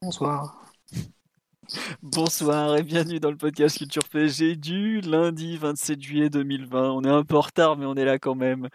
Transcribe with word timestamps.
Bonsoir. 0.00 0.64
Bonsoir 2.02 2.76
et 2.76 2.82
bienvenue 2.84 3.18
dans 3.18 3.32
le 3.32 3.36
podcast 3.36 3.78
Culture 3.78 4.08
PSG 4.08 4.54
du 4.54 5.00
lundi 5.00 5.56
27 5.56 6.00
juillet 6.00 6.30
2020. 6.30 6.92
On 6.92 7.02
est 7.02 7.10
un 7.10 7.24
peu 7.24 7.36
en 7.36 7.40
retard 7.40 7.76
mais 7.76 7.84
on 7.84 7.94
est 7.94 8.04
là 8.04 8.18
quand 8.20 8.36
même. 8.36 8.68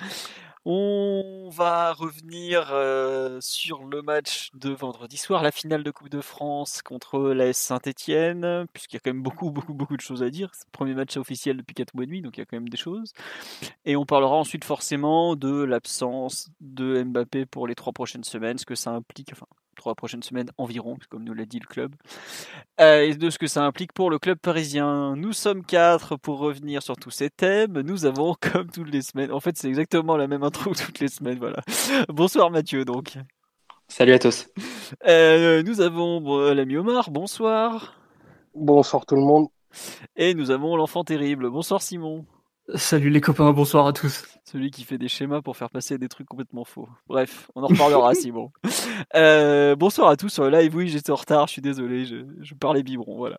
On 0.66 1.50
va 1.50 1.94
revenir 1.94 2.70
euh, 2.72 3.40
sur 3.42 3.86
le 3.86 4.02
match 4.02 4.50
de 4.54 4.70
vendredi 4.72 5.16
soir, 5.18 5.44
la 5.44 5.52
finale 5.52 5.84
de 5.84 5.92
Coupe 5.92 6.10
de 6.10 6.22
France 6.22 6.82
contre 6.82 7.20
l'AS 7.32 7.58
Saint-Etienne, 7.58 8.66
puisqu'il 8.74 8.96
y 8.96 8.98
a 8.98 9.00
quand 9.00 9.12
même 9.14 9.24
beaucoup, 9.24 9.52
beaucoup, 9.52 9.74
beaucoup 9.74 9.96
de 9.98 10.02
choses 10.02 10.24
à 10.24 10.30
dire. 10.30 10.50
C'est 10.54 10.66
le 10.68 10.72
premier 10.72 10.94
match 10.94 11.16
officiel 11.18 11.58
depuis 11.58 11.74
4 11.74 11.94
mois 11.94 12.04
et 12.04 12.08
demi, 12.08 12.22
donc 12.22 12.38
il 12.38 12.42
y 12.42 12.44
a 12.44 12.46
quand 12.46 12.58
même 12.58 12.70
des 12.70 12.78
choses. 12.78 13.14
Et 13.86 13.96
on 13.96 14.06
parlera 14.06 14.36
ensuite 14.36 14.66
forcément 14.66 15.36
de 15.36 15.64
l'absence 15.64 16.50
de 16.62 17.04
Mbappé 17.04 17.46
pour 17.46 17.68
les 17.68 17.76
trois 17.76 17.94
prochaines 17.94 18.24
semaines, 18.24 18.58
ce 18.58 18.66
que 18.66 18.76
ça 18.76 18.92
implique, 18.92 19.32
enfin, 19.34 19.48
trois 19.76 19.96
prochaines 19.96 20.24
semaines 20.24 20.50
environ, 20.58 20.98
comme 21.10 21.24
nous 21.24 21.34
l'a 21.34 21.46
dit 21.46 21.60
le 21.60 21.68
club, 21.68 21.96
euh, 22.80 23.02
et 23.02 23.16
de 23.16 23.30
ce 23.30 23.38
que 23.38 23.48
ça 23.48 23.64
implique 23.64 23.94
pour 23.94 24.10
le 24.10 24.20
club 24.20 24.38
parisien. 24.38 25.16
Nous 25.16 25.34
sommes 25.34 25.64
quatre 25.64 26.16
pour 26.18 26.40
revenir 26.40 26.82
sur 26.82 26.96
tous 26.96 27.12
ces 27.12 27.30
thèmes. 27.30 27.82
Nous 27.82 28.06
avons, 28.06 28.36
comme 28.54 28.70
toutes 28.70 28.92
les 28.92 29.02
semaines, 29.02 29.32
en 29.32 29.40
fait 29.40 29.58
c'est 29.58 29.68
exactement 29.68 30.18
la 30.18 30.28
même 30.28 30.44
intro 30.44 30.74
toutes 30.74 31.00
les 31.00 31.08
semaines, 31.08 31.40
voilà. 31.40 31.62
Bonsoir 32.10 32.52
Mathieu 32.52 32.86
donc. 32.86 33.18
Salut 33.88 34.14
à 34.14 34.20
tous. 34.20 34.48
Euh, 35.08 35.62
nous 35.64 35.82
avons 35.82 36.22
bon, 36.22 36.54
l'ami 36.54 36.78
Omar, 36.78 37.12
bonsoir. 37.12 38.00
Bonsoir 38.56 39.06
tout 39.06 39.16
le 39.16 39.22
monde. 39.22 39.48
Et 40.16 40.34
nous 40.34 40.52
avons 40.52 40.76
l'enfant 40.76 41.04
terrible, 41.04 41.50
bonsoir 41.50 41.82
Simon. 41.82 42.26
Salut 42.76 43.10
les 43.10 43.20
copains, 43.20 43.52
bonsoir 43.52 43.88
à 43.88 43.92
tous. 43.92 44.24
Celui 44.46 44.72
qui 44.72 44.86
fait 44.86 44.98
des 44.98 45.10
schémas 45.10 45.42
pour 45.42 45.58
faire 45.58 45.70
passer 45.70 45.98
des 45.98 46.08
trucs 46.08 46.28
complètement 46.28 46.64
faux. 46.64 46.88
Bref, 47.08 47.52
on 47.56 47.64
en 47.64 47.68
reparlera 47.68 48.16
si 48.16 48.32
bon. 48.32 48.52
Euh, 49.16 49.76
bonsoir 49.76 50.08
à 50.08 50.16
tous 50.16 50.30
sur 50.30 50.46
le 50.46 50.50
live. 50.50 50.74
Oui, 50.74 50.88
j'étais 50.88 51.12
en 51.12 51.16
retard, 51.16 51.48
je 51.48 51.54
suis 51.54 51.62
désolé, 51.62 52.06
je, 52.06 52.26
je 52.40 52.56
parlais 52.56 52.82
biberon, 52.82 53.18
voilà. 53.18 53.38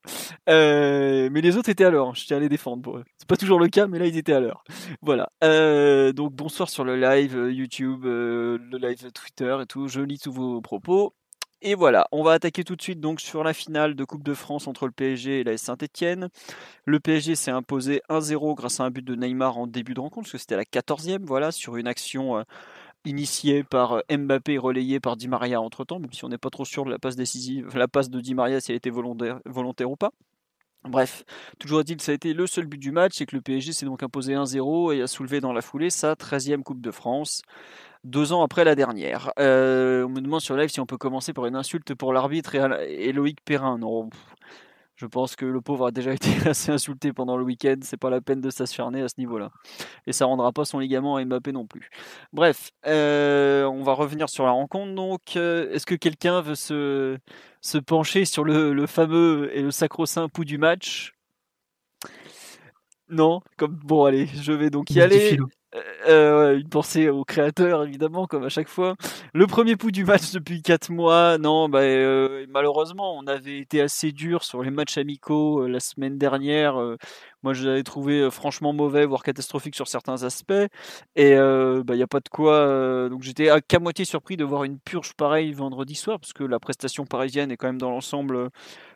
Euh, 0.50 1.30
mais 1.32 1.40
les 1.40 1.56
autres 1.56 1.70
étaient 1.70 1.86
à 1.86 1.90
l'heure, 1.90 2.14
je 2.14 2.26
tiens 2.26 2.36
à 2.36 2.40
les 2.40 2.50
défendre 2.50 2.82
pour 2.82 2.98
eux. 2.98 3.04
C'est 3.16 3.26
pas 3.26 3.38
toujours 3.38 3.58
le 3.58 3.68
cas, 3.68 3.86
mais 3.86 3.98
là 3.98 4.06
ils 4.06 4.18
étaient 4.18 4.34
à 4.34 4.40
l'heure. 4.40 4.62
Voilà. 5.00 5.30
Euh, 5.42 6.12
donc 6.12 6.34
bonsoir 6.34 6.68
sur 6.68 6.84
le 6.84 7.00
live 7.00 7.48
YouTube, 7.50 8.04
le 8.04 8.76
live 8.76 9.10
Twitter 9.10 9.56
et 9.62 9.66
tout. 9.66 9.88
Je 9.88 10.02
lis 10.02 10.18
tous 10.18 10.32
vos 10.32 10.60
propos. 10.60 11.14
Et 11.66 11.74
voilà, 11.74 12.06
on 12.12 12.22
va 12.22 12.32
attaquer 12.32 12.62
tout 12.62 12.76
de 12.76 12.82
suite 12.82 13.00
donc 13.00 13.22
sur 13.22 13.42
la 13.42 13.54
finale 13.54 13.94
de 13.94 14.04
Coupe 14.04 14.22
de 14.22 14.34
France 14.34 14.66
entre 14.66 14.84
le 14.84 14.92
PSG 14.92 15.40
et 15.40 15.44
la 15.44 15.56
Saint-Etienne. 15.56 16.28
Le 16.84 17.00
PSG 17.00 17.36
s'est 17.36 17.50
imposé 17.50 18.02
1-0 18.10 18.54
grâce 18.54 18.80
à 18.80 18.84
un 18.84 18.90
but 18.90 19.02
de 19.02 19.14
Neymar 19.14 19.56
en 19.56 19.66
début 19.66 19.94
de 19.94 20.00
rencontre, 20.00 20.26
parce 20.26 20.32
que 20.32 20.38
c'était 20.38 20.56
la 20.56 20.64
14e, 20.64 21.24
voilà, 21.24 21.52
sur 21.52 21.76
une 21.76 21.86
action 21.86 22.36
euh, 22.36 22.42
initiée 23.06 23.64
par 23.64 23.92
euh, 23.94 24.00
Mbappé 24.14 24.52
et 24.52 24.58
relayée 24.58 25.00
par 25.00 25.16
Di 25.16 25.26
Maria 25.26 25.58
entre 25.58 25.86
temps, 25.86 25.98
même 25.98 26.12
si 26.12 26.22
on 26.26 26.28
n'est 26.28 26.36
pas 26.36 26.50
trop 26.50 26.66
sûr 26.66 26.84
de 26.84 26.90
la 26.90 26.98
passe 26.98 27.16
décisive, 27.16 27.74
la 27.78 27.88
passe 27.88 28.10
de 28.10 28.20
Di 28.20 28.34
Maria 28.34 28.60
si 28.60 28.70
elle 28.72 28.76
était 28.76 28.90
volontaire, 28.90 29.40
volontaire 29.46 29.90
ou 29.90 29.96
pas. 29.96 30.10
Bref, 30.86 31.24
toujours 31.58 31.80
est-il, 31.80 31.98
ça 32.02 32.12
a 32.12 32.14
été 32.14 32.34
le 32.34 32.46
seul 32.46 32.66
but 32.66 32.76
du 32.76 32.92
match, 32.92 33.12
c'est 33.14 33.24
que 33.24 33.34
le 33.34 33.40
PSG 33.40 33.72
s'est 33.72 33.86
donc 33.86 34.02
imposé 34.02 34.34
1-0 34.34 34.94
et 34.94 35.00
a 35.00 35.06
soulevé 35.06 35.40
dans 35.40 35.54
la 35.54 35.62
foulée 35.62 35.88
sa 35.88 36.12
13e 36.12 36.62
Coupe 36.62 36.82
de 36.82 36.90
France 36.90 37.40
deux 38.04 38.32
ans 38.32 38.42
après 38.42 38.64
la 38.64 38.74
dernière. 38.74 39.32
Euh, 39.38 40.04
on 40.04 40.10
me 40.10 40.20
demande 40.20 40.40
sur 40.40 40.56
live 40.56 40.68
si 40.68 40.80
on 40.80 40.86
peut 40.86 40.98
commencer 40.98 41.32
par 41.32 41.46
une 41.46 41.56
insulte 41.56 41.94
pour 41.94 42.12
l'arbitre 42.12 42.54
et, 42.54 43.08
et 43.08 43.12
Loïc 43.12 43.38
Perrin. 43.44 43.78
Non, 43.78 44.10
je 44.96 45.06
pense 45.06 45.34
que 45.34 45.44
le 45.44 45.60
pauvre 45.60 45.86
a 45.86 45.90
déjà 45.90 46.12
été 46.14 46.30
assez 46.48 46.70
insulté 46.70 47.12
pendant 47.12 47.36
le 47.36 47.44
week-end. 47.44 47.76
C'est 47.82 47.96
pas 47.96 48.10
la 48.10 48.20
peine 48.20 48.40
de 48.40 48.50
s'acharner 48.50 49.02
à 49.02 49.08
ce 49.08 49.14
niveau-là. 49.18 49.50
Et 50.06 50.12
ça 50.12 50.26
rendra 50.26 50.52
pas 50.52 50.64
son 50.64 50.78
ligament 50.78 51.16
à 51.16 51.24
Mbappé 51.24 51.52
non 51.52 51.66
plus. 51.66 51.90
Bref, 52.32 52.70
euh, 52.86 53.64
on 53.64 53.82
va 53.82 53.94
revenir 53.94 54.28
sur 54.28 54.44
la 54.44 54.52
rencontre. 54.52 54.94
Donc, 54.94 55.36
euh, 55.36 55.70
est-ce 55.72 55.86
que 55.86 55.94
quelqu'un 55.94 56.40
veut 56.42 56.54
se, 56.54 57.18
se 57.60 57.78
pencher 57.78 58.24
sur 58.24 58.44
le, 58.44 58.72
le 58.72 58.86
fameux 58.86 59.50
et 59.56 59.62
le 59.62 59.70
sacro-saint 59.70 60.28
pouls 60.28 60.44
du 60.44 60.58
match? 60.58 61.12
Non, 63.08 63.40
comme 63.58 63.74
bon, 63.84 64.04
allez, 64.04 64.26
je 64.26 64.52
vais 64.52 64.70
donc 64.70 64.90
y 64.90 65.00
aller. 65.00 65.36
Euh, 66.08 66.58
une 66.58 66.68
pensée 66.68 67.08
au 67.08 67.24
créateur, 67.24 67.84
évidemment, 67.84 68.26
comme 68.26 68.44
à 68.44 68.48
chaque 68.48 68.68
fois. 68.68 68.94
Le 69.32 69.46
premier 69.46 69.74
pouls 69.76 69.90
du 69.90 70.04
match 70.04 70.30
depuis 70.32 70.62
4 70.62 70.90
mois, 70.90 71.36
non, 71.38 71.68
bah, 71.68 71.80
euh, 71.80 72.46
malheureusement, 72.48 73.16
on 73.16 73.26
avait 73.26 73.58
été 73.58 73.80
assez 73.80 74.12
dur 74.12 74.44
sur 74.44 74.62
les 74.62 74.70
matchs 74.70 74.98
amicaux 74.98 75.62
euh, 75.62 75.68
la 75.68 75.80
semaine 75.80 76.16
dernière. 76.16 76.80
Euh, 76.80 76.96
moi, 77.42 77.54
je 77.54 77.66
l'avais 77.66 77.82
trouvé 77.82 78.20
euh, 78.20 78.30
franchement 78.30 78.72
mauvais, 78.72 79.04
voire 79.04 79.24
catastrophique 79.24 79.74
sur 79.74 79.88
certains 79.88 80.22
aspects. 80.22 80.52
Et 81.16 81.30
il 81.32 81.82
bah, 81.84 81.96
n'y 81.96 82.02
a 82.02 82.06
pas 82.06 82.20
de 82.20 82.28
quoi. 82.28 83.08
donc 83.08 83.22
j'étais 83.22 83.48
à 83.48 83.60
qu'à 83.60 83.78
moitié 83.78 84.04
surpris 84.04 84.36
de 84.36 84.44
voir 84.44 84.64
une 84.64 84.78
purge 84.78 85.14
pareille 85.14 85.52
vendredi 85.52 85.94
soir, 85.94 86.20
parce 86.20 86.32
que 86.32 86.44
la 86.44 86.60
prestation 86.60 87.04
parisienne 87.04 87.50
est 87.50 87.56
quand 87.56 87.66
même 87.66 87.80
dans 87.80 87.90
l'ensemble 87.90 88.50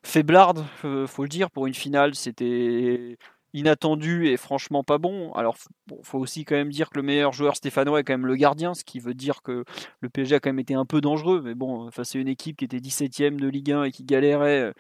faiblarde, 0.05 0.65
faut 1.07 1.23
le 1.23 1.29
dire. 1.29 1.51
Pour 1.51 1.67
une 1.67 1.75
finale, 1.75 2.15
c'était 2.15 3.19
inattendu 3.55 4.27
et 4.27 4.37
franchement 4.37 4.85
pas 4.85 4.99
bon. 4.99 5.33
Alors, 5.33 5.57
bon, 5.87 5.99
faut 6.03 6.19
aussi 6.19 6.45
quand 6.45 6.57
même 6.57 6.71
dire 6.71 6.91
que 6.91 6.97
le 6.99 7.03
meilleur 7.03 7.33
joueur 7.33 7.57
stéphanois 7.57 8.01
est 8.01 8.05
quand 8.05 8.13
même 8.13 8.27
le 8.27 8.37
gardien, 8.37 8.75
ce 8.75 8.85
qui 8.85 9.01
veut 9.01 9.15
dire 9.15 9.43
que 9.43 9.65
le 10.01 10.09
PSG 10.09 10.37
a 10.37 10.41
quand 10.41 10.51
même 10.51 10.59
été 10.59 10.75
un 10.75 10.85
peu 10.85 11.01
dangereux. 11.01 11.43
Mais 11.45 11.55
bon, 11.55 11.91
face 11.91 12.15
à 12.15 12.19
une 12.19 12.29
équipe 12.29 12.59
qui 12.59 12.65
était 12.65 12.79
17ème 12.79 13.37
de 13.37 13.49
Ligue 13.49 13.73
1 13.73 13.85
et 13.85 13.91
qui 13.91 14.05
galérait 14.05 14.61
euh, 14.61 14.73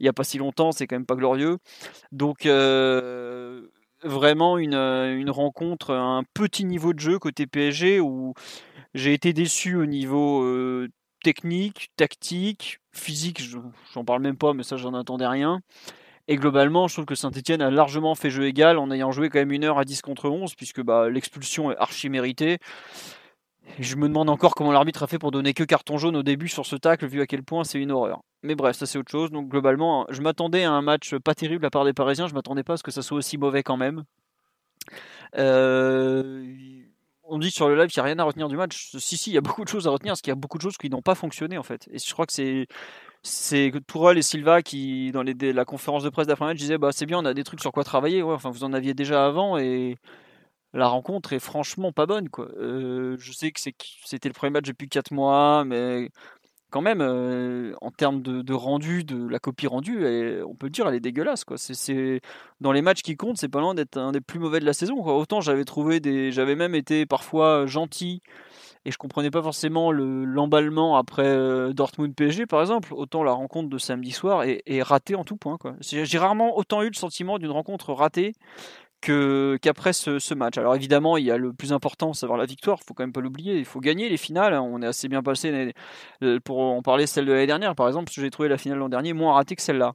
il 0.00 0.04
n'y 0.04 0.08
a 0.08 0.12
pas 0.12 0.24
si 0.24 0.38
longtemps, 0.38 0.72
c'est 0.72 0.86
quand 0.86 0.96
même 0.96 1.06
pas 1.06 1.14
glorieux. 1.14 1.58
Donc, 2.12 2.46
euh, 2.46 3.68
vraiment 4.02 4.58
une, 4.58 4.74
une 4.74 5.30
rencontre 5.30 5.92
un 5.92 6.24
petit 6.34 6.64
niveau 6.64 6.92
de 6.92 7.00
jeu 7.00 7.18
côté 7.18 7.46
PSG 7.46 8.00
où 8.00 8.34
j'ai 8.94 9.12
été 9.12 9.32
déçu 9.32 9.76
au 9.76 9.86
niveau 9.86 10.42
euh, 10.42 10.88
technique, 11.22 11.90
tactique, 11.96 12.80
physique, 12.92 13.42
j'en 13.92 14.04
parle 14.04 14.22
même 14.22 14.36
pas, 14.36 14.52
mais 14.52 14.62
ça 14.62 14.76
j'en 14.76 14.94
attendais 14.94 15.26
rien. 15.26 15.60
Et 16.26 16.36
globalement, 16.36 16.88
je 16.88 16.94
trouve 16.94 17.04
que 17.04 17.14
Saint-Etienne 17.14 17.60
a 17.60 17.70
largement 17.70 18.14
fait 18.14 18.30
jeu 18.30 18.46
égal 18.46 18.78
en 18.78 18.90
ayant 18.90 19.12
joué 19.12 19.28
quand 19.28 19.38
même 19.38 19.52
une 19.52 19.64
heure 19.64 19.78
à 19.78 19.84
10 19.84 20.00
contre 20.00 20.30
11, 20.30 20.54
puisque 20.54 20.82
bah, 20.82 21.10
l'expulsion 21.10 21.70
est 21.70 21.76
archi 21.76 22.08
méritée. 22.08 22.58
Je 23.78 23.96
me 23.96 24.08
demande 24.08 24.30
encore 24.30 24.54
comment 24.54 24.72
l'arbitre 24.72 25.02
a 25.02 25.06
fait 25.06 25.18
pour 25.18 25.30
donner 25.30 25.54
que 25.54 25.64
carton 25.64 25.98
jaune 25.98 26.16
au 26.16 26.22
début 26.22 26.48
sur 26.48 26.66
ce 26.66 26.76
tacle, 26.76 27.06
vu 27.06 27.20
à 27.20 27.26
quel 27.26 27.42
point 27.42 27.64
c'est 27.64 27.78
une 27.80 27.90
horreur. 27.90 28.22
Mais 28.42 28.54
bref, 28.54 28.76
ça 28.76 28.86
c'est 28.86 28.98
autre 28.98 29.10
chose. 29.10 29.30
Donc 29.30 29.48
globalement, 29.48 30.06
je 30.10 30.20
m'attendais 30.22 30.64
à 30.64 30.72
un 30.72 30.82
match 30.82 31.14
pas 31.16 31.34
terrible 31.34 31.60
de 31.60 31.66
la 31.66 31.70
part 31.70 31.84
des 31.84 31.94
Parisiens, 31.94 32.26
je 32.26 32.34
m'attendais 32.34 32.62
pas 32.62 32.74
à 32.74 32.76
ce 32.76 32.82
que 32.82 32.90
ça 32.90 33.02
soit 33.02 33.18
aussi 33.18 33.38
mauvais 33.38 33.62
quand 33.62 33.76
même. 33.76 34.04
Euh, 35.36 36.44
on 37.28 37.38
dit 37.38 37.50
sur 37.50 37.68
le 37.68 37.76
live 37.76 37.88
qu'il 37.88 38.00
n'y 38.02 38.04
a 38.04 38.06
rien 38.06 38.18
à 38.18 38.24
retenir 38.24 38.48
du 38.48 38.56
match. 38.56 38.90
Si, 38.98 39.16
si, 39.16 39.30
il 39.30 39.34
y 39.34 39.38
a 39.38 39.40
beaucoup 39.40 39.64
de 39.64 39.68
choses 39.68 39.86
à 39.86 39.90
retenir, 39.90 40.12
parce 40.12 40.22
qu'il 40.22 40.30
y 40.30 40.32
a 40.32 40.36
beaucoup 40.36 40.58
de 40.58 40.62
choses 40.62 40.76
qui 40.76 40.90
n'ont 40.90 41.02
pas 41.02 41.14
fonctionné 41.14 41.58
en 41.58 41.62
fait. 41.62 41.88
Et 41.90 41.98
je 41.98 42.12
crois 42.12 42.26
que 42.26 42.32
c'est 42.32 42.66
c'est 43.22 43.72
Tourelle 43.86 44.18
et 44.18 44.22
Silva 44.22 44.62
qui, 44.62 45.10
dans 45.12 45.22
la 45.24 45.64
conférence 45.64 46.04
de 46.04 46.10
presse 46.10 46.26
d'après-match, 46.26 46.58
disaient 46.58 46.78
bah, 46.78 46.90
c'est 46.92 47.06
bien, 47.06 47.18
on 47.18 47.24
a 47.24 47.34
des 47.34 47.44
trucs 47.44 47.60
sur 47.60 47.72
quoi 47.72 47.84
travailler. 47.84 48.22
Enfin, 48.22 48.50
vous 48.50 48.64
en 48.64 48.72
aviez 48.74 48.94
déjà 48.94 49.26
avant 49.26 49.56
et 49.58 49.96
la 50.74 50.88
rencontre 50.88 51.32
est 51.32 51.38
franchement 51.38 51.92
pas 51.92 52.06
bonne. 52.06 52.28
Euh, 52.38 53.16
je 53.18 53.32
sais 53.32 53.52
que 53.52 53.60
c'était 53.60 54.28
le 54.28 54.34
premier 54.34 54.50
match 54.50 54.66
depuis 54.66 54.88
4 54.88 55.12
mois, 55.12 55.64
mais 55.64 56.10
quand 56.74 56.82
même, 56.82 57.02
euh, 57.02 57.72
en 57.82 57.92
termes 57.92 58.20
de, 58.20 58.52
rendu, 58.52 59.04
de 59.04 59.28
la 59.28 59.38
copie 59.38 59.68
rendue, 59.68 60.04
on 60.44 60.56
peut 60.56 60.70
dire, 60.70 60.88
elle 60.88 60.96
est 60.96 61.00
dégueulasse. 61.00 61.44
Quoi. 61.44 61.56
C'est, 61.56 62.20
dans 62.60 62.72
les 62.72 62.82
matchs 62.82 63.02
qui 63.02 63.16
comptent, 63.16 63.38
c'est 63.38 63.48
pas 63.48 63.60
loin 63.60 63.76
d'être 63.76 63.96
un 63.96 64.10
des 64.10 64.20
plus 64.20 64.40
mauvais 64.40 64.58
de 64.58 64.64
la 64.64 64.72
saison. 64.72 65.00
Quoi. 65.00 65.16
Autant 65.16 65.40
j'avais 65.40 65.64
trouvé 65.64 66.00
des, 66.00 66.32
j'avais 66.32 66.56
même 66.56 66.74
été 66.74 67.06
parfois 67.06 67.66
gentil 67.66 68.22
et 68.84 68.90
je 68.90 68.98
comprenais 68.98 69.30
pas 69.30 69.40
forcément 69.40 69.92
le, 69.92 70.24
l'emballement 70.24 70.96
après 70.96 71.28
euh, 71.28 71.72
Dortmund 71.72 72.12
PSG 72.12 72.46
par 72.46 72.60
exemple. 72.60 72.92
Autant 72.92 73.22
la 73.22 73.30
rencontre 73.30 73.68
de 73.68 73.78
samedi 73.78 74.10
soir 74.10 74.42
est, 74.42 74.64
est 74.66 74.82
ratée 74.82 75.14
en 75.14 75.22
tout 75.22 75.36
point. 75.36 75.58
J'ai 75.80 76.18
rarement 76.18 76.58
autant 76.58 76.82
eu 76.82 76.88
le 76.88 76.94
sentiment 76.94 77.38
d'une 77.38 77.52
rencontre 77.52 77.92
ratée 77.92 78.32
qu'après 79.04 79.92
ce, 79.92 80.34
match. 80.34 80.58
Alors 80.58 80.74
évidemment, 80.74 81.16
il 81.16 81.24
y 81.24 81.30
a 81.30 81.36
le 81.36 81.52
plus 81.52 81.72
important, 81.72 82.12
savoir 82.12 82.38
la 82.38 82.46
victoire. 82.46 82.78
Il 82.82 82.86
faut 82.86 82.94
quand 82.94 83.02
même 83.02 83.12
pas 83.12 83.20
l'oublier. 83.20 83.58
Il 83.58 83.64
faut 83.64 83.80
gagner 83.80 84.08
les 84.08 84.16
finales. 84.16 84.54
On 84.54 84.82
est 84.82 84.86
assez 84.86 85.08
bien 85.08 85.22
passé 85.22 85.72
pour 86.44 86.60
en 86.60 86.82
parler 86.82 87.06
celle 87.06 87.26
de 87.26 87.32
l'année 87.32 87.46
dernière, 87.46 87.74
par 87.74 87.88
exemple. 87.88 88.12
J'ai 88.12 88.30
trouvé 88.30 88.48
la 88.48 88.58
finale 88.58 88.78
l'an 88.78 88.88
dernier 88.88 89.12
moins 89.12 89.34
ratée 89.34 89.56
que 89.56 89.62
celle-là. 89.62 89.94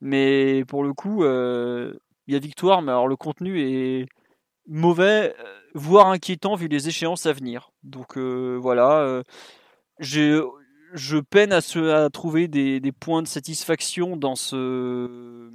Mais 0.00 0.64
pour 0.66 0.82
le 0.84 0.92
coup, 0.92 1.24
euh, 1.24 1.94
il 2.26 2.34
y 2.34 2.36
a 2.36 2.40
victoire, 2.40 2.82
mais 2.82 2.92
alors 2.92 3.08
le 3.08 3.16
contenu 3.16 3.60
est 3.60 4.06
mauvais, 4.66 5.34
voire 5.74 6.08
inquiétant 6.08 6.54
vu 6.54 6.68
les 6.68 6.88
échéances 6.88 7.26
à 7.26 7.32
venir. 7.32 7.70
Donc 7.82 8.16
euh, 8.16 8.58
voilà, 8.60 9.00
euh, 9.00 9.22
je 10.00 11.20
peine 11.20 11.52
à 11.52 12.10
trouver 12.10 12.48
des, 12.48 12.80
des, 12.80 12.92
points 12.92 13.22
de 13.22 13.28
satisfaction 13.28 14.16
dans 14.16 14.36
ce, 14.36 15.50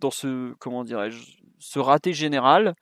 dans 0.00 0.10
ce, 0.10 0.54
comment 0.58 0.84
dirais-je, 0.84 1.43
ce 1.64 1.78
raté 1.78 2.12
général. 2.12 2.74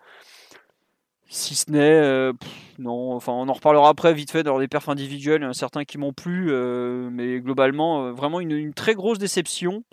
Si 1.28 1.54
ce 1.54 1.70
n'est, 1.70 1.80
euh, 1.80 2.32
non, 2.78 3.14
enfin 3.14 3.32
on 3.32 3.48
en 3.48 3.52
reparlera 3.54 3.88
après 3.88 4.12
vite 4.12 4.30
fait 4.30 4.42
dans 4.42 4.58
des 4.58 4.68
perfs 4.68 4.88
individuels, 4.88 5.40
il 5.40 5.44
y 5.44 5.46
en 5.46 5.50
a 5.50 5.54
certains 5.54 5.84
qui 5.84 5.96
m'ont 5.96 6.12
plu, 6.12 6.48
euh, 6.50 7.08
mais 7.10 7.40
globalement 7.40 8.06
euh, 8.06 8.12
vraiment 8.12 8.40
une, 8.40 8.74
très 8.74 8.94
grosse 8.94 9.18
déception. 9.18 9.84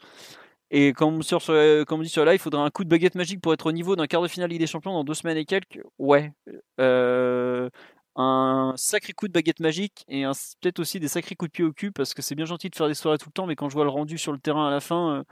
Et 0.71 0.93
comme, 0.93 1.23
sur, 1.23 1.45
comme 1.87 1.99
on 1.99 2.03
dit 2.03 2.09
sur 2.09 2.25
là, 2.25 2.33
il 2.33 2.39
faudrait 2.39 2.61
un 2.61 2.69
coup 2.69 2.83
de 2.83 2.89
baguette 2.89 3.15
magique 3.15 3.41
pour 3.41 3.53
être 3.53 3.67
au 3.67 3.71
niveau 3.71 3.95
d'un 3.95 4.05
quart 4.05 4.21
de 4.21 4.27
finale 4.27 4.49
Ligue 4.49 4.59
des 4.59 4.67
Champions 4.67 4.93
dans 4.93 5.03
deux 5.03 5.15
semaines 5.15 5.37
et 5.37 5.45
quelques. 5.45 5.81
Ouais. 5.97 6.31
Un 8.15 8.73
sacré 8.75 9.13
coup 9.13 9.27
de 9.27 9.33
baguette 9.33 9.61
magique 9.61 10.03
et 10.09 10.23
peut-être 10.61 10.79
aussi 10.79 10.99
des 10.99 11.07
sacrés 11.07 11.35
coups 11.35 11.49
de 11.49 11.53
pied 11.53 11.63
au 11.63 11.71
cul 11.71 11.91
parce 11.91 12.13
que 12.13 12.21
c'est 12.21 12.35
bien 12.35 12.45
gentil 12.45 12.69
de 12.69 12.75
faire 12.75 12.87
des 12.87 12.93
soirées 12.93 13.17
tout 13.17 13.29
le 13.29 13.33
temps, 13.33 13.45
mais 13.47 13.55
quand 13.55 13.69
je 13.69 13.75
vois 13.75 13.85
le 13.85 13.89
rendu 13.89 14.17
sur 14.17 14.33
le 14.33 14.39
terrain 14.39 14.67
à 14.67 14.71
la 14.71 14.81
fin, 14.81 15.23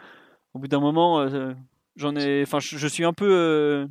au 0.54 0.60
bout 0.60 0.68
d'un 0.68 0.80
moment, 0.80 1.28
j'en 1.98 2.16
ai, 2.16 2.44
enfin, 2.44 2.60
je, 2.60 2.88
suis 2.88 3.04
un 3.04 3.14
peu 3.14 3.88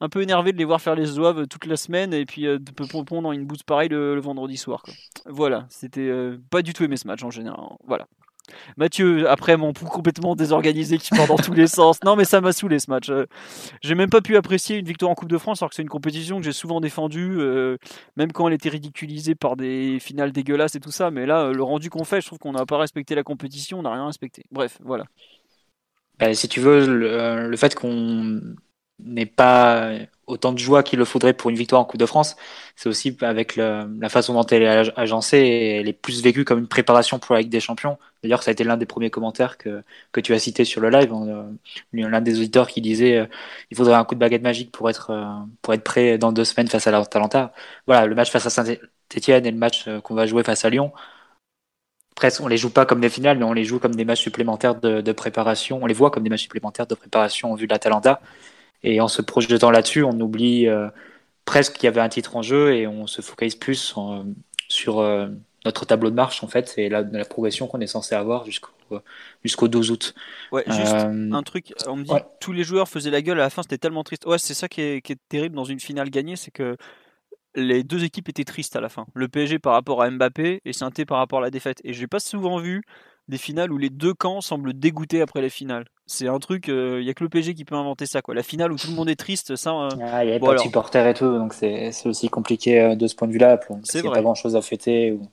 un 0.00 0.08
peu 0.08 0.22
énervé 0.22 0.52
de 0.52 0.58
les 0.58 0.64
voir 0.64 0.80
faire 0.80 0.96
les 0.96 1.06
zouaves 1.06 1.46
toute 1.46 1.66
la 1.66 1.76
semaine 1.76 2.12
et 2.12 2.26
puis 2.26 2.42
de 2.42 2.56
de 2.56 3.20
dans 3.20 3.32
une 3.32 3.46
bouse 3.46 3.62
pareille 3.62 3.88
le, 3.88 4.20
vendredi 4.20 4.56
soir. 4.56 4.82
Voilà, 5.26 5.66
c'était 5.70 6.10
pas 6.50 6.62
du 6.62 6.72
tout 6.72 6.84
aimé 6.84 6.96
ce 6.96 7.06
match 7.06 7.22
en 7.22 7.30
général. 7.30 7.60
Voilà. 7.86 8.06
Mathieu, 8.76 9.28
après 9.28 9.56
mon 9.56 9.72
pouls 9.72 9.86
complètement 9.86 10.36
désorganisé 10.36 10.98
qui 10.98 11.10
part 11.10 11.26
dans 11.26 11.36
tous 11.36 11.54
les 11.54 11.66
sens. 11.66 11.98
Non, 12.04 12.16
mais 12.16 12.24
ça 12.24 12.40
m'a 12.40 12.52
saoulé 12.52 12.78
ce 12.78 12.90
match. 12.90 13.08
Euh, 13.08 13.26
j'ai 13.82 13.94
même 13.94 14.10
pas 14.10 14.20
pu 14.20 14.36
apprécier 14.36 14.78
une 14.78 14.86
victoire 14.86 15.10
en 15.10 15.14
Coupe 15.14 15.30
de 15.30 15.38
France, 15.38 15.62
alors 15.62 15.70
que 15.70 15.76
c'est 15.76 15.82
une 15.82 15.88
compétition 15.88 16.38
que 16.38 16.44
j'ai 16.44 16.52
souvent 16.52 16.80
défendue, 16.80 17.36
euh, 17.38 17.78
même 18.16 18.32
quand 18.32 18.46
elle 18.48 18.54
était 18.54 18.68
ridiculisée 18.68 19.34
par 19.34 19.56
des 19.56 19.98
finales 19.98 20.32
dégueulasses 20.32 20.74
et 20.74 20.80
tout 20.80 20.90
ça. 20.90 21.10
Mais 21.10 21.26
là, 21.26 21.52
le 21.52 21.62
rendu 21.62 21.90
qu'on 21.90 22.04
fait, 22.04 22.20
je 22.20 22.26
trouve 22.26 22.38
qu'on 22.38 22.52
n'a 22.52 22.66
pas 22.66 22.78
respecté 22.78 23.14
la 23.14 23.22
compétition, 23.22 23.78
on 23.78 23.82
n'a 23.82 23.92
rien 23.92 24.06
respecté. 24.06 24.44
Bref, 24.50 24.78
voilà. 24.82 25.04
Bah, 26.18 26.32
si 26.34 26.48
tu 26.48 26.60
veux, 26.60 26.86
le 26.86 27.56
fait 27.56 27.74
qu'on 27.74 28.40
n'ait 29.00 29.26
pas 29.26 29.90
autant 30.26 30.52
de 30.52 30.58
joie 30.58 30.82
qu'il 30.82 30.98
le 30.98 31.04
faudrait 31.04 31.34
pour 31.34 31.50
une 31.50 31.56
victoire 31.56 31.82
en 31.82 31.84
Coupe 31.84 32.00
de 32.00 32.06
France, 32.06 32.36
c'est 32.76 32.88
aussi 32.88 33.16
avec 33.20 33.56
la 33.56 34.08
façon 34.08 34.32
dont 34.34 34.44
elle 34.46 34.62
est 34.62 34.98
agencée 34.98 35.38
et 35.38 35.76
elle 35.76 35.88
est 35.88 35.92
plus 35.92 36.22
vécue 36.22 36.44
comme 36.44 36.60
une 36.60 36.68
préparation 36.68 37.18
pour 37.18 37.34
la 37.34 37.40
Ligue 37.42 37.50
des 37.50 37.60
Champions. 37.60 37.98
D'ailleurs, 38.22 38.42
ça 38.42 38.50
a 38.50 38.52
été 38.52 38.64
l'un 38.64 38.76
des 38.76 38.86
premiers 38.86 39.10
commentaires 39.10 39.58
que, 39.58 39.82
que 40.12 40.20
tu 40.20 40.32
as 40.34 40.38
cité 40.38 40.64
sur 40.64 40.80
le 40.80 40.88
live. 40.90 41.12
Euh, 41.12 41.50
l'un 41.92 42.20
des 42.20 42.38
auditeurs 42.38 42.68
qui 42.68 42.80
disait 42.80 43.18
euh, 43.18 43.26
il 43.70 43.76
faudrait 43.76 43.94
un 43.94 44.04
coup 44.04 44.14
de 44.14 44.20
baguette 44.20 44.42
magique 44.42 44.72
pour 44.72 44.88
être, 44.88 45.10
euh, 45.10 45.24
pour 45.62 45.74
être 45.74 45.84
prêt 45.84 46.16
dans 46.18 46.32
deux 46.32 46.44
semaines 46.44 46.68
face 46.68 46.86
à 46.86 46.90
l'Atalanta. 46.92 47.52
Voilà, 47.86 48.06
le 48.06 48.14
match 48.14 48.30
face 48.30 48.46
à 48.46 48.50
Saint-Etienne 48.50 49.46
et 49.46 49.50
le 49.50 49.58
match 49.58 49.88
qu'on 50.04 50.14
va 50.14 50.26
jouer 50.26 50.44
face 50.44 50.64
à 50.64 50.70
Lyon. 50.70 50.92
Presque, 52.14 52.40
on 52.40 52.48
les 52.48 52.56
joue 52.56 52.70
pas 52.70 52.86
comme 52.86 53.00
des 53.00 53.08
finales, 53.08 53.38
mais 53.38 53.44
on 53.44 53.52
les 53.52 53.64
joue 53.64 53.78
comme 53.78 53.94
des 53.94 54.04
matchs 54.04 54.22
supplémentaires 54.22 54.76
de, 54.76 55.00
de 55.00 55.12
préparation. 55.12 55.80
On 55.82 55.86
les 55.86 55.94
voit 55.94 56.10
comme 56.10 56.22
des 56.22 56.30
matchs 56.30 56.42
supplémentaires 56.42 56.86
de 56.86 56.94
préparation 56.94 57.52
en 57.52 57.54
vue 57.54 57.66
de 57.66 57.72
l'Atalanta. 57.72 58.20
Et 58.82 59.00
en 59.00 59.08
se 59.08 59.22
projetant 59.22 59.70
là-dessus, 59.70 60.04
on 60.04 60.18
oublie 60.20 60.68
euh, 60.68 60.88
presque 61.44 61.74
qu'il 61.74 61.84
y 61.84 61.88
avait 61.88 62.00
un 62.00 62.08
titre 62.08 62.36
en 62.36 62.42
jeu 62.42 62.74
et 62.74 62.86
on 62.86 63.06
se 63.06 63.22
focalise 63.22 63.56
plus 63.56 63.94
sur 64.68 65.00
euh, 65.00 65.28
notre 65.64 65.86
tableau 65.86 66.10
de 66.10 66.14
marche 66.14 66.44
en 66.44 66.48
fait 66.48 66.74
et 66.76 66.88
la, 66.88 67.02
la 67.02 67.24
progression 67.24 67.66
qu'on 67.66 67.80
est 67.80 67.86
censé 67.86 68.14
avoir 68.14 68.44
jusqu'au 68.44 68.70
jusqu'au 69.42 69.68
12 69.68 69.90
août. 69.90 70.14
Ouais, 70.52 70.64
juste 70.66 70.94
euh, 70.94 71.32
un 71.32 71.42
truc, 71.42 71.72
on 71.86 71.96
me 71.96 72.04
dit 72.04 72.12
tous 72.40 72.52
les 72.52 72.64
joueurs 72.64 72.88
faisaient 72.88 73.10
la 73.10 73.22
gueule 73.22 73.40
à 73.40 73.44
la 73.44 73.50
fin, 73.50 73.62
c'était 73.62 73.78
tellement 73.78 74.04
triste. 74.04 74.26
Ouais, 74.26 74.38
c'est 74.38 74.54
ça 74.54 74.68
qui 74.68 74.80
est, 74.80 75.00
qui 75.00 75.12
est, 75.12 75.18
terrible 75.28 75.56
dans 75.56 75.64
une 75.64 75.80
finale 75.80 76.10
gagnée, 76.10 76.36
c'est 76.36 76.50
que 76.50 76.76
les 77.54 77.84
deux 77.84 78.04
équipes 78.04 78.28
étaient 78.28 78.44
tristes 78.44 78.76
à 78.76 78.80
la 78.80 78.88
fin. 78.88 79.06
Le 79.14 79.28
PSG 79.28 79.58
par 79.58 79.74
rapport 79.74 80.02
à 80.02 80.10
Mbappé 80.10 80.60
et 80.64 80.72
saint 80.72 80.90
par 81.06 81.18
rapport 81.18 81.38
à 81.38 81.42
la 81.42 81.50
défaite. 81.50 81.80
Et 81.84 81.92
j'ai 81.92 82.06
pas 82.06 82.20
souvent 82.20 82.58
vu 82.58 82.82
des 83.28 83.38
finales 83.38 83.72
où 83.72 83.78
les 83.78 83.90
deux 83.90 84.12
camps 84.12 84.40
semblent 84.40 84.74
dégoûtés 84.74 85.22
après 85.22 85.40
les 85.40 85.48
finales. 85.48 85.86
C'est 86.06 86.28
un 86.28 86.38
truc, 86.38 86.68
il 86.68 86.74
euh, 86.74 87.02
y 87.02 87.08
a 87.08 87.14
que 87.14 87.24
le 87.24 87.30
PSG 87.30 87.54
qui 87.54 87.64
peut 87.64 87.74
inventer 87.74 88.06
ça. 88.06 88.20
Quoi. 88.20 88.34
La 88.34 88.42
finale 88.42 88.72
où 88.72 88.76
tout 88.76 88.88
le 88.88 88.94
monde 88.94 89.08
est 89.08 89.16
triste, 89.16 89.56
ça. 89.56 89.70
Euh, 89.70 89.88
ah, 90.02 90.24
il 90.24 90.32
n'y 90.32 90.38
pas 90.38 90.54
de 90.54 90.58
supporters 90.58 91.06
et 91.06 91.14
tout, 91.14 91.38
donc 91.38 91.54
c'est 91.54 91.90
aussi 92.04 92.28
compliqué 92.28 92.80
euh, 92.80 92.94
de 92.94 93.06
ce 93.06 93.14
point 93.14 93.26
de 93.26 93.32
vue-là. 93.32 93.58
Il 93.70 94.00
n'y 94.02 94.08
a 94.08 94.10
pas 94.10 94.20
grand-chose 94.20 94.56
à 94.56 94.62
fêter 94.62 95.12
ou 95.12 95.26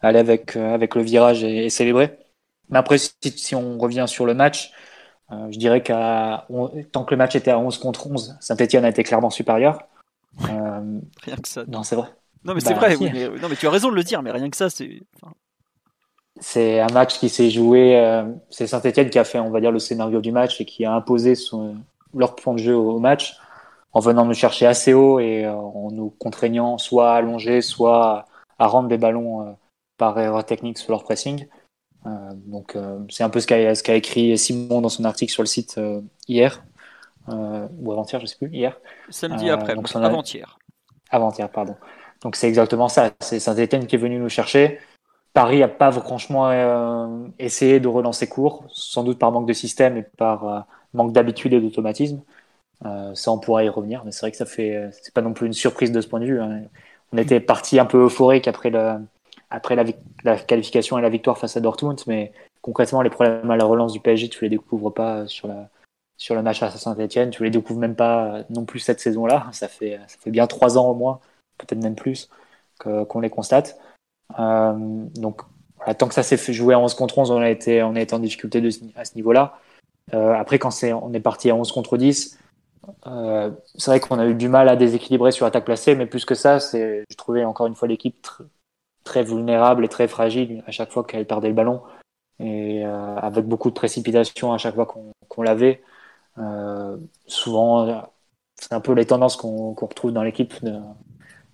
aller 0.00 0.18
avec, 0.18 0.56
avec 0.56 0.94
le 0.94 1.02
virage 1.02 1.42
et, 1.42 1.70
célébrer. 1.70 2.16
Mais 2.68 2.78
après, 2.78 2.98
si, 2.98 3.54
on 3.54 3.78
revient 3.78 4.04
sur 4.06 4.26
le 4.26 4.34
match, 4.34 4.72
je 5.30 5.58
dirais 5.58 5.82
qu'à 5.82 6.46
tant 6.92 7.04
que 7.04 7.10
le 7.10 7.16
match 7.16 7.34
était 7.34 7.50
à 7.50 7.58
11 7.58 7.78
contre 7.78 8.06
11, 8.06 8.36
Saint-Etienne 8.40 8.84
a 8.84 8.90
été 8.90 9.02
clairement 9.02 9.30
supérieur. 9.30 9.80
Rien 10.38 11.36
que 11.36 11.48
ça. 11.48 11.64
Non, 11.66 11.82
c'est 11.82 11.96
vrai. 11.96 12.08
Non, 12.44 12.54
mais 12.54 12.60
c'est 12.60 12.74
bah, 12.74 12.94
vrai. 12.94 12.96
non, 12.96 13.48
mais 13.48 13.56
tu 13.56 13.66
as 13.66 13.70
raison 13.70 13.90
de 13.90 13.96
le 13.96 14.02
dire, 14.02 14.22
mais 14.22 14.30
rien 14.30 14.50
que 14.50 14.56
ça, 14.56 14.68
c'est 14.68 15.00
c'est 16.40 16.80
un 16.80 16.92
match 16.92 17.18
qui 17.18 17.28
s'est 17.28 17.50
joué. 17.50 17.96
Euh, 17.96 18.24
c'est 18.50 18.66
Saint-Etienne 18.66 19.10
qui 19.10 19.18
a 19.18 19.24
fait, 19.24 19.38
on 19.38 19.50
va 19.50 19.60
dire, 19.60 19.70
le 19.70 19.78
scénario 19.78 20.20
du 20.20 20.32
match 20.32 20.60
et 20.60 20.64
qui 20.64 20.84
a 20.84 20.92
imposé 20.92 21.34
son, 21.34 21.76
leur 22.14 22.34
point 22.34 22.54
de 22.54 22.58
jeu 22.58 22.76
au, 22.76 22.98
match 22.98 23.36
en 23.92 24.00
venant 24.00 24.24
nous 24.24 24.34
chercher 24.34 24.66
assez 24.66 24.92
haut 24.92 25.20
et 25.20 25.44
euh, 25.44 25.52
en 25.54 25.90
nous 25.92 26.10
contraignant 26.10 26.78
soit 26.78 27.12
à 27.12 27.16
allonger, 27.16 27.60
soit 27.62 28.26
à 28.58 28.66
rendre 28.66 28.88
des 28.88 28.98
ballons 28.98 29.42
euh, 29.42 29.52
par 29.96 30.18
erreur 30.18 30.44
technique 30.44 30.78
sur 30.78 30.90
leur 30.90 31.04
pressing. 31.04 31.46
donc 32.34 32.76
c'est 33.08 33.22
un 33.22 33.30
peu 33.30 33.40
ce 33.40 33.46
qu'a 33.46 33.74
ce 33.74 33.82
qu'a 33.84 33.94
écrit 33.94 34.36
Simon 34.36 34.80
dans 34.80 34.88
son 34.88 35.04
article 35.04 35.32
sur 35.32 35.42
le 35.42 35.46
site 35.46 35.80
hier 36.26 36.64
ou 37.28 37.92
avant-hier, 37.92 38.20
je 38.20 38.26
sais 38.26 38.36
plus, 38.36 38.50
hier. 38.50 38.78
Samedi 39.08 39.50
après, 39.50 39.74
donc 39.74 39.88
avant-hier. 39.94 40.58
Avant-hier, 41.10 41.48
pardon. 41.48 41.76
Donc 42.22 42.36
c'est 42.36 42.48
exactement 42.48 42.88
ça. 42.88 43.10
C'est 43.20 43.38
Saint-Etienne 43.38 43.86
qui 43.86 43.96
est 43.96 43.98
venu 43.98 44.18
nous 44.18 44.28
chercher. 44.28 44.80
Paris 45.34 45.58
n'a 45.58 45.68
pas 45.68 45.92
franchement 45.92 46.48
euh, 46.50 47.26
essayé 47.38 47.80
de 47.80 47.88
relancer 47.88 48.28
court, 48.28 48.64
sans 48.72 49.02
doute 49.04 49.18
par 49.18 49.32
manque 49.32 49.46
de 49.46 49.52
système 49.52 49.96
et 49.96 50.02
par 50.02 50.48
euh, 50.48 50.60
manque 50.94 51.12
d'habitude 51.12 51.52
et 51.52 51.60
d'automatisme. 51.60 52.22
Euh, 52.86 53.14
ça, 53.14 53.32
on 53.32 53.38
pourra 53.38 53.64
y 53.64 53.68
revenir, 53.68 54.04
mais 54.04 54.12
c'est 54.12 54.20
vrai 54.20 54.30
que 54.30 54.36
ça 54.36 54.46
fait, 54.46 54.90
c'est 54.92 55.12
pas 55.12 55.22
non 55.22 55.32
plus 55.32 55.46
une 55.46 55.52
surprise 55.52 55.92
de 55.92 56.00
ce 56.00 56.08
point 56.08 56.20
de 56.20 56.26
vue. 56.26 56.40
Hein. 56.40 56.62
On 57.12 57.18
était 57.18 57.40
parti 57.40 57.78
un 57.78 57.84
peu 57.84 58.04
euphorique 58.04 58.48
après, 58.48 58.70
le, 58.70 58.96
après 59.50 59.74
la, 59.76 59.84
la, 60.24 60.36
qualification 60.36 60.98
et 60.98 61.02
la 61.02 61.08
victoire 61.08 61.36
face 61.36 61.56
à 61.56 61.60
Dortmund, 61.60 62.00
mais 62.06 62.32
concrètement, 62.62 63.02
les 63.02 63.10
problèmes 63.10 63.50
à 63.50 63.56
la 63.56 63.64
relance 63.64 63.92
du 63.92 64.00
PSG, 64.00 64.28
tu 64.28 64.44
les 64.44 64.50
découvres 64.50 64.92
pas 64.92 65.26
sur, 65.26 65.48
la, 65.48 65.68
sur 66.24 66.34
le 66.34 66.40
match 66.40 66.62
à 66.62 66.70
Saint-Etienne, 66.70 67.28
tu 67.28 67.44
les 67.44 67.50
découvres 67.50 67.78
même 67.78 67.96
pas 67.96 68.44
non 68.48 68.64
plus 68.64 68.78
cette 68.78 68.98
saison-là. 68.98 69.46
Ça 69.52 69.68
fait, 69.68 70.00
ça 70.08 70.16
fait 70.18 70.30
bien 70.30 70.46
trois 70.46 70.78
ans 70.78 70.88
au 70.88 70.94
moins, 70.94 71.20
peut-être 71.58 71.82
même 71.82 71.96
plus, 71.96 72.30
qu'on 72.78 73.20
les 73.20 73.28
constate. 73.28 73.78
Euh, 74.38 74.72
donc, 75.16 75.42
tant 75.98 76.08
que 76.08 76.14
ça 76.14 76.22
s'est 76.22 76.38
fait 76.38 76.54
jouer 76.54 76.72
à 76.72 76.78
11 76.78 76.94
contre 76.94 77.18
11, 77.18 77.30
on 77.30 77.42
a 77.42 77.50
été, 77.50 77.82
on 77.82 77.94
a 77.94 78.00
été 78.00 78.14
en 78.14 78.20
difficulté 78.20 78.66
à 78.96 79.04
ce 79.04 79.16
niveau-là. 79.16 79.58
Euh, 80.14 80.32
après, 80.32 80.58
quand 80.58 80.70
on 80.82 81.12
est 81.12 81.20
parti 81.20 81.50
à 81.50 81.56
11 81.56 81.70
contre 81.72 81.98
10, 81.98 82.38
euh, 83.06 83.50
c'est 83.74 83.90
vrai 83.90 84.00
qu'on 84.00 84.18
a 84.18 84.24
eu 84.24 84.34
du 84.34 84.48
mal 84.48 84.70
à 84.70 84.76
déséquilibrer 84.76 85.30
sur 85.30 85.44
l'attaque 85.44 85.66
placée, 85.66 85.94
mais 85.94 86.06
plus 86.06 86.24
que 86.24 86.34
ça, 86.34 86.58
c'est, 86.58 87.04
je 87.10 87.16
trouvais 87.18 87.44
encore 87.44 87.66
une 87.66 87.74
fois 87.74 87.86
l'équipe 87.86 88.26
très 89.04 89.24
vulnérable 89.24 89.84
et 89.84 89.88
très 89.88 90.08
fragile 90.08 90.64
à 90.66 90.70
chaque 90.70 90.90
fois 90.90 91.04
qu'elle 91.04 91.26
perdait 91.26 91.48
le 91.48 91.54
ballon 91.54 91.82
et 92.40 92.82
avec 92.82 93.44
beaucoup 93.44 93.68
de 93.68 93.74
précipitation 93.74 94.54
à 94.54 94.58
chaque 94.58 94.74
fois 94.74 94.86
qu'on 95.28 95.42
l'avait. 95.42 95.82
Euh, 96.38 96.96
souvent, 97.26 98.08
c'est 98.56 98.72
un 98.72 98.80
peu 98.80 98.92
les 98.92 99.06
tendances 99.06 99.36
qu'on, 99.36 99.74
retrouve 99.74 100.12
dans 100.12 100.22
l'équipe 100.22 100.62
de, 100.64 100.78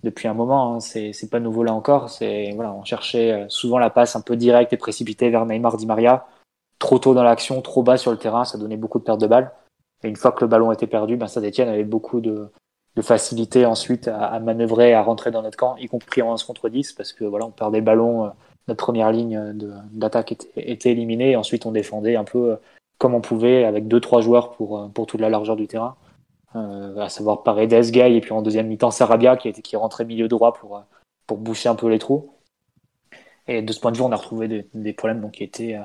depuis 0.03 0.27
un 0.27 0.33
moment. 0.33 0.75
Hein. 0.75 0.79
C'est, 0.79 1.29
pas 1.29 1.39
nouveau 1.39 1.63
là 1.63 1.73
encore. 1.73 2.09
C'est 2.09 2.51
voilà, 2.55 2.73
on 2.73 2.83
cherchait 2.83 3.31
euh, 3.31 3.45
souvent 3.49 3.77
la 3.79 3.89
passe 3.89 4.15
un 4.15 4.21
peu 4.21 4.35
directe 4.35 4.73
et 4.73 4.77
précipitée 4.77 5.29
vers 5.29 5.45
Neymar 5.45 5.77
Di 5.77 5.85
Maria, 5.85 6.27
trop 6.79 6.99
tôt 6.99 7.13
dans 7.13 7.23
l'action, 7.23 7.61
trop 7.61 7.83
bas 7.83 7.97
sur 7.97 8.11
le 8.11 8.17
terrain, 8.17 8.45
ça 8.45 8.57
donnait 8.57 8.77
beaucoup 8.77 8.99
de 8.99 9.03
pertes 9.03 9.21
de 9.21 9.27
balles. 9.27 9.51
Et 10.03 10.09
une 10.09 10.15
fois 10.15 10.31
que 10.31 10.41
le 10.41 10.47
ballon 10.47 10.71
était 10.71 10.87
perdu, 10.87 11.15
ben 11.15 11.27
Saint-Etienne 11.27 11.69
avait 11.69 11.83
beaucoup 11.83 12.21
de, 12.21 12.49
de 12.95 13.01
facilité 13.01 13.65
ensuite 13.65 14.07
à, 14.07 14.25
à, 14.25 14.39
manœuvrer, 14.39 14.93
à 14.93 15.03
rentrer 15.03 15.29
dans 15.31 15.43
notre 15.43 15.57
camp, 15.57 15.75
y 15.77 15.87
compris 15.87 16.21
en 16.23 16.31
11 16.33 16.43
contre 16.43 16.69
10, 16.69 16.93
parce 16.93 17.13
que 17.13 17.23
voilà, 17.23 17.45
on 17.45 17.51
perdait 17.51 17.79
le 17.79 17.85
ballon, 17.85 18.25
euh, 18.25 18.29
notre 18.67 18.83
première 18.83 19.11
ligne 19.11 19.53
d'attaque 19.91 20.31
était, 20.31 20.49
était, 20.55 20.91
éliminée, 20.91 21.31
et 21.31 21.35
ensuite 21.35 21.65
on 21.65 21.71
défendait 21.71 22.15
un 22.15 22.23
peu 22.23 22.53
euh, 22.53 22.55
comme 23.01 23.15
on 23.15 23.21
pouvait 23.21 23.65
avec 23.65 23.87
deux 23.87 23.99
trois 23.99 24.21
joueurs 24.21 24.51
pour, 24.51 24.91
pour 24.93 25.07
toute 25.07 25.19
la 25.19 25.29
largeur 25.29 25.55
du 25.55 25.67
terrain 25.67 25.95
euh, 26.55 26.97
à 26.97 27.09
savoir 27.09 27.43
Paredes, 27.43 27.91
Gay, 27.91 28.15
et 28.15 28.21
puis 28.21 28.33
en 28.33 28.41
deuxième 28.41 28.67
mi-temps 28.67 28.91
Sarabia 28.91 29.37
qui, 29.37 29.51
qui 29.53 29.75
rentrait 29.75 30.05
milieu 30.05 30.27
droit 30.27 30.53
pour, 30.53 30.77
euh, 30.77 30.81
pour 31.27 31.37
boucher 31.37 31.69
un 31.69 31.75
peu 31.75 31.87
les 31.87 31.99
trous. 31.99 32.33
Et 33.47 33.61
de 33.61 33.73
ce 33.73 33.79
point 33.79 33.91
de 33.91 33.97
vue, 33.97 34.03
on 34.03 34.11
a 34.11 34.15
retrouvé 34.15 34.67
des, 34.73 34.93
problèmes 34.93 35.21
donc, 35.21 35.33
qui 35.33 35.43
étaient 35.43 35.75
euh, 35.75 35.83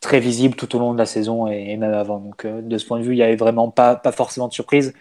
très 0.00 0.20
visibles 0.20 0.56
tout 0.56 0.74
au 0.74 0.78
long 0.78 0.92
de 0.94 0.98
la 0.98 1.06
saison 1.06 1.46
et, 1.46 1.76
même 1.76 1.92
avant. 1.92 2.18
Donc 2.18 2.44
euh, 2.44 2.62
de 2.62 2.78
ce 2.78 2.86
point 2.86 2.98
de 2.98 3.04
vue, 3.04 3.12
il 3.12 3.16
n'y 3.16 3.22
avait 3.22 3.36
vraiment 3.36 3.70
pas, 3.70 4.00
forcément 4.12 4.48
de 4.48 4.52
surprise. 4.52 4.94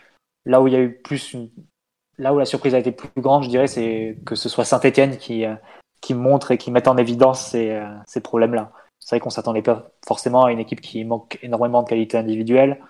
Là 0.46 0.62
où 0.62 0.68
il 0.68 0.74
y 0.74 0.78
a 0.78 0.82
eu 0.82 0.94
plus 0.94 1.36
là 2.18 2.34
où 2.34 2.40
la 2.40 2.46
surprise 2.46 2.76
a 2.76 2.80
été 2.80 2.92
plus 2.92 3.10
grande, 3.18 3.44
je 3.44 3.50
dirais, 3.50 3.68
c'est 3.68 4.18
que 4.26 4.36
ce 4.36 4.48
soit 4.48 4.64
Saint-Etienne 4.64 5.18
qui, 5.18 5.46
montre 6.14 6.52
et 6.52 6.58
qui 6.58 6.72
met 6.72 6.88
en 6.88 6.96
évidence 6.96 7.48
ces, 7.48 7.82
ces 8.06 8.22
problèmes-là. 8.22 8.72
C'est 9.06 9.16
vrai 9.16 9.20
qu'on 9.20 9.30
s'attendait 9.30 9.62
pas 9.62 9.92
forcément 10.06 10.46
à 10.46 10.52
une 10.52 10.58
équipe 10.58 10.82
qui 10.82 11.04
manque 11.06 11.38
énormément 11.44 11.84
de 11.84 11.88
qualité 11.88 12.18
individuelle, 12.18 12.82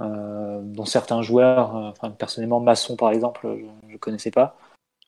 euh, 0.00 0.60
dont 0.62 0.86
certains 0.86 1.20
joueurs, 1.20 1.76
euh, 1.76 1.90
enfin, 1.90 2.10
personnellement 2.10 2.58
Masson 2.58 2.96
par 2.96 3.10
exemple, 3.10 3.46
je 3.86 3.92
ne 3.92 3.98
connaissais 3.98 4.30
pas. 4.30 4.56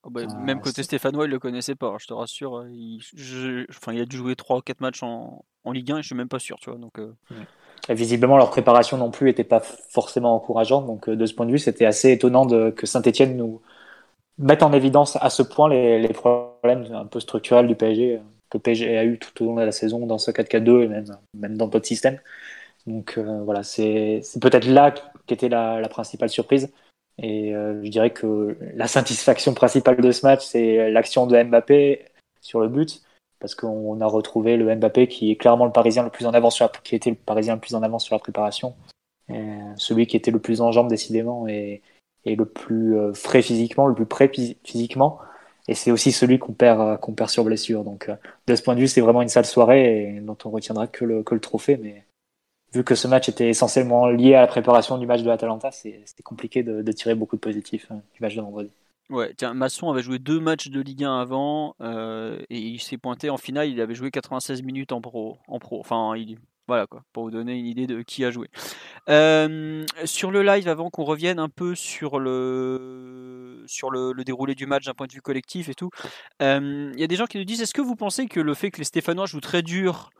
Oh, 0.04 0.10
bah, 0.10 0.20
même 0.44 0.58
euh, 0.58 0.60
côté 0.60 0.82
Stéphanois, 0.82 1.24
il 1.24 1.30
le 1.30 1.38
connaissait 1.38 1.76
pas, 1.76 1.96
je 1.98 2.06
te 2.06 2.12
rassure. 2.12 2.66
Il, 2.68 3.00
enfin, 3.70 3.94
il 3.94 4.02
a 4.02 4.04
dû 4.04 4.18
jouer 4.18 4.36
3 4.36 4.58
ou 4.58 4.60
4 4.60 4.82
matchs 4.82 5.02
en, 5.02 5.46
en, 5.64 5.72
Ligue 5.72 5.92
1 5.92 5.96
et 5.96 6.02
je 6.02 6.08
suis 6.08 6.14
même 6.14 6.28
pas 6.28 6.38
sûr. 6.38 6.58
Tu 6.60 6.68
vois, 6.68 6.78
donc, 6.78 7.00
visiblement, 7.88 8.36
leur 8.36 8.50
préparation 8.50 8.98
non 8.98 9.10
plus 9.10 9.28
n'était 9.28 9.44
pas 9.44 9.60
forcément 9.60 10.34
encourageante. 10.34 10.86
Donc, 10.86 11.08
de 11.08 11.24
ce 11.24 11.32
point 11.32 11.46
de 11.46 11.52
vue, 11.52 11.58
c'était 11.58 11.86
assez 11.86 12.12
étonnant 12.12 12.44
de, 12.44 12.68
que 12.68 12.86
Saint-Etienne 12.86 13.34
nous 13.34 13.62
mette 14.36 14.62
en 14.62 14.74
évidence 14.74 15.16
à 15.22 15.30
ce 15.30 15.42
point 15.42 15.70
les, 15.70 15.98
les, 16.00 16.12
problèmes 16.12 16.84
un 16.92 17.06
peu 17.06 17.20
structurels 17.20 17.66
du 17.66 17.76
PSG 17.76 18.20
que 18.50 18.58
PSG 18.58 18.98
a 18.98 19.04
eu 19.04 19.18
tout 19.18 19.42
au 19.42 19.46
long 19.46 19.54
de 19.56 19.62
la 19.62 19.72
saison 19.72 20.06
dans 20.06 20.18
ce 20.18 20.30
4-4-2 20.30 20.82
et 20.82 20.88
même, 20.88 21.16
même 21.34 21.56
dans 21.56 21.68
d'autres 21.68 21.86
systèmes. 21.86 22.18
Donc 22.86 23.16
euh, 23.16 23.42
voilà, 23.44 23.62
c'est 23.62 24.22
peut-être 24.40 24.66
là 24.66 24.94
qu'était 25.26 25.48
la, 25.48 25.80
la, 25.80 25.88
principale 25.88 26.28
surprise. 26.28 26.72
Et 27.22 27.52
je 27.52 27.88
dirais 27.88 28.10
que 28.10 28.56
la 28.74 28.86
satisfaction 28.86 29.52
principale 29.52 30.00
de 30.00 30.10
ce 30.10 30.24
match, 30.24 30.42
c'est 30.42 30.90
l'action 30.90 31.26
de 31.26 31.42
Mbappé 31.42 32.06
sur 32.40 32.60
le 32.60 32.68
but, 32.68 33.02
parce 33.40 33.54
qu'on 33.54 34.00
a 34.00 34.06
retrouvé 34.06 34.56
le 34.56 34.74
Mbappé 34.74 35.06
qui 35.06 35.30
est 35.30 35.36
clairement 35.36 35.66
le 35.66 35.72
Parisien 35.72 36.02
le 36.02 36.08
plus 36.08 36.24
en 36.24 36.32
avance 36.32 36.54
sur 36.54 36.64
la, 36.64 36.72
qui 36.82 36.94
était 36.94 37.10
le 37.10 37.16
Parisien 37.16 37.56
le 37.56 37.60
plus 37.60 37.74
en 37.74 37.82
avance 37.82 38.04
sur 38.04 38.14
la 38.14 38.20
préparation, 38.20 38.74
celui 39.76 40.06
qui 40.06 40.16
était 40.16 40.30
le 40.30 40.38
plus 40.38 40.62
en 40.62 40.72
jambes 40.72 40.88
décidément 40.88 41.46
et, 41.46 41.82
et 42.24 42.36
le 42.36 42.46
plus 42.46 42.96
frais 43.12 43.42
physiquement, 43.42 43.86
le 43.86 43.94
plus 43.94 44.06
prêt 44.06 44.30
physiquement. 44.64 45.20
Et 45.70 45.74
c'est 45.74 45.92
aussi 45.92 46.10
celui 46.10 46.40
qu'on 46.40 46.52
perd, 46.52 46.98
perd 47.14 47.30
sur 47.30 47.44
blessure. 47.44 47.84
Donc, 47.84 48.10
de 48.48 48.56
ce 48.56 48.60
point 48.60 48.74
de 48.74 48.80
vue, 48.80 48.88
c'est 48.88 49.00
vraiment 49.00 49.22
une 49.22 49.28
sale 49.28 49.46
soirée 49.46 50.20
dont 50.20 50.36
on 50.44 50.50
retiendra 50.50 50.88
que 50.88 51.04
le, 51.04 51.22
que 51.22 51.32
le 51.32 51.40
trophée. 51.40 51.76
Mais 51.76 52.04
vu 52.74 52.82
que 52.82 52.96
ce 52.96 53.06
match 53.06 53.28
était 53.28 53.48
essentiellement 53.48 54.08
lié 54.08 54.34
à 54.34 54.40
la 54.40 54.46
préparation 54.48 54.98
du 54.98 55.06
match 55.06 55.22
de 55.22 55.28
l'Atalanta, 55.28 55.70
c'était 55.70 56.22
compliqué 56.24 56.64
de, 56.64 56.90
tirer 56.90 57.14
beaucoup 57.14 57.36
de 57.36 57.40
positifs 57.40 57.86
hein, 57.90 58.00
du 58.14 58.20
match 58.20 58.34
de 58.34 58.40
vendredi. 58.40 58.70
Ouais, 59.10 59.32
tiens, 59.36 59.54
Masson 59.54 59.90
avait 59.90 60.02
joué 60.02 60.18
deux 60.18 60.40
matchs 60.40 60.70
de 60.70 60.80
Ligue 60.80 61.04
1 61.04 61.20
avant 61.20 61.76
euh, 61.80 62.40
et 62.50 62.58
il 62.58 62.80
s'est 62.80 62.98
pointé 62.98 63.30
en 63.30 63.36
finale. 63.36 63.68
Il 63.68 63.80
avait 63.80 63.94
joué 63.94 64.10
96 64.10 64.64
minutes 64.64 64.90
en 64.90 65.00
pro. 65.00 65.38
En 65.46 65.60
pro. 65.60 65.78
Enfin, 65.78 66.16
il, 66.16 66.36
voilà 66.70 66.86
quoi, 66.86 67.02
pour 67.12 67.24
vous 67.24 67.32
donner 67.32 67.58
une 67.58 67.66
idée 67.66 67.88
de 67.88 68.00
qui 68.02 68.24
a 68.24 68.30
joué. 68.30 68.46
Euh, 69.08 69.84
sur 70.04 70.30
le 70.30 70.44
live, 70.44 70.68
avant 70.68 70.88
qu'on 70.88 71.02
revienne 71.02 71.40
un 71.40 71.48
peu 71.48 71.74
sur 71.74 72.20
le 72.20 73.64
sur 73.66 73.90
le, 73.90 74.14
déroulé 74.22 74.54
du 74.54 74.66
match 74.66 74.84
d'un 74.84 74.94
point 74.94 75.08
de 75.08 75.12
vue 75.12 75.20
collectif 75.20 75.68
et 75.68 75.74
tout, 75.74 75.90
euh, 76.40 76.92
il 76.94 77.00
y 77.00 77.02
a 77.02 77.08
des 77.08 77.16
gens 77.16 77.26
qui 77.26 77.38
nous 77.38 77.44
disent 77.44 77.60
est-ce 77.60 77.74
que 77.74 77.80
vous 77.80 77.96
pensez 77.96 78.26
que 78.26 78.38
le 78.38 78.54
fait 78.54 78.70
que 78.70 78.78
les 78.78 78.84
Stéphanois 78.84 79.26
jouent 79.26 79.40
très 79.40 79.62
dur 79.62 80.10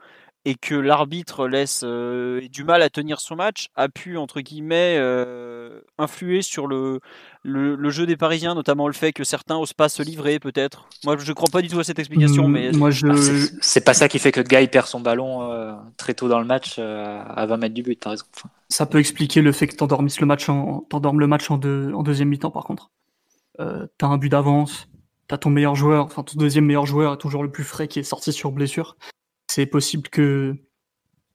et 0.45 0.55
que 0.55 0.75
l'arbitre 0.75 1.47
laisse 1.47 1.83
euh, 1.85 2.41
du 2.49 2.65
mal 2.65 2.83
à 2.83 2.91
tenir 2.91 3.21
son 3.21 3.37
match 3.37 3.69
a 3.77 3.89
pu 3.89 4.17
entre 4.17 4.41
guillemets 4.41 4.97
euh, 4.99 5.83
influer 5.99 6.43
sur 6.43 6.67
le, 6.67 7.01
le, 7.43 7.91
jeu 7.91 8.07
des 8.07 8.17
Parisiens, 8.17 8.55
notamment 8.55 8.87
le 8.87 8.93
fait 8.93 9.13
que 9.13 9.25
certains 9.25 9.57
osent 9.57 9.73
pas 9.73 9.89
se 9.89 10.03
livrer 10.03 10.39
peut-être. 10.39 10.89
Moi 11.05 11.17
je 11.19 11.33
crois 11.33 11.49
pas 11.51 11.63
du 11.63 11.69
tout 11.69 11.79
à 11.79 11.85
cette 11.85 11.99
explication, 11.99 12.49
mmh, 12.49 12.53
mais 12.53 12.73
moi 12.73 12.91
je 12.91 13.07
ah, 13.07 13.59
c'est 13.61 13.85
pas 13.85 13.95
ça 13.95 14.09
qui 14.09 14.19
fait 14.19 14.33
que 14.33 14.41
Guy 14.41 14.69
perd 14.69 14.87
son 14.87 15.01
ballon 15.01 15.51
euh, 15.51 15.73
très 15.97 16.15
tôt 16.15 16.29
dans 16.29 16.41
le 16.41 16.47
match 16.47 16.79
à 16.79 17.47
20 17.47 17.57
mètres 17.57 17.75
du 17.75 17.83
but, 17.83 17.99
t'as 17.99 18.11
raison. 18.11 18.25
Ça 18.69 18.87
peut 18.87 18.99
expliquer 18.99 19.43
le 19.43 19.53
fait 19.53 19.67
que 19.67 19.77
t'endormisses 19.77 20.21
le 20.21 20.27
match 20.27 20.49
en 20.49 20.81
t'endormes 20.91 21.21
le 21.21 21.27
match 21.27 21.51
en, 21.51 21.59
deux, 21.59 21.93
en 21.95 22.03
deuxième 22.03 22.29
mi-temps 22.29 22.51
par 22.51 22.65
contre. 22.65 22.91
t'as 23.59 24.07
un 24.07 24.19
but 24.19 24.29
d'avance, 24.29 24.89
t'as 25.29 25.39
ton 25.39 25.51
meilleur 25.51 25.75
joueur, 25.75 26.05
enfin 26.07 26.23
ton 26.23 26.39
deuxième 26.39 26.67
meilleur 26.67 26.87
joueur, 26.87 27.19
toujours 27.19 27.43
le 27.43 27.51
plus 27.51 27.65
frais 27.65 27.89
qui 27.89 27.99
est 27.99 28.05
sorti 28.05 28.33
sur 28.33 28.53
blessure 28.53 28.97
c'est 29.51 29.67
possible 29.67 30.09
que 30.09 30.57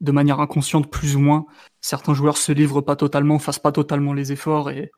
de 0.02 0.12
manière 0.12 0.40
inconsciente, 0.40 0.90
plus 0.90 1.16
ou 1.16 1.20
moins, 1.20 1.46
certains 1.82 2.14
joueurs 2.14 2.38
se 2.38 2.52
livrent 2.52 2.82
pas 2.82 2.96
totalement, 2.96 3.40
fassent 3.40 3.60
pas 3.60 3.72
totalement 3.72 4.14
les 4.14 4.32
efforts 4.32 4.70
et, 4.70 4.92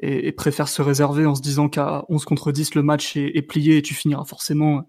et, 0.00 0.32
préfèrent 0.32 0.68
se 0.68 0.82
réserver 0.82 1.26
en 1.26 1.34
se 1.34 1.42
disant 1.42 1.68
qu'à 1.68 2.04
11 2.08 2.24
contre 2.24 2.52
10, 2.52 2.74
le 2.74 2.82
match 2.82 3.16
est, 3.16 3.42
plié 3.42 3.78
et 3.78 3.82
tu 3.82 3.94
finiras 3.94 4.24
forcément 4.24 4.88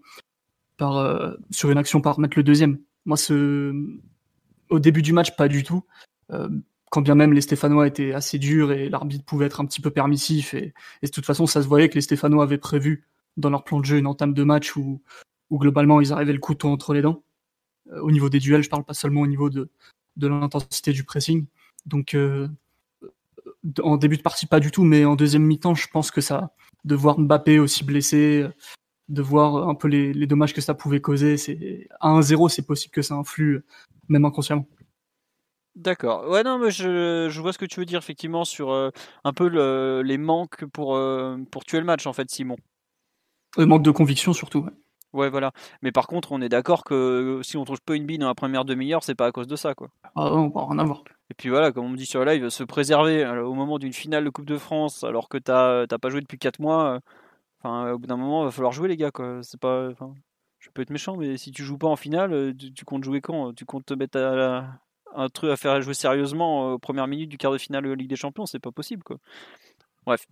par, 0.76 0.96
euh, 0.98 1.34
sur 1.50 1.70
une 1.70 1.78
action 1.78 2.00
par 2.00 2.18
mettre 2.18 2.36
le 2.36 2.42
deuxième. 2.42 2.78
Moi, 3.04 3.16
ce, 3.16 3.72
au 4.70 4.78
début 4.78 5.02
du 5.02 5.12
match, 5.12 5.36
pas 5.36 5.48
du 5.48 5.62
tout. 5.62 5.84
Euh, 6.32 6.48
quand 6.90 7.02
bien 7.02 7.14
même 7.14 7.32
les 7.32 7.40
Stéphanois 7.40 7.86
étaient 7.86 8.12
assez 8.12 8.38
durs 8.38 8.72
et 8.72 8.88
l'arbitre 8.88 9.24
pouvait 9.24 9.46
être 9.46 9.60
un 9.60 9.66
petit 9.66 9.80
peu 9.80 9.90
permissif 9.90 10.54
et, 10.54 10.72
et, 11.02 11.06
de 11.06 11.10
toute 11.10 11.26
façon, 11.26 11.46
ça 11.46 11.62
se 11.62 11.68
voyait 11.68 11.88
que 11.88 11.94
les 11.94 12.00
Stéphanois 12.00 12.44
avaient 12.44 12.58
prévu 12.58 13.06
dans 13.36 13.50
leur 13.50 13.64
plan 13.64 13.80
de 13.80 13.84
jeu 13.84 13.98
une 13.98 14.06
entame 14.06 14.34
de 14.34 14.42
match 14.42 14.76
où, 14.76 15.02
où 15.50 15.58
globalement 15.58 16.00
ils 16.00 16.12
arrivaient 16.12 16.32
le 16.32 16.38
couteau 16.38 16.68
entre 16.68 16.94
les 16.94 17.02
dents. 17.02 17.22
Euh, 17.92 18.00
au 18.00 18.10
niveau 18.10 18.28
des 18.28 18.38
duels, 18.38 18.62
je 18.62 18.70
parle 18.70 18.84
pas 18.84 18.94
seulement 18.94 19.22
au 19.22 19.26
niveau 19.26 19.50
de, 19.50 19.70
de 20.16 20.26
l'intensité 20.26 20.92
du 20.92 21.04
pressing. 21.04 21.46
Donc, 21.86 22.14
euh, 22.14 22.48
en 23.82 23.96
début 23.96 24.16
de 24.16 24.22
partie, 24.22 24.46
pas 24.46 24.60
du 24.60 24.70
tout, 24.70 24.84
mais 24.84 25.04
en 25.04 25.16
deuxième 25.16 25.42
mi-temps, 25.42 25.74
je 25.74 25.88
pense 25.88 26.10
que 26.10 26.20
ça, 26.20 26.52
de 26.84 26.94
voir 26.94 27.18
Mbappé 27.18 27.58
aussi 27.58 27.84
blessé, 27.84 28.46
de 29.08 29.22
voir 29.22 29.68
un 29.68 29.74
peu 29.74 29.88
les, 29.88 30.12
les 30.12 30.26
dommages 30.26 30.54
que 30.54 30.60
ça 30.60 30.74
pouvait 30.74 31.00
causer, 31.00 31.36
c'est 31.36 31.88
à 32.00 32.10
1-0, 32.10 32.48
c'est 32.48 32.66
possible 32.66 32.92
que 32.92 33.02
ça 33.02 33.14
influe, 33.14 33.64
même 34.08 34.24
inconsciemment. 34.24 34.66
D'accord. 35.74 36.28
Ouais, 36.28 36.42
non, 36.42 36.58
mais 36.58 36.70
je, 36.70 37.28
je, 37.30 37.40
vois 37.40 37.52
ce 37.52 37.58
que 37.58 37.66
tu 37.66 37.80
veux 37.80 37.86
dire, 37.86 37.98
effectivement, 37.98 38.44
sur 38.46 38.70
euh, 38.70 38.90
un 39.24 39.32
peu 39.34 39.48
le, 39.48 40.02
les 40.02 40.16
manques 40.16 40.64
pour, 40.66 40.98
pour 41.50 41.64
tuer 41.64 41.80
le 41.80 41.84
match, 41.84 42.06
en 42.06 42.14
fait, 42.14 42.30
Simon. 42.30 42.56
Le 43.58 43.66
manque 43.66 43.82
de 43.82 43.90
conviction, 43.90 44.32
surtout. 44.32 44.60
Ouais. 44.60 44.72
Ouais, 45.16 45.30
voilà. 45.30 45.52
Mais 45.82 45.92
par 45.92 46.06
contre, 46.06 46.32
on 46.32 46.42
est 46.42 46.48
d'accord 46.48 46.84
que 46.84 47.40
si 47.42 47.56
on 47.56 47.64
trouve 47.64 47.80
pas 47.80 47.94
une 47.94 48.04
bille 48.04 48.18
dans 48.18 48.26
la 48.26 48.34
première 48.34 48.66
demi-heure, 48.66 49.02
c'est 49.02 49.14
pas 49.14 49.26
à 49.26 49.32
cause 49.32 49.46
de 49.46 49.56
ça, 49.56 49.74
quoi. 49.74 49.88
Ah 50.14 50.28
non, 50.30 50.50
pas 50.50 50.66
rien 50.66 50.78
à 50.78 50.84
voir. 50.84 51.02
Et 51.30 51.34
puis 51.34 51.48
voilà, 51.48 51.72
comme 51.72 51.84
on 51.86 51.88
me 51.88 51.96
dit 51.96 52.06
sur 52.06 52.24
le 52.24 52.32
live, 52.32 52.48
se 52.50 52.62
préserver 52.62 53.24
euh, 53.24 53.44
au 53.44 53.54
moment 53.54 53.78
d'une 53.78 53.92
finale 53.92 54.24
de 54.24 54.30
Coupe 54.30 54.46
de 54.46 54.58
France, 54.58 55.02
alors 55.04 55.28
que 55.28 55.38
t'as 55.38 55.86
pas 55.98 56.08
joué 56.08 56.20
depuis 56.20 56.38
4 56.38 56.60
mois, 56.60 56.94
euh, 56.94 57.00
enfin, 57.60 57.92
au 57.92 57.98
bout 57.98 58.06
d'un 58.06 58.16
moment, 58.16 58.42
il 58.42 58.46
va 58.46 58.50
falloir 58.52 58.72
jouer, 58.72 58.88
les 58.88 58.96
gars, 58.96 59.10
quoi. 59.10 59.40
C'est 59.42 59.60
pas. 59.60 59.90
je 60.60 60.70
peux 60.70 60.82
être 60.82 60.90
méchant, 60.90 61.16
mais 61.16 61.36
si 61.36 61.50
tu 61.50 61.64
joues 61.64 61.78
pas 61.78 61.88
en 61.88 61.96
finale, 61.96 62.32
euh, 62.32 62.52
tu, 62.54 62.84
comptes 62.84 63.04
jouer 63.04 63.20
quand? 63.20 63.54
Tu 63.54 63.64
comptes 63.64 63.86
te 63.86 63.94
mettre 63.94 64.18
à, 64.18 64.80
un 65.14 65.28
truc 65.28 65.50
à 65.50 65.56
faire 65.56 65.80
jouer 65.82 65.94
sérieusement 65.94 66.74
aux 66.74 66.78
premières 66.78 67.08
minutes 67.08 67.30
du 67.30 67.38
quart 67.38 67.52
de 67.52 67.58
finale 67.58 67.84
de 67.84 67.92
Ligue 67.92 68.08
des 68.08 68.16
Champions, 68.16 68.46
c'est 68.46 68.60
pas 68.60 68.72
possible, 68.72 69.02
quoi. 69.02 69.18
Bref. 70.06 70.28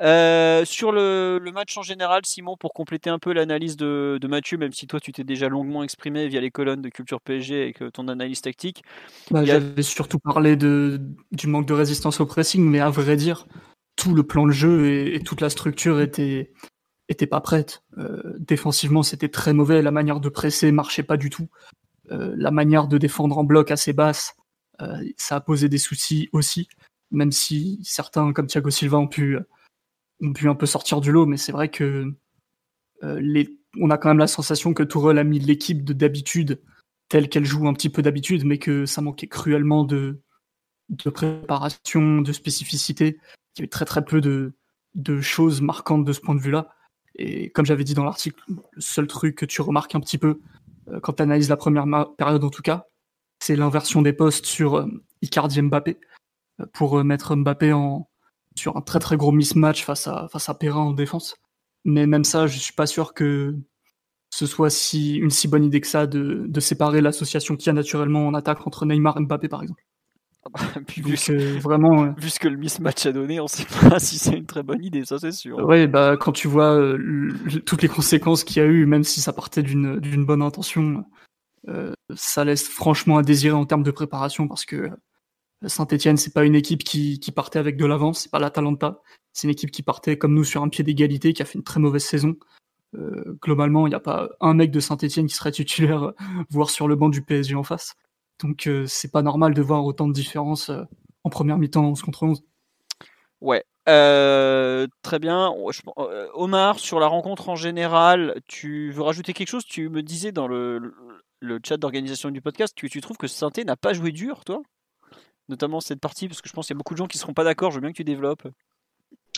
Euh, 0.00 0.64
sur 0.64 0.92
le, 0.92 1.38
match 1.52 1.76
en 1.76 1.82
général, 1.82 2.22
Simon, 2.24 2.56
pour 2.56 2.72
compléter 2.72 3.10
un 3.10 3.18
peu 3.18 3.34
l'analyse 3.34 3.76
de, 3.76 4.18
Mathieu, 4.26 4.56
même 4.56 4.72
si 4.72 4.86
toi 4.86 4.98
tu 4.98 5.12
t'es 5.12 5.24
déjà 5.24 5.48
longuement 5.48 5.82
exprimé 5.82 6.26
via 6.28 6.40
les 6.40 6.50
colonnes 6.50 6.80
de 6.80 6.88
Culture 6.88 7.20
PSG 7.20 7.62
avec 7.62 7.92
ton 7.92 8.08
analyse 8.08 8.40
tactique. 8.40 8.82
Bah, 9.30 9.44
j'avais 9.44 9.82
surtout 9.82 10.18
parlé 10.18 10.56
de, 10.56 11.00
du 11.32 11.48
manque 11.48 11.66
de 11.66 11.74
résistance 11.74 12.20
au 12.20 12.26
pressing, 12.26 12.64
mais 12.64 12.80
à 12.80 12.88
vrai 12.88 13.16
dire, 13.16 13.46
tout 13.96 14.14
le 14.14 14.22
plan 14.22 14.46
de 14.46 14.52
jeu 14.52 15.12
et, 15.14 15.20
toute 15.20 15.42
la 15.42 15.50
structure 15.50 16.00
était, 16.00 16.52
était 17.08 17.26
pas 17.26 17.42
prête. 17.42 17.82
Euh, 17.98 18.22
défensivement, 18.38 19.02
c'était 19.02 19.28
très 19.28 19.52
mauvais. 19.52 19.82
La 19.82 19.90
manière 19.90 20.20
de 20.20 20.30
presser 20.30 20.72
marchait 20.72 21.02
pas 21.02 21.18
du 21.18 21.28
tout. 21.28 21.48
Euh, 22.10 22.32
la 22.38 22.50
manière 22.50 22.88
de 22.88 22.96
défendre 22.96 23.36
en 23.36 23.44
bloc 23.44 23.70
assez 23.70 23.92
basse, 23.92 24.34
ça 25.18 25.36
a 25.36 25.40
posé 25.42 25.68
des 25.68 25.76
soucis 25.76 26.30
aussi 26.32 26.66
même 27.10 27.32
si 27.32 27.80
certains 27.84 28.32
comme 28.32 28.46
Thiago 28.46 28.70
Silva 28.70 28.98
ont 28.98 29.08
pu, 29.08 29.38
ont 30.22 30.32
pu 30.32 30.48
un 30.48 30.54
peu 30.54 30.66
sortir 30.66 31.00
du 31.00 31.12
lot, 31.12 31.26
mais 31.26 31.36
c'est 31.36 31.52
vrai 31.52 31.70
que 31.70 32.12
euh, 33.02 33.20
les, 33.20 33.58
on 33.78 33.90
a 33.90 33.98
quand 33.98 34.08
même 34.08 34.18
la 34.18 34.26
sensation 34.26 34.74
que 34.74 34.82
Tourelle 34.82 35.18
a 35.18 35.24
mis 35.24 35.38
l'équipe 35.38 35.84
de 35.84 35.92
d'habitude 35.92 36.60
telle 37.08 37.28
qu'elle 37.28 37.44
joue 37.44 37.66
un 37.66 37.74
petit 37.74 37.88
peu 37.88 38.02
d'habitude, 38.02 38.44
mais 38.44 38.58
que 38.58 38.86
ça 38.86 39.00
manquait 39.00 39.26
cruellement 39.26 39.84
de, 39.84 40.20
de 40.90 41.10
préparation, 41.10 42.20
de 42.20 42.32
spécificité. 42.32 43.18
Il 43.56 43.60
y 43.60 43.62
avait 43.62 43.68
très 43.68 43.84
très 43.84 44.04
peu 44.04 44.20
de, 44.20 44.52
de 44.94 45.20
choses 45.20 45.60
marquantes 45.60 46.04
de 46.04 46.12
ce 46.12 46.20
point 46.20 46.34
de 46.34 46.40
vue-là. 46.40 46.68
Et 47.16 47.50
comme 47.50 47.66
j'avais 47.66 47.84
dit 47.84 47.94
dans 47.94 48.04
l'article, 48.04 48.40
le 48.48 48.80
seul 48.80 49.06
truc 49.06 49.34
que 49.34 49.44
tu 49.44 49.60
remarques 49.60 49.94
un 49.94 50.00
petit 50.00 50.18
peu 50.18 50.40
euh, 50.88 51.00
quand 51.00 51.14
tu 51.14 51.22
analyses 51.22 51.48
la 51.48 51.56
première 51.56 51.86
période 52.16 52.44
en 52.44 52.50
tout 52.50 52.62
cas, 52.62 52.86
c'est 53.40 53.56
l'inversion 53.56 54.02
des 54.02 54.12
postes 54.12 54.46
sur 54.46 54.76
euh, 54.76 54.86
Icardi 55.22 55.60
Mbappé 55.62 55.98
pour 56.72 56.98
euh, 56.98 57.04
mettre 57.04 57.34
Mbappé 57.36 57.72
en, 57.72 58.08
sur 58.56 58.76
un 58.76 58.80
très 58.80 58.98
très 58.98 59.16
gros 59.16 59.32
mismatch 59.32 59.84
face 59.84 60.06
à, 60.06 60.28
face 60.32 60.48
à 60.48 60.54
Perrin 60.54 60.80
en 60.80 60.92
défense. 60.92 61.36
Mais 61.84 62.06
même 62.06 62.24
ça, 62.24 62.46
je 62.46 62.58
suis 62.58 62.74
pas 62.74 62.86
sûr 62.86 63.14
que 63.14 63.56
ce 64.30 64.46
soit 64.46 64.70
si, 64.70 65.16
une 65.16 65.30
si 65.30 65.48
bonne 65.48 65.64
idée 65.64 65.80
que 65.80 65.86
ça 65.86 66.06
de, 66.06 66.44
de 66.46 66.60
séparer 66.60 67.00
l'association 67.00 67.56
qui 67.56 67.68
a 67.70 67.72
naturellement 67.72 68.26
en 68.26 68.34
attaque 68.34 68.66
entre 68.66 68.86
Neymar 68.86 69.16
et 69.16 69.20
Mbappé 69.20 69.48
par 69.48 69.62
exemple. 69.62 69.82
Puis 70.86 71.02
vu, 71.02 71.16
que, 71.16 71.60
vraiment, 71.60 72.04
euh, 72.04 72.10
vu 72.16 72.30
ce 72.30 72.40
que 72.40 72.48
le 72.48 72.56
mismatch 72.56 73.04
a 73.04 73.12
donné, 73.12 73.40
on 73.40 73.46
sait 73.46 73.66
pas 73.90 73.98
si 73.98 74.18
c'est 74.18 74.36
une 74.36 74.46
très 74.46 74.62
bonne 74.62 74.82
idée, 74.82 75.04
ça 75.04 75.18
c'est 75.18 75.32
sûr. 75.32 75.58
Ouais, 75.58 75.86
bah 75.86 76.16
quand 76.18 76.32
tu 76.32 76.48
vois 76.48 76.72
euh, 76.74 77.32
toutes 77.66 77.82
les 77.82 77.88
conséquences 77.88 78.44
qu'il 78.44 78.62
y 78.62 78.64
a 78.64 78.68
eu, 78.68 78.86
même 78.86 79.04
si 79.04 79.20
ça 79.20 79.32
partait 79.32 79.62
d'une 79.62 80.00
d'une 80.00 80.24
bonne 80.24 80.42
intention, 80.42 81.04
ça 82.14 82.44
laisse 82.44 82.66
franchement 82.66 83.18
à 83.18 83.22
désirer 83.22 83.54
en 83.54 83.66
termes 83.66 83.82
de 83.82 83.90
préparation 83.90 84.48
parce 84.48 84.64
que 84.64 84.90
Saint-Etienne, 85.66 86.16
c'est 86.16 86.32
pas 86.32 86.44
une 86.44 86.54
équipe 86.54 86.84
qui, 86.84 87.18
partait 87.34 87.58
avec 87.58 87.76
de 87.76 87.84
l'avance, 87.84 88.20
c'est 88.20 88.30
pas 88.30 88.38
l'Atalanta. 88.38 89.02
C'est 89.32 89.46
une 89.46 89.52
équipe 89.52 89.70
qui 89.70 89.82
partait 89.82 90.16
comme 90.16 90.34
nous 90.34 90.44
sur 90.44 90.62
un 90.62 90.68
pied 90.68 90.82
d'égalité, 90.82 91.32
qui 91.32 91.42
a 91.42 91.44
fait 91.44 91.58
une 91.58 91.64
très 91.64 91.80
mauvaise 91.80 92.04
saison. 92.04 92.36
Euh, 92.96 93.36
globalement, 93.40 93.86
il 93.86 93.90
n'y 93.90 93.96
a 93.96 94.00
pas 94.00 94.28
un 94.40 94.54
mec 94.54 94.70
de 94.70 94.80
Saint-Etienne 94.80 95.26
qui 95.26 95.34
serait 95.34 95.52
titulaire, 95.52 96.12
voire 96.50 96.70
sur 96.70 96.88
le 96.88 96.96
banc 96.96 97.08
du 97.08 97.22
PSG 97.22 97.54
en 97.54 97.62
face. 97.62 97.94
Donc 98.40 98.66
euh, 98.66 98.86
c'est 98.86 99.12
pas 99.12 99.22
normal 99.22 99.52
de 99.52 99.62
voir 99.62 99.84
autant 99.84 100.08
de 100.08 100.14
différences 100.14 100.70
euh, 100.70 100.82
en 101.24 101.30
première 101.30 101.58
mi-temps 101.58 101.84
11 101.84 102.02
contre 102.02 102.22
11. 102.22 102.42
Ouais, 103.42 103.64
très 103.84 105.18
bien. 105.18 105.52
Omar, 106.34 106.78
sur 106.78 107.00
la 107.00 107.06
rencontre 107.06 107.48
en 107.48 107.56
général, 107.56 108.40
tu 108.48 108.90
veux 108.92 109.02
rajouter 109.02 109.34
quelque 109.34 109.48
chose? 109.48 109.64
Tu 109.64 109.88
me 109.88 110.02
disais 110.02 110.32
dans 110.32 110.48
le, 110.48 110.94
chat 111.64 111.76
d'organisation 111.76 112.30
du 112.30 112.40
podcast 112.40 112.76
que 112.76 112.86
tu 112.86 113.00
trouves 113.00 113.18
que 113.18 113.26
saint 113.26 113.50
n'a 113.64 113.76
pas 113.76 113.92
joué 113.92 114.10
dur, 114.10 114.44
toi? 114.44 114.62
Notamment 115.50 115.80
cette 115.80 116.00
partie 116.00 116.28
Parce 116.28 116.40
que 116.40 116.48
je 116.48 116.54
pense 116.54 116.66
qu'il 116.66 116.74
y 116.74 116.76
a 116.76 116.78
beaucoup 116.78 116.94
de 116.94 116.98
gens 116.98 117.06
qui 117.06 117.18
ne 117.18 117.20
seront 117.20 117.34
pas 117.34 117.44
d'accord. 117.44 117.70
Je 117.70 117.76
veux 117.76 117.82
bien 117.82 117.90
que 117.90 117.96
tu 117.96 118.04
développes. 118.04 118.48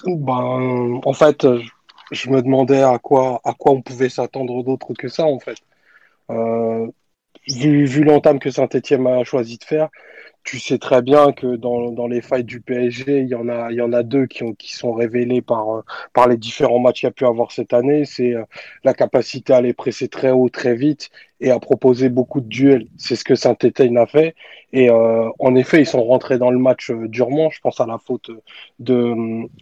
Ben, 0.07 1.00
en 1.04 1.12
fait, 1.12 1.47
je 2.12 2.31
me 2.31 2.42
demandais 2.42 2.83
à 2.83 2.99
quoi, 2.99 3.40
on 3.45 3.83
pouvait 3.83 4.09
s'attendre 4.09 4.62
d'autre 4.62 4.92
que 4.95 5.09
ça, 5.09 5.25
en 5.25 5.40
fait. 5.40 5.59
Euh, 6.31 6.87
vu, 7.49 8.04
l'entame 8.04 8.38
que 8.38 8.50
Saint-Etienne 8.50 9.07
a 9.07 9.25
choisi 9.25 9.59
de 9.59 9.64
faire, 9.64 9.88
tu 10.45 10.59
sais 10.59 10.78
très 10.78 11.02
bien 11.02 11.33
que 11.33 11.57
dans, 11.57 12.07
les 12.07 12.21
failles 12.21 12.45
du 12.45 12.61
PSG, 12.61 13.21
il 13.21 13.28
y 13.28 13.35
en 13.35 13.49
a, 13.49 14.02
deux 14.02 14.26
qui, 14.26 14.42
ont, 14.42 14.54
qui 14.54 14.75
sont 14.75 14.92
révélés 14.92 15.42
par, 15.42 15.76
euh, 15.76 15.83
par 16.12 16.28
les 16.28 16.37
différents 16.37 16.81
matchs 16.81 17.00
qu'il 17.00 17.07
y 17.07 17.09
a 17.09 17.12
pu 17.12 17.26
avoir 17.26 17.52
cette 17.52 17.73
année. 17.73 18.04
C'est 18.04 18.35
euh, 18.35 18.45
la 18.85 18.95
capacité 18.95 19.52
à 19.52 19.61
les 19.61 19.73
presser 19.73 20.09
très 20.09 20.31
haut, 20.31 20.49
très 20.49 20.75
vite 20.75 21.11
et 21.42 21.50
à 21.50 21.58
proposer 21.58 22.08
beaucoup 22.08 22.40
de 22.40 22.49
duels. 22.49 22.87
C'est 22.96 23.16
ce 23.16 23.25
que 23.25 23.34
Saint-Etienne 23.34 23.99
a 23.99 24.06
fait. 24.06 24.34
Et 24.72 24.88
euh, 24.88 25.28
en 25.38 25.54
effet, 25.54 25.80
ils 25.80 25.87
sont 25.87 26.02
rentrés 26.02 26.38
dans 26.38 26.50
le 26.50 26.58
match 26.58 26.90
durement. 26.90 27.50
Je 27.50 27.61
pense 27.61 27.80
à 27.80 27.87
la 27.87 27.99
faute 27.99 28.30
de, 28.78 29.14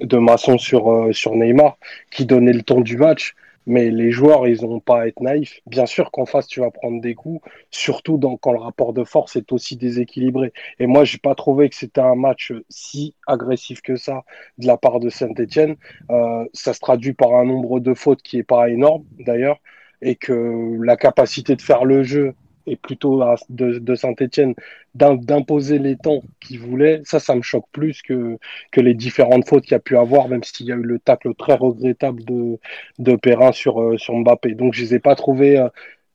de 0.05 0.19
Masson 0.19 0.59
sur, 0.59 1.09
sur 1.13 1.35
Neymar 1.35 1.77
qui 2.13 2.27
donnait 2.27 2.53
le 2.53 2.63
ton 2.63 2.81
du 2.81 2.97
match 2.97 3.35
mais 3.67 3.91
les 3.91 4.11
joueurs, 4.11 4.49
ils 4.49 4.63
n'ont 4.65 4.81
pas 4.81 5.03
à 5.03 5.07
être 5.07 5.21
naïfs. 5.21 5.61
Bien 5.67 5.87
sûr 5.87 6.11
qu'en 6.11 6.27
face, 6.27 6.47
tu 6.47 6.61
vas 6.61 6.71
prendre 6.71 7.01
des 7.01 7.15
coups, 7.15 7.41
surtout 7.71 8.19
quand 8.41 8.53
le 8.53 8.59
rapport 8.59 8.93
de 8.93 9.05
force 9.05 9.37
est 9.37 9.53
aussi 9.53 9.77
déséquilibré. 9.77 10.53
Et 10.79 10.87
moi, 10.87 11.05
j'ai 11.05 11.19
pas 11.19 11.35
trouvé 11.35 11.69
que 11.69 11.77
c'était 11.77 12.01
un 12.01 12.15
match 12.15 12.53
si 12.69 13.15
agressif 13.27 13.81
que 13.83 13.97
ça 13.97 14.25
de 14.59 14.67
la 14.67 14.77
part 14.77 14.99
de 14.99 15.09
Saint-Etienne. 15.09 15.77
Euh, 16.11 16.45
ça 16.53 16.73
se 16.73 16.81
traduit 16.81 17.13
par 17.13 17.35
un 17.35 17.45
nombre 17.45 17.81
de 17.81 17.95
fautes 17.95 18.23
qui 18.23 18.39
est 18.39 18.43
pas 18.43 18.69
énorme, 18.71 19.05
d'ailleurs, 19.19 19.59
et 20.03 20.17
que 20.17 20.77
la 20.83 20.97
capacité 20.97 21.57
de 21.57 21.63
faire 21.63 21.85
le 21.85 22.03
jeu 22.03 22.35
et 22.67 22.77
plutôt 22.77 23.23
de, 23.49 23.95
Saint-Etienne 23.95 24.55
d'imposer 24.95 25.79
les 25.79 25.97
temps 25.97 26.23
qu'il 26.41 26.61
voulait, 26.61 27.01
ça, 27.05 27.19
ça 27.19 27.35
me 27.35 27.43
choque 27.43 27.67
plus 27.73 28.03
que, 28.03 28.39
que 28.71 28.81
les 28.81 28.95
différentes 28.95 29.49
fautes 29.49 29.65
qu'il 29.65 29.73
y 29.73 29.75
a 29.75 29.81
pu 29.81 29.97
avoir, 29.97 30.29
même 30.29 30.45
s'il 30.45 30.67
y 30.67 30.73
a 30.73 30.77
eu 30.77 30.83
le 30.83 30.99
tacle 30.99 31.35
très 31.35 31.55
regrettable 31.55 32.25
de, 32.25 32.59
de 32.99 33.17
Perrin 33.17 33.53
sur, 33.53 33.81
euh, 33.81 33.99
sur 33.99 34.15
Mbappé. 34.15 34.55
Donc, 34.55 34.75
je 34.75 34.83
ne 34.83 34.87
les 34.87 34.95
ai 34.97 34.99
pas 35.01 35.15
trouvés 35.17 35.59
euh, 35.59 35.69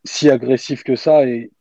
si 0.04 0.30
agressifs 0.30 0.84
que 0.84 0.96
ça. 0.96 1.26
Et, 1.28 1.52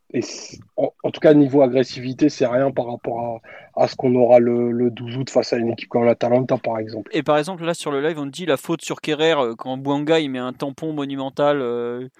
en, 0.76 1.10
tout 1.10 1.20
cas, 1.20 1.34
niveau 1.34 1.62
agressivité, 1.62 2.28
c'est 2.28 2.46
rien 2.46 2.70
par 2.70 2.86
rapport 2.86 3.42
à, 3.76 3.82
à 3.82 3.88
ce 3.88 3.96
qu'on 3.96 4.14
aura 4.14 4.38
le, 4.38 4.70
le, 4.70 4.90
12 4.90 5.16
août 5.16 5.30
face 5.30 5.52
à 5.52 5.56
une 5.56 5.70
équipe 5.70 5.88
comme 5.88 6.04
l'Atalanta, 6.04 6.56
par 6.58 6.78
exemple. 6.78 7.10
Et 7.12 7.22
par 7.22 7.38
exemple, 7.38 7.64
là, 7.64 7.74
sur 7.74 7.90
le 7.90 8.00
live, 8.00 8.18
on 8.18 8.26
dit 8.26 8.46
la 8.46 8.56
faute 8.56 8.82
sur 8.82 9.00
Kerrer 9.00 9.34
euh, 9.38 9.54
quand 9.56 9.76
Bouanga 9.76 10.20
il 10.20 10.30
met 10.30 10.38
un 10.38 10.52
tampon 10.52 10.92
monumental. 10.92 12.10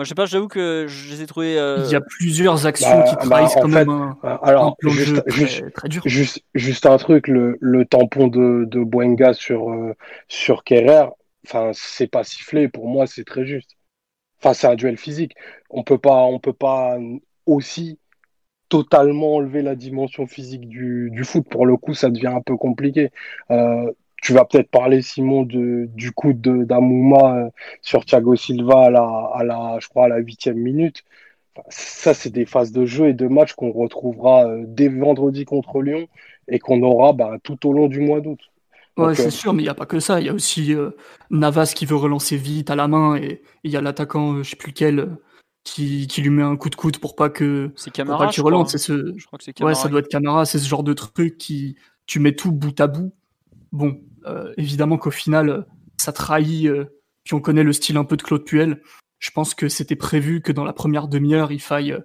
Moi, 0.00 0.04
je 0.04 0.08
sais 0.08 0.14
pas, 0.14 0.24
j'avoue 0.24 0.48
que 0.48 0.86
je 0.88 1.10
les 1.10 1.20
ai 1.20 1.26
trouvés. 1.26 1.58
Euh, 1.58 1.82
Il 1.84 1.92
y 1.92 1.94
a 1.94 2.00
plusieurs 2.00 2.64
actions 2.64 3.02
qui 3.02 3.16
bah, 3.16 3.22
trahissent 3.22 3.54
quand 3.54 3.68
même 3.68 3.90
un, 3.90 4.16
euh, 4.24 4.36
alors, 4.40 4.76
juste, 4.82 5.22
très, 5.74 5.88
dur. 5.88 6.02
Juste, 6.06 6.42
juste, 6.54 6.86
un 6.86 6.96
truc, 6.96 7.28
le, 7.28 7.58
le 7.60 7.84
tampon 7.84 8.28
de, 8.28 8.64
de 8.66 8.82
Buenga 8.82 9.34
sur, 9.34 9.70
euh, 9.70 9.94
sur 10.26 10.64
Kerrer, 10.64 11.08
enfin, 11.46 11.72
c'est 11.74 12.06
pas 12.06 12.24
sifflé. 12.24 12.68
Pour 12.68 12.88
moi, 12.88 13.06
c'est 13.06 13.24
très 13.24 13.44
juste. 13.44 13.76
Enfin, 14.38 14.54
c'est 14.54 14.68
un 14.68 14.74
duel 14.74 14.96
physique. 14.96 15.34
On 15.68 15.82
peut 15.82 15.98
pas, 15.98 16.22
on 16.22 16.38
peut 16.38 16.54
pas 16.54 16.96
aussi 17.46 17.98
totalement 18.70 19.34
enlever 19.34 19.60
la 19.60 19.74
dimension 19.74 20.26
physique 20.26 20.66
du, 20.68 21.10
du 21.12 21.24
foot. 21.24 21.46
Pour 21.50 21.66
le 21.66 21.76
coup, 21.76 21.92
ça 21.92 22.08
devient 22.08 22.28
un 22.28 22.40
peu 22.40 22.56
compliqué. 22.56 23.10
Euh, 23.50 23.92
tu 24.22 24.32
vas 24.32 24.44
peut-être 24.44 24.70
parler, 24.70 25.02
Simon, 25.02 25.42
de, 25.42 25.86
du 25.92 26.12
coup 26.12 26.32
d'Amouma 26.32 27.36
euh, 27.36 27.50
sur 27.82 28.04
Thiago 28.04 28.36
Silva 28.36 28.84
à 28.86 28.90
la, 28.90 29.30
à 29.34 29.44
la, 29.44 29.78
je 29.80 29.88
crois, 29.88 30.04
à 30.04 30.08
la 30.08 30.18
huitième 30.18 30.56
minute. 30.56 31.02
ça, 31.68 32.14
c'est 32.14 32.30
des 32.30 32.46
phases 32.46 32.70
de 32.70 32.86
jeu 32.86 33.08
et 33.08 33.12
de 33.12 33.26
match 33.26 33.54
qu'on 33.54 33.72
retrouvera 33.72 34.46
euh, 34.46 34.62
dès 34.66 34.88
vendredi 34.88 35.44
contre 35.44 35.82
Lyon 35.82 36.06
et 36.48 36.60
qu'on 36.60 36.82
aura 36.82 37.12
bah, 37.12 37.38
tout 37.42 37.66
au 37.68 37.72
long 37.72 37.88
du 37.88 38.00
mois 38.00 38.20
d'août. 38.20 38.40
Ouais, 38.96 39.14
c'est 39.14 39.30
sûr, 39.30 39.52
mais 39.52 39.62
il 39.62 39.66
n'y 39.66 39.70
a 39.70 39.74
pas 39.74 39.86
que 39.86 39.98
ça. 39.98 40.20
Il 40.20 40.26
y 40.26 40.28
a 40.28 40.34
aussi 40.34 40.74
Navas 41.30 41.72
qui 41.74 41.86
veut 41.86 41.96
relancer 41.96 42.36
vite 42.36 42.70
à 42.70 42.76
la 42.76 42.86
main 42.86 43.16
et 43.16 43.40
il 43.64 43.70
y 43.70 43.76
a 43.76 43.80
l'attaquant, 43.80 44.34
je 44.34 44.38
ne 44.38 44.42
sais 44.44 44.56
plus 44.56 44.70
lequel, 44.70 45.08
qui, 45.64 46.06
qui, 46.06 46.22
lui 46.22 46.30
met 46.30 46.42
un 46.42 46.56
coup 46.56 46.70
de 46.70 46.74
coude 46.74 46.98
pour 46.98 47.14
pas 47.14 47.28
que 47.28 47.70
c'est 47.76 47.90
Camara. 47.90 48.28
tu 48.28 48.40
relances. 48.40 48.72
C'est 48.72 48.78
ce... 48.78 49.14
Je 49.16 49.26
crois 49.26 49.38
que 49.38 49.44
c'est 49.44 49.52
Camara. 49.52 49.72
Ouais, 49.72 49.80
ça 49.80 49.88
doit 49.88 50.00
être 50.00 50.08
Camara. 50.08 50.44
C'est 50.44 50.58
ce 50.58 50.68
genre 50.68 50.82
de 50.82 50.92
truc 50.94 51.36
qui 51.38 51.76
tu 52.06 52.18
mets 52.18 52.34
tout 52.34 52.52
bout 52.52 52.78
à 52.80 52.86
bout. 52.86 53.14
Bon, 53.72 54.00
euh, 54.26 54.52
évidemment 54.56 54.98
qu'au 54.98 55.10
final, 55.10 55.66
ça 55.96 56.12
trahit, 56.12 56.66
euh, 56.66 56.86
puis 57.24 57.34
on 57.34 57.40
connaît 57.40 57.62
le 57.62 57.72
style 57.72 57.96
un 57.96 58.04
peu 58.04 58.16
de 58.16 58.22
Claude 58.22 58.44
Puel. 58.44 58.82
Je 59.18 59.30
pense 59.30 59.54
que 59.54 59.68
c'était 59.68 59.96
prévu 59.96 60.40
que 60.40 60.50
dans 60.50 60.64
la 60.64 60.72
première 60.72 61.08
demi-heure, 61.08 61.52
il 61.52 61.60
faille 61.60 61.92
euh, 61.92 62.00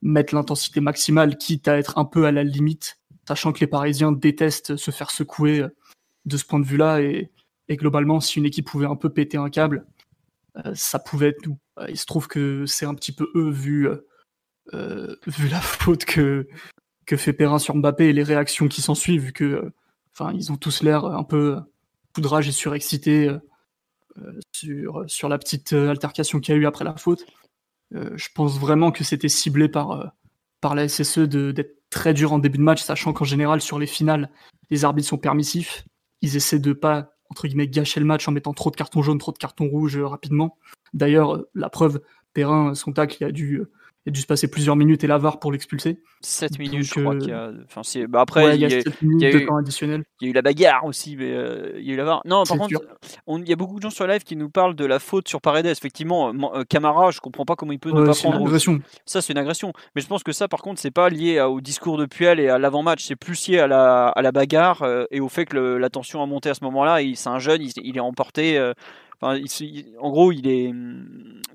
mettre 0.00 0.34
l'intensité 0.34 0.80
maximale, 0.80 1.36
quitte 1.36 1.68
à 1.68 1.76
être 1.76 1.98
un 1.98 2.04
peu 2.04 2.24
à 2.24 2.32
la 2.32 2.44
limite, 2.44 2.98
sachant 3.28 3.52
que 3.52 3.60
les 3.60 3.66
Parisiens 3.66 4.12
détestent 4.12 4.76
se 4.76 4.90
faire 4.90 5.10
secouer 5.10 5.66
de 6.24 6.36
ce 6.36 6.44
point 6.44 6.60
de 6.60 6.66
vue-là. 6.66 7.00
Et, 7.02 7.30
globalement, 7.70 8.20
si 8.20 8.38
une 8.38 8.44
équipe 8.44 8.66
pouvait 8.66 8.86
un 8.86 8.96
peu 8.96 9.08
péter 9.08 9.38
un 9.38 9.48
câble, 9.48 9.86
ça 10.74 10.98
pouvait 10.98 11.28
être 11.28 11.46
nous. 11.46 11.58
Il 11.88 11.96
se 11.96 12.06
trouve 12.06 12.28
que 12.28 12.66
c'est 12.66 12.86
un 12.86 12.94
petit 12.94 13.12
peu 13.12 13.30
eux, 13.34 13.50
vu, 13.50 13.88
vu 14.72 15.48
la 15.48 15.60
faute 15.60 16.04
que, 16.04 16.46
fait 17.06 17.32
Perrin 17.32 17.58
sur 17.58 17.74
Mbappé 17.74 18.08
et 18.08 18.12
les 18.12 18.22
réactions 18.22 18.68
qui 18.68 18.82
s'en 18.82 18.94
suivent, 18.94 19.32
que 19.32 19.72
Enfin, 20.14 20.32
ils 20.34 20.52
ont 20.52 20.56
tous 20.56 20.82
l'air 20.82 21.04
un 21.04 21.24
peu 21.24 21.58
poudrage 22.12 22.48
et 22.48 22.52
surexcités 22.52 23.28
euh, 24.18 24.40
sur, 25.06 25.28
la 25.28 25.38
petite 25.38 25.72
euh, 25.72 25.88
altercation 25.88 26.40
qu'il 26.40 26.54
y 26.54 26.58
a 26.58 26.60
eu 26.60 26.66
après 26.66 26.84
la 26.84 26.96
faute. 26.96 27.24
Euh, 27.94 28.10
je 28.16 28.28
pense 28.34 28.58
vraiment 28.58 28.90
que 28.90 29.04
c'était 29.04 29.28
ciblé 29.28 29.68
par, 29.68 30.12
par 30.60 30.74
la 30.74 30.88
SSE 30.88 31.20
d'être 31.20 31.78
très 31.90 32.14
dur 32.14 32.32
en 32.32 32.38
début 32.38 32.58
de 32.58 32.62
match, 32.62 32.82
sachant 32.82 33.12
qu'en 33.12 33.24
général, 33.24 33.60
sur 33.60 33.78
les 33.78 33.86
finales, 33.86 34.30
les 34.70 34.84
arbitres 34.84 35.08
sont 35.08 35.18
permissifs. 35.18 35.84
Ils 36.20 36.36
essaient 36.36 36.58
de 36.58 36.72
pas, 36.72 37.14
entre 37.30 37.46
guillemets, 37.46 37.68
gâcher 37.68 38.00
le 38.00 38.06
match 38.06 38.28
en 38.28 38.32
mettant 38.32 38.52
trop 38.52 38.70
de 38.70 38.76
cartons 38.76 39.02
jaunes, 39.02 39.18
trop 39.18 39.32
de 39.32 39.38
cartons 39.38 39.68
rouges 39.68 39.98
rapidement. 39.98 40.58
D'ailleurs, 40.94 41.44
la 41.54 41.70
preuve, 41.70 42.00
Perrin, 42.34 42.74
son 42.74 42.92
tacle, 42.92 43.16
il 43.20 43.24
a 43.24 43.32
dû 43.32 43.62
il 44.04 44.10
a 44.10 44.12
dû 44.12 44.20
se 44.20 44.26
passer 44.26 44.48
plusieurs 44.48 44.74
minutes 44.74 45.04
et 45.04 45.06
l'avare 45.06 45.38
pour 45.38 45.52
l'expulser. 45.52 46.00
7 46.22 46.58
minutes, 46.58 46.82
je 46.82 47.00
crois 47.00 47.16
qu'il 47.16 47.28
y 47.28 47.32
a. 47.32 47.52
Enfin, 47.66 47.82
bah 48.08 48.20
après, 48.20 48.56
il, 48.56 48.60
y 48.60 48.64
a, 48.64 48.70
7 48.70 49.00
minutes 49.00 49.32
de 49.32 49.46
temps 49.46 49.56
additionnel. 49.56 50.02
Il 50.20 50.24
y 50.24 50.28
a 50.28 50.30
eu 50.30 50.34
la 50.34 50.42
bagarre 50.42 50.84
aussi, 50.84 51.14
mais 51.16 51.30
euh, 51.30 51.78
il 51.78 51.86
y 51.86 51.90
a 51.90 51.94
eu 51.94 51.96
l'avare. 51.96 52.20
Non, 52.24 52.42
par 52.42 52.58
contre, 52.58 52.80
il 53.28 53.48
y 53.48 53.52
a 53.52 53.56
beaucoup 53.56 53.76
de 53.76 53.82
gens 53.82 53.90
sur 53.90 54.04
live 54.08 54.24
qui 54.24 54.34
nous 54.34 54.50
parlent 54.50 54.74
de 54.74 54.84
la 54.84 54.98
faute 54.98 55.28
sur 55.28 55.40
Paredes. 55.40 55.66
Effectivement, 55.66 56.32
euh, 56.52 56.64
Camara, 56.68 57.12
je 57.12 57.20
comprends 57.20 57.44
pas 57.44 57.54
comment 57.54 57.70
il 57.70 57.78
peut 57.78 57.92
ne 57.92 58.04
pas 58.04 58.12
prendre. 58.12 58.40
Une 58.40 58.46
agression. 58.46 58.80
Ça, 59.06 59.22
c'est 59.22 59.34
une 59.34 59.38
agression. 59.38 59.72
Mais 59.94 60.02
je 60.02 60.08
pense 60.08 60.24
que 60.24 60.32
ça, 60.32 60.48
par 60.48 60.62
contre, 60.62 60.80
c'est 60.80 60.90
pas 60.90 61.08
lié 61.08 61.40
au 61.40 61.60
discours 61.60 61.96
de 61.96 62.06
Puel 62.06 62.40
et 62.40 62.48
à 62.48 62.58
l'avant-match. 62.58 63.04
C'est 63.04 63.16
plus 63.16 63.46
lié 63.46 63.60
à 63.60 63.68
la, 63.68 64.08
à 64.08 64.20
la 64.20 64.32
bagarre 64.32 64.82
euh, 64.82 65.04
et 65.12 65.20
au 65.20 65.28
fait 65.28 65.46
que 65.46 65.56
la 65.56 65.90
tension 65.90 66.24
a 66.24 66.26
monté 66.26 66.50
à 66.50 66.54
ce 66.54 66.64
moment-là. 66.64 66.98
C'est 67.14 67.28
un 67.28 67.38
jeune, 67.38 67.62
il, 67.62 67.70
il 67.84 67.96
est 67.96 68.00
emporté 68.00 68.58
en 69.22 70.10
gros, 70.10 70.32
il, 70.32 70.42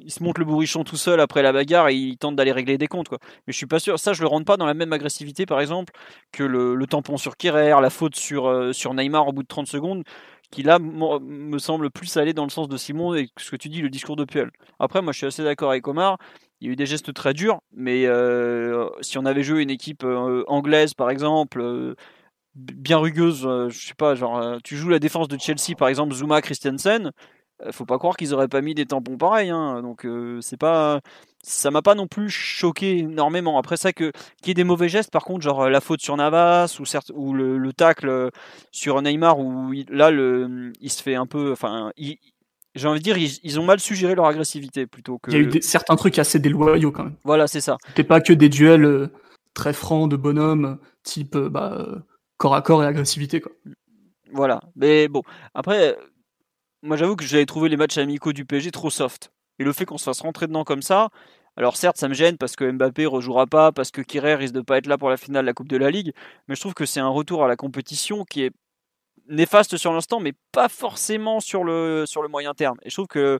se 0.08 0.23
monte 0.23 0.38
le 0.38 0.45
bourrichon 0.45 0.84
tout 0.86 0.95
seul 0.95 1.19
après 1.19 1.41
la 1.41 1.51
bagarre 1.51 1.89
et 1.89 1.95
il 1.95 2.17
tente 2.17 2.36
d'aller 2.36 2.53
régler 2.53 2.77
des 2.77 2.88
comptes. 2.88 3.12
Mais 3.12 3.17
je 3.47 3.58
suis 3.58 3.65
pas 3.65 3.80
sûr. 3.80 3.99
Ça, 3.99 4.13
je 4.13 4.21
le 4.21 4.27
rentre 4.27 4.45
pas 4.45 4.58
dans 4.58 4.65
la 4.65 4.73
même 4.73 4.93
agressivité, 4.93 5.45
par 5.45 5.60
exemple, 5.60 5.93
que 6.32 6.43
le, 6.43 6.86
tampon 6.88 7.17
sur 7.17 7.36
Kerrer, 7.36 7.75
la 7.82 7.89
faute 7.89 8.15
sur, 8.15 8.47
euh, 8.47 8.71
sur 8.71 8.93
Neymar 8.93 9.27
au 9.27 9.34
bout 9.34 9.43
de 9.43 9.47
30 9.47 9.67
secondes, 9.67 10.03
qui 10.49 10.63
là 10.63 10.80
me 10.80 11.58
semble 11.58 11.91
plus 11.91 12.15
aller 12.15 12.34
dans 12.34 12.45
le 12.45 12.49
sens 12.49 12.69
de 12.69 12.77
Simon 12.77 13.15
et 13.15 13.30
ce 13.38 13.51
que 13.51 13.58
tu 13.58 13.67
dis, 13.67 13.82
le 13.82 13.89
discours 13.89 14.15
de 14.15 14.23
Puel. 14.23 14.49
Après, 14.80 15.01
moi, 15.01 15.12
je 15.12 15.17
suis 15.17 15.27
assez 15.27 15.43
d'accord 15.43 15.71
avec 15.71 15.86
Omar. 15.88 16.17
Il 16.62 16.67
y 16.67 16.69
a 16.69 16.73
eu 16.73 16.75
des 16.77 16.86
gestes 16.86 17.13
très 17.13 17.34
durs, 17.34 17.60
mais 17.73 18.06
euh, 18.08 18.89
si 19.01 19.17
on 19.17 19.25
avait 19.25 19.43
joué 19.43 19.62
une 19.62 19.69
équipe 19.69 20.03
euh, 20.06 20.43
anglaise, 20.47 20.93
par 20.93 21.10
exemple, 21.10 21.95
bien 22.56 22.97
rugueuse, 22.97 23.41
je 23.69 23.77
sais 23.77 23.93
pas, 23.93 24.15
genre, 24.15 24.58
tu 24.63 24.77
joues 24.77 24.89
la 24.89 24.99
défense 24.99 25.27
de 25.27 25.38
Chelsea, 25.38 25.75
par 25.77 25.89
exemple, 25.89 26.15
Zuma, 26.15 26.41
Christensen 26.41 27.08
euh, 27.08 27.12
faut 27.72 27.86
pas 27.86 27.98
croire 27.98 28.17
qu'ils 28.17 28.34
auraient 28.34 28.48
pas 28.48 28.62
mis 28.62 28.76
des 28.76 28.86
tampons 28.86 29.17
pareils. 29.17 29.50
Hein. 29.50 29.82
Donc 29.82 30.06
euh, 30.06 30.39
c'est 30.41 30.58
pas, 30.58 31.02
ça 31.41 31.72
m'a 31.72 31.82
pas 31.82 31.96
non 31.96 32.08
plus 32.08 32.30
choqué 32.30 33.00
énormément. 33.00 33.58
Après 33.58 33.78
ça 33.78 33.93
que 33.93 34.12
qu'il 34.41 34.50
y 34.50 34.52
ait 34.52 34.54
des 34.56 34.63
mauvais 34.63 34.89
gestes, 34.89 35.12
par 35.12 35.24
contre, 35.24 35.41
genre 35.41 35.70
la 35.70 35.82
faute 35.82 36.02
sur 36.02 36.15
Navas 36.17 36.78
ou 36.80 36.86
certes 36.86 37.12
ou 37.15 37.34
le, 37.34 37.58
le 37.58 37.74
tacle 37.74 38.30
sur 38.72 39.02
Neymar 39.02 39.39
où 39.39 39.74
là 39.89 40.12
le, 40.12 40.72
il 40.82 40.91
se 40.91 41.02
fait 41.02 41.15
un 41.15 41.26
peu, 41.26 41.52
enfin, 41.52 41.91
j'ai 42.76 42.88
envie 42.88 43.00
de 43.00 43.04
dire, 43.04 43.17
ils, 43.17 43.60
ont 43.60 43.65
mal 43.65 43.80
suggéré 43.80 44.13
leur 44.15 44.26
agressivité 44.26 44.86
plutôt 44.86 45.17
que. 45.17 45.32
Il 45.32 45.34
y 45.34 45.38
a 45.38 45.41
eu 45.41 45.62
certains 45.62 45.96
trucs 45.96 46.20
assez 46.20 46.39
déloyaux 46.39 46.91
quand 46.91 47.06
même. 47.06 47.15
Voilà, 47.24 47.48
c'est 47.48 47.62
ça. 47.62 47.78
C'était 47.88 48.04
pas 48.04 48.22
que 48.22 48.34
des 48.34 48.50
duels 48.50 48.86
euh, 48.86 49.08
très 49.54 49.74
francs 49.74 50.10
de 50.10 50.15
bonhomme, 50.15 50.78
type 51.04 51.36
bah, 51.36 52.04
corps 52.38 52.56
à 52.56 52.62
corps 52.62 52.84
et 52.84 52.88
agressivité 52.88 53.41
quoi. 53.41 53.52
Voilà, 54.34 54.60
mais 54.76 55.08
bon, 55.08 55.22
après, 55.54 55.96
moi 56.83 56.97
j'avoue 56.97 57.15
que 57.15 57.25
j'avais 57.25 57.45
trouvé 57.45 57.69
les 57.69 57.77
matchs 57.77 57.97
amicaux 57.97 58.33
du 58.33 58.45
PSG 58.45 58.71
trop 58.71 58.89
soft. 58.89 59.31
Et 59.59 59.63
le 59.63 59.73
fait 59.73 59.85
qu'on 59.85 59.97
se 59.97 60.03
fasse 60.03 60.21
rentrer 60.21 60.47
dedans 60.47 60.63
comme 60.63 60.81
ça, 60.81 61.09
alors 61.55 61.77
certes 61.77 61.97
ça 61.97 62.07
me 62.07 62.13
gêne 62.13 62.37
parce 62.37 62.55
que 62.55 62.69
Mbappé 62.69 63.05
rejouera 63.05 63.47
pas, 63.47 63.71
parce 63.71 63.91
que 63.91 64.01
Kirer 64.01 64.35
risque 64.35 64.53
de 64.53 64.61
pas 64.61 64.77
être 64.77 64.87
là 64.87 64.97
pour 64.97 65.09
la 65.09 65.17
finale 65.17 65.45
de 65.45 65.47
la 65.47 65.53
Coupe 65.53 65.69
de 65.69 65.77
la 65.77 65.89
Ligue, 65.91 66.13
mais 66.47 66.55
je 66.55 66.61
trouve 66.61 66.73
que 66.75 66.85
c'est 66.85 66.99
un 66.99 67.09
retour 67.09 67.43
à 67.43 67.47
la 67.47 67.55
compétition 67.55 68.23
qui 68.23 68.43
est 68.43 68.51
néfaste 69.29 69.77
sur 69.77 69.93
l'instant, 69.93 70.19
mais 70.19 70.33
pas 70.51 70.69
forcément 70.69 71.39
sur 71.39 71.63
le, 71.63 72.05
sur 72.05 72.21
le 72.21 72.29
moyen 72.29 72.53
terme. 72.53 72.77
Et 72.83 72.89
je 72.89 72.95
trouve 72.95 73.07
que 73.07 73.39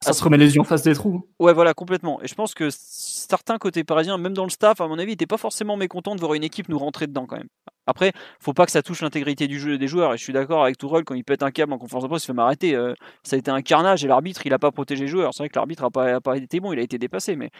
ça 0.00 0.12
se 0.12 0.22
remet 0.22 0.36
les 0.36 0.54
yeux 0.54 0.60
en 0.60 0.64
face 0.64 0.82
des 0.82 0.94
trous. 0.94 1.26
Ouais, 1.38 1.52
voilà, 1.52 1.74
complètement. 1.74 2.22
Et 2.22 2.28
je 2.28 2.34
pense 2.34 2.54
que 2.54 2.68
certains 2.70 3.58
côtés 3.58 3.82
parisiens, 3.82 4.18
même 4.18 4.34
dans 4.34 4.44
le 4.44 4.50
staff, 4.50 4.80
à 4.80 4.88
mon 4.88 4.98
avis, 4.98 5.12
n'étaient 5.12 5.26
pas 5.26 5.38
forcément 5.38 5.76
mécontents 5.76 6.14
de 6.14 6.20
voir 6.20 6.34
une 6.34 6.44
équipe 6.44 6.68
nous 6.68 6.78
rentrer 6.78 7.06
dedans 7.06 7.26
quand 7.26 7.36
même. 7.36 7.48
Après, 7.86 8.12
faut 8.40 8.52
pas 8.52 8.66
que 8.66 8.72
ça 8.72 8.82
touche 8.82 9.00
l'intégrité 9.00 9.46
du 9.46 9.58
jeu 9.58 9.78
des 9.78 9.88
joueurs. 9.88 10.12
Et 10.12 10.18
je 10.18 10.22
suis 10.22 10.32
d'accord 10.32 10.64
avec 10.64 10.76
Tourelle 10.76 11.04
quand 11.04 11.14
il 11.14 11.24
pète 11.24 11.42
un 11.42 11.50
câble 11.50 11.72
en 11.72 11.78
conférence 11.78 12.04
de 12.04 12.08
presse, 12.08 12.24
il 12.24 12.26
fait 12.26 12.32
m'arrêter. 12.34 12.74
Euh, 12.74 12.94
ça 13.22 13.36
a 13.36 13.38
été 13.38 13.50
un 13.50 13.62
carnage 13.62 14.04
et 14.04 14.08
l'arbitre, 14.08 14.44
il 14.44 14.52
a 14.52 14.58
pas 14.58 14.70
protégé 14.70 15.04
les 15.04 15.08
joueurs. 15.08 15.32
C'est 15.32 15.42
vrai 15.42 15.48
que 15.48 15.56
l'arbitre 15.56 15.84
a 15.84 15.90
pas, 16.20 16.36
été 16.36 16.60
bon, 16.60 16.72
il 16.72 16.78
a 16.78 16.82
été 16.82 16.98
dépassé. 16.98 17.36
Mais 17.36 17.50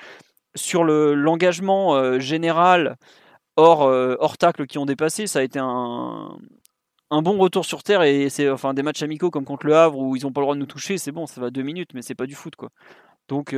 sur 0.55 0.85
l'engagement 0.85 1.96
euh, 1.96 2.18
général 2.18 2.96
hors, 3.57 3.81
hors 3.81 4.37
tacle 4.37 4.66
qui 4.66 4.79
ont 4.79 4.87
dépassé. 4.87 5.27
Ça 5.27 5.38
a 5.38 5.42
été 5.42 5.59
un, 5.59 6.37
un 7.11 7.23
bon 7.23 7.38
retour 7.38 7.64
sur 7.64 7.83
terre 7.83 8.03
et 8.03 8.29
c'est 8.29 8.51
enfin 8.51 8.75
des 8.75 8.83
matchs 8.83 9.03
amicaux 9.03 9.31
comme 9.31 9.45
contre 9.45 9.66
le 9.66 9.77
Havre 9.77 9.99
où 9.99 10.16
ils 10.16 10.23
n'ont 10.23 10.33
pas 10.33 10.40
le 10.40 10.45
droit 10.47 10.55
de 10.55 10.61
nous 10.61 10.66
toucher, 10.66 10.99
c'est 10.99 11.12
bon, 11.12 11.27
ça 11.27 11.40
va 11.40 11.51
deux 11.51 11.62
minutes, 11.62 11.90
mais 11.95 12.03
c'est 12.03 12.14
pas 12.14 12.27
du 12.27 12.35
foot 12.35 12.57
quoi. 12.57 12.71
Donc 13.29 13.55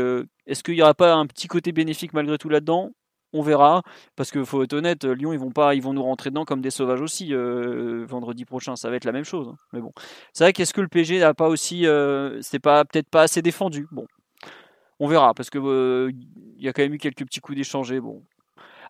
est-ce 0.46 0.62
qu'il 0.62 0.74
n'y 0.74 0.82
aura 0.82 0.94
pas 0.94 1.14
un 1.14 1.26
petit 1.26 1.48
côté 1.48 1.72
bénéfique 1.72 2.12
malgré 2.12 2.38
tout 2.38 2.48
là-dedans? 2.48 2.90
On 3.34 3.42
verra, 3.42 3.82
parce 4.16 4.30
que 4.30 4.42
faut 4.42 4.62
être 4.62 4.72
honnête, 4.72 5.04
Lyon 5.04 5.34
ils 5.34 5.38
vont 5.38 5.50
pas, 5.50 5.74
ils 5.74 5.82
vont 5.82 5.92
nous 5.92 6.02
rentrer 6.02 6.30
dedans 6.30 6.46
comme 6.46 6.62
des 6.62 6.70
sauvages 6.70 7.02
aussi 7.02 7.34
vendredi 7.34 8.46
prochain, 8.46 8.74
ça 8.74 8.88
va 8.88 8.96
être 8.96 9.04
la 9.04 9.12
même 9.12 9.24
chose. 9.24 9.48
Hein. 9.48 9.56
Mais 9.74 9.80
bon, 9.80 9.92
c'est 10.32 10.44
vrai 10.44 10.54
qu'est-ce 10.54 10.72
que 10.72 10.80
le 10.80 10.88
PG 10.88 11.18
n'a 11.18 11.34
pas 11.34 11.48
aussi, 11.48 11.86
c'est 12.40 12.58
pas 12.58 12.86
peut-être 12.86 13.10
pas 13.10 13.22
assez 13.22 13.42
défendu? 13.42 13.86
Bon, 13.92 14.06
on 14.98 15.08
verra, 15.08 15.34
parce 15.34 15.50
que 15.50 16.10
il 16.10 16.64
y 16.64 16.68
a 16.68 16.72
quand 16.72 16.82
même 16.82 16.94
eu 16.94 16.98
quelques 16.98 17.24
petits 17.26 17.40
coups 17.40 17.56
d'échanger. 17.56 18.00
Bon, 18.00 18.24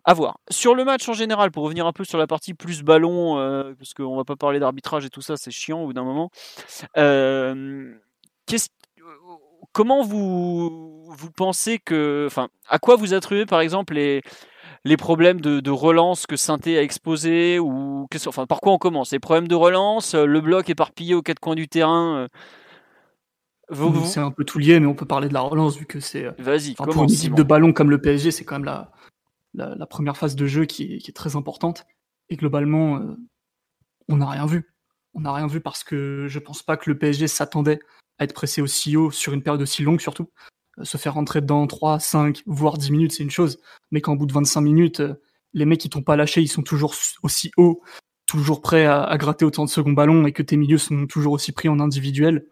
à 0.05 0.13
voir. 0.13 0.39
Sur 0.49 0.75
le 0.75 0.83
match 0.83 1.07
en 1.09 1.13
général, 1.13 1.51
pour 1.51 1.63
revenir 1.63 1.85
un 1.85 1.93
peu 1.93 2.03
sur 2.03 2.17
la 2.17 2.27
partie 2.27 2.53
plus 2.53 2.83
ballon, 2.83 3.35
parce 3.77 3.93
qu'on 3.93 4.15
va 4.15 4.23
pas 4.23 4.35
parler 4.35 4.59
d'arbitrage 4.59 5.05
et 5.05 5.09
tout 5.09 5.21
ça, 5.21 5.37
c'est 5.37 5.51
chiant 5.51 5.81
au 5.81 5.87
bout 5.87 5.93
d'un 5.93 6.03
moment. 6.03 6.29
comment 9.71 10.03
vous, 10.03 11.05
vous 11.09 11.31
pensez 11.31 11.79
que. 11.79 12.25
Enfin, 12.27 12.49
à 12.67 12.79
quoi 12.79 12.95
vous 12.95 13.13
attribuez 13.13 13.45
par 13.45 13.61
exemple 13.61 13.93
les, 13.93 14.21
les 14.83 14.97
problèmes 14.97 15.41
de, 15.41 15.71
relance 15.71 16.25
que 16.25 16.35
Sainté 16.35 16.77
a 16.77 16.81
exposés 16.81 17.59
ou 17.59 18.07
enfin, 18.27 18.45
par 18.45 18.61
quoi 18.61 18.73
on 18.73 18.77
commence? 18.77 19.11
Les 19.11 19.19
problèmes 19.19 19.47
de 19.47 19.55
relance, 19.55 20.15
le 20.15 20.41
bloc 20.41 20.69
éparpillé 20.69 21.13
aux 21.13 21.21
quatre 21.21 21.39
coins 21.39 21.55
du 21.55 21.67
terrain 21.67 22.27
C'est 24.05 24.19
un 24.19 24.31
peu 24.31 24.43
tout 24.43 24.59
lié, 24.59 24.79
mais 24.79 24.87
on 24.87 24.95
peut 24.95 25.05
parler 25.05 25.27
de 25.27 25.33
la 25.33 25.41
relance 25.41 25.77
vu 25.77 25.85
que 25.85 25.99
c'est. 25.99 26.27
Vas-y, 26.39 26.73
pour 26.73 27.03
une 27.03 27.11
équipe 27.11 27.35
de 27.35 27.43
ballon 27.43 27.73
comme 27.73 27.89
le 27.89 28.01
PSG, 28.01 28.31
c'est 28.31 28.43
quand 28.43 28.55
même 28.55 28.65
la, 28.65 28.91
la, 29.53 29.85
première 29.85 30.17
phase 30.17 30.35
de 30.35 30.45
jeu 30.45 30.65
qui 30.65 30.95
est, 30.95 31.15
très 31.15 31.35
importante. 31.35 31.85
Et 32.29 32.35
globalement, 32.35 32.97
euh, 32.97 33.15
on 34.07 34.17
n'a 34.17 34.29
rien 34.29 34.45
vu. 34.45 34.73
On 35.13 35.21
n'a 35.21 35.33
rien 35.33 35.47
vu 35.47 35.59
parce 35.59 35.83
que 35.83 36.27
je 36.27 36.39
pense 36.39 36.61
pas 36.61 36.77
que 36.77 36.89
le 36.89 36.97
PSG 36.97 37.27
s'attendait 37.27 37.79
à 38.19 38.25
être 38.25 38.33
pressé 38.33 38.61
aussi 38.61 38.95
haut 38.95 39.11
sur 39.11 39.33
une 39.33 39.41
période 39.41 39.61
aussi 39.61 39.81
longue 39.81 40.01
surtout. 40.01 40.29
Euh, 40.77 40.83
se 40.83 40.97
faire 40.97 41.15
rentrer 41.15 41.41
dedans 41.41 41.65
3, 41.67 41.99
5, 41.99 42.43
voire 42.45 42.77
10 42.77 42.91
minutes, 42.91 43.11
c'est 43.13 43.23
une 43.23 43.31
chose. 43.31 43.59
Mais 43.91 44.01
qu'en 44.01 44.15
bout 44.15 44.25
de 44.25 44.33
25 44.33 44.61
minutes, 44.61 44.99
euh, 44.99 45.15
les 45.53 45.65
mecs 45.65 45.79
qui 45.79 45.89
t'ont 45.89 46.03
pas 46.03 46.15
lâché, 46.15 46.41
ils 46.41 46.47
sont 46.47 46.61
toujours 46.61 46.93
aussi 47.23 47.51
hauts, 47.57 47.81
toujours 48.27 48.61
prêts 48.61 48.85
à, 48.85 49.17
gratter 49.17 49.45
autant 49.45 49.65
de 49.65 49.69
second 49.69 49.93
ballon 49.93 50.27
et 50.27 50.31
que 50.31 50.43
tes 50.43 50.57
milieux 50.57 50.77
sont 50.77 51.07
toujours 51.07 51.33
aussi 51.33 51.51
pris 51.51 51.69
en 51.69 51.79
individuel. 51.79 52.45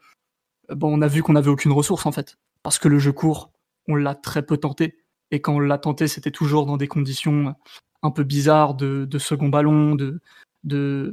Bon, 0.70 0.98
on 0.98 1.02
a 1.02 1.08
vu 1.08 1.22
qu'on 1.22 1.34
n'avait 1.34 1.52
aucune 1.52 1.72
ressource 1.72 2.08
en 2.08 2.12
fait. 2.12 2.38
Parce 2.64 2.80
que 2.80 2.88
le 2.88 2.98
jeu 2.98 3.12
court, 3.12 3.52
on 3.88 3.96
l'a 3.96 4.16
très 4.16 4.44
peu 4.44 4.58
tenté. 4.58 4.98
Et 5.32 5.42
quand 5.42 5.56
on 5.56 5.60
l'a 5.60 5.78
tenté, 5.78 6.08
c'était 6.08 6.32
toujours 6.32 6.66
dans 6.66 6.78
des 6.78 6.88
conditions 6.88 7.56
un 8.04 8.12
peu 8.12 8.24
bizarres 8.24 8.76
de, 8.76 9.08
second 9.18 9.50
ballon, 9.50 9.96
de, 9.96 10.20
de 10.64 11.12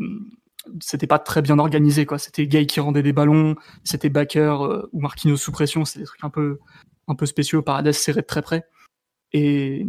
c'était 0.80 1.06
pas 1.06 1.18
très 1.18 1.42
bien 1.42 1.58
organisé 1.58 2.06
quoi. 2.06 2.18
C'était 2.18 2.46
Gay 2.46 2.66
qui 2.66 2.80
rendait 2.80 3.02
des 3.02 3.12
ballons, 3.12 3.56
c'était 3.84 4.08
Backer 4.08 4.62
euh, 4.62 4.88
ou 4.92 5.00
Marquinhos 5.00 5.36
sous 5.36 5.52
pression, 5.52 5.84
c'est 5.84 5.98
des 5.98 6.04
trucs 6.04 6.24
un 6.24 6.30
peu 6.30 6.58
un 7.08 7.14
peu 7.14 7.26
spéciaux. 7.26 7.62
Paredes 7.62 7.92
serré 7.92 8.22
de 8.22 8.26
très 8.26 8.42
près. 8.42 8.66
Et 9.32 9.86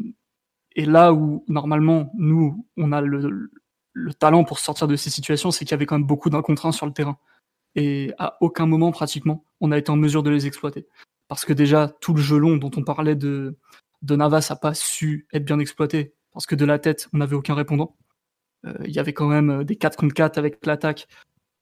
et 0.75 0.85
là 0.85 1.13
où 1.13 1.45
normalement 1.47 2.11
nous 2.17 2.67
on 2.77 2.91
a 2.91 3.01
le, 3.01 3.51
le 3.93 4.13
talent 4.13 4.43
pour 4.43 4.59
sortir 4.59 4.87
de 4.87 4.95
ces 4.95 5.09
situations, 5.09 5.51
c'est 5.51 5.65
qu'il 5.65 5.71
y 5.71 5.75
avait 5.75 5.85
quand 5.85 5.97
même 5.97 6.07
beaucoup 6.07 6.29
d'incontraints 6.29 6.73
sur 6.73 6.85
le 6.85 6.93
terrain. 6.93 7.17
Et 7.75 8.13
à 8.17 8.37
aucun 8.41 8.65
moment 8.65 8.91
pratiquement 8.91 9.45
on 9.61 9.71
a 9.71 9.77
été 9.77 9.91
en 9.91 9.95
mesure 9.97 10.23
de 10.23 10.29
les 10.29 10.47
exploiter. 10.47 10.87
Parce 11.27 11.45
que 11.45 11.53
déjà 11.53 11.87
tout 11.87 12.13
le 12.13 12.21
jeu 12.21 12.37
long 12.37 12.57
dont 12.57 12.71
on 12.75 12.83
parlait 12.83 13.15
de 13.15 13.57
de 14.05 14.15
Navas 14.15 14.47
n'a 14.49 14.55
pas 14.55 14.73
su 14.73 15.27
être 15.33 15.45
bien 15.45 15.59
exploité 15.59 16.13
parce 16.31 16.45
que 16.45 16.55
de 16.55 16.65
la 16.65 16.79
tête, 16.79 17.07
on 17.13 17.17
n'avait 17.17 17.35
aucun 17.35 17.55
répondant. 17.55 17.97
Euh, 18.65 18.73
il 18.85 18.91
y 18.91 18.99
avait 18.99 19.13
quand 19.13 19.27
même 19.27 19.49
euh, 19.49 19.63
des 19.63 19.75
4 19.75 19.97
contre 19.97 20.13
4 20.13 20.37
avec 20.37 20.65
l'attaque. 20.65 21.07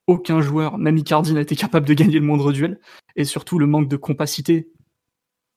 Aucun 0.07 0.41
joueur, 0.41 0.77
même 0.77 0.97
Icardi, 0.97 1.33
n'a 1.33 1.41
été 1.41 1.55
capable 1.55 1.87
de 1.87 1.93
gagner 1.93 2.19
le 2.19 2.25
moindre 2.25 2.51
duel. 2.51 2.79
Et 3.15 3.23
surtout, 3.23 3.59
le 3.59 3.67
manque 3.67 3.87
de 3.87 3.95
compacité, 3.95 4.69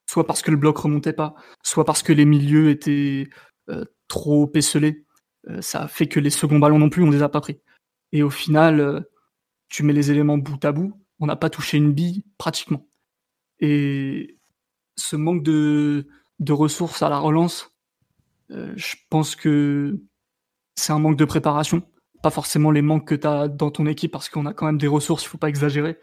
soit 0.08 0.26
parce 0.26 0.42
que 0.42 0.50
le 0.50 0.56
bloc 0.56 0.78
remontait 0.78 1.12
pas, 1.12 1.34
soit 1.62 1.84
parce 1.84 2.02
que 2.02 2.12
les 2.12 2.24
milieux 2.24 2.70
étaient 2.70 3.28
euh, 3.68 3.84
trop 4.06 4.50
écelés. 4.54 5.04
ça 5.60 5.88
fait 5.88 6.06
que 6.06 6.20
les 6.20 6.30
seconds 6.30 6.58
ballons 6.58 6.78
non 6.78 6.90
plus, 6.90 7.02
on 7.02 7.10
les 7.10 7.22
a 7.22 7.28
pas 7.28 7.40
pris. 7.40 7.60
Et 8.12 8.22
au 8.22 8.30
final, 8.30 9.04
tu 9.68 9.82
mets 9.82 9.92
les 9.92 10.10
éléments 10.10 10.38
bout 10.38 10.64
à 10.64 10.72
bout, 10.72 11.00
on 11.18 11.26
n'a 11.26 11.36
pas 11.36 11.50
touché 11.50 11.76
une 11.76 11.92
bille 11.92 12.24
pratiquement. 12.38 12.86
Et 13.60 14.38
ce 14.96 15.16
manque 15.16 15.42
de, 15.42 16.06
de 16.40 16.52
ressources 16.52 17.02
à 17.02 17.08
la 17.08 17.18
relance, 17.18 17.72
euh, 18.50 18.72
je 18.76 18.96
pense 19.10 19.36
que 19.36 19.98
c'est 20.74 20.92
un 20.92 20.98
manque 20.98 21.16
de 21.16 21.24
préparation. 21.24 21.82
Pas 22.22 22.30
forcément 22.30 22.70
les 22.70 22.82
manques 22.82 23.08
que 23.08 23.14
tu 23.14 23.26
as 23.26 23.48
dans 23.48 23.70
ton 23.70 23.86
équipe 23.86 24.12
parce 24.12 24.28
qu'on 24.28 24.46
a 24.46 24.52
quand 24.52 24.66
même 24.66 24.78
des 24.78 24.86
ressources, 24.86 25.24
il 25.24 25.28
faut 25.28 25.38
pas 25.38 25.48
exagérer. 25.48 25.98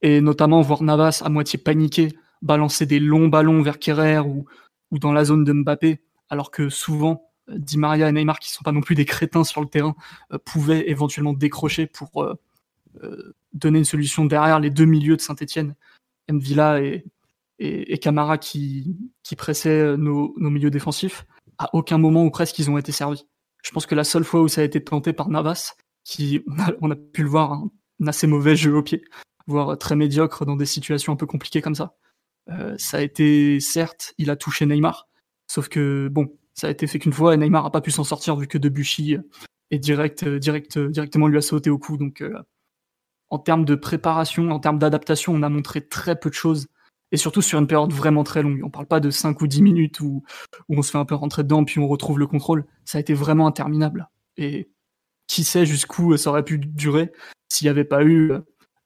Et 0.00 0.20
notamment 0.20 0.60
voir 0.62 0.82
Navas 0.82 1.22
à 1.24 1.28
moitié 1.28 1.58
paniqué, 1.58 2.16
balancer 2.42 2.86
des 2.86 2.98
longs 2.98 3.28
ballons 3.28 3.62
vers 3.62 3.78
Kerrer 3.78 4.20
ou, 4.20 4.46
dans 4.92 5.12
la 5.12 5.24
zone 5.24 5.44
de 5.44 5.52
Mbappé, 5.52 6.02
alors 6.28 6.50
que 6.50 6.68
souvent 6.68 7.30
euh, 7.48 7.54
Di 7.58 7.78
Maria 7.78 8.08
et 8.08 8.12
Neymar, 8.12 8.38
qui 8.38 8.50
sont 8.50 8.64
pas 8.64 8.72
non 8.72 8.80
plus 8.80 8.94
des 8.94 9.04
crétins 9.04 9.44
sur 9.44 9.60
le 9.60 9.68
terrain, 9.68 9.94
euh, 10.32 10.38
pouvaient 10.44 10.88
éventuellement 10.90 11.32
décrocher 11.32 11.86
pour 11.86 12.26
donner 13.54 13.78
une 13.78 13.86
solution 13.86 14.26
derrière 14.26 14.60
les 14.60 14.68
deux 14.68 14.84
milieux 14.84 15.16
de 15.16 15.22
Saint-Etienne, 15.22 15.74
Mvila 16.30 16.82
et, 16.82 17.06
et, 17.62 17.98
Camara 17.98 18.38
qui, 18.38 18.96
qui 19.22 19.36
pressait 19.36 19.80
euh, 19.80 19.96
nos, 19.96 20.34
milieux 20.38 20.70
défensifs, 20.70 21.24
à 21.58 21.74
aucun 21.74 21.98
moment 21.98 22.24
ou 22.24 22.30
presque 22.30 22.58
ils 22.58 22.70
ont 22.70 22.78
été 22.78 22.92
servis. 22.92 23.26
Je 23.62 23.70
pense 23.70 23.86
que 23.86 23.94
la 23.94 24.04
seule 24.04 24.24
fois 24.24 24.42
où 24.42 24.48
ça 24.48 24.62
a 24.62 24.64
été 24.64 24.82
tenté 24.82 25.12
par 25.12 25.28
Navas, 25.28 25.74
qui 26.04 26.42
on 26.80 26.90
a, 26.90 26.96
pu 26.96 27.22
le 27.22 27.28
voir, 27.28 27.52
un, 27.52 27.70
assez 28.06 28.26
mauvais 28.26 28.56
jeu 28.56 28.76
au 28.76 28.82
pied, 28.82 29.04
voire 29.46 29.78
très 29.78 29.94
médiocre 29.94 30.44
dans 30.44 30.56
des 30.56 30.66
situations 30.66 31.12
un 31.12 31.16
peu 31.16 31.26
compliquées 31.26 31.62
comme 31.62 31.76
ça. 31.76 31.94
Euh, 32.50 32.74
ça 32.78 32.96
a 32.98 33.00
été, 33.00 33.60
certes, 33.60 34.14
il 34.18 34.30
a 34.30 34.36
touché 34.36 34.66
Neymar, 34.66 35.08
sauf 35.46 35.68
que 35.68 36.08
bon, 36.08 36.36
ça 36.54 36.66
a 36.66 36.70
été 36.70 36.88
fait 36.88 36.98
qu'une 36.98 37.12
fois 37.12 37.34
et 37.34 37.36
Neymar 37.36 37.64
a 37.64 37.70
pas 37.70 37.80
pu 37.80 37.92
s'en 37.92 38.04
sortir 38.04 38.34
vu 38.34 38.48
que 38.48 38.58
Debuchy 38.58 39.16
est 39.70 39.78
direct, 39.78 40.24
direct, 40.24 40.78
directement 40.78 41.28
lui 41.28 41.38
a 41.38 41.42
sauté 41.42 41.70
au 41.70 41.78
cou. 41.78 41.96
Donc, 41.96 42.20
euh, 42.20 42.34
en 43.30 43.38
termes 43.38 43.64
de 43.64 43.76
préparation, 43.76 44.50
en 44.50 44.58
termes 44.58 44.78
d'adaptation, 44.78 45.32
on 45.32 45.42
a 45.42 45.48
montré 45.48 45.86
très 45.86 46.18
peu 46.18 46.28
de 46.28 46.34
choses 46.34 46.66
et 47.12 47.16
surtout 47.18 47.42
sur 47.42 47.58
une 47.58 47.66
période 47.66 47.92
vraiment 47.92 48.24
très 48.24 48.42
longue. 48.42 48.62
On 48.64 48.70
parle 48.70 48.86
pas 48.86 48.98
de 48.98 49.10
5 49.10 49.40
ou 49.42 49.46
10 49.46 49.62
minutes 49.62 50.00
où, 50.00 50.24
on 50.68 50.82
se 50.82 50.90
fait 50.90 50.98
un 50.98 51.04
peu 51.04 51.14
rentrer 51.14 51.42
dedans 51.42 51.64
puis 51.64 51.78
on 51.78 51.86
retrouve 51.86 52.18
le 52.18 52.26
contrôle. 52.26 52.64
Ça 52.84 52.98
a 52.98 53.00
été 53.00 53.14
vraiment 53.14 53.46
interminable. 53.46 54.08
Et 54.36 54.70
qui 55.26 55.44
sait 55.44 55.66
jusqu'où 55.66 56.16
ça 56.16 56.30
aurait 56.30 56.44
pu 56.44 56.58
durer 56.58 57.12
s'il 57.48 57.66
n'y 57.66 57.70
avait 57.70 57.84
pas 57.84 58.02
eu 58.02 58.32
euh, 58.32 58.40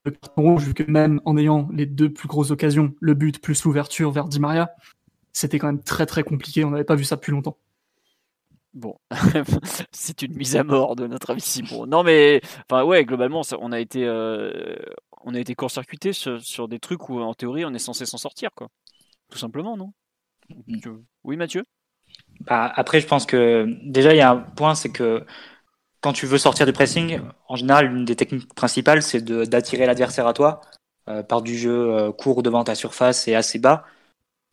le 0.05 0.11
carton 0.11 0.43
rouge, 0.43 0.65
vu 0.65 0.75
que 0.75 0.83
même 0.91 1.21
en 1.25 1.37
ayant 1.37 1.69
les 1.73 1.87
deux 1.87 2.12
plus 2.12 2.29
grosses 2.29 2.51
occasions, 2.51 2.95
le 3.01 3.15
but 3.15 3.41
plus 3.41 3.65
l'ouverture 3.65 4.11
vers 4.11 4.29
Di 4.29 4.41
Maria, 4.41 4.71
c'était 5.33 5.59
quand 5.59 5.69
même 5.69 5.83
très 5.83 6.07
très 6.07 6.23
compliqué. 6.23 6.65
On 6.65 6.71
n'avait 6.71 6.85
pas 6.85 6.95
vu 6.95 7.05
ça 7.05 7.17
depuis 7.17 7.33
longtemps. 7.33 7.59
Bon, 8.75 8.97
c'est 9.91 10.23
une 10.23 10.37
mise 10.37 10.55
à 10.55 10.62
mort 10.62 10.97
de 10.97 11.07
notre 11.07 11.31
avis. 11.31 11.62
Non 11.89 12.03
mais, 12.03 12.43
enfin 12.69 12.85
ouais, 12.85 13.05
globalement, 13.05 13.43
on 13.59 13.73
a 13.73 13.81
été, 13.81 14.05
euh, 14.05 14.77
on 15.27 15.35
a 15.35 15.41
été 15.41 15.55
court-circuité 15.55 16.12
sur, 16.12 16.69
des 16.69 16.79
trucs 16.79 17.09
où 17.09 17.21
en 17.21 17.35
théorie 17.35 17.65
on 17.65 17.75
est 17.75 17.81
censé 17.81 18.07
s'en 18.07 18.17
sortir, 18.17 18.51
quoi. 18.55 18.69
Tout 19.29 19.39
simplement, 19.39 19.77
non? 19.77 19.93
Oui, 21.25 21.37
Mathieu? 21.37 21.65
Bah, 22.43 22.73
Après, 22.77 23.01
je 23.01 23.09
pense 23.09 23.27
que 23.27 23.67
déjà, 23.83 24.15
il 24.15 24.19
y 24.19 24.21
a 24.21 24.31
un 24.31 24.37
point, 24.37 24.77
c'est 24.77 24.93
que 24.93 25.27
quand 26.01 26.12
tu 26.12 26.27
veux 26.27 26.39
sortir 26.39 26.65
du 26.65 26.73
pressing, 26.73 27.21
en 27.49 27.57
général, 27.57 27.87
une 27.87 28.05
des 28.05 28.15
techniques 28.15 28.55
principales, 28.55 29.03
c'est 29.03 29.21
d'attirer 29.25 29.87
l'adversaire 29.87 30.29
à 30.29 30.33
toi 30.33 30.61
euh, 31.09 31.25
par 31.25 31.43
du 31.43 31.59
jeu 31.59 31.93
euh, 31.93 32.12
court 32.12 32.45
devant 32.45 32.62
ta 32.62 32.77
surface 32.77 33.27
et 33.27 33.35
assez 33.35 33.59
bas, 33.59 33.85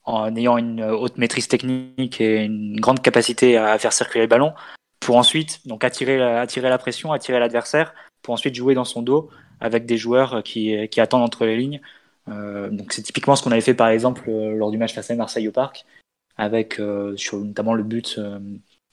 en 0.06 0.36
ayant 0.36 0.58
une 0.58 0.84
haute 0.84 1.20
maîtrise 1.20 1.48
technique 1.48 2.20
et 2.20 2.46
une 2.46 2.80
grande 2.80 3.00
capacité 3.04 3.58
à 3.58 3.78
faire 3.78 3.94
circuler 3.94 4.24
le 4.24 4.28
ballon, 4.28 4.56
pour 5.00 5.18
ensuite 5.18 5.68
donc 5.68 5.84
attirer, 5.84 6.20
attirer 6.20 6.70
la 6.70 6.80
pression, 6.80 7.12
attirer 7.12 7.40
l'adversaire, 7.40 7.94
pour 8.24 8.34
ensuite 8.34 8.56
jouer 8.56 8.74
dans 8.74 8.86
son 8.86 9.04
dos 9.04 9.30
avec 9.60 9.86
des 9.86 9.98
joueurs 9.98 10.44
qui, 10.44 10.88
qui 10.89 11.02
attendent 11.02 11.24
entre 11.24 11.46
les 11.46 11.58
lignes. 11.58 11.82
Euh, 12.30 12.70
donc 12.70 12.94
c'est 12.94 13.02
typiquement 13.02 13.36
ce 13.36 13.44
qu'on 13.44 13.52
avait 13.52 13.62
fait 13.62 13.74
par 13.74 13.89
exemple 13.89 14.30
euh, 14.30 14.56
lors 14.56 14.72
du 14.72 14.78
match 14.78 14.94
face 14.94 15.12
à 15.12 15.16
Marseille 15.16 15.48
au 15.48 15.52
Parc, 15.52 15.86
avec 16.38 16.80
euh, 16.80 17.16
notamment 17.34 17.74
le 17.74 17.84
but, 17.84 18.20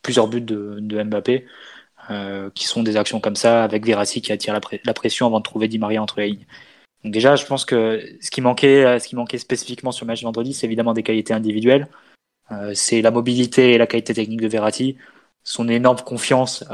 plusieurs 0.02 0.28
buts 0.28 0.40
de, 0.40 1.02
Mbappé, 1.02 1.46
qui 2.54 2.66
sont 2.66 2.82
des 2.82 2.96
actions 2.96 3.20
comme 3.20 3.36
ça, 3.36 3.62
avec 3.64 3.84
Verratti 3.86 4.20
qui 4.22 4.32
attire 4.32 4.58
la, 4.84 4.94
pression 4.94 5.26
avant 5.26 5.38
de 5.38 5.44
trouver 5.44 5.68
Di 5.68 5.78
Maria 5.78 6.02
entre 6.02 6.20
les 6.20 6.28
lignes. 6.28 6.46
Donc 7.04 7.12
déjà, 7.12 7.36
je 7.36 7.46
pense 7.46 7.64
que 7.64 8.02
ce 8.20 8.30
qui 8.30 8.40
manquait, 8.40 8.98
ce 8.98 9.08
qui 9.08 9.16
manquait 9.16 9.38
spécifiquement 9.38 9.92
sur 9.92 10.04
le 10.04 10.08
match 10.08 10.22
vendredi, 10.22 10.52
c'est 10.52 10.66
évidemment 10.66 10.92
des 10.92 11.02
qualités 11.02 11.32
individuelles. 11.32 11.88
c'est 12.74 13.00
la 13.02 13.10
mobilité 13.10 13.72
et 13.72 13.78
la 13.78 13.86
qualité 13.86 14.12
technique 14.14 14.40
de 14.40 14.48
Verratti, 14.48 14.96
son 15.44 15.68
énorme 15.68 16.00
confiance 16.00 16.64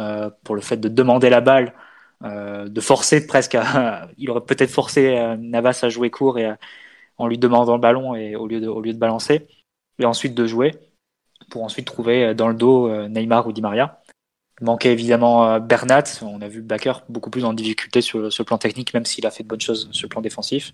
pour 0.43 0.55
le 0.55 0.61
fait 0.63 0.79
de 0.79 0.89
demander 0.89 1.31
la 1.31 1.41
balle 1.41 1.75
euh, 2.25 2.69
de 2.69 2.81
forcer 2.81 3.27
presque 3.27 3.55
à, 3.55 4.09
il 4.19 4.31
aurait 4.31 4.45
peut-être 4.45 4.71
forcé 4.71 5.17
euh, 5.19 5.37
Navas 5.37 5.81
à 5.83 5.89
jouer 5.89 6.11
court 6.11 6.39
et 6.39 6.51
en 7.19 7.27
lui 7.27 7.39
demandant 7.39 7.75
le 7.75 7.81
ballon 7.81 8.15
et 8.15 8.37
au 8.37 8.47
lieu 8.47 8.61
de, 8.61 8.69
au 8.69 8.81
lieu 8.81 8.95
de 8.95 8.99
balancer 8.99 9.47
et 9.99 10.07
ensuite 10.07 10.35
de 10.35 10.47
jouer 10.47 10.73
pour 11.51 11.63
ensuite 11.63 11.87
trouver 11.87 12.25
euh, 12.25 12.35
dans 12.35 12.49
le 12.49 12.55
dos 12.55 12.91
Neymar 13.09 13.47
ou 13.47 13.53
Di 13.53 13.61
Maria 13.61 14.01
manquait 14.63 14.93
évidemment 14.93 15.61
Bernat. 15.61 16.05
On 16.23 16.41
a 16.41 16.49
vu 16.49 16.63
Baker 16.63 16.95
beaucoup 17.11 17.29
plus 17.29 17.45
en 17.45 17.53
difficulté 17.53 18.01
sur, 18.01 18.21
le 18.21 18.45
plan 18.45 18.57
technique, 18.57 18.95
même 18.95 19.05
s'il 19.05 19.27
a 19.27 19.31
fait 19.31 19.43
de 19.43 19.49
bonnes 19.49 19.61
choses 19.61 19.91
sur 19.93 20.07
le 20.07 20.09
plan 20.09 20.23
défensif. 20.23 20.73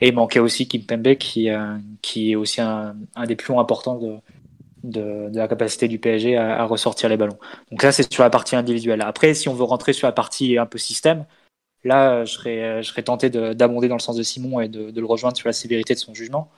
Et 0.00 0.08
il 0.08 0.14
manquait 0.14 0.40
aussi 0.40 0.66
Kim 0.66 0.84
Pembe, 0.84 1.14
qui, 1.14 1.48
qui 2.02 2.32
est 2.32 2.34
aussi 2.34 2.60
un, 2.60 2.96
un 3.14 3.26
des 3.26 3.36
pions 3.36 3.60
importants 3.60 3.98
de, 3.98 4.16
de, 4.82 5.28
de, 5.30 5.38
la 5.38 5.48
capacité 5.48 5.88
du 5.88 5.98
PSG 5.98 6.36
à, 6.36 6.60
à, 6.60 6.64
ressortir 6.64 7.08
les 7.08 7.16
ballons. 7.16 7.38
Donc 7.70 7.82
là, 7.82 7.92
c'est 7.92 8.12
sur 8.12 8.22
la 8.22 8.30
partie 8.30 8.56
individuelle. 8.56 9.02
Après, 9.02 9.34
si 9.34 9.48
on 9.48 9.54
veut 9.54 9.64
rentrer 9.64 9.92
sur 9.92 10.06
la 10.06 10.12
partie 10.12 10.58
un 10.58 10.66
peu 10.66 10.78
système, 10.78 11.26
là, 11.84 12.24
je 12.24 12.32
serais, 12.32 12.82
je 12.82 12.88
serais 12.88 13.02
tenté 13.02 13.30
d'abonder 13.30 13.88
dans 13.88 13.96
le 13.96 14.00
sens 14.00 14.16
de 14.16 14.22
Simon 14.22 14.60
et 14.60 14.68
de, 14.68 14.90
de, 14.90 15.00
le 15.00 15.06
rejoindre 15.06 15.36
sur 15.36 15.48
la 15.48 15.52
sévérité 15.52 15.94
de 15.94 15.98
son 15.98 16.14
jugement. 16.14 16.50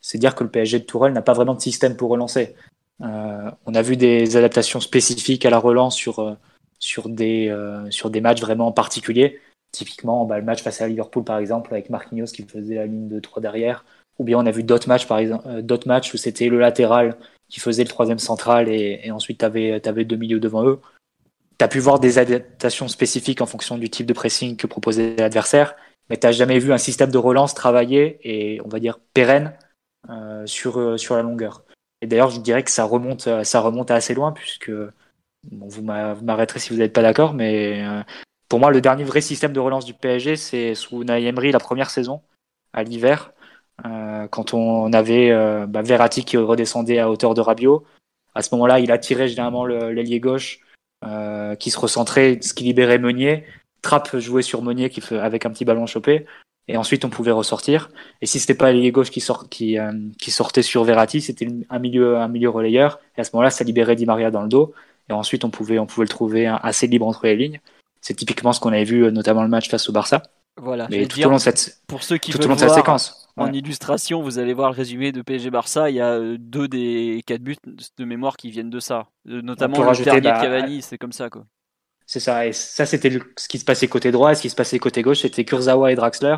C'est 0.00 0.18
dire 0.18 0.34
que 0.34 0.44
le 0.44 0.50
PSG 0.50 0.80
de 0.80 0.84
Tourelle 0.84 1.12
n'a 1.12 1.22
pas 1.22 1.32
vraiment 1.32 1.54
de 1.54 1.60
système 1.60 1.96
pour 1.96 2.10
relancer. 2.10 2.54
Euh, 3.02 3.50
on 3.66 3.74
a 3.74 3.82
vu 3.82 3.96
des 3.96 4.36
adaptations 4.36 4.80
spécifiques 4.80 5.46
à 5.46 5.50
la 5.50 5.58
relance 5.58 5.96
sur, 5.96 6.18
euh, 6.20 6.34
sur, 6.78 7.08
des, 7.08 7.48
euh, 7.48 7.90
sur 7.90 8.10
des 8.10 8.20
matchs 8.20 8.40
vraiment 8.40 8.72
particuliers. 8.72 9.40
Typiquement, 9.72 10.24
bah, 10.24 10.38
le 10.38 10.44
match 10.44 10.62
face 10.62 10.80
à 10.80 10.88
Liverpool, 10.88 11.24
par 11.24 11.38
exemple, 11.38 11.72
avec 11.72 11.90
Marquinhos 11.90 12.26
qui 12.26 12.42
faisait 12.42 12.76
la 12.76 12.86
ligne 12.86 13.08
de 13.08 13.20
3 13.20 13.42
derrière. 13.42 13.84
Ou 14.18 14.24
bien 14.24 14.38
on 14.38 14.46
a 14.46 14.50
vu 14.50 14.62
d'autres 14.62 14.88
matchs, 14.88 15.06
par 15.06 15.18
exemple, 15.18 15.44
euh, 15.46 15.62
d'autres 15.62 15.86
matchs 15.86 16.12
où 16.14 16.16
c'était 16.16 16.48
le 16.48 16.58
latéral 16.58 17.16
qui 17.48 17.60
faisait 17.60 17.82
le 17.82 17.88
troisième 17.88 18.18
central 18.18 18.68
et, 18.68 19.00
et 19.04 19.10
ensuite 19.10 19.38
tu 19.38 19.44
avais, 19.44 19.80
deux 19.80 20.16
milieux 20.16 20.40
devant 20.40 20.66
eux. 20.66 20.80
Tu 21.58 21.64
as 21.64 21.68
pu 21.68 21.78
voir 21.78 21.98
des 21.98 22.18
adaptations 22.18 22.88
spécifiques 22.88 23.40
en 23.40 23.46
fonction 23.46 23.78
du 23.78 23.90
type 23.90 24.06
de 24.06 24.12
pressing 24.12 24.56
que 24.56 24.66
proposait 24.66 25.16
l'adversaire, 25.16 25.74
mais 26.08 26.16
tu 26.16 26.32
jamais 26.32 26.58
vu 26.58 26.72
un 26.72 26.78
système 26.78 27.10
de 27.10 27.18
relance 27.18 27.54
travaillé 27.54 28.18
et 28.22 28.60
on 28.64 28.68
va 28.68 28.78
dire 28.78 29.00
pérenne 29.14 29.54
euh, 30.08 30.46
sur, 30.46 30.78
euh, 30.78 30.96
sur 30.96 31.16
la 31.16 31.22
longueur. 31.22 31.64
Et 32.00 32.06
d'ailleurs, 32.06 32.30
je 32.30 32.40
dirais 32.40 32.62
que 32.62 32.70
ça 32.70 32.84
remonte, 32.84 33.28
ça 33.42 33.60
remonte 33.60 33.90
assez 33.90 34.14
loin 34.14 34.32
puisque 34.32 34.70
bon, 35.50 35.66
vous 35.68 35.82
m'arrêterez 35.82 36.60
si 36.60 36.70
vous 36.70 36.78
n'êtes 36.78 36.92
pas 36.92 37.02
d'accord, 37.02 37.34
mais 37.34 37.84
euh, 37.84 38.02
pour 38.48 38.60
moi, 38.60 38.70
le 38.70 38.80
dernier 38.80 39.04
vrai 39.04 39.20
système 39.20 39.52
de 39.52 39.60
relance 39.60 39.84
du 39.84 39.94
PSG, 39.94 40.36
c'est 40.36 40.74
sous 40.74 41.04
Naï 41.04 41.26
Emery 41.26 41.50
la 41.50 41.58
première 41.58 41.90
saison 41.90 42.22
à 42.72 42.82
l'hiver 42.82 43.32
quand 44.30 44.54
on 44.54 44.92
avait 44.92 45.30
euh, 45.30 45.66
bah, 45.66 45.82
Verratti 45.82 46.24
qui 46.24 46.36
redescendait 46.36 46.98
à 46.98 47.10
hauteur 47.10 47.34
de 47.34 47.40
Rabiot, 47.40 47.84
à 48.34 48.42
ce 48.42 48.54
moment-là, 48.54 48.80
il 48.80 48.92
attirait 48.92 49.28
généralement 49.28 49.66
l'ailier 49.66 50.20
gauche 50.20 50.60
euh, 51.04 51.54
qui 51.56 51.70
se 51.70 51.78
recentrait, 51.78 52.38
ce 52.40 52.54
qui 52.54 52.64
libérait 52.64 52.98
Meunier. 52.98 53.44
Trapp 53.82 54.16
jouait 54.18 54.42
sur 54.42 54.62
Meunier 54.62 54.90
qui 54.90 55.02
avec 55.14 55.46
un 55.46 55.50
petit 55.50 55.64
ballon 55.64 55.86
chopé. 55.86 56.26
Et 56.70 56.76
ensuite, 56.76 57.04
on 57.04 57.08
pouvait 57.08 57.32
ressortir. 57.32 57.90
Et 58.20 58.26
si 58.26 58.38
c'était 58.38 58.54
pas 58.54 58.70
l'ailier 58.70 58.92
gauche 58.92 59.10
qui, 59.10 59.20
sort, 59.20 59.48
qui, 59.48 59.78
euh, 59.78 59.92
qui 60.18 60.30
sortait 60.30 60.62
sur 60.62 60.84
Verratti, 60.84 61.22
c'était 61.22 61.48
un 61.70 61.78
milieu, 61.78 62.18
un 62.18 62.28
milieu 62.28 62.50
relayeur. 62.50 63.00
Et 63.16 63.22
à 63.22 63.24
ce 63.24 63.30
moment-là, 63.34 63.50
ça 63.50 63.64
libérait 63.64 63.96
Di 63.96 64.04
Maria 64.04 64.30
dans 64.30 64.42
le 64.42 64.48
dos. 64.48 64.74
Et 65.08 65.14
ensuite, 65.14 65.44
on 65.44 65.50
pouvait, 65.50 65.78
on 65.78 65.86
pouvait 65.86 66.04
le 66.04 66.10
trouver 66.10 66.46
assez 66.46 66.86
libre 66.86 67.06
entre 67.06 67.24
les 67.24 67.36
lignes. 67.36 67.60
C'est 68.02 68.14
typiquement 68.14 68.52
ce 68.52 68.60
qu'on 68.60 68.72
avait 68.72 68.84
vu, 68.84 69.10
notamment 69.10 69.42
le 69.42 69.48
match 69.48 69.70
face 69.70 69.88
au 69.88 69.92
Barça. 69.92 70.22
Voilà. 70.60 70.86
Mais 70.90 71.06
tout 71.06 71.20
au 71.20 71.30
long 71.30 71.36
de 71.36 71.40
cette, 71.40 71.78
pour 71.86 72.02
ceux 72.02 72.18
qui 72.18 72.32
tout 72.32 72.44
au 72.44 72.48
long 72.48 72.54
de 72.54 72.60
cette 72.60 72.70
séquence. 72.70 73.27
En 73.38 73.52
illustration, 73.52 74.22
vous 74.22 74.38
allez 74.38 74.52
voir 74.54 74.70
le 74.70 74.76
résumé 74.76 75.12
de 75.12 75.22
PSG 75.22 75.50
Barça. 75.50 75.90
Il 75.90 75.96
y 75.96 76.00
a 76.00 76.14
euh, 76.14 76.36
deux 76.38 76.68
des 76.68 77.22
quatre 77.26 77.42
buts 77.42 77.56
de 77.96 78.04
mémoire 78.04 78.36
qui 78.36 78.50
viennent 78.50 78.70
de 78.70 78.80
ça, 78.80 79.08
Euh, 79.28 79.42
notamment 79.42 79.76
le 79.78 79.86
rajouter, 79.86 80.10
dernier 80.20 80.30
bah, 80.30 80.38
de 80.38 80.42
Cavani. 80.42 80.82
C'est 80.82 80.98
comme 80.98 81.12
ça, 81.12 81.30
quoi. 81.30 81.44
C'est 82.06 82.20
ça. 82.20 82.46
Et 82.46 82.52
ça, 82.52 82.86
c'était 82.86 83.18
ce 83.36 83.48
qui 83.48 83.58
se 83.58 83.64
passait 83.64 83.88
côté 83.88 84.10
droit. 84.10 84.32
Et 84.32 84.34
ce 84.34 84.42
qui 84.42 84.50
se 84.50 84.56
passait 84.56 84.78
côté 84.78 85.02
gauche, 85.02 85.20
c'était 85.20 85.44
Kurzawa 85.44 85.92
et 85.92 85.94
Draxler. 85.94 86.36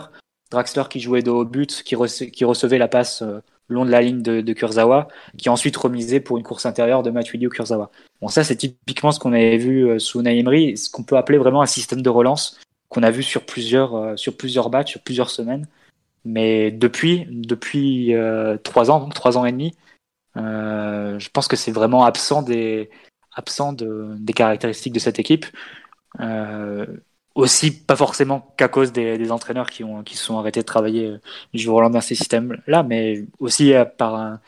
Draxler 0.50 0.84
qui 0.90 1.00
jouait 1.00 1.22
de 1.22 1.30
haut 1.30 1.44
but, 1.44 1.82
qui, 1.84 1.94
rece- 1.94 2.30
qui 2.30 2.44
recevait 2.44 2.78
la 2.78 2.88
passe 2.88 3.22
euh, 3.22 3.38
long 3.68 3.84
de 3.84 3.90
la 3.90 4.02
ligne 4.02 4.20
de, 4.20 4.40
de 4.40 4.52
Kurzawa, 4.52 5.06
qui 5.38 5.48
ensuite 5.48 5.76
remisait 5.76 6.18
pour 6.18 6.38
une 6.38 6.42
course 6.42 6.66
intérieure 6.66 7.04
de 7.04 7.10
Matuidi 7.10 7.46
ou 7.46 7.50
Kurzawa. 7.50 7.90
Bon, 8.20 8.26
ça, 8.28 8.42
c'est 8.42 8.56
typiquement 8.56 9.12
ce 9.12 9.20
qu'on 9.20 9.32
avait 9.32 9.58
vu 9.58 9.88
euh, 9.88 9.98
sous 10.00 10.20
Emery, 10.22 10.76
ce 10.76 10.90
qu'on 10.90 11.04
peut 11.04 11.16
appeler 11.16 11.38
vraiment 11.38 11.62
un 11.62 11.66
système 11.66 12.02
de 12.02 12.10
relance 12.10 12.58
qu'on 12.88 13.04
a 13.04 13.12
vu 13.12 13.22
sur 13.22 13.46
plusieurs, 13.46 13.94
euh, 13.94 14.16
sur 14.16 14.36
plusieurs 14.36 14.68
matchs, 14.70 14.90
sur 14.90 15.00
plusieurs 15.02 15.30
semaines. 15.30 15.68
Mais 16.24 16.70
depuis, 16.70 17.26
depuis 17.30 18.14
euh, 18.14 18.56
trois 18.58 18.90
ans, 18.90 19.08
trois 19.08 19.38
ans 19.38 19.44
et 19.44 19.52
demi, 19.52 19.74
euh, 20.36 21.18
je 21.18 21.30
pense 21.30 21.48
que 21.48 21.56
c'est 21.56 21.72
vraiment 21.72 22.04
absent 22.04 22.42
des, 22.42 22.90
absent 23.32 23.72
de, 23.72 24.14
des 24.18 24.32
caractéristiques 24.32 24.92
de 24.92 24.98
cette 24.98 25.18
équipe. 25.18 25.46
Euh, 26.20 26.86
aussi, 27.34 27.84
pas 27.84 27.96
forcément 27.96 28.54
qu'à 28.56 28.68
cause 28.68 28.92
des, 28.92 29.16
des 29.16 29.32
entraîneurs 29.32 29.70
qui, 29.70 29.84
ont, 29.84 30.02
qui 30.02 30.16
sont 30.16 30.38
arrêtés 30.38 30.60
de 30.60 30.66
travailler 30.66 31.06
euh, 31.06 31.20
du 31.54 31.60
jour 31.60 31.76
au 31.76 31.80
lendemain 31.80 32.00
ces 32.00 32.14
systèmes-là, 32.16 32.82
mais 32.82 33.24
aussi 33.38 33.72
euh, 33.72 33.84
par, 33.84 34.14
un, 34.16 34.40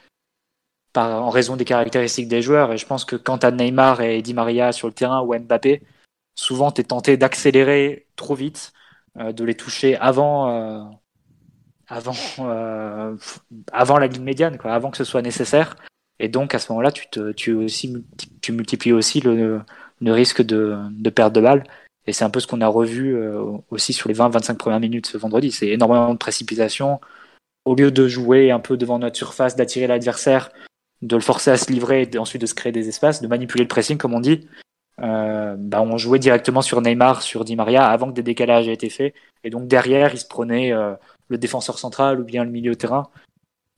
par, 0.92 1.22
en 1.22 1.30
raison 1.30 1.56
des 1.56 1.64
caractéristiques 1.64 2.28
des 2.28 2.42
joueurs. 2.42 2.72
Et 2.72 2.78
je 2.78 2.86
pense 2.86 3.04
que 3.04 3.16
quand 3.16 3.38
tu 3.38 3.46
as 3.46 3.50
Neymar 3.50 4.00
et 4.00 4.20
Di 4.22 4.34
Maria 4.34 4.72
sur 4.72 4.88
le 4.88 4.94
terrain 4.94 5.22
ou 5.22 5.34
Mbappé, 5.38 5.82
souvent 6.34 6.72
tu 6.72 6.80
es 6.80 6.84
tenté 6.84 7.16
d'accélérer 7.16 8.06
trop 8.16 8.34
vite, 8.34 8.72
euh, 9.18 9.32
de 9.32 9.44
les 9.44 9.54
toucher 9.54 9.96
avant, 9.96 10.50
euh, 10.50 10.82
avant, 11.92 12.14
euh, 12.40 13.14
avant 13.72 13.98
la 13.98 14.06
ligne 14.06 14.22
médiane, 14.22 14.56
quoi, 14.56 14.72
avant 14.72 14.90
que 14.90 14.96
ce 14.96 15.04
soit 15.04 15.22
nécessaire. 15.22 15.76
Et 16.18 16.28
donc 16.28 16.54
à 16.54 16.58
ce 16.58 16.72
moment-là, 16.72 16.90
tu, 16.90 17.06
tu, 17.36 17.52
aussi, 17.52 18.04
tu 18.40 18.52
multiplies 18.52 18.92
aussi 18.92 19.20
le, 19.20 19.60
le 20.00 20.12
risque 20.12 20.42
de, 20.42 20.76
de 20.90 21.10
perte 21.10 21.34
de 21.34 21.40
balle. 21.40 21.64
Et 22.06 22.12
c'est 22.12 22.24
un 22.24 22.30
peu 22.30 22.40
ce 22.40 22.46
qu'on 22.46 22.60
a 22.62 22.66
revu 22.66 23.14
euh, 23.14 23.40
aussi 23.70 23.92
sur 23.92 24.08
les 24.08 24.14
20-25 24.14 24.56
premières 24.56 24.80
minutes 24.80 25.06
ce 25.06 25.18
vendredi. 25.18 25.52
C'est 25.52 25.68
énormément 25.68 26.12
de 26.12 26.18
précipitation. 26.18 27.00
Au 27.64 27.74
lieu 27.74 27.90
de 27.90 28.08
jouer 28.08 28.50
un 28.50 28.58
peu 28.58 28.76
devant 28.76 28.98
notre 28.98 29.16
surface, 29.16 29.54
d'attirer 29.54 29.86
l'adversaire, 29.86 30.50
de 31.02 31.14
le 31.14 31.22
forcer 31.22 31.50
à 31.50 31.56
se 31.56 31.70
livrer 31.70 32.08
et 32.12 32.18
ensuite 32.18 32.40
de 32.40 32.46
se 32.46 32.54
créer 32.54 32.72
des 32.72 32.88
espaces, 32.88 33.20
de 33.20 33.28
manipuler 33.28 33.64
le 33.64 33.68
pressing, 33.68 33.98
comme 33.98 34.14
on 34.14 34.20
dit, 34.20 34.48
euh, 35.00 35.54
bah 35.58 35.82
on 35.82 35.96
jouait 35.96 36.18
directement 36.18 36.62
sur 36.62 36.80
Neymar, 36.80 37.22
sur 37.22 37.44
Di 37.44 37.56
Maria 37.56 37.86
avant 37.86 38.08
que 38.08 38.14
des 38.14 38.22
décalages 38.22 38.68
aient 38.68 38.72
été 38.72 38.88
faits. 38.88 39.14
Et 39.44 39.50
donc 39.50 39.68
derrière, 39.68 40.12
il 40.14 40.18
se 40.18 40.26
prenait 40.26 40.72
euh, 40.72 40.94
le 41.28 41.38
défenseur 41.38 41.78
central 41.78 42.20
ou 42.20 42.24
bien 42.24 42.44
le 42.44 42.50
milieu 42.50 42.76
terrain 42.76 43.08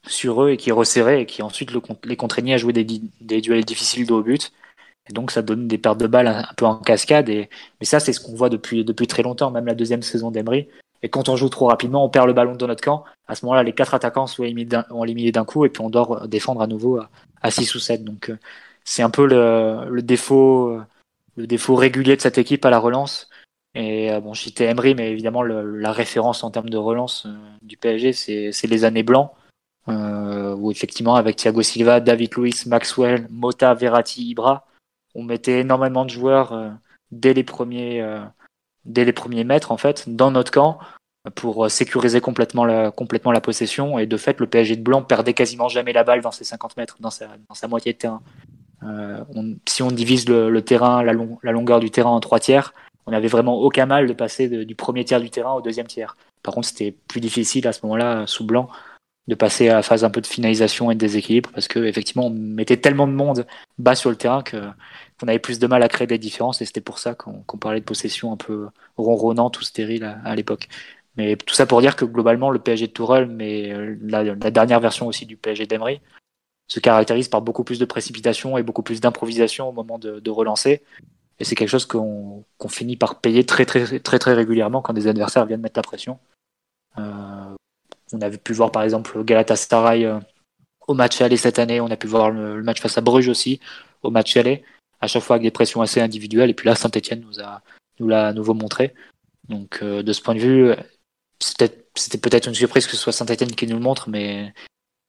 sur 0.06 0.42
eux 0.42 0.50
et 0.50 0.56
qui 0.56 0.72
resserrait 0.72 1.22
et 1.22 1.26
qui 1.26 1.42
ensuite 1.42 1.72
le, 1.72 1.80
les 2.04 2.16
contraignait 2.16 2.54
à 2.54 2.58
jouer 2.58 2.72
des, 2.72 3.40
duels 3.40 3.64
difficiles 3.64 4.06
de 4.06 4.12
haut 4.12 4.22
but. 4.22 4.52
Et 5.08 5.12
donc 5.12 5.30
ça 5.30 5.42
donne 5.42 5.68
des 5.68 5.78
pertes 5.78 5.98
de 5.98 6.06
balles 6.06 6.28
un, 6.28 6.44
peu 6.56 6.64
en 6.64 6.76
cascade. 6.76 7.28
Et, 7.28 7.48
mais 7.80 7.86
ça, 7.86 8.00
c'est 8.00 8.12
ce 8.12 8.20
qu'on 8.20 8.34
voit 8.34 8.48
depuis, 8.48 8.84
depuis 8.84 9.06
très 9.06 9.22
longtemps, 9.22 9.50
même 9.50 9.66
la 9.66 9.74
deuxième 9.74 10.02
saison 10.02 10.30
d'Emery. 10.30 10.68
Et 11.02 11.10
quand 11.10 11.28
on 11.28 11.36
joue 11.36 11.50
trop 11.50 11.66
rapidement, 11.66 12.04
on 12.04 12.08
perd 12.08 12.26
le 12.26 12.32
ballon 12.32 12.54
dans 12.54 12.66
notre 12.66 12.82
camp. 12.82 13.04
À 13.28 13.34
ce 13.34 13.44
moment-là, 13.44 13.62
les 13.62 13.74
quatre 13.74 13.92
attaquants 13.94 14.26
sont 14.26 14.42
éliminés 14.44 15.32
d'un 15.32 15.44
coup 15.44 15.66
et 15.66 15.68
puis 15.68 15.82
on 15.82 15.90
doit 15.90 16.26
défendre 16.26 16.62
à 16.62 16.66
nouveau 16.66 16.98
à, 16.98 17.10
à 17.42 17.50
6 17.50 17.74
ou 17.74 17.78
7. 17.78 18.04
Donc 18.04 18.30
euh, 18.30 18.38
c'est 18.84 19.02
un 19.02 19.10
peu 19.10 19.26
le, 19.26 19.90
le, 19.90 20.02
défaut, 20.02 20.78
le 21.36 21.46
défaut 21.46 21.74
régulier 21.74 22.16
de 22.16 22.22
cette 22.22 22.38
équipe 22.38 22.64
à 22.64 22.70
la 22.70 22.78
relance. 22.78 23.28
Et 23.74 24.12
euh, 24.12 24.20
bon, 24.20 24.34
je 24.34 24.42
citais 24.42 24.66
Emery, 24.66 24.94
mais 24.94 25.10
évidemment 25.10 25.42
le, 25.42 25.78
la 25.78 25.92
référence 25.92 26.44
en 26.44 26.50
termes 26.50 26.70
de 26.70 26.76
relance 26.76 27.26
euh, 27.26 27.34
du 27.62 27.76
PSG, 27.76 28.12
c'est 28.52 28.66
les 28.66 28.84
années 28.84 29.02
blancs. 29.02 29.30
Euh, 29.88 30.54
où 30.54 30.70
effectivement 30.70 31.14
avec 31.16 31.36
Thiago 31.36 31.60
Silva, 31.60 32.00
David 32.00 32.34
Luiz, 32.36 32.64
Maxwell, 32.64 33.26
Mota, 33.28 33.74
Verratti, 33.74 34.30
Ibra, 34.30 34.66
on 35.14 35.22
mettait 35.22 35.60
énormément 35.60 36.06
de 36.06 36.10
joueurs 36.10 36.54
euh, 36.54 36.70
dès 37.10 37.34
les 37.34 37.44
premiers 37.44 38.00
euh, 38.00 38.24
dès 38.86 39.04
les 39.04 39.12
premiers 39.12 39.44
mètres 39.44 39.72
en 39.72 39.76
fait 39.76 40.08
dans 40.08 40.30
notre 40.30 40.50
camp 40.50 40.78
pour 41.34 41.70
sécuriser 41.70 42.22
complètement 42.22 42.64
la, 42.64 42.90
complètement 42.90 43.30
la 43.30 43.42
possession 43.42 43.98
et 43.98 44.06
de 44.06 44.16
fait 44.16 44.40
le 44.40 44.46
PSG 44.46 44.76
de 44.76 44.82
Blanc 44.82 45.02
perdait 45.02 45.34
quasiment 45.34 45.68
jamais 45.68 45.92
la 45.92 46.04
balle 46.04 46.22
dans 46.22 46.32
ses 46.32 46.44
50 46.44 46.78
mètres 46.78 46.96
dans 47.00 47.10
sa, 47.10 47.28
dans 47.48 47.54
sa 47.54 47.68
moitié 47.68 47.92
de 47.92 47.98
terrain 47.98 48.22
euh, 48.84 49.22
on, 49.34 49.56
si 49.68 49.82
on 49.82 49.90
divise 49.90 50.26
le, 50.28 50.48
le 50.48 50.62
terrain 50.62 51.02
la, 51.02 51.12
long, 51.12 51.38
la, 51.42 51.52
longueur 51.52 51.80
du 51.80 51.90
terrain 51.90 52.10
en 52.10 52.20
trois 52.20 52.40
tiers 52.40 52.72
on 53.06 53.10
n'avait 53.10 53.28
vraiment 53.28 53.58
aucun 53.58 53.86
mal 53.86 54.06
de 54.06 54.12
passer 54.12 54.64
du 54.64 54.74
premier 54.74 55.04
tiers 55.04 55.20
du 55.20 55.30
terrain 55.30 55.52
au 55.52 55.60
deuxième 55.60 55.86
tiers 55.86 56.16
par 56.42 56.54
contre 56.54 56.68
c'était 56.68 56.92
plus 57.08 57.20
difficile 57.20 57.66
à 57.66 57.72
ce 57.72 57.80
moment 57.82 57.96
là 57.96 58.26
sous 58.26 58.44
Blanc 58.44 58.68
de 59.26 59.34
passer 59.34 59.70
à 59.70 59.74
la 59.74 59.82
phase 59.82 60.04
un 60.04 60.10
peu 60.10 60.20
de 60.20 60.26
finalisation 60.26 60.90
et 60.90 60.94
de 60.94 61.00
déséquilibre 61.00 61.50
parce 61.52 61.68
que 61.68 61.78
effectivement 61.80 62.26
on 62.26 62.30
mettait 62.30 62.76
tellement 62.76 63.06
de 63.06 63.12
monde 63.12 63.46
bas 63.78 63.94
sur 63.94 64.10
le 64.10 64.16
terrain 64.16 64.42
que 64.42 64.56
qu'on 65.18 65.28
avait 65.28 65.38
plus 65.38 65.58
de 65.58 65.66
mal 65.66 65.82
à 65.82 65.88
créer 65.88 66.06
des 66.06 66.18
différences 66.18 66.60
et 66.60 66.66
c'était 66.66 66.80
pour 66.80 66.98
ça 66.98 67.14
qu'on 67.14 67.42
qu 67.42 67.56
parlait 67.58 67.80
de 67.80 67.84
possession 67.84 68.32
un 68.32 68.36
peu 68.36 68.68
ronronnante 68.96 69.60
ou 69.60 69.62
stérile 69.62 70.20
à, 70.24 70.34
l'époque. 70.34 70.68
Mais 71.16 71.36
tout 71.36 71.54
ça 71.54 71.66
pour 71.66 71.80
dire 71.80 71.94
que 71.94 72.04
globalement 72.04 72.50
le 72.50 72.58
PSG 72.58 72.88
de 72.88 72.92
Tourelle, 72.92 73.26
mais 73.28 73.72
la, 74.02 74.24
la 74.24 74.50
dernière 74.50 74.80
version 74.80 75.06
aussi 75.06 75.24
du 75.24 75.36
PSG 75.36 75.66
d'Emery, 75.66 76.00
se 76.66 76.80
caractérise 76.80 77.28
par 77.28 77.42
beaucoup 77.42 77.64
plus 77.64 77.78
de 77.78 77.84
précipitation 77.84 78.56
et 78.58 78.62
beaucoup 78.62 78.82
plus 78.82 79.00
d'improvisation 79.00 79.68
au 79.68 79.72
moment 79.72 79.98
de, 79.98 80.30
relancer. 80.30 80.82
Et 81.44 81.46
c'est 81.46 81.56
quelque 81.56 81.68
chose 81.68 81.84
qu'on 81.84 82.42
qu 82.58 82.68
finit 82.70 82.96
par 82.96 83.20
payer 83.20 83.44
très 83.44 83.66
très 83.66 83.98
très 84.00 84.32
régulièrement 84.32 84.80
quand 84.80 84.94
des 84.94 85.08
adversaires 85.08 85.44
viennent 85.44 85.60
mettre 85.60 85.78
la 85.78 85.82
pression. 85.82 86.18
Euh, 86.96 87.54
on 88.14 88.20
avait 88.22 88.38
pu 88.38 88.54
voir 88.54 88.72
par 88.72 88.82
exemple 88.82 89.22
Galatasaray 89.22 90.06
euh, 90.06 90.18
au 90.88 90.94
match 90.94 91.20
aller 91.20 91.36
cette 91.36 91.58
année, 91.58 91.82
on 91.82 91.90
a 91.90 91.98
pu 91.98 92.06
voir 92.06 92.30
le, 92.30 92.62
match 92.62 92.80
face 92.80 92.96
à 92.96 93.02
Bruges 93.02 93.28
aussi 93.28 93.60
au 94.02 94.10
match 94.10 94.34
aller, 94.38 94.64
à 95.02 95.06
chaque 95.06 95.22
fois 95.22 95.36
avec 95.36 95.42
des 95.42 95.50
pressions 95.50 95.82
assez 95.82 96.00
individuelles. 96.00 96.48
Et 96.48 96.54
puis 96.54 96.66
là, 96.66 96.74
Saint-Etienne 96.74 97.20
nous 97.20 97.40
a 97.40 97.60
nous 98.00 98.08
l'a 98.08 98.28
à 98.28 98.32
nouveau 98.32 98.54
montré. 98.54 98.94
Donc 99.50 99.80
euh, 99.82 100.02
de 100.02 100.12
ce 100.14 100.22
point 100.22 100.34
de 100.34 100.40
vue, 100.40 100.72
c'était 101.40 101.68
peut-être 102.22 102.48
une 102.48 102.54
surprise 102.54 102.86
que 102.86 102.92
ce 102.92 102.96
soit 102.96 103.12
Saint-Etienne 103.12 103.54
qui 103.54 103.66
nous 103.66 103.76
le 103.76 103.82
montre, 103.82 104.08
mais 104.08 104.54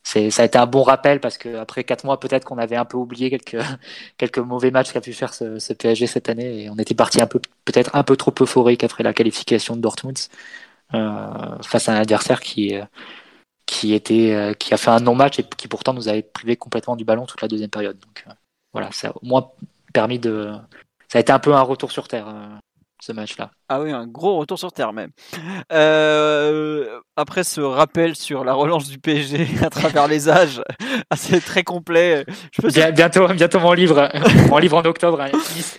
c'est 0.05 0.29
ça 0.29 0.43
a 0.43 0.45
été 0.45 0.57
un 0.59 0.67
bon 0.67 0.83
rappel 0.83 1.19
parce 1.19 1.37
que 1.37 1.57
après 1.57 1.83
quatre 1.83 2.05
mois 2.05 2.19
peut-être 2.19 2.45
qu'on 2.45 2.59
avait 2.59 2.75
un 2.75 2.85
peu 2.85 2.95
oublié 2.97 3.31
quelques 3.31 3.57
quelques 4.17 4.37
mauvais 4.37 4.71
matchs 4.71 4.93
qu'a 4.93 5.01
pu 5.01 5.13
faire 5.13 5.33
ce, 5.33 5.57
ce, 5.59 5.73
PSG 5.73 6.05
cette 6.07 6.29
année 6.29 6.63
et 6.63 6.69
on 6.69 6.77
était 6.77 6.93
parti 6.93 7.21
un 7.21 7.27
peu 7.27 7.39
peut-être 7.65 7.95
un 7.95 8.03
peu 8.03 8.15
trop 8.15 8.33
euphorique 8.39 8.83
après 8.83 9.03
la 9.03 9.13
qualification 9.13 9.75
de 9.75 9.81
Dortmund 9.81 10.17
euh, 10.93 11.57
face 11.63 11.89
à 11.89 11.93
un 11.93 12.01
adversaire 12.01 12.39
qui 12.39 12.75
qui 13.65 13.93
était 13.93 14.33
euh, 14.33 14.53
qui 14.53 14.73
a 14.73 14.77
fait 14.77 14.91
un 14.91 14.99
non-match 14.99 15.39
et 15.39 15.43
qui 15.43 15.67
pourtant 15.67 15.93
nous 15.93 16.07
avait 16.07 16.21
privé 16.21 16.55
complètement 16.55 16.95
du 16.95 17.03
ballon 17.05 17.25
toute 17.25 17.41
la 17.41 17.47
deuxième 17.47 17.69
période. 17.71 17.97
Donc 17.99 18.23
euh, 18.27 18.31
voilà, 18.73 18.91
ça 18.91 19.09
a 19.09 19.11
au 19.11 19.25
moins 19.25 19.51
permis 19.93 20.19
de 20.19 20.53
ça 21.07 21.17
a 21.19 21.21
été 21.21 21.31
un 21.31 21.39
peu 21.39 21.53
un 21.55 21.61
retour 21.61 21.91
sur 21.91 22.07
terre 22.07 22.27
ce 23.05 23.11
match-là. 23.11 23.51
Ah 23.69 23.81
oui, 23.81 23.91
un 23.91 24.07
gros 24.07 24.37
retour 24.37 24.57
sur 24.57 24.71
terre 24.71 24.91
même. 24.91 25.11
Euh, 25.71 26.99
après 27.15 27.43
ce 27.43 27.61
rappel 27.61 28.15
sur 28.15 28.43
la 28.43 28.53
relance 28.53 28.89
du 28.89 28.97
PSG 28.97 29.47
à 29.63 29.69
travers 29.69 30.07
les 30.07 30.27
âges, 30.27 30.61
c'est 31.15 31.39
très 31.39 31.63
complet. 31.63 32.25
Je 32.51 32.61
peux 32.61 32.91
bientôt, 32.91 33.27
bientôt 33.27 33.59
mon 33.59 33.73
livre, 33.73 34.09
mon 34.49 34.57
livre 34.57 34.77
en 34.77 34.85
octobre, 34.85 35.21
hein, 35.21 35.29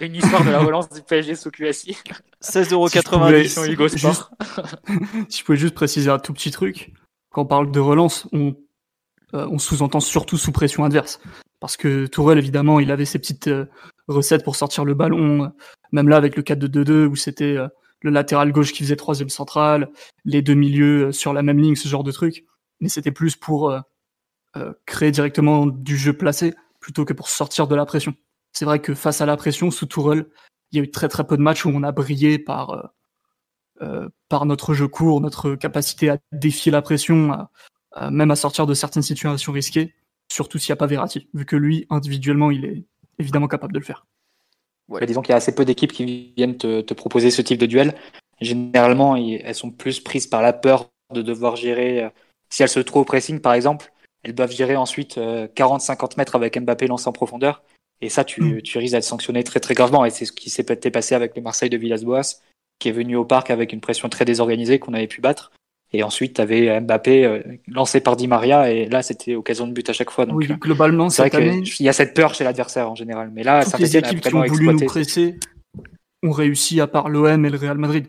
une 0.01 0.15
histoire 0.15 0.45
de 0.45 0.51
la 0.51 0.61
relance 0.61 0.89
du 0.89 1.03
PSG 1.03 1.35
sous 1.35 1.51
QSI. 1.51 1.97
16,90€ 2.43 3.89
si 3.89 3.99
Sport. 3.99 4.31
si 5.29 5.41
je 5.41 5.45
pouvais 5.45 5.59
juste 5.59 5.75
préciser 5.75 6.11
un 6.11 6.19
tout 6.19 6.33
petit 6.33 6.53
truc, 6.53 6.93
quand 7.31 7.43
on 7.43 7.47
parle 7.47 7.73
de 7.73 7.81
relance, 7.81 8.29
on, 8.33 8.55
euh, 9.35 9.49
on 9.51 9.59
sous-entend 9.59 10.01
surtout 10.01 10.39
sous 10.39 10.53
pression 10.53 10.85
adverse. 10.85 11.21
Parce 11.66 11.76
que 11.76 12.07
Tourelle, 12.07 12.38
évidemment, 12.38 12.79
il 12.79 12.92
avait 12.92 13.05
ses 13.05 13.18
petites 13.18 13.48
euh, 13.48 13.66
recettes 14.07 14.44
pour 14.44 14.55
sortir 14.55 14.85
le 14.85 14.94
ballon, 14.94 15.50
même 15.90 16.09
là 16.09 16.16
avec 16.16 16.37
le 16.37 16.44
4-2-2-2 16.44 17.07
où 17.07 17.16
c'était 17.16 17.57
euh, 17.57 17.66
le 18.02 18.12
latéral 18.12 18.52
gauche 18.52 18.72
qui 18.72 18.85
faisait 18.85 18.94
troisième 18.94 19.31
central, 19.31 19.90
les 20.24 20.42
deux 20.42 20.55
milieux 20.55 21.07
euh, 21.07 21.12
sur 21.12 21.33
la 21.33 21.42
même 21.42 21.59
ligne, 21.59 21.74
ce 21.74 21.88
genre 21.88 22.05
de 22.05 22.12
truc. 22.12 22.44
Mais 22.79 22.88
c'était 22.88 23.11
plus 23.11 23.35
pour 23.35 23.72
euh, 23.72 24.72
créer 24.85 25.11
directement 25.11 25.66
du 25.66 25.96
jeu 25.96 26.12
placé 26.12 26.55
plutôt 26.79 27.05
que 27.05 27.12
pour 27.12 27.29
sortir 27.29 27.66
de 27.66 27.74
la 27.74 27.85
pression. 27.85 28.14
C'est 28.52 28.64
vrai 28.64 28.79
que 28.79 28.94
face 28.94 29.20
à 29.20 29.26
la 29.26 29.37
pression, 29.37 29.72
sous 29.72 29.87
Tourelle, 29.87 30.26
il 30.70 30.79
y 30.79 30.81
a 30.81 30.85
eu 30.85 30.90
très 30.92 31.09
très 31.09 31.26
peu 31.26 31.37
de 31.37 31.42
matchs 31.42 31.64
où 31.64 31.70
on 31.74 31.83
a 31.83 31.90
brillé 31.90 32.38
par, 32.38 32.92
par 34.29 34.46
notre 34.46 34.72
jeu 34.72 34.87
court, 34.87 35.20
notre 35.20 35.57
capacité 35.57 36.11
à 36.11 36.18
défier 36.31 36.70
la 36.70 36.81
pression, 36.81 37.48
même 38.11 38.31
à 38.31 38.37
sortir 38.37 38.66
de 38.66 38.74
certaines 38.74 39.02
situations 39.02 39.52
risquées, 39.52 39.94
surtout 40.31 40.59
s'il 40.59 40.73
n'y 40.73 40.75
a 40.75 40.77
pas 40.77 40.87
Verratti, 40.87 41.29
vu 41.35 41.45
que 41.45 41.57
lui, 41.57 41.87
individuellement, 41.91 42.51
il 42.51 42.65
est 42.65 42.85
évidemment 43.19 43.49
capable 43.49 43.73
de 43.73 43.79
le 43.79 43.85
faire. 43.85 44.07
Disons 45.03 45.23
qu'il 45.23 45.31
y 45.31 45.35
a 45.35 45.37
assez 45.37 45.55
peu 45.55 45.65
d'équipes 45.65 45.93
qui 45.93 46.33
viennent 46.37 46.57
te, 46.57 46.95
proposer 46.95 47.31
ce 47.31 47.43
type 47.43 47.59
de 47.59 47.67
duel. 47.67 47.95
Généralement, 48.41 49.17
elles 49.17 49.55
sont 49.55 49.71
plus 49.71 50.01
prises 50.01 50.27
par 50.27 50.43
la 50.43 50.53
peur 50.53 50.89
de 51.12 51.23
devoir 51.23 51.57
gérer. 51.57 52.05
Euh, 52.05 52.09
si 52.51 52.62
elles 52.62 52.69
se 52.69 52.81
trouvent 52.81 53.03
au 53.03 53.05
pressing, 53.05 53.41
par 53.41 53.55
exemple, 53.55 53.93
elles 54.23 54.35
doivent 54.35 54.53
gérer 54.53 54.77
ensuite 54.77 55.17
40-50 55.17 56.05
euh, 56.05 56.07
mètres 56.17 56.37
avec 56.37 56.59
Mbappé 56.61 56.87
lancé 56.87 57.09
en 57.09 57.12
profondeur. 57.12 57.62
Et 58.01 58.09
ça, 58.09 58.25
tu, 58.25 58.43
mm. 58.43 58.62
tu 58.62 58.79
risques 58.79 58.93
d'être 58.93 59.05
sanctionné 59.05 59.43
très 59.43 59.61
très 59.61 59.75
gravement. 59.75 60.05
Et 60.05 60.11
c'est 60.11 60.25
ce 60.25 60.33
qui 60.33 60.51
s'est 60.51 60.65
passé 60.65 61.15
avec 61.15 61.35
le 61.35 61.43
Marseille 61.43 61.71
de 61.71 61.77
Villas-Boas, 61.77 62.41
qui 62.79 62.89
est 62.89 62.93
venu 62.93 63.17
au 63.17 63.25
parc 63.25 63.51
avec 63.51 63.73
une 63.73 63.81
pression 63.81 64.09
très 64.09 64.25
désorganisée 64.25 64.79
qu'on 64.79 64.95
avait 64.95 65.07
pu 65.07 65.21
battre. 65.21 65.51
Et 65.97 66.03
ensuite, 66.03 66.35
tu 66.35 66.41
avais 66.43 66.79
Mbappé 66.81 67.25
euh, 67.25 67.43
lancé 67.69 68.01
par 68.01 68.17
Di 68.17 68.29
Maria, 68.29 68.71
et 68.71 68.87
là, 68.87 69.03
c'était 69.03 69.35
occasion 69.35 69.67
de 69.67 69.73
but 69.73 69.89
à 69.89 69.95
chaque 69.95 70.11
fois. 70.11 70.27
Donc, 70.27 70.37
oui, 70.37 70.47
globalement, 70.47 71.09
c'est 71.09 71.27
vrai 71.27 71.63
qu'il 71.63 71.87
y 71.87 71.89
a 71.89 71.93
cette 71.95 72.13
peur 72.13 72.35
chez 72.35 72.45
l'adversaire 72.45 72.91
en 72.91 72.95
général. 72.95 73.31
Mais 73.33 73.43
là, 73.43 73.65
Toutes 73.65 73.79
les 73.79 73.97
équipes 73.97 74.21
qui 74.21 74.35
ont 74.35 74.45
voulu 74.45 74.67
nous 74.67 74.85
presser 74.85 75.39
ont 76.23 76.33
réussi 76.33 76.81
à 76.83 76.87
part 76.87 77.09
l'OM 77.09 77.47
et 77.47 77.51
le 77.51 77.57
Real 77.57 77.79
Madrid. 77.79 78.09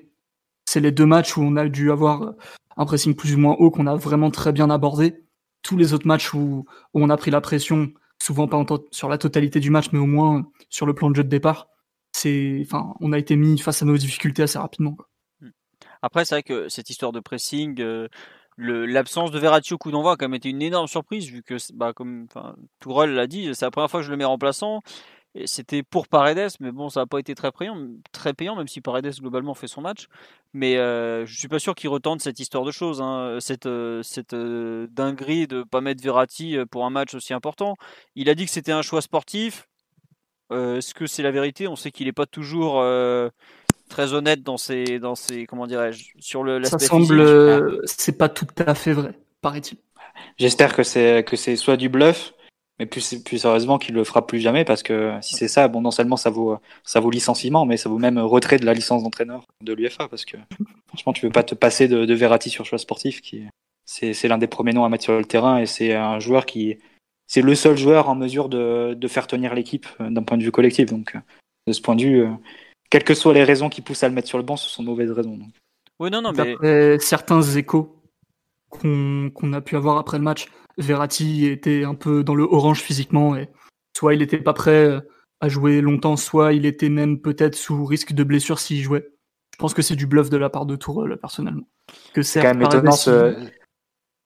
C'est 0.65 0.81
les 0.81 0.91
deux 0.91 1.05
matchs 1.05 1.37
où 1.37 1.41
on 1.41 1.55
a 1.55 1.69
dû 1.69 1.91
avoir 1.91 2.33
un 2.75 2.85
pressing 2.85 3.15
plus 3.15 3.35
ou 3.35 3.37
moins 3.37 3.55
haut 3.57 3.71
qu'on 3.71 3.87
a 3.87 3.95
vraiment 3.95 4.31
très 4.31 4.51
bien 4.51 4.69
abordé. 4.69 5.23
Tous 5.63 5.77
les 5.77 5.93
autres 5.93 6.07
matchs 6.07 6.33
où, 6.33 6.65
on 6.93 7.09
a 7.09 7.15
pris 7.15 7.31
la 7.31 7.39
pression, 7.39 7.89
souvent 8.21 8.47
pas 8.47 8.63
sur 8.91 9.07
la 9.07 9.17
totalité 9.17 9.61
du 9.61 9.69
match, 9.69 9.87
mais 9.93 9.99
au 9.99 10.05
moins 10.05 10.45
sur 10.69 10.85
le 10.85 10.93
plan 10.93 11.09
de 11.09 11.15
jeu 11.15 11.23
de 11.23 11.29
départ, 11.29 11.69
c'est, 12.11 12.59
enfin, 12.65 12.93
on 12.99 13.13
a 13.13 13.17
été 13.17 13.37
mis 13.37 13.57
face 13.57 13.81
à 13.81 13.85
nos 13.85 13.97
difficultés 13.97 14.43
assez 14.43 14.57
rapidement. 14.57 14.97
Après, 16.01 16.25
c'est 16.25 16.35
vrai 16.35 16.43
que 16.43 16.69
cette 16.69 16.89
histoire 16.89 17.11
de 17.11 17.19
pressing, 17.19 17.79
euh, 17.81 18.07
l'absence 18.57 19.31
de 19.31 19.39
Verratti 19.39 19.73
au 19.73 19.77
coup 19.77 19.91
d'envoi 19.91 20.13
a 20.13 20.15
quand 20.15 20.25
même 20.25 20.35
été 20.35 20.49
une 20.49 20.61
énorme 20.61 20.87
surprise, 20.87 21.29
vu 21.29 21.43
que, 21.43 21.55
bah, 21.73 21.93
comme 21.93 22.27
Tourelle 22.79 23.13
l'a 23.13 23.27
dit, 23.27 23.53
c'est 23.53 23.65
la 23.65 23.71
première 23.71 23.89
fois 23.89 23.99
que 24.01 24.05
je 24.05 24.11
le 24.11 24.17
mets 24.17 24.25
remplaçant. 24.25 24.81
C'était 25.45 25.83
pour 25.83 26.07
Paredes, 26.07 26.49
mais 26.59 26.71
bon, 26.71 26.89
ça 26.89 27.01
n'a 27.01 27.05
pas 27.05 27.19
été 27.19 27.35
très 27.35 27.51
payant, 27.51 27.77
très 28.11 28.33
payant, 28.33 28.55
même 28.55 28.67
si 28.67 28.81
Paredes 28.81 29.19
globalement 29.19 29.53
fait 29.53 29.67
son 29.67 29.81
match. 29.81 30.07
Mais 30.53 30.77
euh, 30.77 31.27
je 31.27 31.37
suis 31.37 31.47
pas 31.47 31.59
sûr 31.59 31.75
qu'il 31.75 31.89
retente 31.89 32.21
cette 32.21 32.39
histoire 32.39 32.63
de 32.63 32.71
choses, 32.71 33.01
hein, 33.01 33.37
cette, 33.39 33.67
euh, 33.67 34.01
cette 34.01 34.33
dinguerie 34.33 35.45
de 35.45 35.61
pas 35.61 35.81
mettre 35.81 36.01
Verratti 36.01 36.57
pour 36.71 36.85
un 36.85 36.89
match 36.89 37.13
aussi 37.13 37.33
important. 37.33 37.75
Il 38.15 38.29
a 38.29 38.35
dit 38.35 38.45
que 38.45 38.51
c'était 38.51 38.71
un 38.71 38.81
choix 38.81 39.01
sportif. 39.01 39.67
Est-ce 40.49 40.93
que 40.95 41.05
c'est 41.05 41.23
la 41.23 41.31
vérité? 41.31 41.67
On 41.67 41.75
sait 41.75 41.91
qu'il 41.91 42.07
n'est 42.07 42.13
pas 42.13 42.25
toujours 42.25 42.81
très 43.87 44.13
honnête 44.13 44.43
dans 44.43 44.57
ses, 44.57 44.99
dans 44.99 45.15
ses 45.15 45.45
comment 45.45 45.67
dirais-je, 45.67 46.11
sur 46.19 46.43
le. 46.43 46.63
Ça 46.63 46.79
semble, 46.79 47.19
euh, 47.19 47.81
c'est 47.85 48.17
pas 48.17 48.29
tout 48.29 48.47
à 48.65 48.75
fait 48.75 48.93
vrai, 48.93 49.13
paraît-il. 49.41 49.77
J'espère 50.37 50.75
que 50.75 50.83
c'est 50.83 51.23
que 51.23 51.35
c'est 51.35 51.55
soit 51.55 51.77
du 51.77 51.89
bluff, 51.89 52.33
mais 52.79 52.85
plus 52.85 53.15
plus 53.23 53.39
sérieusement 53.39 53.77
qu'il 53.77 53.95
le 53.95 54.03
fera 54.03 54.25
plus 54.25 54.39
jamais 54.39 54.65
parce 54.65 54.83
que 54.83 55.13
si 55.21 55.35
c'est 55.35 55.47
ça, 55.47 55.67
bon 55.67 55.81
non 55.81 55.91
seulement 55.91 56.17
ça 56.17 56.29
vaut 56.29 56.57
ça 56.83 56.99
vaut 56.99 57.11
licenciement, 57.11 57.65
mais 57.65 57.77
ça 57.77 57.89
vaut 57.89 57.99
même 57.99 58.19
retrait 58.19 58.57
de 58.57 58.65
la 58.65 58.73
licence 58.73 59.03
d'entraîneur 59.03 59.45
de 59.61 59.73
l'UFA 59.73 60.07
parce 60.07 60.25
que 60.25 60.37
franchement 60.87 61.13
tu 61.13 61.25
veux 61.25 61.31
pas 61.31 61.43
te 61.43 61.55
passer 61.55 61.87
de, 61.87 62.05
de 62.05 62.13
Verratti 62.13 62.49
sur 62.49 62.65
choix 62.65 62.77
sportif 62.77 63.21
qui 63.21 63.43
c'est 63.85 64.13
c'est 64.13 64.27
l'un 64.27 64.37
des 64.37 64.47
premiers 64.47 64.73
noms 64.73 64.85
à 64.85 64.89
mettre 64.89 65.03
sur 65.03 65.17
le 65.17 65.25
terrain 65.25 65.59
et 65.59 65.65
c'est 65.65 65.93
un 65.93 66.19
joueur 66.19 66.45
qui 66.45 66.77
c'est 67.27 67.41
le 67.41 67.55
seul 67.55 67.77
joueur 67.77 68.09
en 68.09 68.15
mesure 68.15 68.49
de, 68.49 68.93
de 68.93 69.07
faire 69.07 69.27
tenir 69.27 69.53
l'équipe 69.53 69.85
d'un 69.99 70.23
point 70.23 70.37
de 70.37 70.43
vue 70.43 70.51
collectif 70.51 70.87
donc 70.87 71.15
de 71.67 71.73
ce 71.73 71.81
point 71.81 71.95
de 71.95 72.01
vue 72.01 72.21
euh, 72.21 72.29
quelles 72.89 73.03
que 73.03 73.13
soient 73.13 73.33
les 73.33 73.43
raisons 73.43 73.69
qui 73.69 73.81
poussent 73.81 74.03
à 74.03 74.07
le 74.07 74.15
mettre 74.15 74.27
sur 74.27 74.37
le 74.37 74.43
banc, 74.43 74.57
ce 74.57 74.69
sont 74.69 74.83
de 74.83 74.87
mauvaises 74.87 75.11
raisons. 75.11 75.37
Oui, 75.99 76.09
non, 76.11 76.21
non, 76.21 76.31
mais... 76.31 76.99
certains 76.99 77.41
échos 77.41 78.01
qu'on 78.69 79.53
a 79.53 79.61
pu 79.61 79.75
avoir 79.75 79.97
après 79.97 80.17
le 80.17 80.23
match, 80.23 80.47
Verratti 80.77 81.47
était 81.47 81.83
un 81.83 81.95
peu 81.95 82.23
dans 82.23 82.35
le 82.35 82.43
orange 82.43 82.81
physiquement 82.81 83.35
et 83.35 83.49
soit 83.95 84.13
il 84.13 84.19
n'était 84.19 84.37
pas 84.37 84.53
prêt 84.53 84.99
à 85.39 85.49
jouer 85.49 85.81
longtemps, 85.81 86.17
soit 86.17 86.53
il 86.53 86.65
était 86.65 86.89
même 86.89 87.19
peut-être 87.19 87.55
sous 87.55 87.85
risque 87.85 88.13
de 88.13 88.23
blessure 88.23 88.59
s'il 88.59 88.81
jouait. 88.81 89.07
Je 89.53 89.57
pense 89.57 89.73
que 89.73 89.81
c'est 89.81 89.95
du 89.95 90.05
bluff 90.05 90.29
de 90.29 90.37
la 90.37 90.49
part 90.49 90.67
de 90.67 90.75
Tourelle, 90.75 91.17
personnellement. 91.17 91.67
Que 92.13 92.21
c'est 92.21 92.41
quand 92.41 92.53
même 92.53 92.61
étonnant. 92.61 92.91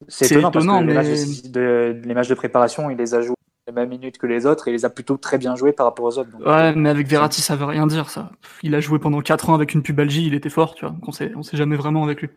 C'est 0.08 0.32
étonnant, 0.32 0.52
parce 0.52 0.66
que 0.66 2.02
les 2.06 2.14
matchs 2.14 2.28
de 2.28 2.34
préparation, 2.34 2.90
il 2.90 2.98
les 2.98 3.14
a 3.14 3.22
joués 3.22 3.36
les 3.68 3.74
mêmes 3.74 3.90
minutes 3.90 4.18
que 4.18 4.28
les 4.28 4.46
autres 4.46 4.68
et 4.68 4.72
il 4.72 4.74
les 4.74 4.86
a 4.86 4.90
plutôt 4.90 5.18
très 5.18 5.38
bien 5.38 5.56
joués 5.56 5.74
par 5.74 5.86
rapport 5.86 6.06
aux 6.06 6.18
autres. 6.18 6.30
ouais, 6.46 6.76
mais 6.76 6.90
avec 6.90 7.08
Verratti, 7.08 7.42
ça 7.42 7.56
veut 7.56 7.66
rien 7.66 7.88
dire, 7.88 8.10
ça. 8.10 8.32
Il 8.64 8.74
a 8.76 8.80
joué 8.80 9.00
pendant 9.00 9.22
4 9.22 9.50
ans 9.50 9.54
avec 9.54 9.74
une 9.74 9.84
pubalgie, 9.84 10.26
il 10.26 10.34
était 10.34 10.50
fort, 10.50 10.76
tu 10.76 10.86
vois. 10.86 10.96
On 11.06 11.12
sait, 11.12 11.32
on 11.36 11.44
sait 11.44 11.58
jamais 11.58 11.76
vraiment 11.76 12.04
avec 12.04 12.22
lui. 12.22 12.30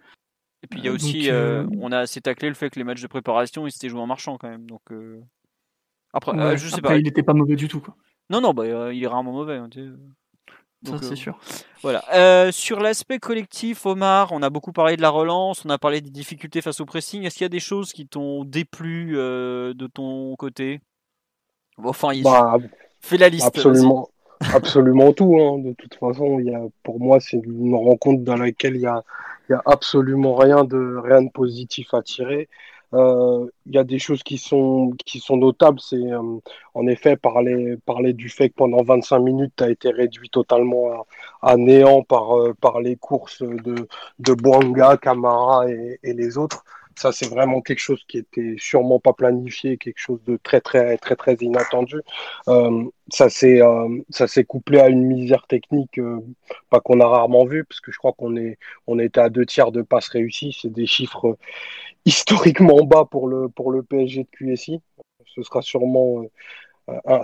Et 0.63 0.67
puis 0.67 0.81
il 0.81 0.85
y 0.87 0.89
a 0.89 0.93
euh, 0.93 0.95
aussi, 0.95 1.31
euh, 1.31 1.63
euh, 1.63 1.67
on 1.79 1.93
a 1.93 1.99
assez 1.99 2.23
taclé 2.23 2.49
le 2.49 2.55
fait 2.55 2.71
que 2.71 2.79
les 2.79 2.85
matchs 2.85 3.03
de 3.03 3.07
préparation, 3.07 3.67
ils 3.67 3.73
s'étaient 3.73 3.91
joués 3.91 4.01
en 4.01 4.07
marchant 4.07 4.39
quand 4.39 4.49
même. 4.49 4.67
Donc 4.67 4.83
après, 6.13 6.57
je 6.57 6.69
sais 6.69 6.81
pas. 6.81 6.97
Il 6.97 7.05
n'était 7.05 7.23
pas 7.23 7.35
mauvais 7.35 7.57
du 7.57 7.69
tout, 7.69 7.81
quoi. 7.81 7.97
Non, 8.31 8.41
non, 8.41 8.55
bah, 8.55 8.93
il 8.93 9.03
est 9.03 9.07
rarement 9.07 9.33
mauvais. 9.33 9.57
Hein, 9.57 9.69
ça, 10.87 10.99
c'est 11.03 11.17
sûr. 11.17 11.39
Voilà. 11.83 12.51
sur 12.53 12.81
l'aspect 12.81 13.19
collectif, 13.19 13.85
Omar, 13.85 14.33
on 14.33 14.43
a 14.43 14.49
beaucoup 14.49 14.73
parlé 14.73 14.97
de 14.97 15.03
la 15.03 15.11
relance, 15.11 15.65
on 15.67 15.71
a 15.71 15.79
parlé 15.79 16.01
des 16.01 16.11
difficultés 16.11 16.63
face 16.63 16.81
au 16.81 16.87
pressing. 16.87 17.25
Est-ce 17.25 17.37
qu'il 17.37 17.45
y 17.45 17.47
a 17.47 17.51
des 17.51 17.61
choses 17.61 17.93
qui 17.93 18.07
t'ont 18.07 18.45
déplu 18.45 19.13
de 19.15 19.87
ton 19.87 20.35
côté? 20.37 20.81
Enfin, 21.83 22.13
il 22.13 22.23
bah, 22.23 22.57
fait 23.01 23.17
la 23.17 23.29
liste. 23.29 23.47
Absolument, 23.47 24.09
absolument 24.55 25.13
tout. 25.13 25.37
Hein. 25.41 25.59
De 25.59 25.73
toute 25.73 25.95
façon, 25.95 26.39
il 26.39 26.47
y 26.47 26.55
a, 26.55 26.63
pour 26.83 27.01
moi, 27.01 27.21
c'est 27.21 27.39
une 27.39 27.75
rencontre 27.75 28.23
dans 28.23 28.37
laquelle 28.37 28.77
il 28.77 28.83
y 28.83 28.87
a, 28.87 29.03
il 29.49 29.53
y 29.53 29.55
a 29.55 29.63
absolument 29.67 30.35
rien 30.35 30.65
de, 30.65 30.97
rien 31.03 31.23
de 31.23 31.31
positif 31.31 31.93
à 31.95 32.03
tirer. 32.03 32.49
Euh, 32.95 33.47
il 33.67 33.75
y 33.75 33.79
a 33.79 33.83
des 33.85 33.99
choses 33.99 34.23
qui 34.23 34.39
sont, 34.39 34.93
qui 35.05 35.19
sont 35.19 35.37
notables. 35.37 35.81
C'est 35.81 35.97
euh, 35.97 36.39
en 36.75 36.87
effet 36.87 37.17
parler, 37.17 37.77
parler 37.85 38.13
du 38.13 38.29
fait 38.29 38.51
que 38.51 38.55
pendant 38.55 38.83
25 38.83 39.19
minutes, 39.19 39.53
tu 39.57 39.65
as 39.65 39.71
été 39.71 39.91
réduit 39.91 40.31
totalement 40.31 41.05
à, 41.43 41.57
néant 41.57 42.03
par, 42.03 42.39
euh, 42.39 42.55
par 42.61 42.81
les 42.81 42.97
courses 42.97 43.43
de, 43.43 43.89
de 44.21 44.35
Boanga, 44.35 44.97
Camara 44.97 45.69
et, 45.69 45.99
et 46.05 46.13
les 46.13 46.39
autres. 46.39 46.65
Ça, 46.97 47.13
c'est 47.13 47.29
vraiment 47.29 47.61
quelque 47.61 47.81
chose 47.81 48.03
qui 48.07 48.19
était 48.19 48.55
sûrement 48.59 49.01
pas 49.01 49.13
planifié, 49.13 49.79
quelque 49.79 49.99
chose 49.99 50.23
de 50.25 50.37
très, 50.37 50.61
très, 50.61 50.97
très, 50.99 51.17
très 51.17 51.35
inattendu. 51.35 51.97
Euh, 52.49 52.85
ça 53.13 53.29
s'est, 53.29 53.61
euh, 53.61 53.89
ça 54.11 54.27
s'est 54.27 54.45
couplé 54.45 54.81
à 54.81 54.89
une 54.89 55.05
misère 55.05 55.47
technique, 55.47 55.99
euh, 55.99 56.21
pas 56.71 56.81
qu'on 56.81 57.01
a 57.01 57.07
rarement 57.07 57.45
vu, 57.45 57.65
parce 57.65 57.81
que 57.81 57.93
je 57.93 57.99
crois 57.99 58.13
qu'on 58.13 58.37
est, 58.37 58.59
on 58.87 58.99
était 58.99 59.21
à 59.21 59.29
deux 59.29 59.47
tiers 59.47 59.73
de 59.73 59.83
passes 59.83 60.09
réussies. 60.09 60.57
C'est 60.61 60.73
des 60.73 60.87
chiffres 60.87 61.37
historiquement 62.05 62.85
bas 62.85 63.05
pour 63.11 63.29
le, 63.29 63.49
pour 63.49 63.73
le 63.73 63.83
PSG 63.83 64.25
de 64.25 64.29
QSI. 64.31 64.81
Ce 65.27 65.43
sera 65.43 65.63
sûrement, 65.63 66.25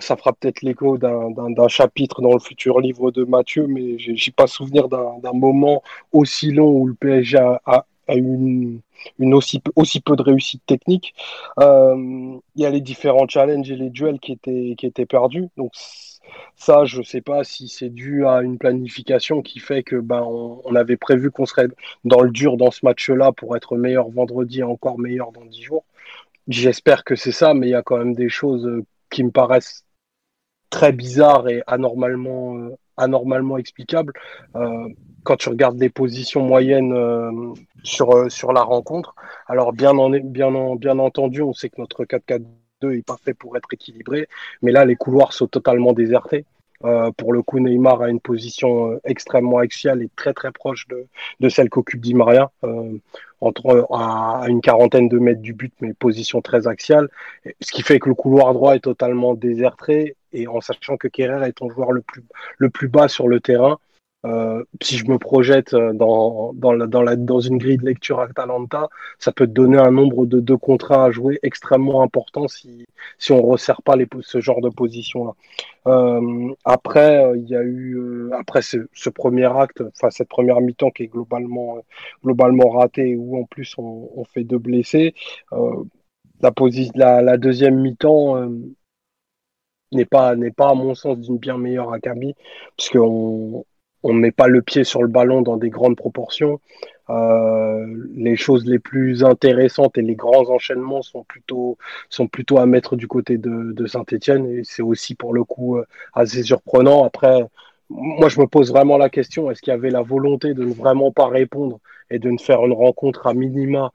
ça 0.00 0.16
fera 0.16 0.32
peut-être 0.32 0.62
l'écho 0.62 0.98
d'un, 0.98 1.68
chapitre 1.68 2.22
dans 2.22 2.32
le 2.32 2.40
futur 2.40 2.80
livre 2.80 3.12
de 3.12 3.24
Mathieu, 3.24 3.66
mais 3.68 3.98
j'ai, 3.98 4.32
pas 4.32 4.48
souvenir 4.48 4.88
d'un, 4.88 5.32
moment 5.32 5.82
aussi 6.12 6.50
long 6.50 6.70
où 6.72 6.86
le 6.88 6.94
PSG 6.94 7.38
a 7.38 7.86
une, 8.14 8.80
aussi, 9.34 9.61
peu 10.00 10.16
de 10.16 10.22
réussite 10.22 10.64
technique. 10.66 11.14
Euh, 11.58 12.38
il 12.54 12.62
y 12.62 12.66
a 12.66 12.70
les 12.70 12.80
différents 12.80 13.28
challenges 13.28 13.70
et 13.70 13.76
les 13.76 13.90
duels 13.90 14.20
qui 14.20 14.32
étaient, 14.32 15.06
perdus. 15.06 15.48
Donc 15.56 15.72
ça, 16.56 16.84
je 16.84 16.98
ne 16.98 17.02
sais 17.04 17.20
pas 17.20 17.44
si 17.44 17.68
c'est 17.68 17.90
dû 17.90 18.26
à 18.26 18.42
une 18.42 18.58
planification 18.58 19.42
qui 19.42 19.58
fait 19.58 19.82
que 19.82 19.96
ben 19.96 20.22
on, 20.22 20.74
avait 20.74 20.96
prévu 20.96 21.30
qu'on 21.30 21.46
serait 21.46 21.68
dans 22.04 22.20
le 22.20 22.30
dur 22.30 22.56
dans 22.56 22.70
ce 22.70 22.80
match-là 22.84 23.32
pour 23.32 23.56
être 23.56 23.76
meilleur 23.76 24.08
vendredi 24.11 24.61
et 24.61 24.62
encore 24.62 24.98
meilleur 24.98 25.32
dans 25.32 25.44
dix 25.44 25.62
jours. 25.62 25.84
J'espère 26.48 27.04
que 27.04 27.16
c'est 27.16 27.32
ça, 27.32 27.54
mais 27.54 27.68
il 27.68 27.70
y 27.70 27.74
a 27.74 27.82
quand 27.82 27.98
même 27.98 28.14
des 28.14 28.28
choses 28.28 28.68
qui 29.11 29.24
me 29.24 29.30
paraissent 29.30 29.84
très 30.70 30.92
bizarres 30.92 31.48
et 31.48 31.62
anormalement, 31.66 32.56
euh, 32.56 32.76
anormalement 33.01 33.59
explicables. 33.59 34.12
Euh, 34.57 34.88
quand 35.22 35.36
tu 35.36 35.48
regardes 35.48 35.78
les 35.78 35.90
positions 35.90 36.42
moyennes 36.42 36.92
euh, 36.92 37.53
sur, 37.82 38.30
sur 38.30 38.53
la 38.53 38.62
rencontre, 38.62 39.14
alors 39.46 39.72
bien, 39.72 39.96
en, 39.98 40.11
bien, 40.11 40.76
bien 40.76 40.98
entendu, 40.98 41.42
on 41.42 41.53
sait 41.53 41.68
que 41.68 41.80
notre 41.80 42.05
4-4-2 42.05 42.44
est 42.92 43.07
pas 43.07 43.18
fait 43.22 43.34
pour 43.34 43.57
être 43.57 43.68
équilibré, 43.72 44.28
mais 44.62 44.72
là, 44.72 44.84
les 44.84 44.96
couloirs 44.96 45.32
sont 45.32 45.46
totalement 45.46 45.92
désertés. 45.92 46.46
pour 47.18 47.34
le 47.34 47.42
coup, 47.42 47.59
Neymar 47.59 48.01
a 48.01 48.09
une 48.09 48.20
position 48.20 48.98
extrêmement 49.05 49.59
axiale 49.59 50.03
et 50.03 50.09
très 50.16 50.32
très 50.32 50.51
proche 50.51 50.88
de, 50.88 51.07
de 51.40 51.48
celle 51.51 51.68
qu'occupe 51.68 52.01
Di 52.01 52.14
Maria, 52.14 52.51
entre 53.40 53.86
à, 53.90 54.44
une 54.48 54.61
quarantaine 54.62 55.09
de 55.09 55.18
mètres 55.18 55.42
du 55.42 55.53
but, 55.53 55.74
mais 55.80 55.92
position 55.92 56.40
très 56.40 56.66
axiale, 56.66 57.09
ce 57.61 57.72
qui 57.72 57.82
fait 57.82 57.98
que 57.98 58.09
le 58.09 58.14
couloir 58.14 58.53
droit 58.55 58.74
est 58.74 58.80
totalement 58.80 59.34
déserté 59.34 60.16
et 60.32 60.46
en 60.48 60.60
sachant 60.60 60.96
que 60.96 61.08
Kerrer 61.08 61.46
est 61.46 61.52
ton 61.52 61.70
joueur 61.70 61.92
le 61.92 62.02
plus, 62.02 62.22
le 62.58 62.70
plus 62.70 62.88
bas 62.88 63.08
sur 63.08 63.28
le 63.28 63.40
terrain, 63.40 63.78
euh, 64.26 64.62
si 64.82 64.98
je 64.98 65.06
me 65.06 65.18
projette 65.18 65.74
dans, 65.74 66.52
dans, 66.52 66.72
la, 66.72 66.86
dans, 66.86 67.02
la, 67.02 67.16
dans 67.16 67.40
une 67.40 67.56
grille 67.56 67.78
de 67.78 67.86
lecture 67.86 68.20
Atalanta, 68.20 68.88
ça 69.18 69.32
peut 69.32 69.46
te 69.46 69.52
donner 69.52 69.78
un 69.78 69.90
nombre 69.90 70.26
de 70.26 70.40
deux 70.40 70.58
contrats 70.58 71.06
à 71.06 71.10
jouer 71.10 71.38
extrêmement 71.42 72.02
important 72.02 72.46
si, 72.46 72.86
si 73.18 73.32
on 73.32 73.38
ne 73.38 73.46
resserre 73.50 73.82
pas 73.82 73.96
les, 73.96 74.06
ce 74.20 74.40
genre 74.40 74.60
de 74.60 74.68
position-là. 74.68 75.32
Euh, 75.86 76.54
après, 76.64 77.24
euh, 77.24 77.36
il 77.38 77.48
y 77.48 77.56
a 77.56 77.62
eu 77.62 77.96
euh, 77.96 78.30
après 78.38 78.60
ce, 78.60 78.88
ce, 78.92 79.08
premier 79.08 79.46
acte, 79.46 79.82
enfin 79.96 80.10
cette 80.10 80.28
première 80.28 80.60
mi-temps 80.60 80.90
qui 80.90 81.04
est 81.04 81.08
globalement, 81.08 81.78
globalement 82.22 82.68
ratée, 82.68 83.16
où 83.16 83.40
en 83.40 83.44
plus 83.44 83.74
on, 83.78 84.10
on 84.14 84.24
fait 84.24 84.44
deux 84.44 84.58
blessés. 84.58 85.14
la, 85.50 86.50
la, 86.94 87.22
la, 87.22 87.36
deuxième 87.38 87.80
mi-temps 87.80 88.50
n'est 89.93 90.05
pas 90.05 90.36
n'est 90.36 90.51
pas 90.51 90.70
à 90.70 90.74
mon 90.74 90.95
sens 90.95 91.18
d'une 91.18 91.38
bien 91.38 91.59
meilleure 91.59 91.93
Akabi 91.93 92.34
puisqu'on 92.76 93.64
on 94.03 94.14
ne 94.14 94.20
met 94.20 94.30
pas 94.32 94.49
le 94.49 94.62
pied 94.62 94.84
sur 94.84 95.03
le 95.03 95.09
ballon 95.09 95.43
dans 95.43 95.57
des 95.57 95.70
grandes 95.70 95.97
proportions. 95.97 96.61
Euh, 97.11 97.86
les 98.14 98.36
choses 98.36 98.64
les 98.66 98.78
plus 98.78 99.24
intéressantes 99.24 99.99
et 99.99 100.03
les 100.03 100.14
grands 100.14 100.49
enchaînements 100.49 101.03
sont 101.03 101.24
plutôt 101.24 101.76
sont 102.09 102.28
plutôt 102.28 102.59
à 102.59 102.66
mettre 102.66 102.97
du 102.97 103.09
côté 103.09 103.36
de, 103.36 103.72
de 103.72 103.86
Saint-Etienne 103.86 104.47
et 104.47 104.62
c'est 104.64 104.82
aussi 104.82 105.14
pour 105.16 105.34
le 105.34 105.45
coup 105.45 105.76
euh, 105.76 105.84
assez 106.14 106.43
surprenant. 106.45 107.05
Après, 107.05 107.45
moi 107.91 108.28
je 108.28 108.41
me 108.41 108.47
pose 108.47 108.70
vraiment 108.70 108.97
la 108.97 109.11
question 109.11 109.51
est-ce 109.51 109.61
qu'il 109.61 109.72
y 109.72 109.74
avait 109.74 109.91
la 109.91 110.03
volonté 110.03 110.55
de 110.55 110.64
ne 110.64 110.72
vraiment 110.72 111.12
pas 111.12 111.26
répondre 111.28 111.80
et 112.11 112.18
de 112.18 112.30
ne 112.30 112.38
faire 112.38 112.64
une 112.64 112.72
rencontre 112.72 113.26
à 113.26 113.34
minima 113.34 113.93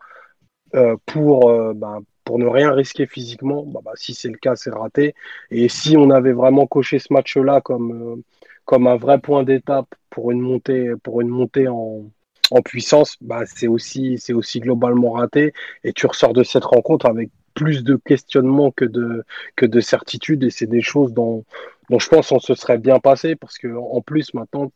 euh, 0.76 0.98
pour 1.06 1.50
euh, 1.50 1.74
ben, 1.74 2.02
pour 2.26 2.39
ne 2.39 2.47
rien 2.47 2.73
risquer 2.73 3.05
physiquement, 3.07 3.63
bah, 3.63 3.82
bah, 3.84 3.91
si 3.95 4.13
c'est 4.13 4.30
le 4.30 4.38
cas, 4.38 4.55
c'est 4.55 4.71
raté. 4.73 5.15
Et 5.51 5.69
si 5.69 5.95
on 5.97 6.09
avait 6.09 6.34
vraiment 6.34 6.67
coché 6.67 6.99
ce 6.99 7.13
match-là 7.13 7.61
comme, 7.61 7.91
euh, 8.17 8.23
comme 8.65 8.88
un 8.88 8.97
vrai 8.97 9.19
point 9.19 9.43
d'étape 9.43 9.88
pour 10.09 10.32
une 10.32 10.41
montée, 10.41 10.91
pour 11.03 11.21
une 11.21 11.30
montée 11.30 11.67
en, 11.67 12.03
en 12.51 12.61
puissance, 12.61 13.17
bah, 13.21 13.43
c'est 13.45 13.67
aussi, 13.67 14.19
aussi 14.34 14.59
globalement 14.59 15.11
raté. 15.11 15.53
Et 15.84 15.93
tu 15.93 16.07
ressors 16.07 16.34
de 16.34 16.43
cette 16.43 16.65
rencontre 16.65 17.05
avec 17.05 17.30
plus 17.53 17.84
de 17.84 17.95
questionnements 17.95 18.71
que 18.71 18.86
de, 18.86 19.23
que 19.55 19.65
de 19.65 19.80
certitudes. 19.80 20.43
Et 20.43 20.49
c'est 20.49 20.67
des 20.67 20.82
choses 20.82 21.13
dont, 21.13 21.45
dont 21.89 21.99
je 21.99 22.09
pense 22.09 22.32
on 22.32 22.39
se 22.39 22.55
serait 22.55 22.80
bien 22.80 22.99
passé 22.99 23.36
parce 23.36 23.57
que 23.57 23.67
en 23.67 24.01
plus 24.01 24.34
maintenant, 24.34 24.71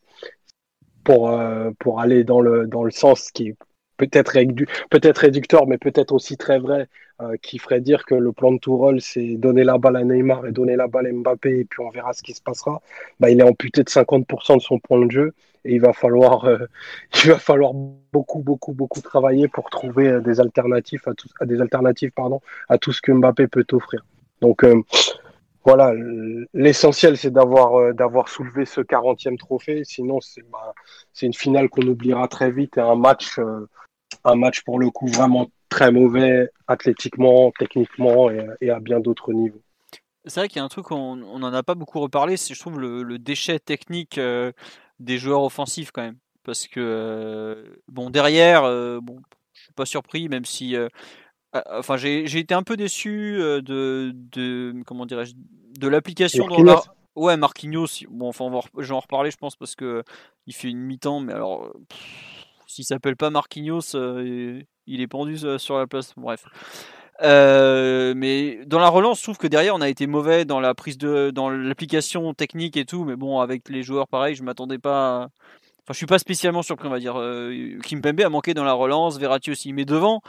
pour, 1.03 1.31
euh, 1.31 1.71
pour 1.79 1.99
aller 1.99 2.23
dans 2.23 2.41
le, 2.41 2.67
dans 2.67 2.83
le 2.83 2.91
sens 2.91 3.31
qui 3.31 3.49
est 3.49 3.55
peut-être 3.97 4.33
peut-être 4.89 5.17
réducteur, 5.19 5.67
mais 5.67 5.77
peut-être 5.77 6.13
aussi 6.13 6.37
très 6.37 6.59
vrai, 6.59 6.87
euh, 7.21 7.35
qui 7.41 7.59
ferait 7.59 7.81
dire 7.81 8.05
que 8.05 8.15
le 8.15 8.31
plan 8.31 8.53
de 8.53 8.59
Tourelle, 8.59 9.01
c'est 9.01 9.35
donner 9.35 9.65
la 9.65 9.77
balle 9.77 9.97
à 9.97 10.05
Neymar 10.05 10.45
et 10.45 10.53
donner 10.53 10.77
la 10.77 10.87
balle 10.87 11.07
à 11.07 11.11
Mbappé, 11.11 11.59
et 11.59 11.65
puis 11.65 11.81
on 11.81 11.89
verra 11.89 12.13
ce 12.13 12.23
qui 12.23 12.33
se 12.33 12.41
passera. 12.41 12.81
Bah, 13.19 13.29
il 13.29 13.41
est 13.41 13.43
amputé 13.43 13.83
de 13.83 13.89
50% 13.89 14.55
de 14.55 14.61
son 14.61 14.79
point 14.79 15.05
de 15.05 15.11
jeu, 15.11 15.33
et 15.65 15.73
il 15.75 15.81
va 15.81 15.91
falloir, 15.91 16.45
euh, 16.45 16.59
il 17.25 17.31
va 17.31 17.37
falloir 17.37 17.73
beaucoup, 17.73 18.39
beaucoup, 18.39 18.71
beaucoup 18.71 19.01
travailler 19.01 19.49
pour 19.49 19.69
trouver 19.69 20.07
euh, 20.07 20.21
des 20.21 20.39
alternatives 20.39 21.01
à 21.07 21.13
tout, 21.13 21.27
à 21.41 21.45
des 21.45 21.59
alternatives, 21.59 22.11
pardon, 22.11 22.39
à 22.69 22.77
tout 22.77 22.93
ce 22.93 23.01
que 23.01 23.11
Mbappé 23.11 23.47
peut 23.47 23.65
offrir. 23.73 24.05
Donc 24.39 24.65
voilà, 25.65 25.93
l'essentiel 26.53 27.17
c'est 27.17 27.31
d'avoir 27.31 27.93
d'avoir 27.93 28.29
soulevé 28.29 28.63
ce 28.63 28.79
40e 28.79 29.37
trophée. 29.37 29.83
Sinon, 29.83 30.21
c'est 30.21 30.49
bah, 30.49 30.73
une 31.21 31.33
finale 31.33 31.67
qu'on 31.67 31.85
oubliera 31.85 32.29
très 32.29 32.49
vite 32.49 32.77
et 32.77 32.81
un 32.81 32.95
match 32.95 33.37
un 34.23 34.35
match 34.35 34.63
pour 34.63 34.79
le 34.79 34.89
coup 34.89 35.07
vraiment 35.07 35.49
très 35.69 35.91
mauvais 35.91 36.49
athlétiquement, 36.67 37.51
techniquement 37.57 38.29
et, 38.29 38.69
à 38.69 38.79
bien 38.79 38.99
d'autres 38.99 39.33
niveaux. 39.33 39.61
C'est 40.25 40.41
vrai 40.41 40.49
qu'il 40.49 40.57
y 40.57 40.59
a 40.59 40.65
un 40.65 40.69
truc, 40.69 40.91
on 40.91 41.15
n'en 41.15 41.53
a 41.53 41.63
pas 41.63 41.75
beaucoup 41.75 41.99
reparlé, 41.99 42.37
c'est 42.37 42.53
je 42.53 42.59
trouve 42.59 42.79
le, 42.79 43.17
déchet 43.17 43.59
technique 43.59 44.17
euh, 44.17 44.51
des 44.99 45.17
joueurs 45.17 45.43
offensifs 45.43 45.91
quand 45.91 46.01
même. 46.01 46.17
Parce 46.43 46.67
que, 46.67 46.79
euh, 46.79 47.63
bon, 47.87 48.09
derrière, 48.09 48.63
euh, 48.63 48.99
bon, 49.01 49.19
je 49.53 49.61
suis 49.63 49.73
pas 49.73 49.85
surpris, 49.85 50.29
même 50.29 50.45
si. 50.45 50.75
enfin, 51.53 51.97
j'ai 51.97 52.37
été 52.37 52.53
un 52.53 52.63
peu 52.63 52.75
déçu 52.75 53.37
de, 53.37 54.11
de 54.13 54.73
comment 54.85 55.05
dirais-je, 55.05 55.33
de 55.79 55.87
l'application. 55.87 56.47
Ouais, 57.15 57.35
Marquinhos, 57.35 58.05
bon, 58.09 58.29
enfin, 58.29 58.49
je 58.77 58.87
vais 58.87 58.93
en 58.93 58.99
reparler, 58.99 59.31
je 59.31 59.37
pense, 59.37 59.55
parce 59.55 59.75
que 59.75 60.03
il 60.45 60.53
fait 60.53 60.69
une 60.69 60.79
mi-temps, 60.79 61.19
mais 61.19 61.33
alors. 61.33 61.71
S'il 62.69 62.85
s'appelle 62.85 63.17
pas 63.17 63.31
Marquinhos, 63.31 63.95
euh, 63.95 64.61
il 64.89 65.01
est 65.01 65.07
pendu 65.07 65.37
euh, 65.43 65.57
sur 65.57 65.77
la 65.77 65.87
place. 65.87 66.13
Bref. 66.17 66.43
Euh, 67.21 68.13
mais 68.15 68.65
dans 68.65 68.79
la 68.79 68.89
relance, 68.89 69.19
je 69.19 69.23
trouve 69.23 69.37
que 69.37 69.47
derrière, 69.47 69.75
on 69.75 69.81
a 69.81 69.89
été 69.89 70.07
mauvais 70.07 70.45
dans 70.45 70.59
la 70.59 70.73
prise 70.73 70.97
de, 70.97 71.31
dans 71.31 71.49
l'application 71.49 72.33
technique 72.33 72.77
et 72.77 72.85
tout. 72.85 73.03
Mais 73.05 73.15
bon, 73.15 73.39
avec 73.39 73.69
les 73.69 73.83
joueurs 73.83 74.07
pareil, 74.07 74.35
je 74.35 74.43
m'attendais 74.43 74.79
pas. 74.79 75.29
Enfin, 75.83 75.93
je 75.93 75.97
suis 75.97 76.05
pas 76.05 76.19
spécialement 76.19 76.63
surpris, 76.63 76.87
on 76.87 76.91
va 76.91 76.99
dire. 76.99 77.21
Kim 77.83 78.01
Pembe 78.01 78.21
a 78.21 78.29
manqué 78.29 78.53
dans 78.53 78.63
la 78.63 78.73
relance, 78.73 79.17
Verratti 79.17 79.51
aussi. 79.51 79.73
Mais 79.73 79.85
devant, 79.85 80.21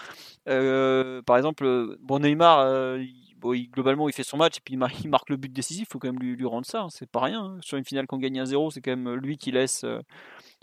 par 0.46 1.36
exemple, 1.36 1.96
bon 2.00 2.18
Neymar, 2.20 2.96
globalement, 3.42 4.08
il 4.08 4.12
fait 4.12 4.22
son 4.22 4.36
match 4.36 4.58
et 4.58 4.60
puis 4.64 4.74
il, 4.74 5.08
marque 5.10 5.30
le 5.30 5.36
but 5.36 5.52
décisif. 5.52 5.88
Il 5.88 5.92
faut 5.92 5.98
quand 5.98 6.12
même 6.12 6.20
lui, 6.20 6.44
rendre 6.44 6.66
ça. 6.66 6.82
Hein. 6.82 6.88
c'est 6.90 7.10
pas 7.10 7.20
rien. 7.20 7.42
Hein. 7.42 7.58
Sur 7.62 7.78
une 7.78 7.84
finale 7.84 8.06
qu'on 8.06 8.18
gagne 8.18 8.42
1-0, 8.42 8.70
c'est 8.72 8.80
quand 8.80 8.96
même 8.96 9.14
lui 9.14 9.38
qui 9.38 9.50
laisse 9.52 9.84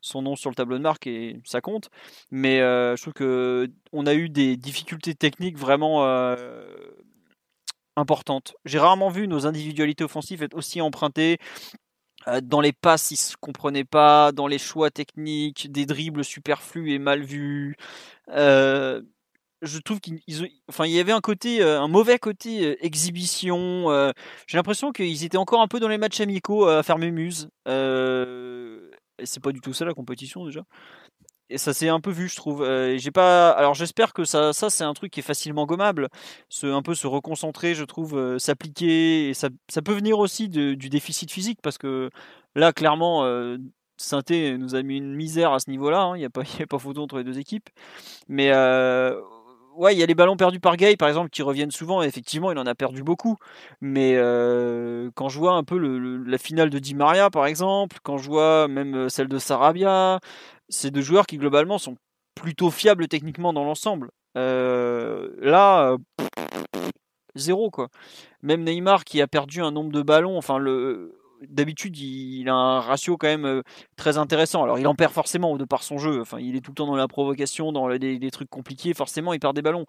son 0.02 0.22
nom 0.22 0.36
sur 0.36 0.50
le 0.50 0.56
tableau 0.56 0.78
de 0.78 0.84
marque 0.84 1.08
et 1.08 1.40
ça 1.44 1.62
compte. 1.62 1.90
Mais 2.32 2.62
euh, 2.62 2.96
je 2.96 3.02
trouve 3.02 3.14
que 3.14 3.70
on 3.92 4.06
a 4.06 4.14
eu 4.14 4.30
des 4.30 4.58
difficultés 4.58 5.16
techniques 5.16 5.58
vraiment 5.58 6.06
euh, 6.06 6.66
importantes. 7.96 8.56
J'ai 8.66 8.80
rarement 8.80 9.10
vu 9.10 9.28
nos 9.28 9.46
individualités 9.46 10.04
offensives 10.04 10.44
être 10.44 10.56
aussi 10.56 10.82
empruntées. 10.82 11.38
Euh, 12.28 12.42
dans 12.42 12.62
les 12.62 12.74
passes, 12.74 13.12
ils 13.12 13.18
se 13.18 13.36
comprenaient 13.38 13.86
pas. 13.86 14.32
Dans 14.32 14.48
les 14.48 14.58
choix 14.60 14.92
techniques, 14.92 15.72
des 15.72 15.86
dribbles 15.86 16.24
superflus 16.24 16.92
et 16.92 17.00
mal 17.00 17.24
vus. 17.24 17.76
Je 19.62 19.80
trouve 19.80 20.00
qu'il 20.00 20.20
enfin, 20.70 20.86
il 20.86 20.92
y 20.92 21.00
avait 21.00 21.12
un 21.12 21.22
côté, 21.22 21.64
un 21.64 21.88
mauvais 21.88 22.20
côté 22.20 22.84
exhibition. 22.86 24.12
J'ai 24.48 24.58
l'impression 24.58 24.92
qu'ils 24.92 25.24
étaient 25.24 25.38
encore 25.38 25.62
un 25.62 25.68
peu 25.68 25.80
dans 25.80 25.88
les 25.88 25.98
matchs 25.98 26.22
amicaux 26.22 26.66
à 26.66 26.84
faire 26.84 26.98
mémuse. 26.98 27.50
Et 29.20 29.26
c'est 29.26 29.42
pas 29.42 29.52
du 29.52 29.62
tout 29.62 29.74
ça 29.74 29.86
la 29.86 29.94
compétition 29.94 30.46
déjà. 30.46 30.64
Et 31.50 31.58
ça 31.58 31.74
s'est 31.74 31.88
un 31.88 32.02
peu 32.02 32.12
vu, 32.12 32.28
je 32.28 32.36
trouve. 32.36 32.62
Euh, 32.62 32.98
j'ai 32.98 33.12
pas. 33.12 33.52
Alors 33.52 33.74
j'espère 33.74 34.14
que 34.14 34.26
ça, 34.26 34.52
ça 34.52 34.70
c'est 34.70 34.84
un 34.84 34.94
truc 34.94 35.12
qui 35.14 35.22
est 35.22 35.24
facilement 35.24 35.66
gommable. 35.66 36.10
Se, 36.50 36.68
un 36.68 36.82
peu 36.82 36.94
se 36.94 37.08
reconcentrer, 37.08 37.74
je 37.74 37.86
trouve, 37.86 38.18
euh, 38.18 38.38
s'appliquer. 38.38 39.30
Et 39.30 39.34
ça, 39.34 39.50
ça, 39.70 39.82
peut 39.82 39.94
venir 39.94 40.20
aussi 40.20 40.50
du 40.50 40.76
déficit 40.90 41.32
physique 41.32 41.60
parce 41.64 41.78
que 41.78 42.10
là, 42.56 42.74
clairement, 42.74 43.24
euh, 43.24 43.58
Sainté 43.96 44.58
nous 44.58 44.76
a 44.76 44.84
mis 44.84 44.98
une 44.98 45.16
misère 45.16 45.54
à 45.54 45.60
ce 45.60 45.70
niveau-là. 45.70 46.02
Hein. 46.02 46.18
Il 46.18 46.20
n'y 46.20 46.26
a 46.26 46.30
pas, 46.30 46.44
y 46.60 46.64
a 46.64 46.68
pas 46.68 46.80
photo 46.80 47.02
entre 47.02 47.18
les 47.18 47.24
deux 47.24 47.40
équipes. 47.40 47.70
Mais 48.28 48.52
euh, 48.52 49.20
ouais, 49.78 49.96
il 49.96 50.00
y 50.00 50.04
a 50.04 50.06
les 50.06 50.16
ballons 50.16 50.36
perdus 50.38 50.60
par 50.60 50.76
Gay, 50.78 50.98
par 50.98 51.08
exemple, 51.08 51.30
qui 51.30 51.42
reviennent 51.42 51.72
souvent. 51.72 52.02
Effectivement, 52.02 52.52
il 52.52 52.58
en 52.58 52.66
a 52.66 52.76
perdu 52.76 53.04
beaucoup. 53.04 53.38
Mais 53.82 54.16
euh, 54.16 55.10
quand 55.16 55.30
je 55.30 55.40
vois 55.40 55.54
un 55.54 55.64
peu 55.64 55.78
la 55.78 56.38
finale 56.38 56.70
de 56.70 56.80
Di 56.80 56.96
Maria, 56.96 57.30
par 57.30 57.46
exemple, 57.46 57.98
quand 58.04 58.18
je 58.18 58.28
vois 58.28 58.68
même 58.68 58.96
euh, 58.96 59.10
celle 59.10 59.28
de 59.28 59.40
Sarabia, 59.40 60.20
c'est 60.70 60.92
deux 60.92 61.02
joueurs 61.02 61.28
qui 61.28 61.38
globalement 61.38 61.78
sont 61.78 61.96
plutôt 62.36 62.72
fiables 62.72 63.08
techniquement 63.08 63.54
dans 63.54 63.64
l'ensemble. 63.64 64.12
Euh, 64.38 65.30
là, 65.40 65.98
zéro 67.36 67.72
quoi. 67.72 67.90
Même 68.42 68.64
Neymar 68.64 69.06
qui 69.06 69.22
a 69.22 69.28
perdu 69.28 69.62
un 69.62 69.72
nombre 69.72 69.92
de 69.92 70.02
ballons, 70.02 70.38
enfin 70.38 70.58
le 70.60 71.18
d'habitude, 71.48 71.98
il, 71.98 72.48
a 72.50 72.54
un 72.54 72.80
ratio 72.80 73.18
quand 73.18 73.28
même 73.28 73.46
euh, 73.46 73.62
très 73.96 74.18
intéressant. 74.18 74.64
Alors, 74.64 74.80
il 74.80 74.88
en 74.88 74.96
perd 74.96 75.14
forcément 75.14 75.56
de 75.58 75.66
par 75.66 75.84
son 75.84 75.98
jeu. 75.98 76.22
Enfin, 76.22 76.40
il 76.40 76.56
est 76.56 76.62
tout 76.62 76.72
le 76.72 76.76
temps 76.76 76.88
dans 76.88 76.96
la 76.96 77.08
provocation, 77.08 77.72
dans 77.72 77.90
des, 77.98 78.32
trucs 78.32 78.50
compliqués. 78.50 78.94
Forcément, 78.94 79.34
il 79.34 79.40
perd 79.40 79.56
des 79.56 79.62
ballons. 79.62 79.86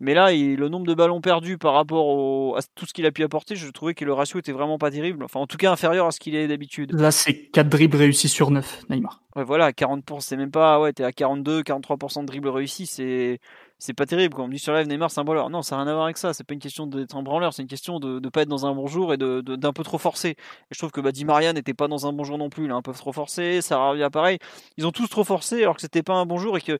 Mais 0.00 0.14
là, 0.14 0.32
le 0.32 0.68
nombre 0.68 0.86
de 0.86 0.94
ballons 0.94 1.20
perdus 1.20 1.58
par 1.58 1.74
rapport 1.74 2.56
à 2.56 2.60
tout 2.74 2.86
ce 2.86 2.92
qu'il 2.92 3.06
a 3.06 3.12
pu 3.12 3.22
apporter, 3.22 3.56
je 3.56 3.68
trouvais 3.70 3.94
que 3.94 4.04
le 4.04 4.12
ratio 4.12 4.38
était 4.38 4.52
vraiment 4.52 4.78
pas 4.78 4.90
terrible. 4.90 5.24
Enfin, 5.24 5.40
en 5.40 5.46
tout 5.46 5.56
cas, 5.56 5.72
inférieur 5.72 6.06
à 6.06 6.10
ce 6.10 6.20
qu'il 6.20 6.34
est 6.34 6.48
d'habitude. 6.48 6.92
Là, 6.92 7.10
c'est 7.10 7.46
4 7.50 7.68
dribbles 7.68 7.96
réussis 7.96 8.28
sur 8.28 8.50
9, 8.50 8.84
Neymar. 8.90 9.22
Ouais, 9.34 9.44
voilà, 9.44 9.72
40%, 9.72 10.20
c'est 10.20 10.36
même 10.36 10.50
pas, 10.50 10.78
ouais, 10.78 10.92
t'es 10.92 11.04
à 11.04 11.12
42, 11.12 11.62
43% 11.62 12.20
de 12.20 12.26
dribbles 12.26 12.50
réussis, 12.50 12.84
c'est, 12.84 13.38
c'est 13.82 13.94
pas 13.94 14.06
terrible. 14.06 14.34
Quand 14.34 14.44
on 14.44 14.46
me 14.46 14.52
dit 14.52 14.60
sur 14.60 14.72
live 14.72 14.86
Neymar 14.86 15.10
c'est 15.10 15.18
un 15.20 15.24
branleur, 15.24 15.50
non, 15.50 15.62
ça 15.62 15.74
n'a 15.74 15.82
rien 15.82 15.90
à 15.90 15.94
voir 15.94 16.04
avec 16.04 16.16
ça. 16.16 16.32
C'est 16.32 16.44
pas 16.44 16.54
une 16.54 16.60
question 16.60 16.86
d'être 16.86 17.16
un 17.16 17.22
branleur, 17.24 17.52
c'est 17.52 17.62
une 17.62 17.68
question 17.68 17.98
de 17.98 18.20
ne 18.20 18.28
pas 18.28 18.42
être 18.42 18.48
dans 18.48 18.64
un 18.64 18.74
bon 18.76 18.86
jour 18.86 19.12
et 19.12 19.16
d'un 19.16 19.42
de, 19.42 19.56
d'un 19.56 19.72
peu 19.72 19.82
trop 19.82 19.98
forcé. 19.98 20.28
Et 20.28 20.36
je 20.70 20.78
trouve 20.78 20.92
que 20.92 21.00
bah, 21.00 21.10
Di 21.10 21.24
Maria 21.24 21.52
n'était 21.52 21.74
pas 21.74 21.88
dans 21.88 22.06
un 22.06 22.12
bon 22.12 22.22
jour 22.22 22.38
non 22.38 22.48
plus. 22.48 22.70
A 22.70 22.76
un 22.76 22.82
peu 22.82 22.92
trop 22.92 23.12
forcé, 23.12 23.58
revient 23.70 24.08
pareil. 24.12 24.38
Ils 24.76 24.86
ont 24.86 24.92
tous 24.92 25.08
trop 25.08 25.24
forcé 25.24 25.62
alors 25.62 25.74
que 25.74 25.80
c'était 25.80 26.04
pas 26.04 26.14
un 26.14 26.26
bon 26.26 26.38
jour 26.38 26.56
et 26.56 26.60
que 26.60 26.78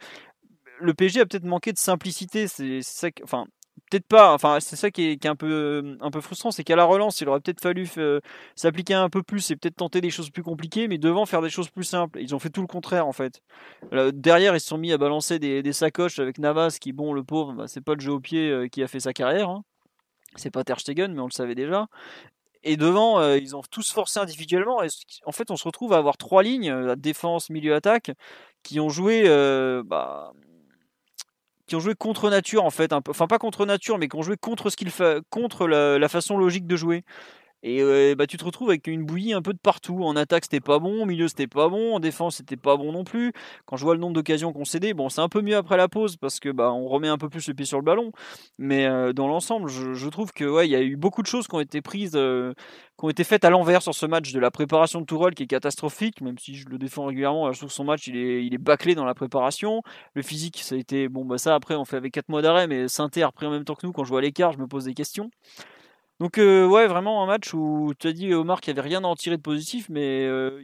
le 0.81 0.95
PSG 0.95 1.21
a 1.21 1.27
peut-être 1.27 1.45
manqué 1.45 1.73
de 1.73 1.79
simplicité. 1.79 2.47
C'est 2.47 2.81
enfin, 3.25 3.47
peut-être 3.93 4.07
pas. 4.07 4.33
Enfin, 4.33 4.59
c'est 4.61 4.77
ça 4.77 4.91
qui 4.91 5.03
est, 5.11 5.27
un 5.27 5.37
peu 5.37 5.97
un 6.01 6.11
peu 6.11 6.21
frustrant, 6.21 6.51
c'est 6.51 6.65
qu'à 6.65 6.77
la 6.77 6.85
relance, 6.85 7.21
il 7.21 7.29
aurait 7.29 7.41
peut-être 7.41 7.61
fallu 7.61 7.89
euh, 7.99 8.21
s'appliquer 8.57 8.95
un 8.95 9.11
peu 9.11 9.23
plus 9.23 9.51
et 9.51 9.57
peut-être 9.57 9.77
tenter 9.77 10.01
des 10.01 10.11
choses 10.11 10.31
plus 10.31 10.43
compliquées, 10.43 10.89
mais 10.89 10.99
devant 10.99 11.27
faire 11.27 11.43
des 11.43 11.51
choses 11.51 11.69
plus 11.69 11.85
simples. 11.85 12.21
Ils 12.21 12.35
ont 12.35 12.39
fait 12.39 12.51
tout 12.51 12.63
le 12.63 12.67
contraire 12.67 13.07
en 13.07 13.13
fait. 13.13 13.43
derrière, 14.13 14.57
ils 14.57 14.61
se 14.61 14.69
sont 14.69 14.79
mis 14.79 14.93
à 14.93 14.99
balancer 14.99 15.39
des, 15.39 15.73
sacoches 15.73 16.19
avec 16.19 16.39
Navas, 16.39 16.79
qui 16.81 16.93
bon, 16.93 17.13
le 17.13 17.25
pauvre, 17.25 17.53
bah, 17.55 17.69
c'est 17.69 17.81
pas 17.81 17.95
le 17.95 18.01
jeu 18.01 18.13
au 18.13 18.21
pied 18.21 18.51
euh, 18.51 18.69
qui 18.69 18.83
a 18.83 18.89
fait 18.89 19.01
sa 19.01 19.13
carrière. 19.13 19.49
Hein. 19.51 19.65
C'est 20.37 20.51
pas 20.51 20.65
Ter 20.65 20.81
Stegen, 20.81 21.13
mais 21.13 21.21
on 21.21 21.27
le 21.27 21.33
savait 21.33 21.55
déjà. 21.55 21.89
Et 22.65 22.77
devant, 22.77 23.21
euh, 23.21 23.39
ils 23.39 23.57
ont 23.57 23.63
tous 23.71 23.93
forcé 23.93 24.21
individuellement. 24.21 24.83
Et 24.83 24.89
en 25.27 25.33
fait, 25.33 25.51
on 25.51 25.57
se 25.57 25.65
retrouve 25.65 25.93
à 25.93 25.99
avoir 25.99 26.17
trois 26.17 26.43
lignes, 26.43 26.95
défense, 26.97 27.51
milieu, 27.51 27.75
attaque, 27.75 28.13
qui 28.63 28.81
ont 28.81 28.89
joué 28.89 29.25
bah, 29.85 30.33
qui 31.73 31.77
ont 31.77 31.81
joué 31.81 31.95
contre 31.95 32.29
nature 32.29 32.67
en 32.67 32.71
fait, 32.71 32.93
enfin 32.93 33.27
pas 33.27 33.39
contre 33.39 33.65
nature, 33.65 33.97
mais 33.97 34.07
qui 34.07 34.17
ont 34.17 34.23
contre 34.37 34.69
ce 34.69 34.77
qu'il 34.77 34.91
fait, 34.91 35.23
contre 35.31 35.67
la, 35.67 36.09
façon 36.11 36.37
logique 36.37 36.67
de 36.67 36.77
jouer. 36.77 37.03
Et 37.63 37.81
euh, 37.81 38.15
bah, 38.17 38.27
tu 38.27 38.37
te 38.37 38.45
retrouves 38.45 38.71
avec 38.71 38.87
une 38.87 39.05
bouillie 39.05 39.33
un 39.33 39.43
peu 39.43 39.53
de 39.53 39.59
partout. 39.59 40.03
En 40.03 40.17
attaque, 40.17 40.45
c'était 40.45 40.61
pas 40.61 40.79
bon. 40.79 41.03
Au 41.03 41.07
milieu, 41.07 41.29
c'était 41.29 41.47
pas 41.47 41.69
bon. 41.69 41.95
En 41.95 42.01
défense, 42.01 42.37
c'était 42.37 42.57
pas 42.57 42.77
bon 42.77 42.93
non 42.93 43.05
plus. 43.05 43.33
Quand 43.67 43.77
je 43.77 43.85
vois 43.85 43.95
le 43.95 44.01
nombre 44.01 44.15
d'occasions 44.15 44.53
concédées, 44.53 44.95
bon, 44.95 45.09
c'est 45.09 45.21
un 45.21 45.29
peu 45.29 45.43
mieux 45.43 45.57
après 45.57 45.77
la 45.77 45.89
pause 45.89 46.17
parce 46.17 46.41
que 46.41 46.49
bah, 46.49 46.73
on 46.73 46.89
remet 46.89 47.09
un 47.09 47.19
peu 47.19 47.29
plus 47.29 47.47
le 47.47 47.55
pied 47.55 47.65
sur 47.65 47.79
le 47.79 47.85
ballon. 47.85 48.11
Mais 48.59 48.87
euh, 48.87 49.13
dans 49.13 49.29
l'ensemble, 49.29 49.69
je, 49.69 50.09
trouve 50.09 50.33
que 50.33 50.45
ouais, 50.45 50.67
il 50.67 50.71
y 50.71 50.77
a 50.77 50.83
eu 50.83 50.97
beaucoup 50.97 51.23
de 51.23 51.27
choses 51.27 51.47
qui 51.47 51.55
ont 51.55 51.61
été 51.61 51.81
prises, 51.81 52.13
euh, 52.17 52.53
qui 52.99 53.05
ont 53.05 53.09
été 53.11 53.25
faites 53.25 53.45
à 53.45 53.51
l'envers 53.51 53.83
sur 53.83 53.95
ce 53.95 54.07
match. 54.07 54.33
De 54.33 54.41
la 54.41 54.51
préparation 54.51 55.01
de 55.01 55.07
Tourelle 55.07 55.35
qui 55.35 55.45
est 55.45 55.47
catastrophique, 55.47 56.21
même 56.21 56.39
si 56.39 56.55
je 56.57 56.69
le 56.69 56.79
défends 56.79 57.07
régulièrement. 57.07 57.53
Je 57.53 57.59
trouve 57.59 57.69
que 57.69 57.75
son 57.75 57.85
match, 57.85 58.07
il 58.09 58.17
est, 58.17 58.45
il 58.45 58.55
est 58.55 58.59
bâclé 58.59 58.95
dans 58.95 59.05
la 59.05 59.15
préparation. 59.15 59.83
Le 60.15 60.23
physique, 60.23 60.59
ça 60.63 60.75
a 60.75 60.79
été 60.79 61.09
bon. 61.09 61.25
Bah 61.25 61.39
ça, 61.39 61.55
après, 61.55 61.75
on 61.75 61.85
fait 61.85 61.97
avec 61.97 62.13
4 62.13 62.29
mois 62.29 62.43
d'arrêt, 62.43 62.67
mais 62.67 62.89
Sainté 62.89 63.23
a 63.23 63.29
repris 63.29 63.47
en 63.47 63.51
même 63.51 63.65
temps 63.65 63.75
que 63.75 63.87
nous. 63.87 63.93
Quand 63.93 64.05
je 64.05 64.09
vois 64.09 64.21
l'écart, 64.21 64.53
je 64.53 64.59
me 64.59 64.67
pose 64.67 64.85
des 64.85 64.95
questions. 64.95 65.31
Donc 66.21 66.39
euh, 66.39 66.67
ouais, 66.67 66.87
vraiment 66.87 67.23
un 67.23 67.27
match 67.27 67.53
où 67.55 67.93
tu 67.99 68.07
as 68.07 68.13
dit 68.13 68.33
Omar 68.33 68.61
qu'il 68.61 68.73
n'y 68.73 68.79
avait 68.79 68.89
rien 68.89 69.03
à 69.05 69.07
en 69.07 69.17
tirer 69.17 69.37
de 69.37 69.43
positif, 69.43 69.89
mais 69.89 70.25
euh, 70.27 70.63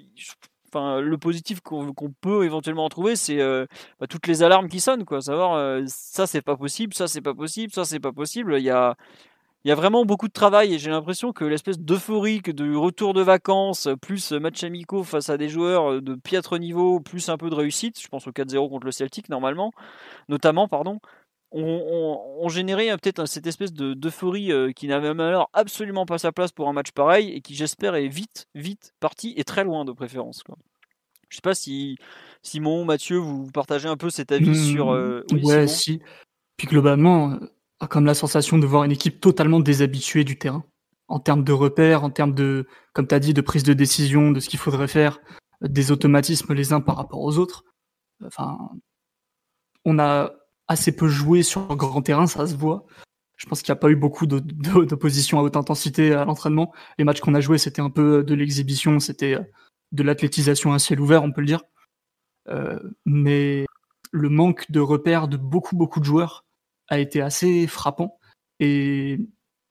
enfin 0.69 1.01
le 1.01 1.19
positif 1.19 1.61
qu'on 1.61 1.93
peut 2.21 2.45
éventuellement 2.45 2.85
en 2.85 2.89
trouver, 2.89 3.17
c'est 3.17 3.41
euh, 3.41 3.67
bah, 3.99 4.07
toutes 4.07 4.27
les 4.27 4.43
alarmes 4.43 4.69
qui 4.69 4.81
sonnent, 4.81 5.05
quoi. 5.05 5.21
Savoir 5.21 5.83
ça 5.87 6.27
c'est 6.27 6.43
pas 6.43 6.57
possible, 6.57 6.95
ça 6.95 7.09
c'est 7.09 7.21
pas 7.23 7.35
possible, 7.35 7.73
ça 7.73 7.85
c'est 7.85 8.01
pas 8.01 8.13
possible. 8.13 8.57
Il 8.59 8.65
y 8.65 8.71
a 8.71 8.97
y 9.65 9.73
a 9.73 9.75
vraiment 9.75 10.05
beaucoup 10.05 10.29
de 10.29 10.33
travail 10.33 10.75
et 10.75 10.79
j'ai 10.79 10.91
l'impression 10.91 11.33
que 11.33 11.45
l'espèce 11.45 11.79
d'euphorie 11.81 12.41
de 12.41 12.75
retour 12.77 13.13
de 13.15 13.23
vacances, 13.23 13.89
plus 14.01 14.33
match 14.33 14.65
amicaux 14.65 15.05
face 15.05 15.31
à 15.31 15.37
des 15.37 15.49
joueurs 15.49 16.01
de 16.01 16.15
piètre 16.15 16.59
niveau, 16.59 17.01
plus 17.01 17.29
un 17.29 17.37
peu 17.37 17.51
de 17.51 17.55
réussite, 17.55 18.01
je 18.01 18.09
pense 18.09 18.27
au 18.29 18.33
4-0 18.33 18.69
contre 18.71 18.87
le 18.87 18.93
Celtic 18.93 19.29
normalement, 19.29 19.73
notamment, 20.29 20.69
pardon, 20.69 21.01
on, 21.53 22.49
générait 22.49 22.89
peut-être 22.99 23.27
cette 23.27 23.47
espèce 23.47 23.73
d'euphorie 23.73 24.53
euh, 24.53 24.73
qui 24.73 24.89
n'avait 24.89 25.09
alors 25.09 25.51
absolument 25.53 26.07
pas 26.07 26.19
sa 26.19 26.33
place 26.33 26.53
pour 26.53 26.69
un 26.69 26.73
match 26.73 26.93
pareil 26.93 27.31
et 27.31 27.41
qui 27.41 27.55
j'espère 27.55 27.95
est 27.95 28.09
vite, 28.09 28.47
vite 28.55 28.95
parti 29.01 29.35
et 29.37 29.45
très 29.45 29.65
loin 29.65 29.85
de 29.85 29.93
préférence. 29.93 30.43
Quoi. 30.43 30.57
Je 31.29 31.37
sais 31.37 31.43
pas 31.43 31.55
si 31.55 31.97
Simon, 32.43 32.85
Mathieu, 32.85 33.17
vous 33.17 33.51
partagez 33.51 33.89
un 33.89 33.97
peu 33.97 34.11
cet 34.11 34.33
avis 34.33 34.51
mmh, 34.51 34.73
sur. 34.73 34.91
Euh, 34.91 35.25
ouais, 35.43 35.67
si. 35.67 36.01
Puis 36.57 36.67
globalement, 36.67 37.33
a 37.81 37.85
euh, 37.85 37.87
comme 37.87 38.07
la 38.07 38.15
sensation 38.15 38.59
de 38.59 38.67
voir 38.67 38.85
une 38.85 38.93
équipe 38.93 39.21
totalement 39.21 39.61
déshabituée 39.61 40.25
du 40.25 40.39
terrain 40.39 40.65
en 41.09 41.21
termes 41.21 41.45
de 41.45 41.53
repères, 41.53 42.05
en 42.05 42.11
termes 42.11 42.35
de, 42.35 42.67
comme 42.93 43.07
tu 43.07 43.15
as 43.15 43.21
dit, 43.21 43.33
de 43.33 43.41
prise 43.41 43.63
de 43.63 43.73
décision, 43.73 44.31
de 44.31 44.41
ce 44.41 44.49
qu'il 44.49 44.59
faudrait 44.59 44.89
faire, 44.89 45.21
des 45.63 45.91
automatismes 45.91 46.53
les 46.53 46.73
uns 46.73 46.81
par 46.81 46.97
rapport 46.97 47.21
aux 47.21 47.39
autres. 47.39 47.65
Enfin, 48.25 48.59
on 49.85 49.99
a 49.99 50.33
assez 50.69 50.95
peu 50.95 51.09
joué 51.09 51.43
sur 51.43 51.75
grand 51.77 52.03
terrain, 52.03 52.27
ça 52.27 52.47
se 52.47 52.55
voit. 52.55 52.87
Je 53.37 53.47
pense 53.47 53.63
qu'il 53.63 53.73
n'y 53.73 53.79
a 53.79 53.81
pas 53.81 53.91
eu 53.91 53.97
beaucoup 53.97 54.27
d'opposition 54.27 55.39
à 55.39 55.43
haute 55.43 55.57
intensité 55.57 56.13
à 56.13 56.25
l'entraînement. 56.25 56.73
Les 56.99 57.05
matchs 57.05 57.21
qu'on 57.21 57.35
a 57.35 57.41
joués, 57.41 57.59
c'était 57.59 57.81
un 57.81 57.91
peu 57.91 58.25
de 58.25 58.35
l'exhibition, 58.35 58.99
c'était 59.01 59.35
euh, 59.35 59.43
de 59.93 60.03
l'athlétisation 60.03 60.73
à 60.73 60.79
ciel 60.79 61.01
ouvert, 61.01 61.23
on 61.23 61.33
peut 61.33 61.41
le 61.41 61.47
dire. 61.47 61.63
Euh, 62.49 62.79
mais 63.07 63.65
le 64.11 64.29
manque 64.29 64.71
de 64.71 64.81
repères 64.81 65.29
de 65.29 65.37
beaucoup, 65.37 65.77
beaucoup 65.77 66.01
de 66.01 66.05
joueurs 66.05 66.45
a 66.89 66.99
été 66.99 67.21
assez 67.21 67.67
frappant. 67.67 68.19
Et 68.59 69.21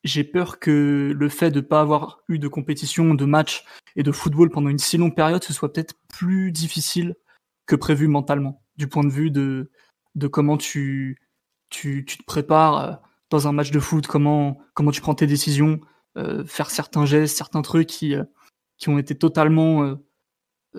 j'ai 0.06 0.24
peur 0.24 0.60
que 0.60 1.14
le 1.14 1.30
fait 1.30 1.52
de 1.52 1.60
ne 1.60 1.66
pas 1.66 1.82
avoir 1.82 2.22
eu 2.30 2.39
de 2.39 2.48
compétition, 2.48 3.14
de 3.16 3.26
match 3.26 3.66
et 3.98 4.04
de 4.04 4.12
football 4.14 4.50
pendant 4.50 4.70
une 4.70 4.80
si 4.80 4.98
longue 4.98 5.16
période, 5.16 5.43
ce 5.43 5.54
soit 5.54 5.74
peut-être 5.74 5.95
plus 6.08 6.54
difficile 6.54 7.16
que 7.66 7.76
prévu 7.76 8.08
mentalement, 8.08 8.64
du 8.78 8.88
point 8.88 9.04
de 9.04 9.10
vue 9.10 9.30
de, 9.30 9.70
de 10.18 10.28
comment 10.28 10.57
tu, 10.57 11.22
tu, 11.70 12.03
tu, 12.05 12.18
te 12.18 12.24
prépares 12.24 12.78
euh, 12.78 12.93
dans 13.30 13.47
un 13.47 13.51
match 13.51 13.72
de 13.72 13.80
foot, 13.80 14.07
comment, 14.07 14.57
comment 14.74 14.91
tu 14.91 14.99
prends 14.99 15.15
tes 15.15 15.28
décisions, 15.28 15.80
euh, 16.18 16.43
faire 16.45 16.72
certains 16.72 17.05
gestes, 17.05 17.38
certains 17.38 17.61
trucs 17.61 17.88
qui, 17.88 18.15
euh, 18.15 18.24
qui 18.78 18.89
ont 18.89 18.97
été 18.97 19.15
totalement, 19.15 19.95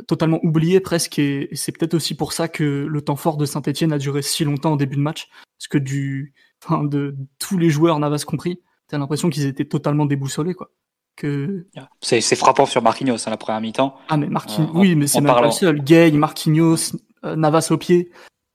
totalement 0.06 0.40
oubliés 0.42 0.80
presque. 0.80 1.18
Et, 1.18 1.48
c'est 1.52 1.72
peut-être 1.72 1.94
aussi 1.94 2.16
pour 2.16 2.32
ça 2.32 2.48
que 2.48 2.64
le 2.64 3.00
temps 3.00 3.16
fort 3.16 3.36
de 3.36 3.46
Saint-Etienne 3.46 3.92
a 3.92 3.98
duré 3.98 4.22
si 4.22 4.44
longtemps 4.44 4.72
au 4.72 4.76
début 4.76 4.96
de 4.96 5.02
match. 5.02 5.28
Parce 5.58 5.68
que 5.68 5.78
du, 5.78 6.34
enfin, 6.64 6.84
de, 6.84 7.16
tous 7.38 7.58
les 7.58 7.70
joueurs, 7.70 7.98
Navas 7.98 8.24
compris, 8.26 8.60
t'as 8.88 8.98
l'impression 8.98 9.30
qu'ils 9.30 9.46
étaient 9.46 9.64
totalement 9.64 10.06
déboussolés, 10.06 10.54
quoi. 10.54 10.70
Que... 11.16 11.66
C'est, 12.00 12.20
frappant 12.36 12.64
sur 12.64 12.80
Marquinhos 12.80 13.16
à 13.16 13.26
hein, 13.26 13.30
la 13.30 13.36
première 13.36 13.60
mi-temps. 13.60 13.96
Ah, 14.08 14.16
mais 14.16 14.28
Marquinhos, 14.28 14.70
oui, 14.72 14.94
mais 14.94 15.08
c'est 15.08 15.20
même 15.20 15.34
pas 15.34 15.42
le 15.42 15.50
seul. 15.50 15.82
Gay, 15.82 16.12
Marquinhos, 16.12 16.96
Navas 17.24 17.68
au 17.72 17.76
pied. 17.76 18.12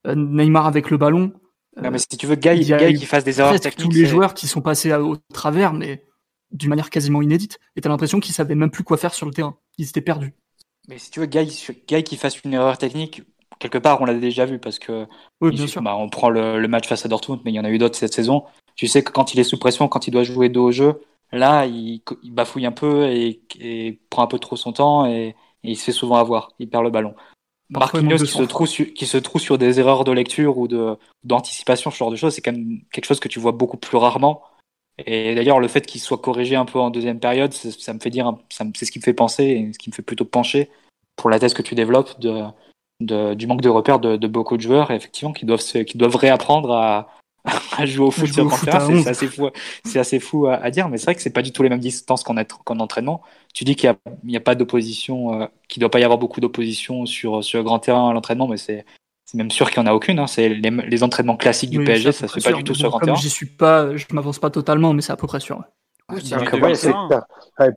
Euh, 0.08 0.16
Neymar 0.16 0.68
avec 0.68 0.90
le 0.90 0.98
ballon. 0.98 1.34
Non, 1.82 1.90
mais 1.90 1.98
si 1.98 2.08
tu 2.08 2.28
veux, 2.28 2.36
Guy, 2.36 2.60
Guy 2.60 2.94
qui 2.94 3.06
fasse 3.06 3.24
des 3.24 3.40
erreurs 3.40 3.60
techniques. 3.60 3.90
Tous 3.90 3.96
les 3.96 4.06
joueurs 4.06 4.34
qui 4.34 4.48
sont 4.48 4.62
passés 4.62 4.94
au 4.94 5.18
travers, 5.34 5.74
mais 5.74 6.06
d'une 6.52 6.70
manière 6.70 6.90
quasiment 6.90 7.22
inédite. 7.22 7.60
Et 7.76 7.82
t'as 7.82 7.90
l'impression 7.90 8.20
qu'ils 8.20 8.36
savaient 8.36 8.56
même 8.56 8.70
plus 8.70 8.84
quoi 8.84 8.98
faire 8.98 9.14
sur 9.14 9.26
le 9.26 9.34
terrain. 9.34 9.58
Ils 9.78 9.90
étaient 9.90 10.02
perdus. 10.02 10.34
Mais 10.88 10.98
si 11.00 11.10
tu 11.10 11.20
veux, 11.20 11.26
Guy, 11.26 11.66
Guy 11.88 12.04
qui 12.04 12.16
fasse 12.16 12.42
une 12.44 12.54
erreur 12.54 12.78
technique, 12.78 13.24
quelque 13.60 13.78
part, 13.78 14.02
on 14.02 14.06
l'a 14.06 14.14
déjà 14.14 14.46
vu 14.46 14.60
parce 14.60 14.78
que 14.78 15.08
oui, 15.42 15.52
bien 15.52 15.66
sûr. 15.66 15.82
Bah, 15.82 15.96
on 15.96 16.10
prend 16.10 16.30
le, 16.30 16.68
match 16.68 16.88
face 16.88 17.06
à 17.06 17.10
Dortmund, 17.10 17.42
mais 17.44 17.52
il 17.52 17.56
y 17.56 17.60
en 17.60 17.66
a 17.66 17.70
eu 17.70 17.78
d'autres 17.78 17.98
cette 17.98 18.14
saison. 18.14 18.44
Tu 18.76 18.88
sais 18.88 19.04
que 19.04 19.12
quand 19.12 19.34
il 19.34 19.40
est 19.40 19.44
sous 19.44 19.58
pression, 19.58 19.88
quand 19.88 20.08
il 20.08 20.12
doit 20.12 20.24
jouer 20.24 20.50
dos 20.50 20.66
au 20.66 20.72
jeu, 20.72 21.02
là, 21.32 21.66
il, 21.66 22.02
bafouille 22.24 22.66
un 22.66 22.72
peu 22.72 23.08
et, 23.08 24.00
prend 24.10 24.24
un 24.24 24.28
peu 24.28 24.40
trop 24.40 24.58
son 24.58 24.74
temps 24.74 25.06
et, 25.06 25.36
et, 25.64 25.72
il 25.72 25.78
se 25.78 25.86
fait 25.86 25.92
souvent 25.92 26.18
avoir. 26.18 26.52
Il 26.60 26.70
perd 26.70 26.84
le 26.84 26.92
ballon. 26.92 27.16
Marquinhos 27.80 28.18
qui 28.18 28.28
se, 28.28 28.44
trouve 28.44 28.68
sur, 28.68 28.94
qui 28.94 29.06
se 29.06 29.18
trouve 29.18 29.42
sur 29.42 29.58
des 29.58 29.80
erreurs 29.80 30.04
de 30.04 30.12
lecture 30.12 30.58
ou 30.58 30.68
d'anticipation, 31.24 31.92
ce 31.92 31.98
genre 31.98 32.12
de 32.12 32.16
choses, 32.16 32.34
c'est 32.34 32.42
quand 32.42 32.52
même 32.52 32.82
quelque 32.92 33.06
chose 33.06 33.20
que 33.20 33.28
tu 33.28 33.40
vois 33.40 33.52
beaucoup 33.52 33.78
plus 33.78 33.98
rarement. 33.98 34.42
Et 35.06 35.34
d'ailleurs, 35.34 35.60
le 35.60 35.68
fait 35.68 35.86
qu'il 35.86 36.02
soit 36.02 36.20
corrigé 36.20 36.56
un 36.56 36.66
peu 36.66 36.80
en 36.80 36.92
deuxième 36.92 37.20
période, 37.20 37.54
ça 37.54 37.94
me 37.94 38.00
fait 38.00 38.10
dire, 38.10 38.32
c'est 38.50 38.86
ce 38.86 38.92
qui 38.92 39.00
me 39.00 39.04
fait 39.04 39.14
penser 39.14 39.44
et 39.44 39.74
ce 39.74 39.80
qui 39.80 39.90
me 39.90 39.96
fait 39.96 40.04
plutôt 40.04 40.26
pencher 40.26 40.70
pour 41.16 41.30
la 41.30 41.40
thèse 41.40 41.54
que 41.54 41.62
tu 41.62 41.76
développes 41.76 42.20
de, 42.20 42.44
de 43.00 43.34
du 43.34 43.48
manque 43.48 43.62
de 43.62 43.70
repères 43.70 44.00
de, 44.00 44.18
de, 44.18 44.28
beaucoup 44.28 44.58
de 44.58 44.62
joueurs, 44.62 44.92
effectivement, 44.92 45.34
qui 45.34 45.46
doivent, 45.46 45.62
qui 45.62 45.98
doivent 45.98 46.16
réapprendre 46.16 46.72
à 46.72 47.10
jouer 47.86 48.06
au 48.06 48.12
foot 48.12 48.32
sur 48.32 48.52
C'est 48.54 49.08
assez 49.10 49.28
fou, 49.28 49.50
c'est 49.84 50.00
assez 50.00 50.20
fou 50.20 50.48
à, 50.48 50.72
dire, 50.72 50.90
mais 50.90 50.98
c'est 50.98 51.06
vrai 51.06 51.16
que 51.16 51.22
c'est 51.22 51.30
pas 51.30 51.42
du 51.42 51.52
tout 51.52 51.64
les 51.64 51.70
mêmes 51.70 51.80
distances 51.80 52.24
qu'en 52.24 52.36
qu 52.36 52.74
entraînement. 52.80 53.22
Tu 53.54 53.64
dis 53.64 53.76
qu'il 53.76 53.94
n'y 54.24 54.36
a, 54.36 54.40
a, 54.40 54.42
pas 54.42 54.56
d'opposition, 54.56 55.42
euh, 55.42 55.46
qu'il 55.68 55.82
doit 55.82 55.92
pas 55.92 56.00
y 56.00 56.04
avoir 56.04 56.18
beaucoup 56.18 56.42
d'opposition 56.42 57.06
sur, 57.06 57.44
sur 57.44 57.60
le 57.60 57.64
grand 57.64 57.80
terrain 57.80 58.10
à 58.10 58.14
l'entraînement, 58.14 58.48
mais 58.48 58.58
c'est 58.58 58.86
même 59.34 59.52
sûr 59.52 59.72
qu'il 59.72 59.82
n'y 59.82 59.90
en 59.90 59.92
a 59.92 59.96
aucune. 59.96 60.20
Hein. 60.20 60.28
C'est 60.28 60.50
les, 60.50 60.70
les, 60.70 61.04
entraînements 61.04 61.38
classiques 61.38 61.72
du 61.72 61.84
PSG, 61.84 62.12
ça 62.12 62.28
se 62.28 62.40
fait 62.40 62.52
pas 62.52 62.56
du 62.56 62.64
tout 62.64 62.76
sur 62.76 62.86
le 62.86 62.90
grand 62.92 63.00
terrain. 63.00 63.18
J'y 63.18 63.30
suis 63.30 63.48
pas, 63.48 63.96
je 63.96 64.06
m'avance 64.12 64.40
pas 64.40 64.50
totalement, 64.50 64.94
mais 64.94 65.02
c'est 65.02 65.12
à 65.12 65.18
peu 65.18 65.28
près 65.28 65.40
sûr. 65.40 65.64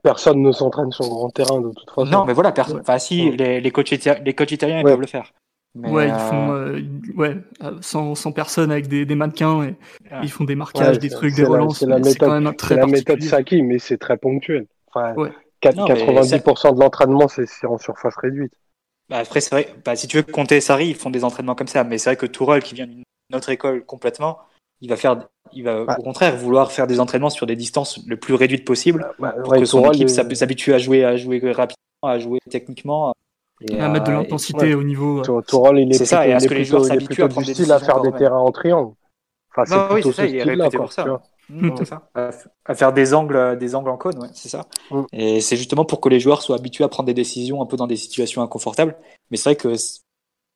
personne 0.03 0.41
ne 0.41 0.51
s'entraîne 0.51 0.91
sur 0.91 1.05
le 1.05 1.09
grand 1.09 1.29
terrain 1.29 1.61
de 1.61 1.71
toute 1.71 1.89
façon. 1.89 2.05
Non, 2.05 2.25
mais 2.25 2.33
voilà, 2.33 2.51
personne. 2.51 2.79
Enfin, 2.79 2.99
si, 2.99 3.31
les, 3.31 3.59
les, 3.59 3.71
coachs, 3.71 3.89
les 3.89 4.33
coachs 4.33 4.51
italiens 4.51 4.79
ils 4.79 4.83
peuvent 4.83 5.01
le 5.01 5.07
faire 5.07 5.33
ouais, 5.83 6.07
ils 6.07 6.13
font 6.13 6.51
euh, 6.51 6.77
euh, 6.77 7.13
ouais, 7.15 7.37
100, 7.81 8.15
100, 8.15 8.31
personnes 8.31 8.71
avec 8.71 8.87
des, 8.87 9.05
des 9.05 9.15
mannequins 9.15 9.63
et 9.63 9.75
ils 10.23 10.31
font 10.31 10.43
des 10.43 10.55
marquages, 10.55 10.99
des 10.99 11.09
trucs, 11.09 11.35
des 11.35 11.43
relances. 11.43 11.79
C'est 11.79 11.85
la 11.85 11.99
méthode, 11.99 12.57
très 12.57 12.75
la 12.75 12.87
méthode 12.87 13.21
Saki, 13.21 13.61
mais 13.61 13.79
c'est 13.79 13.97
très 13.97 14.17
ponctuel. 14.17 14.65
Enfin, 14.93 15.13
90% 15.61 16.75
de 16.75 16.79
l'entraînement, 16.79 17.27
c'est 17.27 17.67
en 17.67 17.77
surface 17.77 18.15
réduite. 18.17 18.53
Bah 19.09 19.19
après, 19.19 19.39
c'est 19.39 19.51
vrai, 19.51 19.73
bah, 19.85 19.95
si 19.95 20.07
tu 20.07 20.17
veux 20.17 20.23
compter 20.23 20.59
Sarri, 20.59 20.89
ils 20.89 20.95
font 20.95 21.09
des 21.09 21.23
entraînements 21.23 21.55
comme 21.55 21.67
ça, 21.67 21.83
mais 21.85 21.97
c'est 21.97 22.09
vrai 22.09 22.17
que 22.17 22.25
Tourelle, 22.25 22.61
qui 22.61 22.75
vient 22.75 22.87
d'une 22.87 23.03
autre 23.33 23.49
école 23.49 23.85
complètement, 23.85 24.39
il 24.81 24.89
va 24.89 24.97
faire, 24.97 25.27
il 25.53 25.63
va 25.63 25.81
au 25.81 26.01
contraire 26.03 26.35
vouloir 26.35 26.71
faire 26.71 26.87
des 26.87 26.99
entraînements 26.99 27.29
sur 27.29 27.45
des 27.45 27.55
distances 27.55 27.99
le 28.05 28.17
plus 28.17 28.33
réduites 28.33 28.65
possible 28.65 29.09
bah, 29.17 29.33
pour 29.43 29.53
que 29.53 29.65
son 29.65 29.91
équipe 29.91 30.09
s'habitue 30.09 30.73
à 30.73 30.77
jouer, 30.77 31.05
à 31.05 31.15
jouer 31.15 31.39
rapidement, 31.51 31.77
à 32.03 32.19
jouer 32.19 32.39
techniquement. 32.49 33.13
Et 33.61 33.79
à 33.79 33.89
mettre 33.89 34.05
de 34.05 34.11
l'intensité 34.11 34.75
au 34.75 34.83
niveau. 34.83 35.21
Tourelle, 35.47 35.79
il 35.79 35.91
est, 35.91 36.05
ça, 36.05 36.27
et 36.27 36.33
à 36.33 36.39
ce 36.39 36.47
que 36.47 36.53
les 36.53 36.65
joueurs 36.65 36.85
s'habituent 36.85 37.23
à 37.23 37.27
prendre 37.27 37.47
du 37.47 37.53
style 37.53 37.71
à 37.71 37.79
faire 37.79 38.01
des 38.01 38.11
terrains 38.11 38.39
en 38.39 38.51
triangle. 38.51 38.93
Enfin, 39.55 39.65
c'est 39.65 39.93
oui, 39.93 40.13
ça, 40.13 40.25
il 40.25 40.35
est 40.35 40.43
réputé 40.43 40.77
pour 40.77 40.93
ça. 40.93 41.05
Mmh, 41.49 41.85
ça. 41.85 42.09
À, 42.65 42.75
faire 42.75 42.91
des 42.91 43.13
angles, 43.13 43.57
des 43.57 43.73
angles 43.73 43.89
en 43.89 43.97
cône, 43.97 44.19
ouais, 44.19 44.27
c'est 44.33 44.49
ça. 44.49 44.65
Mmh. 44.91 45.03
Et 45.13 45.41
c'est 45.41 45.55
justement 45.55 45.85
pour 45.85 46.01
que 46.01 46.09
les 46.09 46.19
joueurs 46.19 46.41
soient 46.41 46.57
habitués 46.57 46.83
à 46.83 46.89
prendre 46.89 47.07
des 47.07 47.13
décisions 47.13 47.61
un 47.61 47.65
peu 47.65 47.77
dans 47.77 47.87
des 47.87 47.95
situations 47.95 48.41
inconfortables. 48.41 48.97
Mais 49.31 49.37
c'est 49.37 49.51
vrai 49.51 49.55
que 49.55 49.73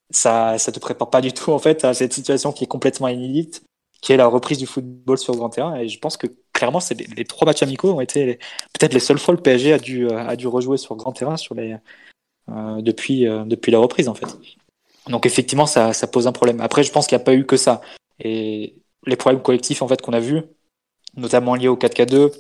ça, 0.10 0.58
ça 0.58 0.72
te 0.72 0.80
prépare 0.80 1.10
pas 1.10 1.22
du 1.22 1.32
tout 1.32 1.52
en 1.52 1.60
fait 1.60 1.86
à 1.86 1.94
cette 1.94 2.12
situation 2.12 2.52
qui 2.52 2.66
est 2.66 2.68
complètement 2.68 3.08
inédite, 3.08 3.64
qui 4.02 4.12
est 4.12 4.18
la 4.18 4.28
reprise 4.28 4.58
du 4.58 4.66
football 4.66 5.18
sur 5.18 5.34
grand 5.36 5.50
terrain. 5.50 5.76
Et 5.78 5.88
je 5.88 5.98
pense 5.98 6.18
que 6.18 6.28
clairement, 6.52 6.82
c'est 6.82 6.96
les, 6.96 7.24
trois 7.24 7.46
matchs 7.46 7.64
amicaux 7.64 7.94
ont 7.94 8.02
été 8.02 8.38
peut-être 8.78 8.94
les 8.94 9.00
seules 9.00 9.18
fois 9.18 9.34
le 9.34 9.42
PSG 9.42 9.74
a 9.74 9.80
dû, 9.80 10.10
a 10.10 10.36
dû 10.36 10.48
rejouer 10.48 10.78
sur 10.78 10.96
grand 10.98 11.14
terrain 11.14 11.38
sur 11.38 11.56
les, 11.56 11.72
euh, 11.72 11.78
depuis, 12.48 13.28
euh, 13.28 13.44
depuis 13.46 13.72
la 13.72 13.80
reprise 13.80 14.08
en 14.08 14.14
fait. 14.14 14.28
Donc 15.08 15.26
effectivement, 15.26 15.66
ça, 15.66 15.94
ça 15.94 16.08
pose 16.08 16.28
un 16.28 16.32
problème. 16.32 16.62
Après, 16.62 16.84
je 16.84 16.92
pense 16.92 17.08
qu'il 17.08 17.18
n'y 17.18 17.22
a 17.22 17.26
pas 17.26 17.34
eu 17.34 17.46
que 17.46 17.58
ça. 17.58 17.82
Et 18.20 18.76
les 19.06 19.16
problèmes 19.16 19.42
collectifs 19.42 19.82
en 19.82 19.88
fait 19.88 20.02
qu'on 20.02 20.14
a 20.14 20.20
vus, 20.20 20.44
notamment 21.16 21.56
liés 21.56 21.68
au 21.68 21.76
4K2, 21.76 22.32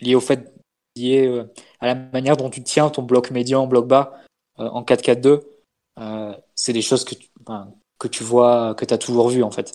liés 0.00 0.14
au 0.14 0.20
fait 0.20 0.52
liés 0.96 1.26
euh, 1.26 1.50
à 1.80 1.86
la 1.86 1.94
manière 1.94 2.36
dont 2.36 2.50
tu 2.50 2.62
tiens 2.62 2.90
ton 2.90 3.02
bloc 3.02 3.30
médian, 3.30 3.66
bloc 3.66 3.86
bas 3.86 4.20
euh, 4.58 4.68
en 4.68 4.82
4-4-2, 4.82 5.42
euh, 5.98 6.36
c'est 6.54 6.72
des 6.72 6.82
choses 6.82 7.04
que 7.04 7.14
tu, 7.14 7.28
que 7.98 8.08
tu 8.08 8.24
vois, 8.24 8.74
que 8.74 8.84
tu 8.84 8.94
as 8.94 8.98
toujours 8.98 9.28
vu 9.28 9.42
en 9.42 9.50
fait. 9.50 9.72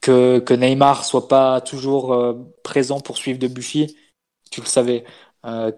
que, 0.00 0.38
que 0.38 0.54
Neymar 0.54 1.04
soit 1.04 1.28
pas 1.28 1.60
toujours 1.60 2.36
présent 2.62 3.00
pour 3.00 3.16
suivre 3.16 3.38
Debuchy, 3.38 3.96
tu 4.50 4.60
le 4.60 4.66
savais. 4.66 5.04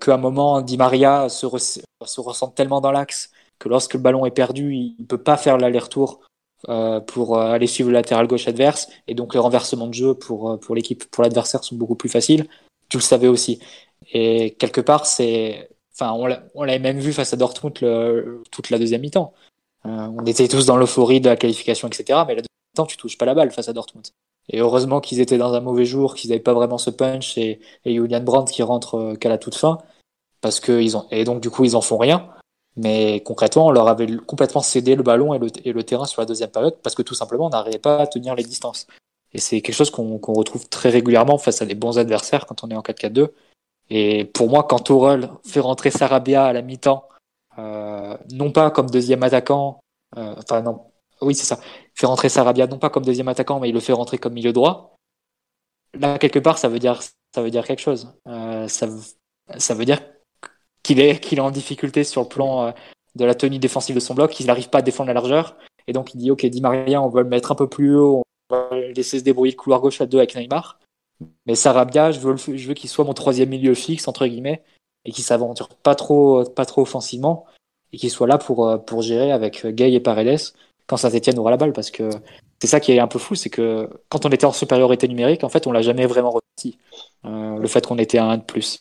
Qu'à 0.01 0.15
un 0.15 0.17
moment, 0.17 0.63
Di 0.63 0.79
Maria 0.79 1.29
se, 1.29 1.47
se 1.47 2.21
ressent 2.21 2.49
tellement 2.49 2.81
dans 2.81 2.91
l'axe 2.91 3.31
que 3.59 3.69
lorsque 3.69 3.95
le 3.95 4.01
ballon 4.01 4.25
est 4.25 4.31
perdu, 4.31 4.75
il 4.75 4.97
ne 4.99 5.05
peut 5.05 5.23
pas 5.23 5.37
faire 5.37 5.59
l'aller-retour 5.59 6.21
euh, 6.69 7.01
pour 7.01 7.39
euh, 7.39 7.53
aller 7.53 7.69
suivre 7.69 7.91
le 7.91 7.95
latéral 7.95 8.27
gauche 8.27 8.49
adverse 8.49 8.89
et 9.07 9.15
donc 9.15 9.33
les 9.33 9.41
renversements 9.41 9.87
de 9.87 9.95
jeu 9.95 10.15
pour, 10.15 10.51
euh, 10.51 10.75
l'équipe, 10.75 11.05
pour 11.05 11.23
l'adversaire 11.23 11.63
sont 11.63 11.77
beaucoup 11.77 11.95
plus 11.95 12.09
faciles. 12.09 12.47
Tu 12.89 12.97
le 12.97 13.03
savais 13.03 13.29
aussi. 13.29 13.61
Et 14.13 14.55
quelque 14.59 14.81
part, 14.81 15.07
c'est, 15.07 15.69
enfin, 15.93 16.13
on 16.55 16.65
l'avait 16.65 16.79
même 16.79 16.99
vu 16.99 17.13
face 17.13 17.33
à 17.33 17.37
Dortmund 17.37 17.75
toute 18.51 18.71
la 18.71 18.79
deuxième 18.79 19.03
mi-temps. 19.03 19.35
on 19.85 20.25
était 20.27 20.49
tous 20.49 20.67
dans 20.67 20.77
l'euphorie 20.77 21.21
de 21.21 21.29
la 21.29 21.37
qualification, 21.37 21.89
etc. 21.89 22.25
Mais 22.27 22.35
la 22.35 22.43
deuxième 22.43 22.73
mi-temps, 22.75 22.87
tu 22.87 22.97
touches 22.97 23.19
pas 23.19 23.27
la 23.27 23.35
balle 23.35 23.51
face 23.51 23.69
à 23.69 23.73
Dortmund. 23.73 24.07
Et 24.49 24.61
heureusement 24.61 25.01
qu'ils 25.01 25.21
étaient 25.21 25.39
dans 25.39 25.53
un 25.53 25.61
mauvais 25.61 25.85
jour, 25.85 26.15
qu'ils 26.15 26.31
n'avaient 26.31 26.43
pas 26.43 26.55
vraiment 26.55 26.79
ce 26.79 26.91
punch 26.91 27.37
et, 27.37 27.61
et 27.85 27.95
Julian 27.95 28.21
Brandt 28.21 28.53
qui 28.53 28.63
rentre 28.63 29.15
qu'à 29.17 29.29
la 29.29 29.39
toute 29.39 29.55
fin. 29.55 29.79
Parce 30.41 30.61
que 30.61 30.81
ils 30.81 30.97
ont, 30.97 31.07
et 31.11 31.25
donc 31.25 31.41
du 31.41 31.51
coup, 31.51 31.65
ils 31.65 31.77
en 31.77 31.81
font 31.81 31.99
rien. 31.99 32.31
Mais 32.77 33.21
concrètement, 33.25 33.67
on 33.67 33.71
leur 33.73 33.89
avait 33.89 34.07
complètement 34.27 34.63
cédé 34.63 34.95
le 34.95 35.03
ballon 35.03 35.35
et 35.35 35.39
le, 35.39 35.49
et 35.65 35.73
le 35.73 35.83
terrain 35.83 36.07
sur 36.07 36.23
la 36.23 36.27
deuxième 36.27 36.51
période 36.51 36.77
parce 36.83 36.95
que 36.95 37.03
tout 37.03 37.15
simplement, 37.15 37.47
on 37.47 37.51
n'arrivait 37.51 37.79
pas 37.79 37.99
à 37.99 38.07
tenir 38.07 38.35
les 38.37 38.45
distances. 38.45 38.87
Et 39.33 39.39
c'est 39.39 39.61
quelque 39.61 39.75
chose 39.75 39.91
qu'on 39.91 40.19
retrouve 40.33 40.69
très 40.69 40.89
régulièrement 40.89 41.39
face 41.39 41.61
à 41.61 41.67
des 41.67 41.75
bons 41.75 41.99
adversaires 41.99 42.47
quand 42.47 42.65
on 42.65 42.71
est 42.71 42.77
en 42.77 42.81
4-4-2. 42.81 43.31
Et 43.91 44.25
pour 44.27 44.49
moi, 44.49 44.65
quand 44.65 44.79
Tourelle 44.79 45.31
fait 45.45 45.61
rentrer 45.61 45.91
Sarabia 45.91 46.45
à 46.47 46.53
la 46.53 46.63
mi-temps, 46.63 47.09
euh, 47.59 48.17
non 48.33 48.53
pas 48.53 48.71
comme 48.71 48.91
deuxième 48.91 49.23
attaquant, 49.23 49.81
euh, 50.17 50.35
enfin 50.39 50.63
non, 50.63 50.88
oui 51.21 51.35
c'est 51.35 51.47
ça, 51.47 51.61
fait 51.95 52.07
rentrer 52.07 52.29
Sarabia 52.29 52.67
non 52.67 52.79
pas 52.79 52.91
comme 52.91 53.05
deuxième 53.05 53.29
attaquant, 53.29 53.61
mais 53.61 53.69
il 53.69 53.75
le 53.75 53.81
fait 53.81 53.93
rentrer 53.93 54.19
comme 54.19 54.35
milieu 54.35 54.53
droit. 54.53 54.97
Là 55.95 56.19
quelque 56.19 56.39
part, 56.39 56.59
ça 56.59 56.69
veut 56.69 56.79
dire 56.79 57.01
ça 57.35 57.43
veut 57.43 57.51
dire 57.51 57.67
quelque 57.67 57.81
chose. 57.81 58.13
Euh, 58.27 58.69
ça, 58.69 58.89
ça 59.57 59.75
veut 59.75 59.85
dire 59.85 60.01
qu'il 60.83 61.01
est, 61.01 61.21
qu'il 61.21 61.39
est 61.39 61.43
en 61.43 61.51
difficulté 61.51 62.05
sur 62.05 62.23
le 62.23 62.29
plan 62.29 62.67
euh, 62.67 62.71
de 63.15 63.25
la 63.25 63.35
tenue 63.35 63.59
défensive 63.59 63.95
de 63.95 64.01
son 64.01 64.15
bloc, 64.15 64.31
qu'il 64.31 64.47
n'arrive 64.47 64.71
pas 64.71 64.79
à 64.79 64.83
défendre 64.83 65.09
la 65.09 65.15
largeur. 65.15 65.57
Et 65.87 65.93
donc 65.93 66.15
il 66.15 66.19
dit 66.19 66.31
ok, 66.31 66.47
Di 66.47 66.61
Maria, 66.61 67.03
on 67.03 67.09
va 67.09 67.23
le 67.23 67.29
mettre 67.29 67.53
un 67.53 67.55
peu 67.55 67.69
plus 67.69 67.97
haut, 67.97 68.23
on 68.51 68.55
va 68.55 68.77
laisser 68.95 69.19
se 69.19 69.25
débrouiller 69.25 69.53
le 69.53 69.57
couloir 69.57 69.81
gauche 69.81 70.01
à 70.01 70.07
deux 70.07 70.19
avec 70.19 70.35
Neymar. 70.37 70.79
Mais 71.47 71.55
Sarabia, 71.55 72.13
je 72.13 72.21
veux, 72.21 72.37
je 72.37 72.69
veux 72.69 72.75
qu'il 72.75 72.89
soit 72.89 73.05
mon 73.05 73.15
troisième 73.15 73.49
milieu 73.49 73.75
fixe 73.75 74.07
entre 74.07 74.27
guillemets 74.27 74.63
et 75.05 75.11
qu'il 75.11 75.25
s'aventure 75.25 75.69
pas 75.69 75.95
trop, 75.95 76.45
pas 76.45 76.65
trop 76.65 76.83
offensivement 76.83 77.47
et 77.93 77.97
qu'il 77.97 78.11
soit 78.11 78.27
là 78.27 78.39
pour 78.39 78.69
euh, 78.69 78.79
pour 78.79 79.03
gérer 79.03 79.33
avec 79.33 79.67
Gay 79.67 79.93
et 79.93 80.01
Paredes 80.01 80.53
quand 80.89 80.97
Saint-Etienne 80.97 81.39
aura 81.39 81.51
la 81.51 81.57
balle 81.57 81.73
parce 81.73 81.91
que 81.91 82.11
c'est 82.61 82.67
ça 82.67 82.81
qui 82.81 82.93
est 82.93 82.99
un 82.99 83.07
peu 83.07 83.19
fou, 83.19 83.35
c'est 83.35 83.51
que 83.51 83.89
quand 84.09 84.27
on 84.27 84.31
était 84.31 84.47
en 84.47 84.53
supériorité 84.53 85.07
numérique, 85.07 85.45
en 85.45 85.49
fait, 85.49 85.67
on 85.67 85.73
l'a 85.73 85.83
jamais 85.83 86.07
vraiment 86.07 86.31
ressenti. 86.31 86.79
Euh, 87.25 87.59
le 87.59 87.69
fait 87.69 87.87
qu'on 87.87 87.99
était 87.99 88.19
à 88.19 88.25
un 88.25 88.39
de 88.39 88.43
plus. 88.43 88.81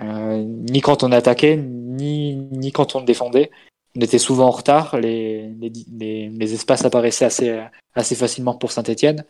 Euh, 0.00 0.42
ni 0.44 0.80
quand 0.80 1.02
on 1.04 1.12
attaquait, 1.12 1.56
ni, 1.56 2.36
ni 2.36 2.72
quand 2.72 2.96
on 2.96 3.00
défendait. 3.00 3.50
On 3.96 4.00
était 4.00 4.18
souvent 4.18 4.48
en 4.48 4.50
retard, 4.50 4.98
les, 4.98 5.48
les, 5.98 6.28
les, 6.28 6.52
espaces 6.52 6.84
apparaissaient 6.84 7.24
assez, 7.24 7.58
assez 7.94 8.14
facilement 8.14 8.54
pour 8.54 8.70
Saint-Etienne, 8.70 9.24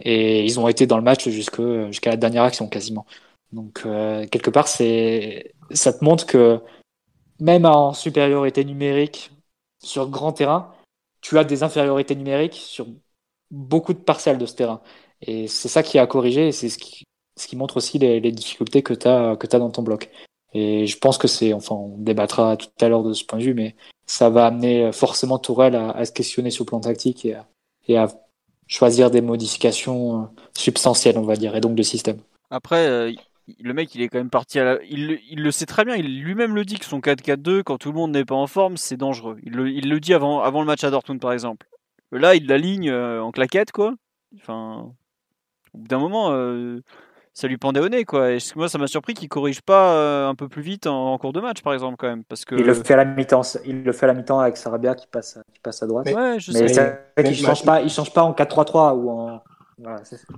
et 0.00 0.44
ils 0.44 0.60
ont 0.60 0.68
été 0.68 0.86
dans 0.86 0.98
le 0.98 1.02
match 1.02 1.28
jusqu'à 1.30 2.10
la 2.10 2.16
dernière 2.18 2.42
action 2.42 2.68
quasiment. 2.68 3.06
Donc 3.52 3.82
euh, 3.86 4.26
quelque 4.26 4.50
part, 4.50 4.68
c'est 4.68 5.54
ça 5.70 5.94
te 5.94 6.04
montre 6.04 6.26
que 6.26 6.60
même 7.40 7.64
en 7.64 7.94
supériorité 7.94 8.64
numérique 8.64 9.30
sur 9.82 10.10
grand 10.10 10.32
terrain, 10.32 10.74
tu 11.22 11.38
as 11.38 11.44
des 11.44 11.62
infériorités 11.62 12.14
numériques 12.14 12.54
sur 12.54 12.86
beaucoup 13.50 13.94
de 13.94 13.98
parcelles 13.98 14.38
de 14.38 14.46
ce 14.46 14.54
terrain. 14.54 14.82
Et 15.22 15.48
c'est 15.48 15.68
ça 15.68 15.82
qui 15.82 15.98
a 15.98 16.06
corrigé, 16.06 16.48
et 16.48 16.52
c'est 16.52 16.68
ce 16.68 16.78
qui, 16.78 17.04
ce 17.36 17.46
qui 17.46 17.56
montre 17.56 17.78
aussi 17.78 17.98
les, 17.98 18.20
difficultés 18.32 18.82
que 18.82 18.94
tu 18.94 19.08
as, 19.08 19.36
que 19.36 19.46
as 19.46 19.58
dans 19.58 19.70
ton 19.70 19.82
bloc. 19.82 20.10
Et 20.52 20.86
je 20.86 20.98
pense 20.98 21.16
que 21.16 21.28
c'est, 21.28 21.54
enfin, 21.54 21.74
on 21.74 21.96
débattra 21.98 22.56
tout 22.58 22.68
à 22.80 22.88
l'heure 22.88 23.02
de 23.04 23.14
ce 23.14 23.24
point 23.24 23.38
de 23.38 23.44
vue, 23.44 23.54
mais 23.54 23.74
ça 24.06 24.28
va 24.28 24.46
amener 24.46 24.92
forcément 24.92 25.38
Tourelle 25.38 25.74
à, 25.76 26.04
se 26.04 26.12
questionner 26.12 26.50
sur 26.50 26.64
le 26.64 26.68
plan 26.68 26.80
tactique 26.80 27.24
et 27.24 27.34
à, 27.34 27.48
et 27.88 27.96
à, 27.96 28.08
choisir 28.66 29.10
des 29.10 29.20
modifications 29.20 30.30
substantielles, 30.56 31.18
on 31.18 31.22
va 31.22 31.36
dire, 31.36 31.54
et 31.54 31.60
donc 31.60 31.74
de 31.74 31.82
système. 31.82 32.18
Après, 32.50 32.86
euh, 32.86 33.12
le 33.60 33.74
mec, 33.74 33.94
il 33.94 34.02
est 34.02 34.08
quand 34.08 34.18
même 34.18 34.30
parti 34.30 34.58
à 34.58 34.64
la... 34.64 34.78
il, 34.84 35.18
il, 35.30 35.42
le 35.42 35.50
sait 35.50 35.66
très 35.66 35.84
bien, 35.84 35.96
il 35.96 36.22
lui-même 36.22 36.54
le 36.54 36.64
dit 36.64 36.78
que 36.78 36.84
son 36.84 37.00
4-4-2, 37.00 37.62
quand 37.62 37.78
tout 37.78 37.90
le 37.90 37.96
monde 37.96 38.12
n'est 38.12 38.24
pas 38.24 38.34
en 38.34 38.46
forme, 38.46 38.76
c'est 38.76 38.96
dangereux. 38.96 39.38
Il 39.42 39.52
le, 39.52 39.68
il 39.68 39.88
le 39.88 40.00
dit 40.00 40.14
avant, 40.14 40.40
avant 40.40 40.60
le 40.60 40.66
match 40.66 40.84
à 40.84 40.90
Dortmund, 40.90 41.20
par 41.20 41.32
exemple. 41.32 41.66
Là, 42.12 42.34
il 42.34 42.46
l'aligne 42.46 42.90
euh, 42.90 43.22
en 43.22 43.30
claquette, 43.30 43.72
quoi. 43.72 43.94
Enfin, 44.36 44.92
au 45.74 45.78
bout 45.78 45.88
d'un 45.88 45.98
moment, 45.98 46.32
euh, 46.32 46.80
ça 47.34 47.48
lui 47.48 47.56
pendait 47.56 47.80
au 47.80 47.88
nez 47.88 48.04
quoi. 48.04 48.32
Et 48.32 48.38
moi 48.56 48.68
ça 48.68 48.78
m'a 48.78 48.86
surpris 48.86 49.14
qu'il 49.14 49.28
corrige 49.28 49.62
pas 49.62 49.94
euh, 49.94 50.28
un 50.28 50.34
peu 50.34 50.48
plus 50.48 50.62
vite 50.62 50.86
en, 50.86 51.16
cours 51.18 51.32
de 51.32 51.40
match 51.40 51.62
par 51.62 51.72
exemple 51.72 51.96
quand 51.98 52.08
même 52.08 52.24
parce 52.24 52.44
que 52.44 52.54
il 52.54 52.64
le 52.64 52.74
fait 52.74 52.94
à 52.94 52.98
la 52.98 53.04
mi-temps, 53.04 53.42
il 53.64 53.82
le 53.82 53.92
fait 53.92 54.04
à 54.04 54.08
la 54.08 54.14
mi-temps 54.14 54.38
avec 54.38 54.56
Sarabia 54.56 54.94
qui 54.94 55.06
passe 55.06 55.38
qui 55.52 55.60
passe 55.60 55.82
à 55.82 55.86
droite. 55.86 56.06
Mais, 56.06 56.14
ouais, 56.14 56.38
je 56.38 56.52
mais 56.52 56.68
sais. 56.68 56.98
il 57.18 57.34
change 57.34 57.64
pas, 57.64 57.80
il 57.80 57.90
change 57.90 58.12
pas 58.12 58.22
en 58.22 58.32
4-3-3 58.32 58.94
ou 58.96 59.10
en 59.10 59.42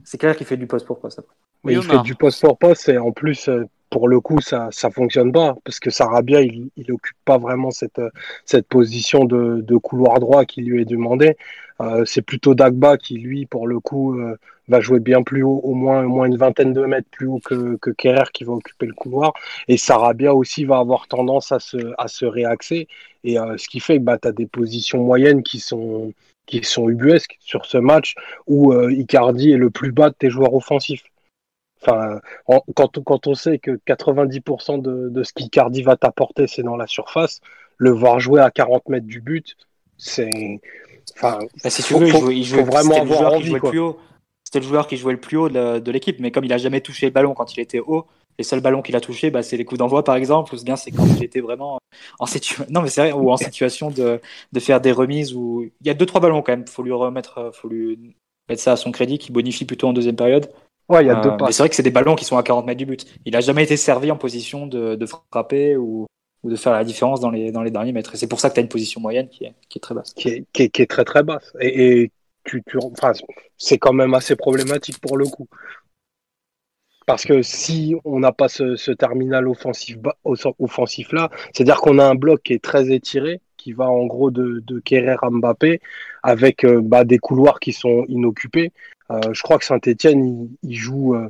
c'est 0.05 0.19
clair 0.19 0.37
qu'il 0.37 0.47
fait 0.47 0.57
du 0.57 0.67
poste 0.67 0.87
pour 0.87 1.01
poste 1.01 1.19
après. 1.19 1.35
Oui, 1.65 1.75
il 1.75 1.83
fait 1.83 2.03
du 2.03 2.15
poste 2.15 2.41
pour 2.41 2.59
poste 2.59 2.89
et 2.89 2.99
en 2.99 3.13
plus 3.13 3.49
euh, 3.49 3.65
pour 3.91 4.09
le 4.09 4.21
coup, 4.21 4.41
ça 4.41 4.69
ça 4.71 4.91
fonctionne 4.91 5.33
pas 5.33 5.57
parce 5.65 5.81
que 5.81 5.91
Sarabia, 5.91 6.43
il, 6.43 6.71
il 6.77 6.93
occupe 6.93 7.17
pas 7.25 7.39
vraiment 7.39 7.71
cette 7.71 8.01
cette 8.45 8.67
position 8.67 9.25
de, 9.25 9.61
de 9.61 9.77
couloir 9.77 10.21
droit 10.21 10.45
qui 10.45 10.63
lui 10.63 10.83
est 10.83 10.87
demandé. 10.87 11.37
Euh, 11.81 12.05
c'est 12.05 12.23
plutôt 12.23 12.55
Dagba 12.55 12.97
qui, 12.97 13.19
lui, 13.19 13.47
pour 13.47 13.67
le 13.67 13.81
coup, 13.81 14.15
euh, 14.15 14.37
va 14.69 14.81
jouer 14.81 15.01
bien 15.01 15.23
plus 15.23 15.43
haut, 15.43 15.61
au 15.65 15.75
moins, 15.75 16.05
au 16.05 16.09
moins 16.09 16.27
une 16.27 16.37
vingtaine 16.37 16.73
de 16.73 16.85
mètres 16.87 17.09
plus 17.11 17.27
haut 17.27 17.41
que, 17.45 17.77
que 17.77 17.91
Kerrer 17.91 18.31
qui 18.33 18.45
va 18.45 18.53
occuper 18.53 18.87
le 18.87 18.95
couloir. 18.95 19.33
Et 19.69 19.77
Sarabia 19.77 20.35
aussi 20.35 20.65
va 20.65 20.79
avoir 20.79 21.09
tendance 21.09 21.53
à 21.53 21.59
se, 21.59 21.79
à 21.99 22.09
se 22.09 22.25
réaxer. 22.25 22.89
Et 23.25 23.39
euh, 23.39 23.57
ce 23.59 23.69
qui 23.69 23.81
fait 23.81 23.99
que 23.99 24.05
bah, 24.05 24.19
tu 24.19 24.29
as 24.29 24.33
des 24.33 24.47
positions 24.47 25.03
moyennes 25.03 25.43
qui 25.43 25.59
sont, 25.59 26.13
qui 26.47 26.63
sont 26.65 26.89
ubuesques 26.89 27.37
sur 27.41 27.67
ce 27.67 27.79
match 27.79 28.15
où 28.47 28.75
Icardi 28.91 29.53
est 29.53 29.57
le 29.57 29.71
plus 29.71 29.93
bas 29.93 30.11
de 30.11 30.15
tes 30.15 30.31
joueurs 30.31 30.55
offensifs. 30.55 31.05
Enfin, 31.81 32.21
quand, 32.75 33.03
quand, 33.03 33.27
on 33.27 33.35
sait 33.35 33.59
que 33.59 33.73
90% 33.87 34.81
de, 34.81 35.09
de 35.11 35.23
ce 35.23 35.33
qu'Icardi 35.33 35.83
va 35.83 35.97
t'apporter, 35.97 36.47
c'est 36.47 36.63
dans 36.63 36.77
la 36.77 36.87
surface, 36.87 37.41
le 37.77 37.91
voir 37.91 38.21
jouer 38.21 38.41
à 38.41 38.51
40 38.51 38.89
mètres 38.89 39.07
du 39.07 39.21
but, 39.21 39.57
c'est 39.99 40.61
Enfin, 41.17 41.39
bah, 41.63 41.71
si 41.71 41.83
tu 41.83 41.95
veux, 41.95 42.33
il 42.33 42.45
jouait, 42.45 42.63
vraiment 42.63 43.01
avoir 43.01 43.35
envie. 43.35 43.55
C'était 44.45 44.61
le 44.61 44.67
joueur 44.67 44.87
qui 44.87 44.97
jouait 44.97 45.13
le 45.13 45.21
plus 45.21 45.37
haut 45.37 45.49
de, 45.49 45.91
l'équipe, 45.91 46.21
mais 46.21 46.31
comme 46.31 46.45
il 46.45 46.53
a 46.53 46.59
jamais 46.59 46.81
touché 46.81 47.07
le 47.07 47.13
ballon 47.13 47.35
quand 47.35 47.57
il 47.57 47.61
était 47.61 47.81
haut, 47.81 48.07
les 48.39 48.45
seuls 48.45 48.61
ballons 48.61 48.83
qu'il 48.83 48.97
a 48.97 49.01
touchés, 49.01 49.31
bah, 49.31 49.43
c'est 49.43 49.57
les 49.57 49.65
coups 49.65 49.79
d'envoi 49.79 50.05
par 50.05 50.17
exemple. 50.17 50.55
Ou 50.55 50.59
ce 50.59 50.65
gain, 50.65 50.77
c'est 50.77 50.91
quand 50.91 51.07
il 51.07 51.23
était 51.23 51.41
vraiment 51.41 51.79
en 52.19 52.27
situation, 52.27 52.67
non 52.71 52.83
mais 52.83 52.89
c'est 52.89 53.13
ou 53.13 53.31
en 53.31 53.37
situation 53.37 53.91
de, 53.91 54.21
de 54.53 54.61
faire 54.61 54.81
des 54.81 54.93
remises 54.93 55.35
où 55.35 55.63
il 55.81 55.87
y 55.87 55.91
a 55.91 55.95
deux 55.95 56.07
trois 56.07 56.21
ballons 56.21 56.43
quand 56.43 56.53
même. 56.53 56.67
Faut 56.67 56.83
lui 56.83 56.93
remettre, 56.93 57.51
faut 57.55 57.69
lui 57.69 58.17
mettre 58.49 58.63
ça 58.63 58.73
à 58.73 58.77
son 58.77 58.93
crédit, 58.93 59.19
qui 59.19 59.33
bonifie 59.33 59.65
plutôt 59.65 59.89
en 59.89 59.93
deuxième 59.93 60.17
période. 60.17 60.51
Ouais, 60.89 61.03
il 61.03 61.07
y 61.07 61.11
a 61.11 61.21
deux 61.21 61.35
passes. 61.37 61.57
c'est 61.57 61.63
vrai 61.63 61.71
que 61.71 61.75
c'est 61.75 61.83
des 61.83 61.91
ballons 61.91 62.15
qui 62.15 62.25
sont 62.27 62.37
à 62.37 62.43
40 62.43 62.67
mètres 62.67 62.79
du 62.79 62.87
but. 62.87 63.07
Il 63.25 63.35
a 63.37 63.41
jamais 63.41 63.65
été 63.65 63.77
servi 63.77 64.11
en 64.11 64.17
position 64.17 64.67
de, 64.67 64.97
de 64.97 65.07
frapper 65.07 65.77
ou, 65.77 66.07
ou, 66.43 66.51
de 66.51 66.57
faire 66.57 66.73
la 66.73 66.85
différence 66.85 67.21
dans 67.21 67.31
les, 67.31 67.53
dans 67.53 67.63
les 67.63 67.71
derniers 67.71 67.93
mètres. 67.93 68.15
Et 68.15 68.19
c'est 68.19 68.27
pour 68.27 68.39
ça 68.39 68.51
que 68.51 68.55
tu 68.55 68.61
as 68.61 68.63
une 68.63 68.69
position 68.69 69.01
moyenne 69.01 69.29
qui 69.29 69.45
est, 69.45 69.55
qui 69.71 69.79
est 69.79 69.81
très 69.81 69.95
basse. 69.95 70.13
Qui 70.13 70.29
est, 70.29 70.45
qui 70.53 70.65
est, 70.65 70.69
qui 70.69 70.83
est 70.83 70.87
très 70.87 71.05
très 71.05 71.23
basse. 71.23 71.53
Et, 71.59 72.03
et 72.03 72.11
tu, 72.45 72.63
tu, 72.67 72.77
enfin, 72.79 73.13
c'est 73.57 73.79
quand 73.79 73.95
même 73.95 74.13
assez 74.13 74.37
problématique 74.37 75.01
pour 75.01 75.17
le 75.17 75.25
coup. 75.25 75.49
Parce 77.07 77.25
que 77.25 77.43
si 77.43 77.95
on 78.05 78.21
n'a 78.21 78.33
pas 78.33 78.49
ce, 78.49 78.93
terminal 78.93 79.49
offensif, 79.49 79.99
offensif 80.25 81.13
là, 81.13 81.31
c'est-à-dire 81.53 81.77
qu'on 81.77 81.99
a 81.99 82.05
un 82.05 82.15
bloc 82.15 82.43
qui 82.43 82.55
est 82.55 82.63
très 82.63 82.93
étiré, 82.93 83.41
qui 83.57 83.73
va 83.73 83.89
en 83.89 84.07
gros 84.07 84.31
de, 84.31 84.63
de 84.67 84.79
Kerrer 84.81 85.17
Mbappé, 85.23 85.81
avec 86.23 86.65
euh, 86.65 86.81
bah, 86.83 87.05
des 87.05 87.19
couloirs 87.19 87.61
qui 87.61 87.73
sont 87.73 88.05
inoccupés. 88.09 88.73
Euh, 89.11 89.21
je 89.33 89.43
crois 89.43 89.59
que 89.59 89.65
Saint-Etienne, 89.65 90.49
il, 90.63 90.71
il, 90.71 90.77
joue 90.77 91.15
euh, 91.15 91.29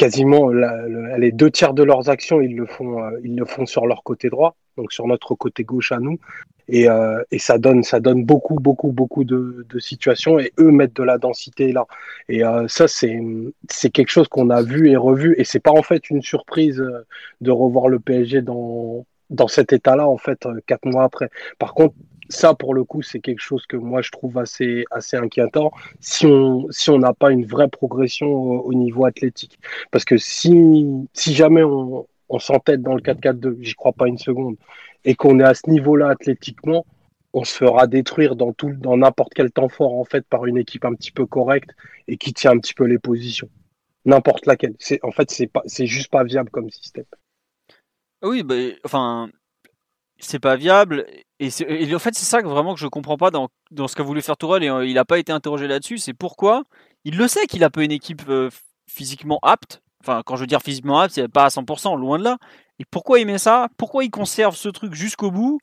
quasiment 0.00 0.48
les 0.48 1.30
deux 1.30 1.50
tiers 1.50 1.74
de 1.74 1.82
leurs 1.82 2.08
actions, 2.08 2.40
ils 2.40 2.56
le 2.56 2.64
font, 2.64 3.04
euh, 3.04 3.10
ils 3.22 3.36
le 3.36 3.44
font 3.44 3.66
sur 3.66 3.84
leur 3.86 4.02
côté 4.02 4.30
droit, 4.30 4.56
donc 4.78 4.94
sur 4.94 5.06
notre 5.06 5.34
côté 5.34 5.62
gauche 5.62 5.92
à 5.92 5.98
nous. 5.98 6.18
Et, 6.68 6.88
euh, 6.88 7.22
et, 7.30 7.38
ça 7.38 7.58
donne 7.58 7.82
ça 7.82 8.00
donne 8.00 8.24
beaucoup 8.24 8.54
beaucoup 8.54 8.92
beaucoup 8.92 9.24
de, 9.24 9.66
de, 9.68 9.78
situations 9.78 10.38
et 10.38 10.52
eux 10.58 10.70
mettent 10.70 10.96
de 10.96 11.02
la 11.02 11.18
densité 11.18 11.72
là. 11.72 11.84
Et 12.30 12.42
euh, 12.42 12.66
ça 12.68 12.88
c'est 12.88 13.20
c'est 13.68 13.90
quelque 13.90 14.08
chose 14.08 14.28
qu'on 14.28 14.48
a 14.48 14.62
vu 14.62 14.88
et 14.88 14.96
revu. 14.96 15.34
Et 15.36 15.44
c'est 15.44 15.60
pas 15.60 15.72
en 15.72 15.82
fait 15.82 16.08
une 16.08 16.22
surprise 16.22 16.80
euh, 16.80 17.04
de 17.42 17.50
revoir 17.50 17.88
le 17.88 17.98
PSG 17.98 18.40
dans 18.40 19.04
dans 19.28 19.48
cet 19.48 19.74
état 19.74 19.96
là 19.96 20.08
en 20.08 20.16
fait 20.16 20.46
euh, 20.46 20.60
quatre 20.66 20.86
mois 20.86 21.04
après. 21.04 21.28
Par 21.58 21.74
contre 21.74 21.94
ça 22.30 22.54
pour 22.54 22.74
le 22.74 22.84
coup 22.84 23.02
c'est 23.02 23.20
quelque 23.20 23.40
chose 23.40 23.66
que 23.66 23.76
moi 23.76 24.00
je 24.02 24.10
trouve 24.10 24.38
assez 24.38 24.84
assez 24.90 25.16
inquiétant 25.16 25.70
si 26.00 26.26
on 26.26 26.66
si 26.70 26.88
on 26.90 26.98
n'a 26.98 27.12
pas 27.12 27.30
une 27.30 27.44
vraie 27.44 27.68
progression 27.68 28.28
au, 28.28 28.60
au, 28.60 28.72
niveau 28.72 29.04
athlétique 29.04 29.58
parce 29.90 30.04
que 30.04 30.16
si 30.16 30.86
si 31.12 31.34
jamais 31.34 31.62
on 31.62 32.06
on 32.30 32.38
s'entête 32.38 32.80
dans 32.80 32.94
le 32.94 33.02
4-4-2 33.02 33.56
j'y 33.60 33.74
crois 33.74 33.92
pas 33.92 34.06
une 34.08 34.18
seconde 34.18 34.56
et 35.04 35.14
qu'on 35.14 35.40
est 35.40 35.44
à 35.44 35.54
ce 35.54 35.68
niveau-là 35.68 36.08
athlétiquement, 36.08 36.84
on 37.32 37.44
se 37.44 37.56
fera 37.56 37.86
détruire 37.86 38.36
dans 38.36 38.52
tout, 38.52 38.72
dans 38.72 38.96
n'importe 38.96 39.34
quel 39.34 39.50
temps 39.50 39.68
fort 39.68 39.94
en 39.94 40.04
fait 40.04 40.26
par 40.26 40.46
une 40.46 40.58
équipe 40.58 40.84
un 40.84 40.94
petit 40.94 41.12
peu 41.12 41.26
correcte 41.26 41.70
et 42.08 42.16
qui 42.16 42.32
tient 42.32 42.52
un 42.52 42.58
petit 42.58 42.74
peu 42.74 42.84
les 42.84 42.98
positions. 42.98 43.48
N'importe 44.04 44.46
laquelle. 44.46 44.74
C'est 44.78 45.02
en 45.04 45.12
fait 45.12 45.30
c'est 45.30 45.46
pas, 45.46 45.62
c'est 45.66 45.86
juste 45.86 46.10
pas 46.10 46.24
viable 46.24 46.50
comme 46.50 46.70
système. 46.70 47.04
Oui, 48.22 48.42
bah, 48.42 48.54
enfin, 48.84 49.30
c'est 50.20 50.38
pas 50.38 50.56
viable 50.56 51.06
et, 51.40 51.94
en 51.94 51.98
fait 51.98 52.14
c'est 52.14 52.26
ça 52.26 52.42
que 52.42 52.46
vraiment 52.46 52.74
que 52.74 52.80
je 52.80 52.86
comprends 52.86 53.16
pas 53.16 53.30
dans, 53.30 53.48
ce 53.88 53.96
qu'a 53.96 54.02
voulu 54.02 54.20
faire 54.20 54.36
Tourelle 54.36 54.62
et 54.62 54.68
euh, 54.68 54.86
il 54.86 54.94
n'a 54.94 55.04
pas 55.06 55.18
été 55.18 55.32
interrogé 55.32 55.66
là-dessus. 55.66 55.98
C'est 55.98 56.12
pourquoi 56.12 56.64
il 57.04 57.16
le 57.16 57.28
sait 57.28 57.46
qu'il 57.46 57.64
a 57.64 57.70
pas 57.70 57.82
une 57.82 57.92
équipe 57.92 58.22
euh, 58.28 58.50
physiquement 58.86 59.38
apte. 59.42 59.82
Enfin, 60.02 60.22
quand 60.24 60.36
je 60.36 60.42
veux 60.42 60.46
dire 60.46 60.62
physiquement 60.62 61.00
apte, 61.00 61.14
c'est 61.14 61.28
pas 61.28 61.44
à 61.44 61.48
100%, 61.48 61.98
loin 61.98 62.18
de 62.18 62.24
là. 62.24 62.36
Et 62.78 62.84
pourquoi 62.84 63.20
il 63.20 63.26
met 63.26 63.38
ça? 63.38 63.68
Pourquoi 63.78 64.04
il 64.04 64.10
conserve 64.10 64.54
ce 64.54 64.68
truc 64.68 64.94
jusqu'au 64.94 65.30
bout? 65.30 65.60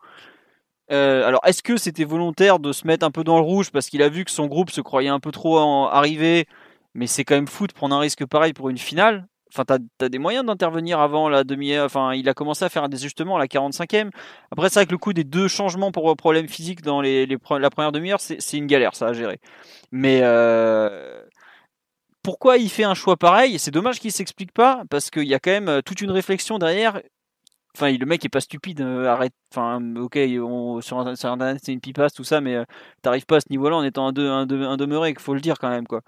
Euh, 0.91 1.27
alors, 1.27 1.41
est-ce 1.45 1.61
que 1.63 1.77
c'était 1.77 2.05
volontaire 2.05 2.59
de 2.59 2.71
se 2.71 2.87
mettre 2.87 3.05
un 3.05 3.11
peu 3.11 3.23
dans 3.23 3.37
le 3.37 3.43
rouge 3.43 3.71
parce 3.71 3.87
qu'il 3.87 4.01
a 4.01 4.09
vu 4.09 4.25
que 4.25 4.31
son 4.31 4.47
groupe 4.47 4.71
se 4.71 4.81
croyait 4.81 5.09
un 5.09 5.19
peu 5.19 5.31
trop 5.31 5.57
arrivé 5.87 6.47
Mais 6.95 7.07
c'est 7.07 7.23
quand 7.23 7.35
même 7.35 7.47
fou 7.47 7.67
de 7.67 7.73
prendre 7.73 7.95
un 7.95 7.99
risque 7.99 8.25
pareil 8.25 8.53
pour 8.53 8.69
une 8.69 8.77
finale. 8.77 9.27
Enfin, 9.53 9.63
t'as 9.65 9.77
as 10.05 10.09
des 10.09 10.19
moyens 10.19 10.45
d'intervenir 10.45 10.99
avant 10.99 11.29
la 11.29 11.43
demi. 11.43 11.77
Enfin, 11.79 12.13
il 12.13 12.27
a 12.29 12.33
commencé 12.33 12.65
à 12.65 12.69
faire 12.69 12.83
un 12.83 12.89
désajustement 12.89 13.37
à 13.37 13.39
la 13.39 13.47
45e. 13.47 14.09
Après, 14.51 14.69
c'est 14.69 14.79
vrai 14.79 14.85
que 14.85 14.91
le 14.91 14.97
coup 14.97 15.13
des 15.13 15.23
deux 15.23 15.47
changements 15.47 15.91
pour 15.91 16.15
problème 16.15 16.47
physique 16.47 16.81
dans 16.81 17.01
les, 17.01 17.25
les 17.25 17.37
la 17.59 17.69
première 17.69 17.91
demi-heure, 17.91 18.19
c'est 18.19 18.57
une 18.57 18.67
galère, 18.67 18.95
ça 18.95 19.07
à 19.07 19.13
gérer. 19.13 19.39
Mais 19.91 20.19
euh, 20.23 21.21
pourquoi 22.23 22.57
il 22.57 22.69
fait 22.69 22.83
un 22.83 22.93
choix 22.93 23.15
pareil? 23.17 23.57
C'est 23.59 23.71
dommage 23.71 23.99
qu'il 23.99 24.11
s'explique 24.11 24.51
pas 24.51 24.83
parce 24.89 25.09
qu'il 25.09 25.27
y 25.27 25.33
a 25.33 25.39
quand 25.39 25.51
même 25.51 25.81
toute 25.83 26.01
une 26.01 26.11
réflexion 26.11 26.59
derrière 26.59 26.99
enfin 27.77 27.95
le 27.95 28.05
mec 28.05 28.25
est 28.25 28.29
pas 28.29 28.41
stupide 28.41 28.81
euh, 28.81 29.07
arrête 29.07 29.33
enfin 29.53 29.79
ok 29.95 30.17
on, 30.41 30.81
sur, 30.81 30.99
internet 30.99 31.59
c'est 31.63 31.73
une 31.73 31.79
pipasse 31.79 32.13
tout 32.13 32.23
ça 32.23 32.41
mais 32.41 32.55
euh, 32.55 32.65
t'arrives 33.01 33.25
pas 33.25 33.37
à 33.37 33.39
ce 33.39 33.47
niveau 33.49 33.69
là 33.69 33.75
en 33.75 33.83
étant 33.83 34.07
un, 34.07 34.13
de, 34.13 34.27
un, 34.27 34.49
un 34.49 34.77
demeuré 34.77 35.13
faut 35.19 35.33
le 35.33 35.41
dire 35.41 35.59
quand 35.59 35.69
même 35.69 35.85
quoi 35.85 36.01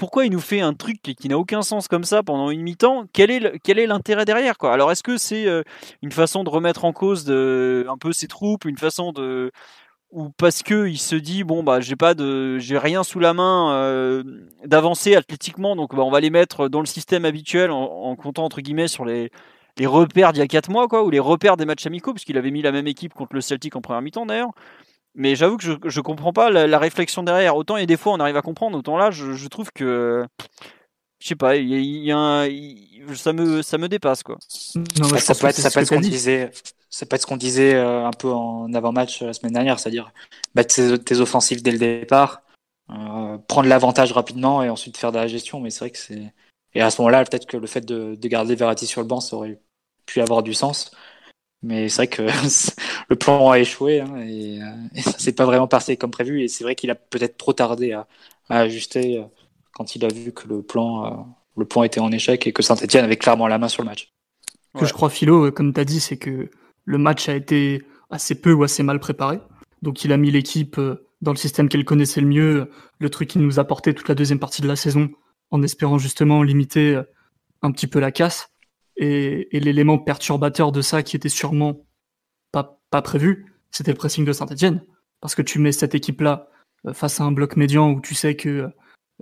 pourquoi 0.00 0.24
il 0.24 0.32
nous 0.32 0.40
fait 0.40 0.62
un 0.62 0.72
truc 0.72 1.02
qui, 1.02 1.28
n'a 1.28 1.36
aucun 1.36 1.60
sens 1.60 1.86
comme 1.86 2.04
ça 2.04 2.22
pendant 2.22 2.48
une 2.48 2.62
mi-temps? 2.62 3.04
Quel 3.12 3.30
est 3.30 3.86
l'intérêt 3.86 4.24
derrière 4.24 4.56
quoi? 4.56 4.72
Alors 4.72 4.90
est-ce 4.90 5.02
que 5.02 5.18
c'est 5.18 5.46
euh, 5.46 5.62
une 6.00 6.10
façon 6.10 6.42
de 6.42 6.48
remettre 6.48 6.86
en 6.86 6.94
cause 6.94 7.30
un 7.30 7.98
peu 7.98 8.14
ses 8.14 8.26
troupes 8.26 8.64
une 8.64 8.78
façon 8.78 9.12
de 9.12 9.52
ou 10.10 10.30
parce 10.30 10.62
que 10.62 10.88
il 10.88 10.96
se 10.96 11.16
dit 11.16 11.44
bon 11.44 11.62
bah 11.62 11.80
j'ai 11.82 11.96
pas 11.96 12.14
de 12.14 12.58
j'ai 12.58 12.78
rien 12.78 13.04
sous 13.04 13.18
la 13.18 13.34
main 13.34 13.74
euh, 13.74 14.22
d'avancer 14.64 15.16
athlétiquement 15.16 15.76
donc 15.76 15.94
bah, 15.94 16.02
on 16.02 16.10
va 16.10 16.20
les 16.20 16.30
mettre 16.30 16.68
dans 16.70 16.80
le 16.80 16.86
système 16.86 17.26
habituel 17.26 17.70
en, 17.70 18.16
comptant 18.16 18.46
entre 18.46 18.62
guillemets 18.62 18.88
sur 18.88 19.04
les 19.04 19.30
repères 19.84 20.32
d'il 20.32 20.40
y 20.40 20.42
a 20.42 20.46
4 20.46 20.70
mois, 20.70 20.86
ou 21.04 21.10
les 21.10 21.18
repères 21.18 21.56
des 21.56 21.64
matchs 21.64 21.86
amicaux, 21.86 22.12
puisqu'il 22.12 22.38
avait 22.38 22.50
mis 22.50 22.62
la 22.62 22.72
même 22.72 22.86
équipe 22.86 23.14
contre 23.14 23.34
le 23.34 23.40
Celtic 23.40 23.76
en 23.76 23.80
première 23.80 24.02
mi-temps 24.02 24.26
d'ailleurs. 24.26 24.50
Mais 25.14 25.34
j'avoue 25.34 25.56
que 25.56 25.64
je, 25.64 25.72
je 25.84 26.00
comprends 26.00 26.32
pas 26.32 26.50
la, 26.50 26.66
la, 26.66 26.78
réflexion 26.78 27.22
derrière. 27.22 27.56
Autant 27.56 27.76
il 27.76 27.80
y 27.80 27.82
a 27.82 27.86
des 27.86 27.96
fois 27.96 28.12
on 28.12 28.20
arrive 28.20 28.36
à 28.36 28.42
comprendre, 28.42 28.78
autant 28.78 28.96
là 28.96 29.10
je, 29.10 29.32
je 29.32 29.48
trouve 29.48 29.70
que 29.72 30.24
je 31.18 31.28
sais 31.28 31.36
pas, 31.36 31.56
il 31.56 31.68
y 31.68 31.74
a, 31.74 31.78
il 31.78 32.04
y 32.04 32.12
a 32.12 32.16
un, 32.16 32.46
il, 32.46 33.16
ça 33.16 33.32
me 33.32 33.62
ça 33.62 33.76
me 33.76 33.88
dépasse 33.88 34.22
quoi. 34.22 34.38
Non, 35.00 35.08
ça, 35.18 35.34
peut 35.34 35.48
être, 35.48 35.56
ça 35.56 35.70
peut 35.70 35.80
être 35.80 35.88
ce 35.88 35.94
qu'on 35.94 36.00
disait, 36.00 36.50
ça 36.88 37.06
peut 37.06 37.16
être 37.16 37.22
ce 37.22 37.26
qu'on 37.26 37.36
disait 37.36 37.74
euh, 37.74 38.06
un 38.06 38.12
peu 38.12 38.30
en 38.30 38.72
avant-match 38.72 39.22
la 39.22 39.32
semaine 39.32 39.52
dernière, 39.52 39.78
c'est-à-dire 39.78 40.12
battre 40.54 40.74
tes, 40.74 40.98
tes, 40.98 41.20
offensives 41.20 41.62
dès 41.62 41.72
le 41.72 41.78
départ, 41.78 42.42
euh, 42.90 43.36
prendre 43.48 43.68
l'avantage 43.68 44.12
rapidement 44.12 44.62
et 44.62 44.70
ensuite 44.70 44.96
faire 44.96 45.12
de 45.12 45.18
la 45.18 45.26
gestion. 45.26 45.60
Mais 45.60 45.70
c'est 45.70 45.80
vrai 45.80 45.90
que 45.90 45.98
c'est 45.98 46.32
et 46.74 46.80
à 46.80 46.90
ce 46.90 47.00
moment-là, 47.00 47.24
peut-être 47.24 47.46
que 47.46 47.56
le 47.56 47.66
fait 47.66 47.80
de, 47.80 48.14
de 48.14 48.28
garder 48.28 48.54
Verratti 48.54 48.86
sur 48.86 49.00
le 49.00 49.06
banc, 49.06 49.20
ça 49.20 49.36
aurait 49.36 49.60
pu 50.06 50.20
avoir 50.20 50.42
du 50.42 50.54
sens. 50.54 50.92
Mais 51.62 51.88
c'est 51.88 51.96
vrai 51.96 52.06
que 52.08 52.22
le 53.08 53.16
plan 53.16 53.50
a 53.50 53.58
échoué 53.58 54.00
hein, 54.00 54.16
et, 54.16 54.62
euh, 54.62 54.66
et, 54.94 55.02
ça 55.02 55.18
s'est 55.18 55.32
pas 55.32 55.44
vraiment 55.44 55.68
passé 55.68 55.96
comme 55.96 56.10
prévu. 56.10 56.42
Et 56.42 56.48
c'est 56.48 56.64
vrai 56.64 56.74
qu'il 56.74 56.90
a 56.90 56.94
peut-être 56.94 57.36
trop 57.36 57.52
tardé 57.52 57.92
à, 57.92 58.06
à, 58.48 58.60
ajuster 58.60 59.18
euh, 59.18 59.24
quand 59.72 59.94
il 59.94 60.04
a 60.04 60.08
vu 60.08 60.32
que 60.32 60.48
le 60.48 60.62
plan, 60.62 61.06
euh, 61.06 61.10
le 61.56 61.64
plan 61.66 61.82
était 61.82 62.00
en 62.00 62.10
échec 62.12 62.46
et 62.46 62.52
que 62.52 62.62
Saint-Etienne 62.62 63.04
avait 63.04 63.16
clairement 63.16 63.46
la 63.46 63.58
main 63.58 63.68
sur 63.68 63.82
le 63.82 63.88
match. 63.88 64.12
Ce 64.74 64.80
que 64.80 64.86
je 64.86 64.92
crois, 64.92 65.10
Philo, 65.10 65.50
comme 65.52 65.74
tu 65.74 65.80
as 65.80 65.84
dit, 65.84 66.00
c'est 66.00 66.16
que 66.16 66.50
le 66.84 66.98
match 66.98 67.28
a 67.28 67.34
été 67.34 67.82
assez 68.08 68.40
peu 68.40 68.52
ou 68.52 68.62
assez 68.62 68.82
mal 68.82 69.00
préparé. 69.00 69.40
Donc 69.82 70.04
il 70.04 70.12
a 70.12 70.16
mis 70.16 70.30
l'équipe 70.30 70.80
dans 71.20 71.32
le 71.32 71.36
système 71.36 71.68
qu'elle 71.68 71.84
connaissait 71.84 72.20
le 72.20 72.28
mieux, 72.28 72.70
le 72.98 73.10
truc 73.10 73.28
qui 73.28 73.38
nous 73.38 73.58
apportait 73.58 73.94
toute 73.94 74.08
la 74.08 74.14
deuxième 74.14 74.38
partie 74.38 74.62
de 74.62 74.68
la 74.68 74.76
saison, 74.76 75.10
en 75.50 75.62
espérant 75.62 75.98
justement 75.98 76.42
limiter 76.42 77.00
un 77.62 77.72
petit 77.72 77.88
peu 77.88 77.98
la 77.98 78.12
casse. 78.12 78.49
Et, 79.02 79.48
l'élément 79.52 79.98
perturbateur 79.98 80.72
de 80.72 80.82
ça 80.82 81.02
qui 81.02 81.16
était 81.16 81.30
sûrement 81.30 81.86
pas, 82.52 83.02
prévu, 83.02 83.46
c'était 83.70 83.92
le 83.92 83.96
pressing 83.96 84.24
de 84.24 84.32
Saint-Etienne. 84.32 84.82
Parce 85.20 85.34
que 85.34 85.42
tu 85.42 85.58
mets 85.58 85.72
cette 85.72 85.94
équipe-là 85.94 86.48
face 86.92 87.20
à 87.20 87.24
un 87.24 87.32
bloc 87.32 87.56
médian 87.56 87.90
où 87.90 88.00
tu 88.00 88.14
sais 88.14 88.36
que 88.36 88.68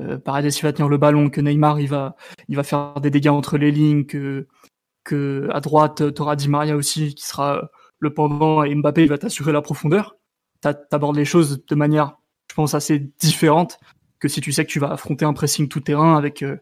euh, 0.01 0.19
Paredes 0.19 0.55
il 0.55 0.63
va 0.63 0.73
tenir 0.73 0.89
le 0.89 0.97
ballon, 0.97 1.29
que 1.29 1.41
Neymar 1.41 1.81
il 1.81 1.89
va, 1.89 2.17
faire 2.63 3.01
des 3.01 3.11
dégâts 3.11 3.29
entre 3.29 3.57
les 3.57 3.71
lignes, 3.71 4.05
que, 4.05 4.47
à 5.51 5.61
droite 5.61 6.15
tu 6.15 6.23
auras 6.23 6.35
Di 6.35 6.49
Maria 6.49 6.77
aussi 6.77 7.15
qui 7.15 7.25
sera 7.25 7.71
le 7.99 8.13
pendant 8.13 8.65
et 8.65 8.75
Mbappé 8.75 9.03
il 9.03 9.09
va 9.09 9.19
t'assurer 9.19 9.53
la 9.53 9.63
profondeur. 9.63 10.17
T'abordes 10.61 11.17
les 11.17 11.25
choses 11.25 11.65
de 11.65 11.75
manière, 11.77 12.17
je 12.51 12.55
pense, 12.55 12.75
assez 12.75 12.99
différente 12.99 13.79
que 14.19 14.29
si 14.29 14.41
tu 14.41 14.51
sais 14.51 14.65
que 14.65 14.71
tu 14.71 14.81
vas 14.81 14.91
affronter 14.91 15.25
un 15.25 15.33
pressing 15.33 15.69
tout 15.69 15.81
terrain 15.81 16.17
avec 16.17 16.43
euh, 16.43 16.57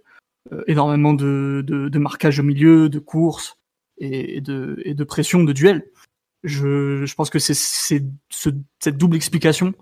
énormément 0.66 1.14
de, 1.14 1.62
de, 1.66 1.88
de, 1.88 1.98
marquage 1.98 2.40
au 2.40 2.42
milieu, 2.42 2.88
de 2.88 2.98
course 2.98 3.58
et, 3.98 4.40
de, 4.40 4.80
et 4.84 4.94
de 4.94 5.04
pression, 5.04 5.44
de 5.44 5.52
duel. 5.52 5.84
Je, 6.44 7.04
je 7.04 7.14
pense 7.14 7.30
que 7.30 7.38
c'est 7.38 7.54
ce, 7.54 8.50
cette 8.78 8.96
double 8.98 9.16
explication. 9.16 9.74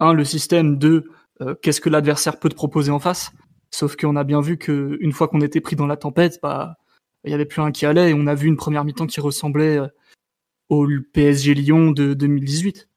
Un, 0.00 0.12
le 0.12 0.24
système. 0.24 0.78
Deux, 0.78 1.10
euh, 1.40 1.54
qu'est-ce 1.62 1.80
que 1.80 1.88
l'adversaire 1.88 2.38
peut 2.38 2.48
te 2.48 2.54
proposer 2.54 2.90
en 2.90 2.98
face. 2.98 3.32
Sauf 3.70 3.96
qu'on 3.96 4.16
a 4.16 4.24
bien 4.24 4.40
vu 4.40 4.58
que 4.58 4.98
une 5.00 5.12
fois 5.12 5.28
qu'on 5.28 5.40
était 5.40 5.60
pris 5.60 5.76
dans 5.76 5.86
la 5.86 5.96
tempête, 5.96 6.38
bah 6.42 6.76
il 7.24 7.30
y 7.30 7.34
avait 7.34 7.44
plus 7.44 7.62
un 7.62 7.70
qui 7.70 7.86
allait 7.86 8.10
et 8.10 8.14
on 8.14 8.26
a 8.26 8.34
vu 8.34 8.48
une 8.48 8.56
première 8.56 8.84
mi-temps 8.84 9.06
qui 9.06 9.20
ressemblait 9.20 9.78
au 10.68 10.86
PSG 11.12 11.54
Lyon 11.54 11.90
de 11.90 12.14
2018 12.14 12.88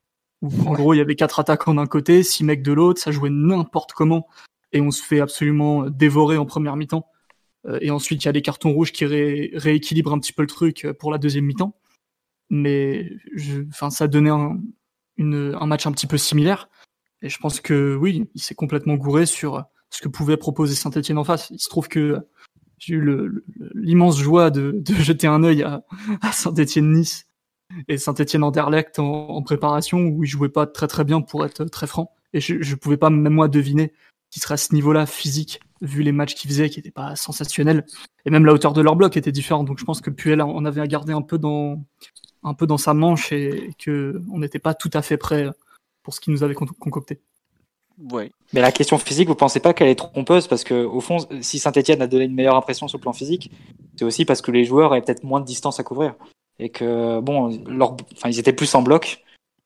où 0.41 0.49
en 0.67 0.73
gros 0.73 0.93
il 0.93 0.97
y 0.97 1.01
avait 1.01 1.15
quatre 1.15 1.39
attaquants 1.39 1.73
d'un 1.73 1.87
côté, 1.87 2.23
six 2.23 2.43
mecs 2.43 2.63
de 2.63 2.73
l'autre, 2.73 3.01
ça 3.01 3.11
jouait 3.11 3.29
n'importe 3.29 3.93
comment 3.93 4.27
et 4.71 4.81
on 4.81 4.91
se 4.91 5.03
fait 5.03 5.19
absolument 5.19 5.89
dévorer 5.89 6.37
en 6.37 6.45
première 6.45 6.75
mi-temps. 6.75 7.05
Euh, 7.65 7.79
et 7.81 7.91
ensuite 7.91 8.23
il 8.23 8.25
y 8.25 8.29
a 8.29 8.33
des 8.33 8.41
cartons 8.41 8.71
rouges 8.71 8.91
qui 8.91 9.05
ré 9.05 9.51
rééquilibrent 9.53 10.13
un 10.13 10.19
petit 10.19 10.33
peu 10.33 10.41
le 10.41 10.47
truc 10.47 10.87
pour 10.99 11.11
la 11.11 11.17
deuxième 11.17 11.45
mi-temps. 11.45 11.75
Mais 12.49 13.09
enfin 13.69 13.89
ça 13.89 14.07
donnait 14.07 14.29
un, 14.29 14.59
une, 15.17 15.55
un 15.59 15.65
match 15.65 15.85
un 15.87 15.91
petit 15.91 16.07
peu 16.07 16.17
similaire. 16.17 16.69
Et 17.21 17.29
je 17.29 17.37
pense 17.39 17.61
que 17.61 17.95
oui, 17.95 18.29
il 18.35 18.41
s'est 18.41 18.55
complètement 18.55 18.95
gouré 18.95 19.25
sur 19.25 19.63
ce 19.89 20.01
que 20.01 20.09
pouvait 20.09 20.37
proposer 20.37 20.75
Saint-Etienne 20.75 21.17
en 21.17 21.23
face. 21.23 21.49
Il 21.51 21.59
se 21.59 21.69
trouve 21.69 21.87
que 21.87 22.17
j'ai 22.79 22.95
eu 22.95 23.41
l'immense 23.75 24.19
joie 24.19 24.49
de, 24.49 24.71
de, 24.75 24.93
jeter 24.95 25.27
un 25.27 25.43
œil 25.43 25.63
à, 25.63 25.83
Saint-Etienne-Nice 26.31 27.27
et 27.87 27.97
Saint-Etienne-Anderlecht 27.97 28.99
en, 28.99 29.29
en, 29.29 29.41
préparation 29.41 29.99
où 29.99 30.23
il 30.23 30.27
jouait 30.27 30.49
pas 30.49 30.67
très 30.67 30.87
très 30.87 31.05
bien 31.05 31.21
pour 31.21 31.45
être 31.45 31.63
très 31.65 31.87
franc. 31.87 32.13
Et 32.33 32.41
je, 32.41 32.61
je 32.61 32.75
pouvais 32.75 32.97
pas 32.97 33.09
même 33.09 33.33
moi 33.33 33.47
deviner 33.47 33.93
qu'il 34.31 34.41
serait 34.41 34.55
à 34.55 34.57
ce 34.57 34.73
niveau-là 34.73 35.05
physique 35.05 35.61
vu 35.83 36.01
les 36.01 36.11
matchs 36.11 36.33
qu'ils 36.33 36.49
faisaient 36.49 36.69
qui 36.69 36.79
n'étaient 36.79 36.91
pas 36.91 37.15
sensationnels. 37.15 37.85
Et 38.25 38.31
même 38.31 38.45
la 38.45 38.53
hauteur 38.53 38.73
de 38.73 38.81
leur 38.81 38.95
bloc 38.95 39.15
était 39.17 39.31
différente. 39.31 39.67
Donc 39.67 39.79
je 39.79 39.85
pense 39.85 40.01
que 40.01 40.09
Puel 40.09 40.41
en 40.41 40.65
avait 40.65 40.81
à 40.81 40.87
garder 40.87 41.13
un 41.13 41.21
peu 41.21 41.37
dans, 41.37 41.83
un 42.43 42.53
peu 42.53 42.65
dans 42.65 42.77
sa 42.77 42.93
manche 42.93 43.31
et 43.31 43.71
qu'on 43.83 44.39
n'était 44.39 44.59
pas 44.59 44.73
tout 44.73 44.89
à 44.93 45.01
fait 45.01 45.17
prêt 45.17 45.49
pour 46.01 46.13
ce 46.13 46.19
qu'il 46.19 46.33
nous 46.33 46.43
avait 46.43 46.55
concocté. 46.55 47.21
Ouais. 48.11 48.31
Mais 48.53 48.61
la 48.61 48.71
question 48.71 48.97
physique, 48.97 49.27
vous 49.27 49.35
pensez 49.35 49.59
pas 49.59 49.73
qu'elle 49.73 49.87
est 49.87 49.95
trompeuse? 49.95 50.47
Parce 50.47 50.63
que 50.63 50.83
au 50.83 50.99
fond, 50.99 51.17
si 51.41 51.59
Saint-Etienne 51.59 52.01
a 52.01 52.07
donné 52.07 52.25
une 52.25 52.33
meilleure 52.33 52.55
impression 52.55 52.87
sur 52.87 52.97
le 52.97 53.03
plan 53.03 53.13
physique, 53.13 53.51
c'est 53.95 54.05
aussi 54.05 54.25
parce 54.25 54.41
que 54.41 54.51
les 54.51 54.65
joueurs 54.65 54.93
avaient 54.93 55.01
peut-être 55.01 55.23
moins 55.23 55.39
de 55.39 55.45
distance 55.45 55.79
à 55.79 55.83
couvrir 55.83 56.15
et 56.59 56.69
que 56.69 57.19
bon, 57.19 57.63
leur... 57.67 57.95
enfin, 58.13 58.29
ils 58.29 58.39
étaient 58.39 58.53
plus 58.53 58.73
en 58.75 58.81
bloc 58.81 59.23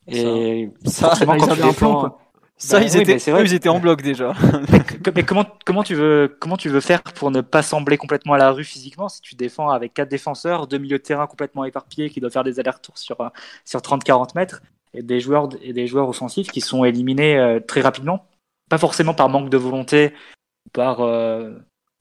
et 0.08 0.70
ça, 0.86 1.10
forcément 1.10 1.38
quand 1.38 1.54
tu 1.54 1.62
défends, 1.62 2.18
ça, 2.60 2.80
bah 2.80 2.86
ils, 2.86 2.98
étaient, 2.98 3.18
ils 3.18 3.54
étaient 3.54 3.70
en 3.70 3.80
bloc 3.80 4.02
déjà. 4.02 4.34
mais, 5.16 5.24
comment, 5.24 5.46
comment, 5.64 5.84
tu 5.84 5.94
veux, 5.94 6.36
comment 6.40 6.58
tu 6.58 6.70
veux 6.70 6.80
faire 6.80 7.04
pour 7.04 7.30
ne 7.30 7.42
pas 7.42 7.62
sembler 7.62 7.98
complètement 7.98 8.34
à 8.34 8.40
la 8.40 8.52
rue 8.52 8.64
physiquement 8.64 9.10
si 9.10 9.22
tu 9.22 9.36
défends 9.36 9.70
avec 9.70 9.94
quatre 9.94 10.10
défenseurs, 10.10 10.66
deux 10.66 10.80
milieux 10.80 10.98
de 10.98 11.04
terrain 11.04 11.28
complètement 11.28 11.66
éparpillés 11.66 12.10
qui 12.10 12.20
doivent 12.20 12.32
faire 12.32 12.44
des 12.44 12.60
allers-retours 12.60 12.98
sur, 12.98 13.18
sur 13.64 13.80
30-40 13.80 14.32
mètres 14.34 14.64
et 14.96 15.04
des 15.04 15.20
joueurs, 15.20 15.50
et 15.62 15.72
des 15.72 15.86
joueurs 15.86 16.10
offensifs 16.10 16.48
qui 16.48 16.62
sont 16.62 16.84
éliminés 16.84 17.38
euh, 17.38 17.60
très 17.60 17.82
rapidement? 17.82 18.26
Pas 18.70 18.80
forcément 18.80 19.14
par 19.14 19.30
manque 19.30 19.52
de 19.52 19.58
volonté, 19.58 20.14
par 20.74 21.02
euh, 21.02 21.54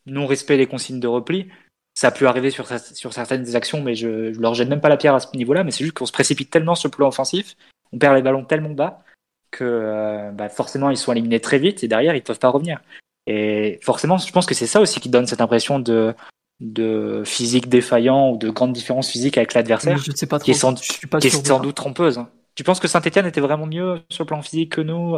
non-respect 0.06 0.56
des 0.56 0.66
consignes 0.66 1.00
de 1.00 1.08
repli. 1.08 1.48
Ça 1.92 2.08
a 2.08 2.10
pu 2.10 2.26
arriver 2.26 2.50
sur, 2.50 2.66
sur 2.66 3.12
certaines 3.12 3.56
actions, 3.56 3.82
mais 3.82 3.94
je, 3.94 4.32
je 4.32 4.40
leur 4.40 4.54
jette 4.54 4.70
même 4.70 4.80
pas 4.80 4.88
la 4.88 4.96
pierre 4.96 5.14
à 5.14 5.20
ce 5.20 5.36
niveau-là. 5.36 5.64
Mais 5.64 5.70
c'est 5.70 5.84
juste 5.84 5.96
qu'on 5.98 6.06
se 6.06 6.12
précipite 6.12 6.50
tellement 6.50 6.74
sur 6.74 6.88
le 6.88 6.96
plan 6.96 7.08
offensif, 7.08 7.56
on 7.92 7.98
perd 7.98 8.16
les 8.16 8.22
ballons 8.22 8.44
tellement 8.44 8.70
bas 8.70 9.02
que 9.50 9.64
euh, 9.64 10.30
bah, 10.32 10.48
forcément 10.48 10.90
ils 10.90 10.96
sont 10.96 11.12
éliminés 11.12 11.40
très 11.40 11.58
vite 11.58 11.84
et 11.84 11.88
derrière 11.88 12.14
ils 12.14 12.22
peuvent 12.22 12.38
pas 12.38 12.48
revenir. 12.48 12.80
Et 13.26 13.80
forcément, 13.82 14.18
je 14.18 14.30
pense 14.32 14.46
que 14.46 14.54
c'est 14.54 14.66
ça 14.66 14.80
aussi 14.80 15.00
qui 15.00 15.08
donne 15.08 15.26
cette 15.26 15.40
impression 15.40 15.80
de, 15.80 16.14
de 16.60 17.22
physique 17.24 17.68
défaillant 17.68 18.30
ou 18.30 18.36
de 18.36 18.50
grande 18.50 18.72
différence 18.72 19.10
physique 19.10 19.36
avec 19.36 19.54
l'adversaire, 19.54 20.00
qui 20.00 20.50
est 20.50 20.54
sans, 20.54 20.74
qui 20.74 21.26
est 21.26 21.30
sans 21.46 21.60
doute 21.60 21.74
trompeuse. 21.74 22.18
Hein. 22.18 22.28
Tu 22.54 22.62
penses 22.62 22.80
que 22.80 22.88
Saint-Etienne 22.88 23.26
était 23.26 23.40
vraiment 23.40 23.66
mieux 23.66 24.00
sur 24.10 24.24
le 24.24 24.28
plan 24.28 24.40
physique 24.42 24.72
que 24.76 24.80
nous 24.80 25.16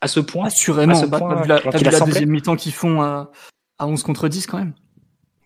à, 0.00 0.08
ce 0.08 0.20
point? 0.20 0.46
Assurément, 0.46 0.92
à 0.92 1.00
ce 1.00 1.06
bah, 1.06 1.18
point, 1.18 1.42
vu 1.42 1.48
la, 1.48 1.60
la 1.64 2.00
deuxième 2.00 2.28
mi-temps 2.28 2.56
qu'ils 2.56 2.72
font 2.74 3.00
à, 3.00 3.32
à 3.78 3.86
11 3.86 4.02
contre 4.02 4.28
10 4.28 4.46
quand 4.46 4.58
même. 4.58 4.74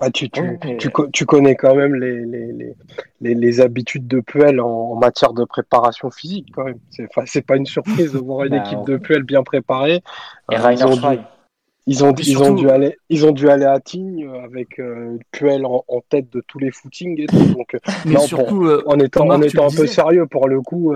Ah, 0.03 0.11
tu, 0.11 0.31
tu, 0.31 0.43
tu, 0.79 0.91
tu, 1.13 1.27
connais 1.27 1.55
quand 1.55 1.75
même 1.75 1.95
les, 1.95 2.25
les, 2.25 2.75
les, 3.21 3.35
les, 3.35 3.61
habitudes 3.61 4.09
de 4.09 4.21
Puel 4.21 4.59
en, 4.59 4.95
matière 4.95 5.35
de 5.35 5.45
préparation 5.45 6.11
physique 6.11 6.49
quand 6.55 6.65
même. 6.65 6.79
C'est 7.27 7.43
pas 7.43 7.57
une 7.57 7.67
surprise 7.67 8.13
de 8.13 8.19
voir 8.19 8.45
une 8.45 8.51
bah, 8.57 8.65
équipe 8.65 8.85
de 8.87 8.97
Puel 8.97 9.25
bien 9.25 9.43
préparée. 9.43 10.03
Et 10.51 10.57
euh, 10.57 10.73
ils, 10.73 10.85
ont 10.87 10.97
dû, 10.97 11.19
ils, 11.87 12.03
ont, 12.03 12.15
ils, 12.15 12.39
ont 12.39 12.55
dû 12.55 12.71
aller, 12.71 12.97
ils 13.11 13.27
ont 13.27 13.33
dû 13.33 13.51
aller 13.51 13.67
à 13.67 13.79
Tignes 13.79 14.27
avec 14.43 14.79
euh, 14.79 15.19
Puel 15.33 15.67
en, 15.67 15.85
en, 15.87 16.01
tête 16.09 16.33
de 16.33 16.43
tous 16.47 16.59
les 16.59 16.71
footings 16.71 17.21
et 17.21 17.27
tout. 17.27 17.55
Donc, 17.55 17.77
Mais 18.07 18.17
surtout, 18.21 18.65
euh, 18.65 18.83
en 18.87 18.99
étant, 18.99 19.29
en 19.29 19.43
étant 19.43 19.67
un 19.67 19.77
peu 19.77 19.87
sérieux 19.87 20.25
pour 20.27 20.49
le 20.49 20.63
coup, 20.63 20.95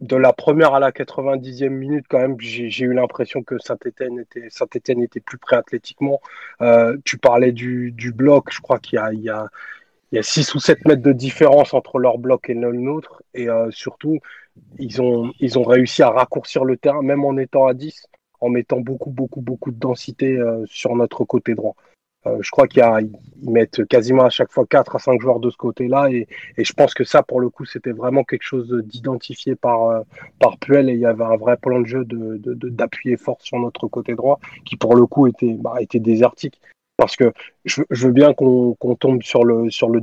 de 0.00 0.16
la 0.16 0.32
première 0.32 0.74
à 0.74 0.80
la 0.80 0.92
90e 0.92 1.70
minute, 1.70 2.06
quand 2.08 2.18
même, 2.18 2.36
j'ai 2.40 2.84
eu 2.84 2.92
l'impression 2.92 3.42
que 3.42 3.58
Saint-Etienne 3.58 4.20
était, 4.20 4.48
Saint 4.50 4.66
était 4.72 5.20
plus 5.20 5.38
prêt 5.38 5.56
athlétiquement. 5.56 6.20
Euh, 6.60 6.96
tu 7.04 7.18
parlais 7.18 7.52
du, 7.52 7.92
du 7.92 8.12
bloc, 8.12 8.52
je 8.52 8.60
crois 8.60 8.78
qu'il 8.78 8.98
y 8.98 9.30
a 9.30 10.22
6 10.22 10.54
ou 10.54 10.60
7 10.60 10.84
mètres 10.86 11.02
de 11.02 11.12
différence 11.12 11.74
entre 11.74 11.98
leur 11.98 12.18
bloc 12.18 12.48
et 12.48 12.54
le 12.54 12.72
nôtre. 12.72 13.22
Et 13.34 13.48
euh, 13.48 13.70
surtout, 13.70 14.20
ils 14.78 15.02
ont, 15.02 15.32
ils 15.40 15.58
ont 15.58 15.64
réussi 15.64 16.02
à 16.02 16.10
raccourcir 16.10 16.64
le 16.64 16.76
terrain, 16.76 17.02
même 17.02 17.24
en 17.24 17.36
étant 17.36 17.66
à 17.66 17.74
10, 17.74 18.06
en 18.40 18.48
mettant 18.48 18.80
beaucoup, 18.80 19.10
beaucoup, 19.10 19.40
beaucoup 19.40 19.72
de 19.72 19.78
densité 19.78 20.36
euh, 20.36 20.64
sur 20.66 20.94
notre 20.94 21.24
côté 21.24 21.54
droit. 21.54 21.74
Euh, 22.26 22.38
je 22.40 22.50
crois 22.50 22.66
qu'ils 22.66 22.82
mettent 23.42 23.86
quasiment 23.86 24.24
à 24.24 24.30
chaque 24.30 24.50
fois 24.50 24.66
4 24.66 24.96
à 24.96 24.98
5 24.98 25.20
joueurs 25.20 25.40
de 25.40 25.50
ce 25.50 25.56
côté-là. 25.56 26.10
Et, 26.10 26.26
je 26.56 26.72
pense 26.72 26.94
que 26.94 27.04
ça, 27.04 27.22
pour 27.22 27.40
le 27.40 27.48
coup, 27.48 27.64
c'était 27.64 27.92
vraiment 27.92 28.24
quelque 28.24 28.42
chose 28.42 28.70
d'identifié 28.84 29.54
par, 29.54 29.84
euh, 29.88 30.00
par 30.40 30.58
Puel. 30.58 30.88
Et 30.88 30.94
il 30.94 31.00
y 31.00 31.06
avait 31.06 31.24
un 31.24 31.36
vrai 31.36 31.56
plan 31.56 31.80
de 31.80 31.86
jeu 31.86 32.04
d'appuyer 32.04 33.16
de, 33.16 33.20
fort 33.20 33.40
sur 33.40 33.58
notre 33.58 33.86
côté 33.88 34.14
droit, 34.14 34.40
qui 34.64 34.76
pour 34.76 34.96
le 34.96 35.06
coup 35.06 35.26
était, 35.26 35.54
bah, 35.54 35.74
était 35.80 36.00
désertique. 36.00 36.60
Parce 36.96 37.14
que 37.14 37.32
je, 37.64 37.82
veux 37.90 38.10
bien 38.10 38.34
qu'on 38.34 38.74
tombe 38.98 39.22
sur 39.22 39.44
le, 39.44 39.70
sur, 39.70 39.88
le, 39.88 40.00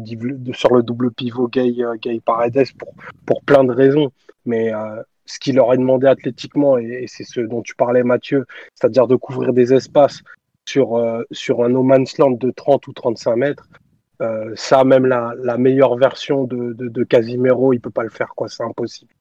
sur 0.53 0.73
le 0.73 0.81
double 0.81 1.11
pivot 1.11 1.49
gay, 1.49 1.73
euh, 1.79 1.95
gay 2.01 2.21
Paredes 2.23 2.71
pour, 2.77 2.93
pour 3.25 3.41
plein 3.43 3.65
de 3.65 3.73
raisons. 3.73 4.11
Mais 4.45 4.71
ce 5.25 5.39
qu'il 5.39 5.55
leur 5.55 5.73
est 5.73 5.77
demandé 5.77 6.07
athlétiquement, 6.07 6.77
et 6.77 7.05
c'est 7.07 7.23
ce 7.23 7.41
dont 7.41 7.63
tu 7.63 7.75
parlais 7.75 8.03
Mathieu, 8.03 8.45
c'est-à-dire 8.75 9.07
de 9.07 9.15
couvrir 9.15 9.53
des 9.53 9.73
espaces, 9.73 10.21
sur, 10.65 10.97
euh, 10.97 11.23
sur 11.31 11.63
un 11.63 11.69
no 11.69 11.83
man's 11.83 12.17
land 12.17 12.31
de 12.31 12.51
30 12.51 12.87
ou 12.87 12.93
35 12.93 13.35
mètres, 13.35 13.67
euh, 14.21 14.53
ça, 14.55 14.83
même 14.83 15.05
la, 15.05 15.33
la, 15.41 15.57
meilleure 15.57 15.97
version 15.97 16.45
de, 16.45 16.73
de, 16.73 16.87
de, 16.87 17.03
Casimiro, 17.03 17.73
il 17.73 17.81
peut 17.81 17.89
pas 17.89 18.03
le 18.03 18.09
faire, 18.09 18.29
quoi. 18.35 18.47
C'est 18.47 18.63
impossible. 18.63 19.11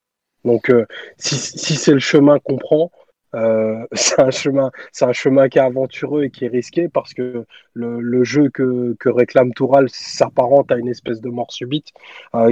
Donc, 0.45 0.71
euh, 0.71 0.87
si, 1.17 1.37
si 1.37 1.77
c'est 1.77 1.93
le 1.93 1.99
chemin 1.99 2.39
qu'on 2.39 2.59
prend, 2.59 2.93
euh, 3.35 3.85
c'est 3.93 4.21
un 4.21 4.31
chemin, 4.31 4.71
c'est 4.93 5.05
un 5.05 5.13
chemin 5.13 5.49
qui 5.49 5.59
est 5.59 5.63
aventureux 5.63 6.25
et 6.25 6.31
qui 6.31 6.45
est 6.45 6.49
risqué 6.49 6.89
parce 6.89 7.13
que 7.13 7.45
le, 7.73 8.01
le 8.01 8.25
jeu 8.25 8.51
que, 8.51 8.95
que 9.01 9.09
réclame 9.09 9.53
Toural 9.53 9.89
s'apparente 9.91 10.71
à 10.71 10.77
une 10.77 10.89
espèce 10.89 11.21
de 11.21 11.29
mort 11.29 11.51
subite 11.51 11.89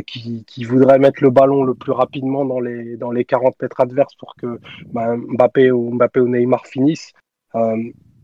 qui, 0.07 0.45
qui, 0.45 0.65
voudrait 0.65 0.99
mettre 0.99 1.23
le 1.23 1.31
ballon 1.31 1.63
le 1.63 1.75
plus 1.75 1.93
rapidement 1.93 2.45
dans 2.45 2.61
les, 2.61 2.97
dans 2.97 3.13
les 3.13 3.25
40 3.25 3.55
mètres 3.63 3.81
adverses 3.81 4.17
pour 4.17 4.35
que 4.35 4.59
bah, 4.87 5.15
Mbappé, 5.17 5.71
ou, 5.71 5.95
Mbappé 5.95 6.21
ou 6.21 6.29
Neymar 6.29 6.67
finissent. 6.67 7.13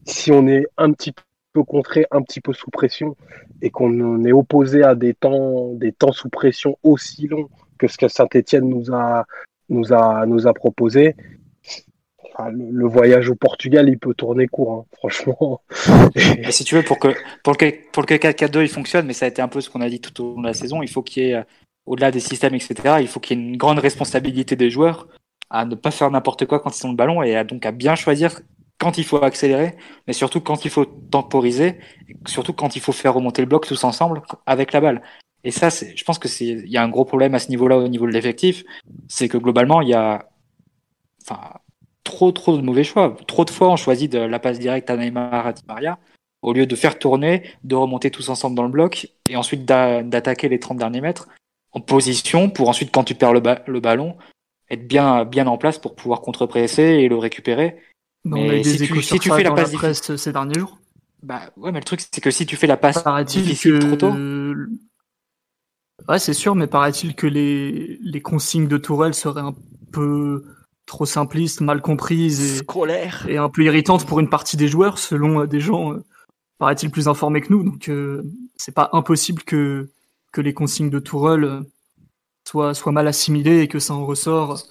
Si 0.08 0.32
on 0.32 0.46
est 0.46 0.66
un 0.76 0.92
petit 0.92 1.12
peu 1.52 1.62
contré, 1.64 2.06
un 2.10 2.22
petit 2.22 2.40
peu 2.40 2.52
sous 2.52 2.70
pression, 2.70 3.16
et 3.62 3.70
qu'on 3.70 4.24
est 4.24 4.32
opposé 4.32 4.82
à 4.82 4.94
des 4.94 5.14
temps, 5.14 5.72
des 5.74 5.92
temps 5.92 6.12
sous 6.12 6.28
pression 6.28 6.78
aussi 6.82 7.26
longs 7.26 7.48
que 7.78 7.88
ce 7.88 7.96
que 7.96 8.08
Saint-Etienne 8.08 8.68
nous 8.68 8.92
a, 8.92 9.24
nous 9.68 9.92
a, 9.92 10.26
nous 10.26 10.46
a 10.46 10.54
proposé, 10.54 11.14
le, 12.52 12.86
voyage 12.86 13.30
au 13.30 13.34
Portugal, 13.34 13.88
il 13.88 13.98
peut 13.98 14.14
tourner 14.14 14.46
court, 14.46 14.72
hein, 14.72 14.84
franchement. 14.96 15.60
Si 16.50 16.64
tu 16.64 16.76
veux, 16.76 16.82
pour 16.82 16.98
que, 16.98 17.08
pour 17.42 17.56
que, 17.56 17.66
pour 17.92 18.06
que 18.06 18.14
4-4-2 18.14 18.62
il 18.62 18.68
fonctionne, 18.68 19.06
mais 19.06 19.12
ça 19.12 19.26
a 19.26 19.28
été 19.28 19.42
un 19.42 19.48
peu 19.48 19.60
ce 19.60 19.70
qu'on 19.70 19.80
a 19.80 19.88
dit 19.88 20.00
tout 20.00 20.22
au 20.22 20.34
long 20.34 20.40
de 20.42 20.46
la 20.46 20.54
saison, 20.54 20.82
il 20.82 20.88
faut 20.88 21.02
qu'il 21.02 21.24
y 21.24 21.30
ait, 21.30 21.44
au-delà 21.86 22.10
des 22.10 22.20
systèmes, 22.20 22.54
etc., 22.54 22.96
il 23.00 23.08
faut 23.08 23.20
qu'il 23.20 23.38
y 23.38 23.40
ait 23.40 23.44
une 23.44 23.56
grande 23.56 23.78
responsabilité 23.78 24.56
des 24.56 24.70
joueurs 24.70 25.08
à 25.50 25.64
ne 25.64 25.74
pas 25.74 25.90
faire 25.90 26.10
n'importe 26.10 26.46
quoi 26.46 26.60
quand 26.60 26.78
ils 26.78 26.86
ont 26.86 26.90
le 26.90 26.96
ballon 26.96 27.22
et 27.22 27.34
à 27.34 27.44
donc 27.44 27.64
à 27.64 27.72
bien 27.72 27.94
choisir 27.94 28.40
quand 28.78 28.96
il 28.96 29.04
faut 29.04 29.22
accélérer, 29.22 29.76
mais 30.06 30.12
surtout 30.12 30.40
quand 30.40 30.64
il 30.64 30.70
faut 30.70 30.84
temporiser, 30.84 31.78
surtout 32.26 32.52
quand 32.52 32.76
il 32.76 32.80
faut 32.80 32.92
faire 32.92 33.14
remonter 33.14 33.42
le 33.42 33.48
bloc 33.48 33.66
tous 33.66 33.84
ensemble 33.84 34.22
avec 34.46 34.72
la 34.72 34.80
balle. 34.80 35.02
Et 35.44 35.50
ça, 35.50 35.68
je 35.68 36.04
pense 36.04 36.18
que 36.18 36.28
c'est, 36.28 36.46
il 36.46 36.68
y 36.68 36.76
a 36.76 36.82
un 36.82 36.88
gros 36.88 37.04
problème 37.04 37.34
à 37.34 37.38
ce 37.38 37.48
niveau-là 37.48 37.78
au 37.78 37.88
niveau 37.88 38.06
de 38.06 38.12
l'effectif, 38.12 38.64
c'est 39.08 39.28
que 39.28 39.38
globalement, 39.38 39.80
il 39.80 39.88
y 39.88 39.94
a, 39.94 40.28
enfin, 41.22 41.40
trop, 42.04 42.32
trop 42.32 42.56
de 42.56 42.62
mauvais 42.62 42.84
choix. 42.84 43.16
Trop 43.26 43.44
de 43.44 43.50
fois, 43.50 43.70
on 43.70 43.76
choisit 43.76 44.10
de 44.10 44.18
la 44.18 44.38
passe 44.38 44.58
directe 44.58 44.90
à 44.90 44.96
Neymar, 44.96 45.46
à 45.46 45.52
Di 45.52 45.62
Maria, 45.66 45.98
au 46.42 46.52
lieu 46.52 46.66
de 46.66 46.76
faire 46.76 46.98
tourner, 46.98 47.42
de 47.64 47.74
remonter 47.74 48.10
tous 48.10 48.28
ensemble 48.28 48.56
dans 48.56 48.64
le 48.64 48.70
bloc, 48.70 49.08
et 49.28 49.36
ensuite 49.36 49.64
d'attaquer 49.64 50.48
les 50.48 50.60
30 50.60 50.78
derniers 50.78 51.00
mètres 51.00 51.28
en 51.72 51.80
position 51.80 52.48
pour 52.50 52.68
ensuite, 52.68 52.90
quand 52.92 53.04
tu 53.04 53.14
perds 53.14 53.32
le, 53.32 53.42
le 53.66 53.80
ballon, 53.80 54.16
être 54.70 54.86
bien, 54.86 55.24
bien 55.24 55.46
en 55.46 55.58
place 55.58 55.78
pour 55.78 55.94
pouvoir 55.94 56.20
contre-presser 56.20 56.82
et 56.82 57.08
le 57.08 57.16
récupérer 57.16 57.76
on 58.24 58.48
a 58.48 58.56
eu 58.56 58.62
des 58.62 58.82
échos 58.82 59.00
si 59.00 59.18
tu 59.18 59.30
fais 59.30 59.42
la 59.42 59.52
passe 59.52 59.72
presse 59.72 60.16
ces 60.16 60.32
derniers 60.32 60.58
jours. 60.58 60.78
Bah 61.22 61.50
ouais, 61.56 61.72
mais 61.72 61.80
le 61.80 61.84
truc 61.84 62.00
c'est 62.00 62.20
que 62.20 62.30
si 62.30 62.46
tu 62.46 62.56
fais 62.56 62.66
la 62.66 62.76
passe 62.76 63.02
difficile 63.26 63.78
trop 63.78 63.96
tôt. 63.96 64.14
Ouais, 66.08 66.18
c'est 66.18 66.32
sûr, 66.32 66.54
mais 66.54 66.66
paraît-il 66.66 67.14
que 67.14 67.26
les, 67.26 67.98
les 68.00 68.20
consignes 68.22 68.68
de 68.68 68.78
Tourelle 68.78 69.14
seraient 69.14 69.42
un 69.42 69.54
peu 69.92 70.44
trop 70.86 71.04
simplistes, 71.04 71.60
mal 71.60 71.82
comprises 71.82 72.62
et, 72.62 73.32
et 73.32 73.36
un 73.36 73.48
peu 73.48 73.62
irritantes 73.62 74.06
pour 74.06 74.20
une 74.20 74.30
partie 74.30 74.56
des 74.56 74.68
joueurs, 74.68 74.98
selon 74.98 75.40
euh, 75.40 75.46
des 75.46 75.60
gens, 75.60 75.92
euh, 75.92 76.04
paraît-il, 76.58 76.90
plus 76.90 77.08
informés 77.08 77.42
que 77.42 77.52
nous. 77.52 77.62
Donc, 77.62 77.88
euh, 77.88 78.22
c'est 78.56 78.74
pas 78.74 78.88
impossible 78.92 79.42
que, 79.42 79.90
que 80.32 80.40
les 80.40 80.54
consignes 80.54 80.88
de 80.88 80.98
Tourelle 80.98 81.60
soient, 82.46 82.72
soient 82.74 82.92
mal 82.92 83.06
assimilées 83.06 83.60
et 83.60 83.68
que 83.68 83.78
ça 83.78 83.92
en 83.92 84.06
ressort 84.06 84.62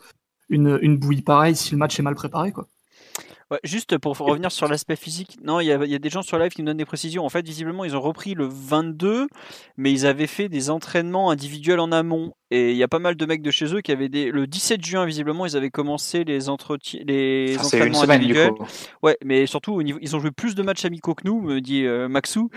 une, 0.50 0.80
une 0.82 0.98
bouillie 0.98 1.22
pareille 1.22 1.56
si 1.56 1.72
le 1.72 1.78
match 1.78 2.00
est 2.00 2.04
mal 2.04 2.16
préparé, 2.16 2.52
quoi 2.52 2.68
juste 3.64 3.98
pour 3.98 4.18
revenir 4.18 4.52
sur 4.52 4.68
l'aspect 4.68 4.96
physique, 4.96 5.38
non, 5.44 5.60
il 5.60 5.68
y, 5.68 5.72
a, 5.72 6.00
des 6.00 6.10
gens 6.10 6.22
sur 6.22 6.38
live 6.38 6.52
qui 6.52 6.62
me 6.62 6.68
donnent 6.68 6.78
des 6.78 6.86
précisions. 6.86 7.26
En 7.26 7.30
fait, 7.30 7.46
visiblement, 7.46 7.86
ils 7.86 7.96
ont 7.96 8.02
repris 8.02 8.34
le 8.34 8.46
22, 8.46 9.28
mais 9.78 9.92
ils 9.92 10.06
avaient 10.06 10.28
fait 10.28 10.50
des 10.50 10.70
entraînements 10.70 11.32
individuels 11.32 11.80
en 11.80 11.92
amont. 11.92 12.34
Et 12.52 12.72
il 12.72 12.78
y 12.78 12.84
a 12.84 12.88
pas 12.88 13.00
mal 13.00 13.16
de 13.16 13.26
mecs 13.26 13.42
de 13.42 13.52
chez 13.52 13.74
eux 13.74 13.82
qui 13.82 13.92
avaient 13.92 14.10
des. 14.10 14.32
Le 14.32 14.48
17 14.48 14.84
juin, 14.84 15.06
visiblement, 15.06 15.46
ils 15.46 15.56
avaient 15.56 15.70
commencé 15.70 16.24
les 16.24 16.50
entretiens, 16.50 17.02
les 17.06 17.58
entraînements 17.58 18.02
individuels. 18.02 18.54
Ouais, 19.02 19.18
mais 19.24 19.46
surtout, 19.46 19.74
au 19.74 19.84
niveau... 19.84 20.00
ils 20.02 20.16
ont 20.16 20.20
joué 20.20 20.32
plus 20.32 20.56
de 20.56 20.64
matchs 20.64 20.86
amicaux 20.86 21.14
que 21.14 21.24
nous, 21.26 21.42
me 21.42 21.62
dit 21.62 21.86
euh, 21.86 22.08
Maxou. 22.08 22.50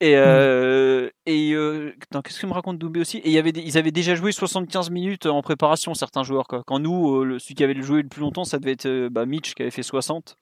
Et, 0.00 0.12
mmh. 0.14 0.18
euh, 0.18 1.08
et 1.24 1.52
euh, 1.54 1.92
qu'est-ce 2.22 2.38
que 2.40 2.46
me 2.46 2.52
raconte 2.52 2.78
Doumbé 2.78 3.00
aussi? 3.00 3.18
Et 3.18 3.30
y 3.30 3.38
avait 3.38 3.50
ils 3.50 3.78
avaient 3.78 3.90
déjà 3.92 4.14
joué 4.14 4.30
75 4.30 4.90
minutes 4.90 5.24
en 5.26 5.40
préparation, 5.42 5.94
certains 5.94 6.22
joueurs. 6.22 6.46
Quoi. 6.48 6.62
Quand 6.66 6.78
nous, 6.78 7.22
euh, 7.22 7.38
celui 7.38 7.54
qui 7.54 7.64
avait 7.64 7.80
joué 7.82 8.02
le 8.02 8.08
plus 8.08 8.20
longtemps, 8.20 8.44
ça 8.44 8.58
devait 8.58 8.72
être 8.72 9.08
bah, 9.08 9.24
Mitch 9.24 9.54
qui 9.54 9.62
avait 9.62 9.70
fait 9.70 9.82
60. 9.82 10.36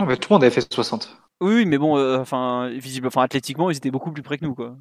Non, 0.00 0.06
mais 0.06 0.16
tout 0.16 0.28
le 0.32 0.34
monde 0.34 0.42
avait 0.44 0.50
fait 0.50 0.72
60. 0.72 1.16
Oui, 1.42 1.64
mais 1.64 1.78
bon, 1.78 1.96
euh, 1.96 2.18
enfin, 2.18 2.68
visible, 2.68 3.06
enfin, 3.06 3.22
athlétiquement, 3.22 3.70
ils 3.70 3.76
étaient 3.76 3.90
beaucoup 3.90 4.12
plus 4.12 4.22
près 4.22 4.36
que 4.36 4.44
nous, 4.44 4.54
quoi. 4.54 4.76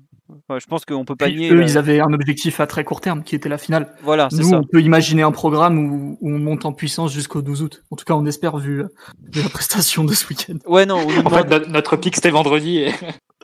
je 0.59 0.65
pense 0.65 0.83
qu'on 0.83 1.05
peut 1.05 1.15
pas 1.15 1.27
Puis 1.27 1.37
nier. 1.37 1.51
eux, 1.51 1.55
la- 1.55 1.63
ils 1.65 1.77
avaient 1.77 2.01
un 2.01 2.11
objectif 2.11 2.59
à 2.59 2.67
très 2.67 2.83
court 2.83 2.99
terme 2.99 3.23
qui 3.23 3.33
était 3.35 3.47
la 3.47 3.57
finale. 3.57 3.93
Voilà, 4.03 4.27
c'est 4.29 4.39
Nous, 4.41 4.49
ça. 4.49 4.57
on 4.57 4.63
peut 4.63 4.81
imaginer 4.81 5.21
un 5.21 5.31
programme 5.31 5.77
où, 5.79 6.17
où 6.19 6.29
on 6.33 6.37
monte 6.39 6.65
en 6.65 6.73
puissance 6.73 7.13
jusqu'au 7.13 7.41
12 7.41 7.61
août. 7.61 7.83
En 7.91 7.95
tout 7.95 8.03
cas, 8.03 8.13
on 8.15 8.25
espère 8.25 8.57
vu, 8.57 8.83
vu 9.31 9.41
la 9.41 9.47
prestation 9.49 10.03
de 10.03 10.13
ce 10.13 10.27
week-end. 10.27 10.57
Ouais, 10.65 10.85
non, 10.85 10.97
on 10.97 11.25
En 11.25 11.29
fait, 11.29 11.45
demande- 11.45 11.67
notre 11.69 11.95
pic 11.95 12.15
c'était 12.15 12.29
vendredi. 12.31 12.79
Et... 12.79 12.91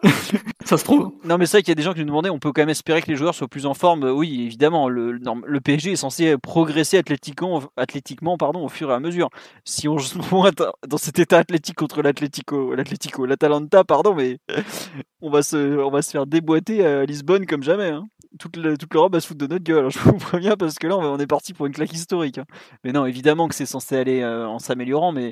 Ça 0.65 0.77
se 0.77 0.83
trouve. 0.83 1.11
non, 1.23 1.37
mais 1.37 1.45
c'est 1.45 1.57
vrai 1.57 1.61
qu'il 1.63 1.69
y 1.69 1.73
a 1.73 1.75
des 1.75 1.83
gens 1.83 1.93
qui 1.93 1.99
nous 1.99 2.05
demandaient, 2.07 2.29
on 2.31 2.39
peut 2.39 2.51
quand 2.51 2.61
même 2.61 2.69
espérer 2.69 3.01
que 3.01 3.07
les 3.07 3.15
joueurs 3.15 3.35
soient 3.35 3.47
plus 3.47 3.65
en 3.65 3.73
forme. 3.73 4.03
Euh, 4.05 4.11
Oui, 4.11 4.41
évidemment, 4.43 4.89
le, 4.89 5.19
PSG 5.63 5.91
est 5.91 5.95
censé 5.95 6.37
progresser 6.37 6.97
athlétiquement, 6.97 8.37
pardon, 8.37 8.65
au 8.65 8.69
fur 8.69 8.89
et 8.91 8.93
à 8.93 8.99
mesure. 8.99 9.29
Si 9.63 9.87
on 9.87 9.97
se 9.99 10.15
dans 10.87 10.97
cet 10.97 11.19
état 11.19 11.37
athlétique 11.39 11.75
contre 11.75 12.01
l'Atlético, 12.01 12.73
l'Atlético, 12.75 13.25
l'Atalanta, 13.25 13.83
pardon, 13.83 14.15
mais 14.15 14.39
on 15.21 15.29
va 15.29 15.41
se, 15.43 16.01
faire 16.11 16.25
déboîter 16.25 16.85
à 16.85 17.05
Lisbonne 17.05 17.45
comme 17.45 17.63
jamais. 17.63 17.89
hein. 17.89 18.05
Toute, 18.39 18.57
le- 18.57 18.77
toute 18.77 18.93
l'Europe 18.93 19.13
va 19.13 19.21
se 19.21 19.27
foutre 19.27 19.39
de 19.47 19.47
notre 19.47 19.63
gueule. 19.63 19.77
alors 19.79 19.91
je 19.91 19.99
vous 19.99 20.17
préviens 20.17 20.57
parce 20.57 20.75
que 20.75 20.87
là, 20.87 20.97
on 20.97 21.17
est 21.19 21.27
parti 21.27 21.53
pour 21.53 21.67
une 21.67 21.73
claque 21.73 21.93
historique. 21.93 22.37
hein. 22.39 22.45
Mais 22.83 22.91
non, 22.91 23.05
évidemment 23.05 23.47
que 23.47 23.55
c'est 23.55 23.65
censé 23.65 23.95
aller 23.95 24.21
euh, 24.21 24.47
en 24.47 24.59
s'améliorant, 24.59 25.11
mais 25.13 25.31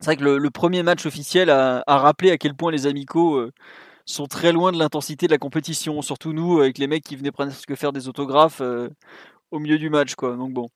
c'est 0.00 0.06
vrai 0.06 0.16
que 0.16 0.24
le, 0.24 0.50
premier 0.50 0.82
match 0.82 1.06
officiel 1.06 1.50
a, 1.50 1.82
rappelé 1.86 2.30
à 2.30 2.38
quel 2.38 2.54
point 2.54 2.70
les 2.70 2.86
amicaux 2.86 3.36
euh, 3.36 3.52
sont 4.04 4.26
très 4.26 4.52
loin 4.52 4.72
de 4.72 4.78
l'intensité 4.78 5.26
de 5.26 5.32
la 5.32 5.38
compétition. 5.38 6.02
Surtout 6.02 6.32
nous, 6.32 6.60
avec 6.60 6.78
les 6.78 6.86
mecs 6.86 7.02
qui 7.02 7.16
venaient 7.16 7.32
presque 7.32 7.74
faire 7.74 7.92
des 7.92 8.08
autographes 8.08 8.60
euh, 8.60 8.88
au 9.50 9.58
milieu 9.58 9.78
du 9.78 9.90
match, 9.90 10.14
quoi. 10.14 10.36
Donc 10.36 10.52
bon. 10.52 10.68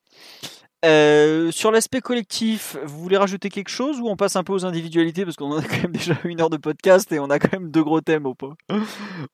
Euh, 0.86 1.50
sur 1.50 1.70
l'aspect 1.70 2.00
collectif, 2.00 2.76
vous 2.84 3.02
voulez 3.02 3.18
rajouter 3.18 3.50
quelque 3.50 3.68
chose 3.68 4.00
ou 4.00 4.08
on 4.08 4.16
passe 4.16 4.36
un 4.36 4.44
peu 4.44 4.54
aux 4.54 4.64
individualités? 4.64 5.24
Parce 5.24 5.36
qu'on 5.36 5.52
en 5.52 5.58
a 5.58 5.62
quand 5.68 5.82
même 5.82 5.92
déjà 5.92 6.18
une 6.24 6.40
heure 6.40 6.50
de 6.50 6.56
podcast 6.56 7.12
et 7.12 7.18
on 7.18 7.28
a 7.28 7.38
quand 7.38 7.52
même 7.52 7.70
deux 7.70 7.84
gros 7.84 8.00
thèmes 8.00 8.26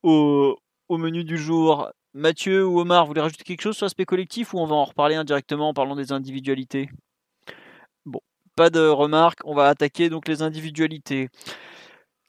au, 0.03 0.57
menu 0.91 1.23
du 1.25 1.39
jour. 1.39 1.89
Mathieu 2.13 2.67
ou 2.67 2.81
Omar, 2.81 3.05
vous 3.05 3.09
voulez 3.09 3.21
rajouter 3.21 3.45
quelque 3.45 3.61
chose 3.61 3.77
sur 3.77 3.85
l'aspect 3.85 4.07
collectif 4.07 4.55
ou 4.55 4.59
on 4.59 4.67
va 4.67 4.75
en 4.75 4.85
reparler 4.85 5.15
indirectement 5.15 5.69
en 5.69 5.75
parlant 5.75 5.95
des 5.95 6.13
individualités? 6.13 6.89
Pas 8.57 8.71
de 8.71 8.81
remarques, 8.81 9.41
on 9.45 9.55
va 9.55 9.69
attaquer 9.69 10.09
donc 10.09 10.27
les 10.27 10.43
individualités. 10.43 11.29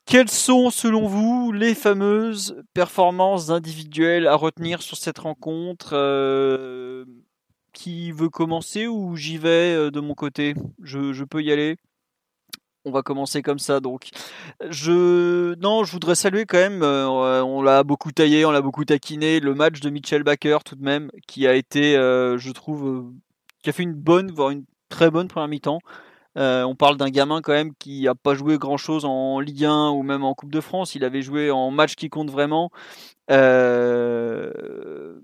Quelles 0.05 0.29
sont, 0.29 0.69
selon 0.69 1.05
vous, 1.05 1.51
les 1.51 1.75
fameuses 1.75 2.63
performances 2.73 3.49
individuelles 3.49 4.27
à 4.27 4.35
retenir 4.35 4.81
sur 4.81 4.95
cette 4.97 5.19
rencontre 5.19 5.89
Euh, 5.93 7.05
Qui 7.73 8.11
veut 8.11 8.29
commencer 8.29 8.87
ou 8.87 9.15
j'y 9.17 9.37
vais 9.37 9.75
euh, 9.75 9.91
de 9.91 9.99
mon 9.99 10.15
côté? 10.15 10.55
Je, 10.81 11.23
peux 11.25 11.43
y 11.43 11.51
aller? 11.51 11.75
On 12.85 12.91
va 12.91 13.01
commencer 13.01 13.41
comme 13.41 13.59
ça 13.59 13.81
donc. 13.81 14.09
Je 14.69 15.55
non, 15.55 15.83
je 15.83 15.91
voudrais 15.91 16.15
saluer 16.15 16.45
quand 16.45 16.57
même. 16.57 16.83
euh, 16.83 17.43
on 17.43 17.61
l'a 17.61 17.83
beaucoup 17.83 18.11
taillé, 18.13 18.45
on 18.45 18.51
l'a 18.51 18.61
beaucoup 18.61 18.85
taquiné. 18.85 19.41
Le 19.41 19.53
match 19.53 19.81
de 19.81 19.89
Mitchell 19.89 20.23
Baker 20.23 20.59
tout 20.63 20.75
de 20.77 20.83
même, 20.83 21.11
qui 21.27 21.47
a 21.47 21.53
été, 21.53 21.95
je 21.95 22.51
trouve, 22.51 23.11
qui 23.61 23.69
a 23.69 23.73
fait 23.73 23.83
une 23.83 23.93
bonne, 23.93 24.31
voire 24.31 24.51
une 24.51 24.63
très 24.89 25.11
bonne 25.11 25.27
première 25.27 25.49
mi-temps. 25.49 25.79
Euh, 26.37 26.63
on 26.63 26.75
parle 26.75 26.97
d'un 26.97 27.09
gamin 27.09 27.41
quand 27.41 27.53
même 27.53 27.73
qui 27.75 28.07
a 28.07 28.15
pas 28.15 28.35
joué 28.35 28.57
grand 28.57 28.77
chose 28.77 29.05
en 29.05 29.39
Ligue 29.39 29.65
1 29.65 29.89
ou 29.89 30.03
même 30.03 30.23
en 30.23 30.33
Coupe 30.33 30.51
de 30.51 30.61
France. 30.61 30.95
Il 30.95 31.03
avait 31.03 31.21
joué 31.21 31.51
en 31.51 31.71
match 31.71 31.95
qui 31.95 32.09
compte 32.09 32.29
vraiment. 32.29 32.69
Euh, 33.31 35.19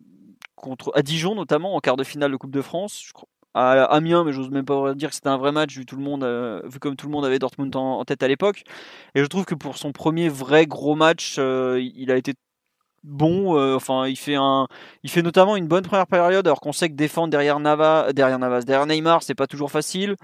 contre, 0.56 0.92
à 0.96 1.02
Dijon 1.02 1.36
notamment, 1.36 1.76
en 1.76 1.80
quart 1.80 1.98
de 1.98 2.04
finale 2.04 2.32
de 2.32 2.38
Coupe 2.38 2.52
de 2.52 2.62
France. 2.62 3.04
Je 3.06 3.14
à 3.56 3.84
Amiens, 3.84 4.24
mais 4.24 4.34
j'ose 4.34 4.50
même 4.50 4.66
pas 4.66 4.96
dire 4.96 5.10
que 5.10 5.16
c'était 5.16 5.30
un 5.30 5.38
vrai 5.38 5.52
match 5.52 5.78
vu 5.78 5.86
tout 5.86 5.96
monde, 6.02 6.24
euh, 6.24 6.60
vu 6.66 6.80
comme 6.80 6.96
tout 6.96 7.06
le 7.06 7.12
monde 7.12 7.24
avait 7.24 7.38
Dortmund 7.38 7.76
en, 7.76 8.04
tête 8.04 8.24
à 8.24 8.28
l'époque. 8.28 8.64
Et 9.14 9.22
je 9.22 9.28
trouve 9.28 9.46
que 9.46 9.54
pour 9.54 9.78
son 9.78 9.92
premier 9.92 10.28
vrai 10.28 10.66
gros 10.66 10.96
match, 10.96 11.38
il 11.38 12.10
a 12.12 12.18
été 12.18 12.34
bon. 13.04 13.58
euh, 13.58 13.76
enfin, 13.76 14.08
il 14.08 14.18
fait 14.18 15.22
notamment 15.22 15.56
une 15.56 15.68
bonne 15.68 15.84
première 15.84 16.08
période, 16.08 16.48
alors 16.48 16.60
qu'on 16.60 16.74
sait 16.74 16.90
que 16.90 16.96
défendre 16.96 17.30
derrière 17.30 17.60
Nava, 17.60 18.14
derrière 18.14 18.40
Navas, 18.40 18.62
derrière 18.62 18.86
Neymar, 18.86 19.24
c'est 19.24 19.36
pas 19.36 19.48
toujours 19.48 19.72
facile. 19.72 20.16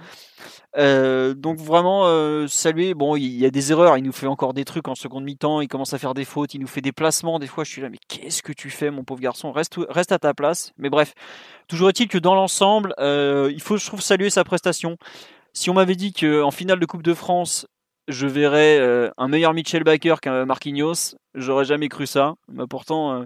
Euh, 0.77 1.33
donc 1.33 1.57
vraiment 1.57 2.03
euh, 2.05 2.47
saluer. 2.47 2.93
Bon, 2.93 3.15
il 3.15 3.37
y 3.37 3.45
a 3.45 3.49
des 3.49 3.71
erreurs. 3.71 3.97
Il 3.97 4.03
nous 4.03 4.11
fait 4.11 4.27
encore 4.27 4.53
des 4.53 4.65
trucs 4.65 4.87
en 4.87 4.95
seconde 4.95 5.23
mi-temps. 5.23 5.61
Il 5.61 5.67
commence 5.67 5.93
à 5.93 5.97
faire 5.97 6.13
des 6.13 6.25
fautes. 6.25 6.53
Il 6.53 6.61
nous 6.61 6.67
fait 6.67 6.81
des 6.81 6.91
placements. 6.91 7.39
Des 7.39 7.47
fois, 7.47 7.63
je 7.63 7.71
suis 7.71 7.81
là, 7.81 7.89
mais 7.89 7.99
qu'est-ce 8.07 8.43
que 8.43 8.53
tu 8.53 8.69
fais, 8.69 8.91
mon 8.91 9.03
pauvre 9.03 9.21
garçon? 9.21 9.51
Reste, 9.51 9.75
reste 9.89 10.11
à 10.11 10.19
ta 10.19 10.33
place. 10.33 10.73
Mais 10.77 10.89
bref, 10.89 11.13
toujours 11.67 11.89
est-il 11.89 12.07
que 12.07 12.17
dans 12.17 12.35
l'ensemble, 12.35 12.93
il 12.99 13.61
faut, 13.61 13.77
je 13.77 13.85
trouve, 13.85 14.01
saluer 14.01 14.29
sa 14.29 14.43
prestation. 14.43 14.97
Si 15.53 15.69
on 15.69 15.73
m'avait 15.73 15.95
dit 15.95 16.13
qu'en 16.13 16.51
finale 16.51 16.79
de 16.79 16.85
Coupe 16.85 17.03
de 17.03 17.15
France, 17.15 17.65
je 18.09 18.25
verrais 18.25 18.79
euh, 18.79 19.09
un 19.17 19.27
meilleur 19.27 19.53
Mitchell 19.53 19.83
Baker 19.83 20.15
qu'un 20.21 20.45
Marquinhos, 20.45 21.15
j'aurais 21.35 21.63
jamais 21.65 21.89
cru 21.89 22.07
ça. 22.07 22.33
Mais 22.51 22.65
pourtant, 22.67 23.13
euh, 23.13 23.25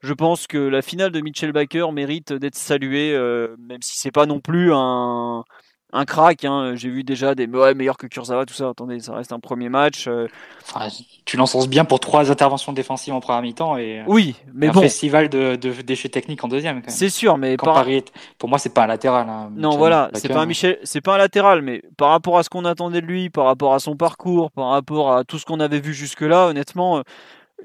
je 0.00 0.14
pense 0.14 0.46
que 0.46 0.58
la 0.58 0.80
finale 0.80 1.10
de 1.10 1.20
Mitchell 1.20 1.52
Baker 1.52 1.88
mérite 1.92 2.32
d'être 2.32 2.54
saluée, 2.54 3.14
euh, 3.14 3.56
même 3.58 3.82
si 3.82 3.98
c'est 3.98 4.12
pas 4.12 4.26
non 4.26 4.40
plus 4.40 4.72
un 4.72 5.44
un 5.92 6.04
crack. 6.04 6.44
Hein. 6.44 6.72
J'ai 6.74 6.88
vu 6.88 7.04
déjà 7.04 7.34
des 7.34 7.46
ouais, 7.46 7.74
meilleurs 7.74 7.96
que 7.98 8.06
Kurzawa, 8.06 8.46
tout 8.46 8.54
ça. 8.54 8.68
Attendez, 8.70 8.98
ça 9.00 9.14
reste 9.14 9.32
un 9.32 9.40
premier 9.40 9.68
match. 9.68 10.06
euh. 10.08 10.26
Enfin, 10.62 10.88
tu 11.24 11.36
l'encenses 11.36 11.68
bien 11.68 11.84
pour 11.84 12.00
trois 12.00 12.30
interventions 12.30 12.72
défensives 12.72 13.12
en 13.14 13.20
première 13.20 13.42
mi-temps 13.42 13.76
et 13.76 14.00
euh, 14.00 14.04
Oui, 14.06 14.36
mais 14.54 14.68
un 14.68 14.72
bon, 14.72 14.80
festival 14.80 15.28
de, 15.28 15.56
de 15.56 15.70
déchets 15.82 16.08
techniques 16.08 16.42
en 16.44 16.48
deuxième. 16.48 16.82
C'est 16.86 17.10
sûr, 17.10 17.36
mais 17.38 17.56
par- 17.56 17.74
Paris 17.74 17.96
est- 17.96 18.12
Pour 18.38 18.48
moi, 18.48 18.58
c'est 18.58 18.72
pas 18.72 18.84
un 18.84 18.86
latéral. 18.86 19.28
hein, 19.28 19.50
Non, 19.56 19.76
voilà, 19.76 20.10
c'est 20.14 20.28
pas 20.28 20.40
un 20.40 20.46
Michel, 20.46 20.78
c'est 20.84 21.00
pas 21.00 21.14
un 21.14 21.18
latéral, 21.18 21.62
mais 21.62 21.82
par 21.96 22.10
rapport 22.10 22.38
à 22.38 22.42
ce 22.42 22.48
qu'on 22.48 22.64
attendait 22.64 23.00
de 23.00 23.06
lui, 23.06 23.28
par 23.30 23.44
rapport 23.44 23.74
à 23.74 23.78
son 23.78 23.96
parcours, 23.96 24.50
par 24.50 24.68
rapport 24.68 25.12
à 25.14 25.24
tout 25.24 25.38
ce 25.38 25.44
qu'on 25.44 25.60
avait 25.60 25.80
vu 25.80 25.92
jusque-là, 25.94 26.46
honnêtement, 26.48 26.98
euh, 26.98 27.02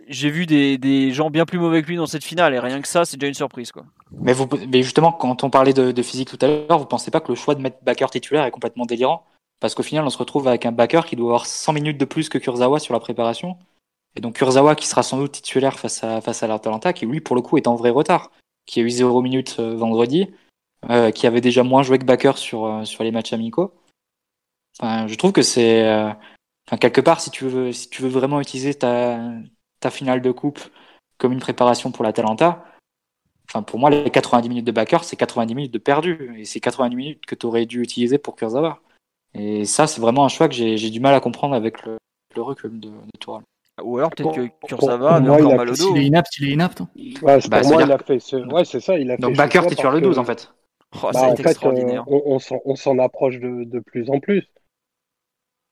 j'ai 0.08 0.30
vu 0.30 0.46
des, 0.46 0.78
des 0.78 1.12
gens 1.12 1.30
bien 1.30 1.46
plus 1.46 1.60
mauvais 1.60 1.82
que 1.82 1.88
lui 1.88 1.98
dans 1.98 2.06
cette 2.08 2.24
finale, 2.24 2.54
et 2.54 2.60
rien 2.60 2.82
que 2.82 2.88
ça, 2.88 3.06
c'est 3.06 3.18
déjà 3.18 3.28
une 3.28 3.34
surprise, 3.34 3.72
quoi. 3.72 3.86
Mais, 4.12 4.34
vous, 4.34 4.48
mais 4.70 4.84
justement, 4.84 5.12
quand 5.12 5.44
on 5.44 5.50
parlait 5.50 5.74
de, 5.74 5.92
de 5.92 6.02
physique 6.02 6.30
tout 6.30 6.38
à 6.42 6.48
l'heure, 6.48 6.80
vous 6.80 6.86
pensez 6.86 7.12
pas 7.12 7.20
que 7.20 7.30
le 7.32 7.36
choix 7.36 7.56
de 7.56 7.62
mettre 7.62 7.84
Baker 7.84 8.08
titulaire 8.12 8.46
est 8.46 8.52
complètement 8.52 8.86
délirant? 8.86 9.26
Parce 9.60 9.76
qu'au 9.76 9.84
final, 9.84 10.06
on 10.06 10.10
se 10.10 10.18
retrouve 10.18 10.48
avec 10.48 10.66
un 10.66 10.72
Baker 10.72 11.02
qui 11.06 11.16
doit 11.16 11.28
avoir 11.30 11.46
100 11.46 11.74
minutes 11.74 11.98
de 11.98 12.06
plus 12.06 12.30
que 12.30 12.38
Kurzawa 12.38 12.80
sur 12.80 12.94
la 12.94 13.00
préparation. 13.00 13.58
Et 14.16 14.22
donc 14.22 14.36
Kurzawa 14.36 14.76
qui 14.76 14.88
sera 14.88 15.04
sans 15.04 15.18
doute 15.18 15.32
titulaire 15.34 15.80
face 15.80 16.04
à, 16.04 16.22
face 16.22 16.44
à 16.44 16.48
l'Atalanta, 16.48 16.94
qui 16.94 17.06
lui, 17.06 17.22
pour 17.22 17.36
le 17.36 17.42
coup, 17.42 17.58
est 17.58 17.68
en 17.68 17.76
vrai 17.76 17.90
retard. 17.90 18.32
Qui 18.66 18.82
a 18.82 18.84
eu 18.84 18.90
0 18.90 19.22
minutes 19.22 19.58
euh, 19.60 19.76
vendredi, 19.76 20.28
euh, 20.90 21.12
qui 21.12 21.28
avait 21.28 21.42
déjà 21.42 21.64
moins 21.64 21.84
joué 21.84 22.00
que 22.00 22.06
Baker 22.06 22.34
sur, 22.36 22.66
euh, 22.66 22.86
sur 22.86 23.04
les 23.04 23.12
matchs 23.12 23.34
amicaux. 23.34 23.74
Enfin, 24.80 25.08
je 25.08 25.16
trouve 25.16 25.32
que 25.32 25.42
c'est. 25.42 25.86
euh, 25.88 26.12
enfin, 26.68 26.78
quelque 26.78 27.02
part, 27.02 27.22
si 27.22 27.32
tu 27.32 27.46
veux, 27.48 27.72
si 27.72 27.90
tu 27.90 28.02
veux 28.02 28.10
vraiment 28.10 28.42
utiliser 28.42 28.74
ta, 28.76 29.20
ta 29.80 29.90
finale 29.90 30.22
de 30.22 30.32
coupe 30.32 30.60
comme 31.18 31.34
une 31.34 31.40
préparation 31.40 31.92
pour 31.92 32.04
l'Atalanta, 32.04 32.64
Enfin, 33.50 33.64
pour 33.64 33.80
moi, 33.80 33.90
les 33.90 34.10
90 34.10 34.50
minutes 34.50 34.66
de 34.68 34.72
Bakker, 34.74 34.98
c'est 35.04 35.16
90 35.16 35.56
minutes 35.56 35.74
de 35.74 35.78
perdu. 35.80 36.34
Et 36.38 36.46
c'est 36.46 36.60
90 36.60 36.96
minutes 36.96 37.26
que 37.26 37.36
tu 37.36 37.46
aurais 37.46 37.66
dû 37.66 37.82
utiliser 37.82 38.18
pour 38.18 38.36
Kurzawa. 38.36 38.82
Et 39.34 39.66
ça, 39.66 39.88
c'est 39.88 40.02
vraiment 40.02 40.26
un 40.26 40.30
choix 40.30 40.50
que 40.50 40.56
j'ai 40.56 40.78
j'ai 40.78 40.90
du 40.90 41.00
mal 41.00 41.14
à 41.14 41.20
comprendre 41.20 41.56
avec 41.56 41.86
le, 41.86 41.98
le 42.36 42.42
recul 42.42 42.80
de, 42.80 42.90
de. 42.90 42.94
Ou 43.84 43.98
alors 44.00 44.12
peut-être 44.12 44.34
que 44.34 44.48
Kurzawa 44.68 45.20
moi, 45.22 45.40
encore 45.40 45.52
il 45.52 45.54
a 45.54 45.58
mal 45.58 45.70
au 45.70 45.76
dos. 45.76 45.94
S'il 45.94 45.98
est 45.98 46.06
inapte, 46.06 46.38
il 46.40 46.50
est 46.50 46.54
inapte. 46.54 46.82
hein. 46.82 46.90
Ouais, 47.22 47.40
c'est 47.40 47.50
Bah, 47.50 47.62
pour 47.62 47.72
moi, 47.72 47.84
il 47.84 47.92
a 47.92 47.98
fait 48.00 48.20
ce... 48.20 48.36
Ouais, 48.38 48.66
c'est 48.66 48.80
ça, 48.80 48.98
il 48.98 49.12
a 49.12 49.18
Donc 49.18 49.32
fait 49.32 49.38
Bakker 49.38 49.60
ce 49.60 49.64
choix 49.64 49.70
titulaire 49.70 49.92
parce 49.92 49.96
le 49.96 50.02
12, 50.02 50.16
que- 50.16 50.22
en 50.22 50.26
fait. 50.26 50.52
Oh, 50.96 50.98
Bah, 51.02 51.14
ça 51.14 51.26
a 51.26 51.28
en 51.30 51.34
été 51.34 51.44
fait, 51.44 51.50
extraordinaire. 51.52 52.04
euh, 52.08 52.12
on, 52.12 52.22
on 52.36 52.40
s'en- 52.40 52.62
on 52.66 52.76
s'en 52.76 52.98
approche 53.00 53.40
de, 53.40 53.64
de 53.66 53.80
plus 53.80 54.10
en 54.10 54.20
plus. 54.20 54.44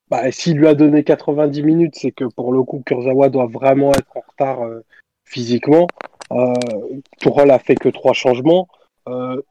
Bah, 0.09 0.31
s'il 0.31 0.57
lui 0.57 0.67
a 0.67 0.75
donné 0.75 1.03
90 1.03 1.63
minutes, 1.63 1.95
c'est 1.95 2.11
que 2.11 2.25
pour 2.25 2.53
le 2.53 2.63
coup, 2.63 2.83
Kurzawa 2.85 3.29
doit 3.29 3.47
vraiment 3.47 3.91
être 3.91 4.15
en 4.15 4.23
retard 4.27 4.61
euh, 4.63 4.81
physiquement. 5.23 5.87
Euh, 6.31 6.53
Tourelle 7.19 7.51
a 7.51 7.59
fait 7.59 7.75
que 7.75 7.89
trois 7.89 8.13
changements. 8.13 8.67
Euh, 9.07 9.41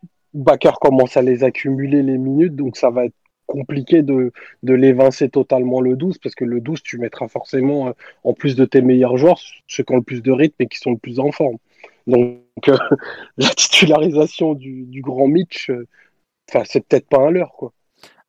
commence 0.81 1.17
à 1.17 1.23
les 1.23 1.45
accumuler 1.45 2.03
les 2.03 2.19
minutes, 2.19 2.57
donc 2.57 2.77
ça 2.77 2.91
va 2.91 3.07
être 3.07 3.15
compliqué 3.47 4.03
de, 4.03 4.33
de 4.63 4.75
l'évincer 4.75 5.29
totalement 5.29 5.81
le 5.81 5.97
12, 5.97 6.19
parce 6.19 6.35
que 6.35 6.45
le 6.45 6.61
12, 6.61 6.83
tu 6.83 6.99
mettras 6.99 7.29
forcément, 7.29 7.89
euh, 7.89 7.93
en 8.25 8.33
plus 8.33 8.57
de 8.57 8.65
tes 8.65 8.81
meilleurs 8.81 9.17
joueurs, 9.17 9.39
ceux 9.67 9.83
qui 9.85 9.93
ont 9.93 9.97
le 9.97 10.03
plus 10.03 10.23
de 10.23 10.33
rythme 10.33 10.57
et 10.61 10.67
qui 10.67 10.79
sont 10.79 10.93
le 10.93 10.99
plus 10.99 11.21
en 11.21 11.31
forme. 11.31 11.59
Donc, 12.07 12.41
euh, 12.69 12.77
la 13.37 13.49
titularisation 13.51 14.55
du, 14.55 14.85
du 14.85 15.03
grand 15.03 15.29
Mitch, 15.29 15.71
euh, 15.71 15.87
c'est 16.65 16.87
peut-être 16.87 17.09
pas 17.09 17.21
un 17.21 17.31
leurre, 17.31 17.53
quoi. 17.53 17.73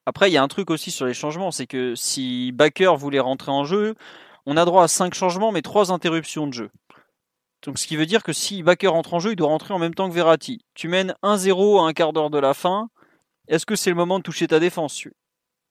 Après, 0.06 0.30
il 0.30 0.34
y 0.34 0.38
a 0.38 0.44
un 0.44 0.48
truc 0.48 0.70
aussi 0.70 0.92
sur 0.92 1.06
les 1.06 1.14
changements, 1.14 1.52
c'est 1.52 1.68
que 1.68 1.96
si 1.96 2.52
Baker 2.52 2.94
voulait 2.98 3.20
rentrer 3.20 3.52
en 3.52 3.64
jeu, 3.66 3.96
on 4.46 4.58
a 4.58 4.66
droit 4.66 4.84
à 4.84 4.88
5 4.88 5.14
changements, 5.14 5.52
mais 5.52 5.62
3 5.64 5.92
interruptions 5.92 6.46
de 6.48 6.54
jeu. 6.54 6.70
Donc, 7.66 7.80
ce 7.80 7.88
qui 7.88 7.96
veut 7.98 8.06
dire 8.06 8.22
que 8.22 8.32
si 8.34 8.62
Baker 8.62 8.88
rentre 8.88 9.16
en 9.16 9.20
jeu, 9.20 9.32
il 9.32 9.36
doit 9.36 9.48
rentrer 9.48 9.74
en 9.74 9.80
même 9.80 9.96
temps 9.96 10.08
que 10.08 10.14
Verratti. 10.14 10.64
Tu 10.76 10.88
mènes 10.88 11.16
1-0 11.24 11.80
à 11.84 11.88
un 11.88 11.94
quart 11.94 12.14
d'heure 12.14 12.30
de 12.30 12.38
la 12.38 12.54
fin. 12.54 12.90
Est-ce 13.48 13.66
que 13.66 13.76
c'est 13.76 13.90
le 13.90 13.96
moment 13.96 14.20
de 14.20 14.24
toucher 14.24 14.48
ta 14.48 14.60
défense 14.60 15.04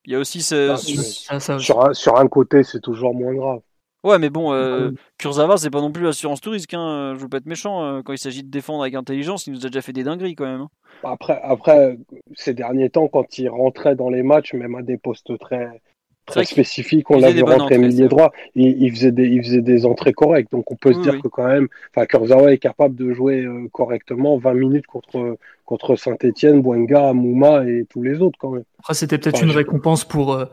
Il 0.05 0.13
y 0.13 0.17
a 0.17 0.19
aussi 0.19 0.43
ce. 0.43 0.71
Ah, 0.71 0.77
ce- 0.77 0.91
oui. 0.91 0.97
Ça, 0.97 1.39
ça, 1.39 1.59
Sur 1.61 1.85
un, 1.85 1.95
sur 1.95 2.17
un 2.17 2.27
côté, 2.27 2.65
c'est 2.65 2.81
toujours 2.81 3.15
moins 3.15 3.33
grave. 3.35 3.61
Ouais, 4.05 4.19
mais 4.19 4.29
bon, 4.31 4.53
euh, 4.53 4.91
Kurzawa, 5.19 5.57
c'est 5.57 5.71
pas 5.71 5.81
non 5.81 5.91
plus 5.91 6.05
l'assurance 6.05 6.41
tout 6.41 6.51
risque. 6.51 6.75
Hein. 6.75 7.15
Je 7.17 7.21
veux 7.23 7.29
pas 7.29 7.39
être 7.39 7.47
méchant. 7.47 7.83
euh, 7.85 8.03
Quand 8.05 8.13
il 8.13 8.19
s'agit 8.19 8.43
de 8.45 8.51
défendre 8.51 8.83
avec 8.83 8.95
intelligence, 8.95 9.47
il 9.47 9.55
nous 9.55 9.65
a 9.65 9.71
déjà 9.71 9.81
fait 9.81 9.93
des 9.95 10.05
dingueries 10.05 10.35
quand 10.35 10.45
même. 10.45 10.61
hein. 10.61 10.69
Après, 11.03 11.41
après, 11.43 11.99
ces 12.35 12.53
derniers 12.55 12.91
temps, 12.91 13.09
quand 13.09 13.39
il 13.39 13.49
rentrait 13.49 13.97
dans 13.97 14.11
les 14.11 14.23
matchs, 14.23 14.53
même 14.55 14.75
à 14.75 14.83
des 14.83 14.99
postes 14.99 15.37
très, 15.39 15.81
très 16.27 16.45
spécifique. 16.45 17.11
On 17.11 17.19
l'a 17.19 17.31
vu 17.31 17.43
rentrer 17.43 17.79
milieu 17.79 18.09
droit. 18.09 18.33
Il, 18.55 18.83
il, 18.83 18.91
faisait 18.91 19.11
des, 19.13 19.27
il 19.27 19.43
faisait 19.43 19.61
des 19.63 19.87
entrées 19.87 20.13
correctes. 20.13 20.53
Donc 20.53 20.71
on 20.71 20.77
peut 20.77 20.93
se 20.93 21.01
dire 21.01 21.21
que 21.23 21.29
quand 21.29 21.47
même, 21.47 21.69
enfin, 21.95 22.07
Kurzawa 22.07 22.53
est 22.53 22.59
capable 22.59 22.95
de 22.97 23.13
jouer 23.13 23.43
euh, 23.45 23.69
correctement 23.73 24.37
20 24.39 24.55
minutes 24.55 24.87
contre, 24.87 25.37
contre 25.65 25.97
Saint-Etienne, 25.97 26.61
Boenga, 26.63 27.13
Mouma 27.15 27.65
et 27.67 27.87
tous 27.89 28.03
les 28.03 28.21
autres 28.21 28.39
quand 28.39 28.51
même. 28.51 28.65
Après, 28.81 28.95
c'était 28.95 29.19
peut-être 29.19 29.43
une 29.43 29.51
récompense 29.51 30.05
pour 30.05 30.35
euh, 30.35 30.45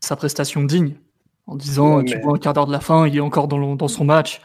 sa 0.00 0.16
prestation 0.16 0.62
digne. 0.64 0.94
En 1.46 1.56
disant, 1.56 2.02
tu 2.02 2.18
vois, 2.20 2.34
un 2.34 2.38
quart 2.38 2.54
d'heure 2.54 2.66
de 2.66 2.72
la 2.72 2.80
fin, 2.80 3.06
il 3.06 3.16
est 3.16 3.20
encore 3.20 3.48
dans, 3.48 3.76
dans 3.76 3.88
son 3.88 4.04
match. 4.04 4.40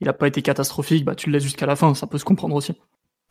Il 0.00 0.06
n'a 0.06 0.12
pas 0.12 0.28
été 0.28 0.42
catastrophique, 0.42 1.04
bah, 1.04 1.14
tu 1.14 1.28
le 1.28 1.34
laisses 1.34 1.42
jusqu'à 1.42 1.66
la 1.66 1.76
fin. 1.76 1.94
Ça 1.94 2.06
peut 2.06 2.18
se 2.18 2.24
comprendre 2.24 2.54
aussi. 2.54 2.74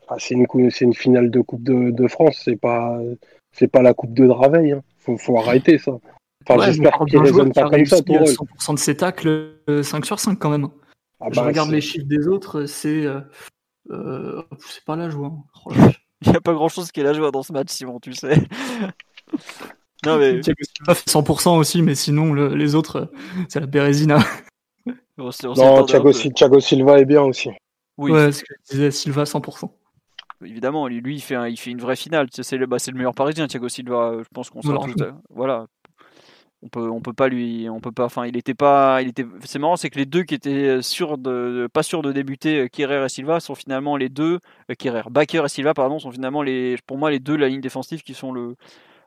Ah, 0.09 0.15
c'est 0.19 0.33
une, 0.33 0.45
une 0.81 0.93
finale 0.93 1.31
de 1.31 1.41
Coupe 1.41 1.63
de, 1.63 1.91
de 1.91 2.07
France. 2.07 2.41
C'est 2.43 2.55
pas, 2.55 2.99
c'est 3.51 3.67
pas 3.67 3.81
la 3.81 3.93
Coupe 3.93 4.13
de 4.13 4.27
Draveil. 4.27 4.73
Hein. 4.73 4.81
Faut, 4.99 5.17
faut 5.17 5.37
arrêter 5.37 5.77
ça. 5.77 5.93
Enfin, 6.47 6.65
j'espère 6.65 6.99
qu'il 7.07 7.19
raisonne 7.19 7.53
pas 7.53 7.69
comme 7.69 7.85
ça. 7.85 7.97
100% 7.97 8.73
de 8.73 8.79
ses 8.79 8.97
tacles, 8.97 9.55
5 9.67 9.69
euh, 9.69 10.05
sur 10.05 10.19
5 10.19 10.37
quand 10.37 10.49
même. 10.49 10.67
Ah 11.19 11.27
je 11.31 11.35
bah, 11.35 11.45
regarde 11.45 11.71
les 11.71 11.81
chiffres 11.81 12.07
des 12.07 12.27
autres, 12.27 12.65
c'est. 12.65 13.05
Euh, 13.05 13.21
euh, 13.91 14.41
c'est 14.59 14.83
pas 14.83 14.95
la 14.95 15.09
joie. 15.09 15.27
Hein. 15.27 15.43
Oh 15.65 15.71
Il 16.25 16.31
n'y 16.31 16.37
a 16.37 16.41
pas 16.41 16.53
grand 16.53 16.69
chose 16.69 16.91
qui 16.91 17.01
est 17.01 17.03
la 17.03 17.13
joie 17.13 17.31
dans 17.31 17.43
ce 17.43 17.51
match, 17.51 17.69
Simon, 17.69 17.99
tu 17.99 18.13
sais. 18.13 18.35
non, 20.05 20.17
mais. 20.17 20.39
100% 20.87 21.57
aussi, 21.57 21.81
mais 21.81 21.95
sinon, 21.95 22.33
les 22.33 22.75
autres, 22.75 23.11
c'est 23.49 23.59
la 23.59 23.65
Bérésina. 23.65 24.19
non, 25.17 25.85
Thiago, 25.85 26.59
Silva 26.59 26.99
est 26.99 27.05
bien 27.05 27.21
aussi. 27.21 27.49
Oui. 27.97 28.11
Ouais, 28.11 28.31
ce 28.31 28.41
que 28.43 28.53
je 28.65 28.71
disais, 28.71 28.91
Silva 28.91 29.23
100% 29.23 29.69
évidemment, 30.45 30.89
lui, 30.89 31.15
il 31.15 31.21
fait, 31.21 31.37
il 31.49 31.55
fait 31.55 31.71
une 31.71 31.79
vraie 31.79 31.95
finale. 31.95 32.27
C'est 32.31 32.57
le, 32.57 32.65
bah, 32.65 32.75
le 32.85 32.97
meilleur 32.97 33.15
parisien, 33.15 33.47
Thiago 33.47 33.69
Silva. 33.69 34.17
Je 34.19 34.27
pense 34.33 34.49
qu'on 34.49 34.61
s'en 34.61 34.77
Voilà, 35.29 35.67
on 36.63 36.69
peut 36.69 36.89
on 36.89 37.01
peut 37.01 37.13
pas 37.13 37.27
lui 37.27 37.67
on 37.69 37.79
peut 37.81 37.91
pas 37.91 38.05
enfin 38.05 38.25
il 38.25 38.37
était 38.37 38.53
pas 38.53 39.01
il 39.01 39.09
était 39.09 39.25
c'est 39.43 39.59
marrant 39.59 39.75
c'est 39.75 39.89
que 39.89 39.99
les 39.99 40.05
deux 40.05 40.23
qui 40.23 40.33
étaient 40.33 40.81
sûrs 40.81 41.17
de 41.17 41.67
pas 41.71 41.83
sûrs 41.83 42.01
de 42.01 42.11
débuter 42.11 42.61
euh, 42.61 42.67
Kerrer 42.67 43.03
et 43.03 43.09
Silva 43.09 43.41
sont 43.41 43.55
finalement 43.55 43.97
les 43.97 44.07
deux 44.07 44.39
euh, 44.71 44.75
Kerrer 44.77 45.09
Baker 45.11 45.43
et 45.45 45.49
Silva 45.49 45.73
pardon 45.73 45.99
sont 45.99 46.11
finalement 46.11 46.41
les 46.41 46.77
pour 46.87 46.97
moi 46.97 47.11
les 47.11 47.19
deux 47.19 47.33
de 47.33 47.41
la 47.41 47.49
ligne 47.49 47.61
défensive 47.61 48.01
qui 48.01 48.13
sont 48.13 48.31
le 48.31 48.55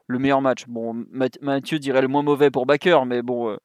le 0.06 0.18
meilleur 0.18 0.40
match. 0.40 0.64
Bon 0.68 1.04
Mathieu 1.40 1.78
dirait 1.78 2.02
le 2.02 2.08
moins 2.08 2.22
mauvais 2.22 2.50
pour 2.50 2.66
Baker 2.66 3.00
mais 3.06 3.22
bon 3.22 3.50
euh, 3.50 3.56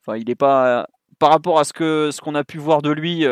enfin 0.00 0.18
il 0.18 0.28
est 0.30 0.34
pas 0.36 0.86
par 1.18 1.30
rapport 1.30 1.58
à 1.58 1.64
ce 1.64 1.72
que 1.72 2.10
ce 2.12 2.20
qu'on 2.20 2.34
a 2.34 2.44
pu 2.44 2.58
voir 2.58 2.82
de 2.82 2.90
lui 2.90 3.24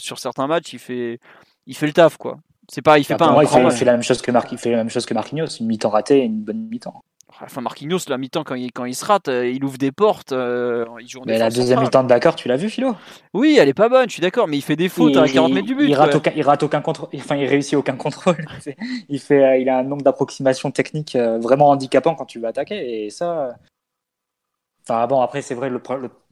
sur 0.00 0.18
certains 0.18 0.46
matchs 0.46 0.72
il 0.72 0.78
fait 0.78 1.18
il 1.66 1.76
fait 1.76 1.86
le 1.86 1.92
taf 1.92 2.16
quoi. 2.16 2.38
C'est 2.68 2.82
pas 2.82 2.98
il 2.98 3.04
fait 3.04 3.16
pas 3.16 3.26
un 3.26 3.42
il, 3.42 3.48
fait, 3.48 3.62
il 3.62 3.70
fait, 3.70 3.84
la 3.84 3.92
même 3.92 4.02
chose 4.02 4.22
que 4.22 4.30
Marc 4.30 4.50
il 4.52 4.58
fait 4.58 4.70
la 4.70 4.78
même 4.78 4.88
chose 4.88 5.04
que 5.04 5.12
Marquinhos 5.12 5.46
une 5.60 5.66
mi-temps 5.66 5.90
ratée 5.90 6.20
et 6.20 6.24
une 6.24 6.42
bonne 6.42 6.66
mi-temps 6.68 7.04
Enfin, 7.42 7.60
Marquinhos, 7.60 7.98
la 8.08 8.16
mi-temps, 8.16 8.44
quand 8.44 8.54
il, 8.54 8.70
quand 8.70 8.84
il 8.84 8.94
se 8.94 9.04
rate, 9.04 9.28
euh, 9.28 9.48
il 9.48 9.64
ouvre 9.64 9.76
des 9.76 9.90
portes. 9.90 10.32
Euh, 10.32 10.84
il 11.00 11.08
joue 11.08 11.20
mais 11.26 11.38
la 11.38 11.50
deuxième 11.50 11.80
mi-temps 11.80 12.04
de 12.04 12.08
Dakar, 12.08 12.36
tu 12.36 12.46
l'as 12.46 12.56
vu, 12.56 12.68
Philo? 12.68 12.94
Oui, 13.32 13.56
elle 13.58 13.68
est 13.68 13.74
pas 13.74 13.88
bonne, 13.88 14.08
je 14.08 14.14
suis 14.14 14.22
d'accord, 14.22 14.46
mais 14.46 14.56
il 14.56 14.62
fait 14.62 14.76
des 14.76 14.88
fautes 14.88 15.16
à 15.16 15.26
40 15.26 15.52
mètres 15.52 15.66
du 15.66 15.74
but. 15.74 15.88
Il 15.88 15.94
rate, 15.94 16.14
aucun, 16.14 16.32
il 16.36 16.42
rate 16.42 16.62
aucun 16.62 16.80
contrôle, 16.80 17.08
enfin, 17.16 17.34
il 17.36 17.46
réussit 17.46 17.74
aucun 17.74 17.96
contrôle. 17.96 18.36
il, 19.08 19.18
fait, 19.18 19.44
euh, 19.44 19.56
il 19.56 19.68
a 19.68 19.78
un 19.78 19.82
nombre 19.82 20.02
d'approximations 20.02 20.70
techniques 20.70 21.16
vraiment 21.16 21.70
handicapant 21.70 22.14
quand 22.14 22.26
tu 22.26 22.38
veux 22.38 22.46
attaquer, 22.46 23.04
et 23.04 23.10
ça. 23.10 23.56
Enfin, 24.82 25.06
bon, 25.06 25.20
après, 25.20 25.42
c'est 25.42 25.54
vrai, 25.54 25.70
le, 25.70 25.80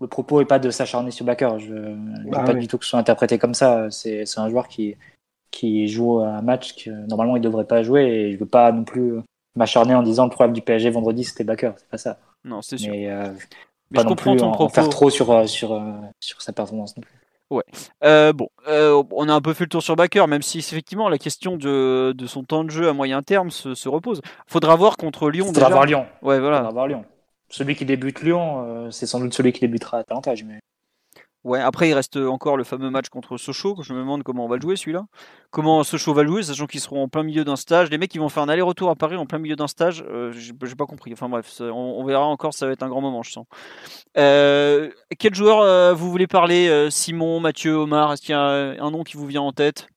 le, 0.00 0.07
propos 0.07 0.40
est 0.40 0.44
pas 0.44 0.59
de 0.59 0.70
s'acharner 0.70 1.11
sur 1.11 1.24
Bakker. 1.24 1.59
Je 1.59 1.72
ne 1.72 2.30
ah, 2.34 2.44
pas 2.44 2.55
du 2.55 2.68
tout 2.68 2.76
que 2.76 2.84
ce 2.84 2.90
soit 2.90 3.00
interprété 3.00 3.38
comme 3.38 3.55
ça. 3.55 3.90
C'est 3.90 4.24
un 4.36 4.48
joueur 4.50 4.68
qui, 4.68 4.94
qui 5.50 5.88
joue 5.88 6.20
un 6.20 6.42
match 6.42 6.84
que 6.84 6.90
normalement 7.09 7.36
il 7.36 7.42
devrait 7.42 7.66
pas 7.66 7.82
jouer, 7.82 8.05
et 8.05 8.32
je 8.32 8.38
veux 8.38 8.46
pas 8.46 8.70
non 8.70 8.84
plus 8.84 9.22
m'acharner 9.55 9.94
en 9.94 10.03
disant 10.03 10.24
le 10.24 10.30
problème 10.30 10.55
du 10.55 10.62
PSG 10.62 10.90
vendredi 10.90 11.24
c'était 11.24 11.44
Bakker, 11.44 11.72
c'est 11.76 11.88
pas 11.88 11.98
ça. 11.98 12.18
Non, 12.44 12.62
c'est 12.62 12.78
sûr. 12.78 12.92
Mais, 12.92 13.11
euh, 13.11 13.32
pas 13.92 14.05
non 14.05 14.16
plus 14.16 14.42
en, 14.42 14.68
faire 14.68 14.88
trop 14.88 15.11
sur, 15.11 15.30
euh, 15.30 15.46
sur, 15.46 15.72
euh, 15.72 15.92
sur 16.20 16.40
sa 16.42 16.53
performance 16.53 16.96
non 16.96 17.03
plus. 17.03 17.12
Ouais. 17.50 17.64
Euh, 18.03 18.32
bon, 18.32 18.48
euh, 18.66 19.03
on 19.11 19.28
a 19.28 19.34
un 19.34 19.40
peu 19.42 19.53
fait 19.53 19.64
le 19.64 19.68
tour 19.68 19.82
sur 19.82 19.94
Bakker, 19.94 20.26
même 20.26 20.40
si 20.40 20.59
effectivement 20.59 21.11
la 21.11 21.18
question 21.18 21.59
de, 21.59 22.14
de 22.16 22.26
son 22.26 22.44
temps 22.44 22.64
de 22.64 22.70
jeu 22.70 22.88
à 22.88 22.94
moyen 22.94 23.22
terme 23.22 23.50
se, 23.50 23.74
se 23.74 23.88
repose. 23.90 24.22
Faudra 24.46 24.74
voir 24.74 24.96
contre 24.96 25.28
Lyon. 25.28 25.46
Faudra 25.46 25.64
déjà. 25.64 25.74
voir 25.74 25.86
Lyon. 25.86 26.07
Ouais, 26.22 26.40
voilà. 26.40 26.59
Faudra 26.59 26.72
voir 26.72 26.86
Lyon. 26.88 27.05
Celui 27.50 27.76
qui 27.76 27.84
débute 27.84 28.22
Lyon, 28.22 28.90
c'est 28.90 29.05
sans 29.05 29.20
doute 29.20 29.34
celui 29.34 29.53
qui 29.53 29.61
débutera 29.61 29.98
à 29.98 30.00
Atalanta, 30.00 30.32
mais 30.46 30.61
Ouais, 31.45 31.59
après 31.59 31.88
il 31.88 31.95
reste 31.95 32.16
encore 32.16 32.57
le 32.57 32.62
fameux 32.62 32.88
match 32.88 33.09
contre 33.09 33.36
Sochaux. 33.36 33.76
Je 33.82 33.93
me 33.93 33.99
demande 33.99 34.22
comment 34.22 34.45
on 34.45 34.49
va 34.49 34.57
le 34.57 34.62
jouer 34.62 34.76
celui-là. 34.76 35.07
Comment 35.51 35.82
Sochaux 35.82 36.14
va 36.14 36.22
le 36.22 36.28
jouer, 36.28 36.43
sachant 36.45 36.66
qu'ils 36.66 36.80
seront 36.80 37.03
en 37.03 37.09
plein 37.09 37.24
milieu 37.24 37.45
d'un 37.45 37.57
stage. 37.57 37.90
Les 37.90 37.99
mecs 37.99 38.11
qui 38.11 38.18
vont 38.18 38.28
faire 38.28 38.45
un 38.45 38.49
aller-retour 38.49 38.90
à 38.90 38.95
Paris 38.95 39.16
en 39.16 39.26
plein 39.26 39.38
milieu 39.38 39.57
d'un 39.57 39.66
stage, 39.66 40.05
euh, 40.09 40.32
j'ai 40.32 40.74
pas 40.76 40.86
compris. 40.86 41.12
Enfin 41.12 41.28
bref, 41.28 41.61
on, 41.61 42.05
verra 42.05 42.26
encore, 42.26 42.55
ça 42.55 42.66
va 42.66 42.72
être 42.72 42.84
un 42.84 42.88
grand 42.88 43.01
moment, 43.01 43.24
je 43.24 43.32
sens. 43.32 43.47
Euh, 44.16 44.90
quel 45.18 45.34
joueur 45.34 45.61
euh, 45.61 45.95
vous 45.95 46.11
voulez 46.11 46.28
parler 46.28 46.68
euh, 46.68 46.90
Simon, 46.90 47.40
Mathieu, 47.40 47.74
Omar? 47.74 48.12
Est-ce 48.12 48.22
qu'il 48.22 48.30
y 48.30 48.34
a 48.34 48.40
un 48.40 48.90
nom 48.93 49.03
qui 49.03 49.16
vous 49.16 49.26
vient 49.26 49.43
en 49.43 49.53
tête? 49.53 49.88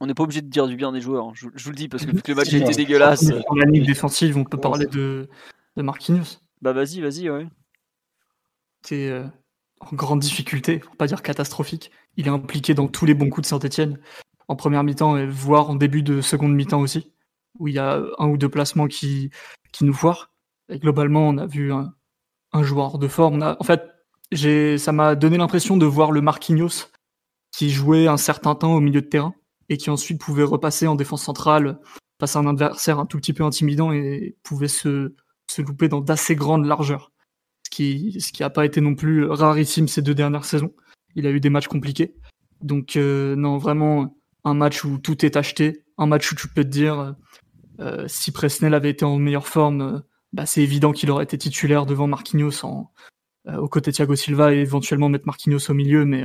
On 0.00 0.06
n'est 0.06 0.14
pas 0.14 0.24
obligé 0.24 0.42
de 0.42 0.48
dire 0.48 0.66
du 0.66 0.76
bien 0.76 0.92
des 0.92 1.00
joueurs, 1.00 1.26
hein. 1.26 1.32
je, 1.34 1.46
vous 1.46 1.70
le 1.70 1.76
dis 1.76 1.88
parce 1.88 2.06
que 2.06 2.12
vu 2.12 2.22
que 2.22 2.30
le 2.30 2.36
match 2.36 2.52
été 2.52 2.72
dégueulasse. 2.72 3.30
La 3.30 3.64
ligne 3.66 3.84
défensive, 3.84 4.36
on 4.36 4.44
peut 4.44 4.58
parler 4.58 4.86
de, 4.86 5.28
de 5.76 5.82
Marquinhos. 5.82 6.38
Bah 6.60 6.72
vas-y, 6.72 7.00
vas-y, 7.00 7.30
ouais. 7.30 7.46
Euh, 8.92 9.26
en 9.80 9.94
grande 9.94 10.20
difficulté, 10.20 10.78
pour 10.78 10.96
pas 10.96 11.06
dire 11.06 11.22
catastrophique. 11.22 11.92
Il 12.16 12.26
est 12.26 12.30
impliqué 12.30 12.74
dans 12.74 12.88
tous 12.88 13.06
les 13.06 13.14
bons 13.14 13.30
coups 13.30 13.46
de 13.46 13.48
Saint-Etienne, 13.48 14.00
en 14.48 14.56
première 14.56 14.82
mi-temps 14.82 15.16
et 15.16 15.26
voire 15.26 15.70
en 15.70 15.76
début 15.76 16.02
de 16.02 16.20
seconde 16.20 16.54
mi-temps 16.54 16.80
aussi, 16.80 17.12
où 17.60 17.68
il 17.68 17.74
y 17.74 17.78
a 17.78 18.02
un 18.18 18.28
ou 18.28 18.36
deux 18.36 18.48
placements 18.48 18.88
qui, 18.88 19.30
qui 19.70 19.84
nous 19.84 19.92
foirent. 19.92 20.32
Et 20.68 20.80
globalement, 20.80 21.28
on 21.28 21.38
a 21.38 21.46
vu 21.46 21.72
un, 21.72 21.94
joueur 22.62 22.98
de 22.98 23.06
forme. 23.06 23.40
en 23.42 23.64
fait, 23.64 23.82
ça 24.78 24.92
m'a 24.92 25.14
donné 25.14 25.36
l'impression 25.38 25.76
de 25.76 25.86
voir 25.86 26.10
le 26.10 26.22
Marquinhos 26.22 26.90
qui 27.52 27.70
jouait 27.70 28.08
un 28.08 28.16
certain 28.16 28.56
temps 28.56 28.74
au 28.74 28.80
milieu 28.80 29.00
de 29.00 29.06
terrain 29.06 29.34
et 29.68 29.76
qui 29.76 29.90
ensuite 29.90 30.20
pouvait 30.20 30.42
repasser 30.42 30.88
en 30.88 30.96
défense 30.96 31.22
centrale 31.22 31.78
face 32.18 32.34
à 32.34 32.40
un 32.40 32.48
adversaire 32.48 32.98
un 32.98 33.06
tout 33.06 33.18
petit 33.18 33.32
peu 33.32 33.44
intimidant 33.44 33.92
et 33.92 34.36
pouvait 34.42 34.66
se, 34.66 35.14
se 35.48 35.62
louper 35.62 35.88
dans 35.88 36.00
d'assez 36.00 36.34
grandes 36.34 36.66
largeurs 36.66 37.12
ce 37.78 38.32
qui 38.32 38.42
n'a 38.42 38.50
pas 38.50 38.64
été 38.64 38.80
non 38.80 38.94
plus 38.94 39.24
rarissime 39.24 39.88
ces 39.88 40.02
deux 40.02 40.14
dernières 40.14 40.44
saisons. 40.44 40.72
Il 41.14 41.26
a 41.26 41.30
eu 41.30 41.40
des 41.40 41.50
matchs 41.50 41.68
compliqués. 41.68 42.14
Donc 42.60 42.96
euh, 42.96 43.36
non, 43.36 43.58
vraiment 43.58 44.16
un 44.44 44.54
match 44.54 44.84
où 44.84 44.98
tout 44.98 45.24
est 45.24 45.36
acheté, 45.36 45.84
un 45.96 46.06
match 46.06 46.32
où 46.32 46.34
tu 46.34 46.48
peux 46.48 46.64
te 46.64 46.68
dire 46.68 47.14
euh, 47.80 48.04
si 48.08 48.32
Presnel 48.32 48.74
avait 48.74 48.90
été 48.90 49.04
en 49.04 49.16
meilleure 49.18 49.46
forme, 49.46 49.80
euh, 49.80 49.98
bah, 50.32 50.46
c'est 50.46 50.62
évident 50.62 50.92
qu'il 50.92 51.10
aurait 51.10 51.24
été 51.24 51.38
titulaire 51.38 51.86
devant 51.86 52.06
Marquinhos 52.06 52.64
en, 52.64 52.90
aux 53.46 53.68
côtés 53.68 53.92
de 53.92 53.96
Thiago 53.96 54.14
Silva 54.14 54.52
et 54.54 54.58
éventuellement 54.58 55.08
mettre 55.08 55.26
Marquinhos 55.26 55.70
au 55.70 55.74
milieu, 55.74 56.04
mais 56.04 56.24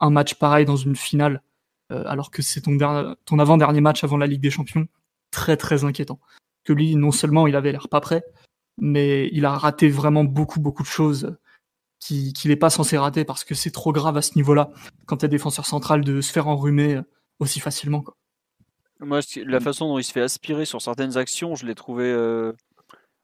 un 0.00 0.10
match 0.10 0.34
pareil 0.36 0.64
dans 0.64 0.76
une 0.76 0.96
finale, 0.96 1.42
alors 1.90 2.30
que 2.30 2.40
c'est 2.40 2.62
ton, 2.62 2.78
ton 3.26 3.38
avant-dernier 3.38 3.82
match 3.82 4.02
avant 4.02 4.16
la 4.16 4.26
Ligue 4.26 4.40
des 4.40 4.50
Champions, 4.50 4.86
très 5.30 5.58
très 5.58 5.84
inquiétant. 5.84 6.18
Que 6.64 6.72
lui, 6.72 6.96
non 6.96 7.10
seulement 7.10 7.46
il 7.46 7.56
avait 7.56 7.72
l'air 7.72 7.90
pas 7.90 8.00
prêt, 8.00 8.24
mais 8.78 9.28
il 9.32 9.44
a 9.44 9.52
raté 9.52 9.88
vraiment 9.88 10.24
beaucoup, 10.24 10.60
beaucoup 10.60 10.82
de 10.82 10.88
choses 10.88 11.36
qu'il 12.00 12.32
n'est 12.46 12.56
pas 12.56 12.70
censé 12.70 12.98
rater 12.98 13.24
parce 13.24 13.44
que 13.44 13.54
c'est 13.54 13.70
trop 13.70 13.92
grave 13.92 14.16
à 14.16 14.22
ce 14.22 14.32
niveau-là 14.34 14.70
quand 15.06 15.18
tu 15.18 15.26
es 15.26 15.28
défenseur 15.28 15.66
central 15.66 16.02
de 16.02 16.20
se 16.20 16.32
faire 16.32 16.48
enrhumer 16.48 17.00
aussi 17.38 17.60
facilement. 17.60 18.02
Quoi. 18.02 18.16
Moi, 19.00 19.20
la 19.46 19.60
façon 19.60 19.88
dont 19.88 19.98
il 19.98 20.04
se 20.04 20.12
fait 20.12 20.20
aspirer 20.20 20.64
sur 20.64 20.80
certaines 20.80 21.16
actions, 21.16 21.54
je 21.54 21.66
l'ai 21.66 21.74
trouvé. 21.74 22.04
Euh, 22.04 22.52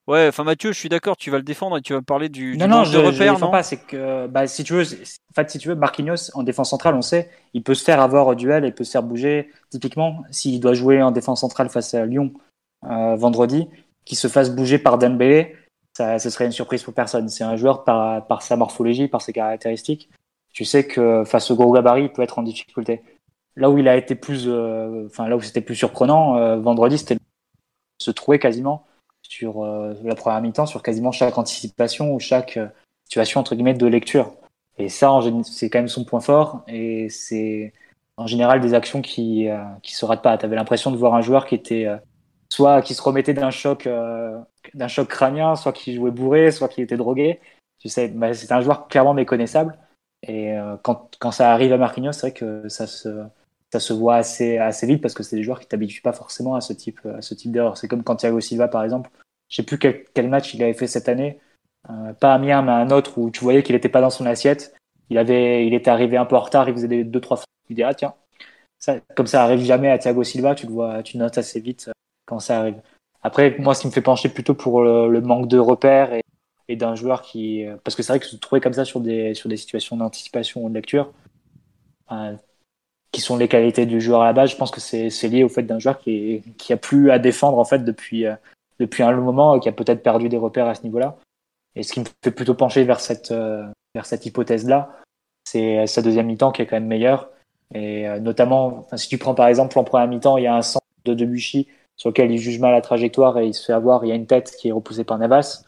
ouais, 0.08 0.26
enfin 0.28 0.42
Mathieu, 0.42 0.72
je 0.72 0.78
suis 0.78 0.88
d'accord, 0.88 1.16
tu 1.16 1.30
vas 1.30 1.38
le 1.38 1.44
défendre 1.44 1.78
et 1.78 1.82
tu 1.82 1.92
vas 1.92 2.00
me 2.00 2.04
parler 2.04 2.28
du, 2.28 2.56
non, 2.56 2.66
non, 2.66 2.84
je, 2.84 2.98
repère, 2.98 3.38
non 3.38 3.50
pas. 3.50 3.62
C'est 3.62 3.78
que, 3.78 4.26
bah, 4.26 4.46
si 4.48 4.64
tu 4.64 4.74
veux, 4.74 4.82
en 4.82 5.34
fait, 5.34 5.50
si 5.50 5.58
tu 5.58 5.68
veux, 5.68 5.76
Marquinhos 5.76 6.30
en 6.34 6.42
défense 6.42 6.70
centrale, 6.70 6.94
on 6.94 7.02
sait, 7.02 7.30
il 7.54 7.62
peut 7.62 7.74
se 7.74 7.84
faire 7.84 8.00
avoir 8.00 8.26
au 8.26 8.34
duel, 8.34 8.64
il 8.64 8.74
peut 8.74 8.84
se 8.84 8.90
faire 8.90 9.04
bouger. 9.04 9.50
Typiquement, 9.70 10.24
s'il 10.30 10.58
doit 10.60 10.74
jouer 10.74 11.00
en 11.00 11.12
défense 11.12 11.40
centrale 11.40 11.68
face 11.68 11.94
à 11.94 12.06
Lyon 12.06 12.32
euh, 12.84 13.14
vendredi, 13.16 13.68
qui 14.08 14.16
se 14.16 14.26
fasse 14.26 14.50
bouger 14.50 14.78
par 14.78 14.96
Dembélé, 14.96 15.54
ça, 15.92 16.18
ce 16.18 16.30
serait 16.30 16.46
une 16.46 16.52
surprise 16.52 16.82
pour 16.82 16.94
personne. 16.94 17.28
C'est 17.28 17.44
un 17.44 17.56
joueur 17.56 17.84
par, 17.84 18.26
par 18.26 18.40
sa 18.40 18.56
morphologie, 18.56 19.06
par 19.06 19.20
ses 19.20 19.34
caractéristiques. 19.34 20.08
Tu 20.50 20.64
sais 20.64 20.86
que 20.86 21.24
face 21.26 21.50
au 21.50 21.56
gros 21.56 21.72
gabarit, 21.72 22.04
il 22.04 22.12
peut 22.12 22.22
être 22.22 22.38
en 22.38 22.42
difficulté. 22.42 23.02
Là 23.54 23.68
où 23.68 23.76
il 23.76 23.86
a 23.86 23.96
été 23.96 24.14
plus, 24.14 24.44
euh, 24.46 25.04
enfin 25.06 25.28
là 25.28 25.36
où 25.36 25.42
c'était 25.42 25.60
plus 25.60 25.74
surprenant, 25.74 26.38
euh, 26.38 26.56
vendredi, 26.56 26.96
c'était 26.96 27.18
se 27.98 28.10
trouver 28.10 28.38
quasiment 28.38 28.86
sur 29.22 29.62
euh, 29.62 29.92
la 30.02 30.14
première 30.14 30.40
mi-temps, 30.40 30.64
sur 30.64 30.82
quasiment 30.82 31.12
chaque 31.12 31.36
anticipation 31.36 32.14
ou 32.14 32.18
chaque 32.18 32.58
situation 33.04 33.40
entre 33.40 33.56
guillemets 33.56 33.74
de 33.74 33.86
lecture. 33.86 34.32
Et 34.78 34.88
ça, 34.88 35.20
c'est 35.44 35.68
quand 35.68 35.80
même 35.80 35.88
son 35.88 36.04
point 36.04 36.20
fort. 36.20 36.62
Et 36.66 37.10
c'est 37.10 37.74
en 38.16 38.26
général 38.26 38.60
des 38.60 38.72
actions 38.72 39.02
qui 39.02 39.48
qui 39.82 39.94
se 39.94 40.06
ratent 40.06 40.22
pas. 40.22 40.38
Tu 40.38 40.46
avais 40.46 40.56
l'impression 40.56 40.90
de 40.90 40.96
voir 40.96 41.14
un 41.14 41.20
joueur 41.20 41.44
qui 41.44 41.56
était 41.56 41.86
soit 42.48 42.82
qui 42.82 42.94
se 42.94 43.02
remettait 43.02 43.34
d'un 43.34 43.50
choc, 43.50 43.86
euh, 43.86 44.38
choc 44.88 45.08
crânien, 45.08 45.56
soit 45.56 45.72
qui 45.72 45.94
jouait 45.94 46.10
bourré, 46.10 46.50
soit 46.50 46.68
qui 46.68 46.82
était 46.82 46.96
drogué. 46.96 47.40
Tu 47.78 47.88
sais, 47.88 48.08
bah, 48.08 48.34
c'est 48.34 48.52
un 48.52 48.60
joueur 48.60 48.88
clairement 48.88 49.14
méconnaissable. 49.14 49.78
Et 50.26 50.56
euh, 50.56 50.76
quand, 50.82 51.16
quand 51.20 51.30
ça 51.30 51.52
arrive 51.52 51.72
à 51.72 51.78
Marquinhos, 51.78 52.12
c'est 52.12 52.28
vrai 52.28 52.32
que 52.32 52.68
ça 52.68 52.86
se, 52.86 53.08
ça 53.72 53.80
se 53.80 53.92
voit 53.92 54.16
assez, 54.16 54.58
assez 54.58 54.86
vite 54.86 55.00
parce 55.00 55.14
que 55.14 55.22
c'est 55.22 55.36
des 55.36 55.42
joueurs 55.42 55.60
qui 55.60 55.68
t'habituent 55.68 56.02
pas 56.02 56.12
forcément 56.12 56.54
à 56.54 56.60
ce 56.60 56.72
type, 56.72 57.00
type 57.20 57.52
d'erreur. 57.52 57.76
C'est 57.76 57.88
comme 57.88 58.02
quand 58.02 58.16
Thiago 58.16 58.40
Silva, 58.40 58.68
par 58.68 58.82
exemple, 58.82 59.10
je 59.48 59.56
sais 59.56 59.62
plus 59.62 59.78
quel, 59.78 60.04
quel, 60.14 60.28
match 60.28 60.54
il 60.54 60.62
avait 60.62 60.74
fait 60.74 60.86
cette 60.86 61.08
année, 61.08 61.40
euh, 61.90 62.12
pas 62.14 62.34
Amiens, 62.34 62.62
mais 62.62 62.72
un 62.72 62.90
autre 62.90 63.18
où 63.18 63.30
tu 63.30 63.40
voyais 63.40 63.62
qu'il 63.62 63.74
n'était 63.74 63.88
pas 63.88 64.00
dans 64.00 64.10
son 64.10 64.26
assiette. 64.26 64.74
Il 65.10 65.18
avait, 65.18 65.66
il 65.66 65.74
était 65.74 65.90
arrivé 65.90 66.16
un 66.16 66.26
peu 66.26 66.36
en 66.36 66.40
retard, 66.40 66.68
il 66.68 66.74
faisait 66.74 67.04
deux 67.04 67.20
trois 67.20 67.38
fois. 67.38 67.46
Tu 67.66 67.74
dis 67.74 67.82
ah 67.82 67.94
tiens, 67.94 68.14
ça, 68.78 69.00
comme 69.16 69.26
ça 69.26 69.42
arrive 69.42 69.60
jamais 69.60 69.90
à 69.90 69.98
Thiago 69.98 70.22
Silva, 70.22 70.54
tu 70.54 70.66
le 70.66 70.72
vois, 70.72 71.02
tu 71.02 71.16
notes 71.18 71.38
assez 71.38 71.60
vite 71.60 71.90
quand 72.28 72.40
ça 72.40 72.60
arrive. 72.60 72.80
Après, 73.22 73.56
moi, 73.58 73.74
ce 73.74 73.82
qui 73.82 73.86
me 73.88 73.92
fait 73.92 74.02
pencher 74.02 74.28
plutôt 74.28 74.54
pour 74.54 74.82
le, 74.82 75.20
manque 75.20 75.48
de 75.48 75.58
repères 75.58 76.10
et, 76.68 76.76
d'un 76.76 76.94
joueur 76.94 77.22
qui, 77.22 77.64
euh, 77.64 77.76
parce 77.82 77.96
que 77.96 78.02
c'est 78.02 78.12
vrai 78.12 78.20
que 78.20 78.26
se 78.26 78.36
trouver 78.36 78.60
comme 78.60 78.74
ça 78.74 78.84
sur 78.84 79.00
des 79.00 79.32
sur 79.34 79.48
des 79.48 79.56
situations 79.56 79.96
d'anticipation 79.96 80.64
ou 80.64 80.68
de 80.68 80.74
lecture, 80.74 81.12
euh, 82.12 82.36
qui 83.12 83.22
sont 83.22 83.36
les 83.38 83.48
qualités 83.48 83.86
du 83.86 84.00
joueur 84.00 84.22
à 84.22 84.26
la 84.26 84.32
base, 84.34 84.50
je 84.50 84.56
pense 84.56 84.70
que 84.70 84.80
c'est 84.80 85.28
lié 85.28 85.44
au 85.44 85.48
fait 85.48 85.62
d'un 85.62 85.78
joueur 85.78 85.98
qui, 85.98 86.42
qui 86.58 86.72
a 86.74 86.76
plus 86.76 87.10
à 87.10 87.18
défendre 87.18 87.58
en 87.58 87.64
fait 87.64 87.84
depuis 87.84 88.26
depuis 88.78 89.02
un 89.02 89.10
long 89.10 89.22
moment, 89.22 89.58
qui 89.58 89.68
a 89.68 89.72
peut-être 89.72 90.02
perdu 90.02 90.28
des 90.28 90.36
repères 90.36 90.66
à 90.66 90.74
ce 90.74 90.82
niveau-là. 90.82 91.16
Et 91.74 91.82
ce 91.82 91.92
qui 91.92 92.00
me 92.00 92.04
fait 92.22 92.30
plutôt 92.30 92.54
pencher 92.54 92.84
vers 92.84 93.00
cette, 93.00 93.30
euh, 93.30 93.66
vers 93.94 94.06
cette 94.06 94.26
hypothèse-là, 94.26 94.90
c'est 95.44 95.86
sa 95.86 96.02
deuxième 96.02 96.26
mi-temps 96.26 96.52
qui 96.52 96.62
est 96.62 96.66
quand 96.66 96.76
même 96.76 96.86
meilleure. 96.86 97.30
Et 97.74 98.08
euh, 98.08 98.18
notamment, 98.20 98.86
si 98.96 99.08
tu 99.08 99.18
prends 99.18 99.34
par 99.34 99.48
exemple 99.48 99.78
en 99.78 99.84
première 99.84 100.08
mi-temps, 100.08 100.36
il 100.38 100.44
y 100.44 100.46
a 100.46 100.54
un 100.54 100.62
centre 100.62 100.86
de 101.04 101.14
Debuchy 101.14 101.68
sur 101.98 102.10
lequel 102.10 102.30
il 102.30 102.38
juge 102.38 102.58
mal 102.60 102.72
la 102.72 102.80
trajectoire 102.80 103.38
et 103.38 103.46
il 103.46 103.54
se 103.54 103.66
fait 103.66 103.72
avoir, 103.72 104.04
il 104.04 104.08
y 104.08 104.12
a 104.12 104.14
une 104.14 104.26
tête 104.26 104.52
qui 104.52 104.68
est 104.68 104.72
repoussée 104.72 105.04
par 105.04 105.18
Navas. 105.18 105.64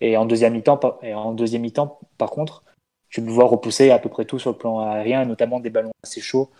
Et 0.00 0.16
en 0.16 0.26
deuxième 0.26 0.54
mi-temps, 0.54 0.80
en 1.14 1.32
deuxième 1.32 1.62
mi-temps, 1.62 2.00
par 2.18 2.30
contre, 2.30 2.64
tu 3.10 3.20
le 3.20 3.30
vois 3.30 3.44
repousser 3.44 3.90
à 3.90 3.98
peu 3.98 4.08
près 4.08 4.24
tout 4.24 4.38
sur 4.40 4.50
le 4.50 4.56
plan 4.56 4.80
aérien, 4.80 5.24
notamment 5.24 5.60
des 5.60 5.70
ballons 5.70 5.92
assez 6.02 6.20
chauds 6.20 6.50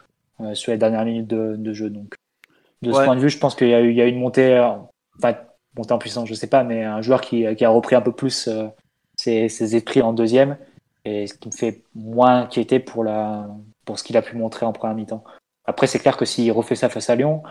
euh, 0.41 0.55
sur 0.55 0.71
les 0.71 0.79
dernières 0.79 1.05
minutes 1.05 1.27
de, 1.27 1.57
de 1.57 1.73
jeu. 1.73 1.91
Donc, 1.91 2.15
de 2.83 2.93
ce 2.93 3.03
point 3.03 3.17
de 3.17 3.21
vue, 3.21 3.31
je 3.31 3.39
pense 3.39 3.57
qu'il 3.57 3.69
y 3.69 3.75
a 3.75 3.81
eu, 3.81 3.91
il 3.91 3.97
y 3.97 4.03
a 4.03 4.07
une 4.07 4.21
montée, 4.21 4.57
euh, 4.57 4.69
enfin, 5.17 5.35
montée 5.77 5.93
en 5.93 5.99
puissance, 5.99 6.29
je 6.29 6.35
sais 6.35 6.47
pas, 6.47 6.63
mais 6.63 6.85
un 6.85 7.01
joueur 7.01 7.23
qui, 7.23 7.45
qui 7.57 7.65
a 7.65 7.71
repris 7.71 7.97
un 7.97 8.03
peu 8.03 8.13
plus 8.13 8.47
euh, 8.47 8.67
ses, 9.17 9.49
ses, 9.49 9.75
esprits 9.75 10.03
en 10.03 10.13
deuxième, 10.13 10.59
et 11.05 11.27
ce 11.27 11.35
qui 11.35 11.49
me 11.49 11.55
fait 11.55 11.83
moins 11.95 12.43
inquiéter 12.43 12.79
pour, 12.79 13.03
la, 13.03 13.49
pour 13.85 13.99
ce 13.99 14.05
qu'il 14.05 14.17
a 14.17 14.23
pu 14.23 14.37
montrer 14.37 14.67
en 14.67 14.73
première 14.73 14.95
mi-temps. 14.95 15.25
Après, 15.65 15.87
c'est 15.87 15.99
clair 15.99 16.17
que 16.17 16.27
s'il 16.27 16.53
refait 16.53 16.77
ça 16.77 16.89
face 16.91 17.09
à 17.09 17.17
Lyon, 17.17 17.43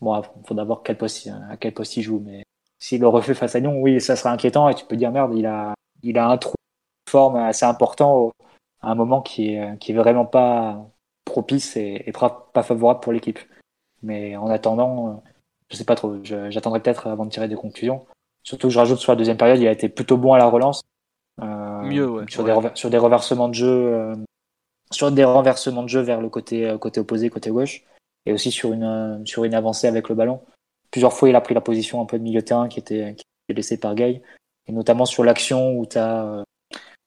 bon, 0.00 0.20
il 0.20 0.46
faudra 0.46 0.64
voir 0.64 0.82
quel 0.82 0.96
poste, 0.96 1.28
à 1.50 1.56
quel 1.56 1.74
poste 1.74 1.96
il 1.96 2.02
joue, 2.02 2.22
mais 2.24 2.42
s'il 2.78 3.00
le 3.00 3.08
refait 3.08 3.34
face 3.34 3.54
à 3.54 3.60
Lyon, 3.60 3.80
oui, 3.80 4.00
ça 4.00 4.16
sera 4.16 4.30
inquiétant, 4.30 4.68
et 4.68 4.74
tu 4.74 4.84
peux 4.84 4.96
dire, 4.96 5.10
merde, 5.10 5.32
il 5.34 5.46
a, 5.46 5.74
il 6.02 6.18
a 6.18 6.28
un 6.28 6.36
trou 6.36 6.54
de 7.06 7.10
forme 7.10 7.36
assez 7.36 7.64
important 7.64 8.16
au, 8.16 8.32
à 8.80 8.90
un 8.90 8.94
moment 8.94 9.20
qui 9.22 9.54
est, 9.54 9.78
qui 9.78 9.92
est 9.92 9.96
vraiment 9.96 10.24
pas 10.26 10.86
propice 11.24 11.76
et, 11.76 12.04
et 12.06 12.12
pas 12.12 12.62
favorable 12.62 13.00
pour 13.00 13.12
l'équipe. 13.12 13.38
Mais 14.02 14.36
en 14.36 14.48
attendant, 14.48 15.22
je 15.70 15.76
sais 15.76 15.84
pas 15.84 15.96
trop, 15.96 16.16
j'attendrai 16.22 16.80
peut-être 16.80 17.08
avant 17.08 17.24
de 17.24 17.30
tirer 17.30 17.48
des 17.48 17.56
conclusions. 17.56 18.06
Surtout 18.44 18.68
que 18.68 18.72
je 18.72 18.78
rajoute 18.78 18.98
sur 18.98 19.12
la 19.12 19.16
deuxième 19.16 19.36
période, 19.36 19.58
il 19.58 19.66
a 19.66 19.72
été 19.72 19.88
plutôt 19.88 20.16
bon 20.16 20.32
à 20.32 20.38
la 20.38 20.46
relance. 20.46 20.80
Euh, 21.42 21.82
Mieux, 21.82 22.08
ouais. 22.08 22.24
Sur, 22.28 22.44
ouais. 22.44 22.60
Des 22.60 22.70
sur 22.74 22.90
des 22.90 22.98
reversements 22.98 23.48
de 23.48 23.54
jeu, 23.54 23.66
euh, 23.66 24.16
sur 24.90 25.10
des 25.12 25.24
renversements 25.24 25.82
de 25.82 25.88
jeu 25.88 26.00
vers 26.00 26.20
le 26.20 26.28
côté, 26.28 26.66
euh, 26.66 26.78
côté 26.78 27.00
opposé, 27.00 27.28
côté 27.28 27.50
gauche, 27.50 27.84
et 28.28 28.32
aussi 28.32 28.50
sur 28.50 28.72
une, 28.74 28.84
euh, 28.84 29.18
sur 29.24 29.44
une 29.44 29.54
avancée 29.54 29.86
avec 29.86 30.08
le 30.10 30.14
ballon. 30.14 30.40
Plusieurs 30.90 31.14
fois, 31.14 31.30
il 31.30 31.36
a 31.36 31.40
pris 31.40 31.54
la 31.54 31.62
position 31.62 32.00
un 32.00 32.04
peu 32.04 32.18
de 32.18 32.22
milieu 32.22 32.40
de 32.40 32.44
terrain 32.44 32.68
qui 32.68 32.78
était, 32.78 33.14
qui 33.14 33.24
était 33.48 33.56
laissée 33.56 33.78
par 33.78 33.94
Gay, 33.94 34.22
et 34.66 34.72
notamment 34.72 35.06
sur 35.06 35.24
l'action 35.24 35.78
où 35.78 35.86
tu 35.86 35.96
as 35.96 36.24
euh, 36.24 36.42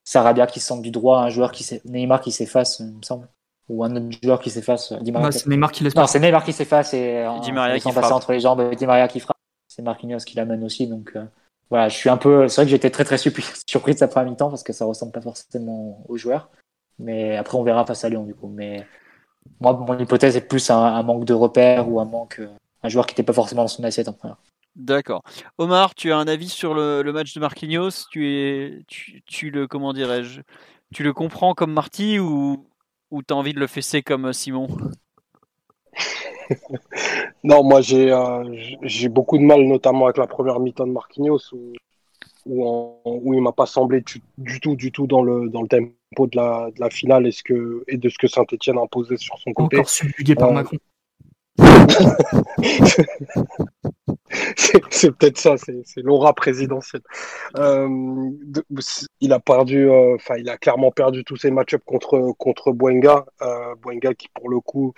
Sarabia 0.04 0.48
qui 0.48 0.60
semble 0.60 0.82
du 0.82 0.90
droit, 0.90 1.20
un 1.20 1.30
joueur 1.30 1.52
qui 1.52 1.80
Neymar 1.86 2.22
qui 2.22 2.32
s'efface, 2.32 2.80
il 2.80 2.98
me 2.98 3.04
semble 3.04 3.28
ou 3.70 3.84
un 3.84 3.96
autre 3.96 4.18
joueur 4.22 4.40
qui 4.40 4.50
s'efface. 4.50 4.92
Maria. 4.92 5.12
Bah, 5.12 5.32
c'est 5.32 5.48
Neymar 5.48 5.72
qui 5.72 5.84
laisse 5.84 5.96
Non, 5.96 6.08
c'est 6.08 6.20
Neymar 6.20 6.44
qui 6.44 6.54
s'efface 6.54 6.94
et 6.94 7.26
Di 7.44 7.52
Maria 7.52 7.80
qui 7.80 7.92
passer 7.92 8.12
entre 8.12 8.34
les 8.34 8.40
jambes. 8.40 8.76
Di 8.76 8.86
Maria 8.86 9.08
qui 9.08 9.20
frappe. 9.20 9.38
C'est 9.68 9.84
Marquinhos 9.84 10.26
qui 10.26 10.36
l'amène 10.36 10.64
aussi. 10.66 10.88
Donc 10.88 11.12
euh, 11.16 11.24
voilà, 11.70 11.88
je 11.88 11.96
suis 11.96 12.10
un 12.10 12.18
peu. 12.18 12.50
C'est 12.50 12.56
vrai 12.56 12.66
que 12.66 12.72
j'étais 12.72 12.90
très 12.90 13.06
très 13.06 13.18
surpris 13.18 13.44
de 13.94 13.98
sa 13.98 14.08
première 14.10 14.32
mi-temps 14.32 14.50
parce 14.50 14.64
que 14.64 14.74
ça 14.74 14.84
ressemble 14.84 15.14
pas 15.14 15.22
forcément 15.22 16.04
aux 16.10 16.18
joueurs. 16.18 16.50
Mais 17.00 17.38
après, 17.38 17.58
on 17.58 17.64
verra 17.64 17.86
face 17.86 18.04
à 18.04 18.10
Lyon 18.10 18.24
du 18.24 18.36
coup. 18.36 18.50
Mais 18.50 18.86
moi, 19.60 19.74
mon 19.74 19.98
hypothèse 19.98 20.36
est 20.36 20.48
plus 20.48 20.70
un, 20.70 20.78
un 20.78 21.04
manque 21.04 21.26
de 21.26 21.34
repères 21.34 21.90
ou 21.90 22.00
un 22.00 22.06
manque, 22.06 22.40
euh, 22.40 22.50
un 22.84 22.90
joueur 22.90 23.06
qui 23.06 23.14
n'était 23.14 23.24
pas 23.24 23.34
forcément 23.34 23.64
dans 23.64 23.68
son 23.68 23.84
assiette 23.84 24.08
en 24.08 24.14
première. 24.14 24.38
D'accord. 24.76 25.22
Omar, 25.58 25.96
tu 25.96 26.12
as 26.12 26.18
un 26.18 26.28
avis 26.28 26.50
sur 26.50 26.74
le, 26.74 27.02
le 27.02 27.12
match 27.12 27.34
de 27.34 27.40
Marquinhos? 27.40 28.08
Tu 28.10 28.30
es, 28.30 28.84
tu, 28.88 29.22
tu 29.26 29.52
le, 29.52 29.68
comment 29.68 29.92
dirais-je, 29.92 30.42
tu 30.94 31.04
le 31.04 31.14
comprends 31.14 31.54
comme 31.54 31.74
Marty 31.74 32.20
ou 32.20 32.66
ou 33.12 33.22
t'as 33.22 33.36
envie 33.36 33.54
de 33.54 33.60
le 33.60 33.68
fesser 33.68 34.02
comme 34.02 34.32
Simon? 34.34 34.68
Non, 37.44 37.64
moi 37.64 37.82
j'ai 37.82 38.12
euh, 38.12 38.44
j'ai 38.82 39.10
beaucoup 39.10 39.38
de 39.38 39.44
mal, 39.44 39.64
notamment 39.64 40.06
avec 40.06 40.18
la 40.18 40.28
première 40.28 40.60
mi-temps 40.60 40.86
de 40.86 40.92
Marquinhos, 40.92 41.40
où, 41.54 41.74
où, 42.46 42.68
en, 42.68 43.00
où 43.06 43.34
il 43.34 43.42
m'a 43.42 43.54
pas 43.54 43.66
semblé 43.66 44.02
du, 44.02 44.22
du, 44.38 44.60
tout, 44.60 44.76
du 44.76 44.92
tout 44.92 45.08
dans 45.08 45.24
le, 45.24 45.50
dans 45.50 45.62
le 45.62 45.68
tempo 45.68 45.92
de 46.20 46.36
la, 46.36 46.70
de 46.76 46.80
la 46.80 46.90
finale 46.90 47.28
et, 47.28 47.32
ce 47.32 47.44
que, 47.44 47.84
et 47.88 47.98
de 47.98 48.10
ce 48.10 48.18
que 48.18 48.28
Saint-Etienne 48.28 48.78
a 48.78 48.82
imposé 48.82 49.18
sur 49.18 49.38
son 49.40 49.54
côté. 49.54 49.78
Encore 49.78 49.90
subjugué 49.90 50.36
par 50.36 50.50
Euh, 50.50 50.54
Macron. 50.54 50.78
c'est 54.90 55.12
peut-être 55.12 55.38
ça, 55.38 55.56
c'est 55.58 56.02
l'aura 56.02 56.34
présidentielle. 56.34 57.02
Euh, 57.58 57.88
de- 58.44 58.64
il 59.20 59.34
a 59.34 59.40
perdu, 59.40 59.90
euh, 59.90 60.16
enfin, 60.16 60.36
il 60.38 60.50
a 60.50 60.58
clairement 60.58 60.92
perdu 60.92 61.24
tous 61.24 61.38
ses 61.38 61.52
match-ups 61.52 61.84
contre 61.86 62.34
contre 62.38 62.72
Boenga. 62.72 63.26
Euh, 63.42 63.76
Boenga 63.82 64.14
qui 64.14 64.28
pour 64.34 64.50
le 64.50 64.60
coup 64.60 64.94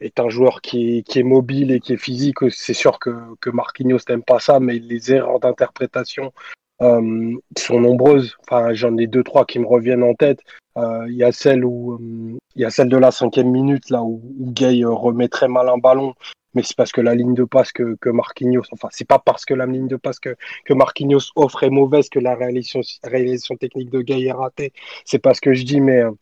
est 0.00 0.20
un 0.20 0.28
joueur 0.28 0.60
qui 0.60 0.98
est, 0.98 1.02
qui 1.02 1.20
est 1.20 1.24
mobile 1.24 1.70
et 1.72 1.80
qui 1.80 1.94
est 1.94 1.98
physique. 1.98 2.36
C'est 2.50 2.74
sûr 2.74 2.98
que 2.98 3.10
que 3.40 3.50
Marquinhos 3.50 3.98
n'aime 4.08 4.22
pas 4.22 4.40
ça, 4.40 4.60
mais 4.60 4.78
les 4.78 5.12
erreurs 5.12 5.40
d'interprétation 5.40 6.32
euh, 6.82 7.34
sont 7.56 7.80
nombreuses. 7.80 8.36
Enfin, 8.46 8.72
j'en 8.74 8.96
ai 8.96 9.06
deux 9.06 9.22
trois 9.22 9.44
qui 9.44 9.58
me 9.58 9.66
reviennent 9.66 10.02
en 10.02 10.14
tête. 10.14 10.40
Euh, 10.76 11.06
Il 11.08 11.16
y 11.16 11.24
a 11.24 11.32
celle 11.32 11.64
où 11.64 11.94
euh, 11.94 12.38
il 12.54 12.62
y 12.62 12.64
a 12.64 12.70
celle 12.70 12.88
de 12.88 12.96
la 12.96 13.10
cinquième 13.10 13.50
minute 13.50 13.90
là 13.90 14.02
où, 14.02 14.22
où 14.38 14.52
Gay 14.52 14.84
euh, 14.84 14.90
remet 14.90 15.28
très 15.28 15.48
mal 15.48 15.68
un 15.68 15.78
ballon 15.78 16.14
mais 16.56 16.62
c'est 16.62 16.76
parce 16.76 16.90
que 16.90 17.02
la 17.02 17.14
ligne 17.14 17.34
de 17.34 17.44
passe 17.44 17.70
que, 17.70 17.96
que 18.00 18.08
Marquinhos, 18.08 18.64
enfin, 18.72 18.88
c'est 18.90 19.06
pas 19.06 19.18
parce 19.18 19.44
que 19.44 19.52
la 19.52 19.66
ligne 19.66 19.88
de 19.88 19.96
passe 19.96 20.18
que, 20.18 20.36
que 20.64 20.72
Marquinhos 20.72 21.30
offre 21.36 21.62
est 21.64 21.70
mauvaise 21.70 22.08
que 22.08 22.18
la 22.18 22.34
réalisation, 22.34 22.80
réalisation 23.04 23.56
technique 23.56 23.90
de 23.90 24.00
Gay 24.00 24.24
est 24.24 24.32
ratée. 24.32 24.72
C'est 25.04 25.18
pas 25.18 25.34
ce 25.34 25.42
que 25.42 25.52
je 25.52 25.64
dis, 25.64 25.82
mais, 25.82 26.00
euh, 26.02 26.12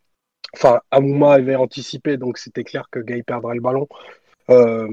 enfin, 0.54 0.80
Amouma 0.90 1.34
avait 1.34 1.54
anticipé, 1.54 2.16
donc 2.16 2.38
c'était 2.38 2.64
clair 2.64 2.88
que 2.90 2.98
Gay 2.98 3.22
perdrait 3.22 3.54
le 3.54 3.60
ballon. 3.60 3.86
Euh, 4.50 4.88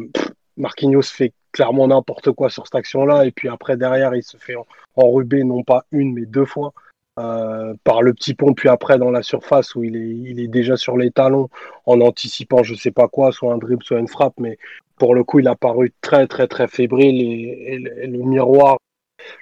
Marquinhos 0.57 1.03
fait 1.03 1.33
clairement 1.51 1.87
n'importe 1.87 2.31
quoi 2.31 2.49
sur 2.49 2.65
cette 2.65 2.75
action-là, 2.75 3.25
et 3.25 3.31
puis 3.31 3.49
après, 3.49 3.75
derrière, 3.77 4.15
il 4.15 4.23
se 4.23 4.37
fait 4.37 4.55
en- 4.55 4.65
enruber, 4.95 5.43
non 5.43 5.63
pas 5.63 5.85
une, 5.91 6.13
mais 6.13 6.25
deux 6.25 6.45
fois. 6.45 6.73
euh, 7.19 7.73
par 7.83 8.01
le 8.01 8.13
petit 8.13 8.33
pont, 8.33 8.53
puis 8.53 8.69
après 8.69 8.97
dans 8.97 9.11
la 9.11 9.21
surface 9.21 9.75
où 9.75 9.83
il 9.83 9.97
est, 9.97 9.99
il 10.31 10.39
est 10.39 10.47
déjà 10.47 10.77
sur 10.77 10.95
les 10.97 11.11
talons 11.11 11.49
en 11.85 11.99
anticipant 11.99 12.63
je 12.63 12.73
sais 12.73 12.89
pas 12.91 13.09
quoi, 13.09 13.33
soit 13.33 13.53
un 13.53 13.57
dribble, 13.57 13.83
soit 13.83 13.99
une 13.99 14.07
frappe, 14.07 14.35
mais 14.39 14.57
pour 14.97 15.13
le 15.13 15.25
coup, 15.25 15.39
il 15.39 15.47
a 15.49 15.55
paru 15.55 15.91
très, 15.99 16.25
très, 16.25 16.47
très 16.47 16.67
fébrile 16.69 17.21
et, 17.21 17.73
et 17.73 17.77
le, 17.79 18.03
et 18.03 18.07
le 18.07 18.19
miroir, 18.19 18.77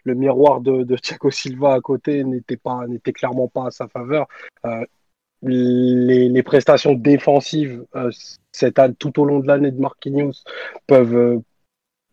le 0.03 0.15
miroir 0.15 0.61
de, 0.61 0.83
de 0.83 0.97
Thiago 0.97 1.29
Silva 1.29 1.73
à 1.75 1.79
côté 1.79 2.23
n'était 2.23 2.57
pas, 2.57 2.87
n'était 2.87 3.13
clairement 3.13 3.47
pas 3.47 3.67
à 3.67 3.71
sa 3.71 3.87
faveur. 3.87 4.27
Euh, 4.65 4.83
les, 5.41 6.43
prestations 6.43 6.93
défensives 6.93 7.85
euh, 7.95 8.11
cette 8.51 8.79
tout 8.97 9.19
au 9.19 9.25
long 9.25 9.39
de 9.39 9.47
l'année 9.47 9.71
de 9.71 9.79
Marquinhos 9.79 10.43
peuvent, 10.87 11.15
euh, 11.15 11.39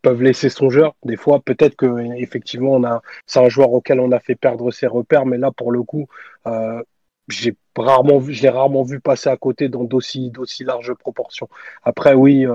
peuvent 0.01 0.21
laisser 0.21 0.49
songeur. 0.49 0.95
Des 1.03 1.17
fois, 1.17 1.39
peut-être 1.41 1.75
que 1.75 2.15
effectivement, 2.17 2.73
on 2.73 2.83
a, 2.83 3.01
c'est 3.25 3.39
un 3.39 3.49
joueur 3.49 3.71
auquel 3.73 3.99
on 3.99 4.11
a 4.11 4.19
fait 4.19 4.35
perdre 4.35 4.71
ses 4.71 4.87
repères, 4.87 5.25
mais 5.25 5.37
là, 5.37 5.51
pour 5.51 5.71
le 5.71 5.83
coup, 5.83 6.07
euh, 6.47 6.81
j'ai 7.29 7.55
rarement 7.77 8.19
vu, 8.19 8.33
je 8.33 8.41
l'ai 8.41 8.49
rarement 8.49 8.83
vu 8.83 8.99
passer 8.99 9.29
à 9.29 9.37
côté 9.37 9.69
dans 9.69 9.83
d'aussi, 9.83 10.31
d'aussi 10.31 10.63
larges 10.63 10.93
proportions. 10.93 11.49
Après, 11.83 12.13
oui, 12.13 12.45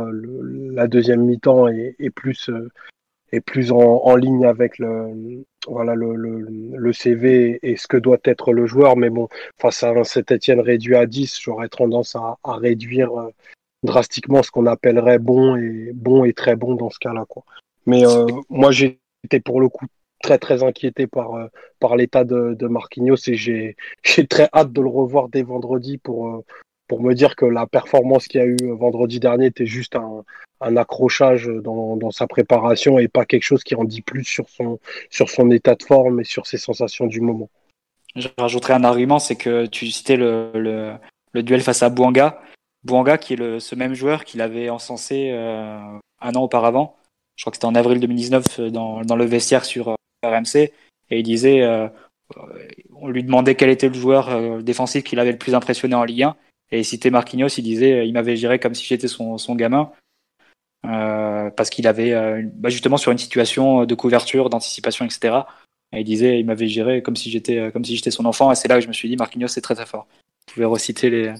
la 0.72 0.88
deuxième 0.88 1.24
mi-temps 1.24 1.68
est, 1.68 2.10
plus, 2.10 2.50
est 3.32 3.40
plus 3.40 3.72
en, 3.72 3.78
en 3.78 4.16
ligne 4.16 4.44
avec 4.44 4.78
le, 4.78 5.44
voilà, 5.66 5.94
le, 5.94 6.14
le, 6.14 6.38
le 6.76 6.92
CV 6.92 7.58
et 7.62 7.76
ce 7.76 7.86
que 7.86 7.96
doit 7.96 8.18
être 8.24 8.52
le 8.52 8.66
joueur. 8.66 8.96
Mais 8.96 9.10
bon, 9.10 9.28
face 9.60 9.82
à 9.82 9.90
un 9.90 10.04
Saint-Etienne 10.04 10.60
réduit 10.60 10.96
à 10.96 11.06
10, 11.06 11.40
j'aurais 11.40 11.68
tendance 11.68 12.14
à, 12.14 12.38
à 12.44 12.54
réduire 12.56 13.18
euh, 13.18 13.30
drastiquement 13.82 14.42
ce 14.42 14.50
qu'on 14.50 14.66
appellerait 14.66 15.18
bon 15.18 15.56
et, 15.56 15.90
bon 15.94 16.24
et 16.24 16.32
très 16.32 16.56
bon 16.56 16.74
dans 16.74 16.90
ce 16.90 16.98
cas-là. 16.98 17.24
Quoi. 17.28 17.44
Mais 17.86 18.06
euh, 18.06 18.26
moi, 18.48 18.70
j'étais 18.70 19.40
pour 19.44 19.60
le 19.60 19.68
coup 19.68 19.86
très 20.22 20.38
très 20.38 20.62
inquiété 20.62 21.06
par, 21.06 21.34
euh, 21.34 21.46
par 21.80 21.96
l'état 21.96 22.24
de, 22.24 22.54
de 22.54 22.66
Marquinhos 22.68 23.16
et 23.26 23.34
j'ai 23.34 23.76
j'ai 24.04 24.26
très 24.26 24.48
hâte 24.54 24.72
de 24.72 24.80
le 24.80 24.88
revoir 24.88 25.28
dès 25.28 25.42
vendredi 25.42 25.98
pour, 25.98 26.28
euh, 26.28 26.44
pour 26.92 27.00
me 27.00 27.14
dire 27.14 27.36
que 27.36 27.46
la 27.46 27.66
performance 27.66 28.28
qu'il 28.28 28.38
y 28.42 28.44
a 28.44 28.46
eu 28.46 28.58
vendredi 28.72 29.18
dernier 29.18 29.46
était 29.46 29.64
juste 29.64 29.96
un, 29.96 30.76
accrochage 30.76 31.46
dans, 31.46 32.10
sa 32.10 32.26
préparation 32.26 32.98
et 32.98 33.08
pas 33.08 33.24
quelque 33.24 33.44
chose 33.44 33.64
qui 33.64 33.74
en 33.74 33.84
dit 33.84 34.02
plus 34.02 34.24
sur 34.24 34.46
son, 34.50 34.78
sur 35.08 35.30
son 35.30 35.50
état 35.50 35.74
de 35.74 35.82
forme 35.82 36.20
et 36.20 36.24
sur 36.24 36.46
ses 36.46 36.58
sensations 36.58 37.06
du 37.06 37.22
moment. 37.22 37.48
Je 38.14 38.28
rajouterai 38.36 38.74
un 38.74 38.84
argument, 38.84 39.18
c'est 39.18 39.36
que 39.36 39.64
tu 39.64 39.86
citais 39.86 40.18
le, 40.18 40.98
duel 41.34 41.62
face 41.62 41.82
à 41.82 41.88
Bouanga. 41.88 42.42
Bouanga 42.84 43.16
qui 43.16 43.32
est 43.32 43.36
le, 43.36 43.58
ce 43.58 43.74
même 43.74 43.94
joueur 43.94 44.26
qu'il 44.26 44.42
avait 44.42 44.68
encensé 44.68 45.30
euh, 45.30 45.78
un 46.20 46.34
an 46.34 46.42
auparavant. 46.42 46.98
Je 47.36 47.44
crois 47.44 47.52
que 47.52 47.56
c'était 47.56 47.64
en 47.64 47.74
avril 47.74 48.00
2019 48.00 48.60
dans, 48.70 49.00
dans 49.00 49.16
le 49.16 49.24
vestiaire 49.24 49.64
sur 49.64 49.88
euh, 49.88 49.94
RMC. 50.22 50.56
et 50.56 51.18
il 51.20 51.22
disait, 51.22 51.62
euh, 52.36 52.76
on 52.94 53.08
lui 53.08 53.24
demandait 53.24 53.54
quel 53.54 53.70
était 53.70 53.88
le 53.88 53.94
joueur 53.94 54.28
euh, 54.28 54.62
défensif 54.62 55.04
qui 55.04 55.16
l'avait 55.16 55.32
le 55.32 55.38
plus 55.38 55.54
impressionné 55.54 55.94
en 55.94 56.04
Ligue 56.04 56.24
1, 56.24 56.36
et 56.72 56.80
il 56.80 56.84
citait 56.84 57.10
Marquinhos, 57.10 57.48
il 57.48 57.62
disait, 57.62 58.06
il 58.08 58.12
m'avait 58.12 58.36
géré 58.36 58.58
comme 58.58 58.74
si 58.74 58.84
j'étais 58.84 59.08
son, 59.08 59.38
son 59.38 59.54
gamin, 59.54 59.92
parce 60.82 61.70
qu'il 61.70 61.86
avait 61.86 62.42
bah, 62.54 62.70
justement 62.70 62.96
sur 62.96 63.12
une 63.12 63.18
situation 63.18 63.84
de 63.84 63.94
couverture, 63.94 64.50
d'anticipation, 64.50 65.04
etc. 65.04 65.40
Et 65.92 66.00
il 66.00 66.04
disait, 66.04 66.40
il 66.40 66.46
m'avait 66.46 66.68
géré 66.68 67.02
comme 67.02 67.14
si 67.14 67.30
j'étais 67.30 67.70
comme 67.70 67.84
si 67.84 67.94
j'étais 67.94 68.10
son 68.10 68.24
enfant, 68.24 68.50
et 68.50 68.54
c'est 68.54 68.68
là 68.68 68.76
que 68.76 68.80
je 68.80 68.88
me 68.88 68.92
suis 68.92 69.08
dit, 69.08 69.16
Marquinhos 69.16 69.48
c'est 69.48 69.60
très 69.60 69.74
très 69.74 69.86
fort. 69.86 70.06
Vous 70.48 70.54
pouvez 70.54 70.66
reciter 70.66 71.10
les, 71.10 71.34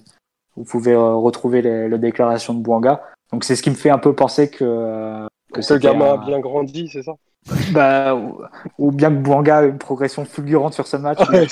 vous 0.54 0.64
pouvez 0.64 0.94
retrouver 0.94 1.62
les, 1.62 1.88
les 1.88 1.98
déclarations 1.98 2.54
de 2.54 2.60
Bouanga. 2.60 3.02
Donc 3.32 3.44
c'est 3.44 3.56
ce 3.56 3.62
qui 3.62 3.70
me 3.70 3.74
fait 3.74 3.90
un 3.90 3.98
peu 3.98 4.14
penser 4.14 4.50
que 4.50 5.26
que 5.52 5.62
ce 5.62 5.74
gamin 5.74 6.14
a 6.14 6.16
bien 6.16 6.40
grandi, 6.40 6.88
c'est 6.88 7.02
ça? 7.02 7.12
Bah, 7.72 8.16
ou, 8.78 8.92
bien 8.92 9.10
que 9.10 9.16
Bouanga 9.16 9.58
a 9.58 9.64
une 9.64 9.78
progression 9.78 10.24
fulgurante 10.24 10.74
sur 10.74 10.86
ce 10.86 10.96
match. 10.96 11.18
Ouais, 11.28 11.42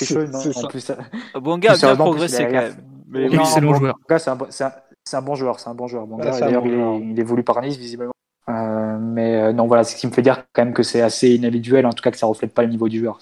en 0.55 0.67
plus, 0.67 0.91
Bouanga 1.35 1.73
a 1.73 1.77
bien 1.77 1.95
progressé 1.95 2.45
quand 2.45 2.51
même. 2.51 2.75
Mais 3.11 3.29
non, 3.29 3.41
excellent 3.41 3.73
joueur. 3.73 3.99
C'est 4.17 4.29
un, 4.29 4.37
un, 4.37 4.71
un, 5.13 5.21
bon 5.21 5.35
joueur, 5.35 5.59
c'est 5.59 5.69
un 5.69 5.75
bon 5.75 5.87
joueur. 5.87 6.07
D'ailleurs, 6.07 6.65
il, 6.65 7.11
il, 7.11 7.19
évolue 7.19 7.43
par 7.43 7.61
Nice 7.61 7.77
visiblement. 7.77 8.13
Euh, 8.49 8.97
mais 8.99 9.35
euh, 9.35 9.53
non, 9.53 9.67
voilà, 9.67 9.83
c'est 9.83 9.95
ce 9.95 10.01
qui 10.01 10.07
me 10.07 10.11
fait 10.11 10.21
dire 10.21 10.45
quand 10.53 10.65
même 10.65 10.73
que 10.73 10.83
c'est 10.83 11.01
assez 11.01 11.35
individuel, 11.35 11.85
en 11.85 11.91
tout 11.91 12.01
cas 12.01 12.11
que 12.11 12.17
ça 12.17 12.25
reflète 12.25 12.53
pas 12.53 12.63
le 12.63 12.69
niveau 12.69 12.89
du 12.89 12.99
joueur. 12.99 13.19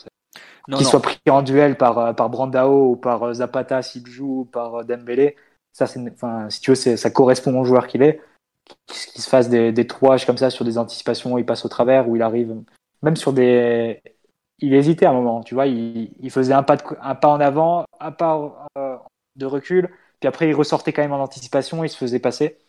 Qu'il 0.71 0.85
soit 0.85 1.01
pris 1.01 1.19
en 1.29 1.41
duel 1.41 1.77
par, 1.77 1.97
euh, 1.97 2.13
par 2.13 2.29
Brandao 2.29 2.91
ou 2.91 2.95
par 2.95 3.23
euh, 3.23 3.33
Zapata 3.33 3.81
s'il 3.81 4.05
joue 4.05 4.41
ou 4.41 4.45
par 4.45 4.85
Dembélé, 4.85 5.35
ça, 5.73 5.87
c'est, 5.87 5.99
enfin, 6.11 6.49
si 6.49 6.61
tu 6.61 6.71
veux, 6.71 6.75
ça 6.75 7.09
correspond 7.09 7.59
au 7.59 7.65
joueur 7.65 7.87
qu'il 7.87 8.03
est 8.03 8.21
qu'il 8.85 9.21
se 9.21 9.29
fasse 9.29 9.49
des, 9.49 9.71
des 9.71 9.87
trouages 9.87 10.25
comme 10.25 10.37
ça 10.37 10.49
sur 10.49 10.63
des 10.63 10.77
anticipations, 10.77 11.37
il 11.37 11.45
passe 11.45 11.65
au 11.65 11.69
travers, 11.69 12.07
ou 12.07 12.15
il 12.15 12.21
arrive 12.21 12.55
même 13.01 13.15
sur 13.15 13.33
des. 13.33 14.01
Il 14.61 14.73
hésitait 14.73 15.05
à 15.05 15.11
un 15.11 15.13
moment, 15.13 15.41
tu 15.41 15.53
vois, 15.53 15.67
il, 15.67 16.11
il 16.19 16.31
faisait 16.31 16.53
un 16.53 16.63
pas, 16.63 16.75
de, 16.75 16.83
un 17.01 17.15
pas 17.15 17.29
en 17.29 17.39
avant, 17.39 17.85
un 17.99 18.11
pas 18.11 18.67
euh, 18.77 18.97
de 19.39 19.45
recul, 19.47 19.89
puis 20.19 20.27
après 20.27 20.49
il 20.49 20.53
ressortait 20.55 20.93
quand 20.93 21.01
même 21.01 21.13
en 21.13 21.23
anticipation, 21.23 21.83
il 21.83 21.89
se 21.89 21.97
faisait 21.97 22.19
passer. 22.19 22.59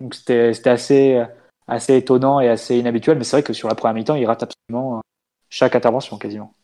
Donc 0.00 0.14
c'était 0.14 0.68
assez, 0.68 1.24
assez 1.66 1.96
étonnant 1.96 2.40
et 2.40 2.48
assez 2.48 2.78
inhabituel, 2.78 3.18
mais 3.18 3.24
c'est 3.24 3.36
vrai 3.36 3.42
que 3.42 3.52
sur 3.52 3.68
la 3.68 3.74
première 3.74 3.94
mi-temps, 3.94 4.14
il 4.16 4.26
rate 4.26 4.44
absolument 4.44 5.02
chaque 5.50 5.76
intervention 5.76 6.18
quasiment. 6.18 6.54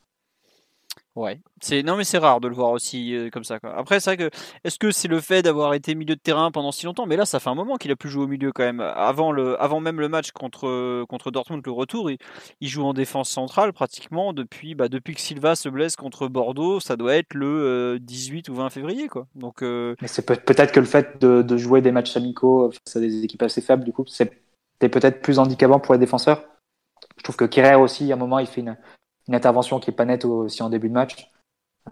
Ouais, 1.16 1.40
c'est 1.60 1.84
non 1.84 1.96
mais 1.96 2.02
c'est 2.02 2.18
rare 2.18 2.40
de 2.40 2.48
le 2.48 2.56
voir 2.56 2.72
aussi 2.72 3.14
euh, 3.14 3.30
comme 3.30 3.44
ça. 3.44 3.60
Quoi. 3.60 3.72
Après 3.78 4.00
c'est 4.00 4.16
vrai 4.16 4.16
que 4.16 4.36
est-ce 4.64 4.80
que 4.80 4.90
c'est 4.90 5.06
le 5.06 5.20
fait 5.20 5.42
d'avoir 5.42 5.72
été 5.74 5.94
milieu 5.94 6.16
de 6.16 6.20
terrain 6.20 6.50
pendant 6.50 6.72
si 6.72 6.86
longtemps? 6.86 7.06
Mais 7.06 7.16
là 7.16 7.24
ça 7.24 7.38
fait 7.38 7.50
un 7.50 7.54
moment 7.54 7.76
qu'il 7.76 7.92
a 7.92 7.96
plus 7.96 8.10
joué 8.10 8.24
au 8.24 8.26
milieu 8.26 8.50
quand 8.50 8.64
même. 8.64 8.80
Avant 8.80 9.30
le, 9.30 9.60
avant 9.62 9.78
même 9.78 10.00
le 10.00 10.08
match 10.08 10.32
contre 10.32 11.04
contre 11.04 11.30
Dortmund 11.30 11.62
le 11.64 11.70
retour, 11.70 12.10
il, 12.10 12.18
il 12.60 12.66
joue 12.68 12.82
en 12.82 12.94
défense 12.94 13.30
centrale 13.30 13.72
pratiquement 13.72 14.32
depuis 14.32 14.74
bah, 14.74 14.88
depuis 14.88 15.14
que 15.14 15.20
Silva 15.20 15.54
se 15.54 15.68
blesse 15.68 15.94
contre 15.94 16.26
Bordeaux. 16.26 16.80
Ça 16.80 16.96
doit 16.96 17.14
être 17.14 17.34
le 17.34 17.98
18 18.00 18.48
euh, 18.48 18.52
ou 18.52 18.56
20 18.56 18.70
février 18.70 19.06
quoi. 19.06 19.28
Donc. 19.36 19.62
Euh... 19.62 19.94
Mais 20.02 20.08
c'est 20.08 20.26
peut-être 20.26 20.72
que 20.72 20.80
le 20.80 20.86
fait 20.86 21.20
de, 21.20 21.42
de, 21.42 21.56
jouer 21.56 21.80
des 21.80 21.92
matchs 21.92 22.16
amicaux 22.16 22.72
face 22.72 22.96
à 22.96 23.00
des 23.00 23.22
équipes 23.22 23.42
assez 23.42 23.60
faibles 23.60 23.84
du 23.84 23.92
coup 23.92 24.04
c'est 24.08 24.32
peut-être 24.80 25.22
plus 25.22 25.38
handicapant 25.38 25.78
pour 25.78 25.94
les 25.94 26.00
défenseurs. 26.00 26.42
Je 27.18 27.22
trouve 27.22 27.36
que 27.36 27.44
Kerrer 27.44 27.76
aussi 27.76 28.10
à 28.10 28.16
un 28.16 28.18
moment 28.18 28.40
il 28.40 28.48
fait 28.48 28.62
une 28.62 28.76
une 29.28 29.34
intervention 29.34 29.78
qui 29.78 29.90
est 29.90 29.94
pas 29.94 30.05
nette 30.05 30.24
aussi 30.24 30.62
en 30.62 30.70
début 30.70 30.88
de 30.88 30.94
match. 30.94 31.30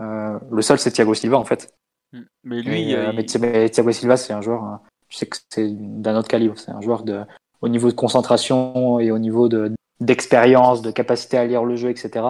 Euh, 0.00 0.38
le 0.50 0.62
seul, 0.62 0.78
c'est 0.78 0.90
Thiago 0.90 1.14
Silva, 1.14 1.38
en 1.38 1.44
fait. 1.44 1.74
Mm. 2.12 2.20
Mais 2.44 2.62
lui, 2.62 2.94
euh, 2.94 3.12
mais 3.14 3.24
Thiago 3.24 3.92
Silva, 3.92 4.16
c'est 4.16 4.32
un 4.32 4.40
joueur, 4.40 4.64
euh, 4.64 4.76
je 5.09 5.18
sais 5.18 5.26
que 5.26 5.36
c'est 5.50 5.68
d'un 5.70 6.16
autre 6.16 6.28
calibre. 6.28 6.59
C'est 6.59 6.70
un 6.70 6.80
joueur 6.80 7.02
de, 7.02 7.22
au 7.60 7.68
niveau 7.68 7.88
de 7.88 7.94
concentration 7.94 9.00
et 9.00 9.10
au 9.10 9.18
niveau 9.18 9.48
de, 9.48 9.72
d'expérience, 10.00 10.82
de 10.82 10.90
capacité 10.90 11.38
à 11.38 11.46
lire 11.46 11.64
le 11.64 11.76
jeu, 11.76 11.90
etc. 11.90 12.26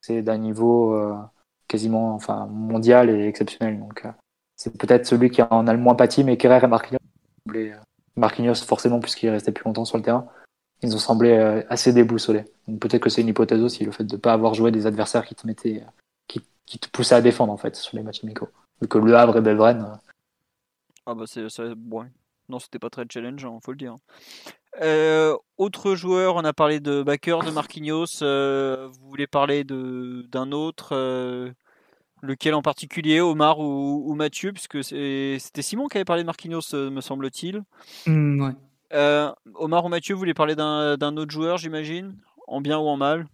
C'est 0.00 0.22
d'un 0.22 0.38
niveau 0.38 0.96
quasiment, 1.66 2.14
enfin, 2.14 2.46
mondial 2.46 3.10
et 3.10 3.26
exceptionnel. 3.26 3.78
Donc, 3.78 4.06
c'est 4.56 4.76
peut-être 4.78 5.06
celui 5.06 5.30
qui 5.30 5.42
en 5.42 5.66
a 5.66 5.72
le 5.72 5.78
moins 5.78 5.94
pâti, 5.94 6.24
mais 6.24 6.36
Kerrer 6.36 6.64
et 6.64 6.68
Marquinhos, 6.68 6.98
Marquinhos 8.16 8.54
forcément 8.66 9.00
puisqu'il 9.00 9.28
restait 9.30 9.52
plus 9.52 9.64
longtemps 9.64 9.84
sur 9.84 9.96
le 9.96 10.02
terrain, 10.02 10.28
ils 10.82 10.94
ont 10.94 10.98
semblé 10.98 11.32
euh, 11.32 11.62
assez 11.68 11.92
déboussolés. 11.92 12.44
peut-être 12.80 13.02
que 13.02 13.10
c'est 13.10 13.22
une 13.22 13.28
hypothèse 13.28 13.62
aussi, 13.62 13.84
le 13.84 13.92
fait 13.92 14.04
de 14.04 14.16
ne 14.16 14.20
pas 14.20 14.32
avoir 14.32 14.54
joué 14.54 14.70
des 14.70 14.86
adversaires 14.86 15.26
qui 15.26 15.34
te 15.34 15.46
mettaient, 15.46 15.82
euh, 15.82 15.90
qui, 16.26 16.42
qui, 16.66 16.78
te 16.78 16.88
poussaient 16.88 17.16
à 17.16 17.20
défendre 17.20 17.52
en 17.52 17.56
fait 17.56 17.76
sur 17.76 17.96
les 17.96 18.02
matchs 18.02 18.22
amicaux. 18.22 18.48
Vu 18.80 18.88
que 18.88 18.98
Le 18.98 19.16
Havre 19.16 19.36
et 19.38 19.40
Belvren. 19.40 19.82
Euh, 19.82 20.12
ah 21.06 21.14
bah 21.14 21.24
c'est 21.26 21.74
bon. 21.74 22.06
Non, 22.48 22.58
c'était 22.58 22.78
pas 22.78 22.90
très 22.90 23.04
challengeant, 23.10 23.60
faut 23.60 23.72
le 23.72 23.76
dire. 23.76 23.96
Euh, 24.80 25.36
autre 25.58 25.94
joueur, 25.94 26.36
on 26.36 26.44
a 26.44 26.52
parlé 26.52 26.80
de 26.80 27.02
Backer, 27.02 27.42
de 27.42 27.50
Marquinhos. 27.50 28.20
vous 28.20 29.08
voulez 29.08 29.26
parler 29.26 29.64
d'un 29.64 30.52
autre 30.52 31.52
Lequel 32.20 32.54
en 32.54 32.62
particulier, 32.62 33.20
Omar 33.20 33.60
ou, 33.60 34.02
ou 34.06 34.14
Mathieu 34.14 34.52
Puisque 34.52 34.82
c'était 34.82 35.62
Simon 35.62 35.88
qui 35.88 35.98
avait 35.98 36.04
parlé 36.04 36.22
de 36.22 36.26
Marquinhos, 36.26 36.72
me 36.72 37.00
semble-t-il. 37.00 37.62
Mmh, 38.06 38.42
ouais. 38.42 38.52
Euh, 38.92 39.32
Omar 39.54 39.84
ou 39.84 39.88
Mathieu, 39.88 40.14
vous 40.14 40.18
voulez 40.18 40.34
parler 40.34 40.54
d'un 40.54 41.16
autre 41.16 41.30
joueur, 41.30 41.58
j'imagine? 41.58 42.16
En 42.46 42.60
bien 42.60 42.78
ou 42.78 42.88
en 42.88 42.96
mal? 42.96 43.26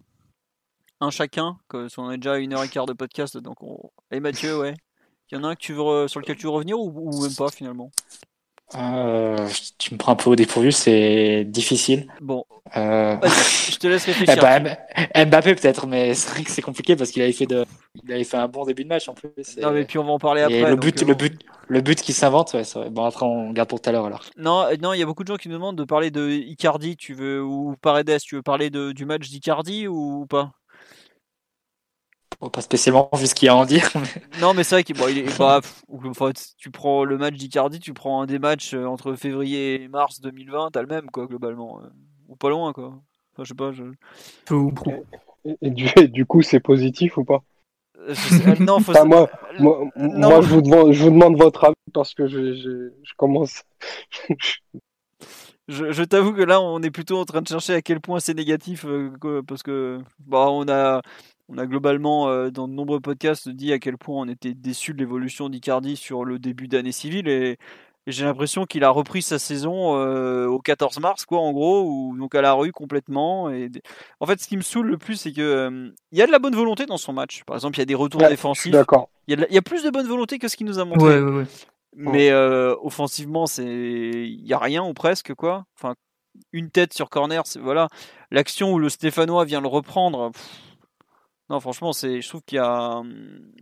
Un 1.01 1.11
chacun 1.11 1.59
On 1.73 2.09
a 2.09 2.17
déjà 2.17 2.39
une 2.39 2.55
heure 2.55 2.65
et 2.65 2.69
quart 2.69 2.87
de 2.87 2.93
podcast, 2.93 3.37
donc 3.37 3.59
Et 4.11 4.21
Mathieu, 4.21 4.59
ouais. 4.59 4.75
Il 5.31 5.37
y 5.37 5.41
en 5.41 5.45
a 5.45 5.49
un 5.49 5.55
que 5.55 5.61
tu 5.61 5.73
veux, 5.73 6.09
sur 6.09 6.21
lequel 6.21 6.37
tu 6.37 6.45
veux 6.45 6.53
revenir 6.53 6.79
ou 6.79 7.23
même 7.23 7.35
pas 7.35 7.51
finalement? 7.51 7.91
Euh, 8.77 9.49
tu 9.79 9.95
me 9.95 9.99
prends 9.99 10.13
un 10.13 10.17
peu 10.17 10.31
au 10.31 10.37
dépourvu, 10.37 10.73
c'est 10.73 11.45
difficile. 11.45 12.07
Bon, 12.21 12.45
euh... 12.77 13.17
je 13.23 13.77
te 13.77 13.87
laisse 13.87 14.05
réfléchir. 14.07 14.37
Mbappé 15.15 15.55
peut-être, 15.55 15.87
mais 15.87 16.15
c'est 16.15 16.31
vrai 16.31 16.43
que 16.43 16.51
c'est 16.51 16.63
compliqué 16.63 16.97
parce 16.97 17.11
qu'il 17.11 17.23
avait 17.23 17.33
fait 17.33 17.47
de, 17.47 17.65
il 18.03 18.13
avait 18.13 18.25
fait 18.25 18.37
un 18.37 18.49
bon 18.49 18.65
début 18.65 18.83
de 18.85 18.89
match 18.89 19.09
en 19.09 19.15
plus. 19.15 19.31
Non 19.63 19.71
mais 19.71 19.85
puis 19.85 19.99
on 19.99 20.05
va 20.05 20.13
en 20.13 20.19
parler 20.19 20.43
après. 20.43 20.69
le 20.69 20.77
but, 20.77 21.03
le 21.03 21.13
euh, 21.13 21.15
but, 21.15 21.41
le 21.69 21.81
but 21.81 22.01
qui 22.01 22.13
s'invente, 22.13 22.53
ouais, 22.55 22.63
vrai. 22.63 22.91
Bon 22.91 23.05
après 23.05 23.25
on 23.25 23.53
garde 23.53 23.69
pour 23.69 23.81
tout 23.81 23.89
à 23.89 23.93
l'heure 23.93 24.07
alors. 24.07 24.25
Non, 24.37 24.63
euh, 24.63 24.75
non, 24.81 24.93
il 24.93 24.99
y 24.99 25.03
a 25.03 25.07
beaucoup 25.07 25.23
de 25.23 25.29
gens 25.29 25.37
qui 25.37 25.49
me 25.49 25.55
demandent 25.55 25.79
de 25.79 25.85
parler 25.85 26.11
de 26.11 26.29
Icardi, 26.29 26.97
tu 26.97 27.15
veux 27.15 27.43
ou 27.43 27.77
Paredes, 27.81 28.19
tu 28.23 28.35
veux 28.37 28.43
parler 28.43 28.71
de, 28.71 28.93
du 28.93 29.05
match 29.05 29.29
d'Icardi 29.29 29.87
ou 29.87 30.27
pas? 30.27 30.53
Pas 32.51 32.61
spécialement 32.61 33.09
vu 33.15 33.27
ce 33.27 33.35
qu'il 33.35 33.47
y 33.47 33.49
a 33.49 33.53
à 33.53 33.57
en 33.57 33.65
dire. 33.65 33.89
Non, 34.41 34.55
mais 34.55 34.65
c'est 34.65 34.75
vrai 34.77 34.85
qu'il 34.85 34.97
bon, 34.97 35.09
il 35.09 35.19
est 35.19 35.39
pas. 35.39 35.61
Enfin, 36.05 36.31
tu 36.59 36.71
prends 36.71 37.05
le 37.05 37.17
match 37.17 37.35
d'Icardi, 37.35 37.79
tu 37.79 37.95
prends 37.95 38.23
un 38.23 38.27
des 38.27 38.39
matchs 38.39 38.75
euh, 38.75 38.87
entre 38.87 39.15
février 39.15 39.83
et 39.83 39.89
mars 39.89 40.21
2020, 40.21 40.71
t'as 40.73 40.83
le 40.83 40.89
même, 40.89 41.11
quoi, 41.11 41.27
globalement. 41.27 41.81
Euh, 41.83 41.89
ou 42.29 42.37
pas 42.37 42.51
loin, 42.51 42.73
quoi. 42.73 42.95
Enfin, 43.33 43.45
je 43.45 43.49
sais 43.49 43.55
pas. 43.55 43.73
Je... 43.73 43.85
Et, 45.63 45.71
du, 45.71 45.89
du, 46.09 46.27
coup, 46.27 46.43
c'est 46.43 46.61
positif 46.61 47.17
ou 47.17 47.25
pas? 47.25 47.43
Euh, 47.99 48.15
Non, 48.61 48.81
faut... 48.81 48.93
moi, 49.05 49.29
moi, 49.59 49.91
moi 49.97 50.41
je, 50.41 50.49
vous 50.49 50.63
demande, 50.63 50.93
je 50.93 51.03
vous 51.03 51.11
demande 51.11 51.37
votre 51.37 51.65
avis 51.65 51.75
parce 51.93 52.15
que 52.15 52.27
je, 52.27 52.55
je, 52.55 52.93
je 53.03 53.13
commence. 53.17 53.63
je, 55.69 55.93
je 55.93 56.03
t'avoue 56.03 56.33
que 56.33 56.43
là, 56.43 56.61
on 56.61 56.83
est 56.83 56.91
plutôt 56.91 57.19
en 57.19 57.25
train 57.25 57.43
de 57.43 57.49
chercher 57.49 57.75
à 57.75 57.83
quel 57.83 58.01
point 58.01 58.21
c'est 58.21 58.35
négatif, 58.35 58.87
parce 59.47 59.63
que 59.63 60.01
bah, 60.27 60.49
on 60.51 60.69
a 60.69 61.03
on 61.49 61.59
a 61.59 61.67
globalement, 61.67 62.29
euh, 62.29 62.51
dans 62.51 62.69
de 62.69 62.73
nombreux 62.73 63.01
podcasts, 63.01 63.49
dit 63.49 63.73
à 63.73 63.79
quel 63.79 63.99
point 63.99 64.23
on 64.23 64.29
était 64.29 64.55
déçu 64.55 64.95
de 64.95 64.99
l'évolution 64.99 65.49
d'Icardi 65.49 65.97
sur 65.97 66.25
le 66.25 66.39
début 66.39 66.69
d'année 66.69 66.93
civile 66.93 67.29
et, 67.29 67.59
j'ai 68.07 68.27
l'impression 68.27 68.67
qu'il 68.67 68.85
a 68.85 68.91
repris 68.91 69.23
sa 69.23 69.39
saison 69.39 69.97
euh, 69.97 70.47
au 70.47 70.59
14 70.59 71.01
mars, 71.01 71.25
quoi, 71.25 71.39
en 71.39 71.53
gros, 71.53 71.89
ou 71.89 72.15
donc 72.19 72.35
à 72.35 72.43
la 72.43 72.53
rue 72.53 72.71
complètement. 72.71 73.49
Et 73.49 73.71
en 74.21 74.27
fait, 74.27 74.39
ce 74.43 74.47
qui 74.47 74.59
me 74.59 74.63
saoule 74.63 74.89
le 74.89 74.99
plus, 74.99 75.17
c'est 75.17 75.33
que 75.33 75.41
euh, 75.41 75.91
il 76.13 76.19
y 76.19 76.21
a 76.21 76.27
de 76.27 76.31
la 76.31 76.39
bonne 76.39 76.55
volonté 76.55 76.85
dans 76.85 76.99
son 76.99 77.15
match. 77.15 77.45
Par 77.45 77.57
exemple, 77.57 77.79
il 77.79 77.81
y 77.81 77.83
a 77.83 77.87
des 77.87 77.95
retours 77.95 78.21
défensifs. 78.21 78.73
D'accord. 78.73 79.09
Il 79.27 79.47
y, 79.49 79.57
a 79.57 79.63
plus 79.63 79.85
de 79.85 79.89
bonne 79.89 80.07
volonté 80.07 80.39
que 80.39 80.49
ce 80.49 80.57
qu'il 80.59 80.67
nous 80.67 80.79
a 80.79 80.85
montré. 80.85 81.19
Mais 81.97 82.31
offensivement, 82.35 83.47
c'est 83.47 83.65
il 83.65 84.47
y 84.47 84.53
a 84.53 84.59
rien 84.59 84.85
ou 84.85 84.93
presque 84.93 85.33
quoi. 85.33 85.65
Enfin, 85.79 85.95
une 86.53 86.71
tête 86.71 86.93
sur 86.93 87.09
corner, 87.09 87.47
c'est 87.47 87.59
voilà. 87.59 87.89
L'action 88.31 88.75
où 88.75 88.79
le 88.79 88.91
Stéphanois 88.91 89.47
vient 89.47 89.63
le 89.63 89.69
reprendre. 89.69 90.31
Non, 91.51 91.61
franchement, 91.61 91.93
c'est, 91.93 92.23
je 92.23 92.29
trouve 92.29 92.43
qu'il 92.43 92.57
y 92.57 92.59
a, 92.59 93.03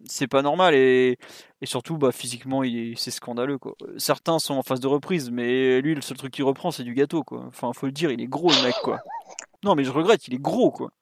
c'est 0.05 0.29
pas 0.29 0.43
normal 0.43 0.75
et, 0.75 1.19
surtout, 1.65 1.99
bah, 1.99 2.13
physiquement, 2.13 2.63
c'est 2.97 3.11
scandaleux, 3.11 3.59
quoi. 3.59 3.75
Certains 3.97 4.39
sont 4.39 4.55
en 4.55 4.63
phase 4.63 4.81
de 4.81 4.87
reprise, 4.87 5.31
mais 5.31 5.81
lui, 5.81 5.95
le 5.95 6.01
seul 6.01 6.17
truc 6.17 6.33
qu'il 6.33 6.45
reprend, 6.45 6.71
c'est 6.71 6.85
du 6.85 6.95
gâteau, 6.95 7.25
quoi. 7.25 7.45
Enfin, 7.49 7.73
faut 7.73 7.87
le 7.87 7.93
dire, 7.93 8.11
il 8.13 8.21
est 8.21 8.27
gros, 8.27 8.51
le 8.51 8.63
mec, 8.63 8.75
quoi. 8.83 9.01
Non, 9.65 9.75
mais 9.75 9.85
je 9.85 9.91
regrette, 9.91 10.29
il 10.29 10.35
est 10.35 10.41
gros, 10.41 10.71
quoi. 10.71 10.93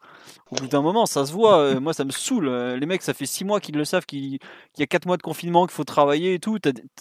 Au 0.51 0.57
bout 0.57 0.67
d'un 0.67 0.83
moment, 0.83 1.07
ça 1.07 1.25
se 1.25 1.33
voit. 1.33 1.59
Euh, 1.59 1.81
moi, 1.81 1.95
ça 1.95 2.05
me 2.05 2.11
saoule. 2.11 2.49
Euh, 2.49 2.77
les 2.77 2.87
mecs, 2.87 3.03
ça 3.03 3.15
fait 3.15 3.27
six 3.27 3.45
mois 3.45 3.61
qu'ils 3.61 3.77
le 3.77 3.85
savent, 3.85 4.07
qu'il 4.07 4.39
y 4.79 4.83
a 4.83 4.87
quatre 4.87 5.07
mois 5.07 5.17
de 5.17 5.23
confinement, 5.23 5.67
qu'il 5.67 5.75
faut 5.75 5.85
travailler 5.85 6.35
et 6.35 6.39
tout. 6.39 6.59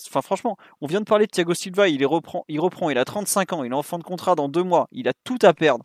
Enfin, 0.08 0.22
franchement, 0.22 0.58
on 0.82 0.88
vient 0.88 1.00
de 1.00 1.06
parler 1.06 1.26
de 1.26 1.32
Thiago 1.32 1.54
Silva. 1.54 1.90
Il, 1.90 2.06
reprend, 2.06 2.46
il 2.48 2.60
reprend. 2.60 2.90
Il 2.90 2.98
a 2.98 3.06
35 3.06 3.54
ans. 3.54 3.64
Il 3.64 3.72
est 3.72 3.76
en 3.76 3.84
fin 3.84 3.98
de 3.98 4.04
contrat 4.04 4.36
dans 4.36 4.50
deux 4.50 4.64
mois. 4.64 4.88
Il 4.92 5.08
a 5.08 5.14
tout 5.24 5.40
à 5.42 5.54
perdre. 5.54 5.84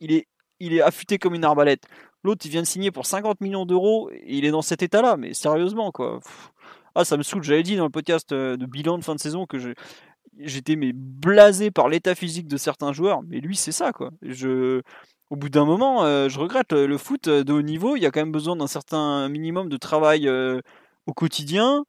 Il 0.00 0.12
est, 0.12 0.26
il 0.60 0.74
est 0.74 0.80
affûté 0.80 1.18
comme 1.18 1.34
une 1.34 1.44
arbalète. 1.44 1.84
L'autre, 2.24 2.42
il 2.44 2.50
vient 2.50 2.62
de 2.62 2.66
signer 2.66 2.90
pour 2.90 3.06
50 3.06 3.40
millions 3.40 3.66
d'euros 3.66 4.10
il 4.26 4.44
est 4.44 4.50
dans 4.50 4.62
cet 4.62 4.82
état-là. 4.82 5.16
Mais 5.16 5.34
sérieusement, 5.34 5.90
quoi. 5.90 6.20
Ah, 6.94 7.04
ça 7.04 7.16
me 7.16 7.22
saoule. 7.22 7.42
J'avais 7.42 7.62
dit 7.62 7.76
dans 7.76 7.84
le 7.84 7.90
podcast 7.90 8.32
euh, 8.32 8.56
de 8.56 8.66
bilan 8.66 8.98
de 8.98 9.04
fin 9.04 9.14
de 9.14 9.20
saison 9.20 9.46
que 9.46 9.56
j'étais 10.38 10.76
mais 10.76 10.92
blasé 10.94 11.70
par 11.70 11.88
l'état 11.88 12.14
physique 12.14 12.48
de 12.48 12.56
certains 12.56 12.92
joueurs, 12.92 13.22
mais 13.22 13.40
lui 13.40 13.56
c'est 13.56 13.72
ça 13.72 13.92
quoi. 13.92 14.10
Au 15.30 15.36
bout 15.36 15.48
d'un 15.48 15.64
moment, 15.64 16.04
euh, 16.04 16.28
je 16.28 16.38
regrette 16.38 16.72
le, 16.72 16.98
foot 16.98 17.26
de 17.28 17.52
haut 17.54 17.62
niveau. 17.62 17.96
Il 17.96 18.02
y 18.02 18.06
a 18.06 18.10
quand 18.10 18.20
même 18.20 18.32
besoin 18.32 18.54
d'un 18.54 18.66
certain 18.66 19.30
minimum 19.30 19.70
de 19.70 19.78
travail 19.78 20.28
euh, 20.28 20.60
au 21.06 21.14
quotidien. 21.14 21.84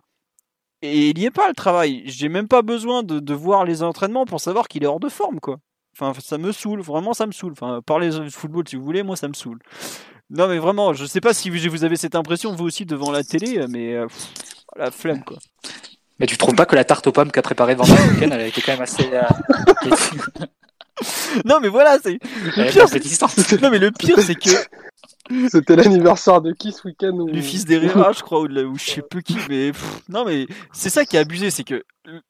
Et 0.82 1.10
il 1.10 1.18
n'y 1.18 1.26
est 1.26 1.32
pas 1.32 1.50
le 1.50 1.54
travail. 1.54 2.04
J'ai 2.06 2.30
même 2.30 2.48
pas 2.48 2.62
besoin 2.62 3.04
de, 3.04 3.34
voir 3.34 3.66
les 3.66 3.84
entraînements 3.84 4.26
pour 4.26 4.40
savoir 4.40 4.70
qu'il 4.70 4.84
est 4.84 4.88
hors 4.88 5.02
de 5.02 5.10
forme, 5.10 5.42
quoi. 5.42 5.58
Enfin, 5.94 6.18
ça 6.22 6.38
me 6.38 6.54
saoule, 6.54 6.80
vraiment 6.82 7.14
ça 7.14 7.26
me 7.28 7.34
saoule. 7.34 7.52
Enfin, 7.52 7.82
parlez 7.86 8.10
de 8.10 8.30
football 8.30 8.68
si 8.68 8.78
vous 8.78 8.84
voulez, 8.84 9.04
moi 9.04 9.18
ça 9.18 9.28
me 9.28 9.34
saoule. 9.34 9.60
Non 10.34 10.48
mais 10.48 10.58
vraiment, 10.58 10.94
je 10.94 11.06
sais 11.06 11.22
pas 11.22 11.34
si 11.34 11.52
vous 11.52 11.84
avez 11.84 11.96
cette 11.96 12.16
impression 12.16 12.56
vous 12.56 12.66
aussi 12.66 12.86
devant 12.86 13.12
la 13.12 13.24
télé, 13.24 13.68
mais 13.70 13.94
euh, 13.94 14.08
la 14.76 14.90
flemme 14.90 15.24
quoi. 15.24 15.38
Mais 16.20 16.26
tu 16.26 16.38
trouves 16.38 16.56
pas 16.56 16.66
que 16.66 16.76
la 16.76 16.84
tarte 16.84 17.06
aux 17.06 17.12
pommes 17.12 17.32
qu'a 17.32 17.44
préparée 17.44 17.76
Van 17.76 17.84
week 17.84 18.22
elle 18.22 18.42
était 18.42 18.62
quand 18.62 18.72
même 18.72 18.82
assez. 18.82 19.08
Euh, 19.14 19.22
non 21.46 21.60
mais 21.62 21.68
voilà, 21.68 22.00
c'est. 22.02 22.18
Le 22.58 22.72
pire, 22.72 22.88
c'est... 22.90 23.62
Non 23.62 23.70
mais 23.70 23.78
le 23.78 23.92
pire 23.92 24.20
c'est 24.20 24.36
que. 24.36 24.50
C'était 25.52 25.76
l'anniversaire 25.76 26.42
de 26.42 26.52
qui 26.52 26.74
ce 26.74 26.86
week-end 26.86 27.14
ou... 27.14 27.30
Du 27.30 27.42
fils 27.42 27.64
d'Herrera, 27.64 28.12
je 28.12 28.22
crois, 28.24 28.42
ou, 28.42 28.48
de 28.50 28.66
ou 28.66 28.78
je 28.78 28.84
sais 28.84 29.02
plus 29.02 29.24
qui, 29.24 29.38
mais 29.48 29.72
non 30.10 30.26
mais 30.26 30.48
c'est 30.74 30.90
ça 30.90 31.06
qui 31.06 31.16
est 31.16 31.20
abusé, 31.20 31.50
c'est 31.50 31.64
que 31.64 31.84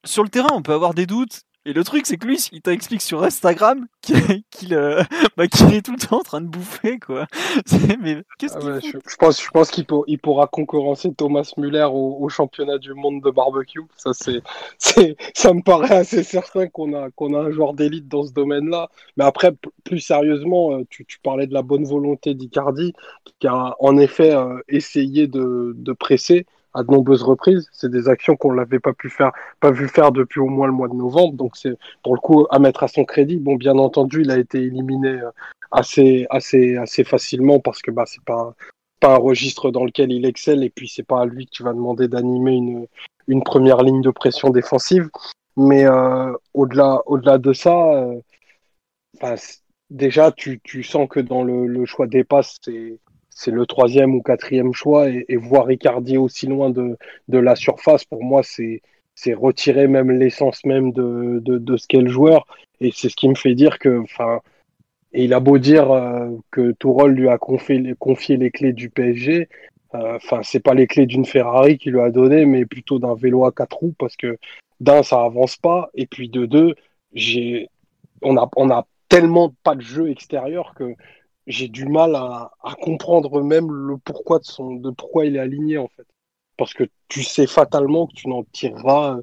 sur 0.04 0.24
le 0.24 0.30
terrain 0.30 0.50
on 0.52 0.62
peut 0.62 0.74
avoir 0.74 0.94
des 0.94 1.08
doutes, 1.08 1.42
et 1.65 1.72
le 1.72 1.84
truc, 1.85 2.06
c'est 2.06 2.18
que 2.18 2.27
lui, 2.27 2.38
il 2.52 2.61
t'explique 2.61 3.02
sur 3.02 3.23
Instagram 3.23 3.88
qu'il 4.02 4.73
euh, 4.73 5.02
bah, 5.38 5.45
est 5.45 5.85
tout 5.85 5.94
le 5.94 5.98
temps 5.98 6.18
en 6.18 6.23
train 6.23 6.41
de 6.41 6.48
bouffer, 6.48 6.99
quoi. 6.99 7.26
Mais 8.02 8.23
qu'est-ce 8.38 8.57
ah 8.57 8.80
je, 8.81 8.98
je, 9.07 9.15
pense, 9.15 9.41
je 9.41 9.49
pense 9.49 9.72
qu'il 9.72 9.85
pour, 9.85 10.03
il 10.07 10.19
pourra 10.19 10.48
concurrencer 10.48 11.14
Thomas 11.14 11.49
Muller 11.56 11.88
au, 11.90 12.27
championnat 12.27 12.80
du 12.80 12.94
monde 12.94 13.23
de 13.23 13.31
barbecue. 13.31 13.80
Ça, 13.95 14.11
c'est, 14.77 15.15
ça 15.34 15.53
me 15.53 15.61
paraît 15.61 15.95
assez 15.95 16.23
certain 16.23 16.68
qu'on 16.68 16.94
a, 16.94 17.10
qu'on 17.11 17.34
a 17.34 17.40
un 17.40 17.52
joueur 17.52 17.73
d'élite 17.73 18.10
dans 18.10 18.23
ce 18.23 18.34
domaine-là. 18.34 18.90
Mais 19.15 19.23
après, 19.23 19.53
plus 19.85 19.99
sérieusement, 19.99 20.73
euh, 20.73 20.84
tu, 20.90 21.06
tu 21.06 21.19
parlais 21.19 21.48
de 21.48 21.53
la 21.53 21.61
bonne 21.61 21.85
volonté 21.85 22.34
d'Icardi, 22.34 22.94
qui 23.40 23.48
a 23.48 23.76
en 23.80 23.98
effet 23.98 24.35
euh, 24.35 24.60
essayé 24.68 25.27
de, 25.27 25.73
de 25.77 25.94
presser 25.94 26.45
à 26.74 26.84
de 26.84 26.91
nombreuses 26.91 27.24
reprises. 27.24 27.70
C'est 27.72 27.90
des 27.90 28.08
actions 28.10 28.36
qu'on 28.36 28.52
l'avait 28.52 28.80
pas 28.80 28.94
pu 28.94 29.10
faire, 29.10 29.32
pas 29.60 29.72
vu 29.72 29.88
faire 29.88 30.12
depuis 30.12 30.40
au 30.40 30.48
moins 30.48 30.68
le 30.68 30.74
mois 30.74 30.88
de 30.88 30.95
novembre. 30.95 31.34
Donc 31.34 31.56
c'est 31.56 31.78
pour 32.04 32.16
le 32.16 32.20
coup 32.20 32.45
à 32.50 32.60
mettre 32.60 32.84
à 32.84 32.88
son 32.88 33.06
crédit. 33.06 33.38
Bon, 33.38 33.56
bien 33.56 33.78
entendu, 33.78 34.22
il 34.22 34.32
a 34.32 34.38
été 34.38 34.60
éliminé 34.60 35.10
euh, 35.10 35.30
assez, 35.72 36.28
assez, 36.30 36.78
assez 36.78 37.04
facilement 37.04 37.60
parce 37.60 37.82
que 37.82 37.91
bah 37.91 38.06
c'est 38.06 38.24
pas 38.24 38.54
pas 39.00 39.16
un 39.16 39.18
registre 39.18 39.70
dans 39.70 39.84
lequel 39.84 40.14
il 40.14 40.26
excelle 40.26 40.64
et 40.64 40.70
puis 40.70 40.88
c'est 40.88 41.04
pas 41.04 41.22
à 41.22 41.26
lui 41.26 41.45
que 41.45 41.52
tu 41.52 41.64
vas 41.64 41.74
demander 41.74 42.08
d'animer 42.08 42.54
une, 42.54 42.88
une 43.28 43.44
première 43.44 43.82
ligne 43.84 44.02
de 44.02 44.12
pression 44.12 44.50
défensive. 44.50 45.10
Mais 45.58 45.86
euh, 45.86 46.34
au-delà, 46.54 47.02
au-delà 47.06 47.38
de 47.38 47.54
ça, 47.54 47.76
euh, 47.94 49.36
déjà 49.90 50.32
tu, 50.32 50.60
tu 50.64 50.84
sens 50.84 51.08
que 51.10 51.20
dans 51.20 51.44
le, 51.44 51.68
le 51.68 51.86
choix 51.86 52.08
des 52.08 52.24
passes, 52.24 52.58
c'est 52.64 52.98
c'est 53.35 53.51
le 53.51 53.65
troisième 53.65 54.15
ou 54.15 54.22
quatrième 54.22 54.73
choix 54.73 55.10
et, 55.10 55.35
voir 55.35 55.72
Icardi 55.72 56.18
aussi 56.18 56.47
loin 56.47 56.69
de, 56.69 56.97
de 57.27 57.38
la 57.38 57.55
surface, 57.55 58.05
pour 58.05 58.23
moi, 58.23 58.43
c'est 58.43 58.81
c'est 59.15 59.34
retirer 59.34 59.88
même 59.88 60.10
l'essence 60.11 60.65
même 60.65 60.91
de, 60.91 61.39
de, 61.43 61.60
de 61.60 61.77
ce 61.77 61.88
qu'est 61.88 62.01
le 62.01 62.10
joueur. 62.10 62.47
Et 62.80 62.91
c'est 62.91 63.10
ce 63.10 63.15
qui 63.15 63.30
me 63.30 63.35
fait 63.35 63.53
dire 63.53 63.77
que, 63.77 64.01
enfin, 64.01 64.41
et 65.14 65.26
il 65.26 65.34
a 65.34 65.39
beau 65.39 65.60
dire 65.60 65.91
euh, 65.91 66.30
que 66.51 66.72
Tourol 66.72 67.14
lui 67.14 67.30
a 67.30 67.38
confié, 67.38 67.93
confié 67.99 68.38
les 68.38 68.51
clés 68.51 68.73
du 68.73 68.89
PSG, 68.89 69.47
euh, 69.95 70.15
enfin, 70.15 70.41
c'est 70.43 70.60
pas 70.60 70.73
les 70.73 70.88
clés 70.88 71.05
d'une 71.05 71.26
Ferrari 71.26 71.77
qu'il 71.77 71.93
lui 71.93 72.01
a 72.01 72.10
donné, 72.10 72.45
mais 72.45 72.65
plutôt 72.65 72.97
d'un 72.99 73.14
vélo 73.14 73.45
à 73.45 73.51
quatre 73.51 73.77
roues 73.77 73.93
parce 73.99 74.15
que 74.15 74.38
d'un, 74.80 75.03
ça 75.03 75.22
avance 75.23 75.55
pas, 75.57 75.89
et 75.93 76.07
puis 76.07 76.30
de 76.30 76.45
deux, 76.45 76.76
j'ai, 77.14 77.69
on 78.23 78.38
a, 78.38 78.49
on 78.55 78.72
a 78.72 78.88
tellement 79.07 79.53
pas 79.64 79.76
de 79.76 79.81
jeu 79.81 80.10
extérieur 80.10 80.73
que 80.76 80.95
j'ai 81.48 81.68
du 81.68 81.86
mal 81.86 82.15
à, 82.15 82.52
à, 82.64 82.76
comprendre 82.76 83.41
même 83.41 83.72
le 83.72 83.98
pourquoi 83.98 84.40
de 84.40 84.45
son, 84.45 84.76
de 84.76 84.90
pourquoi 84.91 85.26
il 85.26 85.36
est 85.36 85.40
aligné 85.40 85.78
en 85.78 85.88
fait. 85.88 86.06
Parce 86.57 86.74
que 86.74 86.86
tu 87.07 87.24
sais 87.24 87.48
fatalement 87.48 88.07
que 88.07 88.14
tu 88.14 88.30
n'en 88.30 88.44
tireras 88.52 89.20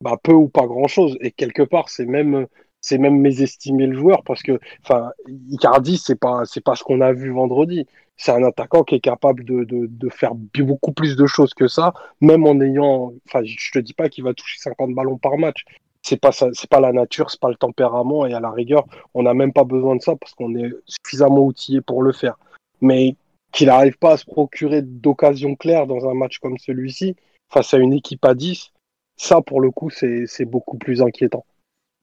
bah, 0.00 0.16
peu 0.22 0.32
ou 0.32 0.48
pas 0.48 0.66
grand 0.66 0.88
chose. 0.88 1.16
Et 1.20 1.30
quelque 1.30 1.62
part, 1.62 1.88
c'est 1.88 2.06
même, 2.06 2.46
c'est 2.80 2.98
même 2.98 3.18
mésestimer 3.20 3.86
le 3.86 3.98
joueur 3.98 4.22
parce 4.24 4.42
que, 4.42 4.58
enfin, 4.82 5.10
Icardi, 5.50 5.98
c'est 5.98 6.18
pas, 6.18 6.44
c'est 6.44 6.62
pas 6.62 6.74
ce 6.74 6.84
qu'on 6.84 7.00
a 7.00 7.12
vu 7.12 7.30
vendredi. 7.30 7.86
C'est 8.16 8.32
un 8.32 8.42
attaquant 8.44 8.84
qui 8.84 8.96
est 8.96 9.00
capable 9.00 9.44
de, 9.44 9.64
de, 9.64 9.86
de, 9.86 10.08
faire 10.10 10.34
beaucoup 10.34 10.92
plus 10.92 11.16
de 11.16 11.26
choses 11.26 11.54
que 11.54 11.68
ça, 11.68 11.94
même 12.20 12.46
en 12.46 12.60
ayant, 12.60 13.14
enfin, 13.26 13.42
je 13.44 13.70
te 13.72 13.78
dis 13.78 13.94
pas 13.94 14.10
qu'il 14.10 14.24
va 14.24 14.34
toucher 14.34 14.58
50 14.58 14.94
ballons 14.94 15.16
par 15.16 15.38
match, 15.38 15.64
c'est 16.02 16.20
pas 16.20 16.32
c'est 16.32 16.70
pas 16.70 16.80
la 16.80 16.92
nature, 16.92 17.30
c'est 17.30 17.40
pas 17.40 17.50
le 17.50 17.56
tempérament 17.56 18.26
et 18.26 18.34
à 18.34 18.40
la 18.40 18.50
rigueur, 18.50 18.86
on 19.14 19.22
n'a 19.22 19.34
même 19.34 19.52
pas 19.52 19.64
besoin 19.64 19.96
de 19.96 20.02
ça 20.02 20.16
parce 20.16 20.34
qu'on 20.34 20.54
est 20.56 20.70
suffisamment 20.86 21.44
outillé 21.44 21.80
pour 21.80 22.02
le 22.02 22.12
faire. 22.12 22.36
Mais 22.80 23.16
qu'il 23.52 23.66
n'arrive 23.66 23.98
pas 23.98 24.12
à 24.12 24.16
se 24.16 24.24
procurer 24.24 24.82
d'occasions 24.82 25.56
claires 25.56 25.86
dans 25.86 26.08
un 26.08 26.14
match 26.14 26.38
comme 26.38 26.58
celui-ci 26.58 27.16
face 27.52 27.74
à 27.74 27.78
une 27.78 27.92
équipe 27.92 28.24
à 28.24 28.34
10, 28.34 28.70
ça 29.16 29.42
pour 29.42 29.60
le 29.60 29.70
coup 29.70 29.90
c'est 29.90 30.44
beaucoup 30.44 30.78
plus 30.78 31.02
inquiétant. 31.02 31.44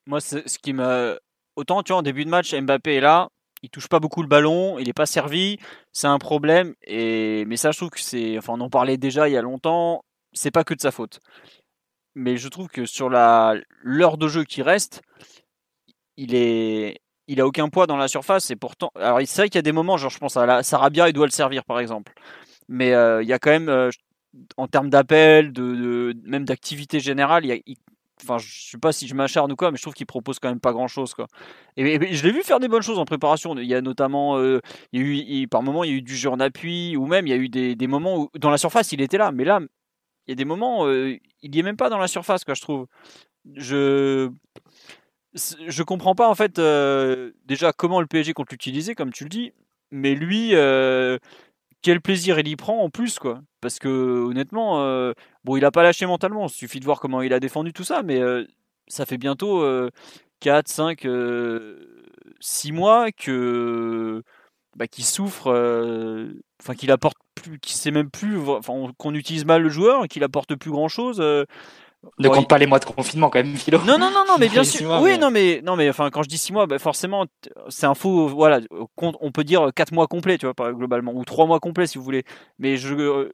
Moi 0.05 0.19
ce 0.19 0.57
qui 0.59 0.73
me 0.73 1.17
autant 1.55 1.83
tu 1.83 1.91
vois 1.91 1.99
en 1.99 2.03
début 2.03 2.25
de 2.25 2.29
match 2.29 2.53
Mbappé 2.53 2.95
est 2.95 3.01
là, 3.01 3.29
il 3.63 3.69
touche 3.69 3.87
pas 3.87 3.99
beaucoup 3.99 4.21
le 4.21 4.27
ballon, 4.27 4.77
il 4.77 4.87
n'est 4.87 4.93
pas 4.93 5.05
servi, 5.05 5.57
c'est 5.93 6.07
un 6.07 6.19
problème 6.19 6.75
et 6.85 7.45
mais 7.45 7.57
ça 7.57 7.71
je 7.71 7.77
trouve 7.77 7.89
que 7.89 8.01
c'est 8.01 8.37
enfin 8.37 8.53
on 8.53 8.61
en 8.61 8.69
parlait 8.69 8.97
déjà 8.97 9.27
il 9.27 9.31
y 9.31 9.37
a 9.37 9.41
longtemps, 9.41 10.01
c'est 10.33 10.51
pas 10.51 10.63
que 10.63 10.73
de 10.73 10.81
sa 10.81 10.91
faute 10.91 11.19
mais 12.17 12.37
je 12.37 12.47
trouve 12.49 12.67
que 12.67 12.85
sur 12.85 13.09
la 13.09 13.55
l'heure 13.83 14.17
de 14.17 14.27
jeu 14.27 14.43
qui 14.43 14.63
reste, 14.63 15.01
il 16.17 16.33
est 16.33 16.99
il 17.27 17.39
a 17.39 17.45
aucun 17.45 17.69
poids 17.69 17.85
dans 17.87 17.97
la 17.97 18.07
surface 18.07 18.49
et 18.49 18.55
pourtant 18.55 18.91
alors 18.95 19.19
c'est 19.25 19.41
vrai 19.41 19.49
qu'il 19.49 19.57
y 19.57 19.59
a 19.59 19.61
des 19.61 19.71
moments 19.71 19.97
genre 19.97 20.09
je 20.09 20.17
pense 20.17 20.35
à 20.35 20.45
la 20.45 20.63
Sarabia 20.63 21.09
il 21.09 21.13
doit 21.13 21.27
le 21.27 21.31
servir 21.31 21.63
par 21.63 21.79
exemple. 21.79 22.13
Mais 22.69 22.93
euh, 22.93 23.21
il 23.21 23.29
y 23.29 23.33
a 23.33 23.39
quand 23.39 23.51
même 23.51 23.69
euh, 23.69 23.91
en 24.57 24.67
termes 24.67 24.89
d'appel 24.89 25.53
de, 25.53 26.15
même 26.23 26.43
d'activité 26.43 26.99
générale 26.99 27.45
il, 27.45 27.61
y 27.67 27.77
enfin 28.23 28.39
je 28.39 28.71
sais 28.71 28.79
pas 28.79 28.91
si 28.91 29.07
je 29.07 29.13
m'acharne 29.13 29.51
ou 29.51 29.55
quoi 29.55 29.69
mais 29.69 29.77
je 29.77 29.83
trouve 29.83 29.93
qu'il 29.93 30.07
propose 30.07 30.39
quand 30.39 30.49
même 30.49 30.59
pas 30.59 30.73
grand 30.73 30.87
chose 30.87 31.13
quoi. 31.13 31.27
Et, 31.75 32.13
je 32.13 32.23
l'ai 32.25 32.31
vu 32.31 32.41
faire 32.41 32.59
des 32.59 32.67
bonnes 32.67 32.81
choses 32.81 32.97
en 32.97 33.05
préparation. 33.05 33.55
Il 33.57 33.67
y 33.67 33.75
a 33.75 33.81
notamment 33.81 34.39
euh, 34.39 34.59
par 35.51 35.61
moment 35.61 35.83
il 35.83 35.91
y 35.91 35.93
a 35.93 35.97
eu 35.97 36.01
du 36.01 36.15
jeu 36.15 36.31
en 36.31 36.39
appui 36.39 36.97
ou 36.97 37.05
même 37.05 37.27
il 37.27 37.29
y 37.29 37.33
a 37.33 37.37
eu 37.37 37.49
des, 37.49 37.87
moments 37.87 38.17
où 38.21 38.29
dans 38.39 38.49
la 38.49 38.57
surface 38.57 38.91
il 38.91 39.01
était 39.01 39.19
là. 39.19 39.31
Mais 39.31 39.43
là 39.43 39.59
y 40.29 40.33
a 40.33 40.35
des 40.35 40.45
moments, 40.45 40.87
euh, 40.87 41.17
il 41.41 41.51
n'y 41.51 41.59
est 41.59 41.63
même 41.63 41.77
pas 41.77 41.89
dans 41.89 41.97
la 41.97 42.07
surface, 42.07 42.43
quoi, 42.43 42.53
je 42.53 42.61
trouve. 42.61 42.87
Je 43.55 44.29
je 45.67 45.83
comprends 45.83 46.15
pas 46.15 46.27
en 46.29 46.35
fait 46.35 46.57
euh, 46.57 47.31
déjà 47.45 47.71
comment 47.71 48.01
le 48.01 48.07
PSG 48.07 48.33
compte 48.33 48.51
l'utiliser, 48.51 48.95
comme 48.95 49.13
tu 49.13 49.23
le 49.23 49.29
dis, 49.29 49.53
mais 49.91 50.15
lui, 50.15 50.55
euh, 50.55 51.19
quel 51.81 52.01
plaisir 52.01 52.39
il 52.39 52.47
y 52.47 52.55
prend 52.55 52.81
en 52.81 52.89
plus, 52.89 53.19
quoi. 53.19 53.41
Parce 53.61 53.79
que 53.79 53.87
honnêtement, 53.87 54.77
bon, 55.43 55.57
il 55.57 55.65
a 55.65 55.71
pas 55.71 55.83
lâché 55.83 56.05
mentalement. 56.05 56.47
Il 56.47 56.49
suffit 56.49 56.79
de 56.79 56.85
voir 56.85 56.99
comment 56.99 57.21
il 57.21 57.33
a 57.33 57.39
défendu 57.39 57.73
tout 57.73 57.83
ça, 57.83 58.03
mais 58.03 58.19
ça 58.87 59.05
fait 59.05 59.17
bientôt 59.17 59.63
4, 60.39 60.67
5, 60.67 61.07
6 62.39 62.71
mois 62.71 63.11
que 63.11 64.23
bah, 64.77 64.87
qu'il 64.87 65.03
souffre, 65.03 65.47
enfin 66.61 66.75
qu'il 66.75 66.91
apporte 66.91 67.17
plus, 67.35 67.59
qui 67.59 67.73
sait 67.73 67.91
même 67.91 68.09
plus, 68.09 68.37
enfin, 68.37 68.73
qu'on 68.97 69.13
utilise 69.13 69.45
mal 69.45 69.61
le 69.61 69.69
joueur, 69.69 70.07
qu'il 70.07 70.23
apporte 70.23 70.55
plus 70.55 70.71
grand 70.71 70.87
chose. 70.87 71.17
Euh, 71.19 71.45
ne 72.19 72.29
compte 72.29 72.47
pas 72.47 72.57
les 72.57 72.67
mois 72.67 72.79
de 72.79 72.85
confinement 72.85 73.29
quand 73.29 73.39
même, 73.39 73.55
Philo. 73.55 73.79
Non, 73.79 73.97
non, 73.97 74.11
non, 74.11 74.23
non, 74.27 74.35
mais 74.39 74.49
bien 74.49 74.63
sûr. 74.63 74.99
oui, 75.01 75.17
non, 75.17 75.31
mais 75.31 75.61
non, 75.63 75.75
mais 75.75 75.89
enfin, 75.89 76.09
quand 76.09 76.23
je 76.23 76.29
dis 76.29 76.37
6 76.37 76.53
mois, 76.53 76.67
bah, 76.67 76.79
forcément, 76.79 77.25
c'est 77.69 77.85
un 77.85 77.95
faux. 77.95 78.27
Voilà, 78.27 78.61
on 78.97 79.31
peut 79.31 79.43
dire 79.43 79.71
4 79.75 79.91
mois 79.93 80.07
complets, 80.07 80.37
tu 80.37 80.47
vois, 80.47 80.73
globalement, 80.73 81.13
ou 81.13 81.25
3 81.25 81.45
mois 81.47 81.59
complets 81.59 81.87
si 81.87 81.97
vous 81.97 82.03
voulez. 82.03 82.23
Mais 82.59 82.77
je, 82.77 82.93
euh, 82.93 83.31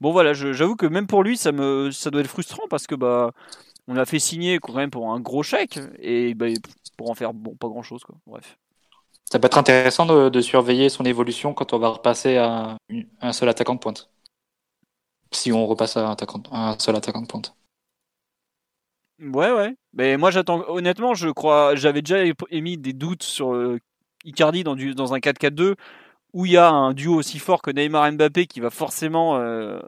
bon, 0.00 0.12
voilà, 0.12 0.34
j'avoue 0.34 0.76
que 0.76 0.86
même 0.86 1.06
pour 1.06 1.22
lui, 1.22 1.36
ça 1.36 1.52
me, 1.52 1.90
ça 1.90 2.10
doit 2.10 2.20
être 2.20 2.28
frustrant 2.28 2.64
parce 2.68 2.86
que 2.86 2.94
bah, 2.94 3.32
on 3.88 3.96
a 3.96 4.04
fait 4.04 4.18
signer 4.18 4.58
quand 4.58 4.74
même 4.74 4.90
pour 4.90 5.12
un 5.12 5.20
gros 5.20 5.42
chèque 5.42 5.78
et 5.98 6.34
bah, 6.34 6.46
pour 6.96 7.10
en 7.10 7.14
faire 7.14 7.32
bon, 7.32 7.56
pas 7.56 7.68
grand 7.68 7.82
chose, 7.82 8.04
quoi. 8.04 8.16
Bref. 8.26 8.58
Ça 9.30 9.40
peut 9.40 9.46
être 9.46 9.58
intéressant 9.58 10.06
de, 10.06 10.40
surveiller 10.40 10.88
son 10.88 11.04
évolution 11.04 11.52
quand 11.52 11.72
on 11.72 11.78
va 11.78 11.88
repasser 11.88 12.36
à 12.36 12.76
un 13.20 13.32
seul 13.32 13.48
attaquant 13.48 13.74
de 13.74 13.80
pointe. 13.80 14.08
Si 15.32 15.52
on 15.52 15.66
repasse 15.66 15.96
à 15.96 16.16
un, 16.50 16.78
seul 16.78 16.94
attaquant 16.94 17.22
de 17.22 17.26
pointe. 17.26 17.56
Ouais, 19.20 19.50
ouais. 19.50 19.74
Mais 19.94 20.16
moi, 20.16 20.30
j'attends. 20.30 20.64
Honnêtement, 20.68 21.14
je 21.14 21.28
crois. 21.28 21.74
J'avais 21.74 22.02
déjà 22.02 22.18
émis 22.50 22.78
des 22.78 22.92
doutes 22.92 23.24
sur 23.24 23.54
euh, 23.54 23.80
Icardi 24.24 24.62
dans, 24.62 24.76
du, 24.76 24.94
dans 24.94 25.14
un 25.14 25.18
4-4-2 25.18 25.74
où 26.32 26.44
il 26.44 26.52
y 26.52 26.56
a 26.56 26.68
un 26.68 26.92
duo 26.92 27.14
aussi 27.14 27.38
fort 27.38 27.62
que 27.62 27.70
Neymar 27.70 28.12
Mbappé 28.12 28.46
qui 28.46 28.60
va 28.60 28.68
forcément 28.68 29.38
euh, 29.38 29.80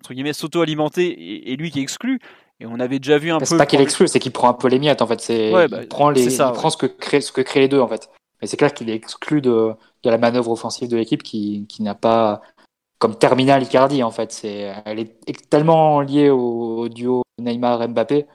entre 0.00 0.14
guillemets 0.14 0.32
s'auto-alimenter 0.32 1.50
et, 1.52 1.56
lui 1.56 1.70
qui 1.70 1.80
est 1.80 1.82
exclu. 1.82 2.18
Et 2.60 2.66
on 2.66 2.80
avait 2.80 2.98
déjà 2.98 3.18
vu 3.18 3.30
un 3.30 3.38
peu. 3.38 3.44
C'est 3.44 3.58
pas 3.58 3.66
qu'il 3.66 3.80
exclut, 3.82 4.08
c'est 4.08 4.18
qu'il 4.18 4.32
prend 4.32 4.48
un 4.48 4.54
peu 4.54 4.68
les 4.68 4.78
miettes 4.78 5.02
en 5.02 5.06
fait. 5.06 5.20
C'est 5.20 5.52
bah, 5.52 5.66
il 5.82 5.88
prend 5.88 6.08
les, 6.08 6.34
il 6.34 6.52
prend 6.52 6.70
ce 6.70 6.78
que 6.78 6.86
crée 6.86 7.20
ce 7.20 7.30
que 7.30 7.42
créent 7.42 7.60
les 7.60 7.68
deux 7.68 7.80
en 7.80 7.88
fait. 7.88 8.08
Mais 8.40 8.46
c'est 8.46 8.56
clair 8.56 8.74
qu'il 8.74 8.90
est 8.90 8.94
exclu 8.94 9.40
de, 9.40 9.72
de, 10.02 10.10
la 10.10 10.18
manœuvre 10.18 10.50
offensive 10.50 10.88
de 10.88 10.96
l'équipe 10.96 11.22
qui, 11.22 11.66
qui 11.68 11.82
n'a 11.82 11.94
pas 11.94 12.42
comme 12.98 13.16
terminal 13.16 13.62
Icardi 13.62 14.02
en 14.02 14.10
fait. 14.10 14.32
C'est, 14.32 14.74
elle 14.84 14.98
est 15.00 15.50
tellement 15.50 16.00
liée 16.00 16.30
au, 16.30 16.88
duo 16.88 17.22
Neymar-Mbappé. 17.40 18.26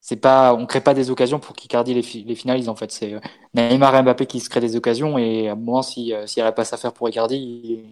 c'est 0.00 0.16
pas, 0.16 0.54
on 0.54 0.66
crée 0.66 0.80
pas 0.82 0.94
des 0.94 1.10
occasions 1.10 1.38
pour 1.40 1.54
qu'Icardi 1.54 1.94
les, 1.94 2.02
finalise 2.34 2.68
en 2.68 2.76
fait. 2.76 2.92
C'est 2.92 3.20
Neymar 3.54 3.96
et 3.96 4.02
Mbappé 4.02 4.26
qui 4.26 4.40
se 4.40 4.50
créent 4.50 4.60
des 4.60 4.76
occasions 4.76 5.18
et 5.18 5.48
à 5.48 5.52
un 5.52 5.56
moment, 5.56 5.82
si 5.82 6.12
s'il 6.26 6.38
y 6.38 6.42
a 6.42 6.44
la 6.44 6.52
passe 6.52 6.72
à 6.72 6.76
faire 6.76 6.92
pour 6.92 7.08
Icardi, 7.08 7.36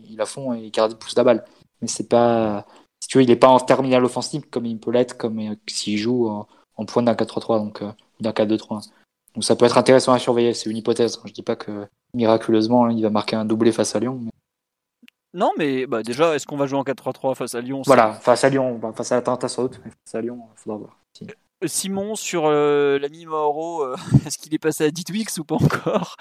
il, 0.08 0.16
la 0.16 0.26
font 0.26 0.54
et 0.54 0.66
Icardi 0.66 0.96
pousse 0.96 1.16
la 1.16 1.24
balle. 1.24 1.44
Mais 1.80 1.88
c'est 1.88 2.08
pas, 2.08 2.66
si 3.00 3.08
tu 3.08 3.18
veux, 3.18 3.24
il 3.24 3.30
est 3.30 3.36
pas 3.36 3.48
en 3.48 3.60
terminal 3.60 4.04
offensif 4.04 4.44
comme 4.50 4.66
il 4.66 4.78
peut 4.78 4.92
l'être, 4.92 5.16
comme 5.16 5.40
s'il 5.66 5.98
joue 5.98 6.28
en, 6.28 6.46
en 6.76 6.84
point 6.86 7.02
d'un 7.02 7.14
4-3-3 7.14 7.58
donc 7.58 7.82
d'un 8.20 8.30
4-2-3. 8.30 8.88
Donc 9.34 9.44
ça 9.44 9.56
peut 9.56 9.64
être 9.64 9.78
intéressant 9.78 10.12
à 10.12 10.18
surveiller, 10.18 10.54
c'est 10.54 10.70
une 10.70 10.76
hypothèse. 10.76 11.20
Je 11.24 11.32
dis 11.32 11.42
pas 11.42 11.56
que 11.56 11.86
miraculeusement 12.14 12.88
il 12.88 13.02
va 13.02 13.10
marquer 13.10 13.36
un 13.36 13.44
doublé 13.44 13.72
face 13.72 13.96
à 13.96 14.00
Lyon. 14.00 14.20
Non, 15.34 15.50
mais 15.56 15.86
bah, 15.86 16.02
déjà, 16.02 16.34
est-ce 16.34 16.46
qu'on 16.46 16.56
va 16.56 16.66
jouer 16.66 16.78
en 16.78 16.82
4-3-3 16.82 17.34
face 17.34 17.54
à 17.54 17.60
Lyon? 17.60 17.82
Voilà, 17.86 18.12
face 18.12 18.44
à 18.44 18.50
Lyon, 18.50 18.78
bah, 18.78 18.92
face 18.94 19.12
à 19.12 19.16
l'Atalanta 19.16 19.48
sans 19.48 19.62
doute, 19.62 19.80
mais 19.84 19.90
face 19.90 20.14
à 20.14 20.20
Lyon, 20.20 20.38
il 20.54 20.60
faudra 20.60 20.78
voir. 20.78 20.98
Euh, 21.22 21.66
Simon, 21.66 22.16
sur 22.16 22.44
euh, 22.46 22.98
l'ami 22.98 23.24
Mauro, 23.24 23.82
euh, 23.82 23.96
est-ce 24.26 24.36
qu'il 24.36 24.52
est 24.54 24.58
passé 24.58 24.84
à 24.84 24.90
10 24.90 25.04
weeks 25.10 25.38
ou 25.38 25.44
pas 25.44 25.54
encore? 25.54 26.16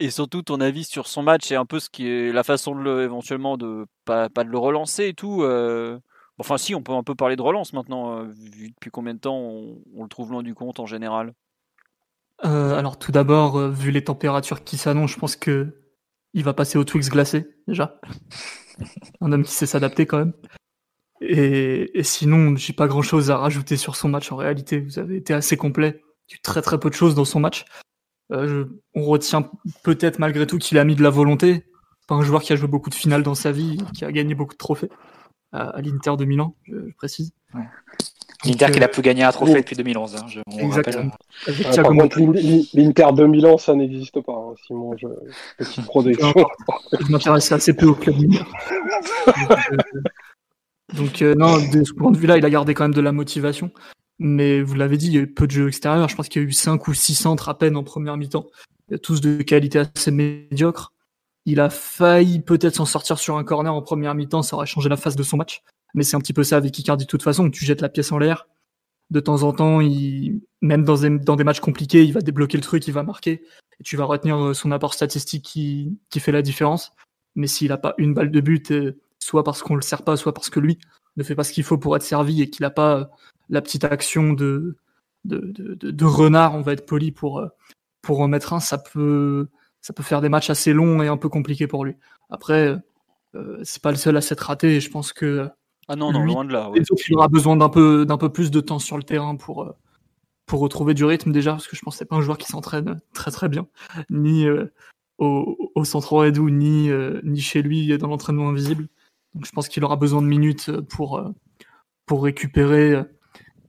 Et 0.00 0.10
surtout, 0.10 0.42
ton 0.42 0.60
avis 0.60 0.84
sur 0.84 1.08
son 1.08 1.22
match 1.22 1.52
et 1.52 1.56
un 1.56 1.66
peu 1.66 1.78
ce 1.78 1.90
qui 1.90 2.08
est 2.08 2.32
la 2.32 2.42
façon 2.42 2.74
de 2.74 2.80
le, 2.80 3.02
éventuellement 3.02 3.58
de 3.58 3.86
pas, 4.06 4.30
pas 4.30 4.44
de 4.44 4.50
le 4.50 4.58
relancer 4.58 5.08
et 5.08 5.14
tout. 5.14 5.44
Enfin, 6.38 6.56
si, 6.56 6.74
on 6.74 6.82
peut 6.82 6.92
un 6.92 7.04
peu 7.04 7.14
parler 7.14 7.36
de 7.36 7.42
relance 7.42 7.74
maintenant, 7.74 8.22
vu 8.24 8.70
depuis 8.70 8.90
combien 8.90 9.14
de 9.14 9.20
temps 9.20 9.36
on, 9.36 9.78
on 9.94 10.02
le 10.02 10.08
trouve 10.08 10.32
loin 10.32 10.42
du 10.42 10.54
compte 10.54 10.80
en 10.80 10.86
général. 10.86 11.34
Euh, 12.44 12.76
alors 12.76 12.98
tout 12.98 13.12
d'abord, 13.12 13.58
euh, 13.58 13.70
vu 13.70 13.90
les 13.90 14.04
températures 14.04 14.64
qui 14.64 14.76
s'annoncent, 14.76 15.14
je 15.14 15.18
pense 15.18 15.36
que 15.36 15.80
il 16.32 16.42
va 16.42 16.52
passer 16.52 16.78
au 16.78 16.84
Twix 16.84 17.08
glacé 17.10 17.46
déjà. 17.68 18.00
Un 19.20 19.32
homme 19.32 19.44
qui 19.44 19.52
sait 19.52 19.66
s'adapter 19.66 20.06
quand 20.06 20.18
même. 20.18 20.32
Et, 21.20 21.98
et 21.98 22.02
sinon, 22.02 22.56
j'ai 22.56 22.72
pas 22.72 22.88
grand 22.88 23.02
chose 23.02 23.30
à 23.30 23.36
rajouter 23.36 23.76
sur 23.76 23.94
son 23.94 24.08
match 24.08 24.32
en 24.32 24.36
réalité. 24.36 24.80
Vous 24.80 24.98
avez 24.98 25.16
été 25.16 25.32
assez 25.32 25.56
complet. 25.56 26.02
Eu 26.32 26.40
très 26.40 26.60
très 26.60 26.78
peu 26.78 26.90
de 26.90 26.94
choses 26.94 27.14
dans 27.14 27.24
son 27.24 27.38
match. 27.38 27.64
Euh, 28.32 28.64
on 28.94 29.04
retient 29.04 29.50
peut-être 29.84 30.18
malgré 30.18 30.46
tout 30.46 30.58
qu'il 30.58 30.78
a 30.78 30.84
mis 30.84 30.96
de 30.96 31.02
la 31.02 31.10
volonté. 31.10 31.64
Pas 32.08 32.16
un 32.16 32.22
joueur 32.22 32.42
qui 32.42 32.52
a 32.52 32.56
joué 32.56 32.68
beaucoup 32.68 32.90
de 32.90 32.94
finales 32.94 33.22
dans 33.22 33.34
sa 33.34 33.52
vie, 33.52 33.78
qui 33.94 34.04
a 34.04 34.12
gagné 34.12 34.34
beaucoup 34.34 34.54
de 34.54 34.58
trophées 34.58 34.90
à, 35.54 35.70
à 35.70 35.80
l'Inter 35.80 36.16
de 36.18 36.24
Milan, 36.24 36.54
je, 36.64 36.74
je 36.88 36.94
précise. 36.94 37.32
Ouais. 37.54 37.62
L'Inter 38.44 38.66
qui 38.72 38.80
n'a 38.80 38.88
plus 38.88 39.02
gagné 39.02 39.22
un 39.22 39.32
trophée 39.32 39.54
depuis 39.54 39.76
2011. 39.76 40.16
Hein, 40.16 40.26
je, 40.28 40.40
on 40.46 40.58
Exactement. 40.58 41.12
Ah, 41.46 41.82
par 41.82 41.92
contre, 41.92 42.18
l'Inter 42.74 43.06
de 43.14 43.24
Milan, 43.24 43.56
ça 43.56 43.74
n'existe 43.74 44.20
pas, 44.20 44.32
hein, 44.32 44.54
Simon. 44.66 44.94
Je... 44.98 45.06
Petite 45.56 45.84
je 47.00 47.06
m'intéresse 47.10 47.50
assez 47.52 47.72
peu 47.72 47.86
au 47.86 47.94
club 47.94 48.16
mineur. 48.16 48.46
Donc, 50.94 51.22
euh, 51.22 51.34
non, 51.34 51.56
de 51.56 51.82
ce 51.82 51.94
point 51.94 52.10
de 52.10 52.18
vue-là, 52.18 52.36
il 52.36 52.44
a 52.44 52.50
gardé 52.50 52.74
quand 52.74 52.84
même 52.84 52.94
de 52.94 53.00
la 53.00 53.12
motivation. 53.12 53.70
Mais 54.18 54.60
vous 54.60 54.74
l'avez 54.74 54.96
dit, 54.96 55.06
il 55.06 55.14
y 55.14 55.18
a 55.18 55.22
eu 55.22 55.32
peu 55.32 55.46
de 55.46 55.52
jeux 55.52 55.68
extérieurs. 55.68 56.08
Je 56.08 56.14
pense 56.14 56.28
qu'il 56.28 56.42
y 56.42 56.44
a 56.44 56.48
eu 56.48 56.52
5 56.52 56.86
ou 56.86 56.94
6 56.94 57.14
centres 57.14 57.48
à 57.48 57.58
peine 57.58 57.76
en 57.76 57.82
première 57.82 58.16
mi-temps. 58.16 58.46
Tous 59.02 59.20
de 59.20 59.42
qualité 59.42 59.78
assez 59.78 60.10
médiocre. 60.10 60.93
Il 61.46 61.60
a 61.60 61.70
failli 61.70 62.40
peut-être 62.40 62.76
s'en 62.76 62.86
sortir 62.86 63.18
sur 63.18 63.36
un 63.36 63.44
corner 63.44 63.74
en 63.74 63.82
première 63.82 64.14
mi-temps, 64.14 64.42
ça 64.42 64.56
aurait 64.56 64.66
changé 64.66 64.88
la 64.88 64.96
face 64.96 65.16
de 65.16 65.22
son 65.22 65.36
match. 65.36 65.62
Mais 65.94 66.02
c'est 66.02 66.16
un 66.16 66.20
petit 66.20 66.32
peu 66.32 66.42
ça 66.42 66.56
avec 66.56 66.78
Icardi 66.78 67.04
de 67.04 67.08
toute 67.08 67.22
façon, 67.22 67.50
tu 67.50 67.64
jettes 67.64 67.80
la 67.80 67.88
pièce 67.88 68.12
en 68.12 68.18
l'air. 68.18 68.48
De 69.10 69.20
temps 69.20 69.42
en 69.42 69.52
temps, 69.52 69.80
il, 69.80 70.40
même 70.62 70.84
dans 70.84 70.96
des, 70.96 71.10
dans 71.10 71.36
matchs 71.36 71.60
compliqués, 71.60 72.04
il 72.04 72.12
va 72.12 72.20
débloquer 72.20 72.56
le 72.56 72.62
truc, 72.62 72.86
il 72.88 72.92
va 72.92 73.02
marquer. 73.02 73.42
Et 73.78 73.84
tu 73.84 73.96
vas 73.96 74.04
retenir 74.04 74.56
son 74.56 74.72
apport 74.72 74.94
statistique 74.94 75.44
qui, 75.44 75.98
qui 76.10 76.20
fait 76.20 76.32
la 76.32 76.42
différence. 76.42 76.92
Mais 77.36 77.46
s'il 77.46 77.68
n'a 77.68 77.76
pas 77.76 77.94
une 77.98 78.14
balle 78.14 78.30
de 78.30 78.40
but, 78.40 78.72
soit 79.18 79.44
parce 79.44 79.62
qu'on 79.62 79.76
le 79.76 79.82
sert 79.82 80.02
pas, 80.02 80.16
soit 80.16 80.32
parce 80.32 80.50
que 80.50 80.60
lui 80.60 80.78
ne 81.16 81.22
fait 81.22 81.34
pas 81.34 81.44
ce 81.44 81.52
qu'il 81.52 81.64
faut 81.64 81.78
pour 81.78 81.94
être 81.96 82.02
servi 82.02 82.42
et 82.42 82.50
qu'il 82.50 82.62
n'a 82.62 82.70
pas 82.70 83.10
la 83.50 83.60
petite 83.60 83.84
action 83.84 84.32
de, 84.32 84.76
de, 85.24 85.74
de 85.74 86.04
renard, 86.04 86.54
on 86.54 86.62
va 86.62 86.72
être 86.72 86.86
poli 86.86 87.12
pour, 87.12 87.46
pour 88.02 88.20
en 88.20 88.28
mettre 88.28 88.52
un, 88.52 88.60
ça 88.60 88.78
peut, 88.78 89.48
ça 89.84 89.92
peut 89.92 90.02
faire 90.02 90.22
des 90.22 90.30
matchs 90.30 90.48
assez 90.48 90.72
longs 90.72 91.02
et 91.02 91.08
un 91.08 91.18
peu 91.18 91.28
compliqués 91.28 91.66
pour 91.66 91.84
lui. 91.84 91.94
Après, 92.30 92.74
euh, 93.34 93.60
c'est 93.64 93.82
pas 93.82 93.90
le 93.90 93.98
seul 93.98 94.16
à 94.16 94.22
s'être 94.22 94.40
raté 94.40 94.76
et 94.76 94.80
je 94.80 94.90
pense 94.90 95.12
que 95.12 95.50
ah 95.88 95.96
non, 95.96 96.10
non, 96.10 96.24
lui, 96.24 96.32
loin 96.32 96.46
de 96.46 96.52
là. 96.52 96.70
Ouais. 96.70 96.80
il 96.80 97.14
aura 97.14 97.28
besoin 97.28 97.56
d'un 97.56 97.68
peu, 97.68 98.06
d'un 98.06 98.16
peu 98.16 98.30
plus 98.30 98.50
de 98.50 98.60
temps 98.60 98.78
sur 98.78 98.96
le 98.96 99.02
terrain 99.02 99.36
pour, 99.36 99.64
euh, 99.64 99.76
pour 100.46 100.60
retrouver 100.60 100.94
du 100.94 101.04
rythme 101.04 101.32
déjà, 101.32 101.52
parce 101.52 101.66
que 101.66 101.76
je 101.76 101.82
pense 101.82 101.96
que 101.96 101.98
c'est 101.98 102.06
pas 102.06 102.16
un 102.16 102.22
joueur 102.22 102.38
qui 102.38 102.46
s'entraîne 102.46 102.98
très 103.12 103.30
très 103.30 103.50
bien, 103.50 103.66
ni 104.08 104.46
euh, 104.46 104.72
au, 105.18 105.70
au 105.74 105.84
centre 105.84 106.14
Redou, 106.14 106.48
ni, 106.48 106.88
euh, 106.90 107.20
ni 107.22 107.40
chez 107.40 107.60
lui 107.60 107.96
dans 107.98 108.08
l'entraînement 108.08 108.48
invisible. 108.48 108.88
Donc 109.34 109.44
je 109.44 109.52
pense 109.52 109.68
qu'il 109.68 109.84
aura 109.84 109.96
besoin 109.96 110.22
de 110.22 110.26
minutes 110.26 110.70
pour, 110.88 111.18
euh, 111.18 111.28
pour 112.06 112.24
récupérer. 112.24 113.02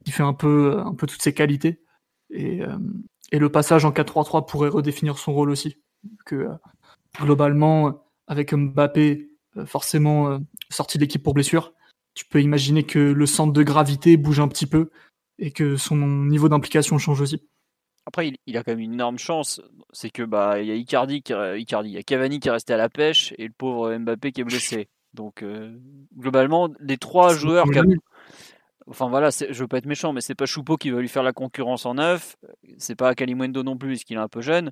Il 0.05 0.13
fait 0.13 0.23
un 0.23 0.33
peu, 0.33 0.79
un 0.79 0.93
peu 0.93 1.07
toutes 1.07 1.21
ses 1.21 1.33
qualités. 1.33 1.81
Et, 2.29 2.61
euh, 2.61 2.77
et 3.31 3.39
le 3.39 3.51
passage 3.51 3.85
en 3.85 3.91
4-3-3 3.91 4.45
pourrait 4.45 4.69
redéfinir 4.69 5.17
son 5.17 5.33
rôle 5.33 5.49
aussi. 5.49 5.77
Que 6.25 6.35
euh, 6.35 6.53
globalement, 7.21 8.05
avec 8.27 8.53
Mbappé 8.53 9.29
forcément 9.65 10.39
sorti 10.69 10.97
de 10.97 11.03
l'équipe 11.03 11.23
pour 11.23 11.33
blessure, 11.33 11.73
tu 12.13 12.25
peux 12.25 12.41
imaginer 12.41 12.83
que 12.83 12.99
le 12.99 13.25
centre 13.25 13.53
de 13.53 13.63
gravité 13.63 14.17
bouge 14.17 14.39
un 14.39 14.47
petit 14.47 14.65
peu 14.65 14.89
et 15.39 15.51
que 15.51 15.77
son 15.77 15.95
niveau 15.95 16.49
d'implication 16.49 16.97
change 16.97 17.21
aussi. 17.21 17.41
Après, 18.05 18.27
il, 18.27 18.35
il, 18.45 18.57
a 18.57 18.63
quand 18.63 18.73
même 18.73 18.81
une 18.81 18.93
énorme 18.93 19.17
chance, 19.17 19.61
c'est 19.91 20.09
que 20.09 20.23
bah 20.23 20.61
il 20.61 20.67
y 20.67 20.71
a 20.71 20.75
Icardi, 20.75 21.23
qui, 21.23 21.33
Icardi, 21.33 21.89
il 21.89 21.93
y 21.93 21.97
a 21.97 22.03
Cavani 22.03 22.39
qui 22.39 22.49
est 22.49 22.51
resté 22.51 22.73
à 22.73 22.77
la 22.77 22.89
pêche 22.89 23.33
et 23.37 23.47
le 23.47 23.53
pauvre 23.53 23.95
Mbappé 23.97 24.31
qui 24.31 24.41
est 24.41 24.43
blessé. 24.43 24.89
Donc 25.15 25.41
euh, 25.41 25.75
globalement, 26.15 26.69
les 26.79 26.97
trois 26.97 27.33
joueurs, 27.33 27.65
qui 27.65 27.79
enfin 28.87 29.09
voilà, 29.09 29.29
je 29.31 29.59
veux 29.59 29.67
pas 29.67 29.77
être 29.77 29.87
méchant, 29.87 30.13
mais 30.13 30.21
c'est 30.21 30.35
pas 30.35 30.45
Choupeau 30.45 30.77
qui 30.77 30.91
va 30.91 31.01
lui 31.01 31.07
faire 31.07 31.23
la 31.23 31.33
concurrence 31.33 31.85
en 31.85 31.95
neuf, 31.95 32.35
c'est 32.77 32.95
pas 32.95 33.15
Kalimundo 33.15 33.63
non 33.63 33.77
plus, 33.77 33.89
puisqu'il 33.89 34.17
est 34.17 34.19
un 34.19 34.27
peu 34.27 34.41
jeune. 34.41 34.71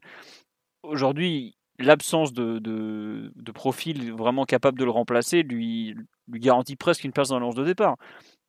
Aujourd'hui, 0.83 1.57
l'absence 1.79 2.33
de, 2.33 2.59
de, 2.59 3.51
profil 3.51 4.11
vraiment 4.13 4.45
capable 4.45 4.77
de 4.77 4.83
le 4.83 4.91
remplacer 4.91 5.43
lui, 5.43 5.95
garantit 6.29 6.75
presque 6.75 7.03
une 7.03 7.11
place 7.11 7.29
dans 7.29 7.39
l'once 7.39 7.55
de 7.55 7.63
départ. 7.63 7.95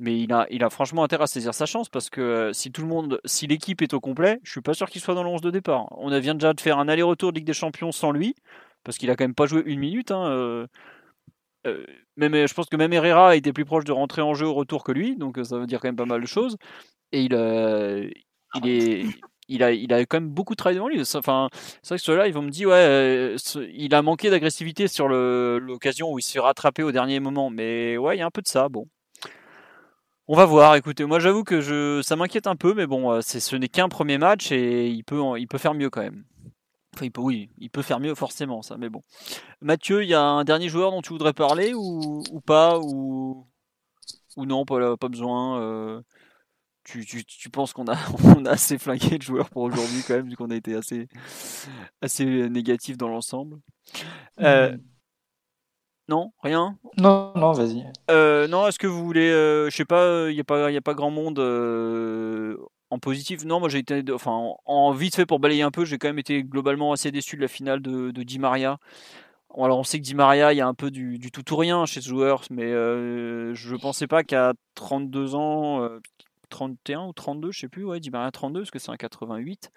Mais 0.01 0.19
il 0.19 0.33
a, 0.33 0.47
il 0.51 0.65
a 0.65 0.71
franchement 0.71 1.05
intérêt 1.05 1.25
à 1.25 1.27
saisir 1.27 1.55
sa 1.55 1.67
chance 1.67 1.89
parce 1.89 2.11
que 2.11 2.21
euh, 2.21 2.53
si 2.53 2.73
tout 2.73 2.83
le 2.83 2.89
monde, 2.89 3.21
si 3.25 3.47
l'équipe 3.47 3.81
est 3.81 3.95
au 3.95 4.01
complet, 4.01 4.41
je 4.43 4.51
suis 4.51 4.61
pas 4.61 4.75
sûr 4.75 4.91
qu'il 4.91 5.01
soit 5.01 5.15
dans 5.15 5.23
l'once 5.23 5.41
de 5.41 5.51
départ. 5.51 5.87
On 5.99 6.11
a 6.11 6.19
vient 6.19 6.35
déjà 6.35 6.53
de 6.53 6.61
faire 6.61 6.79
un 6.79 6.89
aller-retour 6.89 7.33
de 7.33 7.39
Ligue 7.39 7.47
des 7.47 7.53
Champions 7.53 7.93
sans 7.93 8.11
lui 8.11 8.35
parce 8.83 8.99
qu'il 8.99 9.11
a 9.11 9.17
quand 9.17 9.25
même 9.25 9.35
pas 9.35 9.47
joué 9.47 9.63
une 9.65 9.79
minute. 9.79 10.11
Hein, 10.11 10.27
euh, 10.27 10.67
euh, 11.67 11.87
je 12.19 12.55
pense 12.55 12.67
que 12.67 12.77
même 12.77 12.93
Herrera 12.93 13.37
était 13.37 13.53
plus 13.53 13.65
proche 13.65 13.85
de 13.85 13.93
rentrer 13.93 14.23
en 14.23 14.35
jeu 14.35 14.47
au 14.47 14.55
retour 14.55 14.85
que 14.85 14.93
lui, 14.93 15.17
donc 15.17 15.39
ça 15.45 15.59
veut 15.59 15.67
dire 15.67 15.81
quand 15.81 15.89
même 15.89 15.97
pas 15.97 16.05
mal 16.05 16.21
de 16.21 16.27
choses. 16.27 16.57
Et 17.13 17.23
il, 17.23 17.33
il 18.57 18.69
est 18.69 19.07
il 19.49 19.63
a, 19.63 19.73
il 19.73 19.93
a 19.93 20.01
quand 20.07 20.19
même 20.21 20.31
beaucoup 20.31 20.55
de 20.55 20.57
travail 20.57 20.77
devant 20.77 20.89
lui. 20.89 21.01
Enfin, 21.15 21.49
c'est 21.83 21.89
vrai 21.89 21.99
que 21.99 22.05
ceux-là, 22.05 22.27
ils 22.29 22.35
vont 22.35 22.43
me 22.43 22.51
dire, 22.51 22.69
ouais, 22.69 22.75
euh, 22.75 23.37
il 23.75 23.95
a 23.95 24.03
manqué 24.03 24.31
d'agressivité 24.31 24.89
sur 24.89 25.09
l'occasion 25.09 26.13
où 26.13 26.19
il 26.19 26.23
se 26.23 26.33
fait 26.33 26.41
rattraper 26.41 26.83
au 26.83 26.93
dernier 26.93 27.21
moment. 27.21 27.51
Mais 27.51 27.97
ouais, 27.97 28.17
il 28.17 28.21
y 28.21 28.23
a 28.23 28.27
un 28.27 28.31
peu 28.31 28.43
de 28.43 28.49
ça. 28.49 28.69
Bon. 28.69 28.87
On 30.27 30.37
va 30.37 30.47
voir. 30.47 30.77
Écoutez, 30.77 31.05
moi, 31.05 31.19
j'avoue 31.19 31.45
que 31.45 31.61
je, 31.61 32.01
ça 32.03 32.17
m'inquiète 32.17 32.47
un 32.47 32.57
peu, 32.57 32.75
mais 32.75 32.87
bon, 32.87 33.13
euh, 33.13 33.21
ce 33.21 33.57
n'est 33.57 33.69
qu'un 33.69 33.89
premier 33.89 34.19
match 34.19 34.53
et 34.53 34.89
il 34.89 35.05
peut, 35.05 35.21
il 35.39 35.47
peut 35.47 35.59
faire 35.59 35.75
mieux 35.75 35.91
quand 35.91 36.03
même. 36.03 36.25
Enfin, 36.95 37.07
il 37.07 37.11
peut, 37.11 37.21
oui, 37.21 37.51
il 37.59 37.71
peut 37.71 37.83
faire 37.83 38.01
mieux 38.01 38.15
forcément, 38.15 38.63
ça, 38.63 38.77
mais 38.79 38.89
bon. 38.89 39.03
Mathieu, 39.61 40.05
il 40.05 40.09
y 40.09 40.15
a 40.15 40.23
un 40.23 40.45
dernier 40.45 40.69
joueur 40.69 40.93
dont 40.93 41.03
tu 41.03 41.11
voudrais 41.11 41.33
parler 41.33 41.75
ou, 41.75 42.23
pas 42.47 42.79
ou, 42.79 43.47
ou 44.37 44.47
non, 44.47 44.65
pas, 44.65 44.97
pas 44.97 45.09
besoin 45.09 45.61
euh 45.61 46.01
tu, 46.85 47.05
tu, 47.05 47.25
tu, 47.25 47.51
penses 47.51 47.73
qu'on 47.73 47.89
a, 47.89 47.97
on 48.37 48.45
a 48.45 48.51
assez 48.51 48.79
flingué 48.79 49.19
de 49.19 49.23
joueurs 49.23 49.51
pour 49.51 49.63
aujourd'hui 49.63 50.03
quand 50.07 50.15
même, 50.15 50.29
vu 50.29 50.37
qu'on 50.37 50.51
a 50.51 50.57
été 50.57 50.75
assez, 50.75 51.09
assez 52.01 52.25
négatif 52.49 52.97
dans 52.97 53.09
l'ensemble. 53.09 53.59
Euh, 54.41 54.77
non, 56.09 56.33
rien? 56.43 56.77
Non, 56.99 57.33
non, 57.35 57.53
vas-y. 57.53 57.87
Euh, 58.11 58.47
non, 58.47 58.67
est-ce 58.67 58.79
que 58.79 58.87
vous 58.87 59.05
voulez, 59.05 59.31
euh, 59.31 59.71
je 59.71 59.77
sais 59.77 59.87
pas, 59.87 60.27
il 60.29 60.37
y 60.37 60.41
a 60.41 60.45
pas, 60.45 60.71
y 60.71 60.77
a 60.77 60.83
pas 60.83 60.93
grand 60.93 61.11
monde 61.11 61.39
euh, 61.39 62.59
en 62.91 62.99
positif? 62.99 63.45
Non, 63.45 63.59
moi 63.59 63.71
j'ai 63.71 63.79
été, 63.79 64.03
enfin, 64.13 64.33
en, 64.33 64.59
en, 64.67 64.93
vite 64.93 65.17
fait 65.17 65.25
pour 65.25 65.39
balayer 65.41 65.63
un 65.63 65.71
peu, 65.71 65.87
j'ai 65.87 65.97
quand 65.97 66.09
même 66.09 66.19
été 66.19 66.45
globalement 66.45 66.93
assez 66.93 67.11
déçu 67.11 67.37
de 67.37 67.41
la 67.41 67.49
finale 67.49 67.81
de, 67.81 68.11
de 68.11 68.23
Di 68.23 68.39
Maria. 68.39 68.77
Alors 69.57 69.79
on 69.79 69.85
sait 69.85 69.99
que 69.99 70.05
Di 70.05 70.15
Maria, 70.15 70.53
il 70.53 70.57
y 70.57 70.61
a 70.61 70.67
un 70.67 70.75
peu 70.75 70.91
du, 70.91 71.19
du 71.19 71.31
tout 71.31 71.55
ou 71.55 71.57
rien 71.57 71.87
chez 71.87 72.03
ce 72.03 72.09
joueur, 72.09 72.43
mais 72.51 72.65
euh, 72.65 73.55
je 73.55 73.75
pensais 73.77 74.07
pas 74.07 74.25
qu'à 74.25 74.53
32 74.75 75.35
ans, 75.37 75.89
31 76.55 77.07
ou 77.07 77.13
32, 77.13 77.51
je 77.51 77.61
sais 77.61 77.69
plus, 77.69 77.85
ouais, 77.85 77.99
Di 77.99 78.11
Maria 78.11 78.31
32, 78.31 78.61
parce 78.61 78.71
que 78.71 78.79
c'est 78.79 78.93
un 78.93 78.97
88, 78.97 79.73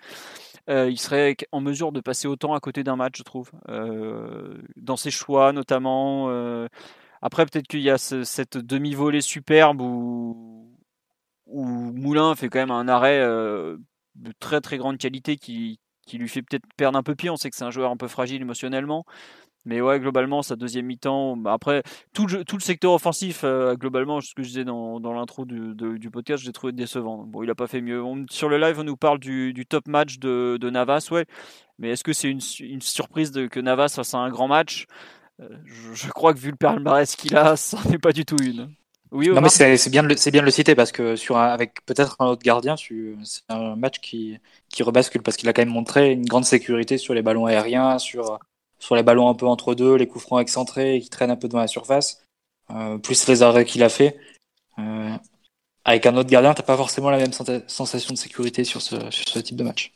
euh, 0.69 0.89
il 0.91 0.99
serait 0.99 1.35
en 1.51 1.59
mesure 1.59 1.91
de 1.91 2.01
passer 2.01 2.27
autant 2.27 2.53
à 2.53 2.59
côté 2.59 2.83
d'un 2.83 2.95
match, 2.95 3.17
je 3.17 3.23
trouve, 3.23 3.49
euh, 3.67 4.61
dans 4.75 4.95
ses 4.95 5.09
choix 5.09 5.53
notamment. 5.53 6.29
Euh, 6.29 6.67
après, 7.23 7.47
peut-être 7.47 7.67
qu'il 7.67 7.81
y 7.81 7.89
a 7.89 7.97
ce, 7.97 8.23
cette 8.23 8.57
demi-volée 8.57 9.21
superbe 9.21 9.81
où, 9.81 10.63
Moulin 11.47 12.35
fait 12.35 12.49
quand 12.49 12.59
même 12.59 12.71
un 12.71 12.87
arrêt 12.87 13.19
de 13.21 14.31
très 14.39 14.61
très 14.61 14.77
grande 14.77 14.97
qualité 14.97 15.37
qui, 15.37 15.79
qui 16.05 16.17
lui 16.17 16.27
fait 16.27 16.41
peut-être 16.41 16.65
perdre 16.75 16.99
un 16.99 17.03
peu 17.03 17.15
pied. 17.15 17.29
On 17.29 17.37
sait 17.37 17.49
que 17.49 17.55
c'est 17.55 17.63
un 17.63 17.71
joueur 17.71 17.89
un 17.89 17.97
peu 17.97 18.07
fragile 18.07 18.41
émotionnellement. 18.41 19.05
Mais 19.67 19.81
ouais, 19.81 19.99
globalement, 19.99 20.41
sa 20.43 20.55
deuxième 20.55 20.85
mi-temps. 20.85 21.35
Bah, 21.35 21.51
après, 21.51 21.83
tout 22.13 22.25
le, 22.25 22.45
tout 22.45 22.55
le 22.55 22.61
secteur 22.61 22.93
offensif, 22.93 23.41
euh, 23.43 23.75
globalement, 23.75 24.21
ce 24.21 24.33
que 24.33 24.41
je 24.41 24.47
disais 24.47 24.63
dans, 24.63 25.01
dans 25.01 25.11
l'intro 25.11 25.43
du, 25.43 25.75
du, 25.75 26.09
podcast, 26.09 26.41
j'ai 26.41 26.53
trouvé 26.53 26.71
décevant. 26.71 27.25
Bon, 27.27 27.43
il 27.43 27.49
a 27.49 27.55
pas 27.55 27.67
fait 27.67 27.81
mieux. 27.81 28.01
sur 28.29 28.47
le 28.47 28.57
live, 28.57 28.79
on 28.79 28.85
nous 28.85 28.95
parle 28.95 29.19
du, 29.19 29.51
du 29.51 29.65
top 29.65 29.89
match 29.89 30.19
de, 30.19 30.57
de, 30.59 30.69
Navas, 30.69 31.09
ouais. 31.11 31.25
Mais 31.79 31.89
est-ce 31.89 32.05
que 32.05 32.13
c'est 32.13 32.29
une, 32.29 32.39
une, 32.61 32.81
surprise 32.81 33.31
de, 33.31 33.47
que 33.47 33.59
Navas 33.59 33.89
fasse 33.89 34.13
un 34.13 34.29
grand 34.29 34.47
match? 34.47 34.85
Euh, 35.41 35.49
je, 35.65 36.09
crois 36.11 36.33
que 36.33 36.39
vu 36.39 36.51
le 36.51 36.55
palmarès 36.55 37.17
qu'il 37.17 37.35
a, 37.35 37.55
ça 37.57 37.77
n'est 37.89 37.99
pas 37.99 38.13
du 38.13 38.23
tout 38.23 38.37
une. 38.41 38.69
Oui, 39.11 39.27
non, 39.27 39.41
mais 39.41 39.49
c'est 39.49 39.89
bien, 39.89 40.03
de 40.03 40.07
le, 40.07 40.31
bien 40.31 40.41
de 40.41 40.45
le 40.45 40.51
citer 40.51 40.75
parce 40.75 40.93
que 40.93 41.17
sur 41.17 41.37
avec 41.37 41.85
peut-être 41.85 42.15
un 42.19 42.27
autre 42.27 42.41
gardien, 42.41 42.75
c'est 42.77 43.41
un 43.49 43.75
match 43.75 43.99
qui, 43.99 44.37
qui 44.69 44.83
rebascule 44.83 45.21
parce 45.21 45.35
qu'il 45.35 45.49
a 45.49 45.53
quand 45.53 45.61
même 45.61 45.73
montré 45.73 46.11
une 46.11 46.25
grande 46.25 46.45
sécurité 46.45 46.97
sur 46.97 47.13
les 47.13 47.21
ballons 47.21 47.45
aériens, 47.45 47.99
sur 47.99 48.39
sur 48.79 48.95
les 48.95 49.03
ballons 49.03 49.29
un 49.29 49.33
peu 49.33 49.45
entre 49.47 49.75
deux, 49.75 49.95
les 49.95 50.07
coups 50.07 50.23
francs 50.23 50.41
excentrés 50.41 50.99
qui 50.99 51.09
traînent 51.09 51.31
un 51.31 51.35
peu 51.35 51.47
dans 51.47 51.59
la 51.59 51.67
surface, 51.67 52.23
euh, 52.71 52.97
plus 52.97 53.27
les 53.27 53.43
arrêts 53.43 53.65
qu'il 53.65 53.83
a 53.83 53.89
fait. 53.89 54.17
Euh, 54.79 55.15
avec 55.85 56.05
un 56.05 56.15
autre 56.17 56.29
gardien, 56.29 56.53
t'as 56.53 56.63
pas 56.63 56.77
forcément 56.77 57.09
la 57.09 57.17
même 57.17 57.31
sensation 57.31 58.13
de 58.13 58.17
sécurité 58.17 58.63
sur 58.63 58.81
ce, 58.81 58.95
type 59.39 59.55
de 59.55 59.63
match. 59.63 59.93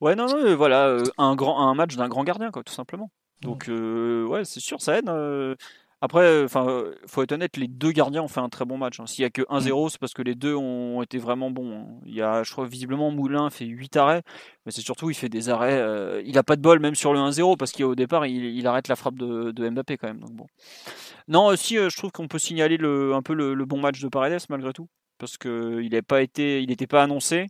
Ouais, 0.00 0.14
non, 0.14 0.26
non, 0.26 0.56
voilà, 0.56 0.86
euh, 0.86 1.04
un, 1.18 1.34
grand, 1.34 1.74
match 1.74 1.96
d'un 1.96 2.08
grand 2.08 2.24
gardien, 2.24 2.50
quoi, 2.50 2.62
tout 2.62 2.72
simplement. 2.72 3.10
Donc, 3.42 3.68
ouais, 3.68 4.44
c'est 4.44 4.60
sûr, 4.60 4.80
ça 4.80 4.98
aide. 4.98 5.10
Euh. 6.02 6.04
Après, 6.04 6.44
enfin, 6.44 6.84
faut 7.06 7.22
être 7.22 7.32
honnête, 7.32 7.56
les 7.56 7.68
deux 7.68 7.92
gardiens 7.92 8.22
ont 8.22 8.28
fait 8.28 8.40
un 8.40 8.48
très 8.48 8.64
bon 8.64 8.78
match. 8.78 9.00
Hein. 9.00 9.06
S'il 9.06 9.22
y 9.22 9.26
a 9.26 9.30
que 9.30 9.42
1-0, 9.42 9.86
mm. 9.86 9.88
c'est 9.90 10.00
parce 10.00 10.14
que 10.14 10.22
les 10.22 10.34
deux 10.34 10.54
ont 10.54 11.02
été 11.02 11.18
vraiment 11.18 11.50
bons. 11.50 11.72
Hein. 11.72 11.86
Il 12.06 12.14
y 12.14 12.22
a, 12.22 12.42
je 12.42 12.50
crois, 12.52 12.66
visiblement, 12.66 13.10
Moulin 13.10 13.50
fait 13.50 13.66
8 13.66 13.96
arrêts, 13.96 14.22
mais 14.64 14.72
c'est 14.72 14.80
surtout, 14.80 15.10
il 15.10 15.14
fait 15.14 15.28
des 15.28 15.48
arrêts. 15.48 15.78
Euh, 15.78 16.22
il 16.24 16.38
a 16.38 16.42
pas 16.42 16.56
de 16.56 16.62
bol 16.62 16.80
même 16.80 16.94
sur 16.94 17.12
le 17.12 17.20
1-0 17.20 17.56
parce 17.56 17.72
qu'au 17.72 17.94
départ, 17.94 18.26
il, 18.26 18.66
arrête 18.66 18.88
la 18.88 18.96
frappe 18.96 19.16
de, 19.16 19.50
de, 19.50 19.68
Mbappé 19.68 19.96
quand 19.98 20.08
même. 20.08 20.20
Donc 20.20 20.32
bon. 20.32 20.46
Non, 21.28 21.46
aussi, 21.46 21.76
je 21.76 21.96
trouve 21.96 22.12
qu'on 22.12 22.28
peut 22.28 22.38
signaler 22.38 22.76
le, 22.76 23.14
un 23.14 23.22
peu 23.22 23.34
le, 23.34 23.64
bon 23.64 23.78
match 23.78 24.00
de 24.00 24.08
Paredes 24.08 24.40
malgré 24.48 24.72
tout, 24.72 24.88
parce 25.18 25.38
qu'il 25.38 25.80
n'était 25.80 26.02
pas 26.02 26.22
été, 26.22 26.62
il 26.62 26.68
n'était 26.68 26.86
pas 26.86 27.02
annoncé 27.02 27.46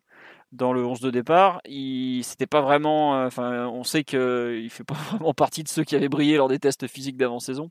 dans 0.53 0.73
le 0.73 0.85
11 0.85 1.01
de 1.01 1.11
départ. 1.11 1.61
Il 1.67 2.23
c'était 2.25 2.47
pas 2.47 2.61
vraiment. 2.61 3.25
Enfin, 3.25 3.67
on 3.69 3.85
sait 3.85 4.05
qu'il 4.05 4.69
fait 4.71 4.85
pas 4.85 4.95
vraiment 5.11 5.35
partie 5.35 5.63
de 5.63 5.69
ceux 5.69 5.85
qui 5.85 5.97
avaient 5.97 6.09
brillé 6.09 6.37
lors 6.37 6.49
des 6.49 6.59
tests 6.59 6.87
physiques 6.89 7.17
d'avant-saison. 7.17 7.71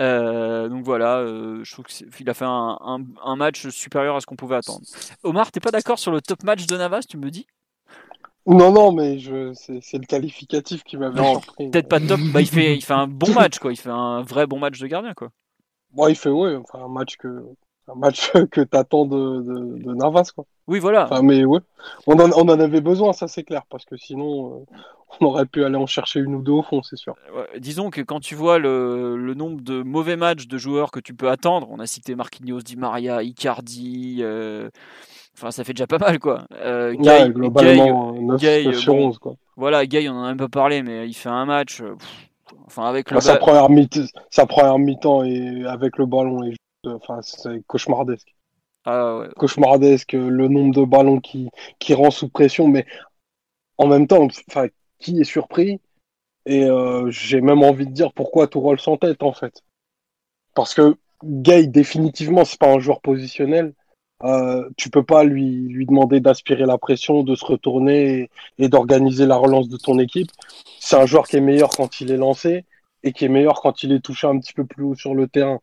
Euh, 0.00 0.68
donc 0.68 0.84
voilà, 0.84 1.18
euh, 1.18 1.62
je 1.64 1.72
trouve 1.72 1.84
qu'il 1.86 2.30
a 2.30 2.34
fait 2.34 2.46
un, 2.46 3.36
match 3.36 3.68
supérieur 3.68 4.16
à 4.16 4.20
ce 4.20 4.26
qu'on 4.26 4.36
pouvait 4.36 4.56
attendre. 4.56 4.80
Omar, 5.22 5.52
t'es 5.52 5.60
pas 5.60 5.70
d'accord 5.70 5.98
sur 5.98 6.12
le 6.12 6.20
top 6.20 6.42
match 6.44 6.66
de 6.66 6.76
Navas, 6.76 7.02
tu 7.08 7.18
me 7.18 7.30
dis? 7.30 7.46
Non, 8.46 8.72
non, 8.72 8.90
mais 8.90 9.18
je, 9.18 9.52
c'est, 9.54 9.98
le 9.98 10.06
qualificatif 10.06 10.82
qui 10.82 10.96
m'avait 10.96 11.22
surpris. 11.22 11.70
Peut-être 11.70 11.88
pas 11.88 12.00
top, 12.00 12.18
bah, 12.32 12.40
il, 12.40 12.48
fait, 12.48 12.74
il 12.74 12.82
fait 12.82 12.94
un 12.94 13.06
bon 13.06 13.32
match, 13.34 13.58
quoi. 13.58 13.72
Il 13.72 13.76
fait 13.76 13.90
un 13.90 14.22
vrai 14.22 14.46
bon 14.46 14.58
match 14.58 14.80
de 14.80 14.86
gardien, 14.86 15.14
quoi. 15.14 15.30
Bon, 15.92 16.08
il 16.08 16.16
fait, 16.16 16.30
ouais, 16.30 16.56
enfin, 16.56 16.84
un 16.84 16.88
match 16.88 17.16
que, 17.18 17.44
un 17.86 17.94
match 17.94 18.32
que 18.50 18.62
t'attends 18.62 19.04
de, 19.04 19.42
de, 19.42 19.84
de, 19.84 19.94
Navas, 19.94 20.32
quoi. 20.34 20.44
Oui, 20.66 20.80
voilà. 20.80 21.04
Enfin, 21.04 21.22
mais 21.22 21.44
ouais, 21.44 21.60
on 22.06 22.18
en, 22.18 22.30
on 22.32 22.48
en 22.48 22.60
avait 22.60 22.80
besoin, 22.80 23.12
ça 23.12 23.28
c'est 23.28 23.44
clair, 23.44 23.62
parce 23.68 23.84
que 23.84 23.96
sinon, 23.96 24.62
euh, 24.62 24.76
on 25.20 25.26
aurait 25.26 25.46
pu 25.46 25.64
aller 25.64 25.76
en 25.76 25.86
chercher 25.86 26.20
une 26.20 26.34
ou 26.34 26.42
deux 26.42 26.52
au 26.52 26.62
fond, 26.62 26.82
c'est 26.82 26.96
sûr. 26.96 27.14
disons 27.58 27.90
que 27.90 28.00
quand 28.00 28.20
tu 28.20 28.34
vois 28.34 28.58
le, 28.58 29.16
le, 29.16 29.34
nombre 29.34 29.60
de 29.60 29.82
mauvais 29.82 30.16
matchs 30.16 30.46
de 30.46 30.58
joueurs 30.58 30.90
que 30.90 31.00
tu 31.00 31.14
peux 31.14 31.30
attendre, 31.30 31.68
on 31.70 31.78
a 31.78 31.86
cité 31.86 32.14
Marquinhos, 32.14 32.62
Di 32.62 32.76
Maria, 32.76 33.22
Icardi. 33.22 34.18
Euh, 34.20 34.70
enfin, 35.36 35.50
ça 35.50 35.64
fait 35.64 35.72
déjà 35.72 35.86
pas 35.86 35.98
mal, 35.98 36.18
quoi. 36.18 36.44
Euh, 36.52 36.94
Gay, 36.94 37.30
globalement, 37.30 38.12
9, 38.12 38.74
sur 38.74 38.94
11, 38.94 39.18
quoi. 39.18 39.34
Voilà, 39.56 39.86
Gay, 39.86 40.08
on 40.08 40.12
en 40.12 40.24
a 40.24 40.28
même 40.28 40.38
pas 40.38 40.48
parlé, 40.48 40.82
mais 40.82 41.08
il 41.08 41.14
fait 41.14 41.28
un 41.28 41.44
match. 41.44 41.82
enfin, 42.66 42.84
avec 42.84 43.10
le 43.10 43.20
sa, 43.20 43.36
première 43.36 43.68
mi 43.68 43.88
sa 44.30 44.46
première 44.46 44.78
mi-temps 44.78 45.24
et 45.24 45.64
avec 45.66 45.98
le 45.98 46.06
ballon 46.06 46.42
enfin, 46.86 47.20
c'est 47.22 47.64
cauchemardesque. 47.66 48.34
Ah, 48.84 49.18
ouais. 49.18 49.28
Cauchemardesque, 49.36 50.12
le 50.12 50.48
nombre 50.48 50.74
de 50.74 50.84
ballons 50.84 51.20
qui, 51.20 51.48
qui 51.78 51.94
rend 51.94 52.10
sous 52.10 52.28
pression, 52.28 52.66
mais 52.66 52.84
en 53.78 53.86
même 53.86 54.06
temps, 54.06 54.26
enfin, 54.48 54.66
qui 55.02 55.20
est 55.20 55.24
surpris 55.24 55.80
Et 56.46 56.64
euh, 56.64 57.10
j'ai 57.10 57.40
même 57.40 57.62
envie 57.62 57.86
de 57.86 57.92
dire 57.92 58.12
pourquoi 58.12 58.46
tout 58.46 58.60
rôle 58.60 58.80
sans 58.80 58.96
tête 58.96 59.22
en 59.22 59.32
fait. 59.32 59.62
Parce 60.54 60.74
que 60.74 60.96
Gay, 61.24 61.66
définitivement, 61.66 62.44
c'est 62.44 62.58
pas 62.58 62.72
un 62.72 62.80
joueur 62.80 63.00
positionnel. 63.00 63.74
Euh, 64.24 64.68
tu 64.76 64.90
peux 64.90 65.04
pas 65.04 65.24
lui, 65.24 65.68
lui 65.68 65.86
demander 65.86 66.20
d'aspirer 66.20 66.66
la 66.66 66.78
pression, 66.78 67.22
de 67.22 67.34
se 67.34 67.44
retourner 67.44 68.20
et, 68.20 68.30
et 68.58 68.68
d'organiser 68.68 69.26
la 69.26 69.36
relance 69.36 69.68
de 69.68 69.76
ton 69.76 69.98
équipe. 69.98 70.30
C'est 70.80 70.96
un 70.96 71.06
joueur 71.06 71.26
qui 71.26 71.36
est 71.36 71.40
meilleur 71.40 71.70
quand 71.70 72.00
il 72.00 72.10
est 72.10 72.16
lancé 72.16 72.64
et 73.02 73.12
qui 73.12 73.24
est 73.24 73.28
meilleur 73.28 73.60
quand 73.60 73.82
il 73.82 73.92
est 73.92 74.00
touché 74.00 74.26
un 74.26 74.38
petit 74.38 74.52
peu 74.52 74.64
plus 74.64 74.84
haut 74.84 74.94
sur 74.94 75.14
le 75.14 75.28
terrain 75.28 75.60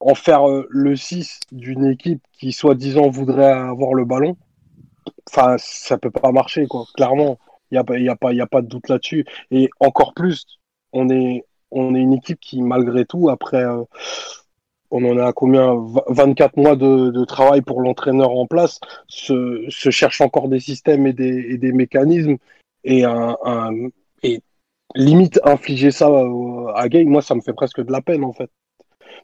en 0.00 0.14
faire 0.14 0.48
euh, 0.48 0.66
le 0.70 0.96
6 0.96 1.40
d'une 1.52 1.84
équipe 1.84 2.22
qui, 2.32 2.52
soi-disant, 2.52 3.10
voudrait 3.10 3.52
avoir 3.52 3.94
le 3.94 4.04
ballon, 4.04 4.36
enfin, 5.30 5.56
ça 5.58 5.98
peut 5.98 6.10
pas 6.10 6.32
marcher, 6.32 6.66
quoi. 6.66 6.86
Clairement, 6.94 7.38
il 7.70 7.74
n'y 7.74 8.08
a, 8.08 8.12
a, 8.12 8.16
pas, 8.16 8.30
a 8.30 8.46
pas 8.46 8.62
de 8.62 8.66
doute 8.66 8.88
là-dessus. 8.88 9.24
Et 9.50 9.70
encore 9.80 10.14
plus, 10.14 10.46
on 10.92 11.08
est, 11.10 11.44
on 11.70 11.94
est 11.94 12.00
une 12.00 12.12
équipe 12.14 12.40
qui, 12.40 12.62
malgré 12.62 13.04
tout, 13.04 13.30
après, 13.30 13.64
euh, 13.64 13.82
on 14.90 15.04
en 15.04 15.18
a 15.18 15.32
combien 15.32 15.74
24 16.08 16.56
mois 16.56 16.76
de, 16.76 17.24
travail 17.24 17.62
pour 17.62 17.80
l'entraîneur 17.80 18.30
en 18.30 18.46
place, 18.46 18.80
se, 19.08 19.66
cherche 19.68 20.20
encore 20.20 20.48
des 20.48 20.60
systèmes 20.60 21.06
et 21.06 21.12
des, 21.12 21.46
et 21.50 21.58
des 21.58 21.72
mécanismes. 21.72 22.36
Et, 22.82 23.04
un, 23.04 23.36
et 24.22 24.40
limite, 24.94 25.38
infliger 25.44 25.90
ça 25.90 26.08
euh, 26.08 26.72
à 26.74 26.88
Gay, 26.88 27.04
moi, 27.04 27.22
ça 27.22 27.34
me 27.34 27.40
fait 27.40 27.52
presque 27.52 27.84
de 27.84 27.92
la 27.92 28.00
peine, 28.00 28.24
en 28.24 28.32
fait 28.32 28.50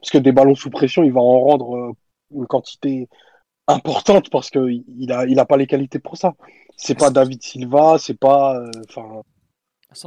parce 0.01 0.11
que 0.11 0.17
des 0.17 0.31
ballons 0.31 0.55
sous 0.55 0.69
pression, 0.69 1.03
il 1.03 1.11
va 1.11 1.21
en 1.21 1.39
rendre 1.39 1.75
euh, 1.75 1.91
une 2.35 2.47
quantité 2.47 3.07
importante 3.67 4.29
parce 4.29 4.49
qu'il 4.49 4.83
n'a 4.97 5.25
il 5.25 5.39
a 5.39 5.45
pas 5.45 5.57
les 5.57 5.67
qualités 5.67 5.99
pour 5.99 6.17
ça. 6.17 6.33
C'est 6.75 6.97
pas 6.97 7.09
David 7.09 7.41
Silva, 7.43 7.97
c'est 7.99 8.17
pas. 8.17 8.55
Euh, 8.55 8.71
enfin. 8.87 9.21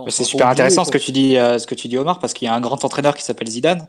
c'est 0.09 0.25
super 0.25 0.49
intéressant 0.49 0.85
ce 0.85 0.91
que 0.91 0.99
tu 0.99 1.13
dis, 1.13 1.37
euh, 1.37 1.59
ce 1.59 1.67
que 1.67 1.75
tu 1.75 1.89
dis 1.89 1.99
Omar, 1.99 2.19
parce 2.19 2.33
qu'il 2.33 2.47
y 2.47 2.49
a 2.49 2.55
un 2.55 2.61
grand 2.61 2.85
entraîneur 2.85 3.15
qui 3.15 3.23
s'appelle 3.23 3.49
Zidane, 3.49 3.89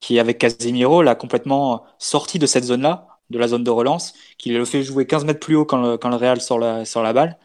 qui 0.00 0.18
avec 0.18 0.38
Casemiro 0.38 1.02
l'a 1.02 1.14
complètement 1.14 1.84
sorti 1.98 2.38
de 2.38 2.46
cette 2.46 2.64
zone-là, 2.64 3.06
de 3.30 3.38
la 3.38 3.48
zone 3.48 3.64
de 3.64 3.70
relance, 3.70 4.14
qui 4.36 4.50
le 4.50 4.64
fait 4.64 4.82
jouer 4.82 5.06
15 5.06 5.24
mètres 5.24 5.40
plus 5.40 5.56
haut 5.56 5.64
quand 5.64 5.80
le, 5.80 5.96
quand 5.96 6.08
le 6.08 6.16
Real 6.16 6.40
sort 6.40 6.58
la, 6.58 6.84
sort 6.84 7.02
la 7.02 7.12
balle. 7.12 7.38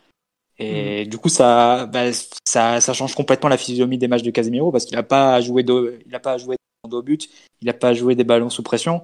Et 0.59 1.05
mm. 1.05 1.09
du 1.09 1.17
coup, 1.17 1.29
ça, 1.29 1.85
bah, 1.85 2.11
ça, 2.47 2.81
ça 2.81 2.93
change 2.93 3.15
complètement 3.15 3.49
la 3.49 3.57
physionomie 3.57 3.97
des 3.97 4.07
matchs 4.07 4.23
de 4.23 4.31
Casemiro 4.31 4.71
parce 4.71 4.85
qu'il 4.85 4.95
n'a 4.95 5.03
pas 5.03 5.39
joué 5.41 5.63
de, 5.63 5.99
il 6.05 6.15
a 6.15 6.19
pas 6.19 6.37
joué 6.37 6.55
au 6.91 7.01
but, 7.01 7.29
il 7.61 7.67
n'a 7.67 7.73
pas 7.73 7.93
joué 7.93 8.15
des 8.15 8.23
ballons 8.23 8.49
sous 8.49 8.63
pression. 8.63 9.01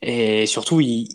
Et 0.00 0.46
surtout, 0.46 0.80
il, 0.80 1.08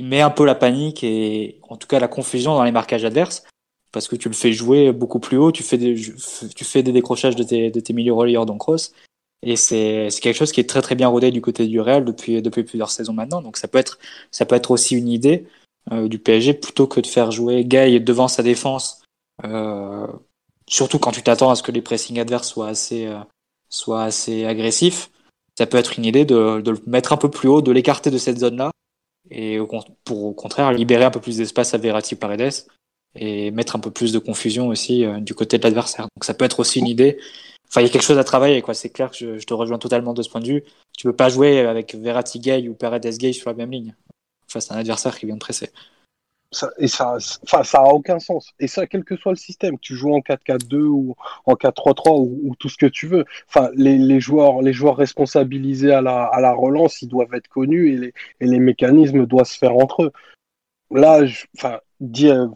il, 0.00 0.04
met 0.04 0.20
un 0.20 0.30
peu 0.30 0.44
la 0.44 0.54
panique 0.54 1.04
et 1.04 1.60
en 1.68 1.76
tout 1.76 1.86
cas 1.86 2.00
la 2.00 2.08
confusion 2.08 2.54
dans 2.54 2.64
les 2.64 2.72
marquages 2.72 3.04
adverses. 3.04 3.44
Parce 3.92 4.06
que 4.06 4.14
tu 4.14 4.28
le 4.28 4.34
fais 4.34 4.52
jouer 4.52 4.92
beaucoup 4.92 5.18
plus 5.18 5.36
haut, 5.36 5.50
tu 5.50 5.64
fais 5.64 5.76
des, 5.76 5.94
tu 5.94 6.64
fais 6.64 6.82
des 6.82 6.92
décrochages 6.92 7.34
de 7.34 7.42
tes, 7.42 7.70
de 7.70 7.80
tes 7.80 7.92
milieux 7.92 8.12
relayeurs 8.12 8.46
dans 8.46 8.56
cross. 8.56 8.92
Et 9.42 9.56
c'est 9.56 10.08
quelque 10.22 10.36
chose 10.36 10.52
qui 10.52 10.60
est 10.60 10.68
très 10.68 10.82
très 10.82 10.94
bien 10.94 11.08
rodé 11.08 11.30
du 11.30 11.40
côté 11.40 11.66
du 11.66 11.80
Real 11.80 12.04
depuis, 12.04 12.40
depuis 12.40 12.62
plusieurs 12.62 12.90
saisons 12.90 13.12
maintenant. 13.12 13.42
Donc 13.42 13.56
ça 13.56 13.66
peut 13.66 13.78
être, 13.78 13.98
ça 14.30 14.46
peut 14.46 14.54
être 14.54 14.70
aussi 14.70 14.96
une 14.96 15.08
idée 15.08 15.46
euh, 15.90 16.08
du 16.08 16.18
PSG 16.18 16.54
plutôt 16.54 16.86
que 16.86 17.00
de 17.00 17.06
faire 17.06 17.32
jouer 17.32 17.64
Gay 17.64 17.98
devant 17.98 18.28
sa 18.28 18.42
défense. 18.42 19.02
Euh, 19.44 20.06
surtout 20.68 20.98
quand 20.98 21.10
tu 21.10 21.22
t'attends 21.22 21.50
à 21.50 21.56
ce 21.56 21.62
que 21.62 21.72
les 21.72 21.82
pressings 21.82 22.20
adverses 22.20 22.48
soient 22.48 22.68
assez, 22.68 23.06
euh, 23.06 23.18
soient 23.70 24.04
assez 24.04 24.44
agressifs 24.44 25.10
ça 25.60 25.66
peut 25.66 25.76
être 25.76 25.98
une 25.98 26.06
idée 26.06 26.24
de, 26.24 26.62
de 26.62 26.70
le 26.70 26.80
mettre 26.86 27.12
un 27.12 27.18
peu 27.18 27.30
plus 27.30 27.46
haut, 27.46 27.60
de 27.60 27.70
l'écarter 27.70 28.10
de 28.10 28.16
cette 28.16 28.38
zone-là, 28.38 28.70
et 29.30 29.58
pour 30.04 30.24
au 30.24 30.32
contraire 30.32 30.72
libérer 30.72 31.04
un 31.04 31.10
peu 31.10 31.20
plus 31.20 31.36
d'espace 31.36 31.74
à 31.74 31.78
Verratti 31.78 32.14
Paredes 32.14 32.66
et 33.14 33.50
mettre 33.50 33.76
un 33.76 33.80
peu 33.80 33.90
plus 33.90 34.12
de 34.12 34.18
confusion 34.18 34.68
aussi 34.68 35.04
euh, 35.04 35.20
du 35.20 35.34
côté 35.34 35.58
de 35.58 35.64
l'adversaire. 35.64 36.08
Donc 36.16 36.24
ça 36.24 36.34
peut 36.34 36.44
être 36.44 36.60
aussi 36.60 36.78
une 36.78 36.86
idée. 36.86 37.18
Enfin, 37.68 37.80
il 37.80 37.84
y 37.84 37.86
a 37.86 37.92
quelque 37.92 38.02
chose 38.02 38.18
à 38.18 38.24
travailler, 38.24 38.62
quoi. 38.62 38.74
C'est 38.74 38.90
clair 38.90 39.10
que 39.10 39.38
je, 39.38 39.44
te 39.44 39.54
rejoins 39.54 39.78
totalement 39.78 40.12
de 40.12 40.22
ce 40.22 40.28
point 40.28 40.40
de 40.40 40.46
vue. 40.46 40.64
Tu 40.96 41.06
peux 41.06 41.14
pas 41.14 41.28
jouer 41.28 41.60
avec 41.60 41.94
Verratti 41.94 42.40
Gay 42.40 42.68
ou 42.68 42.74
Paredes 42.74 43.16
Gay 43.18 43.32
sur 43.32 43.50
la 43.50 43.56
même 43.56 43.70
ligne 43.70 43.94
face 44.48 44.70
à 44.70 44.74
un 44.74 44.78
adversaire 44.78 45.16
qui 45.18 45.26
vient 45.26 45.36
de 45.36 45.40
presser 45.40 45.70
ça, 46.52 46.70
et 46.78 46.88
ça, 46.88 47.16
enfin, 47.44 47.62
ça 47.62 47.78
a 47.80 47.92
aucun 47.92 48.18
sens. 48.18 48.52
Et 48.58 48.66
ça, 48.66 48.86
quel 48.86 49.04
que 49.04 49.16
soit 49.16 49.32
le 49.32 49.36
système, 49.36 49.78
tu 49.78 49.94
joues 49.94 50.14
en 50.14 50.20
4-4-2 50.20 50.82
ou 50.82 51.16
en 51.46 51.54
4-3-3 51.54 52.20
ou, 52.20 52.40
ou, 52.44 52.56
tout 52.56 52.68
ce 52.68 52.76
que 52.76 52.86
tu 52.86 53.06
veux. 53.06 53.24
Enfin, 53.48 53.70
les, 53.74 53.98
les, 53.98 54.20
joueurs, 54.20 54.60
les 54.62 54.72
joueurs 54.72 54.96
responsabilisés 54.96 55.92
à 55.92 56.00
la, 56.00 56.24
à 56.24 56.40
la 56.40 56.52
relance, 56.52 57.02
ils 57.02 57.08
doivent 57.08 57.34
être 57.34 57.48
connus 57.48 57.92
et 57.92 57.96
les, 57.96 58.14
et 58.40 58.46
les 58.46 58.58
mécanismes 58.58 59.26
doivent 59.26 59.46
se 59.46 59.58
faire 59.58 59.76
entre 59.76 60.04
eux. 60.04 60.12
Là, 60.90 61.24
je, 61.24 61.46
enfin, 61.56 61.78
dire, 62.00 62.50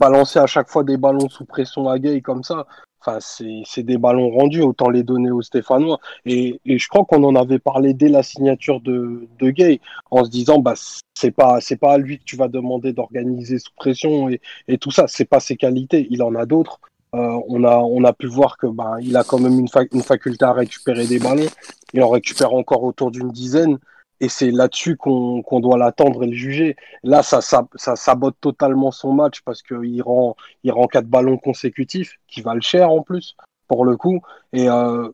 balancer 0.00 0.38
à 0.38 0.46
chaque 0.46 0.68
fois 0.68 0.84
des 0.84 0.96
ballons 0.96 1.28
sous 1.28 1.44
pression 1.44 1.88
à 1.88 1.98
Gay 1.98 2.20
comme 2.20 2.42
ça, 2.42 2.66
Enfin, 3.06 3.18
c'est 3.20 3.82
des 3.84 3.98
ballons 3.98 4.30
rendus, 4.30 4.62
autant 4.62 4.90
les 4.90 5.04
donner 5.04 5.30
aux 5.30 5.42
Stéphanois. 5.42 6.00
Et, 6.24 6.60
et 6.64 6.78
je 6.78 6.88
crois 6.88 7.04
qu'on 7.04 7.22
en 7.22 7.36
avait 7.36 7.60
parlé 7.60 7.94
dès 7.94 8.08
la 8.08 8.24
signature 8.24 8.80
de, 8.80 9.28
de 9.38 9.50
Gay, 9.50 9.80
en 10.10 10.24
se 10.24 10.30
disant, 10.30 10.58
bah, 10.58 10.74
c'est 11.14 11.30
pas, 11.30 11.60
c'est 11.60 11.76
pas 11.76 11.92
à 11.92 11.98
lui 11.98 12.18
que 12.18 12.24
tu 12.24 12.36
vas 12.36 12.48
demander 12.48 12.92
d'organiser 12.92 13.60
sous 13.60 13.70
pression 13.76 14.28
et, 14.28 14.40
et 14.66 14.78
tout 14.78 14.90
ça. 14.90 15.04
C'est 15.06 15.24
pas 15.24 15.38
ses 15.38 15.56
qualités. 15.56 16.08
Il 16.10 16.22
en 16.22 16.34
a 16.34 16.46
d'autres. 16.46 16.80
Euh, 17.14 17.40
on, 17.48 17.62
a, 17.62 17.76
on 17.76 18.02
a 18.02 18.12
pu 18.12 18.26
voir 18.26 18.56
que 18.56 18.66
bah, 18.66 18.96
il 19.00 19.16
a 19.16 19.22
quand 19.22 19.38
même 19.38 19.58
une, 19.60 19.68
une 19.92 20.02
faculté 20.02 20.44
à 20.44 20.52
récupérer 20.52 21.06
des 21.06 21.20
ballons. 21.20 21.46
Il 21.92 22.02
en 22.02 22.08
récupère 22.08 22.52
encore 22.54 22.82
autour 22.82 23.12
d'une 23.12 23.30
dizaine. 23.30 23.78
Et 24.20 24.28
c'est 24.28 24.50
là-dessus 24.50 24.96
qu'on 24.96 25.60
doit 25.60 25.78
l'attendre 25.78 26.24
et 26.24 26.28
le 26.28 26.36
juger. 26.36 26.76
Là, 27.02 27.22
ça, 27.22 27.40
sabote 27.40 28.36
totalement 28.40 28.90
son 28.90 29.12
match 29.12 29.42
parce 29.42 29.62
qu'il 29.62 30.02
rend, 30.02 30.36
il 30.64 30.72
rend 30.72 30.86
quatre 30.86 31.06
ballons 31.06 31.36
consécutifs, 31.36 32.18
qui 32.28 32.40
valent 32.40 32.60
cher 32.60 32.90
en 32.90 33.02
plus, 33.02 33.36
pour 33.68 33.84
le 33.84 33.96
coup. 33.96 34.20
Et 34.52 34.68
euh, 34.68 35.10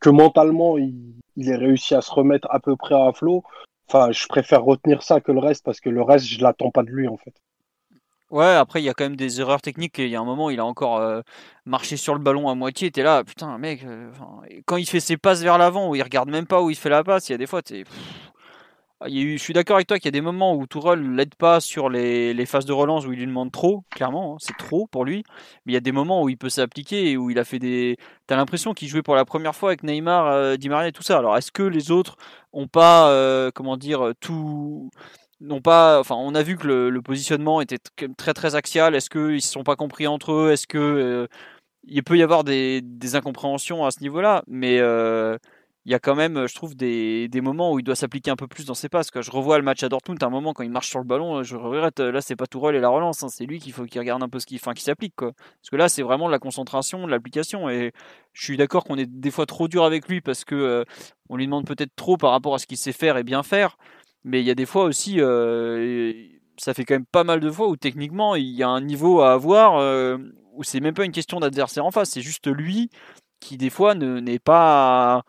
que 0.00 0.10
mentalement, 0.10 0.78
il, 0.78 1.14
il 1.36 1.48
ait 1.48 1.56
réussi 1.56 1.94
à 1.94 2.00
se 2.00 2.10
remettre 2.10 2.48
à 2.50 2.60
peu 2.60 2.76
près 2.76 2.94
à 2.94 3.12
flot. 3.12 3.42
Enfin, 3.88 4.12
je 4.12 4.26
préfère 4.26 4.62
retenir 4.64 5.02
ça 5.02 5.20
que 5.20 5.32
le 5.32 5.38
reste 5.38 5.64
parce 5.64 5.80
que 5.80 5.88
le 5.88 6.02
reste, 6.02 6.26
je 6.26 6.42
l'attends 6.42 6.70
pas 6.70 6.82
de 6.82 6.90
lui 6.90 7.08
en 7.08 7.16
fait. 7.16 7.32
Ouais, 8.30 8.44
après, 8.44 8.82
il 8.82 8.84
y 8.84 8.90
a 8.90 8.94
quand 8.94 9.04
même 9.04 9.16
des 9.16 9.40
erreurs 9.40 9.62
techniques. 9.62 9.96
Il 9.98 10.08
y 10.08 10.16
a 10.16 10.20
un 10.20 10.24
moment, 10.24 10.50
il 10.50 10.60
a 10.60 10.64
encore 10.64 10.98
euh, 10.98 11.22
marché 11.64 11.96
sur 11.96 12.14
le 12.14 12.20
ballon 12.20 12.48
à 12.50 12.54
moitié. 12.54 12.90
T'es 12.90 13.02
là, 13.02 13.24
putain, 13.24 13.56
mec. 13.56 13.82
Euh, 13.84 14.10
quand 14.66 14.76
il 14.76 14.86
fait 14.86 15.00
ses 15.00 15.16
passes 15.16 15.42
vers 15.42 15.56
l'avant, 15.56 15.88
où 15.88 15.94
il 15.94 16.02
regarde 16.02 16.28
même 16.28 16.46
pas 16.46 16.60
où 16.60 16.68
il 16.68 16.76
fait 16.76 16.90
la 16.90 17.02
passe, 17.02 17.28
il 17.28 17.32
y 17.32 17.34
a 17.34 17.38
des 17.38 17.46
fois, 17.46 17.62
t'es. 17.62 17.84
Ah, 19.00 19.06
je 19.08 19.36
suis 19.36 19.54
d'accord 19.54 19.76
avec 19.76 19.86
toi 19.86 19.96
qu'il 19.98 20.06
y 20.06 20.08
a 20.08 20.12
des 20.12 20.20
moments 20.20 20.54
où 20.56 20.66
Tourelle 20.66 21.14
l'aide 21.14 21.36
pas 21.36 21.60
sur 21.60 21.88
les, 21.88 22.34
les, 22.34 22.46
phases 22.46 22.64
de 22.64 22.72
relance 22.72 23.06
où 23.06 23.12
il 23.12 23.20
lui 23.20 23.26
demande 23.26 23.52
trop, 23.52 23.84
clairement, 23.90 24.34
hein, 24.34 24.36
c'est 24.40 24.56
trop 24.56 24.88
pour 24.88 25.04
lui. 25.04 25.22
Mais 25.64 25.72
il 25.72 25.74
y 25.74 25.76
a 25.76 25.80
des 25.80 25.92
moments 25.92 26.22
où 26.22 26.28
il 26.28 26.36
peut 26.36 26.48
s'appliquer 26.50 27.10
et 27.12 27.16
où 27.16 27.30
il 27.30 27.38
a 27.38 27.44
fait 27.44 27.60
des. 27.60 27.96
T'as 28.26 28.36
l'impression 28.36 28.74
qu'il 28.74 28.88
jouait 28.88 29.02
pour 29.02 29.14
la 29.14 29.24
première 29.24 29.54
fois 29.54 29.70
avec 29.70 29.84
Neymar, 29.84 30.26
euh, 30.26 30.56
Di 30.56 30.68
Maria 30.68 30.88
et 30.88 30.92
tout 30.92 31.04
ça. 31.04 31.18
Alors 31.18 31.36
est-ce 31.36 31.52
que 31.52 31.62
les 31.62 31.90
autres 31.92 32.16
ont 32.52 32.66
pas, 32.66 33.50
comment 33.54 33.76
dire, 33.76 34.12
tout. 34.20 34.90
Non 35.40 35.60
pas, 35.60 36.00
enfin, 36.00 36.16
on 36.16 36.34
a 36.34 36.42
vu 36.42 36.56
que 36.56 36.66
le, 36.66 37.02
positionnement 37.02 37.60
était 37.60 37.78
très 38.16 38.34
très 38.34 38.54
axial. 38.56 38.94
Est-ce 38.94 39.08
qu'ils 39.10 39.42
se 39.42 39.52
sont 39.52 39.62
pas 39.62 39.76
compris 39.76 40.06
entre 40.06 40.32
eux? 40.32 40.50
Est-ce 40.52 40.66
que 40.66 40.78
euh, 40.78 41.26
il 41.84 42.02
peut 42.02 42.18
y 42.18 42.22
avoir 42.22 42.42
des, 42.44 42.80
des 42.82 43.14
incompréhensions 43.14 43.84
à 43.86 43.90
ce 43.92 44.00
niveau-là 44.00 44.42
Mais 44.48 44.80
il 45.88 45.92
y 45.92 45.94
a 45.94 45.98
quand 45.98 46.14
même, 46.14 46.46
je 46.46 46.54
trouve, 46.54 46.76
des, 46.76 47.28
des 47.28 47.40
moments 47.40 47.72
où 47.72 47.78
il 47.78 47.82
doit 47.82 47.94
s'appliquer 47.94 48.30
un 48.30 48.36
peu 48.36 48.46
plus 48.46 48.66
dans 48.66 48.74
ses 48.74 48.90
passes. 48.90 49.10
Quand 49.10 49.22
je 49.22 49.30
revois 49.30 49.56
le 49.56 49.64
match 49.64 49.82
à 49.82 49.88
Dortmund, 49.88 50.22
à 50.22 50.26
un 50.26 50.28
moment 50.28 50.52
quand 50.52 50.62
il 50.62 50.70
marche 50.70 50.90
sur 50.90 50.98
le 50.98 51.06
ballon, 51.06 51.42
je 51.42 51.56
regrette. 51.56 52.00
Là, 52.00 52.20
c'est 52.20 52.36
pas 52.36 52.46
Tourelle 52.46 52.74
et 52.74 52.80
la 52.80 52.90
relance, 52.90 53.22
hein, 53.22 53.28
c'est 53.30 53.46
lui 53.46 53.58
qu'il 53.58 53.72
faut 53.72 53.86
qu'il 53.86 53.98
regarde 53.98 54.22
un 54.22 54.28
peu 54.28 54.38
ce 54.38 54.44
qu'il, 54.44 54.58
enfin, 54.58 54.74
qui 54.74 54.82
s'applique, 54.82 55.14
quoi. 55.16 55.32
Parce 55.32 55.70
que 55.70 55.76
là, 55.76 55.88
c'est 55.88 56.02
vraiment 56.02 56.26
de 56.26 56.32
la 56.32 56.38
concentration, 56.38 57.06
de 57.06 57.10
l'application. 57.10 57.70
Et 57.70 57.92
je 58.34 58.44
suis 58.44 58.58
d'accord 58.58 58.84
qu'on 58.84 58.98
est 58.98 59.06
des 59.06 59.30
fois 59.30 59.46
trop 59.46 59.66
dur 59.66 59.84
avec 59.84 60.08
lui 60.08 60.20
parce 60.20 60.44
que 60.44 60.54
euh, 60.54 60.84
on 61.30 61.36
lui 61.36 61.46
demande 61.46 61.64
peut-être 61.66 61.96
trop 61.96 62.18
par 62.18 62.32
rapport 62.32 62.54
à 62.54 62.58
ce 62.58 62.66
qu'il 62.66 62.76
sait 62.76 62.92
faire 62.92 63.16
et 63.16 63.24
bien 63.24 63.42
faire. 63.42 63.78
Mais 64.28 64.40
il 64.42 64.46
y 64.46 64.50
a 64.50 64.54
des 64.54 64.66
fois 64.66 64.84
aussi, 64.84 65.22
euh, 65.22 66.12
ça 66.58 66.74
fait 66.74 66.84
quand 66.84 66.94
même 66.96 67.06
pas 67.06 67.24
mal 67.24 67.40
de 67.40 67.50
fois 67.50 67.66
où 67.68 67.76
techniquement 67.76 68.34
il 68.36 68.50
y 68.50 68.62
a 68.62 68.68
un 68.68 68.82
niveau 68.82 69.22
à 69.22 69.32
avoir 69.32 69.78
euh, 69.78 70.18
où 70.52 70.62
c'est 70.64 70.80
même 70.80 70.92
pas 70.92 71.06
une 71.06 71.12
question 71.12 71.40
d'adversaire 71.40 71.86
en 71.86 71.90
face, 71.90 72.10
c'est 72.10 72.20
juste 72.20 72.46
lui 72.46 72.90
qui 73.40 73.56
des 73.56 73.70
fois 73.70 73.94
ne, 73.94 74.20
n'est 74.20 74.38
pas 74.38 75.22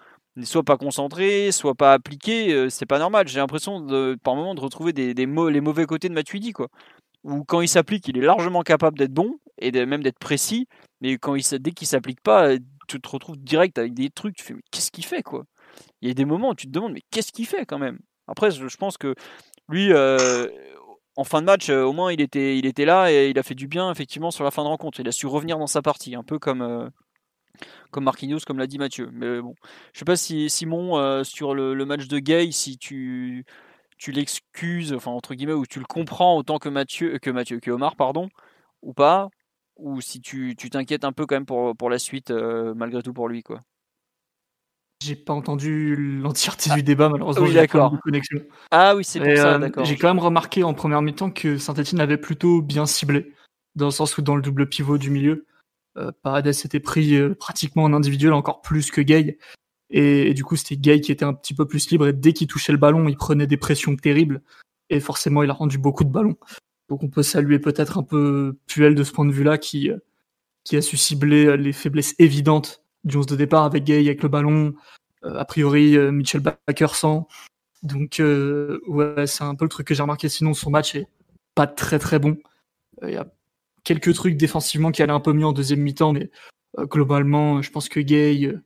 soit 0.44 0.64
pas 0.64 0.76
concentré, 0.76 1.54
soit 1.54 1.76
pas 1.76 1.94
appliqué, 1.94 2.54
euh, 2.54 2.70
c'est 2.70 2.86
pas 2.86 3.00
normal. 3.00 3.30
J'ai 3.30 3.40
l'impression 3.40 3.88
par 4.22 4.36
moment 4.36 4.54
de 4.54 4.60
retrouver 4.60 4.92
des, 4.92 5.14
les 5.14 5.26
mauvais 5.28 5.86
côtés 5.86 6.10
de 6.10 6.14
Matuidi, 6.14 6.52
quoi. 6.52 6.68
Ou 7.24 7.46
quand 7.46 7.62
il 7.62 7.70
s'applique, 7.70 8.08
il 8.10 8.18
est 8.18 8.22
largement 8.22 8.64
capable 8.64 8.98
d'être 8.98 9.14
bon 9.14 9.40
et 9.60 9.72
même 9.86 10.04
d'être 10.04 10.20
précis, 10.20 10.68
mais 11.02 11.18
quand 11.18 11.36
il, 11.36 11.44
dès 11.62 11.72
qu'il 11.72 11.88
s'applique 11.88 12.22
pas, 12.22 12.58
tu 12.90 13.00
te 13.00 13.10
retrouves 13.10 13.38
direct 13.38 13.78
avec 13.78 13.94
des 13.94 14.10
trucs, 14.10 14.36
tu 14.36 14.44
fais 14.44 14.56
mais 14.56 14.62
qu'est-ce 14.72 14.92
qu'il 14.92 15.06
fait, 15.06 15.24
quoi? 15.24 15.46
Il 16.02 16.10
y 16.10 16.12
a 16.12 16.14
des 16.16 16.26
moments 16.26 16.50
où 16.52 16.56
tu 16.56 16.68
te 16.68 16.72
demandes 16.72 16.94
mais 16.94 17.04
qu'est-ce 17.12 17.32
qu'il 17.32 17.48
fait 17.48 17.66
quand 17.66 17.80
même? 17.80 18.00
Après, 18.30 18.52
je, 18.52 18.78
pense 18.78 18.98
que 18.98 19.16
lui, 19.68 19.92
euh, 19.92 20.48
en 21.16 21.24
fin 21.24 21.42
de 21.42 21.46
match, 21.46 21.70
euh, 21.70 21.84
au 21.84 21.94
moins 21.94 22.12
il 22.12 22.22
était, 22.22 22.58
il 22.58 22.66
était 22.66 22.86
là 22.86 23.12
et 23.12 23.30
il 23.30 23.40
a 23.40 23.44
fait 23.44 23.56
du 23.56 23.68
bien 23.68 23.92
effectivement 23.92 24.32
sur 24.32 24.44
la 24.44 24.52
fin 24.52 24.64
de 24.64 24.70
rencontre. 24.70 25.00
Il 25.00 25.08
a 25.08 25.12
su 25.12 25.28
revenir 25.28 25.58
dans 25.58 25.68
sa 25.68 25.82
partie, 25.82 26.16
un 26.16 26.24
peu 26.24 26.40
comme 26.40 26.92
comme 27.92 28.04
Marquinhos, 28.04 28.40
comme 28.46 28.60
l'a 28.60 28.68
dit 28.68 28.78
Mathieu. 28.78 29.10
Mais 29.12 29.42
bon, 29.42 29.56
je 29.94 30.00
sais 30.00 30.06
pas 30.06 30.16
si 30.16 30.50
Simon, 30.50 30.98
euh, 30.98 31.24
sur 31.24 31.54
le, 31.56 31.74
match 31.86 32.08
de 32.08 32.20
Gay, 32.20 32.52
si 32.52 32.78
tu, 32.78 33.46
tu 33.98 34.12
l'excuses, 34.12 34.94
enfin 34.94 35.12
entre 35.12 35.36
guillemets, 35.36 35.54
ou 35.54 35.66
tu 35.66 35.80
le 35.80 35.86
comprends 35.86 36.38
autant 36.38 36.60
que 36.60 36.70
Mathieu, 36.70 37.20
que 37.20 37.30
Mathieu, 37.30 37.60
que 37.60 37.72
Omar, 37.72 37.96
pardon, 37.96 38.30
ou 38.82 38.94
pas, 38.94 39.30
ou 39.78 40.02
si 40.02 40.22
tu 40.22 40.56
t'inquiètes 40.56 41.06
un 41.06 41.14
peu 41.14 41.26
quand 41.26 41.36
même 41.36 41.46
pour, 41.46 41.76
pour 41.76 41.90
la 41.90 42.00
suite, 42.00 42.32
euh, 42.32 42.74
malgré 42.76 43.02
tout 43.04 43.14
pour 43.14 43.30
lui, 43.30 43.44
quoi. 43.44 43.62
J'ai 45.02 45.16
pas 45.16 45.34
entendu 45.34 45.96
l'entièreté 45.96 46.72
du 46.72 46.84
débat, 46.84 47.08
malheureusement. 47.08 47.46
Oui, 47.46 47.54
d'accord. 47.54 47.96
Ah 48.70 48.96
oui, 48.98 49.06
c'est 49.06 49.20
pour 49.20 49.34
ça, 49.38 49.56
euh, 49.56 49.58
d'accord. 49.58 49.86
J'ai 49.86 49.96
quand 49.96 50.10
même 50.10 50.20
remarqué 50.20 50.64
en 50.64 50.74
première 50.74 51.02
mi-temps 51.02 51.32
que 51.32 51.58
Saint-Etienne 51.58 52.02
avait 52.02 52.18
plutôt 52.18 52.62
bien 52.62 52.86
ciblé, 52.86 53.34
dans 53.76 53.86
le 53.86 53.92
sens 53.92 54.18
où 54.18 54.22
dans 54.22 54.36
le 54.36 54.42
double 54.42 54.68
pivot 54.68 54.98
du 54.98 55.10
milieu, 55.10 55.46
euh, 55.98 56.12
Paredes 56.22 56.52
s'était 56.52 56.82
pris 56.82 57.16
euh, 57.16 57.34
pratiquement 57.34 57.84
en 57.84 57.94
individuel 57.94 58.34
encore 58.34 58.62
plus 58.62 58.92
que 58.92 59.00
Gay. 59.00 59.38
Et, 59.90 60.34
du 60.34 60.44
coup, 60.44 60.58
c'était 60.58 60.76
Gay 60.76 61.00
qui 61.00 61.14
était 61.14 61.26
un 61.26 61.34
petit 61.34 61.54
peu 61.54 61.66
plus 61.66 61.90
libre. 61.90 62.08
Et 62.08 62.14
dès 62.14 62.34
qu'il 62.34 62.48
touchait 62.48 62.74
le 62.74 62.78
ballon, 62.78 63.08
il 63.08 63.16
prenait 63.16 63.48
des 63.48 63.58
pressions 63.58 63.96
terribles. 63.96 64.42
Et 64.90 65.00
forcément, 65.00 65.44
il 65.44 65.50
a 65.50 65.54
rendu 65.54 65.78
beaucoup 65.78 66.04
de 66.04 66.12
ballons. 66.12 66.38
Donc 66.90 67.04
on 67.04 67.08
peut 67.08 67.24
saluer 67.24 67.60
peut-être 67.60 67.98
un 67.98 68.04
peu 68.04 68.58
Puel 68.68 68.96
de 68.96 69.04
ce 69.04 69.14
point 69.14 69.26
de 69.26 69.32
vue-là, 69.32 69.58
qui, 69.58 69.90
euh, 69.90 69.98
qui 70.66 70.76
a 70.76 70.82
su 70.82 70.98
cibler 70.98 71.56
les 71.56 71.72
faiblesses 71.72 72.16
évidentes 72.20 72.84
du 73.04 73.18
11 73.18 73.26
de 73.26 73.36
départ 73.36 73.64
avec 73.64 73.84
Gay, 73.84 74.00
avec 74.00 74.24
le 74.24 74.30
ballon. 74.30 74.74
a 75.24 75.46
priori, 75.46 75.98
Mitchell 76.12 76.42
Baker 76.42 76.94
sans. 76.94 77.28
Donc 77.84 78.22
ouais, 78.22 79.28
c'est 79.28 79.44
un 79.44 79.56
peu 79.56 79.66
le 79.66 79.70
truc 79.70 79.88
que 79.88 79.94
j'ai 79.94 80.02
remarqué. 80.02 80.30
Sinon, 80.30 80.54
son 80.54 80.70
match 80.70 80.96
est 80.96 81.08
pas 81.56 81.68
très 81.68 82.00
très 82.00 82.20
bon. 82.20 82.38
Il 83.04 83.12
y 83.12 83.18
a 83.18 83.26
quelques 83.84 84.14
trucs 84.14 84.38
défensivement 84.38 84.92
qui 84.92 85.02
allaient 85.02 85.14
un 85.14 85.20
peu 85.20 85.34
mieux 85.34 85.46
en 85.46 85.54
deuxième 85.54 85.82
mi-temps, 85.82 86.14
mais 86.14 86.30
euh, 86.78 86.86
globalement, 86.86 87.62
je 87.62 87.72
pense 87.72 87.90
que 87.90 88.00
Gay, 88.00 88.46
euh, 88.46 88.62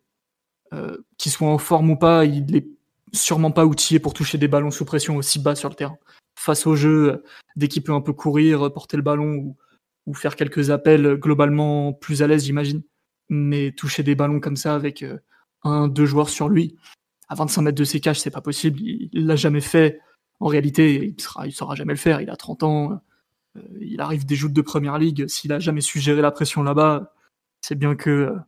euh, 0.74 0.98
qu'il 1.18 1.32
soit 1.32 1.48
en 1.48 1.58
forme 1.58 1.92
ou 1.92 1.96
pas, 1.96 2.26
il 2.26 2.56
est 2.56 2.68
sûrement 3.14 3.52
pas 3.52 3.66
outillé 3.66 4.00
pour 4.00 4.14
toucher 4.14 4.38
des 4.38 4.48
ballons 4.48 4.72
sous 4.72 4.86
pression 4.86 5.18
aussi 5.18 5.40
bas 5.40 5.56
sur 5.56 5.70
le 5.70 5.76
terrain. 5.76 5.98
Face 6.38 6.66
au 6.66 6.76
jeu, 6.76 7.24
dès 7.56 7.68
qu'il 7.68 7.84
peut 7.84 7.94
un 7.94 8.02
peu 8.02 8.14
courir, 8.14 8.74
porter 8.74 8.98
le 8.98 9.04
ballon 9.04 9.56
ou 10.06 10.14
faire 10.14 10.36
quelques 10.36 10.72
appels, 10.72 11.16
globalement 11.16 11.94
plus 11.94 12.24
à 12.24 12.28
l'aise, 12.28 12.46
j'imagine. 12.46 12.82
Mais 13.34 13.72
toucher 13.72 14.04
des 14.04 14.16
ballons 14.16 14.40
comme 14.40 14.56
ça 14.56 14.76
avec 14.76 15.04
un, 15.64 15.88
deux 15.88 16.06
joueurs 16.06 16.30
sur 16.30 16.50
lui, 16.50 16.76
à 17.30 17.36
25 17.36 17.62
mètres 17.64 17.78
de 17.78 17.84
ses 17.84 18.00
cages, 18.00 18.20
c'est 18.20 18.32
pas 18.32 18.42
possible. 18.42 18.80
Il 18.82 19.26
l'a 19.26 19.36
jamais 19.36 19.62
fait. 19.62 20.00
En 20.40 20.48
réalité, 20.48 21.14
il 21.18 21.22
sera, 21.22 21.48
il 21.48 21.52
saura 21.52 21.76
jamais 21.76 21.94
le 21.94 22.00
faire. 22.00 22.22
Il 22.22 22.30
a 22.30 22.36
30 22.36 22.64
ans. 22.64 23.02
Euh, 23.58 23.62
il 23.82 24.02
arrive 24.02 24.26
des 24.26 24.36
joutes 24.36 24.54
de 24.54 24.62
première 24.62 24.98
ligue. 25.00 25.28
S'il 25.28 25.54
a 25.54 25.60
jamais 25.60 25.82
su 25.82 26.00
gérer 26.00 26.22
la 26.22 26.32
pression 26.32 26.64
là-bas, 26.64 27.14
c'est 27.62 27.76
bien 27.76 27.96
que 27.96 28.10
euh, 28.10 28.40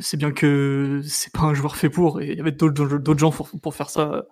c'est 0.00 0.16
bien 0.16 0.32
que 0.32 1.02
c'est 1.04 1.32
pas 1.32 1.42
un 1.42 1.54
joueur 1.54 1.76
fait 1.76 1.90
pour. 1.90 2.22
Il 2.22 2.34
y 2.34 2.40
avait 2.40 2.52
d'autres 2.52 3.18
gens 3.18 3.30
pour, 3.30 3.74
faire 3.74 3.90
ça 3.90 4.24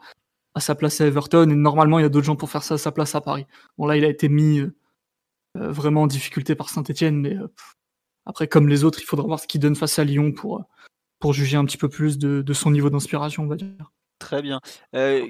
à 0.55 0.61
sa 0.61 0.75
place 0.75 1.01
à 1.01 1.07
Everton. 1.07 1.51
Et 1.51 1.55
normalement, 1.55 1.99
il 1.99 2.03
y 2.03 2.07
a 2.07 2.09
d'autres 2.09 2.27
gens 2.27 2.37
pour 2.37 2.51
faire 2.51 2.63
ça 2.63 2.75
à 2.75 2.79
sa 2.79 2.93
place 2.93 3.15
à 3.15 3.21
Paris. 3.21 3.47
Bon, 3.79 3.87
là, 3.87 3.97
il 3.97 4.05
a 4.05 4.09
été 4.09 4.29
mis 4.29 4.61
euh, 4.61 4.73
vraiment 5.55 6.03
en 6.03 6.07
difficulté 6.07 6.55
par 6.55 6.71
Saint-Etienne. 6.71 7.21
Mais 7.21 7.37
après, 8.31 8.49
comme 8.49 8.69
les 8.69 8.85
autres, 8.85 9.01
il 9.01 9.05
faudra 9.05 9.27
voir 9.27 9.41
ce 9.41 9.47
qu'il 9.47 9.61
donne 9.61 9.77
face 9.77 9.99
à 9.99 10.05
Lyon 10.05 10.33
pour, 10.33 10.65
pour 11.19 11.33
juger 11.33 11.57
un 11.57 11.65
petit 11.65 11.77
peu 11.77 11.89
plus 11.89 12.17
de, 12.19 12.53
son 12.53 12.71
niveau 12.71 12.89
d'inspiration, 12.89 13.43
on 13.43 13.49
va 13.49 13.57
dire. 13.57 13.93
Très 14.19 14.41
bien. 14.41 14.61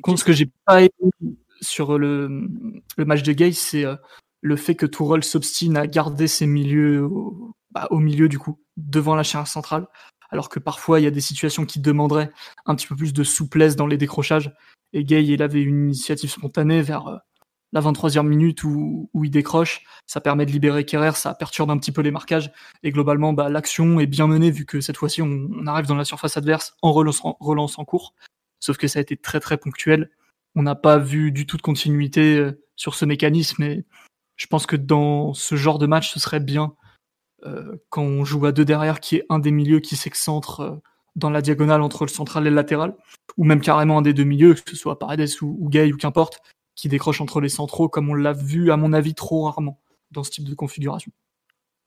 contre, 0.02 0.20
ce 0.20 0.24
que 0.24 0.32
j'ai 0.32 0.51
pas 0.66 0.82
aimé 0.82 0.90
sur 1.60 1.98
le, 1.98 2.48
le 2.97 3.05
match 3.05 3.22
de 3.22 3.32
Gay, 3.32 3.52
c'est 3.52 3.85
euh, 3.85 3.97
le 4.40 4.56
fait 4.56 4.74
que 4.74 4.86
Tourelle 4.86 5.24
s'obstine 5.24 5.77
à 5.77 5.86
garder 5.86 6.28
ses 6.28 6.47
milieux 6.47 7.05
au, 7.05 7.55
bah, 7.70 7.89
au, 7.90 7.98
milieu 7.98 8.28
du 8.28 8.39
coup, 8.39 8.60
devant 8.77 9.14
la 9.14 9.22
charge 9.22 9.48
centrale, 9.48 9.86
alors 10.31 10.48
que 10.48 10.59
parfois 10.59 11.01
il 11.01 11.05
y 11.05 11.06
a 11.06 11.10
des 11.10 11.20
situations 11.20 11.66
qui 11.66 11.81
demanderaient 11.81 12.31
un 12.66 12.74
petit 12.74 12.86
peu 12.86 12.97
plus 12.97 13.12
de 13.12 13.24
souplesse 13.24 13.77
dans 13.77 13.86
les 13.86 13.98
décrochages. 13.98 14.52
Et 14.93 15.05
Gay, 15.05 15.24
il 15.24 15.43
avait 15.43 15.62
une 15.62 15.86
initiative 15.86 16.31
spontanée 16.31 16.82
vers 16.82 17.06
euh, 17.06 17.16
la 17.72 17.80
23e 17.80 18.26
minute 18.26 18.64
où, 18.64 19.09
il 19.22 19.30
décroche, 19.30 19.84
ça 20.06 20.20
permet 20.20 20.47
de 20.47 20.51
libérer 20.51 20.84
Kerrer, 20.84 21.12
ça 21.12 21.34
perturbe 21.34 21.70
un 21.70 21.78
petit 21.78 21.92
peu 21.92 22.02
les 22.02 22.10
marquages, 22.10 22.52
et 22.82 22.90
globalement, 22.90 23.32
bah, 23.32 23.48
l'action 23.48 24.01
est 24.01 24.06
bien 24.06 24.26
menée 24.26 24.51
vu 24.51 24.66
que 24.66 24.80
cette 24.80 24.97
fois-ci 24.97 25.22
on, 25.22 25.48
on, 25.52 25.66
arrive 25.66 25.86
dans 25.86 25.94
la 25.94 26.05
surface 26.05 26.36
adverse 26.36 26.76
en 26.82 26.92
relance, 26.92 27.24
en 27.24 27.36
relance 27.40 27.78
en 27.78 27.84
cours, 27.84 28.14
sauf 28.59 28.76
que 28.76 28.88
ça 28.88 28.98
a 28.98 29.02
été 29.02 29.16
très 29.16 29.40
très 29.40 29.56
ponctuel, 29.56 30.10
on 30.55 30.62
n'a 30.62 30.74
pas 30.74 30.98
vu 30.98 31.32
du 31.32 31.47
tout 31.47 31.56
de 31.56 31.62
continuité 31.62 32.36
euh, 32.36 32.62
sur 32.76 32.94
ce 32.94 33.05
mécanisme 33.05 33.62
et 33.62 33.84
je 34.36 34.47
pense 34.47 34.66
que 34.66 34.76
dans 34.76 35.34
ce 35.34 35.55
genre 35.55 35.78
de 35.78 35.86
match, 35.86 36.10
ce 36.12 36.18
serait 36.18 36.40
bien 36.40 36.74
euh, 37.47 37.76
quand 37.88 38.02
on 38.02 38.24
joue 38.24 38.47
à 38.47 38.52
deux 38.52 38.64
derrière, 38.64 39.01
qui 39.01 39.16
est 39.16 39.26
un 39.28 39.38
des 39.38 39.51
milieux 39.51 39.80
qui 39.80 39.97
s'excentre 39.97 40.60
euh, 40.60 40.76
dans 41.16 41.30
la 41.30 41.42
diagonale 41.42 41.82
entre 41.82 42.05
le 42.05 42.09
central 42.09 42.47
et 42.47 42.51
le 42.51 42.56
latéral, 42.56 42.97
ou 43.36 43.44
même 43.44 43.60
carrément 43.60 43.98
un 43.98 44.02
des 44.02 44.14
deux 44.14 44.24
milieux, 44.24 44.55
que 44.55 44.70
ce 44.70 44.76
soit 44.76 44.98
Paredes 44.98 45.28
ou, 45.42 45.56
ou 45.60 45.68
Gay 45.68 45.92
ou 45.92 45.97
qu'importe, 45.97 46.40
qui 46.81 46.89
décroche 46.89 47.20
entre 47.20 47.40
les 47.40 47.48
centraux, 47.48 47.89
comme 47.89 48.09
on 48.09 48.15
l'a 48.15 48.32
vu, 48.32 48.73
à 48.73 48.77
mon 48.77 48.93
avis, 48.93 49.15
trop 49.15 49.43
rarement 49.43 49.78
dans 50.11 50.24
ce 50.24 50.31
type 50.31 50.48
de 50.48 50.55
configuration. 50.55 51.12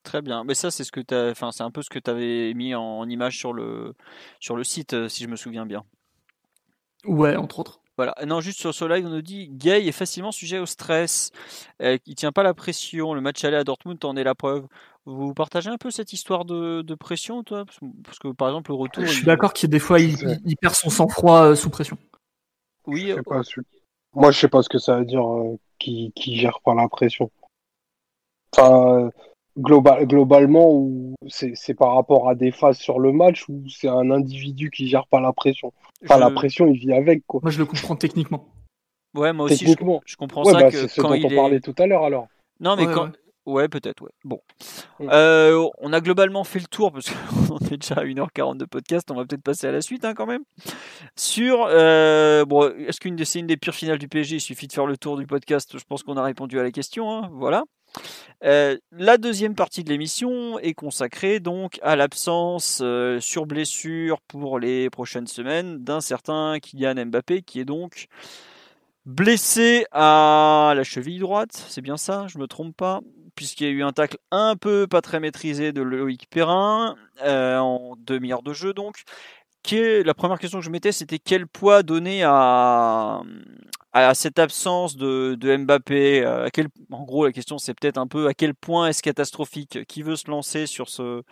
Très 0.03 0.22
bien, 0.22 0.44
mais 0.44 0.53
ça 0.53 0.70
c'est 0.70 0.84
ce 0.84 0.91
que 0.91 0.99
tu 0.99 1.15
enfin 1.15 1.53
c'est 1.53 1.64
un 1.64 1.72
peu 1.72 1.82
ce 1.82 1.90
que 1.90 1.98
tu 1.98 2.11
avais 2.11 2.53
mis 2.53 2.76
en, 2.76 3.07
image 3.07 3.38
sur 3.38 3.53
le 3.53 3.95
sur 4.41 4.57
le 4.57 4.65
site 4.65 5.07
si 5.07 5.24
je 5.24 5.30
me 5.30 5.38
souviens 5.38 5.65
bien. 5.65 5.86
Ouais, 7.06 7.38
entre 7.38 7.60
autres. 7.60 7.80
Voilà. 7.95 8.14
Non, 8.26 8.41
juste 8.41 8.60
sur 8.60 8.74
ce 8.74 8.86
live, 8.86 9.06
on 9.06 9.10
nous 9.10 9.22
dit 9.22 9.49
Gay 9.49 9.86
est 9.88 9.91
facilement 9.91 10.32
sujet 10.32 10.60
au 10.60 10.65
stress. 10.65 11.32
Euh, 11.82 11.98
il 12.06 12.15
tient 12.15 12.32
pas 12.32 12.44
la 12.44 12.53
pression. 12.53 13.14
Le 13.14 13.22
match 13.22 13.44
aller 13.44 13.56
à 13.56 13.64
Dortmund 13.64 14.03
en 14.03 14.15
est 14.15 14.24
la 14.24 14.36
preuve. 14.36 14.68
Vous 15.06 15.34
partagez 15.34 15.70
un 15.70 15.78
peu 15.78 15.91
cette 15.91 16.11
histoire 16.11 16.44
de, 16.44 16.95
pression, 16.95 17.44
toi? 17.44 17.65
Parce 18.03 18.20
que, 18.20 18.30
par 18.30 18.48
exemple, 18.48 18.72
le 18.72 18.76
retour. 18.76 19.06
Je 19.06 19.11
suis 19.11 19.26
d'accord 19.26 19.53
qu'il 19.53 19.70
des 19.70 19.80
fois, 19.80 19.99
il, 19.99 20.18
perd 20.60 20.74
son 20.74 20.90
sang-froid 20.90 21.56
sous 21.56 21.70
pression. 21.70 21.98
Oui. 22.88 23.14
Je 23.15 23.22
pas, 23.22 23.41
moi, 24.14 24.31
je 24.31 24.40
sais 24.40 24.48
pas 24.48 24.61
ce 24.61 24.69
que 24.69 24.77
ça 24.77 24.98
veut 24.98 25.06
dire 25.06 25.26
qui, 25.80 26.11
qui 26.15 26.35
gère 26.35 26.60
par 26.61 26.76
la 26.76 26.88
pression. 26.88 27.31
Enfin, 28.56 29.10
global, 29.57 30.06
globalement, 30.07 30.88
c'est 31.27 31.73
par 31.73 31.95
rapport 31.95 32.30
à 32.30 32.35
des 32.35 32.52
phases 32.52 32.77
sur 32.77 32.99
le 32.99 33.11
match 33.11 33.48
ou 33.49 33.64
c'est 33.69 33.88
un 33.88 34.11
individu 34.11 34.69
qui 34.69 34.88
gère 34.88 35.07
pas 35.07 35.19
la 35.19 35.34
pression. 35.34 35.73
Enfin, 36.03 36.18
la 36.18 36.30
pression, 36.30 36.68
il 36.68 36.77
vit 36.77 36.94
avec 36.94 37.26
quoi. 37.26 37.40
Moi, 37.44 37.52
je 37.52 37.60
le 37.60 37.65
comprends 37.65 37.95
techniquement. 37.95 38.48
Ouais, 39.15 39.31
moi 39.31 39.45
aussi, 39.45 39.65
je, 39.65 39.72
je 40.06 40.15
comprends 40.15 40.44
ça 40.44 40.53
bah, 40.53 40.72
que 40.72 40.88
ce 40.88 40.99
quand 40.99 41.10
dont 41.10 41.15
il 41.15 41.26
on 41.26 41.35
parlait 41.35 41.60
tout 41.60 41.76
à 41.77 41.85
l'heure 41.85 42.03
alors. 42.03 42.27
Non, 42.60 42.76
mais 42.76 42.85
quand. 42.85 43.06
Ouais, 43.06 43.11
peut-être, 43.45 44.02
ouais. 44.02 44.11
Bon. 44.24 44.41
Euh, 45.02 45.68
on 45.80 45.94
a 45.94 46.02
globalement 46.02 46.44
fait 46.44 46.60
le 46.60 46.68
tour 46.68 46.91
parce 46.91 47.10
qu'on 47.10 47.57
est 47.72 47.78
déjà 47.78 47.95
à 47.95 48.06
1h40 48.06 48.57
de 48.57 48.65
podcast. 48.65 49.10
On 49.11 49.15
va 49.15 49.26
peut-être 49.26 49.44
passer 49.44 49.68
à 49.68 49.72
la 49.72 49.82
suite 49.82 50.06
hein, 50.06 50.14
quand 50.14 50.26
même. 50.26 50.44
Sur. 51.15 51.65
Euh, 51.70 52.45
bon, 52.45 52.72
est-ce 52.78 52.99
qu'une 52.99 53.24
c'est 53.24 53.40
une 53.40 53.48
des 53.48 53.57
pires 53.57 53.76
finales 53.76 53.99
du 53.99 54.07
PSG 54.07 54.38
Il 54.38 54.41
suffit 54.41 54.68
de 54.68 54.74
faire 54.74 54.86
le 54.86 54.98
tour 54.98 55.18
du 55.18 55.26
podcast. 55.26 55.78
Je 55.78 55.84
pense 55.88 56.03
qu'on 56.03 56.18
a 56.18 56.24
répondu 56.24 56.60
à 56.60 56.64
la 56.64 56.72
question. 56.72 57.11
Hein, 57.11 57.30
voilà. 57.34 57.64
Euh, 58.44 58.78
la 58.91 59.18
deuxième 59.18 59.53
partie 59.53 59.84
de 59.84 59.90
l'émission 59.90 60.57
est 60.60 60.74
consacrée 60.74 61.40
donc 61.40 61.80
à 61.84 61.95
l'absence 61.95 62.82
sur 63.20 63.45
blessure 63.45 64.20
pour 64.22 64.57
les 64.57 64.90
prochaines 64.90 65.28
semaines 65.28 65.84
d'un 65.84 66.02
certain 66.02 66.57
Kylian 66.60 67.06
Mbappé 67.06 67.44
qui 67.44 67.60
est 67.60 67.65
donc 67.65 68.07
blessé 69.06 69.86
à 69.91 70.74
la 70.76 70.84
cheville 70.84 71.20
droite, 71.20 71.52
c'est 71.68 71.82
bien 71.82 71.98
ça, 71.98 72.28
je 72.28 72.38
me 72.38 72.48
trompe 72.48 72.76
pas, 72.76 73.02
puisqu'il 73.35 73.68
y 73.68 73.69
a 73.69 73.73
eu 73.73 73.84
un 73.84 73.91
tacle 73.91 74.18
un 74.31 74.55
peu 74.55 74.88
pas 74.88 75.01
très 75.01 75.19
maîtrisé 75.19 75.72
de 75.72 75.81
Loïc 75.81 76.27
Perrin 76.30 76.95
euh, 77.23 77.57
en 77.57 77.95
demi-heure 77.97 78.43
de 78.43 78.53
jeu 78.53 78.73
donc. 78.73 79.03
La 79.72 80.14
première 80.14 80.39
question 80.39 80.60
que 80.60 80.65
je 80.65 80.69
mettais, 80.69 80.91
c'était 80.91 81.19
quel 81.19 81.47
poids 81.47 81.84
donner 81.84 82.22
à, 82.23 83.22
cette 84.14 84.38
absence 84.38 84.97
de, 84.97 85.38
Mbappé 85.57 86.49
quel, 86.51 86.68
En 86.91 87.03
gros, 87.03 87.26
la 87.26 87.31
question 87.31 87.57
c'est 87.57 87.73
peut-être 87.73 87.97
un 87.97 88.07
peu 88.07 88.27
à 88.27 88.34
quel 88.34 88.55
point 88.55 88.88
est-ce 88.88 89.01
catastrophique? 89.01 89.85
Qui 89.85 90.01
veut 90.03 90.18
se 90.18 90.30
lancer 90.30 90.68
sur 90.68 90.89
ce, 90.89 91.23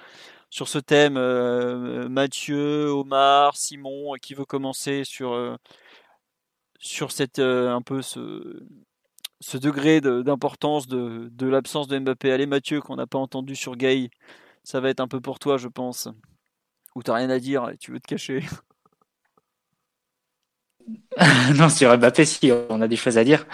thème 0.80 1.18
euh, 1.18 2.07
Mathieu, 2.10 2.90
Omar, 2.90 3.57
Simon, 3.57 4.14
qui 4.22 4.34
veut 4.34 4.45
commencer 4.45 5.03
sur, 5.03 5.34
euh, 5.34 5.57
un 7.38 7.82
peu 7.82 8.02
ce, 8.02 8.64
ce 9.42 9.58
degré 9.58 10.00
d'importance 10.02 10.88
de, 10.88 11.46
l'absence 11.46 11.88
de 11.88 12.00
Mbappé. 12.00 12.32
Allez 12.32 12.46
Mathieu, 12.46 12.80
qu'on 12.80 12.96
n'a 12.96 13.08
pas 13.08 13.20
entendu 13.20 13.56
sur 13.56 13.76
Gay, 13.76 14.10
ça 14.64 14.80
va 14.80 14.90
être 14.90 15.00
un 15.00 15.08
peu 15.08 15.20
pour 15.20 15.40
toi, 15.40 15.58
je 15.58 15.68
pense. 15.68 16.08
Ou 16.96 17.04
t'as 17.04 17.16
rien 17.16 17.30
à 17.30 17.40
dire 17.40 17.70
et 17.70 17.78
tu 17.78 17.92
veux 17.92 18.00
te 18.00 18.08
cacher. 18.08 18.44
non, 21.56 21.70
sur 21.70 21.98
Mbappé, 21.98 22.26
si 22.26 22.52
on 22.70 22.82
a 22.82 22.88
des 22.88 22.96
choses 22.96 23.18
à 23.18 23.24
dire. 23.24 23.46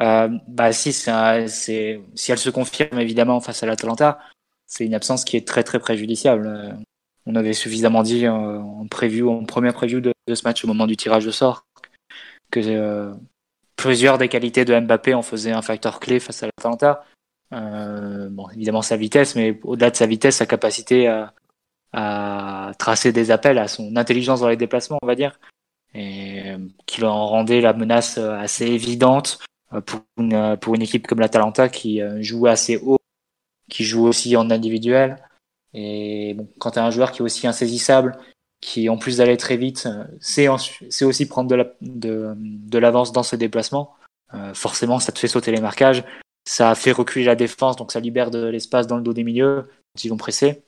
Euh, 0.00 0.28
bah 0.48 0.72
si, 0.72 0.92
si 0.92 1.10
elle 1.10 1.48
se 1.50 2.50
confirme 2.50 2.98
évidemment 2.98 3.40
face 3.40 3.62
à 3.62 3.66
l'Atalanta, 3.66 4.18
c'est 4.66 4.84
une 4.84 4.94
absence 4.94 5.24
qui 5.24 5.36
est 5.36 5.46
très 5.46 5.62
très 5.62 5.78
préjudiciable. 5.78 6.46
Euh, 6.46 6.72
on 7.26 7.36
avait 7.36 7.52
suffisamment 7.52 8.02
dit 8.02 8.28
en, 8.28 8.86
preview, 8.88 9.30
en 9.30 9.44
première 9.44 9.74
preview 9.74 10.00
de, 10.00 10.12
de, 10.26 10.34
ce 10.34 10.44
match 10.44 10.64
au 10.64 10.68
moment 10.68 10.86
du 10.86 10.96
tirage 10.96 11.24
de 11.24 11.30
sort 11.30 11.66
que 12.50 12.60
euh, 12.60 13.12
plusieurs 13.76 14.18
des 14.18 14.28
qualités 14.28 14.64
de 14.64 14.78
Mbappé 14.78 15.14
en 15.14 15.22
faisaient 15.22 15.52
un 15.52 15.62
facteur 15.62 16.00
clé 16.00 16.20
face 16.20 16.42
à 16.42 16.46
l'Atalanta. 16.46 17.04
Euh, 17.52 18.28
bon, 18.30 18.48
évidemment 18.50 18.82
sa 18.82 18.96
vitesse, 18.96 19.36
mais 19.36 19.58
au-delà 19.62 19.90
de 19.90 19.96
sa 19.96 20.06
vitesse, 20.06 20.36
sa 20.36 20.46
capacité 20.46 21.06
à, 21.06 21.34
à, 21.92 22.72
tracer 22.78 23.12
des 23.12 23.30
appels, 23.30 23.58
à 23.58 23.68
son 23.68 23.96
intelligence 23.96 24.40
dans 24.40 24.48
les 24.48 24.56
déplacements, 24.56 24.98
on 25.02 25.06
va 25.06 25.14
dire, 25.14 25.38
et 25.94 26.50
euh, 26.50 26.58
qui 26.86 27.04
en 27.04 27.26
rendait 27.26 27.60
la 27.60 27.72
menace 27.72 28.18
euh, 28.18 28.34
assez 28.34 28.66
évidente 28.66 29.38
euh, 29.72 29.80
pour 29.80 30.00
une, 30.18 30.56
pour 30.60 30.74
une 30.74 30.82
équipe 30.82 31.06
comme 31.06 31.20
l'Atalanta 31.20 31.68
qui 31.68 32.00
joue 32.20 32.46
assez 32.46 32.76
haut, 32.78 32.98
qui 33.70 33.84
joue 33.84 34.06
aussi 34.06 34.36
en 34.36 34.50
individuel. 34.50 35.16
Et 35.72 36.34
bon, 36.34 36.48
quand 36.58 36.72
tu 36.72 36.78
as 36.78 36.84
un 36.84 36.90
joueur 36.90 37.12
qui 37.12 37.20
est 37.20 37.24
aussi 37.24 37.46
insaisissable, 37.46 38.16
qui 38.64 38.88
en 38.88 38.96
plus 38.96 39.18
d'aller 39.18 39.36
très 39.36 39.58
vite, 39.58 39.86
c'est 40.20 40.48
aussi 40.48 41.28
prendre 41.28 41.54
de 41.82 42.78
l'avance 42.78 43.12
dans 43.12 43.22
ses 43.22 43.36
déplacements. 43.36 43.94
Euh, 44.32 44.54
forcément, 44.54 44.98
ça 44.98 45.12
te 45.12 45.18
fait 45.18 45.28
sauter 45.28 45.52
les 45.52 45.60
marquages, 45.60 46.02
ça 46.48 46.74
fait 46.74 46.90
reculer 46.90 47.26
la 47.26 47.36
défense, 47.36 47.76
donc 47.76 47.92
ça 47.92 48.00
libère 48.00 48.30
de 48.30 48.46
l'espace 48.46 48.86
dans 48.86 48.96
le 48.96 49.02
dos 49.02 49.12
des 49.12 49.22
milieux 49.22 49.68
quand 49.68 50.04
ils 50.04 50.08
vont 50.08 50.16
presser. 50.16 50.62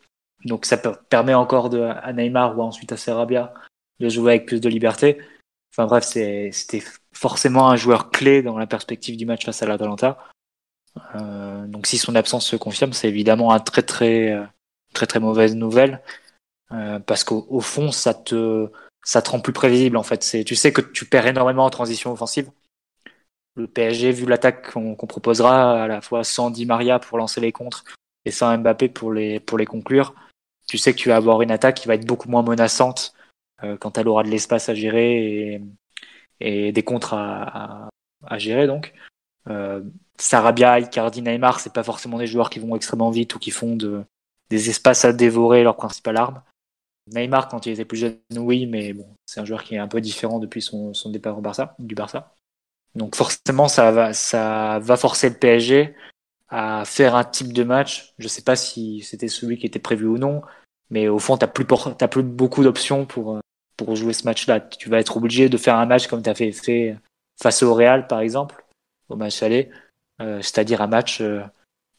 Donc 0.44 0.66
ça 0.66 0.77
permet 0.77 1.32
encore 1.32 1.74
à 1.74 2.12
Neymar 2.12 2.59
ou 2.59 2.62
ensuite 2.62 2.93
à 2.93 2.98
Serabia 2.98 3.55
de 3.98 4.10
jouer 4.10 4.32
avec 4.32 4.47
plus 4.47 4.60
de 4.60 4.68
liberté. 4.68 5.18
Enfin 5.73 5.86
bref, 5.86 6.05
c'était 6.05 6.82
forcément 7.12 7.70
un 7.70 7.77
joueur 7.77 8.10
clé 8.10 8.43
dans 8.43 8.59
la 8.59 8.66
perspective 8.66 9.16
du 9.16 9.24
match 9.24 9.47
face 9.47 9.62
à 9.62 9.66
l'Atalanta. 9.66 10.18
Euh, 11.14 11.66
donc 11.66 11.86
si 11.86 11.97
son 11.97 12.14
absence 12.14 12.47
se 12.47 12.56
confirme, 12.56 12.93
c'est 12.93 13.09
évidemment 13.09 13.52
un 13.52 13.60
très 13.60 13.82
très 13.82 14.32
euh, 14.32 14.44
très 14.93 15.06
très 15.06 15.18
mauvaise 15.18 15.56
nouvelle. 15.56 16.02
Euh, 16.72 16.98
parce 16.98 17.24
qu'au 17.24 17.60
fond, 17.60 17.93
ça 17.93 18.14
te, 18.14 18.70
ça 19.05 19.22
te 19.22 19.30
rend 19.30 19.40
plus 19.40 19.52
prévisible 19.52 19.97
en 19.97 20.02
fait. 20.02 20.22
C'est, 20.22 20.44
tu 20.44 20.56
sais 20.56 20.72
que 20.72 20.80
tu 20.80 21.05
perds 21.05 21.26
énormément 21.26 21.64
en 21.64 21.70
transition 21.70 22.12
offensive. 22.12 22.51
Le 23.55 23.66
PSG, 23.66 24.12
vu 24.12 24.26
l'attaque 24.26 24.72
qu'on 24.72 24.94
proposera, 24.97 25.84
à 25.84 25.86
la 25.86 26.01
fois 26.01 26.24
sans 26.24 26.51
Di 26.51 26.66
Maria 26.66 26.98
pour 26.98 27.16
lancer 27.18 27.40
les 27.40 27.52
contres 27.52 27.84
et 28.24 28.30
sans 28.30 28.56
Mbappé 28.59 28.88
pour 28.88 29.12
les, 29.12 29.40
pour 29.40 29.56
les 29.56 29.64
conclure, 29.64 30.14
tu 30.68 30.78
sais 30.78 30.93
que 30.93 30.98
tu 30.98 31.09
vas 31.09 31.16
avoir 31.16 31.43
une 31.43 31.51
attaque 31.51 31.76
qui 31.76 31.88
va 31.88 31.94
être 31.94 32.06
beaucoup 32.06 32.28
moins 32.28 32.43
menaçante 32.43 33.14
euh, 33.62 33.76
quand 33.78 33.97
elle 33.97 34.09
aura 34.09 34.24
de 34.24 34.28
l'espace 34.28 34.68
à 34.68 34.74
gérer 34.74 35.62
et, 36.40 36.72
des 36.72 36.82
contres 36.82 37.14
à, 37.14 37.88
gérer 38.36 38.66
donc. 38.66 38.93
Euh, 39.48 39.82
Sarabia, 40.18 40.80
Icardi, 40.80 41.22
Neymar, 41.22 41.60
c'est 41.60 41.72
pas 41.72 41.84
forcément 41.84 42.18
des 42.18 42.26
joueurs 42.26 42.51
qui 42.51 42.59
vont 42.59 42.74
extrêmement 42.76 43.10
vite 43.10 43.34
ou 43.34 43.38
qui 43.38 43.51
font 43.51 43.76
de, 43.76 44.05
des 44.51 44.70
espaces 44.70 45.05
à 45.05 45.12
dévorer 45.12 45.62
leur 45.62 45.76
principale 45.76 46.16
arme. 46.16 46.43
Neymar, 47.08 47.48
quand 47.48 47.66
il 47.66 47.72
était 47.72 47.84
plus 47.84 47.98
jeune, 47.98 48.18
oui, 48.36 48.66
mais 48.66 48.92
bon, 48.92 49.06
c'est 49.26 49.40
un 49.40 49.44
joueur 49.44 49.62
qui 49.62 49.76
est 49.76 49.78
un 49.78 49.88
peu 49.88 50.00
différent 50.00 50.38
depuis 50.38 50.62
son, 50.62 50.92
son 50.92 51.10
départ 51.10 51.38
au 51.38 51.40
Barça, 51.40 51.74
du 51.78 51.94
Barça. 51.94 52.34
Donc 52.94 53.14
forcément, 53.14 53.68
ça 53.68 53.92
va, 53.92 54.12
ça 54.12 54.78
va 54.80 54.96
forcer 54.96 55.28
le 55.28 55.36
PSG 55.36 55.94
à 56.48 56.84
faire 56.84 57.14
un 57.14 57.24
type 57.24 57.52
de 57.52 57.62
match. 57.62 58.14
Je 58.18 58.28
sais 58.28 58.42
pas 58.42 58.56
si 58.56 59.02
c'était 59.02 59.28
celui 59.28 59.58
qui 59.58 59.66
était 59.66 59.78
prévu 59.78 60.06
ou 60.06 60.18
non, 60.18 60.42
mais 60.90 61.08
au 61.08 61.18
fond, 61.18 61.36
t'as 61.36 61.46
plus, 61.46 61.66
t'as 61.98 62.08
plus 62.08 62.22
beaucoup 62.22 62.64
d'options 62.64 63.04
pour, 63.06 63.40
pour 63.76 63.94
jouer 63.94 64.12
ce 64.12 64.24
match-là. 64.24 64.60
Tu 64.60 64.88
vas 64.88 64.98
être 64.98 65.16
obligé 65.16 65.48
de 65.48 65.56
faire 65.56 65.76
un 65.76 65.86
match 65.86 66.06
comme 66.06 66.22
tu 66.22 66.30
as 66.30 66.34
fait, 66.34 66.96
face 67.40 67.62
au 67.62 67.74
Real, 67.74 68.06
par 68.06 68.20
exemple, 68.20 68.64
au 69.08 69.16
match 69.16 69.42
aller, 69.42 69.70
euh, 70.20 70.40
c'est-à-dire 70.40 70.80
un 70.80 70.86
match 70.86 71.20
euh, 71.20 71.42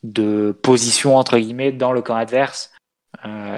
de 0.04 0.58
position 0.64 1.16
entre 1.16 1.38
guillemets 1.38 1.72
dans 1.72 1.92
le 1.92 2.02
camp 2.02 2.16
adverse 2.16 2.72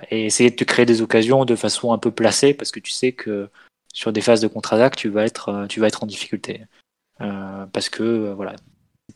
et 0.10 0.26
essayer 0.26 0.50
de 0.50 0.56
te 0.56 0.64
créer 0.64 0.86
des 0.86 1.02
occasions 1.02 1.46
de 1.46 1.56
façon 1.56 1.94
un 1.94 1.98
peu 1.98 2.12
placée 2.12 2.54
parce 2.54 2.72
que 2.72 2.80
tu 2.80 2.92
sais 2.92 3.12
que 3.12 3.50
sur 3.94 4.14
des 4.14 4.22
phases 4.22 4.42
de 4.42 4.48
contre-attaque 4.48 4.96
tu 4.96 5.10
vas 5.10 5.26
être 5.26 5.50
euh, 5.50 5.68
tu 5.68 5.80
vas 5.80 5.88
être 5.88 6.04
en 6.04 6.08
difficulté 6.08 6.66
euh, 7.22 7.66
parce 7.68 7.90
que 7.90 8.04
euh, 8.04 8.34
voilà 8.34 8.56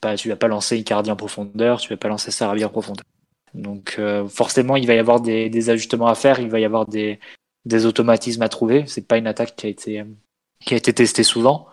pas, 0.01 0.15
tu 0.15 0.29
vas 0.29 0.35
pas 0.35 0.47
lancer 0.47 0.77
Icardi 0.77 1.11
en 1.11 1.15
profondeur 1.15 1.79
tu 1.79 1.89
vas 1.89 1.97
pas 1.97 2.07
lancer 2.07 2.31
Sarabia 2.31 2.67
en 2.67 2.69
profondeur 2.69 3.05
donc 3.53 4.01
forcément 4.29 4.75
il 4.75 4.87
va 4.87 4.95
y 4.95 4.99
avoir 4.99 5.21
des, 5.21 5.47
des, 5.47 5.69
ajustements 5.69 6.07
à 6.07 6.15
faire 6.15 6.39
il 6.39 6.49
va 6.49 6.59
y 6.59 6.65
avoir 6.65 6.87
des, 6.87 7.19
des 7.65 7.85
automatismes 7.85 8.41
à 8.41 8.49
trouver 8.49 8.85
c'est 8.87 9.07
pas 9.07 9.17
une 9.17 9.27
attaque 9.27 9.55
qui 9.55 9.67
a 9.67 9.69
été 9.69 10.03
qui 10.59 10.73
a 10.73 10.77
été 10.77 10.93
testée 10.93 11.23
souvent 11.23 11.67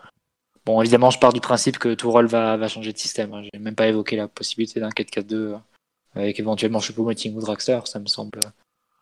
Bon, 0.63 0.79
évidemment, 0.79 1.09
je 1.09 1.17
pars 1.17 1.33
du 1.33 1.41
principe 1.41 1.79
que 1.79 1.95
Tourelle 1.95 2.27
va, 2.27 2.55
va 2.55 2.67
changer 2.67 2.93
de 2.93 2.97
système. 2.99 3.33
Hein. 3.33 3.41
J'ai 3.51 3.59
même 3.59 3.73
pas 3.73 3.87
évoqué 3.87 4.15
la 4.15 4.27
possibilité 4.27 4.79
d'un 4.79 4.89
4-4-2 4.89 5.59
avec 6.13 6.39
éventuellement 6.39 6.79
Choupo-Moting 6.79 7.35
ou 7.35 7.41
Draxler, 7.41 7.79
ça 7.85 7.97
me 7.97 8.05
semble 8.05 8.39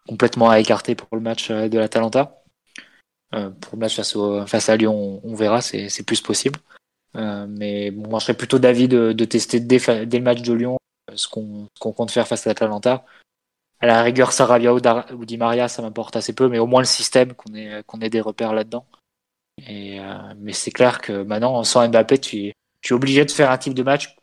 complètement 0.10 0.49
à 0.49 0.60
écarter 0.60 0.95
pour 0.95 1.07
le 1.11 1.22
match 1.22 1.52
euh, 1.52 1.69
de 1.69 1.77
la 1.77 1.88
Talenta. 1.88 2.41
Euh, 3.36 3.52
pour 3.52 3.76
le 3.76 3.80
match 3.81 3.95
face, 3.95 4.18
face 4.48 4.69
à 4.69 4.76
Lyon, 4.76 5.22
on, 5.23 5.36
verra, 5.36 5.61
c'est 5.61 6.03
plus 6.03 6.19
possible. 6.19 6.60
Euh, 7.15 7.45
mais 7.48 7.91
moi, 7.91 8.18
je 8.18 8.26
serais 8.26 8.38
plutôt 8.38 8.57
d'avis 8.57 8.88
de, 8.88 9.14
tester 9.26 9.60
dès, 9.60 9.77
le 9.77 10.19
match 10.19 10.41
de 10.41 10.53
Lyon 10.53 10.77
ce 11.14 11.27
qu'on 11.27 11.68
qu 11.80 11.94
compte 11.94 12.10
faire 12.10 12.27
face 12.27 12.48
à 12.48 12.49
la 12.49 12.56
Talenta. 12.56 13.06
À 13.81 13.86
la 13.86 14.02
rigueur, 14.02 14.31
Sarabia 14.31 14.73
ou, 14.73 14.80
ou 15.14 15.26
Di 15.26 15.38
Maria, 15.38 15.68
ça 15.68 15.84
m'importe 15.84 16.15
assez 16.15 16.34
peu, 16.34 16.49
mais 16.49 16.57
au 16.57 16.65
moins 16.65 16.81
le 16.81 16.88
système, 16.88 17.34
qu'on 17.34 17.53
ait, 17.53 18.10
des 18.10 18.22
repères 18.22 18.53
là-dedans. 18.53 18.88
Mais 19.68 20.53
c'est 20.53 20.72
clair 20.72 21.02
que 21.02 21.22
maintenant, 21.22 21.64
sans 21.64 21.88
Mbappé, 21.88 22.18
tu, 22.18 22.53
tu 22.81 22.94
es 22.94 22.95
obligé 22.95 23.26
de 23.26 23.31
faire 23.31 23.52
un 23.52 23.57
type 23.60 23.76
de 23.76 23.84
match 23.84 24.15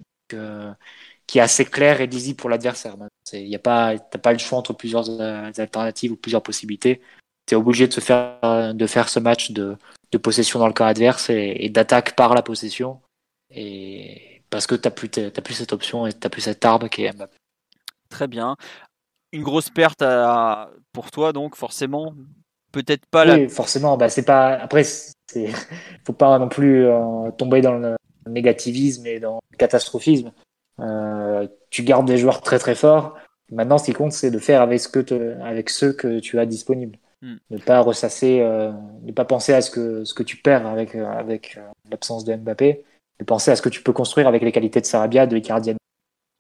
qui 1.27 1.39
est 1.39 1.43
assez 1.43 1.65
clair 1.65 2.01
et 2.01 2.07
lisible 2.07 2.37
pour 2.37 2.51
l'adversaire. 2.51 2.97
Il 3.33 3.49
y 3.49 3.57
a 3.57 3.61
pas, 3.61 3.99
t'as 3.99 4.19
pas 4.19 4.33
le 4.33 4.39
choix 4.39 4.59
entre 4.59 4.73
plusieurs 4.73 5.09
euh, 5.09 5.51
alternatives 5.59 6.13
ou 6.13 6.17
plusieurs 6.17 6.43
possibilités. 6.43 7.01
Tu 7.47 7.55
es 7.55 7.57
obligé 7.57 7.87
de, 7.87 7.93
se 7.93 8.01
faire, 8.01 8.75
de 8.75 8.87
faire 8.87 9.09
ce 9.09 9.21
match 9.21 9.53
de, 9.53 9.77
de 10.13 10.19
possession 10.19 10.59
dans 10.59 10.67
le 10.67 10.73
camp 10.73 10.87
adverse 10.87 11.31
et, 11.31 11.57
et 11.61 11.69
d'attaque 11.69 12.17
par 12.17 12.35
la 12.35 12.43
possession. 12.43 13.01
Et 13.51 14.43
parce 14.51 14.67
que 14.67 14.75
tu 14.75 14.87
n'as 14.87 14.91
plus, 14.91 15.09
plus 15.09 15.55
cette 15.55 15.73
option 15.73 16.07
et 16.07 16.13
tu 16.13 16.29
plus 16.29 16.43
cette 16.43 16.65
arme 16.65 16.89
qui 16.89 17.05
est 17.05 17.13
Mbappé. 17.13 17.37
Très 18.09 18.29
bien. 18.29 18.57
une 19.33 19.43
grosse 19.43 19.71
perte 19.71 20.03
à, 20.03 20.71
pour 20.93 21.11
toi, 21.11 21.33
donc 21.33 21.57
forcément, 21.57 22.15
peut-être 22.73 23.07
pas 23.11 23.27
oui, 23.37 23.49
forcément. 23.49 23.97
Bah, 23.97 24.09
c'est 24.09 24.25
pas. 24.25 24.55
Après, 24.55 24.85
c'est 24.85 25.51
faut 26.07 26.13
pas 26.13 26.39
non 26.39 26.49
plus 26.49 26.87
euh, 26.87 27.31
tomber 27.33 27.61
dans 27.61 27.75
le 27.75 27.97
négativisme 28.29 29.07
et 29.07 29.21
dans 29.21 29.41
le 29.51 29.57
catastrophisme. 29.57 30.33
Euh, 30.81 31.47
tu 31.71 31.83
gardes 31.83 32.07
des 32.07 32.19
joueurs 32.19 32.41
très 32.41 32.59
très 32.59 32.75
forts. 32.75 33.17
Maintenant, 33.51 33.79
ce 33.79 33.85
qui 33.85 33.93
compte, 33.93 34.13
c'est 34.13 34.31
de 34.31 34.39
faire 34.39 34.61
avec, 34.63 34.81
ce 34.81 34.89
que 34.89 35.41
avec 35.43 35.71
ceux 35.71 35.93
que 35.93 36.19
tu 36.19 36.39
as 36.39 36.47
disponibles. 36.47 36.99
Hmm. 37.23 37.37
Ne 37.51 37.59
pas 37.59 37.81
ressasser, 37.81 38.41
euh, 38.41 38.73
ne 39.03 39.13
pas 39.13 39.25
penser 39.25 39.53
à 39.53 39.63
ce 39.63 39.71
que, 39.71 40.05
ce 40.05 40.15
que 40.15 40.23
tu 40.23 40.37
perds 40.37 40.67
avec, 40.67 40.95
avec 40.95 41.59
l'absence 41.91 42.25
de 42.25 42.35
Mbappé, 42.35 42.85
mais 43.19 43.25
penser 43.25 43.51
à 43.51 43.57
ce 43.57 43.63
que 43.63 43.69
tu 43.69 43.83
peux 43.83 43.93
construire 43.93 44.29
avec 44.29 44.43
les 44.43 44.53
qualités 44.53 44.81
de 44.81 44.87
Sarabia, 44.87 45.27
de 45.27 45.37
Icardi, 45.37 45.75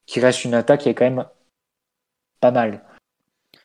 qui 0.07 0.21
reste 0.21 0.45
une 0.45 0.55
attaque 0.55 0.81
qui 0.81 0.89
est 0.89 0.95
quand 0.95 1.05
même 1.07 1.25
pas 2.41 2.51
mal, 2.51 2.83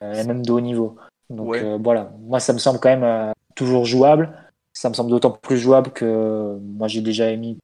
et 0.02 0.24
même 0.24 0.46
de 0.46 0.52
haut 0.52 0.62
niveau. 0.62 0.96
Donc 1.30 1.58
voilà, 1.82 2.14
moi 2.20 2.40
ça 2.40 2.54
me 2.54 2.60
semble 2.60 2.80
quand 2.80 2.96
même 2.96 3.34
toujours 3.56 3.86
jouable 3.86 4.34
ça 4.74 4.90
me 4.90 4.94
semble 4.94 5.10
d'autant 5.10 5.32
plus 5.32 5.58
jouable 5.58 5.92
que 5.92 6.58
moi 6.62 6.88
j'ai 6.88 7.02
déjà 7.02 7.30
émis 7.30 7.60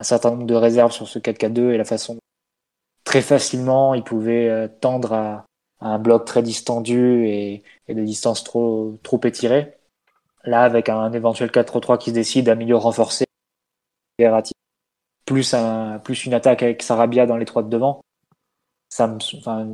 un 0.00 0.04
certain 0.04 0.30
nombre 0.30 0.46
de 0.46 0.54
réserves 0.54 0.92
sur 0.92 1.08
ce 1.08 1.18
4-4-2 1.18 1.70
et 1.72 1.78
la 1.78 1.84
façon 1.84 2.18
très 3.04 3.22
facilement 3.22 3.94
il 3.94 4.04
pouvait 4.04 4.48
euh, 4.48 4.68
tendre 4.68 5.12
à, 5.12 5.44
un 5.80 5.98
bloc 5.98 6.24
très 6.24 6.42
distendu 6.42 7.26
et, 7.26 7.62
et 7.86 7.94
de 7.94 8.02
distance 8.02 8.42
trop 8.42 8.98
trop 9.02 9.20
étirée. 9.24 9.74
Là, 10.44 10.62
avec 10.62 10.88
un 10.88 11.12
éventuel 11.12 11.50
4-3 11.50 11.98
qui 11.98 12.10
se 12.10 12.14
décide 12.14 12.48
à 12.48 12.54
milieu 12.54 12.76
renforcé, 12.76 13.26
plus 15.26 15.54
un, 15.54 15.98
plus 15.98 16.24
une 16.24 16.34
attaque 16.34 16.62
avec 16.62 16.82
Sarabia 16.82 17.26
dans 17.26 17.36
les 17.36 17.44
trois 17.44 17.62
de 17.62 17.68
devant, 17.68 18.00
ça 18.88 19.06
me, 19.06 19.18
enfin, 19.36 19.68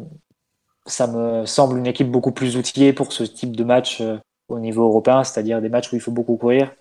ça 0.87 1.07
me 1.07 1.47
semble 1.47 1.79
une 1.79 1.87
équipe 1.87 2.11
beaucoup 2.11 2.33
plus 2.33 2.57
outillée 2.57 2.93
pour 2.93 3.13
ce 3.13 3.23
type 3.23 3.57
de 3.57 3.65
match 3.65 4.01
euh, 4.01 4.19
au 4.49 4.59
niveau 4.59 4.85
européen, 4.85 5.25
c'est-à-dire 5.25 5.61
des 5.63 5.69
matchs 5.69 5.93
où 5.93 5.97
il 5.97 6.01
faut 6.01 6.11
beaucoup 6.11 6.37
courir, 6.37 6.73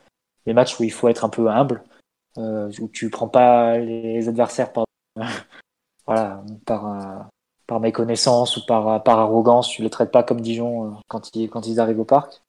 des 0.46 0.54
matchs 0.54 0.80
où 0.80 0.84
il 0.84 0.92
faut 0.92 1.08
être 1.08 1.24
un 1.24 1.30
peu 1.30 1.50
humble, 1.50 1.84
où 2.38 2.88
tu 2.92 3.10
prends 3.10 3.28
pas 3.28 3.78
les 3.78 4.28
adversaires 4.28 4.72
par 4.74 4.86
voilà 6.08 6.44
par 6.66 6.88
euh, 6.88 7.24
par 7.68 7.80
méconnaissance 7.80 8.58
ou 8.58 8.66
par 8.66 9.04
par 9.04 9.20
arrogance, 9.20 9.70
tu 9.70 9.82
les 9.84 9.90
traites 9.90 10.12
pas 10.12 10.24
comme 10.24 10.42
Dijon 10.42 10.86
euh, 10.86 10.90
quand 11.08 11.36
ils 11.36 11.50
quand 11.50 11.68
ils 11.68 11.80
arrivent 11.80 12.00
au 12.00 12.06
parc. 12.06 12.42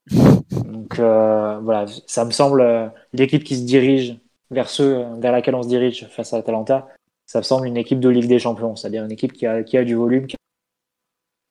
Donc 0.64 0.98
euh, 0.98 1.58
voilà, 1.60 1.86
ça 2.06 2.24
me 2.24 2.30
semble 2.30 2.92
l'équipe 3.12 3.44
qui 3.44 3.56
se 3.56 3.64
dirige 3.64 4.18
vers 4.50 4.68
ceux 4.68 5.04
vers 5.18 5.32
laquelle 5.32 5.54
on 5.54 5.62
se 5.62 5.68
dirige 5.68 6.08
face 6.08 6.32
à 6.32 6.38
Atalanta, 6.38 6.88
ça 7.26 7.38
me 7.38 7.44
semble 7.44 7.66
une 7.66 7.76
équipe 7.76 8.00
de 8.00 8.08
Ligue 8.08 8.28
des 8.28 8.38
Champions, 8.38 8.76
c'est-à-dire 8.76 9.04
une 9.04 9.12
équipe 9.12 9.32
qui 9.32 9.46
a 9.46 9.62
qui 9.62 9.76
a 9.76 9.84
du 9.84 9.94
volume, 9.94 10.26
qui 10.26 10.36
a, 10.36 10.38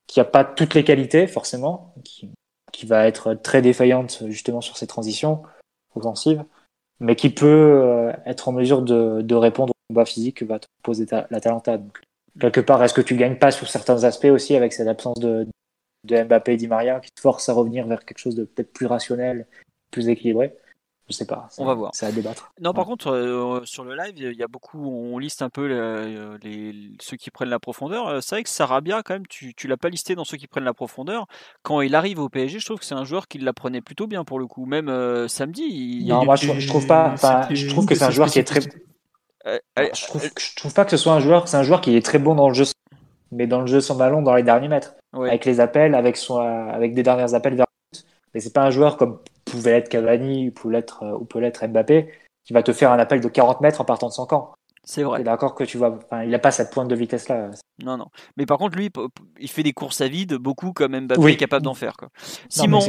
qui 0.08 0.20
a 0.20 0.26
pas 0.26 0.44
toutes 0.44 0.74
les 0.74 0.84
qualités 0.84 1.28
forcément, 1.28 1.94
qui, 2.04 2.30
qui 2.72 2.86
va 2.86 3.08
être 3.08 3.34
très 3.34 3.62
défaillante 3.62 4.24
justement 4.28 4.62
sur 4.62 4.78
ses 4.78 4.88
transitions 4.88 5.44
offensives, 5.96 6.44
mais 7.00 7.16
qui 7.16 7.30
peut 7.30 7.46
euh, 7.48 8.12
être 8.26 8.48
en 8.48 8.52
mesure 8.52 8.82
de, 8.82 9.36
répondre 9.36 9.72
au 9.72 9.94
combat 9.94 10.06
physique 10.06 10.38
que 10.38 10.46
va 10.46 10.60
te 10.60 10.68
poser 10.84 11.06
la 11.10 11.42
Talenta. 11.42 11.78
Donc, 11.78 12.00
quelque 12.40 12.62
part, 12.62 12.84
est-ce 12.84 12.94
que 12.94 13.02
tu 13.02 13.16
gagnes 13.16 13.38
pas 13.38 13.52
sur 13.52 13.70
certains 13.70 14.04
aspects 14.04 14.26
aussi 14.26 14.56
avec 14.56 14.74
cette 14.74 14.88
absence 14.88 15.20
de, 15.20 15.48
de 16.06 16.24
Mbappé 16.24 16.54
et 16.54 16.58
Di 16.58 16.68
Maria 16.68 17.00
qui 17.00 17.12
te 17.12 17.22
force 17.22 17.50
à 17.50 17.54
revenir 17.54 17.88
vers 17.88 18.06
quelque 18.06 18.20
chose 18.20 18.36
de 18.36 18.46
peut-être 18.46 18.74
plus 18.74 18.86
rationnel, 18.86 19.48
plus 19.92 20.10
équilibré? 20.10 20.56
Je 21.10 21.14
sais 21.14 21.26
pas. 21.26 21.50
On 21.58 21.66
va 21.66 21.74
voir. 21.74 21.92
C'est 21.94 22.06
à 22.06 22.12
débattre. 22.12 22.54
Non, 22.62 22.74
par 22.74 22.86
contre, 22.86 23.12
euh, 23.12 23.62
sur 23.66 23.84
le 23.84 23.94
live, 23.96 24.14
il 24.16 24.38
y 24.38 24.44
a 24.44 24.48
beaucoup, 24.48 24.86
on 24.88 25.18
liste 25.18 25.42
un 25.42 25.50
peu 25.50 25.66
les, 26.42 26.92
ceux 27.02 27.18
qui 27.18 27.30
prennent 27.30 27.50
la 27.50 27.60
profondeur. 27.60 28.08
Euh, 28.08 28.22
c'est 28.22 28.36
vrai 28.36 28.44
que 28.44 28.50
Sarabia, 28.50 29.04
quand 29.04 29.16
même, 29.16 29.28
tu, 29.28 29.54
tu 29.54 29.68
l'as 29.68 29.76
pas 29.76 29.90
listé 29.90 30.16
dans 30.16 30.24
ceux 30.24 30.38
qui 30.38 30.48
prennent 30.48 30.64
la 30.64 30.74
profondeur. 30.74 31.28
Quand 31.62 31.82
il 31.82 31.94
arrive 31.96 32.20
au 32.20 32.30
PSG, 32.30 32.60
je 32.60 32.66
trouve 32.66 32.80
que 32.80 32.86
c'est 32.86 32.96
un 32.96 33.04
joueur 33.04 33.28
qui 33.28 33.38
la 33.38 33.52
prenait 33.52 33.82
plutôt 33.82 34.08
bien 34.08 34.24
pour 34.24 34.40
le 34.40 34.48
coup. 34.48 34.66
Même 34.66 34.88
euh, 34.88 35.28
samedi. 35.28 35.64
Il... 35.64 36.08
Non, 36.08 36.24
moi 36.24 36.38
je, 36.38 36.68
trouve 36.68 36.88
pas. 36.88 37.16
je 37.50 37.68
trouve 37.68 37.86
que 37.86 37.96
c'est 37.96 38.06
un 38.06 38.12
joueur 38.12 38.30
qui 38.30 38.40
est 38.40 38.46
très. 38.46 38.62
je, 38.62 40.06
trouve, 40.08 40.22
je 40.24 40.56
trouve 40.56 40.74
pas 40.74 40.86
que 40.86 40.92
ce 40.92 40.98
soit 40.98 41.14
un 41.14 41.20
joueur. 41.20 41.50
C'est 41.50 41.58
un 41.58 41.64
joueur 41.64 41.82
qui 41.82 41.98
est 41.98 42.06
très 42.06 42.20
bon 42.20 42.34
dans 42.34 42.48
le 42.48 42.54
jeu, 42.54 42.66
mais 43.34 43.46
dans 43.46 43.60
le 43.60 43.68
jeu 43.68 43.82
sans 43.82 43.96
ballon, 43.96 44.22
dans 44.22 44.36
les 44.36 44.44
derniers 44.44 44.70
mètres, 44.70 44.96
avec 45.12 45.44
les 45.44 45.60
appels, 45.60 45.96
avec 45.96 46.16
son, 46.16 46.38
avec 46.40 46.94
des 46.94 47.04
derniers 47.04 47.34
appels 47.34 47.56
vers. 47.56 47.68
Mais 48.34 48.40
c'est 48.40 48.54
pas 48.54 48.64
un 48.64 48.72
joueur 48.72 48.96
comme 48.98 49.20
pouvait 49.54 49.72
être 49.72 49.90
Cavani 49.90 50.50
ou 50.50 50.52
peut 50.52 50.70
l'être 50.70 51.06
ou 51.20 51.26
peut 51.26 51.40
l'être 51.40 51.66
Mbappé, 51.66 52.12
qui 52.44 52.54
va 52.54 52.64
te 52.64 52.74
faire 52.74 52.92
un 52.92 53.00
appel 53.00 53.22
de 53.22 53.28
40 53.28 53.62
mètres 53.62 53.82
en 53.82 53.86
partant 53.86 54.08
de 54.08 54.14
son 54.14 54.26
camp. 54.26 54.54
C'est 54.84 55.04
vrai. 55.04 55.24
D'accord 55.24 55.56
que 55.56 55.64
tu 55.64 55.78
vois, 55.78 55.98
enfin, 56.04 56.24
il 56.24 56.32
n'a 56.32 56.40
pas 56.40 56.52
cette 56.52 56.72
pointe 56.72 56.90
de 56.90 56.96
vitesse 56.96 57.30
là. 57.30 57.52
Non, 57.84 57.98
non. 57.98 58.08
Mais 58.36 58.46
par 58.46 58.58
contre, 58.58 58.78
lui, 58.78 58.90
il 59.40 59.50
fait 59.50 59.64
des 59.64 59.72
courses 59.72 60.02
à 60.02 60.08
vide, 60.08 60.36
beaucoup 60.36 60.74
comme 60.74 61.00
Mbappé 61.00 61.32
est 61.32 61.38
capable 61.38 61.64
d'en 61.64 61.74
faire. 61.74 61.94
Quoi. 61.94 62.10
Simon, 62.50 62.80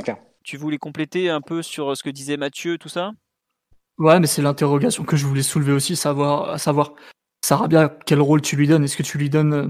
tu 0.42 0.56
voulais 0.56 0.78
compléter 0.78 1.30
un 1.30 1.40
peu 1.40 1.62
sur 1.62 1.96
ce 1.96 2.02
que 2.02 2.10
disait 2.10 2.36
Mathieu, 2.36 2.78
tout 2.78 2.88
ça? 2.88 3.12
Ouais, 3.98 4.18
mais 4.18 4.26
c'est 4.26 4.42
l'interrogation 4.42 5.04
que 5.04 5.16
je 5.16 5.26
voulais 5.26 5.42
soulever 5.42 5.72
aussi, 5.72 5.94
savoir, 5.94 6.50
à 6.50 6.58
savoir, 6.58 6.94
Sarabia, 7.44 7.96
quel 8.06 8.20
rôle 8.20 8.42
tu 8.42 8.56
lui 8.56 8.66
donnes? 8.66 8.84
Est-ce 8.84 8.96
que 8.96 9.04
tu 9.04 9.18
lui 9.18 9.30
donnes 9.30 9.52
euh, 9.52 9.68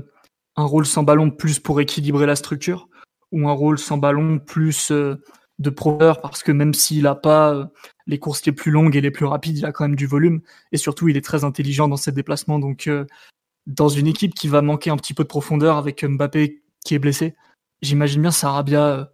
un 0.57 0.65
rôle 0.65 0.87
sans 0.87 1.03
ballon 1.03 1.31
plus 1.31 1.59
pour 1.59 1.81
équilibrer 1.81 2.25
la 2.25 2.37
structure 2.37 2.89
ou 3.33 3.49
un 3.49 3.53
rôle 3.53 3.79
sans 3.79 3.99
ballon 3.99 4.39
plus 4.39 4.93
euh, 4.93 5.16
de 5.59 5.70
profondeur 5.70 6.20
parce 6.20 6.43
que 6.43 6.52
même 6.52 6.74
s'il 6.74 7.06
a 7.06 7.14
pas 7.14 7.55
euh, 7.55 7.66
les 8.06 8.18
courses 8.18 8.44
les 8.47 8.52
plus 8.52 8.70
longues 8.70 8.97
et 8.97 9.01
les 9.01 9.10
plus 9.10 9.26
rapides, 9.26 9.59
il 9.59 9.66
a 9.66 9.72
quand 9.72 9.85
même 9.85 9.97
du 9.97 10.06
volume 10.06 10.40
et 10.72 10.76
surtout 10.76 11.09
il 11.09 11.16
est 11.16 11.24
très 11.24 11.44
intelligent 11.44 11.89
dans 11.89 11.97
ses 11.97 12.12
déplacements. 12.12 12.59
Donc 12.59 12.86
euh, 12.86 13.06
dans 13.66 13.89
une 13.89 14.06
équipe 14.06 14.35
qui 14.35 14.48
va 14.48 14.62
manquer 14.62 14.90
un 14.90 14.97
petit 14.97 15.14
peu 15.14 15.22
de 15.22 15.28
profondeur 15.28 15.76
avec 15.76 16.05
Mbappé 16.05 16.62
qui 16.85 16.94
est 16.94 16.98
blessé, 16.98 17.36
j'imagine 17.82 18.22
bien 18.22 18.31
Sarabia 18.31 18.86
euh, 18.86 19.05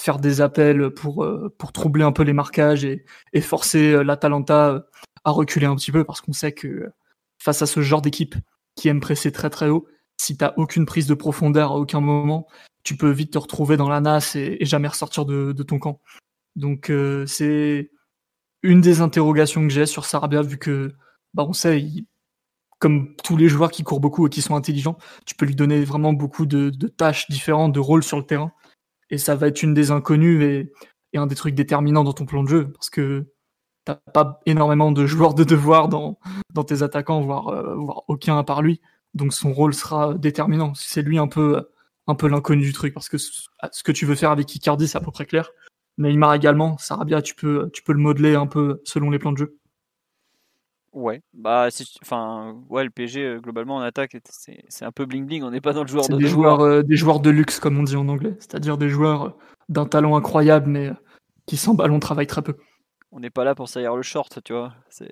faire 0.00 0.18
des 0.18 0.40
appels 0.40 0.90
pour 0.90 1.26
pour 1.58 1.72
troubler 1.72 2.04
un 2.04 2.12
peu 2.12 2.22
les 2.22 2.32
marquages 2.32 2.84
et, 2.84 3.04
et 3.34 3.42
forcer 3.42 4.02
l'Atalanta 4.02 4.86
à 5.24 5.30
reculer 5.30 5.66
un 5.66 5.76
petit 5.76 5.92
peu 5.92 6.04
parce 6.04 6.22
qu'on 6.22 6.32
sait 6.32 6.52
que 6.52 6.90
face 7.38 7.60
à 7.60 7.66
ce 7.66 7.82
genre 7.82 8.00
d'équipe 8.00 8.34
qui 8.76 8.88
aime 8.88 9.00
presser 9.00 9.30
très 9.30 9.50
très 9.50 9.68
haut, 9.68 9.86
si 10.16 10.36
t'as 10.36 10.54
aucune 10.56 10.86
prise 10.86 11.06
de 11.06 11.14
profondeur 11.14 11.72
à 11.72 11.76
aucun 11.76 12.00
moment, 12.00 12.46
tu 12.82 12.96
peux 12.96 13.10
vite 13.10 13.32
te 13.32 13.38
retrouver 13.38 13.76
dans 13.76 13.88
la 13.88 14.00
nasse 14.00 14.36
et, 14.36 14.58
jamais 14.64 14.88
ressortir 14.88 15.24
de, 15.24 15.52
ton 15.62 15.78
camp. 15.78 16.00
Donc 16.56 16.90
euh, 16.90 17.26
c'est 17.26 17.90
une 18.62 18.80
des 18.80 19.00
interrogations 19.00 19.62
que 19.62 19.72
j'ai 19.72 19.86
sur 19.86 20.04
Sarabia, 20.04 20.42
vu 20.42 20.58
que 20.58 20.92
bah, 21.34 21.44
on 21.48 21.52
sait, 21.52 21.84
comme 22.78 23.14
tous 23.16 23.36
les 23.36 23.48
joueurs 23.48 23.70
qui 23.70 23.82
courent 23.82 24.00
beaucoup 24.00 24.26
et 24.26 24.30
qui 24.30 24.42
sont 24.42 24.56
intelligents, 24.56 24.98
tu 25.26 25.34
peux 25.34 25.46
lui 25.46 25.54
donner 25.54 25.84
vraiment 25.84 26.12
beaucoup 26.12 26.46
de, 26.46 26.70
tâches 26.88 27.28
différentes, 27.30 27.72
de 27.72 27.80
rôles 27.80 28.02
sur 28.02 28.18
le 28.18 28.24
terrain. 28.24 28.52
Et 29.10 29.18
ça 29.18 29.34
va 29.34 29.48
être 29.48 29.62
une 29.62 29.74
des 29.74 29.90
inconnues 29.90 30.44
et, 30.44 30.72
un 31.16 31.26
des 31.26 31.34
trucs 31.34 31.56
déterminants 31.56 32.04
dans 32.04 32.12
ton 32.12 32.24
plan 32.24 32.44
de 32.44 32.48
jeu, 32.48 32.72
parce 32.72 32.88
que 32.88 33.32
t'as 33.84 33.96
pas 33.96 34.40
énormément 34.46 34.92
de 34.92 35.06
joueurs 35.06 35.34
de 35.34 35.42
devoir 35.42 35.88
dans, 35.88 36.20
dans 36.54 36.62
tes 36.62 36.82
attaquants, 36.82 37.20
voire, 37.20 37.48
euh, 37.48 37.74
voire 37.74 38.04
aucun 38.06 38.38
à 38.38 38.44
part 38.44 38.62
lui. 38.62 38.80
Donc 39.14 39.32
son 39.32 39.52
rôle 39.52 39.74
sera 39.74 40.14
déterminant. 40.14 40.72
C'est 40.74 41.02
lui 41.02 41.18
un 41.18 41.26
peu 41.26 41.68
un 42.06 42.14
peu 42.14 42.28
l'inconnu 42.28 42.62
du 42.62 42.72
truc 42.72 42.94
parce 42.94 43.08
que 43.08 43.18
ce 43.18 43.82
que 43.84 43.92
tu 43.92 44.06
veux 44.06 44.14
faire 44.14 44.30
avec 44.30 44.54
Icardi, 44.54 44.88
c'est 44.88 44.98
à 44.98 45.00
peu 45.00 45.10
près 45.10 45.26
clair. 45.26 45.50
Neymar 45.98 46.34
également, 46.34 46.78
Sarabia, 46.78 47.22
tu 47.22 47.34
peux, 47.34 47.70
tu 47.72 47.82
peux 47.82 47.92
le 47.92 47.98
modeler 47.98 48.34
un 48.34 48.46
peu 48.46 48.80
selon 48.84 49.10
les 49.10 49.18
plans 49.18 49.32
de 49.32 49.38
jeu. 49.38 49.56
Ouais, 50.92 51.22
bah, 51.32 51.68
enfin, 52.02 52.56
ouais, 52.68 52.82
le 52.82 52.90
PSG 52.90 53.22
euh, 53.22 53.40
globalement 53.40 53.76
en 53.76 53.80
attaque, 53.80 54.16
c'est 54.68 54.84
un 54.84 54.90
peu 54.90 55.06
bling 55.06 55.24
bling. 55.24 55.44
On 55.44 55.52
n'est 55.52 55.60
pas 55.60 55.72
dans 55.72 55.82
le 55.82 55.88
joueur 55.88 56.08
de 56.08 56.16
des 56.16 56.26
joueurs, 56.26 56.60
euh, 56.60 56.82
des 56.82 56.96
joueurs 56.96 57.20
de 57.20 57.30
luxe 57.30 57.60
comme 57.60 57.78
on 57.78 57.84
dit 57.84 57.94
en 57.94 58.08
anglais, 58.08 58.34
c'est-à-dire 58.40 58.76
des 58.76 58.88
joueurs 58.88 59.22
euh, 59.22 59.30
d'un 59.68 59.86
talent 59.86 60.16
incroyable 60.16 60.68
mais 60.68 60.90
qui 61.46 61.56
sans 61.56 61.74
ballon 61.74 62.00
travaillent 62.00 62.26
très 62.26 62.42
peu 62.42 62.56
on 63.12 63.20
n'est 63.20 63.30
pas 63.30 63.44
là 63.44 63.54
pour 63.54 63.68
salir 63.68 63.96
le 63.96 64.02
short, 64.02 64.38
tu 64.44 64.52
vois. 64.52 64.72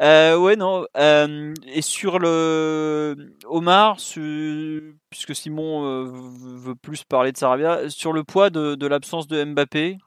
euh, 0.00 0.36
ouais, 0.36 0.56
non. 0.56 0.84
Euh, 0.96 1.54
et 1.66 1.82
sur 1.82 2.18
le 2.18 3.34
Omar, 3.46 3.96
puisque 3.96 5.34
Simon 5.34 5.84
euh, 5.84 6.04
veut 6.08 6.74
plus 6.74 7.04
parler 7.04 7.32
de 7.32 7.36
Sarabia, 7.36 7.88
sur 7.88 8.12
le 8.12 8.24
poids 8.24 8.50
de, 8.50 8.86
l'absence 8.86 9.28
de 9.28 9.44
Mbappé, 9.44 9.98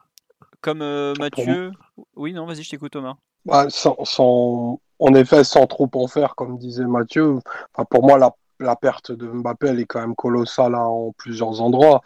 comme 0.60 0.84
Mathieu. 1.18 1.72
Oui, 2.14 2.32
non, 2.32 2.46
vas-y, 2.46 2.62
je 2.62 2.70
t'écoute, 2.70 2.94
Omar. 2.96 3.16
Bah, 3.46 3.66
sans, 3.70 4.80
en 4.98 5.14
effet, 5.14 5.44
sans 5.44 5.66
trop 5.66 5.88
en 5.94 6.06
faire, 6.08 6.34
comme 6.34 6.58
disait 6.58 6.84
Mathieu. 6.84 7.38
Enfin, 7.72 7.86
pour 7.88 8.04
moi, 8.04 8.18
la, 8.18 8.34
la, 8.58 8.76
perte 8.76 9.12
de 9.12 9.26
Mbappé, 9.26 9.68
elle 9.68 9.80
est 9.80 9.86
quand 9.86 10.00
même 10.00 10.14
colossale 10.14 10.74
hein, 10.74 10.84
en 10.84 11.12
plusieurs 11.16 11.62
endroits. 11.62 12.02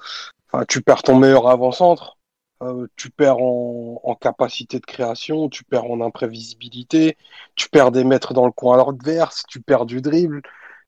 Enfin, 0.46 0.64
tu 0.68 0.80
perds 0.80 1.02
ton 1.02 1.18
meilleur 1.18 1.48
avant-centre 1.48 2.16
euh, 2.64 2.86
tu 2.96 3.10
perds 3.10 3.38
en, 3.38 4.14
capacité 4.20 4.78
de 4.78 4.86
création, 4.86 5.48
tu 5.48 5.64
perds 5.64 5.90
en 5.90 6.00
imprévisibilité, 6.00 7.16
tu 7.56 7.68
perds 7.68 7.90
des 7.90 8.04
mètres 8.04 8.32
dans 8.32 8.46
le 8.46 8.52
coin 8.52 8.78
adverse, 8.88 9.42
tu 9.48 9.60
perds 9.60 9.86
du 9.86 10.00
dribble, 10.00 10.42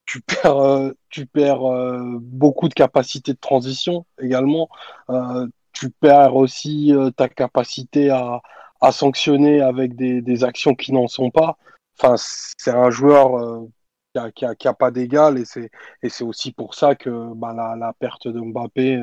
tu 0.07 0.20
perds, 0.23 0.59
euh, 0.59 0.93
tu 1.11 1.27
perds 1.27 1.65
euh, 1.70 2.19
beaucoup 2.20 2.69
de 2.69 2.74
capacité 2.74 3.32
de 3.32 3.39
transition 3.39 4.07
également. 4.20 4.69
tu 5.73 5.90
perds 5.90 6.36
aussi 6.36 6.93
ta 7.16 7.28
capacité 7.28 8.11
à, 8.11 8.40
sanctionner 8.93 9.61
avec 9.61 9.97
des, 9.97 10.44
actions 10.44 10.74
qui 10.74 10.93
n'en 10.93 11.09
sont 11.09 11.31
pas. 11.31 11.59
Enfin, 11.98 12.15
c'est 12.19 12.70
un 12.70 12.90
joueur 12.90 13.66
qui 14.35 14.44
a, 14.44 14.55
a, 14.65 14.74
pas 14.74 14.90
d'égal 14.90 15.39
et 15.39 15.44
c'est 15.44 15.70
et 16.03 16.09
c'est 16.09 16.24
aussi 16.24 16.53
pour 16.53 16.74
ça 16.74 16.94
que 16.94 17.35
bah, 17.35 17.53
la, 17.55 17.77
la, 17.77 17.93
perte 17.93 18.28
de 18.28 18.40
Mbappé 18.40 19.03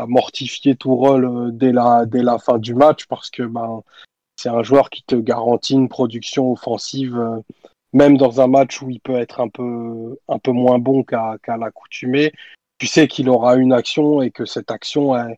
euh, 0.00 0.04
a 0.04 0.06
mortifié 0.06 0.76
tout 0.76 0.94
rôle 0.94 1.24
euh, 1.24 1.50
dès 1.52 1.72
la 1.72 2.06
dès 2.06 2.22
la 2.22 2.38
fin 2.38 2.58
du 2.58 2.74
match 2.74 3.06
parce 3.06 3.30
que 3.30 3.42
bah, 3.42 3.80
c'est 4.36 4.48
un 4.48 4.62
joueur 4.62 4.90
qui 4.90 5.02
te 5.04 5.14
garantit 5.16 5.74
une 5.74 5.88
production 5.88 6.52
offensive 6.52 7.18
euh, 7.18 7.40
même 7.92 8.16
dans 8.16 8.40
un 8.40 8.46
match 8.46 8.82
où 8.82 8.90
il 8.90 9.00
peut 9.00 9.16
être 9.16 9.40
un 9.40 9.48
peu 9.48 10.18
un 10.28 10.38
peu 10.38 10.52
moins 10.52 10.78
bon 10.78 11.02
qu'à 11.04 11.36
qu'à 11.42 11.56
l'accoutumée. 11.56 12.32
Tu 12.78 12.86
sais 12.86 13.08
qu'il 13.08 13.28
aura 13.28 13.56
une 13.56 13.72
action 13.72 14.22
et 14.22 14.30
que 14.30 14.44
cette 14.46 14.70
action 14.70 15.14
elle, 15.16 15.36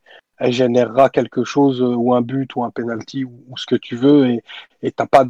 générera 0.53 1.09
quelque 1.11 1.45
chose 1.45 1.81
ou 1.83 2.15
un 2.15 2.21
but 2.21 2.57
ou 2.57 2.65
un 2.65 2.71
penalty 2.71 3.25
ou, 3.25 3.57
ce 3.57 3.67
que 3.67 3.77
tu 3.77 3.97
veux. 3.97 4.29
Et 4.29 4.43
et 4.83 4.93
t'as 4.93 5.07
pas 5.07 5.25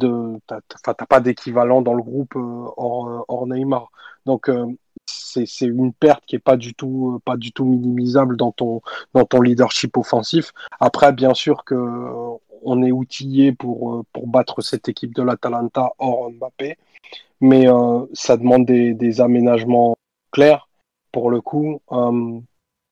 d'équivalent 1.21 1.81
dans 1.81 1.93
le 1.93 2.03
groupe 2.03 2.35
hors, 2.35 3.25
hors 3.27 3.47
Neymar. 3.47 3.91
Donc 4.25 4.49
euh, 4.49 4.65
c'est, 5.05 5.65
une 5.65 5.93
perte 5.93 6.23
qui 6.25 6.35
est 6.35 6.39
pas 6.39 6.57
du 6.57 6.73
tout 6.73 7.19
pas 7.25 7.37
du 7.37 7.51
tout 7.51 7.65
minimisable 7.65 8.37
dans 8.37 8.51
ton 8.51 8.81
dans 9.13 9.25
ton 9.25 9.41
leadership 9.41 9.97
offensif. 9.97 10.51
Après 10.79 11.11
bien 11.11 11.33
sûr 11.33 11.63
que 11.65 11.75
on 12.65 12.83
est 12.83 12.91
outillé 12.91 13.51
pour 13.51 14.03
pour 14.13 14.27
battre 14.27 14.61
cette 14.61 14.89
équipe 14.89 15.13
de 15.15 15.23
l'Atalanta 15.23 15.91
hors 15.99 16.31
Mbappé. 16.31 16.77
Mais 17.41 17.67
euh, 17.67 18.05
ça 18.13 18.37
demande 18.37 18.65
des, 18.65 19.21
aménagements 19.21 19.97
clairs 20.31 20.69
pour 21.11 21.29
le 21.29 21.41
coup 21.41 21.81
euh, 21.91 22.39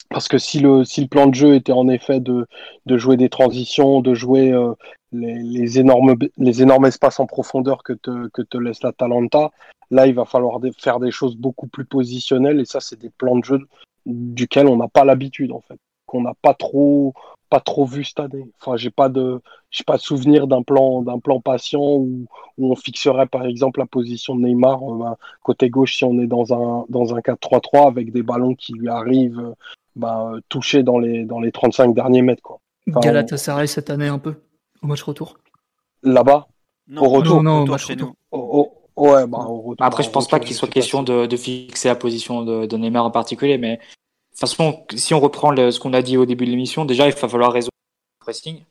parce 0.10 0.28
que 0.28 0.38
si 0.38 0.60
le, 0.60 0.84
si 0.84 1.02
le 1.02 1.08
plan 1.08 1.28
de 1.28 1.36
jeu 1.36 1.56
était 1.56 1.72
en 1.72 1.88
effet 1.88 2.20
de, 2.20 2.46
de 2.86 2.98
jouer 2.98 3.16
des 3.16 3.30
transitions, 3.30 4.02
de 4.02 4.14
jouer 4.14 4.52
euh, 4.52 4.74
les, 5.12 5.40
les, 5.42 5.80
énormes, 5.80 6.16
les 6.38 6.62
énormes 6.62 6.86
espaces 6.86 7.20
en 7.20 7.26
profondeur 7.26 7.84
que 7.84 7.94
te, 7.94 8.28
que 8.30 8.42
te 8.42 8.58
laisse 8.58 8.84
la 8.84 8.92
Talenta, 8.92 9.52
là, 9.90 10.08
il 10.08 10.16
va 10.16 10.26
falloir 10.26 10.60
des, 10.60 10.72
faire 10.72 11.00
des 11.00 11.12
choses 11.12 11.36
beaucoup 11.36 11.68
plus 11.68 11.86
positionnelles. 11.86 12.60
Et 12.60 12.66
ça, 12.66 12.80
c'est 12.80 13.00
des 13.00 13.10
plans 13.10 13.38
de 13.38 13.46
jeu 13.46 13.60
duquel 14.06 14.68
on 14.68 14.78
n'a 14.78 14.88
pas 14.88 15.06
l'habitude, 15.06 15.52
en 15.52 15.62
fait. 15.62 15.78
Qu'on 16.06 16.22
n'a 16.22 16.34
pas 16.42 16.54
trop, 16.54 17.14
pas 17.50 17.60
trop 17.60 17.86
vu 17.86 18.04
cette 18.04 18.20
année. 18.20 18.50
Enfin, 18.60 18.76
j'ai 18.76 18.90
pas 18.90 19.08
de, 19.08 19.42
j'ai 19.70 19.84
pas 19.84 19.98
de 19.98 20.02
souvenir 20.02 20.48
d'un 20.48 20.64
plan, 20.64 21.02
d'un 21.02 21.20
plan 21.20 21.40
patient 21.40 21.82
où, 21.82 22.26
où 22.58 22.72
on 22.72 22.76
fixerait, 22.76 23.28
par 23.28 23.46
exemple, 23.46 23.80
la 23.80 23.86
position 23.86 24.36
de 24.36 24.42
Neymar 24.42 24.82
euh, 24.84 25.16
côté 25.44 25.70
gauche 25.70 25.96
si 25.96 26.04
on 26.04 26.20
est 26.20 26.28
dans 26.28 26.54
un, 26.54 26.86
dans 26.90 27.16
un 27.16 27.20
4-3-3 27.20 27.88
avec 27.88 28.12
des 28.12 28.24
ballons 28.24 28.56
qui 28.56 28.74
lui 28.74 28.90
arrivent 28.90 29.54
bah, 29.96 30.32
touché 30.50 30.84
dans 30.84 31.00
les, 31.00 31.26
dans 31.26 31.40
les 31.40 31.52
35 31.52 31.94
derniers 31.94 32.22
mètres. 32.22 32.42
Quoi. 32.42 32.60
Enfin, 32.90 33.00
Galatasaray 33.02 33.68
cette 33.68 33.90
année 33.90 34.08
un 34.08 34.20
peu, 34.20 34.36
au 34.82 34.88
match 34.88 35.04
retour. 35.04 35.38
Là-bas 36.04 36.48
Au 36.98 37.10
retour 37.10 37.44
Non, 37.44 37.44
non, 37.44 37.60
Retour 37.62 37.72
match 37.74 37.86
chez 37.88 37.94
retour. 37.94 38.16
Au- 38.32 38.74
au- 38.96 39.10
ouais, 39.12 39.28
bah, 39.28 39.40
au 39.40 39.62
retour, 39.62 39.86
Après, 39.86 40.04
je 40.04 40.10
au 40.10 40.12
pense 40.12 40.28
pas 40.28 40.40
qu'il 40.40 40.54
je 40.54 40.58
soit 40.60 40.68
question 40.68 41.04
de, 41.04 41.26
de 41.26 41.38
fixer 41.38 41.88
la 41.88 41.96
position 41.96 42.44
de, 42.44 42.66
de 42.66 42.78
Neymar 42.78 43.06
en 43.06 43.12
particulier, 43.12 43.58
mais 43.58 43.78
de 43.78 43.82
toute 44.32 44.40
façon, 44.40 44.86
si 44.96 45.14
on 45.14 45.20
reprend 45.20 45.52
le- 45.52 45.72
ce 45.72 45.80
qu'on 45.80 45.94
a 45.94 46.02
dit 46.02 46.18
au 46.18 46.26
début 46.26 46.46
de 46.46 46.52
l'émission, 46.52 46.86
déjà, 46.86 47.08
il 47.08 47.14
va 47.14 47.28
falloir 47.28 47.52
résoudre 47.54 47.72
le 48.22 48.24
pressing, 48.26 48.64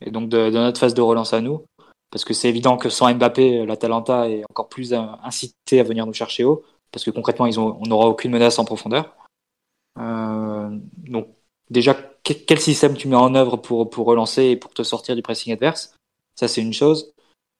et 0.00 0.10
donc 0.10 0.28
de, 0.28 0.50
de 0.50 0.58
notre 0.58 0.80
phase 0.80 0.94
de 0.94 1.02
relance 1.02 1.32
à 1.34 1.40
nous, 1.40 1.64
parce 2.10 2.24
que 2.24 2.34
c'est 2.34 2.48
évident 2.48 2.76
que 2.76 2.88
sans 2.88 3.12
Mbappé, 3.14 3.66
l'Atalanta 3.66 4.28
est 4.30 4.44
encore 4.50 4.68
plus 4.68 4.92
euh, 4.92 5.00
incité 5.22 5.80
à 5.80 5.82
venir 5.84 6.06
nous 6.06 6.12
chercher 6.12 6.44
haut, 6.44 6.62
parce 6.90 7.04
que 7.04 7.10
concrètement, 7.10 7.46
ils 7.46 7.58
ont, 7.60 7.76
on 7.80 7.86
n'aura 7.86 8.06
aucune 8.06 8.30
menace 8.32 8.58
en 8.58 8.64
profondeur. 8.64 9.14
Euh, 9.98 10.70
donc, 10.96 11.28
déjà, 11.72 11.94
que- 11.94 12.32
quel 12.32 12.60
système 12.60 12.96
tu 12.96 13.08
mets 13.08 13.16
en 13.16 13.34
œuvre 13.34 13.56
pour, 13.56 13.88
relancer 14.06 14.44
et 14.44 14.56
pour 14.56 14.72
te 14.72 14.82
sortir 14.82 15.16
du 15.16 15.22
pressing 15.22 15.52
adverse? 15.52 15.94
Ça, 16.36 16.48
c'est 16.48 16.60
une 16.60 16.72
chose. 16.72 17.12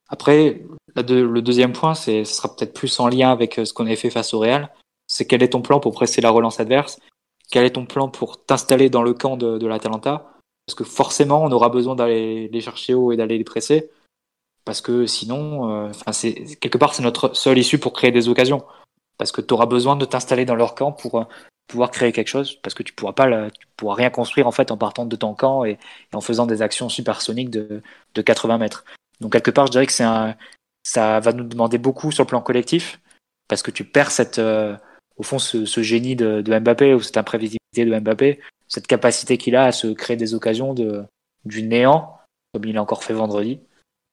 Après, 0.09 0.63
le 0.95 1.41
deuxième 1.41 1.73
point, 1.73 1.95
ce 1.95 2.23
sera 2.23 2.55
peut-être 2.55 2.73
plus 2.73 2.99
en 2.99 3.07
lien 3.07 3.31
avec 3.31 3.59
euh, 3.59 3.65
ce 3.65 3.73
qu'on 3.73 3.85
avait 3.85 3.95
fait 3.95 4.09
face 4.09 4.33
au 4.33 4.39
Real. 4.39 4.71
C'est 5.07 5.25
quel 5.25 5.43
est 5.43 5.49
ton 5.49 5.61
plan 5.61 5.79
pour 5.79 5.93
presser 5.93 6.21
la 6.21 6.29
relance 6.29 6.59
adverse? 6.59 6.99
Quel 7.51 7.65
est 7.65 7.71
ton 7.71 7.85
plan 7.85 8.09
pour 8.09 8.45
t'installer 8.45 8.89
dans 8.89 9.03
le 9.03 9.13
camp 9.13 9.37
de, 9.37 9.65
l'Atalanta? 9.65 10.31
Parce 10.65 10.75
que 10.75 10.83
forcément, 10.83 11.43
on 11.43 11.51
aura 11.51 11.69
besoin 11.69 11.95
d'aller 11.95 12.47
les 12.47 12.61
chercher 12.61 12.93
haut 12.93 13.11
et 13.11 13.17
d'aller 13.17 13.37
les 13.37 13.43
presser. 13.43 13.89
Parce 14.65 14.81
que 14.81 15.05
sinon, 15.05 15.87
euh, 15.87 15.91
quelque 16.61 16.77
part, 16.77 16.93
c'est 16.93 17.03
notre 17.03 17.35
seule 17.35 17.57
issue 17.57 17.79
pour 17.79 17.93
créer 17.93 18.11
des 18.11 18.29
occasions. 18.29 18.63
Parce 19.17 19.31
que 19.31 19.41
tu 19.41 19.53
auras 19.53 19.65
besoin 19.65 19.95
de 19.95 20.05
t'installer 20.05 20.45
dans 20.45 20.55
leur 20.55 20.73
camp 20.73 20.91
pour 20.91 21.19
euh, 21.19 21.23
pouvoir 21.67 21.91
créer 21.91 22.11
quelque 22.11 22.27
chose. 22.27 22.55
Parce 22.61 22.73
que 22.73 22.83
tu 22.83 22.93
pourras 22.93 23.13
pas, 23.13 23.27
la- 23.27 23.51
tu 23.51 23.65
pourras 23.77 23.95
rien 23.95 24.09
construire 24.09 24.47
en 24.47 24.51
fait 24.51 24.71
en 24.71 24.77
partant 24.77 25.05
de 25.05 25.15
ton 25.15 25.33
camp 25.33 25.65
et, 25.65 25.77
en 26.13 26.21
faisant 26.21 26.45
des 26.45 26.61
actions 26.61 26.89
supersoniques 26.89 27.49
de, 27.49 27.81
de 28.15 28.21
80 28.21 28.57
mètres. 28.57 28.85
Donc 29.21 29.31
quelque 29.33 29.51
part, 29.51 29.67
je 29.67 29.71
dirais 29.71 29.85
que 29.85 29.91
c'est 29.93 30.03
un, 30.03 30.35
ça 30.83 31.19
va 31.19 31.31
nous 31.33 31.43
demander 31.43 31.77
beaucoup 31.77 32.11
sur 32.11 32.23
le 32.23 32.27
plan 32.27 32.41
collectif, 32.41 32.99
parce 33.47 33.61
que 33.61 33.71
tu 33.71 33.83
perds 33.85 34.11
cette, 34.11 34.39
euh, 34.39 34.75
au 35.17 35.23
fond, 35.23 35.39
ce, 35.39 35.65
ce 35.65 35.81
génie 35.81 36.15
de, 36.15 36.41
de 36.41 36.59
Mbappé 36.59 36.93
ou 36.93 37.01
cette 37.01 37.17
imprévisibilité 37.17 37.85
de 37.85 37.99
Mbappé, 37.99 38.39
cette 38.67 38.87
capacité 38.87 39.37
qu'il 39.37 39.55
a 39.55 39.65
à 39.65 39.71
se 39.71 39.87
créer 39.87 40.17
des 40.17 40.33
occasions 40.33 40.73
de, 40.73 41.05
du 41.45 41.63
néant, 41.63 42.17
comme 42.53 42.65
il 42.65 42.73
l'a 42.73 42.81
encore 42.81 43.03
fait 43.03 43.13
vendredi, 43.13 43.59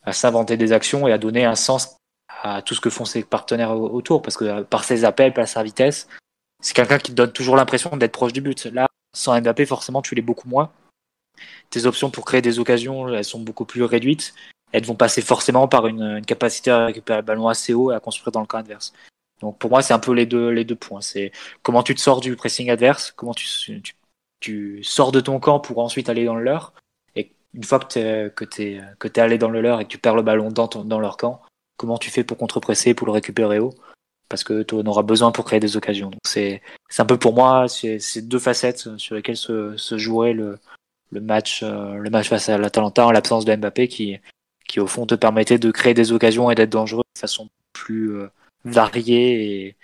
à 0.03 0.13
s'inventer 0.13 0.57
des 0.57 0.73
actions 0.73 1.09
et 1.09 1.13
à 1.13 1.19
donner 1.19 1.45
un 1.45 1.55
sens 1.55 1.97
à 2.43 2.63
tout 2.63 2.75
ce 2.75 2.81
que 2.81 2.91
font 2.91 3.05
ses 3.05 3.23
partenaires 3.25 3.73
au- 3.73 3.91
autour, 3.91 4.23
parce 4.23 4.37
que 4.37 4.45
euh, 4.45 4.63
par 4.63 4.85
ses 4.85 5.05
appels, 5.05 5.33
par 5.35 5.49
sa 5.49 5.63
vitesse, 5.63 6.09
c'est 6.61 6.75
quelqu'un 6.75 6.99
qui 6.99 7.13
te 7.13 7.17
donne 7.17 7.33
toujours 7.33 7.57
l'impression 7.57 7.97
d'être 7.97 8.13
proche 8.13 8.33
du 8.33 8.41
but. 8.41 8.65
Là, 8.67 8.89
sans 9.15 9.41
Mbappé, 9.41 9.67
forcément, 9.67 10.03
tu 10.03 10.15
l'es 10.15 10.23
beaucoup 10.23 10.49
moins. 10.49 10.71
Tes 11.71 11.87
options 11.87 12.11
pour 12.11 12.25
créer 12.25 12.43
des 12.43 12.59
occasions, 12.59 13.09
elles 13.09 13.25
sont 13.25 13.41
beaucoup 13.41 13.65
plus 13.65 13.83
réduites 13.83 14.35
elles 14.73 14.85
vont 14.85 14.95
passer 14.95 15.23
forcément 15.23 15.69
par 15.69 15.87
une, 15.87 16.25
capacité 16.25 16.71
à 16.71 16.87
récupérer 16.87 17.19
le 17.19 17.25
ballon 17.25 17.49
assez 17.49 17.75
haut 17.75 17.93
et 17.93 17.95
à 17.95 18.01
construire 18.01 18.33
dans 18.33 18.41
le 18.41 18.47
camp 18.47 18.59
adverse. 18.59 18.93
Donc 19.41 19.59
pour 19.59 19.71
moi, 19.71 19.83
c'est 19.83 19.95
un 19.95 19.99
peu 19.99 20.13
les 20.13 20.27
deux, 20.27 20.51
les 20.51 20.65
deux 20.65 20.77
points. 20.77 21.01
C'est 21.01 21.33
comment 21.63 21.83
tu 21.83 21.95
te 21.95 22.01
sors 22.01 22.21
du 22.21 22.37
pressing 22.37 22.71
adverse, 22.71 23.13
comment 23.17 23.35
tu, 23.35 23.47
tu, 23.83 23.95
tu 24.41 24.85
sors 24.85 25.13
de 25.13 25.21
ton 25.21 25.41
camp 25.41 25.61
pour 25.61 25.79
ensuite 25.79 26.09
aller 26.09 26.25
dans 26.25 26.37
le 26.37 26.45
leur. 26.45 26.75
Et 27.17 27.33
une 27.55 27.65
fois 27.65 27.79
que 27.79 27.87
tu 27.87 27.99
es, 27.99 28.31
que 28.31 28.45
que 28.99 29.09
t'es 29.09 29.21
allé 29.21 29.39
dans 29.39 29.51
le 29.51 29.61
leur 29.61 29.81
et 29.81 29.85
que 29.85 29.91
tu 29.91 29.99
perds 29.99 30.17
le 30.17 30.23
ballon 30.23 30.51
dans, 30.51 30.69
dans 30.69 31.01
leur 31.01 31.17
camp, 31.17 31.41
comment 31.77 31.99
tu 31.99 32.11
fais 32.11 32.25
pour 32.25 32.37
contre-presser, 32.37 32.95
pour 32.95 33.07
le 33.07 33.13
récupérer 33.13 33.59
haut? 33.59 33.75
Parce 34.31 34.45
que 34.45 34.63
tu 34.63 34.77
en 34.77 34.87
auras 34.87 35.03
besoin 35.03 35.33
pour 35.33 35.45
créer 35.45 35.61
des 35.61 35.77
occasions. 35.77 36.09
Donc 36.09 36.21
c'est, 36.25 36.63
c'est 36.89 37.03
un 37.03 37.07
peu 37.07 37.19
pour 37.19 37.35
moi, 37.35 37.67
c'est, 37.69 37.99
c'est 37.99 38.23
deux 38.23 38.39
facettes 38.39 38.97
sur 38.97 39.17
lesquelles 39.17 39.37
se, 39.37 39.77
se 39.77 39.99
jouerait 39.99 40.33
le, 40.33 40.59
le 41.11 41.21
match, 41.21 41.63
euh, 41.65 41.95
le 41.95 42.11
match 42.11 42.29
face 42.29 42.49
à 42.49 42.57
l'Atalanta 42.57 43.07
en 43.07 43.11
l'absence 43.11 43.45
de 43.45 43.57
Mbappé 43.57 43.89
qui, 43.89 44.19
qui 44.69 44.79
au 44.81 44.87
fond 44.87 45.05
te 45.05 45.17
permettait 45.17 45.59
de 45.59 45.71
créer 45.73 45.95
des 45.95 46.13
occasions 46.13 46.51
et 46.51 46.55
d'être 46.55 46.71
dangereux 46.71 47.03
de 47.17 47.21
façon 47.21 47.49
plus 47.73 48.15
euh, 48.15 48.29
variée 48.65 49.67
et, 49.67 49.77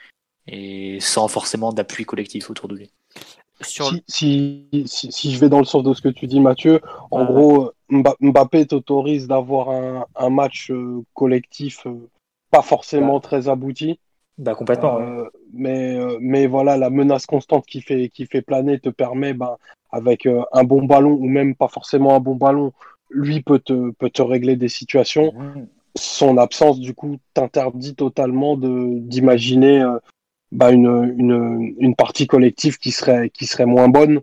et 0.47 1.01
sans 1.01 1.27
forcément 1.27 1.73
d'appui 1.73 2.05
collectif 2.05 2.49
autour 2.49 2.69
de 2.69 2.77
lui. 2.77 2.91
Sur 3.63 3.89
Si, 3.89 4.05
si, 4.07 4.69
si, 4.87 5.11
si 5.11 5.33
je 5.33 5.41
vais 5.41 5.49
dans 5.49 5.59
le 5.59 5.65
sens 5.65 5.83
de 5.83 5.93
ce 5.93 6.03
que 6.03 6.09
tu 6.09 6.29
dis, 6.29 6.39
Mathieu, 6.39 6.81
en 7.11 7.25
gros, 7.25 7.73
Mba- 7.91 8.15
Mbappé 8.21 8.67
t'autorise 8.67 9.27
d'avoir 9.27 9.71
un, 9.71 10.07
un 10.15 10.31
match 10.31 10.71
euh, 10.71 11.03
collectif 11.15 11.87
pas 12.53 12.63
forcément 12.63 13.19
très 13.19 13.49
abouti. 13.49 13.99
Bah 14.39 14.55
complètement. 14.55 14.97
ouais. 14.97 15.05
Euh, 15.05 15.25
mais, 15.55 15.99
euh, 15.99 16.19
mais 16.21 16.47
voilà, 16.47 16.77
la 16.77 16.91
menace 16.91 17.25
constante 17.25 17.65
qui 17.65 17.81
fait, 17.81 18.11
qui 18.11 18.27
fait 18.27 18.43
planer 18.43 18.79
te 18.79 18.91
permet, 18.91 19.33
ben, 19.33 19.57
avec 19.91 20.27
euh, 20.27 20.43
un 20.53 20.65
bon 20.65 20.85
ballon 20.85 21.13
ou 21.13 21.27
même 21.27 21.55
pas 21.55 21.69
forcément 21.69 22.15
un 22.15 22.21
bon 22.21 22.35
ballon, 22.35 22.73
lui 23.09 23.41
peut 23.41 23.61
te, 23.61 23.93
peut 23.93 24.11
te 24.11 24.21
régler 24.21 24.57
des 24.57 24.69
situations. 24.69 25.33
Mmh. 25.33 25.67
Son 25.95 26.37
absence, 26.37 26.79
du 26.81 26.93
coup, 26.93 27.17
t'interdit 27.33 27.95
totalement 27.95 28.59
de 28.59 28.99
d'imaginer 28.99 29.81
euh, 29.81 29.99
bah, 30.53 30.71
une, 30.71 31.15
une, 31.17 31.75
une 31.79 31.95
partie 31.95 32.27
collective 32.27 32.77
qui 32.79 32.91
serait, 32.91 33.31
qui 33.31 33.47
serait 33.47 33.65
moins 33.65 33.89
bonne, 33.89 34.21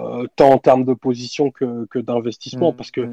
euh, 0.00 0.26
tant 0.36 0.50
en 0.50 0.58
termes 0.58 0.84
de 0.84 0.92
position 0.92 1.50
que, 1.50 1.86
que 1.86 1.98
d'investissement. 1.98 2.72
Mmh. 2.72 2.76
Parce 2.76 2.90
que 2.90 3.00
euh, 3.00 3.10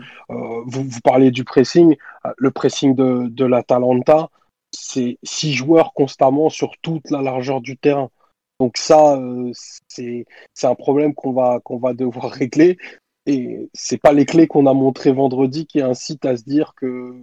vous, 0.65 0.83
vous 0.83 0.99
parlez 1.01 1.31
du 1.31 1.45
pressing, 1.45 1.95
le 2.35 2.51
pressing 2.51 2.93
de, 2.93 3.27
de 3.29 3.45
l'Atalanta, 3.45 4.29
c'est 4.71 5.17
six 5.23 5.53
joueurs 5.53 5.93
constamment 5.93 6.49
sur 6.49 6.71
toute 6.81 7.09
la 7.11 7.21
largeur 7.21 7.61
du 7.61 7.77
terrain. 7.77 8.09
Donc 8.59 8.77
ça, 8.77 9.17
euh, 9.17 9.51
c'est 9.87 10.25
c'est 10.53 10.67
un 10.67 10.75
problème 10.75 11.13
qu'on 11.13 11.33
va 11.33 11.59
qu'on 11.63 11.77
va 11.77 11.93
devoir 11.93 12.29
régler. 12.31 12.77
Et 13.27 13.69
c'est 13.73 13.99
pas 14.01 14.13
les 14.13 14.25
clés 14.25 14.47
qu'on 14.47 14.65
a 14.65 14.73
montrées 14.73 15.11
vendredi 15.11 15.67
qui 15.67 15.79
incitent 15.81 16.25
à 16.25 16.35
se 16.37 16.43
dire 16.43 16.73
que 16.75 17.13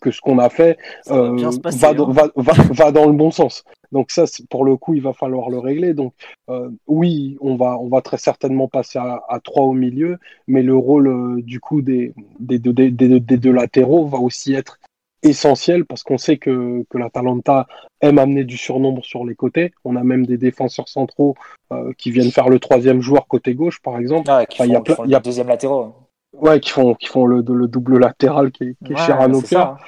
que 0.00 0.10
ce 0.10 0.20
qu'on 0.20 0.38
a 0.38 0.50
fait 0.50 0.78
va 1.06 1.16
euh, 1.16 1.58
passer, 1.62 1.78
va, 1.78 1.90
hein. 1.90 2.06
va, 2.08 2.30
va, 2.36 2.52
va 2.72 2.92
dans 2.92 3.06
le 3.06 3.12
bon 3.12 3.30
sens. 3.30 3.62
Donc 3.92 4.10
ça, 4.10 4.24
pour 4.50 4.64
le 4.64 4.76
coup, 4.76 4.94
il 4.94 5.00
va 5.02 5.12
falloir 5.12 5.48
le 5.48 5.58
régler. 5.58 5.94
Donc 5.94 6.12
euh, 6.50 6.68
oui, 6.86 7.36
on 7.40 7.56
va, 7.56 7.78
on 7.78 7.88
va 7.88 8.02
très 8.02 8.18
certainement 8.18 8.68
passer 8.68 8.98
à, 8.98 9.22
à 9.28 9.38
3 9.40 9.64
au 9.64 9.72
milieu, 9.72 10.18
mais 10.46 10.62
le 10.62 10.76
rôle 10.76 11.06
euh, 11.08 11.40
du 11.42 11.60
coup 11.60 11.80
des, 11.82 12.12
des, 12.40 12.58
des- 12.58 12.90
des 12.90 13.36
deux 13.38 13.52
latéraux 13.52 14.06
va 14.08 14.18
aussi 14.18 14.52
être 14.54 14.78
essentiel 15.22 15.84
parce 15.84 16.02
qu'on 16.02 16.18
sait 16.18 16.38
que, 16.38 16.84
que 16.88 16.98
l'Atalanta 16.98 17.66
aime 18.00 18.18
amener 18.18 18.44
du 18.44 18.56
surnombre 18.56 19.04
sur 19.04 19.24
les 19.24 19.34
côtés. 19.34 19.72
On 19.84 19.96
a 19.96 20.04
même 20.04 20.26
des 20.26 20.38
défenseurs 20.38 20.88
centraux 20.88 21.34
euh, 21.72 21.92
qui 21.98 22.10
viennent 22.10 22.30
faire 22.30 22.48
le 22.48 22.58
troisième 22.58 23.00
joueur 23.00 23.26
côté 23.26 23.54
gauche, 23.54 23.80
par 23.80 23.98
exemple. 23.98 24.30
Ouais, 24.30 24.46
qui 24.46 24.62
Enfin, 24.62 24.66
il 24.66 24.72
y 24.72 24.76
a 24.76 24.78
font- 24.78 25.04
qui 25.04 25.10
y 25.10 25.14
a- 25.14 25.18
le 25.18 25.22
deuxième 25.24 25.48
latéraux. 25.48 25.94
Ouais, 26.32 26.60
qui 26.60 26.70
font, 26.70 26.94
qui 26.94 27.06
font 27.06 27.26
le, 27.26 27.42
le 27.46 27.66
double 27.66 27.98
latéral 27.98 28.52
qui 28.52 28.64
est, 28.64 28.76
qui 28.84 28.92
est 28.92 28.96
Ouais, 28.96 29.02
cher 29.04 29.20
à 29.20 29.26
nos 29.26 29.42
cœurs 29.42 29.78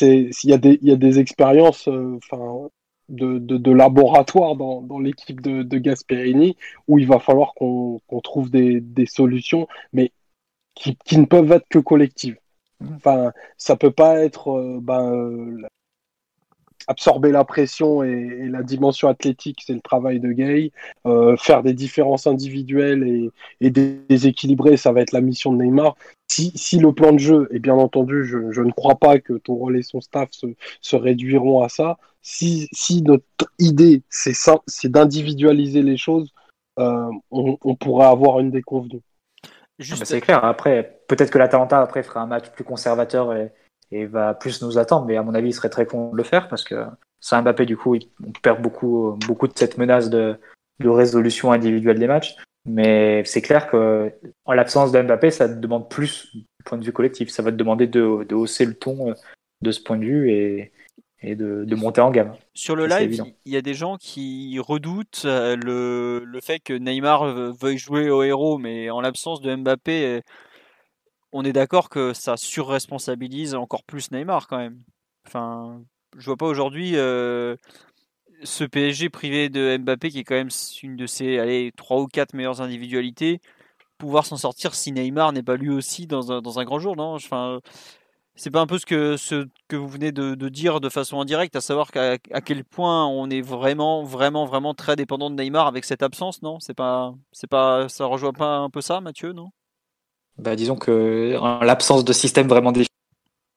il 0.00 0.30
y 0.44 0.52
a 0.52 0.58
des 0.58 0.78
il 0.82 0.88
y 0.88 0.92
a 0.92 0.96
des 0.96 1.18
expériences 1.18 1.88
euh, 1.88 2.18
enfin 2.18 2.68
de, 3.08 3.38
de, 3.38 3.72
laboratoire 3.72 4.54
dans, 4.54 4.82
dans 4.82 5.00
l'équipe 5.00 5.40
de, 5.40 5.64
de, 5.64 5.78
Gasperini 5.78 6.56
où 6.86 7.00
il 7.00 7.08
va 7.08 7.18
falloir 7.18 7.54
qu'on 7.54 8.00
trouve 8.22 8.50
des, 8.50 8.80
des, 8.80 9.06
solutions, 9.06 9.66
mais 9.92 10.12
qui, 10.76 10.96
qui, 11.04 11.18
ne 11.18 11.24
peuvent 11.24 11.50
être 11.50 11.66
que 11.68 11.80
collectives. 11.80 12.38
Enfin, 12.96 13.32
ça 13.56 13.76
peut 13.76 13.90
pas 13.90 14.20
être 14.24 14.50
euh, 14.58 14.78
ben, 14.80 15.12
euh, 15.12 15.62
absorber 16.86 17.30
la 17.30 17.44
pression 17.44 18.02
et, 18.02 18.48
la 18.48 18.62
dimension 18.62 19.08
athlétique, 19.08 19.62
c'est 19.66 19.74
le 19.74 19.80
travail 19.80 20.20
de 20.20 20.32
Gay. 20.32 20.72
Euh, 21.06 21.36
faire 21.36 21.62
des 21.62 21.74
différences 21.74 22.26
individuelles 22.26 23.06
et, 23.06 23.30
et, 23.60 23.70
déséquilibrer, 23.70 24.76
ça 24.76 24.92
va 24.92 25.02
être 25.02 25.12
la 25.12 25.20
mission 25.20 25.52
de 25.52 25.62
Neymar. 25.62 25.96
Si, 26.28 26.52
si, 26.54 26.78
le 26.78 26.92
plan 26.92 27.12
de 27.12 27.18
jeu, 27.18 27.48
et 27.52 27.58
bien 27.58 27.74
entendu, 27.74 28.24
je, 28.24 28.38
ne 28.38 28.72
crois 28.72 28.96
pas 28.96 29.18
que 29.18 29.34
ton 29.34 29.54
rôle 29.54 29.76
et 29.76 29.82
son 29.82 30.00
staff 30.00 30.30
se, 30.32 30.96
réduiront 30.96 31.62
à 31.62 31.68
ça, 31.68 31.98
si, 32.22 32.68
si 32.72 33.02
notre 33.02 33.24
idée, 33.58 34.02
c'est 34.08 34.88
d'individualiser 34.90 35.82
les 35.82 35.96
choses, 35.96 36.32
on, 36.76 37.12
on, 37.30 37.74
pourrait 37.74 38.06
avoir 38.06 38.40
une 38.40 38.50
déconvenue. 38.50 39.02
Juste... 39.80 40.04
C'est 40.04 40.20
clair. 40.20 40.44
Après, 40.44 41.00
peut-être 41.08 41.30
que 41.30 41.38
l'Atalanta 41.38 41.80
après 41.80 42.02
fera 42.02 42.20
un 42.20 42.26
match 42.26 42.50
plus 42.50 42.64
conservateur 42.64 43.34
et, 43.34 43.50
et, 43.90 44.06
va 44.06 44.34
plus 44.34 44.62
nous 44.62 44.78
attendre, 44.78 45.06
mais 45.06 45.16
à 45.16 45.22
mon 45.22 45.34
avis, 45.34 45.48
il 45.48 45.54
serait 45.54 45.70
très 45.70 45.86
con 45.86 46.12
de 46.12 46.16
le 46.16 46.22
faire 46.22 46.48
parce 46.48 46.64
que 46.64 46.84
sans 47.18 47.42
Mbappé, 47.42 47.66
du 47.66 47.76
coup, 47.76 47.96
on 47.96 48.32
perd 48.42 48.60
beaucoup, 48.60 49.18
beaucoup 49.26 49.48
de 49.48 49.56
cette 49.56 49.78
menace 49.78 50.10
de, 50.10 50.38
de 50.80 50.88
résolution 50.88 51.50
individuelle 51.50 51.98
des 51.98 52.06
matchs. 52.06 52.36
Mais 52.66 53.24
c'est 53.24 53.40
clair 53.40 53.68
que 53.70 54.12
en 54.44 54.52
l'absence 54.52 54.92
de 54.92 55.00
Mbappé, 55.00 55.30
ça 55.30 55.48
demande 55.48 55.88
plus 55.88 56.30
du 56.34 56.44
point 56.64 56.76
de 56.76 56.84
vue 56.84 56.92
collectif. 56.92 57.30
Ça 57.30 57.42
va 57.42 57.50
te 57.50 57.56
demander 57.56 57.86
de, 57.86 58.24
de 58.24 58.34
hausser 58.34 58.66
le 58.66 58.74
ton 58.74 59.10
euh, 59.10 59.14
de 59.62 59.70
ce 59.70 59.82
point 59.82 59.96
de 59.96 60.04
vue 60.04 60.30
et, 60.30 60.72
et 61.22 61.36
de, 61.36 61.64
de, 61.64 61.76
monter 61.76 62.00
en 62.00 62.10
gamme. 62.10 62.34
Sur 62.54 62.76
le 62.76 62.86
live, 62.86 63.22
il 63.44 63.52
y 63.52 63.56
a 63.56 63.62
des 63.62 63.74
gens 63.74 63.96
qui 63.98 64.58
redoutent 64.58 65.22
euh, 65.26 65.56
le, 65.56 66.24
le, 66.24 66.40
fait 66.40 66.60
que 66.60 66.72
Neymar 66.72 67.24
veuille 67.52 67.78
jouer 67.78 68.10
au 68.10 68.22
héros, 68.22 68.58
mais 68.58 68.90
en 68.90 69.00
l'absence 69.00 69.40
de 69.40 69.54
Mbappé, 69.54 70.22
on 71.32 71.44
est 71.44 71.52
d'accord 71.52 71.88
que 71.88 72.12
ça 72.12 72.36
surresponsabilise 72.36 73.54
encore 73.54 73.84
plus 73.84 74.10
Neymar 74.10 74.48
quand 74.48 74.58
même. 74.58 74.78
Enfin, 75.26 75.82
je 76.16 76.24
vois 76.26 76.36
pas 76.36 76.46
aujourd'hui 76.46 76.96
euh, 76.96 77.56
ce 78.42 78.64
PSG 78.64 79.10
privé 79.10 79.48
de 79.48 79.76
Mbappé, 79.78 80.10
qui 80.10 80.20
est 80.20 80.24
quand 80.24 80.34
même 80.34 80.50
une 80.82 80.96
de 80.96 81.06
ses 81.06 81.38
allez, 81.38 81.72
3 81.76 82.00
ou 82.00 82.06
4 82.06 82.34
meilleures 82.34 82.60
individualités, 82.60 83.40
pouvoir 83.98 84.26
s'en 84.26 84.36
sortir 84.36 84.74
si 84.74 84.92
Neymar 84.92 85.32
n'est 85.32 85.42
pas 85.42 85.56
lui 85.56 85.70
aussi 85.70 86.06
dans 86.06 86.32
un, 86.32 86.42
dans 86.42 86.58
un 86.58 86.64
grand 86.64 86.78
jour, 86.78 86.96
non? 86.96 87.14
Enfin, 87.14 87.60
C'est 88.36 88.50
pas 88.50 88.60
un 88.60 88.66
peu 88.66 88.78
ce 88.78 88.86
que, 88.86 89.16
ce 89.16 89.46
que 89.68 89.76
vous 89.76 89.88
venez 89.88 90.12
de, 90.12 90.34
dire 90.48 90.80
de 90.80 90.88
façon 90.88 91.20
indirecte, 91.20 91.56
à 91.56 91.60
savoir 91.60 91.90
à 91.94 92.40
quel 92.40 92.64
point 92.64 93.06
on 93.06 93.28
est 93.28 93.42
vraiment, 93.42 94.02
vraiment, 94.02 94.46
vraiment 94.46 94.72
très 94.72 94.96
dépendant 94.96 95.30
de 95.30 95.42
Neymar 95.42 95.66
avec 95.66 95.84
cette 95.84 96.02
absence, 96.02 96.40
non? 96.40 96.58
C'est 96.60 96.74
pas, 96.74 97.14
pas, 97.50 97.88
ça 97.88 98.06
rejoint 98.06 98.32
pas 98.32 98.56
un 98.56 98.70
peu 98.70 98.80
ça, 98.80 99.00
Mathieu, 99.00 99.32
non? 99.32 99.50
Bah, 100.38 100.56
Disons 100.56 100.76
que 100.76 101.36
en 101.38 101.60
l'absence 101.60 102.04
de 102.04 102.12
système 102.12 102.48
vraiment 102.48 102.72
défini, 102.72 102.86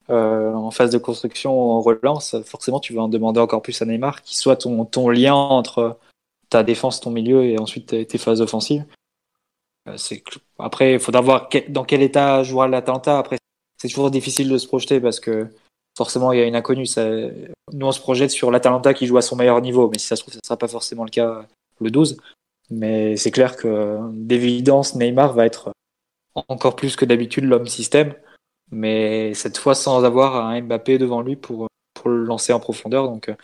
euh, 0.10 0.54
en 0.54 0.70
phase 0.72 0.92
de 0.92 0.98
construction, 0.98 1.72
en 1.72 1.80
relance, 1.80 2.36
forcément, 2.44 2.80
tu 2.80 2.94
vas 2.94 3.04
en 3.04 3.08
demander 3.08 3.40
encore 3.40 3.62
plus 3.62 3.82
à 3.82 3.86
Neymar, 3.86 4.22
qui 4.22 4.36
soit 4.36 4.58
ton, 4.58 4.84
ton 4.84 5.10
lien 5.10 5.34
entre 5.34 5.98
ta 6.50 6.64
défense, 6.64 7.00
ton 7.00 7.10
milieu 7.10 7.46
et 7.46 7.58
ensuite 7.58 8.08
tes, 8.08 8.18
phases 8.18 8.42
offensives. 8.42 8.86
Euh, 9.88 9.98
après, 10.60 10.94
il 10.94 11.00
faudra 11.00 11.22
voir 11.22 11.50
dans 11.70 11.84
quel 11.86 12.02
état 12.02 12.44
jouera 12.44 12.68
l'Atalanta. 12.68 13.18
Après, 13.18 13.38
c'est 13.84 13.90
toujours 13.90 14.12
difficile 14.12 14.50
de 14.50 14.58
se 14.58 14.68
projeter 14.68 15.00
parce 15.02 15.20
que 15.20 15.48
forcément, 15.98 16.32
il 16.32 16.40
y 16.40 16.42
a 16.42 16.46
une 16.46 16.56
inconnue. 16.56 16.86
Nous, 17.74 17.86
on 17.86 17.92
se 17.92 18.00
projette 18.00 18.32
sur 18.32 18.50
l'Atalanta 18.50 18.94
qui 18.94 19.08
joue 19.08 19.18
à 19.18 19.22
son 19.22 19.36
meilleur 19.36 19.62
niveau, 19.62 19.90
mais 19.90 20.00
si 20.00 20.08
ça 20.08 20.16
se 20.16 20.22
trouve, 20.22 20.34
ça 20.34 20.40
ne 20.42 20.48
sera 20.48 20.58
pas 20.58 20.68
forcément 20.68 21.04
le 21.04 21.10
cas 21.10 21.46
le 21.82 21.92
12. 21.92 22.18
Mais 22.70 23.18
c'est 23.18 23.32
clair 23.32 23.58
que 23.58 24.00
d'évidence, 24.14 24.96
Neymar 24.96 25.34
va 25.34 25.46
être 25.46 25.72
encore 26.48 26.76
plus 26.76 26.96
que 26.96 27.06
d'habitude 27.06 27.44
l'homme 27.44 27.68
système 27.68 28.16
mais 28.74 29.34
cette 29.34 29.58
fois 29.58 29.76
sans 29.76 30.04
avoir 30.04 30.36
un 30.36 30.62
Mbappé 30.62 30.98
devant 30.98 31.22
lui 31.22 31.36
pour, 31.36 31.68
le 32.06 32.26
lancer 32.26 32.52
en 32.52 32.60
profondeur. 32.60 33.08
Donc 33.08 33.30
euh, 33.30 33.36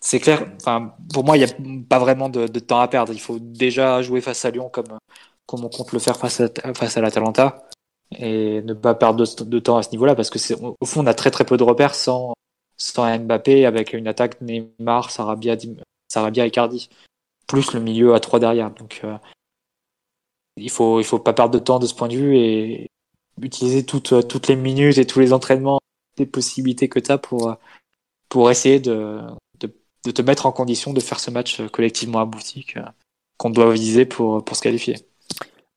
c'est 0.00 0.20
clair, 0.20 0.46
enfin, 0.56 0.94
pour 1.12 1.24
moi, 1.24 1.36
il 1.36 1.44
n'y 1.44 1.50
a 1.50 1.54
pas 1.88 1.98
vraiment 1.98 2.28
de, 2.28 2.46
temps 2.58 2.80
à 2.80 2.88
perdre. 2.88 3.12
Il 3.12 3.20
faut 3.20 3.38
déjà 3.38 4.02
jouer 4.02 4.20
face 4.20 4.44
à 4.44 4.50
Lyon 4.50 4.68
comme, 4.68 4.98
on 5.52 5.68
compte 5.68 5.92
le 5.92 5.98
faire 5.98 6.18
face 6.18 6.40
à 6.40 7.00
l'Atalanta 7.00 7.67
et 8.16 8.62
ne 8.62 8.74
pas 8.74 8.94
perdre 8.94 9.24
de, 9.44 9.58
temps 9.58 9.76
à 9.76 9.82
ce 9.82 9.90
niveau-là 9.90 10.14
parce 10.14 10.30
que 10.30 10.38
au 10.54 10.86
fond 10.86 11.02
on 11.02 11.06
a 11.06 11.14
très 11.14 11.30
très 11.30 11.44
peu 11.44 11.56
de 11.56 11.62
repères 11.62 11.94
sans, 11.94 12.34
Mbappé 12.96 13.66
avec 13.66 13.92
une 13.92 14.06
attaque 14.06 14.40
Neymar, 14.40 15.10
Sarabia, 15.10 15.56
Sarabia 16.08 16.46
et 16.46 16.50
Cardi 16.50 16.88
plus 17.48 17.72
le 17.72 17.80
milieu 17.80 18.14
à 18.14 18.20
trois 18.20 18.38
derrière. 18.38 18.70
Donc 18.70 19.00
euh, 19.02 19.18
il 20.56 20.70
faut 20.70 21.00
il 21.00 21.04
faut 21.04 21.18
pas 21.18 21.32
perdre 21.32 21.52
de 21.52 21.58
temps 21.58 21.80
de 21.80 21.86
ce 21.86 21.94
point 21.94 22.08
de 22.08 22.16
vue 22.16 22.36
et 22.36 22.88
utiliser 23.42 23.84
toutes, 23.84 24.28
toutes 24.28 24.48
les 24.48 24.56
minutes 24.56 24.98
et 24.98 25.06
tous 25.06 25.20
les 25.20 25.32
entraînements, 25.32 25.80
les 26.18 26.26
possibilités 26.26 26.88
que 26.88 27.00
tu 27.00 27.10
as 27.10 27.18
pour, 27.18 27.56
pour 28.28 28.50
essayer 28.50 28.80
de, 28.80 29.20
de, 29.60 30.10
te 30.10 30.22
mettre 30.22 30.46
en 30.46 30.52
condition 30.52 30.92
de 30.92 31.00
faire 31.00 31.20
ce 31.20 31.30
match 31.30 31.60
collectivement 31.68 32.20
abouti 32.20 32.66
qu'on 33.36 33.50
doit 33.50 33.72
viser 33.72 34.06
pour, 34.06 34.44
pour 34.44 34.56
se 34.56 34.62
qualifier. 34.62 34.96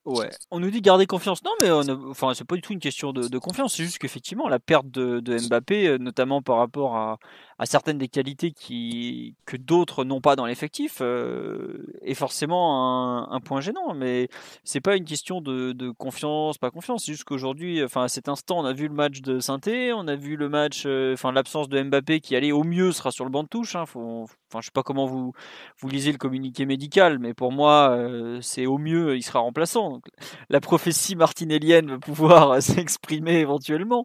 Ouais, 0.03 0.31
on 0.49 0.59
nous 0.59 0.71
dit 0.71 0.81
garder 0.81 1.05
confiance. 1.05 1.43
Non, 1.43 1.51
mais 1.61 1.69
on 1.69 2.09
enfin, 2.09 2.33
c'est 2.33 2.43
pas 2.43 2.55
du 2.55 2.61
tout 2.61 2.73
une 2.73 2.79
question 2.79 3.13
de, 3.13 3.27
de 3.27 3.37
confiance. 3.37 3.75
C'est 3.75 3.83
juste 3.83 3.99
qu'effectivement, 3.99 4.49
la 4.49 4.57
perte 4.57 4.89
de, 4.89 5.19
de, 5.19 5.37
Mbappé, 5.47 5.99
notamment 5.99 6.41
par 6.41 6.57
rapport 6.57 6.95
à, 6.95 7.19
à 7.61 7.67
certaines 7.67 7.99
des 7.99 8.07
qualités 8.07 8.51
qui, 8.51 9.35
que 9.45 9.55
d'autres 9.55 10.03
n'ont 10.03 10.19
pas 10.19 10.35
dans 10.35 10.47
l'effectif 10.47 10.97
euh, 11.01 11.85
est 12.01 12.15
forcément 12.15 13.27
un, 13.29 13.31
un, 13.31 13.39
point 13.39 13.61
gênant. 13.61 13.93
Mais 13.93 14.29
c'est 14.63 14.81
pas 14.81 14.95
une 14.95 15.05
question 15.05 15.41
de, 15.41 15.71
de 15.71 15.91
confiance, 15.91 16.57
pas 16.57 16.71
confiance. 16.71 17.03
C'est 17.05 17.11
juste 17.11 17.25
qu'aujourd'hui, 17.25 17.83
enfin 17.83 18.05
à 18.05 18.07
cet 18.07 18.29
instant, 18.29 18.57
on 18.57 18.65
a 18.65 18.73
vu 18.73 18.87
le 18.87 18.95
match 18.95 19.21
de 19.21 19.39
Sainté, 19.39 19.93
on 19.93 20.07
a 20.07 20.15
vu 20.15 20.37
le 20.37 20.49
match, 20.49 20.85
euh, 20.87 21.13
enfin 21.13 21.31
l'absence 21.31 21.69
de 21.69 21.83
Mbappé 21.83 22.19
qui 22.19 22.35
allait 22.35 22.51
au 22.51 22.63
mieux 22.63 22.91
sera 22.91 23.11
sur 23.11 23.25
le 23.25 23.29
banc 23.29 23.43
de 23.43 23.49
touche. 23.49 23.75
Hein, 23.75 23.85
faut, 23.85 24.25
enfin 24.49 24.61
je 24.61 24.65
sais 24.65 24.71
pas 24.73 24.81
comment 24.81 25.05
vous 25.05 25.33
vous 25.77 25.89
lisez 25.89 26.11
le 26.11 26.17
communiqué 26.17 26.65
médical, 26.65 27.19
mais 27.19 27.35
pour 27.35 27.51
moi 27.51 27.91
euh, 27.91 28.39
c'est 28.41 28.65
au 28.65 28.79
mieux 28.79 29.15
il 29.15 29.21
sera 29.21 29.37
remplaçant. 29.37 29.90
Donc, 29.91 30.05
la 30.49 30.61
prophétie 30.61 31.15
martinellienne 31.15 31.87
va 31.87 31.99
pouvoir 31.99 32.61
s'exprimer 32.61 33.39
éventuellement. 33.39 34.03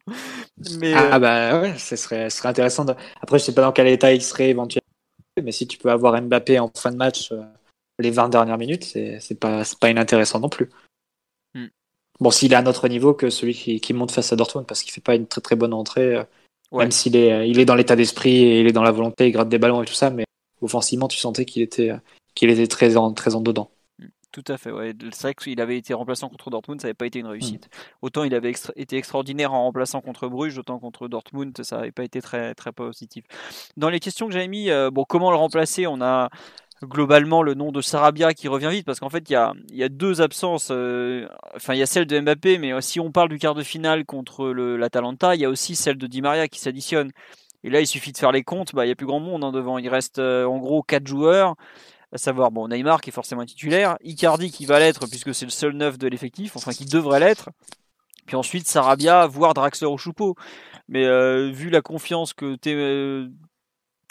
Mais, 0.78 0.94
ah, 0.94 1.18
bah 1.18 1.60
ouais, 1.60 1.78
ce 1.78 1.96
serait, 1.96 2.30
ce 2.30 2.38
serait 2.38 2.48
intéressant. 2.48 2.84
De... 2.84 2.94
Après 3.20 3.38
sais 3.38 3.54
pas 3.54 3.62
dans 3.62 3.72
quel 3.72 3.86
état 3.86 4.12
il 4.12 4.22
serait 4.22 4.50
éventuellement, 4.50 4.86
mais 5.42 5.52
si 5.52 5.66
tu 5.66 5.78
peux 5.78 5.90
avoir 5.90 6.20
Mbappé 6.20 6.58
en 6.58 6.70
fin 6.74 6.90
de 6.90 6.96
match 6.96 7.30
euh, 7.32 7.42
les 7.98 8.10
20 8.10 8.28
dernières 8.28 8.58
minutes, 8.58 8.84
c'est 8.84 9.38
pas, 9.38 9.62
pas 9.80 9.90
inintéressant 9.90 10.40
non 10.40 10.48
plus. 10.48 10.68
Hmm. 11.54 11.66
Bon, 12.20 12.30
s'il 12.30 12.52
est 12.52 12.56
à 12.56 12.62
notre 12.62 12.88
niveau 12.88 13.14
que 13.14 13.30
celui 13.30 13.54
qui, 13.54 13.80
qui 13.80 13.92
monte 13.92 14.10
face 14.10 14.32
à 14.32 14.36
Dortmund, 14.36 14.66
parce 14.66 14.82
qu'il 14.82 14.92
fait 14.92 15.00
pas 15.00 15.14
une 15.14 15.26
très 15.26 15.40
très 15.40 15.56
bonne 15.56 15.72
entrée, 15.72 16.16
euh, 16.16 16.24
même 16.72 16.90
s'il 16.90 17.16
est, 17.16 17.48
il 17.48 17.58
est 17.60 17.64
dans 17.64 17.74
l'état 17.74 17.96
d'esprit 17.96 18.36
et 18.36 18.60
il 18.60 18.66
est 18.66 18.72
dans 18.72 18.82
la 18.82 18.90
volonté, 18.90 19.28
il 19.28 19.32
gratte 19.32 19.48
des 19.48 19.58
ballons 19.58 19.82
et 19.82 19.86
tout 19.86 19.94
ça, 19.94 20.10
mais 20.10 20.24
offensivement, 20.60 21.08
tu 21.08 21.18
sentais 21.18 21.44
qu'il 21.44 21.62
était, 21.62 21.92
qu'il 22.34 22.50
était 22.50 22.66
très 22.66 22.96
en, 22.96 23.12
très 23.12 23.34
en 23.34 23.40
dedans. 23.40 23.70
Tout 24.36 24.52
à 24.52 24.58
fait, 24.58 24.70
ouais. 24.70 24.92
C'est 25.12 25.22
vrai 25.22 25.34
qu'il 25.34 25.58
avait 25.62 25.78
été 25.78 25.94
remplaçant 25.94 26.28
contre 26.28 26.50
Dortmund, 26.50 26.78
ça 26.78 26.88
n'avait 26.88 26.94
pas 26.94 27.06
été 27.06 27.20
une 27.20 27.26
réussite. 27.26 27.70
Hmm. 27.72 27.96
Autant 28.02 28.22
il 28.22 28.34
avait 28.34 28.52
été 28.76 28.98
extraordinaire 28.98 29.54
en 29.54 29.62
remplaçant 29.62 30.02
contre 30.02 30.28
Bruges, 30.28 30.58
autant 30.58 30.78
contre 30.78 31.08
Dortmund, 31.08 31.58
ça 31.62 31.78
n'avait 31.78 31.90
pas 31.90 32.04
été 32.04 32.20
très, 32.20 32.54
très 32.54 32.70
positif. 32.70 33.24
Dans 33.78 33.88
les 33.88 33.98
questions 33.98 34.26
que 34.26 34.34
j'avais 34.34 34.46
mis, 34.46 34.68
euh, 34.68 34.90
bon, 34.90 35.06
comment 35.08 35.30
le 35.30 35.38
remplacer 35.38 35.86
On 35.86 36.02
a 36.02 36.28
globalement 36.84 37.42
le 37.42 37.54
nom 37.54 37.72
de 37.72 37.80
Sarabia 37.80 38.34
qui 38.34 38.48
revient 38.48 38.68
vite 38.70 38.84
parce 38.84 39.00
qu'en 39.00 39.08
fait 39.08 39.30
il 39.30 39.32
y 39.32 39.36
a, 39.36 39.54
y 39.72 39.82
a, 39.82 39.88
deux 39.88 40.20
absences. 40.20 40.68
Euh, 40.70 41.26
enfin, 41.54 41.72
il 41.72 41.78
y 41.78 41.82
a 41.82 41.86
celle 41.86 42.04
de 42.04 42.20
Mbappé, 42.20 42.58
mais 42.58 42.78
si 42.82 43.00
on 43.00 43.12
parle 43.12 43.30
du 43.30 43.38
quart 43.38 43.54
de 43.54 43.62
finale 43.62 44.04
contre 44.04 44.48
l'Atalanta, 44.48 45.34
il 45.34 45.40
y 45.40 45.46
a 45.46 45.48
aussi 45.48 45.76
celle 45.76 45.96
de 45.96 46.06
Di 46.06 46.20
Maria 46.20 46.46
qui 46.46 46.60
s'additionne. 46.60 47.10
Et 47.64 47.70
là, 47.70 47.80
il 47.80 47.86
suffit 47.86 48.12
de 48.12 48.18
faire 48.18 48.32
les 48.32 48.44
comptes, 48.44 48.74
bah, 48.74 48.84
il 48.84 48.88
n'y 48.88 48.92
a 48.92 48.96
plus 48.96 49.06
grand 49.06 49.18
monde 49.18 49.44
hein, 49.44 49.50
devant. 49.50 49.78
Il 49.78 49.88
reste 49.88 50.18
euh, 50.18 50.44
en 50.44 50.58
gros 50.58 50.82
quatre 50.82 51.06
joueurs 51.06 51.56
à 52.12 52.18
savoir 52.18 52.50
bon 52.50 52.68
Neymar 52.68 53.00
qui 53.00 53.10
est 53.10 53.12
forcément 53.12 53.44
titulaire, 53.44 53.96
Icardi 54.02 54.50
qui 54.50 54.66
va 54.66 54.78
l'être 54.78 55.06
puisque 55.06 55.34
c'est 55.34 55.44
le 55.44 55.50
seul 55.50 55.72
neuf 55.72 55.98
de 55.98 56.08
l'effectif, 56.08 56.56
enfin 56.56 56.72
qui 56.72 56.84
devrait 56.84 57.20
l'être, 57.20 57.50
puis 58.26 58.36
ensuite 58.36 58.66
Sarabia, 58.66 59.26
voire 59.26 59.54
Draxler 59.54 59.88
ou 59.88 59.98
Choupeau. 59.98 60.34
Mais 60.88 61.04
euh, 61.04 61.50
vu 61.50 61.68
la 61.68 61.80
confiance 61.80 62.32
que, 62.32 62.56
euh, 62.66 63.28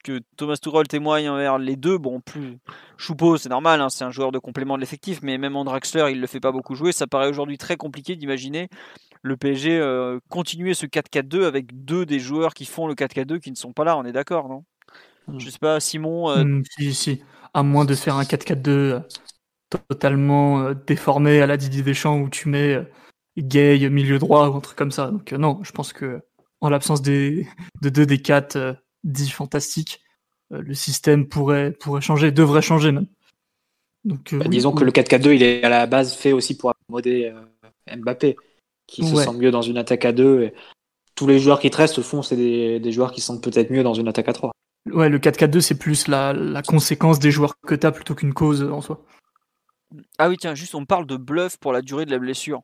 que 0.04 0.20
Thomas 0.36 0.58
Tuchel 0.58 0.88
témoigne 0.88 1.30
envers 1.30 1.58
les 1.58 1.78
deux, 1.78 1.98
bon 1.98 2.20
plus 2.20 2.58
Choupeau 2.98 3.38
c'est 3.38 3.50
normal, 3.50 3.80
hein, 3.82 3.90
c'est 3.90 4.04
un 4.04 4.12
joueur 4.12 4.32
de 4.32 4.40
complément 4.40 4.76
de 4.76 4.82
l'effectif, 4.82 5.20
mais 5.22 5.38
même 5.38 5.56
en 5.56 5.64
Draxler 5.64 6.12
il 6.12 6.20
le 6.20 6.28
fait 6.28 6.42
pas 6.42 6.52
beaucoup 6.52 6.76
jouer, 6.76 6.92
ça 6.92 7.08
paraît 7.08 7.30
aujourd'hui 7.30 7.58
très 7.58 7.78
compliqué 7.78 8.16
d'imaginer 8.16 8.70
le 9.22 9.38
PSG 9.38 9.80
euh, 9.80 10.20
continuer 10.30 10.76
ce 10.76 10.86
4-4-2 10.86 11.46
avec 11.46 11.84
deux 11.84 12.06
des 12.06 12.20
joueurs 12.20 12.54
qui 12.54 12.66
font 12.66 12.88
le 12.88 12.94
4-4-2 12.94 13.40
qui 13.40 13.50
ne 13.50 13.56
sont 13.56 13.74
pas 13.74 13.84
là, 13.84 13.98
on 13.98 14.06
est 14.06 14.12
d'accord, 14.12 14.48
non? 14.48 14.64
Hmm. 15.28 15.40
Je 15.40 15.50
sais 15.50 15.58
pas, 15.58 15.80
Simon. 15.80 16.30
Hmm, 16.30 16.62
si, 16.78 16.94
si 16.94 17.24
à 17.56 17.64
moins 17.64 17.86
de 17.86 17.96
faire 17.96 18.18
un 18.18 18.24
4-4-2 18.24 18.70
euh, 18.70 19.00
totalement 19.88 20.62
euh, 20.62 20.74
déformé 20.74 21.42
à 21.42 21.48
la 21.48 21.56
Didier 21.56 21.82
Deschamps 21.82 22.20
où 22.20 22.30
tu 22.30 22.50
mets 22.50 22.76
euh, 22.76 22.84
Gay 23.38 23.90
milieu 23.90 24.20
droit 24.20 24.50
ou 24.50 24.56
un 24.56 24.60
truc 24.60 24.78
comme 24.78 24.92
ça. 24.92 25.10
Donc 25.10 25.32
non, 25.32 25.60
je 25.64 25.72
pense 25.72 25.94
que 25.94 26.22
en 26.62 26.70
l'absence 26.70 27.02
des, 27.02 27.48
de 27.82 27.90
deux 27.90 28.06
des 28.06 28.22
quatre 28.22 28.78
dits 29.04 29.30
fantastiques, 29.30 30.02
le 30.50 30.74
système 30.74 31.28
pourrait, 31.28 31.72
pourrait 31.72 32.02
changer, 32.02 32.32
devrait 32.32 32.62
changer 32.62 32.92
même. 32.92 33.08
Donc, 34.06 34.34
bah, 34.34 34.46
disons 34.48 34.72
que 34.72 34.84
le 34.84 34.92
4-4-2, 34.92 35.36
il 35.36 35.44
est 35.44 35.64
à 35.64 35.70
la 35.70 35.86
base 35.86 36.14
fait 36.14 36.32
aussi 36.32 36.56
pour 36.56 36.70
accommoder 36.70 37.34
Mbappé, 37.94 38.38
qui 38.88 39.06
se 39.06 39.16
sent 39.16 39.34
mieux 39.34 39.52
dans 39.52 39.64
une 39.64 39.78
attaque 39.78 40.06
à 40.06 40.14
2. 40.14 40.44
Et 40.44 40.54
tous 41.14 41.28
les 41.28 41.40
joueurs 41.40 41.60
qui 41.60 41.70
te 41.70 41.78
restent, 41.78 42.00
au 42.00 42.04
fond, 42.04 42.22
c'est 42.22 42.38
des, 42.38 42.80
des, 42.80 42.92
joueurs 42.94 43.12
qui 43.12 43.22
sont 43.22 43.40
peut-être 43.42 43.70
mieux 43.70 43.84
dans 43.84 43.96
une 43.96 44.08
attaque 44.08 44.30
à 44.30 44.34
3. 44.34 44.52
Ouais, 44.92 45.10
le 45.10 45.18
4-4-2, 45.18 45.62
c'est 45.62 45.76
plus 45.76 46.08
la, 46.08 46.34
la, 46.34 46.62
conséquence 46.62 47.18
des 47.20 47.32
joueurs 47.32 47.60
que 47.60 47.74
tu 47.74 47.88
as 47.88 47.92
plutôt 47.92 48.14
qu'une 48.14 48.34
cause 48.34 48.64
en 48.64 48.82
soi. 48.82 49.04
Ah 50.18 50.30
oui, 50.30 50.38
tiens, 50.38 50.54
juste, 50.54 50.76
on 50.76 50.86
parle 50.86 51.08
de 51.08 51.18
bluff 51.18 51.58
pour 51.58 51.74
la 51.74 51.82
durée 51.82 52.06
de 52.06 52.12
la 52.12 52.20
blessure. 52.20 52.62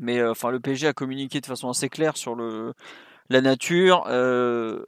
Mais 0.00 0.18
euh, 0.18 0.30
enfin, 0.30 0.50
le 0.50 0.60
PSG 0.60 0.86
a 0.86 0.92
communiqué 0.92 1.40
de 1.40 1.46
façon 1.46 1.68
assez 1.68 1.88
claire 1.88 2.16
sur 2.16 2.34
le, 2.34 2.74
la 3.28 3.40
nature. 3.40 4.04
Euh, 4.08 4.84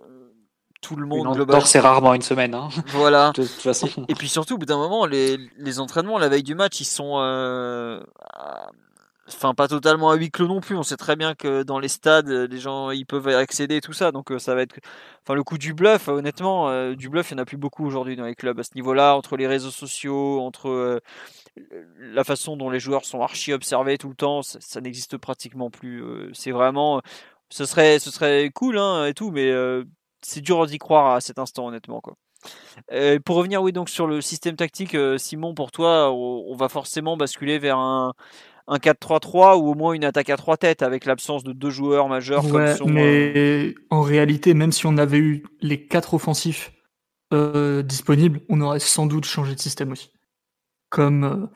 tout 0.80 0.96
le 0.96 1.06
monde 1.06 1.34
globalement. 1.34 1.64
c'est 1.64 1.80
rarement 1.80 2.14
une 2.14 2.22
semaine. 2.22 2.54
Hein. 2.54 2.68
Voilà. 2.88 3.32
de 3.36 3.42
toute 3.42 3.50
façon. 3.50 3.88
Et, 4.08 4.14
puis 4.14 4.28
surtout, 4.28 4.54
au 4.54 4.58
bout 4.58 4.66
d'un 4.66 4.76
moment, 4.76 5.06
les, 5.06 5.38
les, 5.56 5.80
entraînements 5.80 6.18
la 6.18 6.28
veille 6.28 6.42
du 6.42 6.54
match, 6.54 6.80
ils 6.80 6.84
sont 6.84 7.14
euh, 7.18 8.00
enfin 9.28 9.54
pas 9.54 9.68
totalement 9.68 10.10
à 10.10 10.16
huis 10.16 10.30
clos 10.30 10.46
non 10.46 10.60
plus. 10.60 10.76
On 10.76 10.82
sait 10.82 10.96
très 10.96 11.16
bien 11.16 11.34
que 11.34 11.62
dans 11.62 11.78
les 11.78 11.88
stades, 11.88 12.28
les 12.28 12.58
gens 12.58 12.90
ils 12.90 13.06
peuvent 13.06 13.28
accéder 13.28 13.80
tout 13.80 13.92
ça, 13.92 14.12
donc 14.12 14.30
euh, 14.30 14.38
ça 14.38 14.54
va 14.54 14.62
être, 14.62 14.76
enfin 15.22 15.34
le 15.34 15.42
coup 15.42 15.58
du 15.58 15.74
bluff. 15.74 16.08
Honnêtement, 16.08 16.68
euh, 16.68 16.94
du 16.94 17.08
bluff, 17.08 17.30
il 17.30 17.34
n'y 17.34 17.40
en 17.40 17.42
a 17.42 17.46
plus 17.46 17.56
beaucoup 17.56 17.86
aujourd'hui 17.86 18.16
dans 18.16 18.26
les 18.26 18.34
clubs 18.34 18.58
à 18.58 18.62
ce 18.62 18.74
niveau-là, 18.74 19.16
entre 19.16 19.36
les 19.36 19.46
réseaux 19.46 19.70
sociaux, 19.70 20.40
entre 20.40 20.68
euh, 20.68 21.00
la 21.98 22.24
façon 22.24 22.56
dont 22.56 22.70
les 22.70 22.80
joueurs 22.80 23.04
sont 23.04 23.20
archi 23.22 23.52
observés 23.52 23.98
tout 23.98 24.08
le 24.08 24.16
temps, 24.16 24.42
ça, 24.42 24.80
n'existe 24.80 25.16
pratiquement 25.16 25.70
plus. 25.70 26.02
c'est 26.34 26.50
vraiment, 26.50 27.00
ce 27.48 27.64
serait, 27.64 27.98
ce 27.98 28.10
serait 28.10 28.50
cool 28.54 28.78
hein, 28.78 29.06
et 29.06 29.14
tout, 29.14 29.30
mais 29.30 29.52
c'est 30.22 30.40
dur 30.40 30.66
d'y 30.66 30.78
croire 30.78 31.14
à 31.14 31.20
cet 31.20 31.38
instant 31.38 31.68
honnêtement 31.68 32.00
quoi. 32.00 32.16
pour 33.24 33.36
revenir 33.36 33.62
oui 33.62 33.72
donc 33.72 33.88
sur 33.88 34.08
le 34.08 34.20
système 34.20 34.56
tactique, 34.56 34.96
Simon, 35.16 35.54
pour 35.54 35.70
toi, 35.70 36.12
on 36.12 36.56
va 36.56 36.68
forcément 36.68 37.16
basculer 37.16 37.60
vers 37.60 37.78
un 37.78 38.14
un 38.66 38.78
4-3-3 38.78 39.56
ou 39.56 39.68
au 39.68 39.74
moins 39.74 39.92
une 39.92 40.04
attaque 40.04 40.30
à 40.30 40.36
trois 40.36 40.56
têtes 40.56 40.82
avec 40.82 41.04
l'absence 41.04 41.44
de 41.44 41.52
deux 41.52 41.70
joueurs 41.70 42.08
majeurs 42.08 42.42
comme 42.48 42.74
mais 42.86 43.32
euh, 43.36 43.74
en 43.90 44.00
réalité, 44.00 44.54
même 44.54 44.72
si 44.72 44.86
on 44.86 44.96
avait 44.96 45.18
eu 45.18 45.44
les 45.60 45.86
quatre 45.86 46.14
offensifs 46.14 46.72
euh, 47.32 47.82
disponibles, 47.82 48.40
on 48.48 48.60
aurait 48.60 48.80
sans 48.80 49.06
doute 49.06 49.26
changé 49.26 49.54
de 49.54 49.60
système 49.60 49.92
aussi. 49.92 50.10
Comme 50.88 51.24
euh, 51.24 51.46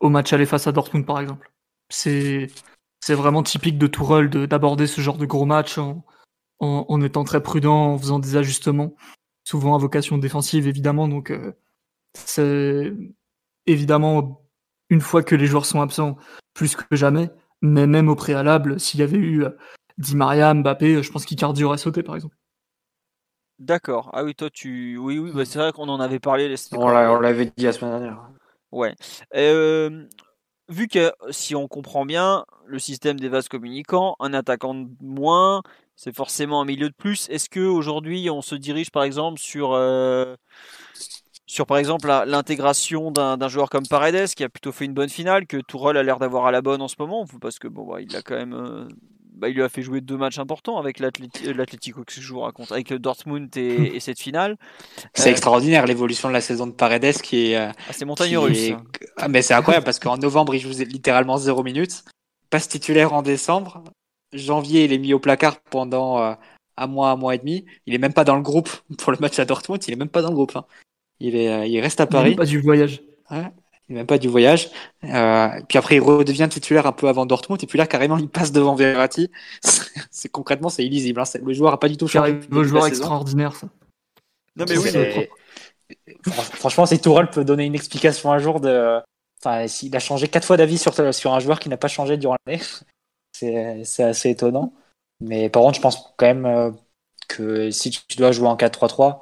au 0.00 0.10
match 0.10 0.32
aller 0.32 0.46
face 0.46 0.66
à 0.66 0.72
Dortmund 0.72 1.06
par 1.06 1.20
exemple. 1.20 1.50
C'est 1.88 2.48
c'est 3.00 3.14
vraiment 3.14 3.42
typique 3.42 3.78
de 3.78 3.86
Tourelle 3.86 4.28
d'aborder 4.28 4.86
ce 4.86 5.00
genre 5.00 5.16
de 5.16 5.24
gros 5.24 5.46
match 5.46 5.78
en, 5.78 6.04
en, 6.58 6.84
en, 6.86 7.00
étant 7.00 7.24
très 7.24 7.42
prudent, 7.42 7.94
en 7.94 7.98
faisant 7.98 8.18
des 8.18 8.36
ajustements, 8.36 8.94
souvent 9.44 9.74
à 9.74 9.78
vocation 9.78 10.18
défensive 10.18 10.68
évidemment. 10.68 11.08
Donc 11.08 11.32
c'est 12.14 12.92
évidemment 13.66 14.42
une 14.90 15.00
fois 15.00 15.22
que 15.22 15.34
les 15.34 15.46
joueurs 15.46 15.64
sont 15.64 15.80
absents, 15.80 16.18
plus 16.60 16.76
que 16.76 16.94
jamais. 16.94 17.30
Mais 17.62 17.86
même 17.86 18.10
au 18.10 18.14
préalable, 18.14 18.78
s'il 18.78 19.00
y 19.00 19.02
avait 19.02 19.16
eu 19.16 19.44
euh, 19.44 19.50
Di 19.96 20.14
Maria, 20.14 20.52
Mbappé, 20.52 20.96
euh, 20.96 21.02
je 21.02 21.10
pense 21.10 21.24
qu'Icardi 21.24 21.64
aurait 21.64 21.78
sauté, 21.78 22.02
par 22.02 22.16
exemple. 22.16 22.36
D'accord. 23.58 24.10
Ah 24.12 24.24
oui, 24.24 24.34
toi, 24.34 24.50
tu. 24.50 24.98
Oui, 24.98 25.18
oui, 25.18 25.30
bah, 25.34 25.46
c'est 25.46 25.58
vrai 25.58 25.72
qu'on 25.72 25.88
en 25.88 26.00
avait 26.00 26.18
parlé. 26.18 26.54
On 26.72 26.88
l'avait 26.90 27.46
dit 27.56 27.64
la 27.64 27.72
semaine 27.72 27.92
dernière. 27.92 28.28
Ouais. 28.72 28.94
Euh, 29.34 30.04
vu 30.68 30.86
que, 30.86 31.12
si 31.30 31.54
on 31.54 31.66
comprend 31.66 32.04
bien, 32.04 32.44
le 32.66 32.78
système 32.78 33.18
des 33.18 33.30
vases 33.30 33.48
communicants, 33.48 34.16
un 34.20 34.34
attaquant 34.34 34.74
de 34.74 34.88
moins, 35.00 35.62
c'est 35.96 36.14
forcément 36.14 36.60
un 36.60 36.66
milieu 36.66 36.90
de 36.90 36.94
plus. 36.94 37.26
Est-ce 37.30 37.48
qu'aujourd'hui, 37.48 38.28
on 38.28 38.42
se 38.42 38.54
dirige, 38.54 38.90
par 38.90 39.04
exemple, 39.04 39.38
sur 39.38 39.72
sur 41.50 41.66
par 41.66 41.78
exemple 41.78 42.06
l'intégration 42.06 43.10
d'un 43.10 43.48
joueur 43.48 43.70
comme 43.70 43.84
Paredes 43.84 44.28
qui 44.36 44.44
a 44.44 44.48
plutôt 44.48 44.70
fait 44.70 44.84
une 44.84 44.94
bonne 44.94 45.08
finale 45.08 45.48
que 45.48 45.56
Tourelle 45.56 45.96
a 45.96 46.04
l'air 46.04 46.20
d'avoir 46.20 46.46
à 46.46 46.52
la 46.52 46.62
bonne 46.62 46.80
en 46.80 46.86
ce 46.86 46.94
moment 46.96 47.26
parce 47.40 47.58
que 47.58 47.66
bon 47.66 47.90
bah, 47.90 48.00
il 48.00 48.14
a 48.14 48.22
quand 48.22 48.36
même 48.36 48.54
euh, 48.54 48.86
bah, 49.34 49.48
il 49.48 49.56
lui 49.56 49.62
a 49.64 49.68
fait 49.68 49.82
jouer 49.82 50.00
deux 50.00 50.16
matchs 50.16 50.38
importants 50.38 50.78
avec 50.78 51.00
l'Atlético 51.00 52.04
que 52.04 52.12
je 52.12 52.32
vous 52.32 52.38
raconte 52.38 52.70
avec 52.70 52.92
Dortmund 52.92 53.50
et, 53.56 53.98
cette 53.98 54.20
finale. 54.20 54.58
C'est 55.12 55.26
euh, 55.28 55.32
extraordinaire 55.32 55.86
l'évolution 55.86 56.28
de 56.28 56.34
la 56.34 56.40
saison 56.40 56.68
de 56.68 56.72
Paredes 56.72 57.20
qui 57.20 57.50
est 57.50 57.56
euh, 57.56 57.72
ah, 57.88 57.92
c'est 57.92 58.04
montagne 58.04 58.38
russe 58.38 58.70
ah, 59.16 59.26
mais 59.26 59.42
c'est 59.42 59.54
incroyable 59.54 59.84
parce 59.84 59.98
qu'en 59.98 60.18
novembre 60.18 60.54
il 60.54 60.60
joue 60.60 60.70
littéralement 60.84 61.36
0 61.36 61.64
minutes 61.64 62.04
passe 62.48 62.68
titulaire 62.68 63.12
en 63.12 63.22
décembre. 63.22 63.82
Janvier 64.32 64.84
il 64.84 64.92
est 64.92 64.98
mis 64.98 65.14
au 65.14 65.18
placard 65.18 65.58
pendant 65.62 66.36
un 66.76 66.86
mois 66.86 67.10
un 67.10 67.16
mois 67.16 67.34
et 67.34 67.38
demi. 67.38 67.66
Il 67.86 67.94
est 67.94 67.98
même 67.98 68.12
pas 68.12 68.22
dans 68.22 68.36
le 68.36 68.42
groupe 68.42 68.70
pour 68.98 69.10
le 69.10 69.18
match 69.18 69.40
à 69.40 69.44
Dortmund 69.44 69.82
il 69.88 69.92
est 69.92 69.96
même 69.96 70.08
pas 70.08 70.22
dans 70.22 70.28
le 70.28 70.36
groupe 70.36 70.54
hein. 70.54 70.64
Il, 71.20 71.36
est, 71.36 71.52
euh, 71.52 71.66
il 71.66 71.80
reste 71.80 72.00
à 72.00 72.06
Paris. 72.06 72.30
Il 72.30 72.36
pas 72.36 72.46
du 72.46 72.60
voyage. 72.60 73.02
Ouais, 73.30 73.44
il 73.88 73.96
même 73.96 74.06
pas 74.06 74.18
du 74.18 74.28
voyage. 74.28 74.70
Euh, 75.04 75.48
puis 75.68 75.78
après, 75.78 75.96
il 75.96 76.00
redevient 76.00 76.48
titulaire 76.50 76.86
un 76.86 76.92
peu 76.92 77.08
avant 77.08 77.26
Dortmund. 77.26 77.62
Et 77.62 77.66
puis 77.66 77.78
là, 77.78 77.86
carrément, 77.86 78.16
il 78.18 78.28
passe 78.28 78.52
devant 78.52 78.74
Verratti. 78.74 79.30
c'est 80.10 80.28
concrètement, 80.30 80.68
c'est 80.68 80.84
illisible. 80.84 81.20
Hein. 81.20 81.38
Le 81.44 81.52
joueur 81.52 81.72
a 81.72 81.80
pas 81.80 81.88
du 81.88 81.96
tout 81.96 82.08
changé. 82.08 82.40
Le 82.50 82.64
joueur 82.64 82.86
extraordinaire, 82.86 83.54
ça. 83.54 83.68
Non 84.56 84.64
mais 84.68 84.76
oui. 84.76 84.90
Franchement, 86.32 86.86
si 86.86 87.00
Tourelle 87.00 87.30
peut 87.30 87.44
donner 87.44 87.64
une 87.64 87.74
explication 87.74 88.32
un 88.32 88.38
jour 88.38 88.60
de, 88.60 89.00
enfin, 89.42 89.66
s'il 89.68 89.94
a 89.94 90.00
changé 90.00 90.28
quatre 90.28 90.44
fois 90.44 90.56
d'avis 90.56 90.78
sur 90.78 90.92
sur 91.14 91.32
un 91.32 91.40
joueur 91.40 91.60
qui 91.60 91.68
n'a 91.68 91.76
pas 91.76 91.88
changé 91.88 92.16
durant 92.16 92.36
l'année, 92.46 92.62
c'est 93.32 94.02
assez 94.02 94.30
étonnant. 94.30 94.72
Mais 95.20 95.48
par 95.50 95.62
contre, 95.62 95.76
je 95.76 95.80
pense 95.80 96.14
quand 96.16 96.26
même 96.26 96.46
euh, 96.46 96.70
que 97.28 97.70
si 97.70 97.90
tu 97.90 98.16
dois 98.16 98.32
jouer 98.32 98.48
en 98.48 98.56
4-3-3, 98.56 99.20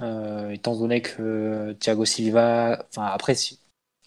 euh, 0.00 0.50
étant 0.50 0.76
donné 0.76 1.02
que 1.02 1.72
Thiago 1.80 2.04
Silva, 2.04 2.86
enfin 2.88 3.06
après, 3.06 3.34
si, 3.34 3.58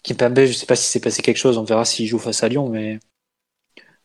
Kimpembe, 0.02 0.44
je 0.46 0.52
sais 0.52 0.66
pas 0.66 0.76
si 0.76 0.86
c'est 0.86 1.00
passé 1.00 1.22
quelque 1.22 1.36
chose, 1.36 1.58
on 1.58 1.64
verra 1.64 1.84
s'il 1.84 2.06
joue 2.06 2.18
face 2.18 2.42
à 2.42 2.48
Lyon, 2.48 2.68
mais 2.68 2.98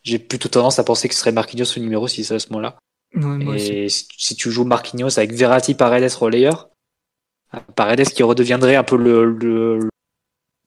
j'ai 0.04 0.20
plutôt 0.20 0.50
tendance 0.50 0.80
à 0.80 0.84
penser 0.84 1.08
que 1.08 1.14
ce 1.14 1.22
serait 1.22 1.32
Marquinhos 1.32 1.78
au 1.78 1.80
numéro 1.80 2.08
6 2.08 2.32
à 2.32 2.40
ce 2.40 2.50
moment-là. 2.50 2.78
et 3.56 3.90
si, 3.90 4.36
tu 4.36 4.52
joues 4.52 4.64
Marquinhos 4.64 5.18
avec 5.18 5.34
Verratti, 5.34 5.74
Paredes, 5.74 6.12
relayeur, 6.14 6.70
Paredes 7.76 8.10
qui 8.10 8.24
redeviendrait 8.24 8.76
un 8.76 8.84
peu 8.84 8.98
le, 8.98 9.90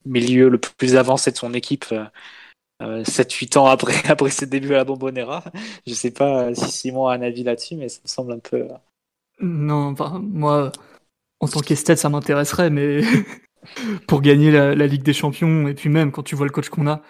milieu 0.05 0.49
le 0.49 0.57
plus 0.57 0.95
avancé 0.95 1.31
de 1.31 1.37
son 1.37 1.53
équipe 1.53 1.93
euh, 2.81 3.03
7-8 3.03 3.57
ans 3.57 3.67
après, 3.67 3.93
après 4.09 4.31
ses 4.31 4.47
débuts 4.47 4.73
à 4.73 4.77
la 4.77 4.85
Bombonera. 4.85 5.43
Je 5.85 5.93
sais 5.93 6.11
pas 6.11 6.53
si 6.55 6.71
Simon 6.71 7.07
a 7.07 7.13
un 7.13 7.21
avis 7.21 7.43
là-dessus, 7.43 7.75
mais 7.75 7.89
ça 7.89 7.99
me 8.03 8.07
semble 8.07 8.33
un 8.33 8.39
peu. 8.39 8.67
Non, 9.39 9.91
enfin, 9.91 10.19
moi, 10.19 10.71
en 11.41 11.47
tant 11.47 11.59
qu'esthète, 11.59 11.97
ça 11.97 12.09
m'intéresserait, 12.09 12.69
mais 12.69 13.01
pour 14.07 14.21
gagner 14.21 14.51
la, 14.51 14.87
Ligue 14.87 15.03
des 15.03 15.13
Champions, 15.13 15.67
et 15.67 15.73
puis 15.73 15.89
même 15.89 16.11
quand 16.11 16.23
tu 16.23 16.35
vois 16.35 16.45
le 16.45 16.51
coach 16.51 16.69
qu'on 16.69 16.87
a, 16.87 17.01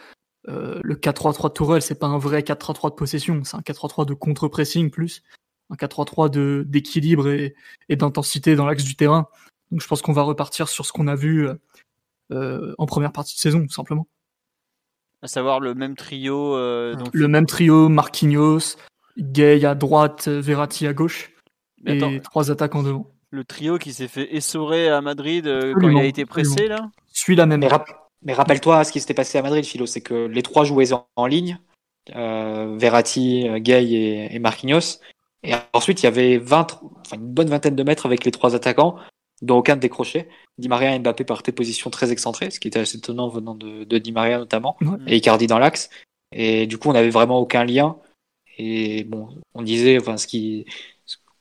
euh, 0.48 0.80
le 0.84 0.96
4-3-3 0.96 1.50
de 1.50 1.54
Tourelle, 1.54 1.82
c'est 1.82 2.00
pas 2.00 2.08
un 2.08 2.18
vrai 2.18 2.42
4-3-3 2.42 2.90
de 2.90 2.96
possession, 2.96 3.44
c'est 3.44 3.58
un 3.58 3.62
4-3-3 3.62 4.08
de 4.08 4.14
contre-pressing 4.14 4.90
plus, 4.90 5.22
un 5.70 5.76
4-3-3 5.76 6.64
d'équilibre 6.66 7.30
et, 7.30 7.56
d'intensité 7.90 8.56
dans 8.56 8.66
l'axe 8.66 8.84
du 8.84 8.96
terrain. 8.96 9.28
Donc 9.70 9.82
je 9.82 9.88
pense 9.88 10.02
qu'on 10.02 10.14
va 10.14 10.24
repartir 10.24 10.68
sur 10.68 10.86
ce 10.86 10.92
qu'on 10.92 11.08
a 11.08 11.16
vu 11.16 11.48
euh, 12.32 12.74
en 12.78 12.86
première 12.86 13.12
partie 13.12 13.36
de 13.36 13.40
saison, 13.40 13.62
tout 13.62 13.74
simplement. 13.74 14.08
À 15.22 15.28
savoir 15.28 15.60
le 15.60 15.76
même 15.76 15.96
trio. 15.96 16.56
Euh, 16.56 16.96
le 17.14 17.28
même 17.28 17.46
trio, 17.46 17.90
Marquinhos, 17.90 18.78
Gay 19.18 19.64
à 19.66 19.76
droite, 19.76 20.28
Verratti 20.28 20.88
à 20.88 20.94
gauche, 20.94 21.32
et 21.86 22.20
trois 22.22 22.50
attaquants 22.50 22.82
devant 22.82 23.12
le 23.32 23.44
trio 23.44 23.78
qui 23.78 23.94
s'est 23.94 24.08
fait 24.08 24.36
essorer 24.36 24.90
à 24.90 25.02
Madrid 25.02 25.48
euh, 25.48 25.74
quand 25.80 25.90
il 25.90 25.98
a 25.98 26.04
été 26.04 26.26
pressé 26.26 26.68
là? 26.68 26.92
Suis 27.12 27.36
la 27.36 27.46
même. 27.46 27.66
Mais, 28.24 28.34
rappelle-toi 28.34 28.84
ce 28.84 28.92
qui 28.92 29.00
s'était 29.00 29.16
passé 29.16 29.38
à 29.38 29.42
Madrid, 29.42 29.66
Philo, 29.66 29.86
c'est 29.86 30.02
que 30.02 30.14
les 30.28 30.44
trois 30.44 30.64
jouaient 30.64 30.92
en, 31.16 31.26
ligne, 31.26 31.58
euh, 32.16 32.76
Verratti, 32.78 33.48
Gay 33.62 34.30
et, 34.32 34.40
Marquinhos. 34.40 35.00
Et 35.44 35.54
ensuite, 35.74 36.04
il 36.04 36.06
y 36.06 36.08
avait 36.08 36.38
20, 36.38 36.82
enfin, 37.00 37.18
une 37.18 37.34
bonne 37.34 37.50
vingtaine 37.50 37.76
de 37.76 37.84
mètres 37.84 38.06
avec 38.06 38.24
les 38.26 38.32
trois 38.32 38.54
attaquants, 38.54 38.98
dont 39.42 39.58
aucun 39.58 39.76
ne 39.76 39.82
décrochait. 39.82 40.30
Di 40.60 40.68
Maria 40.68 40.94
et 40.94 41.00
Mbappé 41.00 41.24
partaient 41.24 41.52
position 41.52 41.90
très 41.90 42.12
excentrée, 42.12 42.52
ce 42.52 42.60
qui 42.60 42.68
était 42.68 42.80
assez 42.80 42.98
étonnant 42.98 43.28
venant 43.28 43.56
de, 43.56 43.86
de 43.86 43.98
Di 43.98 44.12
Maria 44.12 44.38
notamment, 44.38 44.78
et 45.08 45.16
Icardi 45.16 45.48
dans 45.48 45.58
l'axe. 45.58 45.90
Et 46.32 46.68
du 46.68 46.78
coup, 46.78 46.90
on 46.90 46.94
n'avait 46.94 47.10
vraiment 47.10 47.40
aucun 47.40 47.66
lien. 47.66 47.98
Et 48.58 49.04
bon, 49.06 49.30
on 49.56 49.64
disait, 49.64 49.98
enfin, 50.00 50.18
ce 50.18 50.28
qui, 50.28 50.66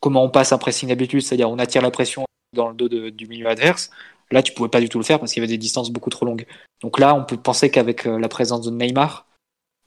comment 0.00 0.24
on 0.24 0.30
passe 0.30 0.52
un 0.52 0.58
pressing 0.58 0.88
d'habitude, 0.88 1.22
c'est-à-dire 1.22 1.50
on 1.50 1.58
attire 1.58 1.82
la 1.82 1.90
pression 1.90 2.24
dans 2.54 2.68
le 2.68 2.74
dos 2.74 2.88
du 2.88 3.26
milieu 3.26 3.46
adverse. 3.46 3.90
Là, 4.30 4.42
tu 4.42 4.52
pouvais 4.52 4.68
pas 4.68 4.80
du 4.80 4.88
tout 4.88 4.98
le 4.98 5.04
faire 5.04 5.18
parce 5.18 5.32
qu'il 5.32 5.42
y 5.42 5.44
avait 5.44 5.52
des 5.52 5.58
distances 5.58 5.90
beaucoup 5.90 6.10
trop 6.10 6.24
longues. 6.24 6.46
Donc 6.82 6.98
là, 6.98 7.14
on 7.14 7.24
peut 7.24 7.36
penser 7.36 7.70
qu'avec 7.70 8.06
euh, 8.06 8.18
la 8.18 8.28
présence 8.28 8.62
de 8.62 8.70
Neymar, 8.70 9.26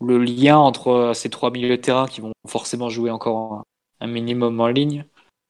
le 0.01 0.17
lien 0.17 0.57
entre 0.57 0.87
euh, 0.89 1.13
ces 1.13 1.29
trois 1.29 1.49
milieux 1.49 1.69
de 1.69 1.81
terrain 1.81 2.07
qui 2.07 2.19
vont 2.21 2.33
forcément 2.47 2.89
jouer 2.89 3.09
encore 3.09 3.63
un 4.01 4.07
minimum 4.07 4.59
en 4.59 4.67
ligne 4.67 5.05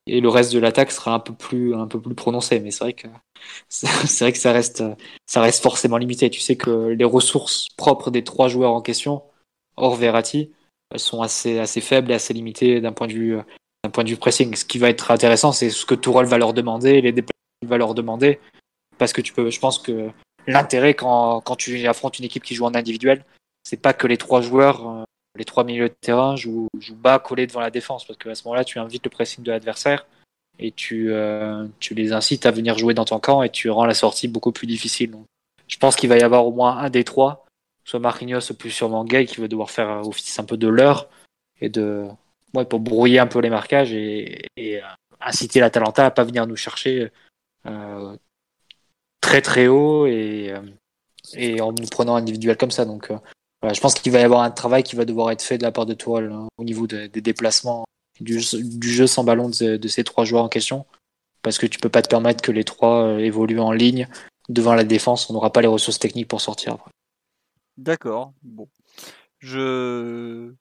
et 0.06 0.22
le 0.22 0.30
reste 0.30 0.54
de 0.54 0.60
l'attaque 0.60 0.92
sera 0.92 1.14
un 1.14 1.20
peu 1.20 1.34
plus 1.34 1.74
un 1.74 1.88
peu 1.88 2.00
plus 2.00 2.14
prononcé. 2.14 2.60
Mais 2.60 2.70
c'est 2.70 2.84
vrai 2.84 2.94
que 2.94 3.08
c'est 3.70 4.20
vrai 4.20 4.32
que 4.32 4.38
ça 4.38 4.52
reste 4.52 4.84
ça 5.26 5.42
reste 5.42 5.64
forcément 5.64 5.98
limité. 5.98 6.30
Tu 6.30 6.40
sais 6.40 6.56
que 6.56 6.90
les 6.90 7.06
ressources 7.06 7.70
propres 7.78 8.12
des 8.12 8.24
trois 8.24 8.48
joueurs 8.48 8.74
en 8.74 8.82
question, 8.82 9.24
hors 9.76 9.96
Verratti, 9.96 10.52
sont 10.98 11.22
assez 11.24 11.58
assez 11.58 11.82
faibles 11.82 12.12
et 12.12 12.16
assez 12.16 12.34
limitées 12.34 12.80
d'un 12.80 12.94
point 12.94 13.08
de 13.08 13.14
vue 13.14 13.38
d'un 13.84 13.90
point 13.90 14.04
de 14.04 14.10
vue 14.10 14.18
pressing. 14.18 14.56
Ce 14.56 14.66
qui 14.66 14.78
va 14.78 14.90
être 14.90 15.12
intéressant, 15.12 15.52
c'est 15.52 15.70
ce 15.70 15.86
que 15.86 15.96
Tourelle 15.96 16.26
va 16.26 16.38
leur 16.38 16.54
demander, 16.54 17.02
les 17.02 17.12
déplacements 17.12 17.68
va 17.68 17.78
leur 17.78 17.94
demander. 17.94 18.40
Parce 18.98 19.14
que 19.14 19.22
tu 19.22 19.34
peux, 19.34 19.50
je 19.50 19.60
pense 19.60 19.80
que 19.80 20.10
l'intérêt 20.48 20.94
quand, 20.94 21.42
quand 21.42 21.56
tu 21.56 21.86
affrontes 21.88 22.20
une 22.20 22.26
équipe 22.26 22.44
qui 22.44 22.56
joue 22.56 22.66
en 22.66 22.76
individuel, 22.76 23.26
c'est 23.64 23.82
pas 23.82 23.94
que 23.94 24.08
les 24.08 24.18
trois 24.18 24.42
joueurs, 24.42 24.88
euh, 24.88 25.04
les 25.38 25.46
trois 25.46 25.64
milieux 25.64 25.90
de 25.90 25.96
terrain 26.00 26.36
jouent, 26.36 26.68
jouent 26.80 26.96
bas 26.96 27.20
collés 27.20 27.48
devant 27.48 27.62
la 27.62 27.72
défense. 27.72 28.06
Parce 28.06 28.18
qu'à 28.20 28.36
ce 28.36 28.44
moment-là, 28.46 28.64
tu 28.64 28.80
invites 28.80 29.04
le 29.06 29.10
pressing 29.10 29.44
de 29.44 29.52
l'adversaire 29.52 30.06
et 30.60 30.72
tu, 30.72 31.12
euh, 31.12 31.66
tu 31.80 31.96
les 31.96 32.14
incites 32.14 32.46
à 32.46 32.52
venir 32.52 32.78
jouer 32.78 32.94
dans 32.94 33.06
ton 33.06 33.20
camp 33.20 33.42
et 33.42 33.50
tu 33.50 33.70
rends 33.70 33.86
la 33.86 33.94
sortie 33.94 34.28
beaucoup 34.28 34.52
plus 34.52 34.68
difficile. 34.68 35.16
Je 35.68 35.78
pense 35.78 35.96
qu'il 35.96 36.10
va 36.10 36.18
y 36.18 36.22
avoir 36.22 36.46
au 36.46 36.52
moins 36.52 36.78
un 36.78 36.90
des 36.90 37.04
trois, 37.04 37.46
soit 37.86 38.00
Marquinhos 38.00 38.52
ou 38.52 38.54
plus 38.54 38.70
sûrement 38.70 39.06
Gay, 39.06 39.26
qui 39.26 39.42
va 39.42 39.48
devoir 39.48 39.72
faire 39.72 40.08
office 40.08 40.38
un 40.40 40.44
peu 40.44 40.58
de 40.58 40.68
l'heure 40.68 41.08
et 41.62 41.70
de 41.70 42.06
ouais, 42.56 42.66
pour 42.66 42.80
brouiller 42.80 43.20
un 43.20 43.28
peu 43.28 43.40
les 43.40 43.50
marquages 43.50 43.94
et, 43.94 44.48
et 44.56 44.82
euh, 44.82 44.88
inciter 45.22 45.60
la 45.60 45.70
Talenta 45.70 46.06
à 46.06 46.12
pas 46.12 46.24
venir 46.24 46.48
nous 46.48 46.56
chercher 46.56 47.12
euh, 47.66 48.16
très 49.22 49.42
très 49.42 49.68
haut 49.68 50.06
et, 50.06 50.52
euh, 50.52 50.62
et 51.34 51.62
en 51.62 51.72
nous 51.72 51.88
prenant 51.88 52.16
individuel 52.16 52.58
comme 52.58 52.72
ça. 52.72 52.86
Donc 52.86 53.10
euh, 53.12 53.18
voilà, 53.62 53.74
je 53.74 53.82
pense 53.82 53.94
qu'il 53.94 54.12
va 54.12 54.20
y 54.20 54.24
avoir 54.24 54.42
un 54.42 54.52
travail 54.52 54.84
qui 54.84 54.96
va 54.96 55.06
devoir 55.06 55.32
être 55.32 55.42
fait 55.42 55.58
de 55.58 55.64
la 55.64 55.72
part 55.72 55.86
de 55.86 55.94
Tourelle 55.94 56.32
hein, 56.32 56.48
au 56.58 56.64
niveau 56.64 56.88
de- 56.88 57.08
des 57.08 57.22
déplacements 57.22 57.86
du, 58.20 58.40
du 58.54 58.92
jeu 58.92 59.08
sans 59.08 59.24
ballon 59.24 59.50
de, 59.50 59.78
de 59.78 59.88
ces 59.88 60.04
trois 60.04 60.26
joueurs 60.26 60.44
en 60.44 60.50
question. 60.50 60.86
Parce 61.42 61.58
que 61.58 61.66
tu 61.66 61.78
peux 61.80 61.90
pas 61.90 62.02
te 62.02 62.08
permettre 62.08 62.42
que 62.42 62.54
les 62.54 62.64
trois 62.64 63.04
euh, 63.04 63.18
évoluent 63.18 63.60
en 63.60 63.74
ligne 63.74 64.08
devant 64.48 64.76
la 64.76 64.84
défense. 64.86 65.30
On 65.30 65.34
n'aura 65.34 65.52
pas 65.52 65.62
les 65.62 65.68
ressources 65.68 66.00
techniques 66.00 66.30
pour 66.30 66.40
sortir. 66.40 66.78
D'accord. 67.78 68.34
Bon. 68.44 68.70
Je 69.40 70.54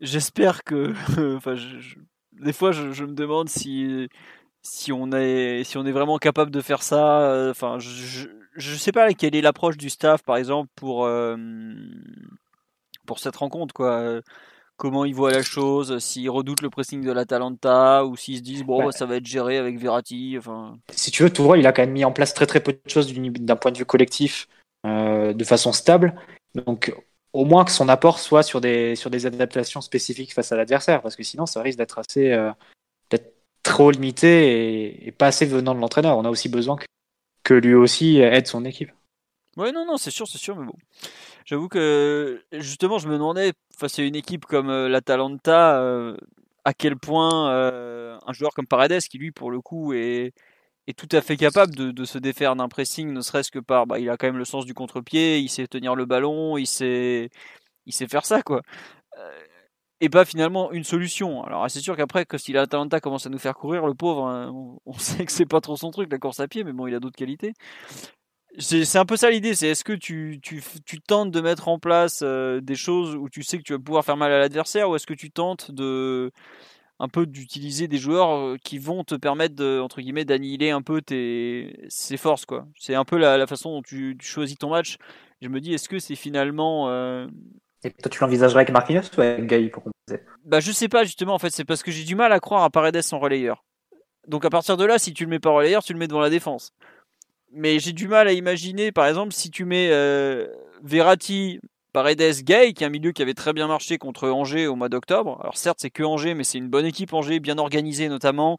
j'espère 0.00 0.64
que 0.64 0.92
enfin 1.36 1.54
je- 1.56 1.78
je- 1.80 1.96
des 2.32 2.52
fois 2.52 2.72
je, 2.72 2.92
je 2.92 3.04
me 3.04 3.14
demande 3.14 3.48
si 3.48 4.08
si 4.62 4.92
on 4.92 5.12
est 5.12 5.64
si 5.64 5.78
on 5.78 5.86
est 5.86 5.92
vraiment 5.92 6.18
capable 6.18 6.50
de 6.52 6.60
faire 6.62 6.82
ça 6.82 7.22
euh, 7.22 7.50
enfin 7.52 7.78
je, 7.80 8.28
je 8.56 8.76
sais 8.76 8.92
pas 8.92 9.12
quelle 9.14 9.36
est 9.36 9.42
l'approche 9.42 9.76
du 9.78 9.90
staff 9.90 10.22
par 10.24 10.36
exemple 10.38 10.70
pour 10.76 11.06
euh, 11.06 11.36
pour 13.06 13.18
cette 13.18 13.36
rencontre 13.36 13.74
quoi 13.74 14.20
comment 14.76 15.04
ils 15.04 15.14
voient 15.14 15.32
la 15.32 15.42
chose 15.42 15.98
s'ils 16.00 16.30
redoutent 16.30 16.62
le 16.62 16.70
pressing 16.70 17.04
de 17.04 17.12
l'Atalanta 17.12 18.04
ou 18.06 18.16
s'ils 18.16 18.38
se 18.38 18.42
disent 18.42 18.64
bon 18.64 18.84
bah, 18.86 18.92
ça 18.92 19.06
va 19.06 19.16
être 19.16 19.26
géré 19.26 19.58
avec 19.58 19.78
Verratti 19.78 20.36
enfin 20.38 20.78
si 20.94 21.10
tu 21.10 21.22
veux, 21.22 21.30
Tourelle, 21.32 21.60
il 21.60 21.66
a 21.66 21.72
quand 21.72 21.82
même 21.82 21.92
mis 21.92 22.04
en 22.04 22.12
place 22.12 22.34
très 22.34 22.46
très 22.46 22.60
peu 22.60 22.72
de 22.72 22.80
choses 22.90 23.06
du- 23.06 23.30
d'un 23.30 23.56
point 23.56 23.70
de 23.70 23.78
vue 23.78 23.84
collectif 23.84 24.48
euh, 24.86 25.32
de 25.32 25.44
façon 25.44 25.72
stable. 25.72 26.14
Donc, 26.54 26.94
au 27.32 27.44
moins 27.44 27.64
que 27.64 27.70
son 27.70 27.88
apport 27.88 28.18
soit 28.18 28.42
sur 28.42 28.60
des, 28.60 28.96
sur 28.96 29.10
des 29.10 29.26
adaptations 29.26 29.80
spécifiques 29.80 30.34
face 30.34 30.52
à 30.52 30.56
l'adversaire, 30.56 31.02
parce 31.02 31.16
que 31.16 31.22
sinon, 31.22 31.46
ça 31.46 31.62
risque 31.62 31.78
d'être 31.78 31.98
assez 31.98 32.32
euh, 32.32 32.50
trop 33.62 33.90
limité 33.90 35.06
et, 35.06 35.12
pas 35.12 35.26
assez 35.26 35.44
venant 35.44 35.74
de 35.74 35.80
l'entraîneur. 35.80 36.16
On 36.16 36.24
a 36.24 36.30
aussi 36.30 36.48
besoin 36.48 36.76
que, 36.76 36.86
que 37.44 37.54
lui 37.54 37.74
aussi 37.74 38.18
aide 38.18 38.46
son 38.46 38.64
équipe. 38.64 38.90
Ouais, 39.56 39.72
non, 39.72 39.84
non, 39.84 39.96
c'est 39.96 40.10
sûr, 40.10 40.26
c'est 40.28 40.38
sûr, 40.38 40.56
mais 40.56 40.64
bon. 40.64 40.76
J'avoue 41.44 41.68
que 41.68 42.42
justement, 42.52 42.98
je 42.98 43.08
me 43.08 43.14
demandais, 43.14 43.52
face 43.76 43.98
à 43.98 44.02
une 44.02 44.14
équipe 44.14 44.46
comme 44.46 44.70
euh, 44.70 44.88
l'Atalanta, 44.88 45.80
euh, 45.80 46.16
à 46.64 46.72
quel 46.74 46.96
point 46.96 47.50
un 47.50 48.32
joueur 48.32 48.52
comme 48.52 48.66
Paredes, 48.66 49.00
qui 49.02 49.18
lui, 49.18 49.32
pour 49.32 49.50
le 49.50 49.60
coup, 49.60 49.92
est, 49.92 50.32
est 50.88 50.94
tout 50.98 51.08
à 51.12 51.20
fait 51.20 51.36
capable 51.36 51.74
de, 51.74 52.04
se 52.04 52.18
défaire 52.18 52.56
d'un 52.56 52.68
pressing, 52.68 53.12
ne 53.12 53.20
serait-ce 53.20 53.50
que 53.50 53.58
par. 53.58 53.86
Bah, 53.86 53.98
il 53.98 54.08
a 54.08 54.16
quand 54.16 54.26
même 54.26 54.38
le 54.38 54.46
sens 54.46 54.64
du 54.64 54.72
contre-pied, 54.72 55.38
il 55.38 55.48
sait 55.48 55.66
tenir 55.66 55.94
le 55.94 56.06
ballon, 56.06 56.56
il 56.56 56.66
sait, 56.66 57.28
il 57.86 57.92
sait 57.92 58.08
faire 58.08 58.24
ça, 58.24 58.42
quoi. 58.42 58.62
Euh, 59.18 59.44
et 60.00 60.08
pas 60.08 60.24
finalement 60.24 60.72
une 60.72 60.84
solution. 60.84 61.44
Alors, 61.44 61.70
c'est 61.70 61.80
sûr 61.80 61.96
qu'après, 61.96 62.24
que 62.24 62.38
si 62.38 62.52
l'Atalanta 62.52 63.00
commence 63.00 63.26
à 63.26 63.30
nous 63.30 63.38
faire 63.38 63.54
courir, 63.54 63.86
le 63.86 63.94
pauvre, 63.94 64.26
hein, 64.28 64.50
on, 64.86 64.92
sait 64.98 65.26
que 65.26 65.32
c'est 65.32 65.46
pas 65.46 65.60
trop 65.60 65.76
son 65.76 65.90
truc, 65.90 66.10
la 66.10 66.18
course 66.18 66.40
à 66.40 66.48
pied, 66.48 66.64
mais 66.64 66.72
bon, 66.72 66.86
il 66.86 66.94
a 66.94 67.00
d'autres 67.00 67.16
qualités. 67.16 67.52
C'est 68.58 68.84
c'est 68.86 68.98
un 68.98 69.04
peu 69.04 69.16
ça 69.16 69.30
l'idée, 69.30 69.54
c'est 69.54 69.68
est-ce 69.68 69.84
que 69.84 69.92
tu, 69.92 70.40
tu, 70.42 70.62
tu 70.86 71.00
tentes 71.00 71.30
de 71.30 71.40
mettre 71.40 71.68
en 71.68 71.78
place 71.78 72.20
euh, 72.22 72.60
des 72.60 72.74
choses 72.74 73.14
où 73.14 73.28
tu 73.28 73.42
sais 73.42 73.58
que 73.58 73.62
tu 73.62 73.72
vas 73.72 73.78
pouvoir 73.78 74.04
faire 74.04 74.16
mal 74.16 74.32
à 74.32 74.38
l'adversaire 74.38 74.88
ou 74.90 74.96
est-ce 74.96 75.06
que 75.06 75.14
tu 75.14 75.30
tentes 75.30 75.70
de 75.70 76.32
un 77.00 77.08
peu 77.08 77.26
d'utiliser 77.26 77.88
des 77.88 77.98
joueurs 77.98 78.30
euh, 78.30 78.56
qui 78.62 78.78
vont 78.78 79.04
te 79.04 79.14
permettre 79.14 79.54
de, 79.54 79.80
entre 79.80 80.00
guillemets 80.00 80.24
d'annihiler 80.24 80.70
un 80.70 80.82
peu 80.82 81.00
tes 81.00 81.86
ses 81.88 82.16
forces 82.16 82.44
quoi. 82.44 82.66
C'est 82.78 82.94
un 82.94 83.04
peu 83.04 83.18
la, 83.18 83.38
la 83.38 83.46
façon 83.46 83.70
dont 83.70 83.82
tu, 83.82 84.16
tu 84.18 84.26
choisis 84.26 84.58
ton 84.58 84.70
match. 84.70 84.96
Je 85.40 85.48
me 85.48 85.60
dis 85.60 85.72
est-ce 85.74 85.88
que 85.88 85.98
c'est 85.98 86.16
finalement 86.16 86.88
euh, 86.88 87.28
Et 87.84 87.90
toi, 87.90 88.10
tu 88.10 88.20
l'envisagerais 88.20 88.60
avec 88.60 88.72
Marquinhos 88.72 89.02
ou 89.16 89.20
avec 89.20 89.46
Gaï 89.46 89.70
pour 89.70 89.84
composer 89.84 90.24
bah 90.44 90.60
je 90.60 90.72
sais 90.72 90.88
pas 90.88 91.04
justement 91.04 91.34
en 91.34 91.38
fait 91.38 91.50
c'est 91.50 91.66
parce 91.66 91.82
que 91.82 91.90
j'ai 91.90 92.04
du 92.04 92.14
mal 92.14 92.32
à 92.32 92.40
croire 92.40 92.64
à 92.64 92.70
Paredes 92.70 93.02
en 93.12 93.18
relayeur. 93.18 93.64
Donc 94.26 94.44
à 94.44 94.50
partir 94.50 94.76
de 94.76 94.84
là 94.84 94.98
si 94.98 95.12
tu 95.12 95.24
le 95.24 95.30
mets 95.30 95.38
pas 95.38 95.50
relayeur 95.50 95.84
tu 95.84 95.92
le 95.92 95.98
mets 95.98 96.08
devant 96.08 96.20
la 96.20 96.30
défense. 96.30 96.72
Mais 97.52 97.78
j'ai 97.78 97.92
du 97.92 98.08
mal 98.08 98.28
à 98.28 98.32
imaginer 98.32 98.90
par 98.90 99.06
exemple 99.06 99.32
si 99.32 99.50
tu 99.50 99.64
mets 99.64 99.90
euh, 99.90 100.48
Verratti, 100.82 101.60
Paredes, 101.98 102.44
Gay 102.44 102.74
qui 102.74 102.84
est 102.84 102.86
un 102.86 102.90
milieu 102.90 103.10
qui 103.10 103.22
avait 103.22 103.34
très 103.34 103.52
bien 103.52 103.66
marché 103.66 103.98
contre 103.98 104.28
Angers 104.28 104.68
au 104.68 104.76
mois 104.76 104.88
d'octobre. 104.88 105.36
Alors 105.40 105.56
certes 105.56 105.78
c'est 105.80 105.90
que 105.90 106.04
Angers 106.04 106.34
mais 106.34 106.44
c'est 106.44 106.58
une 106.58 106.68
bonne 106.68 106.86
équipe 106.86 107.12
Angers 107.12 107.40
bien 107.40 107.58
organisée 107.58 108.08
notamment 108.08 108.56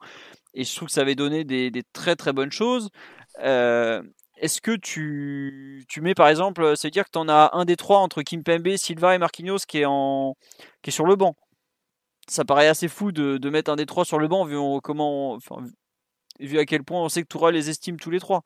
et 0.54 0.66
je 0.66 0.76
trouve 0.76 0.90
que 0.90 0.94
ça 0.94 1.00
avait 1.00 1.16
donné 1.16 1.46
des, 1.46 1.72
très 1.94 2.18
très 2.18 2.34
bonnes 2.34 2.52
choses. 2.52 2.90
Euh, 3.42 4.04
est-ce 4.36 4.60
que 4.60 4.76
tu, 4.76 5.86
tu 5.88 6.02
mets 6.02 6.16
par 6.16 6.28
exemple, 6.28 6.62
veut 6.66 6.90
dire 6.90 7.06
que 7.06 7.12
tu 7.14 7.18
en 7.18 7.30
as 7.30 7.52
un 7.54 7.64
des 7.64 7.78
trois 7.78 8.00
entre 8.00 8.22
Kimpembe, 8.24 8.76
Silva 8.76 9.16
et 9.16 9.18
Marquinhos 9.18 9.60
qui 9.66 9.80
est, 9.80 9.86
en, 9.86 10.36
qui 10.82 10.90
est 10.90 10.92
sur 10.92 11.06
le 11.06 11.16
banc? 11.16 11.34
Ça 12.28 12.44
paraît 12.44 12.68
assez 12.68 12.90
fou 12.90 13.14
de, 13.14 13.38
de 13.38 13.50
mettre 13.50 13.72
un 13.72 13.78
des 13.78 13.86
trois 13.86 14.04
sur 14.04 14.20
le 14.20 14.28
banc 14.28 14.44
vu 14.44 14.58
on- 14.58 14.82
comment 14.82 15.38
vu 16.48 16.60
à 16.60 16.66
quel 16.66 16.84
point 16.84 17.02
on 17.02 17.10
sait 17.10 17.22
que 17.22 17.28
Toura 17.28 17.52
les 17.52 17.70
estime 17.70 17.98
tous 17.98 18.10
les 18.10 18.20
trois. 18.20 18.44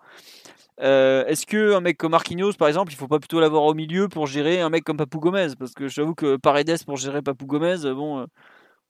Euh, 0.82 1.26
Est-ce 1.26 1.46
que 1.46 1.74
un 1.74 1.82
mec 1.82 1.98
comme 1.98 2.12
Marquinhos 2.12 2.54
par 2.54 2.68
exemple, 2.68 2.92
il 2.92 2.96
faut 2.96 3.08
pas 3.08 3.20
plutôt 3.20 3.40
l'avoir 3.40 3.64
au 3.64 3.74
milieu 3.74 4.10
pour 4.10 4.28
gérer 4.28 4.62
un 4.62 4.70
mec 4.70 4.84
comme 4.84 4.98
Papou 4.98 5.20
Gomez? 5.20 5.50
Parce 5.58 5.74
que 5.74 5.88
j'avoue 5.88 6.16
que 6.16 6.38
Paredes 6.38 6.84
pour 6.86 6.98
gérer 6.98 7.22
Papou 7.22 7.46
Gomez, 7.46 7.86
euh, 7.86 7.94
bon, 7.94 8.22
euh, 8.22 8.26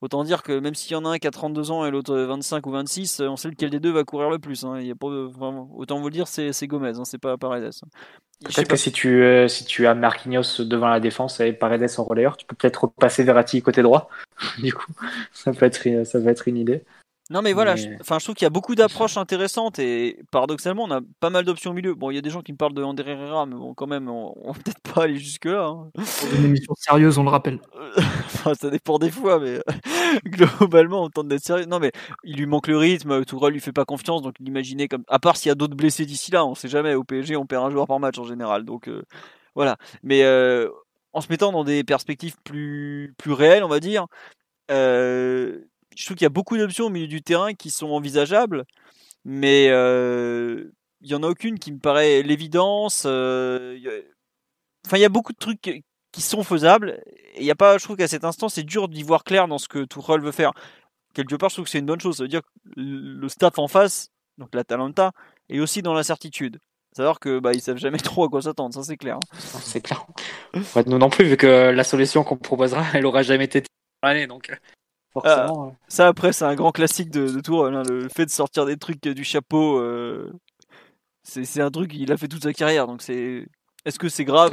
autant 0.03 0.23
dire 0.23 0.43
que 0.43 0.59
même 0.59 0.75
s'il 0.75 0.91
y 0.91 0.95
en 0.95 1.05
a 1.05 1.09
un 1.09 1.17
qui 1.17 1.27
a 1.27 1.31
32 1.31 1.71
ans 1.71 1.85
et 1.85 1.91
l'autre 1.91 2.15
25 2.15 2.65
ou 2.67 2.71
26, 2.71 3.21
euh, 3.21 3.27
on 3.27 3.37
sait 3.37 3.49
lequel 3.49 3.69
des 3.69 3.79
deux 3.79 3.91
va 3.91 4.03
courir 4.03 4.29
le 4.29 4.37
plus. 4.37 4.63
Hein. 4.65 4.79
Il 4.79 4.87
y 4.87 4.91
a 4.91 4.95
pas, 4.95 5.07
autant 5.07 5.99
vous 5.99 6.07
le 6.07 6.13
dire, 6.13 6.27
c'est 6.27 6.67
Gomez, 6.67 6.93
hein, 6.97 7.05
c'est 7.05 7.17
pas 7.17 7.37
Paredes. 7.37 7.71
Je 8.45 8.51
sais 8.51 8.61
Peut-être 8.61 8.67
que 8.67 8.75
si 8.75 8.91
tu, 8.91 9.23
euh, 9.23 9.47
si 9.47 9.63
tu 9.63 9.87
as 9.87 9.95
Marquinhos 9.95 10.59
devant 10.59 10.89
la 10.89 10.99
défense 10.99 11.39
et 11.39 11.53
Paredes 11.53 11.89
en 11.97 12.03
relayeur, 12.03 12.35
tu 12.35 12.45
peux 12.45 12.55
peut-être 12.55 12.83
repasser 12.83 13.23
Verratti 13.23 13.61
côté 13.61 13.81
droit. 13.81 14.09
du 14.59 14.73
coup, 14.73 14.91
ça 15.31 15.53
peut 15.53 15.65
être, 15.65 16.05
ça 16.05 16.19
peut 16.19 16.27
être 16.27 16.47
une 16.47 16.57
idée. 16.57 16.83
Non 17.33 17.41
mais 17.41 17.53
voilà, 17.53 17.73
Mais- 17.73 17.81
je, 17.81 17.89
enfin, 17.99 18.19
je 18.19 18.25
trouve 18.25 18.35
qu'il 18.35 18.45
y 18.45 18.47
a 18.47 18.51
beaucoup 18.51 18.75
d'approches 18.75 19.17
intéressantes 19.17 19.79
et 19.79 20.19
paradoxalement 20.29 20.83
on 20.83 20.91
a 20.91 21.01
pas 21.19 21.31
mal 21.31 21.43
d'options 21.43 21.71
au 21.71 21.73
milieu. 21.73 21.95
Bon, 21.95 22.11
il 22.11 22.15
y 22.15 22.17
a 22.19 22.21
des 22.21 22.29
gens 22.29 22.43
qui 22.43 22.51
me 22.51 22.57
parlent 22.57 22.75
de 22.75 22.83
André 22.83 23.11
Herrera, 23.11 23.47
mais 23.47 23.55
bon 23.55 23.73
quand 23.73 23.87
même, 23.87 24.07
on, 24.07 24.35
on 24.39 24.51
va 24.51 24.59
peut-être 24.59 24.79
pas 24.93 25.05
aller 25.05 25.17
jusque 25.17 25.45
là. 25.45 25.73
Pour 25.95 26.33
une 26.37 26.45
émission 26.45 26.75
sérieuse, 26.77 27.17
on 27.17 27.23
le 27.23 27.31
rappelle. 27.31 27.59
enfin, 27.97 28.53
ça 28.53 28.69
dépend 28.69 28.99
des 28.99 29.09
fois, 29.09 29.39
mais 29.39 29.59
globalement 30.27 31.03
on 31.05 31.09
tente 31.09 31.27
d'être 31.27 31.43
sérieux. 31.43 31.65
Non 31.65 31.79
mais 31.79 31.91
il 32.23 32.37
lui 32.37 32.45
manque 32.45 32.67
le 32.67 32.77
rythme, 32.77 33.25
Tourelle 33.25 33.53
lui 33.53 33.61
fait 33.61 33.73
pas 33.73 33.85
confiance, 33.85 34.21
donc 34.21 34.35
l'imaginer 34.39 34.87
comme, 34.87 35.03
à 35.07 35.17
part 35.17 35.35
s'il 35.35 35.49
y 35.49 35.51
a 35.51 35.55
d'autres 35.55 35.75
blessés 35.75 36.05
d'ici 36.05 36.29
là, 36.29 36.45
on 36.45 36.53
sait 36.53 36.69
jamais. 36.69 36.93
Au 36.93 37.03
PSG 37.03 37.35
on 37.35 37.47
perd 37.47 37.65
un 37.65 37.71
joueur 37.71 37.87
par 37.87 37.99
match 37.99 38.19
en 38.19 38.25
général, 38.25 38.63
donc 38.63 38.87
euh, 38.87 39.01
voilà. 39.55 39.77
Mais 40.03 40.21
euh, 40.21 40.69
en 41.13 41.21
se 41.21 41.29
mettant 41.31 41.51
dans 41.51 41.63
des 41.63 41.83
perspectives 41.83 42.35
plus 42.43 43.15
plus 43.17 43.33
réelles, 43.33 43.63
on 43.63 43.69
va 43.69 43.79
dire. 43.79 44.05
Euh, 44.69 45.59
je 45.95 46.05
trouve 46.05 46.17
qu'il 46.17 46.25
y 46.25 46.27
a 46.27 46.29
beaucoup 46.29 46.57
d'options 46.57 46.85
au 46.85 46.89
milieu 46.89 47.07
du 47.07 47.21
terrain 47.21 47.53
qui 47.53 47.69
sont 47.69 47.89
envisageables, 47.91 48.65
mais 49.25 49.65
il 49.67 51.09
y 51.09 51.15
en 51.15 51.23
a 51.23 51.27
aucune 51.27 51.59
qui 51.59 51.71
me 51.71 51.79
paraît 51.79 52.21
l'évidence. 52.23 53.05
Enfin, 54.85 54.97
il 54.97 54.99
y 55.01 55.05
a 55.05 55.09
beaucoup 55.09 55.33
de 55.33 55.37
trucs 55.37 55.61
qui- 55.61 55.83
sont 56.21 56.43
faisables. 56.43 57.01
Et 57.35 57.39
il 57.39 57.45
y 57.45 57.51
a 57.51 57.55
pas, 57.55 57.77
je 57.79 57.83
trouve 57.83 57.97
qu'à 57.97 58.07
cet 58.07 58.23
instant, 58.23 58.47
c'est 58.49 58.61
dur 58.63 58.87
d'y 58.87 59.01
voir 59.03 59.23
clair 59.23 59.47
dans 59.47 59.57
ce 59.57 59.67
que 59.67 59.83
Tuchel 59.85 60.21
veut 60.21 60.31
faire. 60.31 60.51
Quelque 61.15 61.35
part, 61.35 61.49
je 61.49 61.55
trouve 61.55 61.65
que 61.65 61.71
c'est 61.71 61.79
une 61.79 61.85
bonne 61.87 61.99
chose. 62.01 62.17
Ça 62.17 62.23
veut 62.23 62.27
dire 62.29 62.41
que 62.41 62.47
le 62.75 63.27
staff 63.29 63.57
en 63.57 63.67
face, 63.67 64.09
donc 64.37 64.53
l'Atalanta, 64.53 65.11
est 65.49 65.59
aussi 65.59 65.81
dans 65.81 65.93
l'incertitude. 65.93 66.59
Savoir 66.95 67.19
que 67.19 67.39
bah 67.39 67.51
ils 67.53 67.61
savent 67.61 67.77
jamais 67.77 67.97
trop 68.17 68.25
à 68.25 68.29
quoi 68.29 68.43
s'attendre, 68.43 68.73
ça 68.75 68.83
c'est 68.83 68.97
clair. 68.97 69.15
hein. 69.17 69.59
C'est 69.63 69.81
clair. 69.81 70.05
Nous 70.85 70.97
non 70.99 71.09
plus, 71.09 71.25
vu 71.25 71.37
que 71.37 71.71
la 71.71 71.83
solution 71.83 72.23
qu'on 72.23 72.37
proposera, 72.37 72.85
elle 72.93 73.05
aura 73.07 73.23
jamais 73.23 73.45
été 73.45 73.61
dans 73.61 74.09
l'année, 74.09 74.27
donc 74.27 74.51
euh, 74.51 74.55
forcément. 75.13 75.67
euh, 75.67 75.71
Ça 75.87 76.07
après, 76.07 76.33
c'est 76.33 76.45
un 76.45 76.55
grand 76.55 76.71
classique 76.71 77.09
de, 77.09 77.27
de 77.29 77.39
Tuchel, 77.41 77.73
hein, 77.75 77.83
le 77.83 78.09
fait 78.09 78.25
de 78.25 78.31
sortir 78.31 78.65
des 78.65 78.77
trucs 78.77 79.01
du 79.01 79.23
chapeau. 79.23 79.79
euh, 79.79 80.31
c'est 81.23 81.45
c'est 81.45 81.61
un 81.61 81.71
truc 81.71 81.91
qu'il 81.91 82.11
a 82.11 82.17
fait 82.17 82.27
toute 82.27 82.43
sa 82.43 82.53
carrière, 82.53 82.87
donc 82.87 83.01
c'est. 83.01 83.47
Est-ce 83.85 83.99
que 83.99 84.09
c'est 84.09 84.25
grave? 84.25 84.51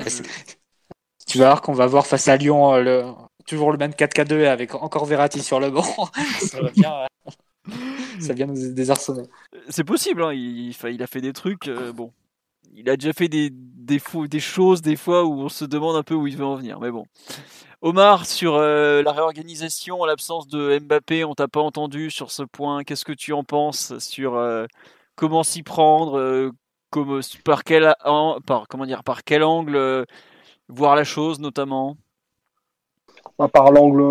Tu 1.26 1.38
vas 1.38 1.46
voir 1.46 1.62
qu'on 1.62 1.72
va 1.72 1.86
voir 1.86 2.06
face 2.06 2.28
à 2.28 2.36
Lyon 2.36 2.74
euh, 2.74 2.82
le... 2.82 3.04
toujours 3.46 3.70
le 3.72 3.78
même 3.78 3.92
4K2 3.94 4.46
avec 4.48 4.74
encore 4.74 5.04
Verratti 5.06 5.42
sur 5.42 5.60
le 5.60 5.70
banc. 5.70 5.84
ça 6.40 6.60
va 6.60 6.70
bien, 6.70 6.92
euh, 6.92 7.06
ça 8.18 8.32
vient 8.32 8.46
nous 8.46 8.72
désarçonner. 8.72 9.22
C'est 9.68 9.84
possible, 9.84 10.22
hein, 10.22 10.32
il, 10.32 10.70
il 10.70 11.02
a 11.02 11.06
fait 11.06 11.20
des 11.20 11.32
trucs. 11.32 11.68
euh, 11.68 11.92
bon, 11.92 12.12
il 12.74 12.88
a 12.90 12.96
déjà 12.96 13.12
fait 13.12 13.28
des, 13.28 13.50
des 13.50 14.40
choses 14.40 14.82
des 14.82 14.96
fois 14.96 15.24
où 15.24 15.40
on 15.40 15.48
se 15.48 15.64
demande 15.64 15.96
un 15.96 16.02
peu 16.02 16.14
où 16.14 16.26
il 16.26 16.36
veut 16.36 16.44
en 16.44 16.56
venir. 16.56 16.80
Mais 16.80 16.90
bon. 16.90 17.04
Omar, 17.82 18.26
sur 18.26 18.56
euh, 18.56 19.02
la 19.02 19.12
réorganisation, 19.12 20.04
l'absence 20.04 20.46
de 20.48 20.78
Mbappé, 20.78 21.24
on 21.24 21.34
t'a 21.34 21.48
pas 21.48 21.60
entendu 21.60 22.10
sur 22.10 22.30
ce 22.30 22.42
point. 22.42 22.84
Qu'est-ce 22.84 23.04
que 23.04 23.12
tu 23.12 23.32
en 23.32 23.42
penses 23.42 23.98
sur 23.98 24.36
euh, 24.36 24.66
comment 25.16 25.42
s'y 25.42 25.62
prendre, 25.62 26.50
comme, 26.90 27.20
par 27.44 27.64
quel, 27.64 27.94
par, 28.46 28.68
comment 28.68 28.86
dire, 28.86 29.02
par 29.02 29.24
quel 29.24 29.42
angle 29.42 30.06
voir 30.68 30.94
la 30.94 31.04
chose 31.04 31.40
notamment? 31.40 31.96
Bah, 33.38 33.48
Par 33.48 33.72
l'angle, 33.72 34.02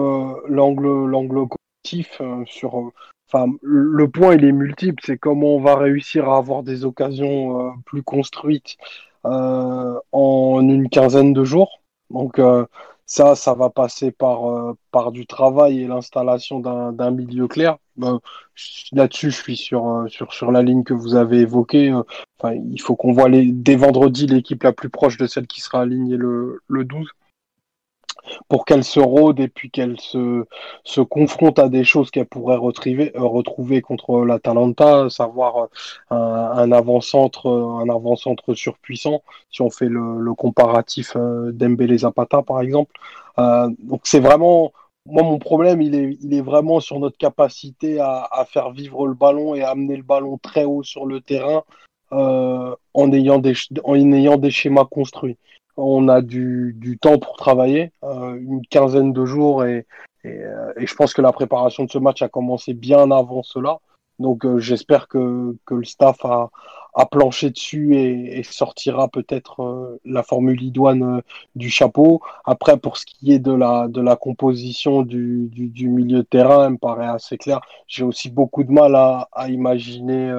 l'angle, 0.48 1.06
l'angle 1.06 1.48
cognitif 1.48 2.22
sur 2.46 2.92
le 3.34 4.08
point, 4.08 4.36
il 4.36 4.46
est 4.46 4.52
multiple. 4.52 5.02
C'est 5.06 5.18
comment 5.18 5.56
on 5.56 5.62
va 5.62 5.76
réussir 5.76 6.30
à 6.30 6.38
avoir 6.38 6.64
des 6.64 6.86
occasions 6.86 7.68
euh, 7.68 7.72
plus 7.86 8.04
construites 8.04 8.78
euh, 9.26 10.00
en 10.12 10.62
une 10.62 10.90
quinzaine 10.90 11.34
de 11.34 11.44
jours. 11.44 11.80
Donc 12.10 12.40
euh, 12.40 12.66
ça, 13.10 13.36
ça 13.36 13.56
va 13.56 13.70
passer 13.70 14.12
par, 14.12 14.76
par 14.92 15.12
du 15.12 15.26
travail 15.26 15.82
et 15.82 15.88
l'installation 15.88 16.60
d'un 16.60 17.12
milieu 17.12 17.48
clair. 17.48 17.78
Là-dessus, 18.92 19.32
je 19.32 19.36
suis 19.36 19.58
sur, 19.58 20.06
sur, 20.08 20.32
sur 20.32 20.52
la 20.52 20.62
ligne 20.62 20.84
que 20.84 20.94
vous 20.94 21.16
avez 21.16 21.40
évoquée. 21.40 21.92
Enfin, 22.40 22.54
il 22.54 22.80
faut 22.80 22.96
qu'on 22.96 23.12
voit 23.12 23.28
les, 23.28 23.46
dès 23.52 23.76
vendredi 23.76 24.28
l'équipe 24.28 24.64
la 24.64 24.74
plus 24.74 24.90
proche 24.90 25.18
de 25.18 25.26
celle 25.26 25.48
qui 25.48 25.60
sera 25.60 25.82
alignée 25.82 26.18
le, 26.18 26.62
le 26.68 26.86
12 26.86 27.10
pour 28.48 28.66
qu'elle 28.66 28.84
se 28.84 29.00
rôde 29.00 29.40
et 29.40 29.48
puis 29.48 29.70
qu'elle 29.70 30.00
se, 30.00 30.46
se 30.84 31.02
confronte 31.02 31.60
à 31.60 31.70
des 31.70 31.84
choses 31.84 32.12
qu'elle 32.12 32.26
pourrait 32.26 32.58
retrouver, 32.58 33.16
euh, 33.16 33.22
retrouver 33.22 33.82
contre 33.82 34.26
l'Atalanta, 34.26 35.10
savoir 35.10 35.68
euh, 36.12 36.16
un, 36.16 36.72
avant-centre 36.72 37.50
un 37.50 37.90
avant-centre 37.90 38.54
surpuissant, 38.54 39.24
si 39.52 39.62
on 39.62 39.70
fait 39.70 39.90
le, 39.90 40.20
le 40.20 40.34
comparatif 40.34 41.14
euh, 41.16 41.52
Dembélé-Zapata 41.52 42.42
par 42.44 42.62
exemple. 42.62 42.92
Euh, 43.40 43.70
donc 43.80 44.02
c'est 44.04 44.20
vraiment 44.20 44.72
moi, 45.06 45.24
mon 45.24 45.40
problème, 45.40 45.82
il 45.82 45.96
est, 45.96 46.18
il 46.22 46.34
est 46.34 46.42
vraiment 46.42 46.80
sur 46.80 47.00
notre 47.00 47.18
capacité 47.18 48.00
à, 48.00 48.28
à, 48.32 48.46
faire 48.46 48.72
vivre 48.72 49.08
le 49.08 49.16
ballon 49.16 49.56
et 49.56 49.64
à 49.64 49.72
amener 49.72 49.98
le 49.98 50.04
ballon 50.04 50.38
très 50.38 50.66
haut 50.66 50.84
sur 50.84 51.06
le 51.06 51.20
terrain 51.22 51.64
euh, 52.12 52.76
en, 52.94 53.12
ayant 53.12 53.40
des, 53.40 53.54
en 53.84 53.96
ayant 53.96 54.38
des 54.38 54.52
schémas 54.52 54.86
construits 54.86 55.38
on 55.82 56.08
a 56.10 56.22
du, 56.22 56.76
du 56.78 56.98
temps 56.98 57.20
pour 57.20 57.38
travailler, 57.38 57.92
euh, 58.04 58.36
une 58.36 58.62
quinzaine 58.68 59.14
de 59.14 59.26
jours, 59.26 59.64
et, 59.66 59.86
et, 60.24 60.44
euh, 60.44 60.74
et, 60.78 60.86
je 60.86 60.96
pense 60.96 61.14
que 61.14 61.22
la 61.22 61.32
préparation 61.32 61.86
de 61.86 61.92
ce 61.92 61.98
match 61.98 62.22
a 62.22 62.30
commencé 62.30 62.74
bien 62.74 63.10
avant 63.12 63.44
cela. 63.44 63.80
Donc 64.20 64.46
euh, 64.46 64.60
j'espère 64.60 65.08
que, 65.08 65.56
que 65.66 65.76
le 65.76 65.86
staff 65.86 66.26
a, 66.26 66.50
a 66.94 67.06
planché 67.06 67.52
dessus 67.52 67.96
et, 67.96 68.40
et 68.40 68.44
sortira 68.44 69.08
peut-être 69.08 69.64
euh, 69.64 69.98
la 70.04 70.24
formule 70.24 70.62
idoine 70.62 71.22
du 71.56 71.70
chapeau. 71.70 72.22
Après, 72.44 72.78
pour 72.78 72.98
ce 72.98 73.06
qui 73.06 73.32
est 73.32 73.40
de 73.40 73.54
la, 73.54 73.88
de 73.88 74.02
la 74.02 74.18
composition 74.18 75.04
du, 75.04 75.48
du, 75.50 75.70
du 75.70 75.88
milieu 75.88 76.18
de 76.18 76.24
terrain, 76.24 76.66
elle 76.66 76.74
me 76.74 76.78
paraît 76.78 77.08
assez 77.08 77.38
clair. 77.38 77.62
J'ai 77.88 78.04
aussi 78.04 78.30
beaucoup 78.30 78.66
de 78.66 78.72
mal 78.74 78.96
à, 78.96 79.30
à 79.32 79.48
imaginer 79.48 80.34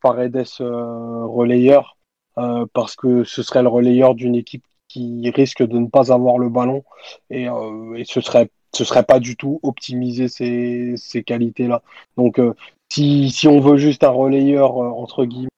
Paredes 0.00 0.46
relayeur. 0.60 1.95
Euh, 2.38 2.66
parce 2.74 2.96
que 2.96 3.24
ce 3.24 3.42
serait 3.42 3.62
le 3.62 3.68
relayeur 3.68 4.14
d'une 4.14 4.34
équipe 4.34 4.64
qui 4.88 5.30
risque 5.30 5.62
de 5.62 5.78
ne 5.78 5.86
pas 5.86 6.12
avoir 6.12 6.38
le 6.38 6.50
ballon 6.50 6.84
et, 7.30 7.48
euh, 7.48 7.94
et 7.94 8.04
ce 8.04 8.20
serait 8.20 8.50
ce 8.74 8.84
serait 8.84 9.04
pas 9.04 9.20
du 9.20 9.36
tout 9.36 9.58
optimiser 9.62 10.28
ces, 10.28 10.94
ces 10.96 11.22
qualités-là. 11.22 11.82
Donc 12.18 12.38
euh, 12.38 12.54
si, 12.92 13.30
si 13.30 13.48
on 13.48 13.60
veut 13.60 13.78
juste 13.78 14.04
un 14.04 14.10
relayeur 14.10 14.76
entre 14.76 15.24
guillemets 15.24 15.48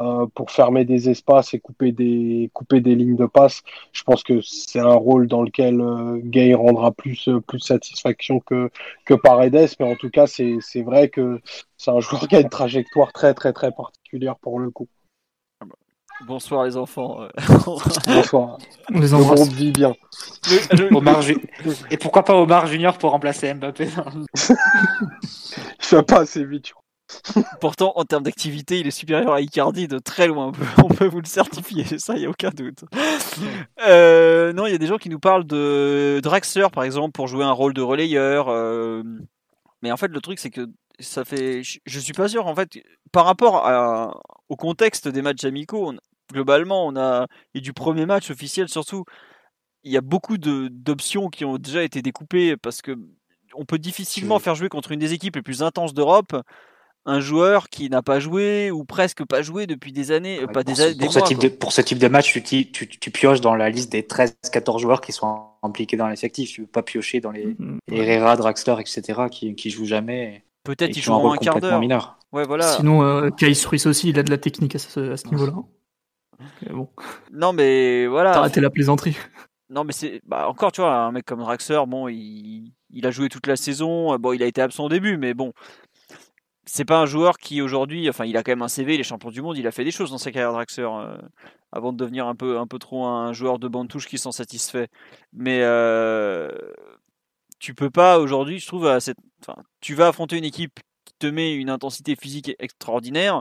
euh, 0.00 0.26
pour 0.34 0.50
fermer 0.50 0.86
des 0.86 1.10
espaces 1.10 1.52
et 1.52 1.60
couper 1.60 1.92
des 1.92 2.50
couper 2.54 2.80
des 2.80 2.94
lignes 2.94 3.16
de 3.16 3.26
passe. 3.26 3.62
Je 3.92 4.02
pense 4.02 4.22
que 4.22 4.40
c'est 4.40 4.80
un 4.80 4.94
rôle 4.94 5.26
dans 5.28 5.42
lequel 5.42 5.80
euh, 5.80 6.18
Gay 6.24 6.54
rendra 6.54 6.90
plus 6.92 7.28
plus 7.46 7.60
satisfaction 7.60 8.40
que 8.40 8.70
que 9.04 9.14
Paredes, 9.14 9.68
mais 9.78 9.86
en 9.92 9.96
tout 9.96 10.08
cas 10.10 10.26
c'est 10.26 10.56
c'est 10.60 10.82
vrai 10.82 11.10
que 11.10 11.40
c'est 11.76 11.90
un 11.90 12.00
joueur 12.00 12.26
qui 12.26 12.36
a 12.36 12.40
une 12.40 12.48
trajectoire 12.48 13.12
très 13.12 13.34
très 13.34 13.52
très 13.52 13.70
particulière 13.72 14.36
pour 14.36 14.58
le 14.58 14.70
coup. 14.70 14.88
Bonsoir 16.26 16.64
les 16.64 16.76
enfants. 16.76 17.20
Bonsoir. 18.06 18.58
On 18.94 19.00
les 19.00 19.08
Le 19.08 19.14
embrasse. 19.14 19.48
vit 19.48 19.72
bien. 19.72 19.94
Omar 20.92 21.22
Ju- 21.22 21.38
Et 21.90 21.96
pourquoi 21.96 22.24
pas 22.24 22.34
Omar 22.34 22.66
Junior 22.66 22.98
pour 22.98 23.10
remplacer 23.10 23.52
Mbappé 23.54 23.88
Il 24.34 24.56
fait 25.80 26.02
pas 26.02 26.20
assez 26.20 26.44
vite. 26.44 26.72
Pourtant, 27.60 27.92
en 27.96 28.04
termes 28.04 28.22
d'activité, 28.22 28.78
il 28.78 28.86
est 28.86 28.92
supérieur 28.92 29.32
à 29.32 29.40
Icardi 29.40 29.88
de 29.88 29.98
très 29.98 30.28
loin. 30.28 30.46
On 30.48 30.52
peut, 30.52 30.64
on 30.84 30.88
peut 30.88 31.06
vous 31.06 31.20
le 31.20 31.26
certifier, 31.26 31.84
ça, 31.98 32.14
il 32.14 32.20
n'y 32.20 32.26
a 32.26 32.30
aucun 32.30 32.50
doute. 32.50 32.84
Euh, 33.88 34.52
non, 34.52 34.66
il 34.66 34.72
y 34.72 34.74
a 34.74 34.78
des 34.78 34.86
gens 34.86 34.98
qui 34.98 35.08
nous 35.08 35.18
parlent 35.18 35.44
de 35.46 36.20
Draxler, 36.22 36.68
par 36.72 36.84
exemple, 36.84 37.10
pour 37.12 37.26
jouer 37.26 37.44
un 37.44 37.50
rôle 37.52 37.74
de 37.74 37.82
relayeur. 37.82 38.48
euh, 38.48 39.02
Mais 39.82 39.90
en 39.90 39.96
fait, 39.96 40.08
le 40.08 40.20
truc, 40.20 40.38
c'est 40.38 40.50
que 40.50 40.68
ça 41.00 41.24
fait. 41.24 41.64
Je 41.64 41.78
je 41.84 41.98
suis 41.98 42.12
pas 42.12 42.28
sûr, 42.28 42.46
en 42.46 42.54
fait, 42.54 42.78
par 43.10 43.24
rapport 43.24 43.66
à- 43.66 44.14
au 44.48 44.54
contexte 44.56 45.08
des 45.08 45.22
matchs 45.22 45.44
amicaux, 45.44 45.90
on- 45.92 45.98
globalement, 46.32 46.86
on 46.86 46.96
a. 46.96 47.26
Et 47.54 47.60
du 47.60 47.72
premier 47.72 48.06
match 48.06 48.30
officiel, 48.30 48.68
surtout, 48.68 49.04
il 49.84 49.92
y 49.92 49.96
a 49.96 50.00
beaucoup 50.02 50.38
de- 50.38 50.68
d'options 50.70 51.28
qui 51.28 51.44
ont 51.44 51.58
déjà 51.58 51.82
été 51.82 52.02
découpées 52.02 52.56
parce 52.56 52.82
que 52.82 52.96
on 53.54 53.64
peut 53.64 53.78
difficilement 53.78 54.38
faire 54.38 54.54
jouer 54.54 54.68
contre 54.68 54.92
une 54.92 55.00
des 55.00 55.12
équipes 55.12 55.36
les 55.36 55.42
plus 55.42 55.62
intenses 55.62 55.94
d'Europe 55.94 56.34
un 57.06 57.18
joueur 57.18 57.70
qui 57.70 57.88
n'a 57.88 58.02
pas 58.02 58.20
joué 58.20 58.70
ou 58.70 58.84
presque 58.84 59.24
pas 59.24 59.40
joué 59.40 59.66
depuis 59.66 59.90
des 59.90 60.12
années, 60.12 60.40
euh, 60.42 60.46
pas 60.46 60.62
pour, 60.62 60.64
des, 60.64 60.74
ce, 60.74 60.88
des 60.92 61.04
pour, 61.06 61.12
ce 61.14 61.18
mois, 61.18 61.26
type 61.28 61.38
quoi. 61.38 61.48
de, 61.48 61.54
pour 61.54 61.72
ce 61.72 61.80
type 61.80 61.98
de 61.98 62.08
match, 62.08 62.30
tu, 62.30 62.42
t'y- 62.42 62.70
tu, 62.70 62.86
tu 62.88 63.10
pioches 63.10 63.40
dans 63.40 63.54
la 63.54 63.70
liste 63.70 63.90
des 63.90 64.02
13-14 64.02 64.78
joueurs 64.80 65.00
qui 65.00 65.10
sont 65.12 65.46
impliqués 65.62 65.96
dans 65.96 66.08
l'effectif. 66.08 66.52
Tu 66.52 66.60
ne 66.60 66.66
veux 66.66 66.70
pas 66.70 66.82
piocher 66.82 67.20
dans 67.20 67.30
les 67.30 67.56
Mm. 67.58 67.78
Herrera, 67.90 68.36
Draxler, 68.36 68.76
etc., 68.80 69.22
qui, 69.30 69.54
qui 69.54 69.70
jouent 69.70 69.86
jamais 69.86 70.44
Peut-être 70.62 70.94
ils 70.94 71.00
jouent 71.02 71.12
un 71.12 71.16
joueront 71.16 71.28
rôle 71.30 71.38
un 71.40 71.44
quart 71.44 71.58
d'heure. 71.60 71.80
mineur. 71.80 72.18
Ouais, 72.32 72.44
voilà. 72.44 72.76
Sinon, 72.76 73.02
euh, 73.02 73.30
Kais 73.30 73.50
Ruiz 73.66 73.86
aussi, 73.86 74.10
il 74.10 74.18
a 74.18 74.22
de 74.22 74.30
la 74.30 74.38
technique 74.38 74.74
à 74.74 74.78
ce, 74.78 75.12
à 75.12 75.16
ce 75.16 75.26
niveau-là. 75.28 75.54
Bon, 76.70 76.88
Non, 77.32 77.52
mais 77.52 78.06
voilà. 78.06 78.32
t'arrêter 78.32 78.60
la 78.60 78.70
plaisanterie. 78.70 79.16
Non, 79.68 79.84
mais 79.84 79.92
c'est 79.92 80.20
bah, 80.26 80.48
encore, 80.48 80.72
tu 80.72 80.80
vois, 80.80 80.94
un 80.94 81.12
mec 81.12 81.24
comme 81.24 81.40
Draxler, 81.40 81.80
bon, 81.86 82.08
il, 82.08 82.72
il 82.90 83.06
a 83.06 83.10
joué 83.10 83.28
toute 83.28 83.46
la 83.46 83.56
saison. 83.56 84.18
Bon, 84.18 84.32
il 84.32 84.42
a 84.42 84.46
été 84.46 84.60
absent 84.60 84.84
au 84.84 84.88
début, 84.88 85.16
mais 85.16 85.32
bon, 85.32 85.52
c'est 86.66 86.84
pas 86.84 87.00
un 87.00 87.06
joueur 87.06 87.38
qui 87.38 87.62
aujourd'hui, 87.62 88.08
enfin, 88.08 88.24
il 88.24 88.36
a 88.36 88.42
quand 88.42 88.52
même 88.52 88.62
un 88.62 88.68
CV, 88.68 88.94
il 88.94 89.00
est 89.00 89.04
champion 89.04 89.30
du 89.30 89.42
monde, 89.42 89.58
il 89.58 89.66
a 89.66 89.72
fait 89.72 89.84
des 89.84 89.90
choses 89.90 90.10
dans 90.10 90.18
sa 90.18 90.30
carrière 90.30 90.52
Draxler 90.52 90.88
euh, 90.88 91.16
avant 91.72 91.92
de 91.92 91.98
devenir 91.98 92.26
un 92.26 92.34
peu, 92.34 92.58
un 92.58 92.66
peu 92.66 92.78
trop 92.78 93.06
un 93.06 93.32
joueur 93.32 93.58
de 93.58 93.68
bande 93.68 93.88
touche 93.88 94.06
qui 94.06 94.18
s'en 94.18 94.32
satisfait. 94.32 94.88
Mais 95.32 95.60
euh, 95.62 96.48
tu 97.58 97.74
peux 97.74 97.90
pas 97.90 98.18
aujourd'hui, 98.18 98.58
je 98.58 98.66
trouve, 98.66 98.86
à 98.86 99.00
cette, 99.00 99.18
enfin, 99.40 99.60
tu 99.80 99.94
vas 99.94 100.08
affronter 100.08 100.38
une 100.38 100.44
équipe 100.44 100.80
qui 101.04 101.14
te 101.18 101.26
met 101.26 101.54
une 101.54 101.70
intensité 101.70 102.14
physique 102.14 102.54
extraordinaire 102.58 103.40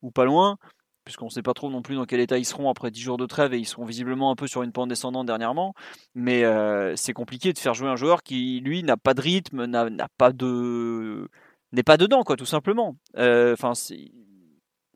ou 0.00 0.10
pas 0.10 0.24
loin. 0.24 0.56
Puisqu'on 1.04 1.24
ne 1.26 1.30
sait 1.30 1.42
pas 1.42 1.54
trop 1.54 1.68
non 1.68 1.82
plus 1.82 1.96
dans 1.96 2.04
quel 2.04 2.20
état 2.20 2.38
ils 2.38 2.44
seront 2.44 2.70
après 2.70 2.90
10 2.92 3.00
jours 3.00 3.16
de 3.16 3.26
trêve 3.26 3.52
et 3.54 3.58
ils 3.58 3.66
seront 3.66 3.84
visiblement 3.84 4.30
un 4.30 4.36
peu 4.36 4.46
sur 4.46 4.62
une 4.62 4.70
pente 4.72 4.88
descendante 4.88 5.26
dernièrement. 5.26 5.74
Mais 6.14 6.44
euh, 6.44 6.94
c'est 6.96 7.12
compliqué 7.12 7.52
de 7.52 7.58
faire 7.58 7.74
jouer 7.74 7.88
un 7.88 7.96
joueur 7.96 8.22
qui, 8.22 8.60
lui, 8.60 8.82
n'a 8.84 8.96
pas 8.96 9.14
de 9.14 9.20
rythme, 9.20 9.64
n'a 9.66 10.08
pas 10.16 10.32
de. 10.32 11.28
n'est 11.72 11.82
pas 11.82 11.96
dedans, 11.96 12.22
quoi, 12.22 12.36
tout 12.36 12.46
simplement. 12.46 12.96
Euh, 13.16 13.54
Enfin, 13.54 13.72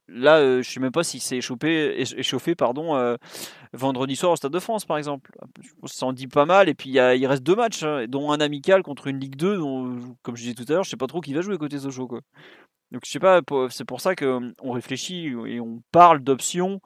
là, 0.09 0.39
euh, 0.39 0.63
je 0.63 0.71
sais 0.71 0.81
même 0.81 0.93
pas 0.93 1.03
s'il 1.05 1.21
s'est 1.21 1.39
échauffé, 1.39 2.01
éch- 2.03 2.17
échauffé 2.17 2.55
pardon, 2.55 2.97
euh, 2.97 3.17
vendredi 3.73 4.15
soir 4.17 4.33
au 4.33 4.37
Stade 4.37 4.53
de 4.53 4.61
France, 4.61 4.85
par 4.85 4.99
exemple. 4.99 5.33
Ça 5.87 6.07
en 6.07 6.13
dit 6.13 6.29
pas 6.29 6.45
mal. 6.47 6.69
Et 6.69 6.75
puis, 6.75 6.91
il, 6.91 7.27
reste 7.27 7.43
deux 7.43 7.57
matchs, 7.57 7.83
hein, 7.83 8.07
dont 8.09 8.31
un 8.33 8.41
amical 8.41 8.83
contre 8.83 9.09
une 9.09 9.19
Ligue 9.19 9.37
2, 9.37 9.57
dont, 9.59 10.17
comme 10.23 10.37
je 10.37 10.43
disais 10.43 10.55
tout 10.55 10.65
à 10.69 10.73
l'heure, 10.75 10.85
je 10.85 10.91
sais 10.91 10.97
pas 10.97 11.07
trop 11.09 11.21
qui 11.21 11.35
va 11.35 11.41
jouer 11.41 11.59
côté 11.59 11.79
Sochaux, 11.79 12.07
quoi. 12.07 12.21
Donc 12.93 13.03
je 13.05 13.11
sais 13.11 13.19
pas, 13.19 13.41
c'est 13.71 13.85
pour 13.85 14.01
ça 14.01 14.15
qu'on 14.15 14.53
réfléchit 14.73 15.27
et 15.47 15.61
on 15.61 15.83
parle 15.93 16.21
d'options 16.21 16.81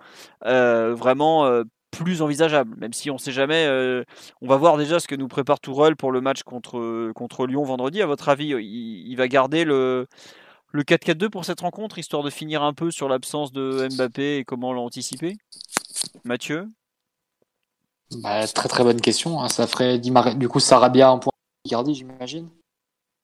euh, 0.47 0.95
vraiment 0.95 1.45
euh, 1.47 1.65
plus 1.91 2.23
envisageables, 2.23 2.75
même 2.79 2.93
si 2.93 3.11
on 3.11 3.19
sait 3.19 3.33
jamais. 3.33 3.67
euh, 3.67 4.05
on 4.41 4.49
va 4.49 4.57
voir 4.57 4.79
déjà 4.79 4.99
ce 5.01 5.07
que 5.09 5.15
nous 5.15 5.29
prépare 5.29 5.61
Tourelle 5.61 5.97
pour 5.97 6.11
le 6.13 6.21
match 6.21 6.43
contre, 6.43 7.13
contre 7.13 7.47
Lyon 7.47 7.65
vendredi. 7.65 8.01
À 8.01 8.07
votre 8.07 8.29
avis, 8.31 8.47
il, 8.49 9.09
il 9.09 9.17
va 9.17 9.29
garder 9.29 9.65
le, 9.65 10.07
le 10.73 10.83
4-4-2 10.85 11.29
pour 11.31 11.45
cette 11.45 11.61
rencontre, 11.61 11.99
histoire 11.99 12.23
de 12.23 12.31
finir 12.31 12.63
un 12.63 12.73
peu 12.73 12.91
sur 12.91 13.09
l'absence 13.09 13.53
de 13.53 13.89
Mbappé 13.95 14.39
et 14.39 14.45
comment 14.45 14.73
l'anticiper? 14.73 15.37
Mathieu? 16.25 16.69
Bah, 18.23 18.47
très 18.47 18.69
très 18.69 18.83
bonne 18.85 19.01
question. 19.01 19.41
hein. 19.41 19.49
Ça 19.49 19.67
ferait 19.67 19.99
du 19.99 20.49
coup 20.49 20.61
Sarabia 20.61 21.13
en 21.13 21.19
point 21.19 21.33
Icardi, 21.65 21.95
j'imagine? 21.95 22.49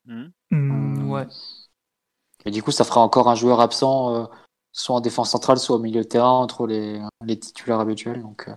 Hmm 0.06 0.26
Mm, 0.50 1.10
ouais. 1.10 1.26
Et 2.46 2.50
du 2.50 2.62
coup, 2.62 2.70
ça 2.70 2.84
fera 2.84 3.00
encore 3.00 3.28
un 3.28 3.34
joueur 3.34 3.60
absent, 3.60 4.14
euh, 4.14 4.24
soit 4.72 4.96
en 4.96 5.00
défense 5.00 5.30
centrale, 5.30 5.58
soit 5.58 5.76
au 5.76 5.80
milieu 5.80 6.02
de 6.02 6.08
terrain 6.08 6.30
entre 6.30 6.66
les, 6.66 7.00
les 7.24 7.38
titulaires 7.38 7.80
habituels. 7.80 8.22
Donc, 8.22 8.48
euh, 8.48 8.54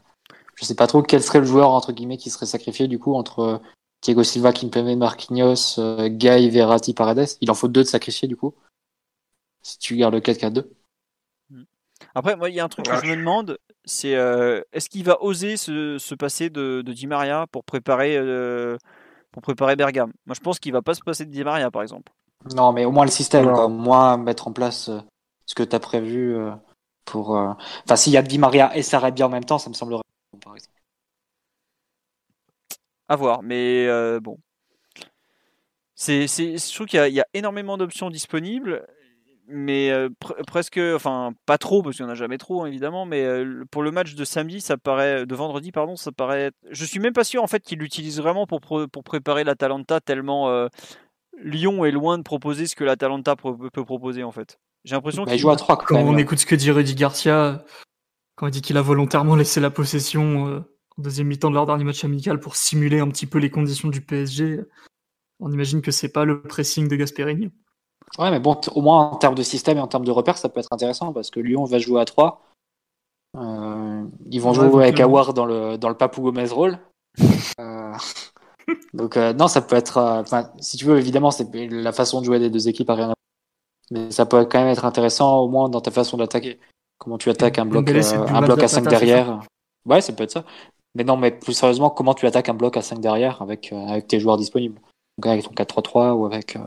je 0.55 0.65
sais 0.65 0.75
pas 0.75 0.87
trop 0.87 1.01
quel 1.01 1.23
serait 1.23 1.39
le 1.39 1.45
joueur 1.45 1.71
entre 1.71 1.91
guillemets 1.91 2.17
qui 2.17 2.29
serait 2.29 2.45
sacrifié 2.45 2.87
du 2.87 2.99
coup 2.99 3.15
entre 3.15 3.39
euh, 3.39 3.57
Thiago 4.01 4.23
Silva, 4.23 4.53
Kimpembe, 4.53 4.97
Marquinhos, 4.97 5.79
euh, 5.79 6.09
Gay, 6.09 6.49
Verratti, 6.49 6.93
Paredes. 6.93 7.37
Il 7.41 7.51
en 7.51 7.53
faut 7.53 7.67
deux 7.67 7.83
de 7.83 7.87
sacrifier 7.87 8.27
du 8.27 8.35
coup. 8.35 8.53
Si 9.61 9.77
tu 9.77 9.95
gardes 9.97 10.13
le 10.13 10.21
4-4-2. 10.21 10.65
Après, 12.15 12.35
moi, 12.35 12.49
il 12.49 12.55
y 12.55 12.59
a 12.59 12.63
un 12.63 12.69
truc 12.69 12.85
que 12.85 12.95
je 12.95 13.11
me 13.11 13.17
demande, 13.17 13.57
c'est 13.83 14.15
euh, 14.15 14.61
est-ce 14.71 14.89
qu'il 14.89 15.03
va 15.03 15.21
oser 15.21 15.57
se, 15.57 15.97
se 15.97 16.15
passer 16.15 16.49
de, 16.49 16.81
de 16.81 16.93
Di 16.93 17.07
Maria 17.07 17.45
pour 17.51 17.65
préparer, 17.65 18.17
euh, 18.17 18.77
pour 19.31 19.41
préparer 19.41 19.75
Bergame? 19.75 20.13
Moi, 20.25 20.33
je 20.33 20.39
pense 20.39 20.59
qu'il 20.59 20.71
va 20.71 20.81
pas 20.81 20.93
se 20.93 21.01
passer 21.01 21.25
de 21.25 21.31
Di 21.31 21.43
Maria, 21.43 21.69
par 21.71 21.81
exemple. 21.81 22.11
Non, 22.55 22.71
mais 22.71 22.85
au 22.85 22.91
moins 22.91 23.05
le 23.05 23.11
système, 23.11 23.45
quoi. 23.51 23.65
Au 23.65 23.69
moins 23.69 24.17
mettre 24.17 24.47
en 24.47 24.53
place 24.53 24.89
euh, 24.89 24.99
ce 25.45 25.55
que 25.55 25.63
tu 25.63 25.75
as 25.75 25.79
prévu 25.79 26.35
euh, 26.35 26.51
pour. 27.05 27.37
euh, 27.37 27.53
Enfin, 27.85 27.95
s'il 27.95 28.13
y 28.13 28.17
a 28.17 28.21
Di 28.21 28.37
Maria 28.37 28.75
et 28.75 28.81
Sarabia 28.83 29.25
en 29.27 29.29
même 29.29 29.45
temps, 29.45 29.59
ça 29.59 29.69
me 29.69 29.75
semblerait 29.75 30.03
bon, 30.33 30.39
par 30.39 30.55
exemple. 30.55 30.73
À 33.09 33.15
voir, 33.17 33.41
mais 33.43 33.87
euh, 33.87 34.19
bon. 34.19 34.37
C'est, 35.95 36.27
c'est, 36.27 36.57
je 36.57 36.73
trouve 36.73 36.87
qu'il 36.87 36.97
y 36.97 37.01
a, 37.01 37.07
il 37.09 37.13
y 37.13 37.19
a 37.19 37.25
énormément 37.33 37.77
d'options 37.77 38.09
disponibles, 38.09 38.87
mais 39.47 39.91
euh, 39.91 40.09
pre- 40.21 40.43
presque, 40.45 40.79
enfin, 40.95 41.33
pas 41.45 41.57
trop, 41.57 41.83
parce 41.83 41.97
qu'il 41.97 42.05
n'y 42.05 42.09
en 42.11 42.13
a 42.13 42.15
jamais 42.17 42.37
trop, 42.37 42.63
hein, 42.63 42.67
évidemment, 42.67 43.05
mais 43.05 43.23
euh, 43.25 43.65
pour 43.71 43.83
le 43.83 43.91
match 43.91 44.15
de 44.15 44.25
samedi, 44.25 44.61
ça 44.61 44.77
paraît, 44.77 45.25
de 45.25 45.35
vendredi, 45.35 45.71
pardon, 45.73 45.95
ça 45.97 46.11
paraît. 46.13 46.51
Je 46.71 46.85
suis 46.85 46.99
même 46.99 47.13
pas 47.13 47.25
sûr, 47.25 47.43
en 47.43 47.47
fait, 47.47 47.61
qu'il 47.63 47.79
l'utilise 47.79 48.19
vraiment 48.21 48.47
pour, 48.47 48.61
pro- 48.61 48.87
pour 48.87 49.03
préparer 49.03 49.43
l'Atalanta, 49.43 49.99
tellement 50.01 50.49
euh, 50.49 50.67
Lyon 51.43 51.85
est 51.85 51.91
loin 51.91 52.17
de 52.17 52.23
proposer 52.23 52.67
ce 52.67 52.75
que 52.75 52.83
l'Atalanta 52.83 53.35
peut 53.35 53.83
proposer, 53.85 54.23
en 54.23 54.31
fait. 54.31 54.59
J'ai 54.85 54.95
l'impression 54.95 55.23
Bah, 55.23 55.31
il 55.31 55.35
qu'il 55.35 55.41
joue 55.41 55.49
à 55.49 55.55
3 55.55 55.77
quand 55.77 55.85
Quand 55.85 55.95
même. 55.95 56.07
on 56.07 56.13
là. 56.13 56.19
écoute 56.21 56.39
ce 56.39 56.45
que 56.45 56.55
dit 56.55 56.71
Rudy 56.71 56.95
Garcia, 56.95 57.63
quand 58.35 58.47
il 58.47 58.51
dit 58.51 58.61
qu'il 58.61 58.77
a 58.77 58.81
volontairement 58.81 59.35
laissé 59.35 59.59
la 59.59 59.69
possession 59.69 60.47
euh, 60.47 60.59
en 60.97 61.01
deuxième 61.01 61.27
mi-temps 61.27 61.49
de 61.49 61.55
leur 61.55 61.65
dernier 61.65 61.83
match 61.83 62.03
amical 62.05 62.39
pour 62.39 62.55
simuler 62.55 62.99
un 62.99 63.07
petit 63.09 63.25
peu 63.25 63.39
les 63.39 63.49
conditions 63.49 63.89
du 63.89 64.01
PSG, 64.01 64.61
on 65.39 65.51
imagine 65.51 65.81
que 65.81 65.91
c'est 65.91 66.11
pas 66.11 66.25
le 66.25 66.41
pressing 66.41 66.87
de 66.87 66.95
Gasperini. 66.95 67.51
Ouais, 68.17 68.31
mais 68.31 68.39
bon, 68.39 68.59
au 68.73 68.81
moins 68.81 69.09
en 69.11 69.15
termes 69.17 69.35
de 69.35 69.43
système 69.43 69.77
et 69.77 69.81
en 69.81 69.87
termes 69.87 70.05
de 70.05 70.11
repères, 70.11 70.37
ça 70.37 70.49
peut 70.49 70.59
être 70.59 70.71
intéressant 70.71 71.13
parce 71.13 71.29
que 71.29 71.39
Lyon 71.39 71.63
va 71.65 71.77
jouer 71.79 72.01
à 72.01 72.05
3. 72.05 72.41
Euh, 73.37 74.05
ils 74.31 74.41
vont 74.41 74.49
Ouais, 74.49 74.55
jouer 74.55 74.65
avec 74.83 74.99
éventuellement. 74.99 75.03
Awar 75.17 75.33
dans 75.33 75.45
le, 75.45 75.77
dans 75.77 75.89
le 75.89 75.95
Papou 75.95 76.21
Gomez 76.23 76.47
rôle. 76.47 76.79
Euh, 77.59 77.93
donc, 78.93 79.17
euh, 79.17 79.33
non, 79.33 79.47
ça 79.47 79.61
peut 79.61 79.75
être. 79.75 79.97
euh, 79.97 80.21
Enfin, 80.21 80.51
si 80.59 80.77
tu 80.77 80.85
veux, 80.85 80.97
évidemment, 80.97 81.31
c'est 81.31 81.47
la 81.53 81.91
façon 81.91 82.19
de 82.21 82.25
jouer 82.25 82.39
des 82.39 82.49
deux 82.49 82.67
équipes 82.67 82.89
à 82.89 82.95
rien 82.95 83.03
à 83.05 83.07
voir. 83.07 83.15
Mais 83.91 84.11
ça 84.11 84.25
peut 84.25 84.45
quand 84.45 84.59
même 84.59 84.69
être 84.69 84.85
intéressant, 84.85 85.39
au 85.39 85.49
moins 85.49 85.69
dans 85.69 85.81
ta 85.81 85.91
façon 85.91 86.17
d'attaquer. 86.17 86.59
Comment 86.99 87.17
tu 87.17 87.29
attaques 87.29 87.59
un 87.59 87.65
bloc, 87.65 87.89
euh, 87.89 88.27
un 88.33 88.41
bloc 88.41 88.63
à 88.63 88.63
Mazda 88.63 88.67
5 88.67 88.83
Pata, 88.85 88.97
c'est 88.97 89.05
derrière. 89.05 89.41
Ouais, 89.85 90.01
ça 90.01 90.13
peut 90.13 90.23
être 90.23 90.31
ça. 90.31 90.45
Mais 90.95 91.03
non, 91.03 91.17
mais 91.17 91.31
plus 91.31 91.53
sérieusement, 91.53 91.89
comment 91.89 92.13
tu 92.13 92.25
attaques 92.27 92.49
un 92.49 92.53
bloc 92.53 92.77
à 92.77 92.81
5 92.81 92.99
derrière 92.99 93.41
avec, 93.41 93.71
euh, 93.73 93.87
avec 93.87 94.07
tes 94.07 94.19
joueurs 94.19 94.37
disponibles? 94.37 94.79
Donc 95.17 95.27
avec 95.27 95.43
ton 95.45 95.51
4-3-3 95.53 96.13
ou 96.13 96.25
avec. 96.25 96.55
euh, 96.55 96.61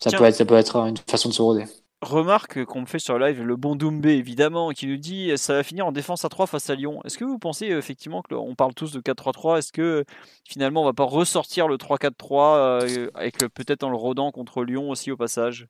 Ça, 0.00 0.10
peut 0.12 0.24
être, 0.24 0.36
ça 0.36 0.44
peut 0.44 0.54
être 0.56 0.76
une 0.86 0.96
façon 1.10 1.28
de 1.28 1.34
se 1.34 1.42
roder. 1.42 1.64
Remarque 2.02 2.64
qu'on 2.66 2.82
me 2.82 2.86
fait 2.86 2.98
sur 2.98 3.18
live, 3.18 3.42
le 3.42 3.56
bon 3.56 3.74
Doumbé 3.74 4.10
évidemment, 4.16 4.70
qui 4.70 4.86
nous 4.86 4.98
dit 4.98 5.32
ça 5.38 5.54
va 5.54 5.62
finir 5.62 5.86
en 5.86 5.92
défense 5.92 6.24
à 6.26 6.28
3 6.28 6.46
face 6.46 6.68
à 6.68 6.74
Lyon. 6.74 7.00
Est-ce 7.04 7.16
que 7.16 7.24
vous 7.24 7.38
pensez 7.38 7.70
euh, 7.72 7.78
effectivement 7.78 8.20
que 8.20 8.34
le- 8.34 8.38
on 8.38 8.54
parle 8.54 8.74
tous 8.74 8.92
de 8.92 9.00
4-3-3 9.00 9.58
Est-ce 9.58 9.72
que 9.72 9.80
euh, 9.82 10.04
finalement 10.44 10.82
on 10.82 10.84
va 10.84 10.92
pas 10.92 11.04
ressortir 11.04 11.68
le 11.68 11.78
3-4-3 11.78 12.56
euh, 12.58 13.10
avec 13.14 13.40
le- 13.40 13.48
peut-être 13.48 13.82
en 13.82 13.88
le 13.88 13.96
rodant 13.96 14.30
contre 14.30 14.62
Lyon 14.62 14.90
aussi 14.90 15.10
au 15.10 15.16
passage? 15.16 15.68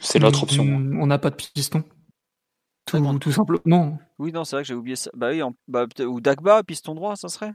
C'est 0.00 0.20
l'autre 0.20 0.44
option. 0.44 0.62
On 0.64 1.06
n'a 1.06 1.18
pas 1.18 1.30
de 1.30 1.34
piston. 1.36 1.82
Tout, 2.84 2.98
D'accord. 3.00 3.18
tout 3.18 3.32
simplement. 3.32 3.98
Oui, 4.20 4.30
non, 4.30 4.44
c'est 4.44 4.54
vrai 4.54 4.62
que 4.62 4.68
j'ai 4.68 4.74
oublié 4.74 4.94
ça. 4.94 5.10
Bah 5.14 5.30
oui, 5.30 5.42
en- 5.42 5.54
bah, 5.66 5.86
ou 6.06 6.20
Dagba, 6.20 6.62
piston 6.62 6.94
droit, 6.94 7.16
ça 7.16 7.28
serait? 7.28 7.52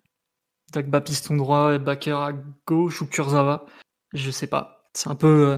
Dagba 0.73 0.99
piston 0.99 1.37
droit, 1.37 1.77
Baker 1.77 2.11
à 2.11 2.31
gauche 2.67 3.01
ou 3.01 3.07
Kurzawa. 3.07 3.65
Je 4.13 4.31
sais 4.31 4.47
pas. 4.47 4.89
C'est 4.93 5.09
un 5.09 5.15
peu. 5.15 5.47
euh, 5.51 5.57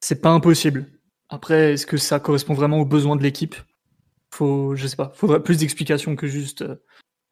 C'est 0.00 0.20
pas 0.20 0.30
impossible. 0.30 0.86
Après, 1.30 1.74
est-ce 1.74 1.86
que 1.86 1.96
ça 1.96 2.18
correspond 2.18 2.54
vraiment 2.54 2.78
aux 2.78 2.84
besoins 2.84 3.16
de 3.16 3.22
l'équipe? 3.22 3.54
Faut, 4.34 4.74
je 4.74 4.86
sais 4.86 4.96
pas. 4.96 5.12
Faudrait 5.14 5.42
plus 5.42 5.58
d'explications 5.58 6.16
que 6.16 6.26
juste 6.26 6.62
euh, 6.62 6.76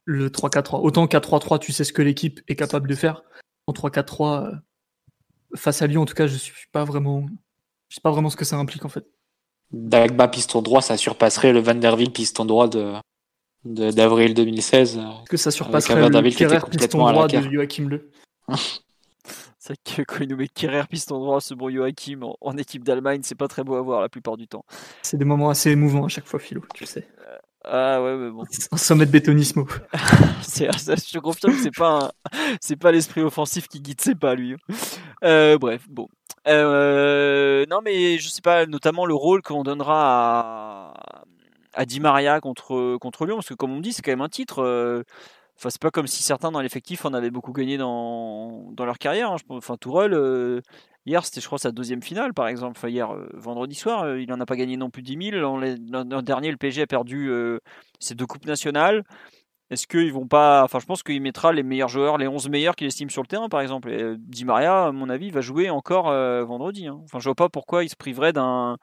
le 0.05 0.31
3-4-3. 0.31 0.81
Autant 0.81 1.07
4-3-3, 1.07 1.59
tu 1.59 1.73
sais 1.73 1.85
ce 1.85 1.93
que 1.93 2.03
l'équipe 2.03 2.41
est 2.49 2.57
capable 2.57 2.89
de 2.89 2.95
faire. 2.95 3.23
En 3.67 3.73
3-4-3, 3.73 4.47
euh, 4.47 4.57
face 5.57 5.83
à 5.83 5.89
Lyon, 5.89 6.03
en 6.03 6.07
tout 6.07 6.15
cas, 6.15 6.29
je 6.29 6.37
suis 6.37 6.69
pas 6.73 6.85
vraiment. 6.85 7.27
Je 7.89 7.97
sais 7.97 8.01
pas 8.01 8.11
vraiment 8.11 8.31
ce 8.31 8.37
que 8.37 8.45
ça 8.45 8.57
implique 8.57 8.85
en 8.85 8.89
fait. 8.89 9.05
Dagba 9.73 10.29
piston 10.29 10.63
droit, 10.63 10.83
ça 10.83 10.97
surpasserait 10.97 11.53
le 11.53 11.61
Van 11.61 11.75
der 11.75 11.97
Wiel 11.97 12.11
piston 12.11 12.45
droit 12.45 12.69
de 12.69 12.95
d'avril 13.65 14.35
2016. 14.35 14.97
Est-ce 14.97 15.29
que 15.29 15.37
ça 15.37 15.51
surpasserait 15.51 16.09
le 16.09 16.31
Kerrer 16.31 16.61
piston 16.71 17.11
droit 17.11 17.27
de. 17.27 17.41
Joachim 17.51 17.89
Le 17.89 18.11
C'est 19.69 19.75
vrai 19.75 19.97
que 19.97 20.03
quand 20.03 20.21
il 20.23 20.29
nous 20.31 20.37
met 20.37 20.49
Kerrer 20.49 20.85
piston 20.89 21.19
droit, 21.19 21.41
ce 21.43 21.53
bon 21.53 21.71
Joachim 21.71 22.23
en, 22.23 22.37
en 22.41 22.57
équipe 22.57 22.85
d'Allemagne, 22.85 23.21
c'est 23.23 23.35
pas 23.35 23.49
très 23.49 23.65
beau 23.65 23.75
à 23.75 23.83
voir 23.83 24.01
la 24.01 24.09
plupart 24.09 24.39
du 24.39 24.49
temps. 24.49 24.65
C'est 25.03 25.19
des 25.19 25.27
moments 25.27 25.51
assez 25.51 25.71
émouvants 25.71 26.07
à 26.07 26.09
chaque 26.09 26.27
fois, 26.27 26.39
Philo, 26.41 26.63
tu 26.75 26.85
le 26.85 26.89
sais. 26.89 27.07
Ah 27.65 28.03
ouais, 28.03 28.17
mais 28.17 28.31
bon. 28.31 28.45
C'est 28.51 28.73
un 28.73 28.79
sommet 28.79 29.05
de 29.05 29.11
bétonismo. 29.11 29.67
C'est, 30.43 30.71
je 30.73 31.13
te 31.13 31.19
confirme 31.19 31.53
que 31.53 31.61
c'est 31.61 31.75
pas 31.77 32.05
un- 32.07 32.11
c'est 32.63 32.77
pas 32.77 32.93
l'esprit 32.93 33.21
offensif 33.21 33.69
qui 33.69 33.81
guide 33.81 34.01
ses 34.01 34.15
pas 34.15 34.35
lui. 34.35 34.57
Euh, 35.23 35.59
bref, 35.59 35.83
bon. 35.91 36.09
Euh, 36.47 37.67
non 37.69 37.81
mais 37.85 38.17
je 38.19 38.29
sais 38.29 38.41
pas, 38.41 38.65
notamment 38.65 39.05
le 39.05 39.15
rôle 39.15 39.43
qu'on 39.43 39.65
donnera 39.65 40.95
à, 40.95 41.25
à 41.75 41.85
Di 41.85 42.01
Maria 42.01 42.41
contre 42.41 42.97
contre 42.97 43.27
Lyon, 43.27 43.37
parce 43.37 43.49
que 43.49 43.55
comme 43.55 43.73
on 43.73 43.81
dit, 43.81 43.93
c'est 43.93 44.01
quand 44.01 44.13
même 44.13 44.23
un 44.23 44.31
titre. 44.31 45.05
Enfin, 45.59 45.71
c'est 45.71 45.83
pas 45.83 45.91
comme 45.91 46.07
si 46.07 46.23
certains 46.23 46.53
dans 46.53 46.61
l'effectif 46.61 47.05
en 47.05 47.13
avaient 47.15 47.31
beaucoup 47.33 47.53
gagné 47.53 47.79
dans, 47.79 48.71
dans 48.73 48.85
leur 48.85 48.99
carrière. 48.99 49.33
hein. 49.33 49.37
Enfin, 49.49 49.77
euh, 49.87 50.61
hier, 51.05 51.25
c'était, 51.25 51.41
je 51.41 51.47
crois, 51.47 51.59
sa 51.59 51.73
deuxième 51.73 52.01
finale, 52.01 52.33
par 52.33 52.47
exemple. 52.47 52.79
Hier, 52.89 53.11
euh, 53.13 53.29
vendredi 53.35 53.75
soir, 53.75 54.05
euh, 54.05 54.21
il 54.21 54.33
en 54.33 54.41
a 54.41 54.47
pas 54.47 54.55
gagné 54.55 54.77
non 54.77 54.89
plus 54.91 55.03
10 55.03 55.17
000. 55.33 55.37
L'an 55.41 56.23
dernier, 56.23 56.53
le 56.53 56.57
PSG 56.57 56.83
a 56.83 56.87
perdu 56.87 57.33
ses 57.99 58.15
deux 58.15 58.27
coupes 58.27 58.47
nationales. 58.47 59.03
Est-ce 59.71 59.87
qu'ils 59.89 60.13
vont 60.13 60.29
pas. 60.29 60.63
Enfin, 60.65 60.79
je 60.79 60.87
pense 60.87 61.03
qu'il 61.03 61.21
mettra 61.21 61.53
les 61.53 61.65
meilleurs 61.65 61.89
joueurs, 61.89 62.19
les 62.19 62.29
11 62.29 62.49
meilleurs 62.49 62.77
qu'il 62.77 62.87
estime 62.87 63.11
sur 63.11 63.23
le 63.23 63.29
terrain, 63.29 63.49
par 63.49 63.61
exemple. 63.61 63.91
Et 63.91 64.15
Di 64.19 64.45
Maria, 64.45 64.87
à 64.87 64.93
mon 64.93 65.09
avis, 65.11 65.31
va 65.31 65.41
jouer 65.41 65.71
encore 65.71 66.05
vendredi. 66.47 66.87
hein. 66.87 67.01
Enfin, 67.05 67.19
je 67.19 67.25
vois 67.25 67.35
pas 67.35 67.49
pourquoi 67.49 67.85
il 67.85 67.89
se 67.89 67.97
priverait 67.97 68.33
d'un 68.33 68.79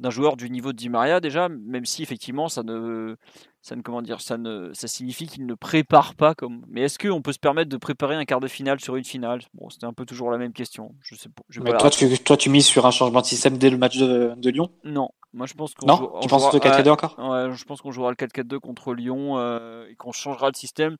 d'un 0.00 0.10
joueur 0.10 0.36
du 0.36 0.50
niveau 0.50 0.72
de 0.72 0.76
Di 0.76 0.88
Maria 0.88 1.20
déjà, 1.20 1.48
même 1.48 1.84
si 1.84 2.02
effectivement 2.02 2.48
ça 2.48 2.62
ne, 2.62 3.16
ça 3.60 3.76
ne 3.76 3.82
comment 3.82 4.02
dire, 4.02 4.20
ça 4.20 4.36
ne, 4.38 4.70
ça 4.72 4.88
signifie 4.88 5.26
qu'il 5.26 5.46
ne 5.46 5.54
prépare 5.54 6.14
pas 6.14 6.34
comme. 6.34 6.64
Mais 6.68 6.82
est-ce 6.82 6.98
qu'on 6.98 7.22
peut 7.22 7.32
se 7.32 7.38
permettre 7.38 7.68
de 7.70 7.76
préparer 7.76 8.16
un 8.16 8.24
quart 8.24 8.40
de 8.40 8.48
finale 8.48 8.80
sur 8.80 8.96
une 8.96 9.04
finale? 9.04 9.40
Bon, 9.54 9.70
c'était 9.70 9.86
un 9.86 9.92
peu 9.92 10.04
toujours 10.04 10.30
la 10.30 10.38
même 10.38 10.52
question. 10.52 10.94
Je 11.02 11.14
sais 11.14 11.28
pas. 11.28 11.42
je 11.48 11.60
Mais 11.60 11.76
toi, 11.76 11.90
tu, 11.90 12.18
toi, 12.18 12.36
tu 12.36 12.50
mises 12.50 12.66
sur 12.66 12.86
un 12.86 12.90
changement 12.90 13.20
de 13.20 13.26
système 13.26 13.58
dès 13.58 13.70
le 13.70 13.76
match 13.78 13.98
de, 13.98 14.32
de 14.36 14.50
Lyon? 14.50 14.70
Non, 14.84 15.10
moi 15.32 15.46
je 15.46 15.54
pense 15.54 15.74
qu'on 15.74 15.86
Non? 15.86 15.96
joue- 15.96 16.10
Tu 16.20 16.28
penses 16.28 16.42
jouera- 16.42 16.56
au 16.56 16.60
4 16.60 16.76
ouais, 16.78 16.82
2 16.82 16.90
encore? 16.90 17.16
Ouais, 17.18 17.52
je 17.54 17.64
pense 17.64 17.80
qu'on 17.80 17.92
jouera 17.92 18.10
le 18.10 18.16
4-4-2 18.16 18.58
contre 18.58 18.94
Lyon 18.94 19.38
euh, 19.38 19.86
et 19.88 19.94
qu'on 19.94 20.12
changera 20.12 20.48
le 20.48 20.56
système 20.56 20.96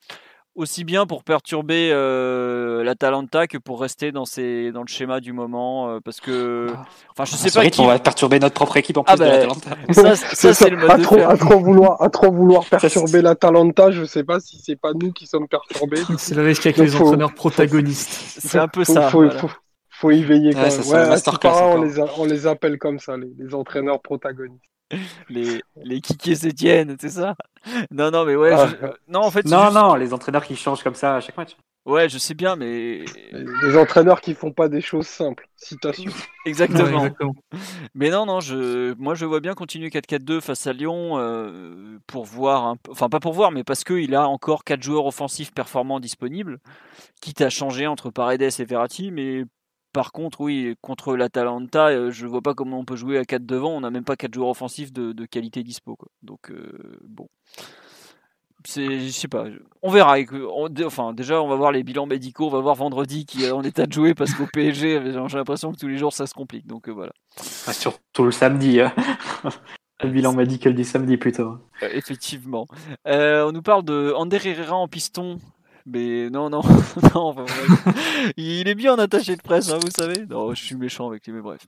aussi 0.55 0.84
bien 0.84 1.06
pour 1.06 1.24
perturber 1.24 1.90
euh, 1.92 2.84
l'Atalanta 2.84 3.47
que 3.47 3.56
pour 3.58 3.81
rester 3.81 4.12
dans, 4.12 4.24
ces, 4.26 4.70
dans 4.72 4.82
le 4.82 4.86
schéma 4.86 5.20
du 5.20 5.32
moment 5.32 5.89
euh, 5.89 5.98
parce 6.05 6.20
que 6.20 6.66
enfin 7.10 7.24
je 7.24 7.34
À 7.34 7.36
sais 7.39 7.50
pas 7.50 7.60
rythme, 7.60 7.74
qui 7.76 7.81
on 7.81 7.86
va 7.86 7.98
perturber 7.98 8.39
notre 8.39 8.55
propre 8.55 8.76
équipe 8.76 8.98
en 8.98 9.02
plus 9.05 9.12
Ah 9.14 9.16
de 9.16 9.20
bah, 9.22 9.28
l'Atalanta. 9.31 9.70
ça, 9.92 10.14
ça 10.16 10.52
c'est 10.55 10.70
le 10.70 10.76
mode 10.76 10.90
à 10.90 10.97
de 10.98 11.02
trop, 11.02 11.16
faire. 11.16 11.31
à 11.31 11.36
trop 11.39 11.58
vouloir, 11.58 12.02
à 12.02 12.10
trop 12.10 12.31
vouloir 12.31 12.64
perturber 12.66 13.22
l'Atalanta, 13.22 13.90
je 13.90 14.05
sais 14.05 14.24
pas 14.24 14.40
si 14.40 14.60
c'est 14.62 14.76
pas 14.76 14.92
nous 14.92 15.12
qui 15.12 15.26
sommes 15.26 15.48
perturbés. 15.48 16.02
C'est 16.18 16.34
le 16.34 16.42
risque 16.42 16.66
avec 16.66 16.76
Donc, 16.76 16.86
les 16.86 16.92
faut- 16.92 17.06
entraîneurs 17.06 17.34
protagonistes. 17.34 18.10
C'est 18.39 18.58
un 18.58 18.68
peu 18.68 18.84
faut, 18.84 18.92
ça. 18.94 19.08
faut, 19.08 19.22
voilà. 19.24 19.39
faut, 19.39 19.50
faut 19.90 20.10
y 20.10 20.22
veiller 20.22 20.52
quand 20.52 20.58
Ouais, 20.58 20.62
même. 20.68 20.70
ça, 20.70 20.82
c'est 20.82 20.94
un 20.94 21.50
Ouais, 21.50 21.74
on 21.78 21.82
les, 21.82 21.98
a- 22.00 22.06
on 22.18 22.24
les 22.26 22.47
appelle 22.47 22.78
comme 22.78 22.98
ça, 22.98 23.16
les, 23.16 23.31
les 23.39 23.55
entraîneurs 23.55 24.02
protagonistes. 24.02 24.62
Les 25.29 25.62
les 25.83 26.01
Kiki 26.01 26.33
et 26.33 26.37
Sétienne, 26.37 26.97
c'est 27.01 27.09
ça? 27.09 27.35
Non 27.91 28.11
non 28.11 28.25
mais 28.25 28.37
ouais, 28.37 28.53
Ah, 28.53 28.67
je- 28.69 28.87
non 29.09 29.21
en 29.21 29.31
fait 29.31 29.45
Non, 29.47 29.62
juste- 29.65 29.75
non, 29.75 29.95
les 29.95 30.12
entraîneurs 30.12 30.45
qui 30.45 30.57
changent 30.57 30.83
comme 30.83 30.95
ça 30.95 31.17
à 31.17 31.21
chaque 31.21 31.37
match. 31.37 31.57
ouais 31.87 32.09
je 32.09 32.19
sais 32.19 32.35
bien 32.35 32.57
mais 32.57 33.05
Les, 33.33 33.77
entraîneurs 33.77 34.21
qui 34.21 34.35
font 34.35 34.53
pas 34.53 34.69
des 34.69 34.81
choses 34.81 35.07
simples. 35.07 35.49
Citation. 35.57 36.11
exactement. 36.45 36.83
Ouais, 36.85 36.93
exactement. 37.07 37.35
Mais 37.95 38.11
non, 38.11 38.27
non, 38.27 38.41
je, 38.41 38.95
moi 38.99 39.15
je 39.15 39.25
vois 39.27 39.41
bien 39.41 39.55
continuer 39.55 39.89
4-4-2 39.91 40.41
face 40.41 40.67
à 40.67 40.73
Lyon 40.73 41.19
euh, 41.19 41.99
pour 42.07 42.25
voir, 42.25 42.65
un 42.67 42.77
enfin 42.91 43.09
pas 43.09 43.21
pour 43.21 43.33
voir, 43.33 43.53
mais 43.53 43.62
parce 43.65 43.85
qu'il 43.85 44.15
a 44.15 44.29
encore 44.29 44.65
quatre 44.65 44.83
joueurs 44.83 45.07
offensifs 45.07 45.53
performants 45.53 46.01
disponibles, 46.01 46.59
quitte 47.21 47.41
à 47.43 47.49
changer 47.51 47.87
entre 47.87 48.11
Paredes 48.11 48.43
et 48.43 48.65
Verratti, 48.65 49.11
mais 49.12 49.45
par 49.93 50.12
contre, 50.12 50.41
oui, 50.41 50.75
contre 50.81 51.17
l'Atalanta, 51.17 51.89
euh, 51.89 52.11
je 52.11 52.27
vois 52.27 52.43
pas 52.43 52.55
comment 52.55 52.79
on 52.79 52.85
peut 52.85 52.97
jouer 52.97 53.19
à 53.19 53.25
4 53.25 53.45
devant, 53.47 53.71
on 53.77 53.81
n'a 53.81 53.91
même 53.91 54.05
pas 54.05 54.17
quatre 54.17 54.35
joueurs 54.35 54.49
offensifs 54.49 54.93
de, 54.93 55.12
de 55.12 55.25
qualité 55.27 55.62
dispo. 55.62 55.97
Quoi. 55.97 56.09
Donc, 56.23 56.51
euh, 56.51 56.99
bon. 57.07 57.29
Je 58.65 59.09
sais 59.11 59.27
pas, 59.27 59.47
on 59.83 59.91
verra. 59.91 60.15
on- 60.55 60.69
enfin, 60.85 61.12
déjà, 61.12 61.43
on 61.43 61.49
va 61.49 61.57
voir 61.57 61.73
les 61.73 61.83
bilans 61.83 62.07
médicaux, 62.07 62.47
on 62.47 62.51
va 62.51 62.61
voir 62.61 62.77
vendredi 62.77 63.27
qui 63.27 63.45
est 63.45 63.51
en 63.51 63.62
état 63.65 63.87
de 63.87 63.93
jouer 63.93 64.15
parce 64.15 64.33
qu'au 64.35 64.47
PSG, 64.47 65.01
j'ai 65.29 65.37
l'impression 65.37 65.73
que 65.73 65.79
tous 65.79 65.89
les 65.89 65.99
jours 65.99 66.12
ça 66.12 66.29
se 66.29 66.35
complique. 66.35 66.67
Donc 66.69 66.89
euh, 66.89 66.93
voilà. 66.93 67.12
Ah, 67.67 67.73
surtout 67.73 68.23
le 68.23 68.31
samedi. 68.31 68.81
hein. 68.81 68.93
le 70.05 70.11
bilan 70.11 70.33
médical 70.33 70.75
du 70.75 70.85
samedi 70.85 71.17
plutôt. 71.17 71.59
Euh, 71.83 71.89
effectivement. 71.93 72.69
Euh, 73.09 73.49
on 73.49 73.51
nous 73.53 73.62
parle 73.62 73.85
de 73.85 74.12
Ander 74.17 74.39
Herrera 74.45 74.77
en 74.77 74.87
piston. 74.87 75.39
Mais 75.86 76.31
non, 76.31 76.51
non, 76.51 76.62
non. 77.15 77.20
enfin, 77.20 77.44
bref. 77.44 78.33
Il 78.36 78.69
est 78.69 78.75
bien 78.75 78.94
en 78.94 78.99
attaché 78.99 79.36
de 79.36 79.43
presse, 79.43 79.70
hein, 79.70 79.78
vous 79.83 79.91
savez. 79.91 80.27
Non, 80.27 80.55
je 80.55 80.65
suis 80.65 80.77
méchant 80.77 81.09
avec 81.09 81.27
lui, 81.27 81.33
mais 81.33 81.41
bref. 81.41 81.67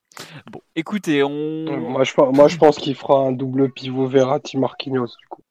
Bon, 0.51 0.61
écoutez, 0.77 1.23
on. 1.23 1.91
Moi, 1.91 2.05
je, 2.05 2.15
pense- 2.15 2.35
moi, 2.35 2.49
je 2.49 2.57
pense 2.57 2.77
qu'il 2.77 2.95
fera 2.95 3.21
un 3.21 3.33
double 3.33 3.73
pivot 3.73 4.07
Verratti 4.07 4.57
Marquinhos 4.57 5.07
du 5.07 5.27
coup. 5.29 5.43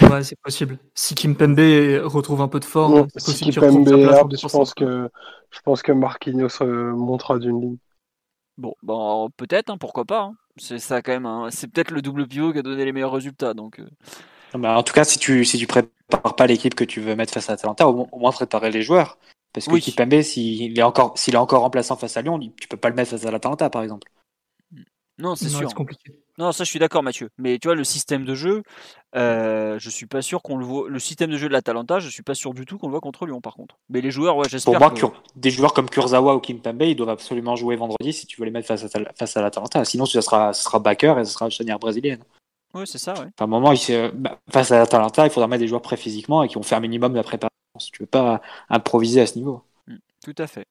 Ouais, 0.00 0.22
c'est 0.24 0.38
possible. 0.40 0.78
Si 0.94 1.14
Kimpembe 1.14 1.58
retrouve 2.04 2.40
un 2.40 2.48
peu 2.48 2.58
de 2.58 2.64
forme, 2.64 2.94
Non, 2.94 3.06
si 3.16 3.52
sa 3.52 3.66
est 3.66 3.76
là, 3.76 4.22
je 4.30 4.48
pense 4.48 4.74
que 4.74 5.08
je 5.50 5.60
pense 5.60 5.82
que 5.82 5.92
Marquinhos 5.92 6.62
euh, 6.62 6.92
montera 6.92 7.38
d'une 7.38 7.60
ligne. 7.60 7.76
Bon, 8.56 8.74
bon 8.82 9.30
peut-être, 9.36 9.70
hein, 9.70 9.78
pourquoi 9.78 10.04
pas. 10.04 10.22
Hein. 10.22 10.34
C'est 10.56 10.78
ça 10.78 11.02
quand 11.02 11.12
même. 11.12 11.50
C'est 11.50 11.68
peut-être 11.70 11.90
le 11.90 12.02
double 12.02 12.26
pivot 12.26 12.52
qui 12.52 12.58
a 12.58 12.62
donné 12.62 12.84
les 12.84 12.92
meilleurs 12.92 13.12
résultats. 13.12 13.54
Donc. 13.54 13.78
Euh. 13.78 13.88
En 14.54 14.82
tout 14.82 14.92
cas, 14.92 15.04
si 15.04 15.18
tu 15.18 15.44
si 15.44 15.58
tu 15.58 15.66
prépares 15.66 16.36
pas 16.36 16.46
l'équipe 16.46 16.74
que 16.74 16.84
tu 16.84 17.00
veux 17.00 17.16
mettre 17.16 17.32
face 17.32 17.50
à 17.50 17.54
Atalanta, 17.54 17.88
au, 17.88 18.08
moins 18.18 18.32
préparer 18.32 18.70
les 18.70 18.82
joueurs. 18.82 19.18
Parce 19.52 19.66
que 19.66 19.72
oui. 19.72 19.80
Kipembe, 19.80 20.20
s'il 20.22 20.78
est 20.78 20.82
encore 20.82 21.16
s'il 21.16 21.34
est 21.34 21.38
encore 21.38 21.62
remplaçant 21.62 21.96
face 21.96 22.16
à 22.16 22.22
Lyon, 22.22 22.38
tu 22.60 22.68
peux 22.68 22.76
pas 22.76 22.88
le 22.88 22.94
mettre 22.94 23.10
face 23.10 23.24
à 23.24 23.30
l'Atalanta, 23.30 23.70
par 23.70 23.82
exemple. 23.82 24.08
Non, 25.18 25.36
c'est 25.36 25.48
sûr. 25.48 25.68
Non, 26.36 26.50
ça 26.50 26.64
je 26.64 26.70
suis 26.70 26.80
d'accord, 26.80 27.04
Mathieu. 27.04 27.30
Mais 27.38 27.58
tu 27.60 27.68
vois, 27.68 27.76
le 27.76 27.84
système 27.84 28.24
de 28.24 28.34
jeu, 28.34 28.64
euh, 29.14 29.78
je 29.78 29.90
suis 29.90 30.06
pas 30.06 30.22
sûr 30.22 30.42
qu'on 30.42 30.56
le 30.56 30.64
voit. 30.64 30.88
Le 30.88 30.98
système 30.98 31.30
de 31.30 31.36
jeu 31.36 31.46
de 31.46 31.52
l'Atalanta, 31.52 32.00
je 32.00 32.08
suis 32.08 32.24
pas 32.24 32.34
sûr 32.34 32.52
du 32.52 32.64
tout 32.64 32.76
qu'on 32.78 32.88
le 32.88 32.90
voit 32.90 33.00
contre 33.00 33.24
Lyon, 33.24 33.40
par 33.40 33.54
contre. 33.54 33.78
Mais 33.88 34.00
les 34.00 34.10
joueurs, 34.10 34.36
ouais, 34.36 34.48
j'espère. 34.48 34.76
Pour 34.80 34.90
moi, 34.90 35.12
des 35.36 35.50
joueurs 35.50 35.72
comme 35.72 35.88
Kurzawa 35.88 36.34
ou 36.34 36.40
Kimpembe, 36.40 36.82
ils 36.82 36.96
doivent 36.96 37.10
absolument 37.10 37.54
jouer 37.54 37.76
vendredi 37.76 38.12
si 38.12 38.26
tu 38.26 38.40
veux 38.40 38.44
les 38.44 38.50
mettre 38.50 38.66
face 38.66 38.84
à, 38.84 38.88
face 39.16 39.36
à 39.36 39.42
l'Atalanta. 39.42 39.84
Sinon, 39.84 40.06
ce 40.06 40.20
sera, 40.20 40.52
ce 40.52 40.64
sera 40.64 40.80
backer 40.80 41.20
et 41.20 41.24
ce 41.24 41.32
sera 41.32 41.48
une 41.48 41.76
brésilienne. 41.76 42.24
Oui, 42.74 42.86
c'est 42.86 42.98
ça, 42.98 43.14
ouais. 43.14 43.28
à 43.38 43.44
un 43.44 43.46
moment, 43.46 43.72
il, 43.72 44.10
bah, 44.14 44.40
face 44.50 44.72
à 44.72 44.78
l'Atalanta, 44.78 45.24
il 45.24 45.30
faudra 45.30 45.46
mettre 45.46 45.60
des 45.60 45.68
joueurs 45.68 45.82
prêts 45.82 45.96
physiquement 45.96 46.42
et 46.42 46.48
qui 46.48 46.56
vont 46.56 46.62
faire 46.62 46.80
minimum 46.80 47.12
de 47.12 47.18
la 47.18 47.22
préparation. 47.22 47.50
Tu 47.92 48.02
veux 48.02 48.06
pas 48.06 48.40
improviser 48.68 49.20
à 49.20 49.26
ce 49.26 49.36
niveau. 49.36 49.62
Tout 50.24 50.34
à 50.38 50.46
fait. 50.46 50.66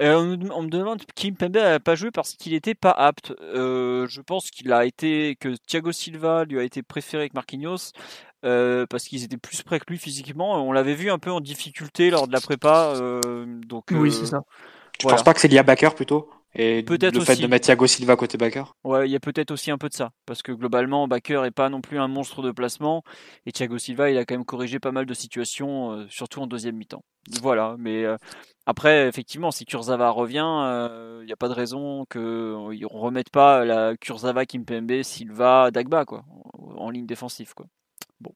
Euh, 0.00 0.36
on, 0.54 0.62
me 0.62 0.68
demande 0.68 1.02
Kim 1.16 1.34
Pembe 1.34 1.56
n'a 1.56 1.80
pas 1.80 1.96
joué 1.96 2.12
parce 2.12 2.34
qu'il 2.34 2.52
n'était 2.52 2.74
pas 2.74 2.92
apte. 2.92 3.32
Euh, 3.40 4.06
je 4.08 4.20
pense 4.20 4.50
qu'il 4.50 4.72
a 4.72 4.84
été 4.84 5.36
que 5.40 5.56
Thiago 5.66 5.90
Silva 5.90 6.44
lui 6.44 6.60
a 6.60 6.62
été 6.62 6.82
préféré 6.82 7.28
que 7.28 7.34
Marquinhos 7.34 7.92
euh, 8.44 8.86
parce 8.88 9.04
qu'ils 9.04 9.24
étaient 9.24 9.38
plus 9.38 9.62
près 9.62 9.80
que 9.80 9.86
lui 9.88 9.98
physiquement. 9.98 10.62
On 10.64 10.70
l'avait 10.70 10.94
vu 10.94 11.10
un 11.10 11.18
peu 11.18 11.32
en 11.32 11.40
difficulté 11.40 12.10
lors 12.10 12.28
de 12.28 12.32
la 12.32 12.40
prépa. 12.40 12.94
donc 13.66 13.86
oui, 13.90 14.12
c'est 14.12 14.26
ça. 14.26 14.42
Tu 14.98 15.06
ne 15.06 15.10
penses 15.10 15.24
pas 15.24 15.34
que 15.34 15.40
c'est 15.40 15.48
lié 15.48 15.58
à 15.58 15.62
Bakker 15.64 15.94
plutôt? 15.94 16.30
Et 16.58 16.82
peut-être 16.82 17.14
le 17.14 17.24
fait 17.24 17.36
de 17.36 17.46
mettre 17.46 17.66
Thiago 17.66 17.86
Silva 17.86 18.16
côté 18.16 18.38
Bakker 18.38 18.64
Ouais, 18.82 19.06
il 19.06 19.12
y 19.12 19.16
a 19.16 19.20
peut-être 19.20 19.50
aussi 19.50 19.70
un 19.70 19.78
peu 19.78 19.88
de 19.88 19.94
ça. 19.94 20.10
Parce 20.24 20.42
que 20.42 20.52
globalement, 20.52 21.06
Bakker 21.06 21.42
n'est 21.42 21.50
pas 21.50 21.68
non 21.68 21.82
plus 21.82 21.98
un 21.98 22.08
monstre 22.08 22.42
de 22.42 22.50
placement. 22.50 23.02
Et 23.44 23.52
Thiago 23.52 23.76
Silva, 23.78 24.10
il 24.10 24.16
a 24.16 24.24
quand 24.24 24.34
même 24.34 24.44
corrigé 24.44 24.78
pas 24.78 24.90
mal 24.90 25.04
de 25.04 25.14
situations, 25.14 25.92
euh, 25.92 26.06
surtout 26.08 26.40
en 26.40 26.46
deuxième 26.46 26.76
mi-temps. 26.76 27.04
Voilà, 27.42 27.76
mais 27.78 28.04
euh, 28.04 28.16
après, 28.64 29.06
effectivement, 29.08 29.50
si 29.50 29.66
Kurzawa 29.66 30.10
revient, 30.10 30.46
euh, 30.46 31.18
il 31.22 31.26
n'y 31.26 31.32
a 31.32 31.36
pas 31.36 31.48
de 31.48 31.54
raison 31.54 32.06
qu'on 32.10 32.18
ne 32.72 32.86
remette 32.86 33.30
pas 33.30 33.64
la 33.64 33.96
Kurzawa, 33.96 34.46
Kimpembe, 34.46 35.02
Silva, 35.02 35.70
Dagba, 35.70 36.04
quoi, 36.04 36.24
en 36.76 36.88
ligne 36.90 37.06
défensive. 37.06 37.52
Quoi. 37.54 37.66
Bon. 38.20 38.32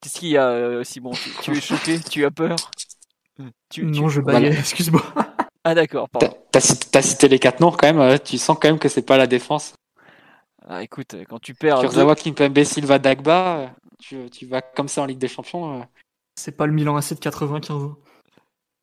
Qu'est-ce 0.00 0.18
qu'il 0.18 0.28
y 0.30 0.38
a, 0.38 0.82
Simon? 0.84 1.10
Tu, 1.10 1.30
tu 1.42 1.52
es 1.52 1.60
choqué? 1.60 2.00
Tu 2.00 2.24
as 2.24 2.30
peur? 2.30 2.56
Tu, 3.70 3.84
Non, 3.84 4.08
je 4.08 4.20
baillais, 4.20 4.52
excuse-moi. 4.58 5.02
Ah 5.64 5.74
d'accord, 5.74 6.08
pardon. 6.08 6.34
T'as 6.52 7.02
cité 7.02 7.28
les 7.28 7.38
quatre 7.38 7.60
noms 7.60 7.70
quand 7.70 7.86
même, 7.86 8.00
euh, 8.00 8.18
tu 8.18 8.38
sens 8.38 8.56
quand 8.60 8.68
même 8.68 8.78
que 8.78 8.88
c'est 8.88 9.02
pas 9.02 9.18
la 9.18 9.26
défense. 9.26 9.74
Ah 10.66 10.82
écoute, 10.82 11.16
quand 11.28 11.38
tu 11.38 11.54
perds... 11.54 11.80
Kurzawa, 11.80 12.14
deux... 12.14 12.22
Kimpembe, 12.22 12.62
Silva, 12.64 12.98
Dagba, 12.98 13.56
euh, 13.58 13.66
tu, 13.98 14.30
tu, 14.30 14.46
vas 14.46 14.62
comme 14.62 14.88
ça 14.88 15.02
en 15.02 15.06
Ligue 15.06 15.18
des 15.18 15.28
Champions. 15.28 15.80
Euh. 15.80 15.84
C'est 16.36 16.56
pas 16.56 16.66
le 16.66 16.72
Milan 16.72 16.96
AC 16.96 17.10
de 17.10 17.18
95 17.18 17.90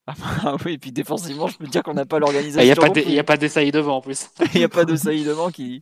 Ah 0.08 0.56
oui, 0.66 0.74
et 0.74 0.78
puis 0.78 0.92
défensivement, 0.92 1.48
je 1.48 1.58
peux 1.58 1.66
te 1.66 1.72
dire 1.72 1.84
qu'on 1.84 1.94
n'a 1.94 2.06
pas 2.06 2.20
l'organisation. 2.20 2.62
Il 2.62 3.12
n'y 3.12 3.20
a 3.20 3.24
pas 3.24 3.38
d'essaï 3.38 3.72
devant 3.72 3.98
en 3.98 4.02
plus. 4.02 4.30
Il 4.54 4.60
n'y 4.60 4.64
a 4.64 4.70
pas 4.70 4.86
de 4.86 4.96
saillie 4.96 5.24
devant 5.24 5.50
qui, 5.50 5.82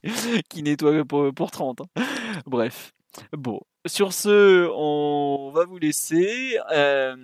qui 0.50 0.64
nettoie 0.64 1.04
pour, 1.06 1.34
pour 1.34 1.52
30. 1.52 1.82
Hein. 1.82 2.04
Bref. 2.46 2.94
Bon, 3.32 3.62
sur 3.86 4.14
ce, 4.14 4.70
on 4.74 5.52
va 5.52 5.66
vous 5.66 5.78
laisser. 5.78 6.58
Euh, 6.72 7.16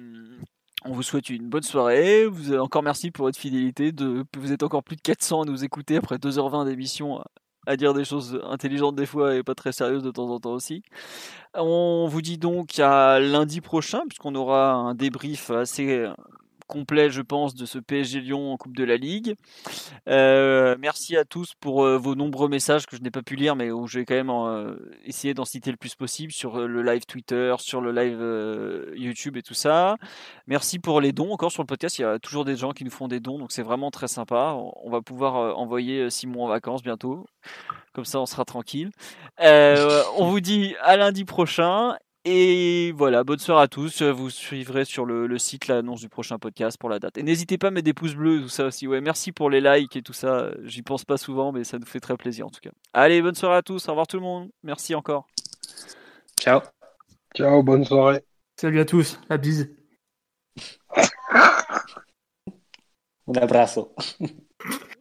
on 0.83 0.93
vous 0.93 1.03
souhaite 1.03 1.29
une 1.29 1.47
bonne 1.47 1.63
soirée. 1.63 2.25
Vous 2.25 2.53
encore 2.55 2.83
merci 2.83 3.11
pour 3.11 3.25
votre 3.25 3.39
fidélité. 3.39 3.93
Vous 4.37 4.51
êtes 4.51 4.63
encore 4.63 4.83
plus 4.83 4.95
de 4.95 5.01
400 5.01 5.43
à 5.43 5.45
nous 5.45 5.63
écouter 5.63 5.97
après 5.97 6.17
2h20 6.17 6.65
d'émission 6.65 7.23
à 7.67 7.77
dire 7.77 7.93
des 7.93 8.05
choses 8.05 8.41
intelligentes 8.49 8.95
des 8.95 9.05
fois 9.05 9.35
et 9.35 9.43
pas 9.43 9.53
très 9.53 9.71
sérieuses 9.71 10.03
de 10.03 10.09
temps 10.09 10.29
en 10.29 10.39
temps 10.39 10.53
aussi. 10.53 10.81
On 11.53 12.07
vous 12.07 12.21
dit 12.21 12.37
donc 12.37 12.79
à 12.79 13.19
lundi 13.19 13.61
prochain 13.61 14.01
puisqu'on 14.07 14.33
aura 14.33 14.73
un 14.73 14.95
débrief 14.95 15.51
assez 15.51 16.07
complet, 16.71 17.09
je 17.09 17.21
pense, 17.21 17.53
de 17.53 17.65
ce 17.65 17.79
PSG 17.79 18.21
Lyon 18.21 18.53
en 18.53 18.57
Coupe 18.57 18.77
de 18.77 18.85
la 18.85 18.95
Ligue. 18.95 19.35
Euh, 20.07 20.77
merci 20.79 21.17
à 21.17 21.25
tous 21.25 21.53
pour 21.59 21.83
euh, 21.83 21.97
vos 21.97 22.15
nombreux 22.15 22.47
messages 22.47 22.85
que 22.85 22.95
je 22.95 23.01
n'ai 23.01 23.11
pas 23.11 23.21
pu 23.21 23.35
lire, 23.35 23.57
mais 23.57 23.71
où 23.71 23.87
je 23.87 23.99
vais 23.99 24.05
quand 24.05 24.15
même 24.15 24.29
euh, 24.29 24.77
essayer 25.03 25.33
d'en 25.33 25.43
citer 25.43 25.69
le 25.69 25.75
plus 25.75 25.95
possible 25.95 26.31
sur 26.31 26.57
le 26.59 26.81
live 26.81 27.05
Twitter, 27.05 27.53
sur 27.59 27.81
le 27.81 27.91
live 27.91 28.95
YouTube 28.95 29.35
et 29.35 29.41
tout 29.41 29.53
ça. 29.53 29.97
Merci 30.47 30.79
pour 30.79 31.01
les 31.01 31.11
dons. 31.11 31.33
Encore 31.33 31.51
sur 31.51 31.61
le 31.61 31.67
podcast, 31.67 31.99
il 31.99 32.03
y 32.03 32.05
a 32.05 32.19
toujours 32.19 32.45
des 32.45 32.55
gens 32.55 32.71
qui 32.71 32.85
nous 32.85 32.91
font 32.91 33.09
des 33.09 33.19
dons, 33.19 33.37
donc 33.37 33.51
c'est 33.51 33.63
vraiment 33.63 33.91
très 33.91 34.07
sympa. 34.07 34.55
On 34.83 34.89
va 34.89 35.01
pouvoir 35.01 35.59
envoyer 35.59 36.09
Simon 36.09 36.45
en 36.45 36.47
vacances 36.47 36.83
bientôt. 36.83 37.25
Comme 37.93 38.05
ça, 38.05 38.21
on 38.21 38.25
sera 38.25 38.45
tranquille. 38.45 38.91
on 39.39 40.25
vous 40.29 40.39
dit 40.39 40.73
à 40.81 40.95
lundi 40.95 41.25
prochain 41.25 41.97
et 42.23 42.91
voilà, 42.91 43.23
bonne 43.23 43.39
soirée 43.39 43.63
à 43.63 43.67
tous. 43.67 44.03
Vous 44.03 44.29
suivrez 44.29 44.85
sur 44.85 45.05
le, 45.05 45.37
site 45.39 45.67
l'annonce 45.67 46.01
du 46.01 46.09
prochain 46.09 46.37
podcast 46.37 46.77
pour 46.77 46.89
la 46.89 46.99
date. 46.99 47.17
Et 47.17 47.23
n'hésitez 47.23 47.57
pas 47.57 47.69
à 47.69 47.71
mettre 47.71 47.85
des 47.85 47.93
pouces 47.93 48.13
bleus, 48.13 48.41
tout 48.41 48.49
ça 48.49 48.65
aussi. 48.65 48.87
Ouais, 48.87 49.01
merci 49.01 49.31
pour 49.31 49.49
les 49.49 49.59
likes 49.59 49.95
et 49.95 50.03
tout 50.03 50.13
ça. 50.13 50.51
J'y 50.63 50.83
pense 50.83 51.03
pas 51.03 51.17
souvent, 51.17 51.51
mais 51.51 51.63
ça 51.63 51.79
nous 51.79 51.85
fait 51.85 51.99
très 51.99 52.17
plaisir 52.17 52.45
en 52.45 52.49
tout 52.51 52.61
cas. 52.61 52.69
Allez, 52.93 53.21
bonne 53.21 53.35
soirée 53.35 53.57
à 53.57 53.61
tous. 53.63 53.87
Au 53.87 53.91
revoir 53.91 54.05
tout 54.05 54.17
le 54.17 54.23
monde. 54.23 54.49
Merci 54.63 54.93
encore. 54.93 55.27
Ciao. 56.39 56.61
Ciao, 57.35 57.63
bonne 57.63 57.85
soirée. 57.85 58.23
Salut 58.55 58.79
à 58.79 58.85
tous. 58.85 59.19
La 59.29 59.37
bise. 59.37 59.73
Un 63.27 63.33
abrazo. 63.35 63.95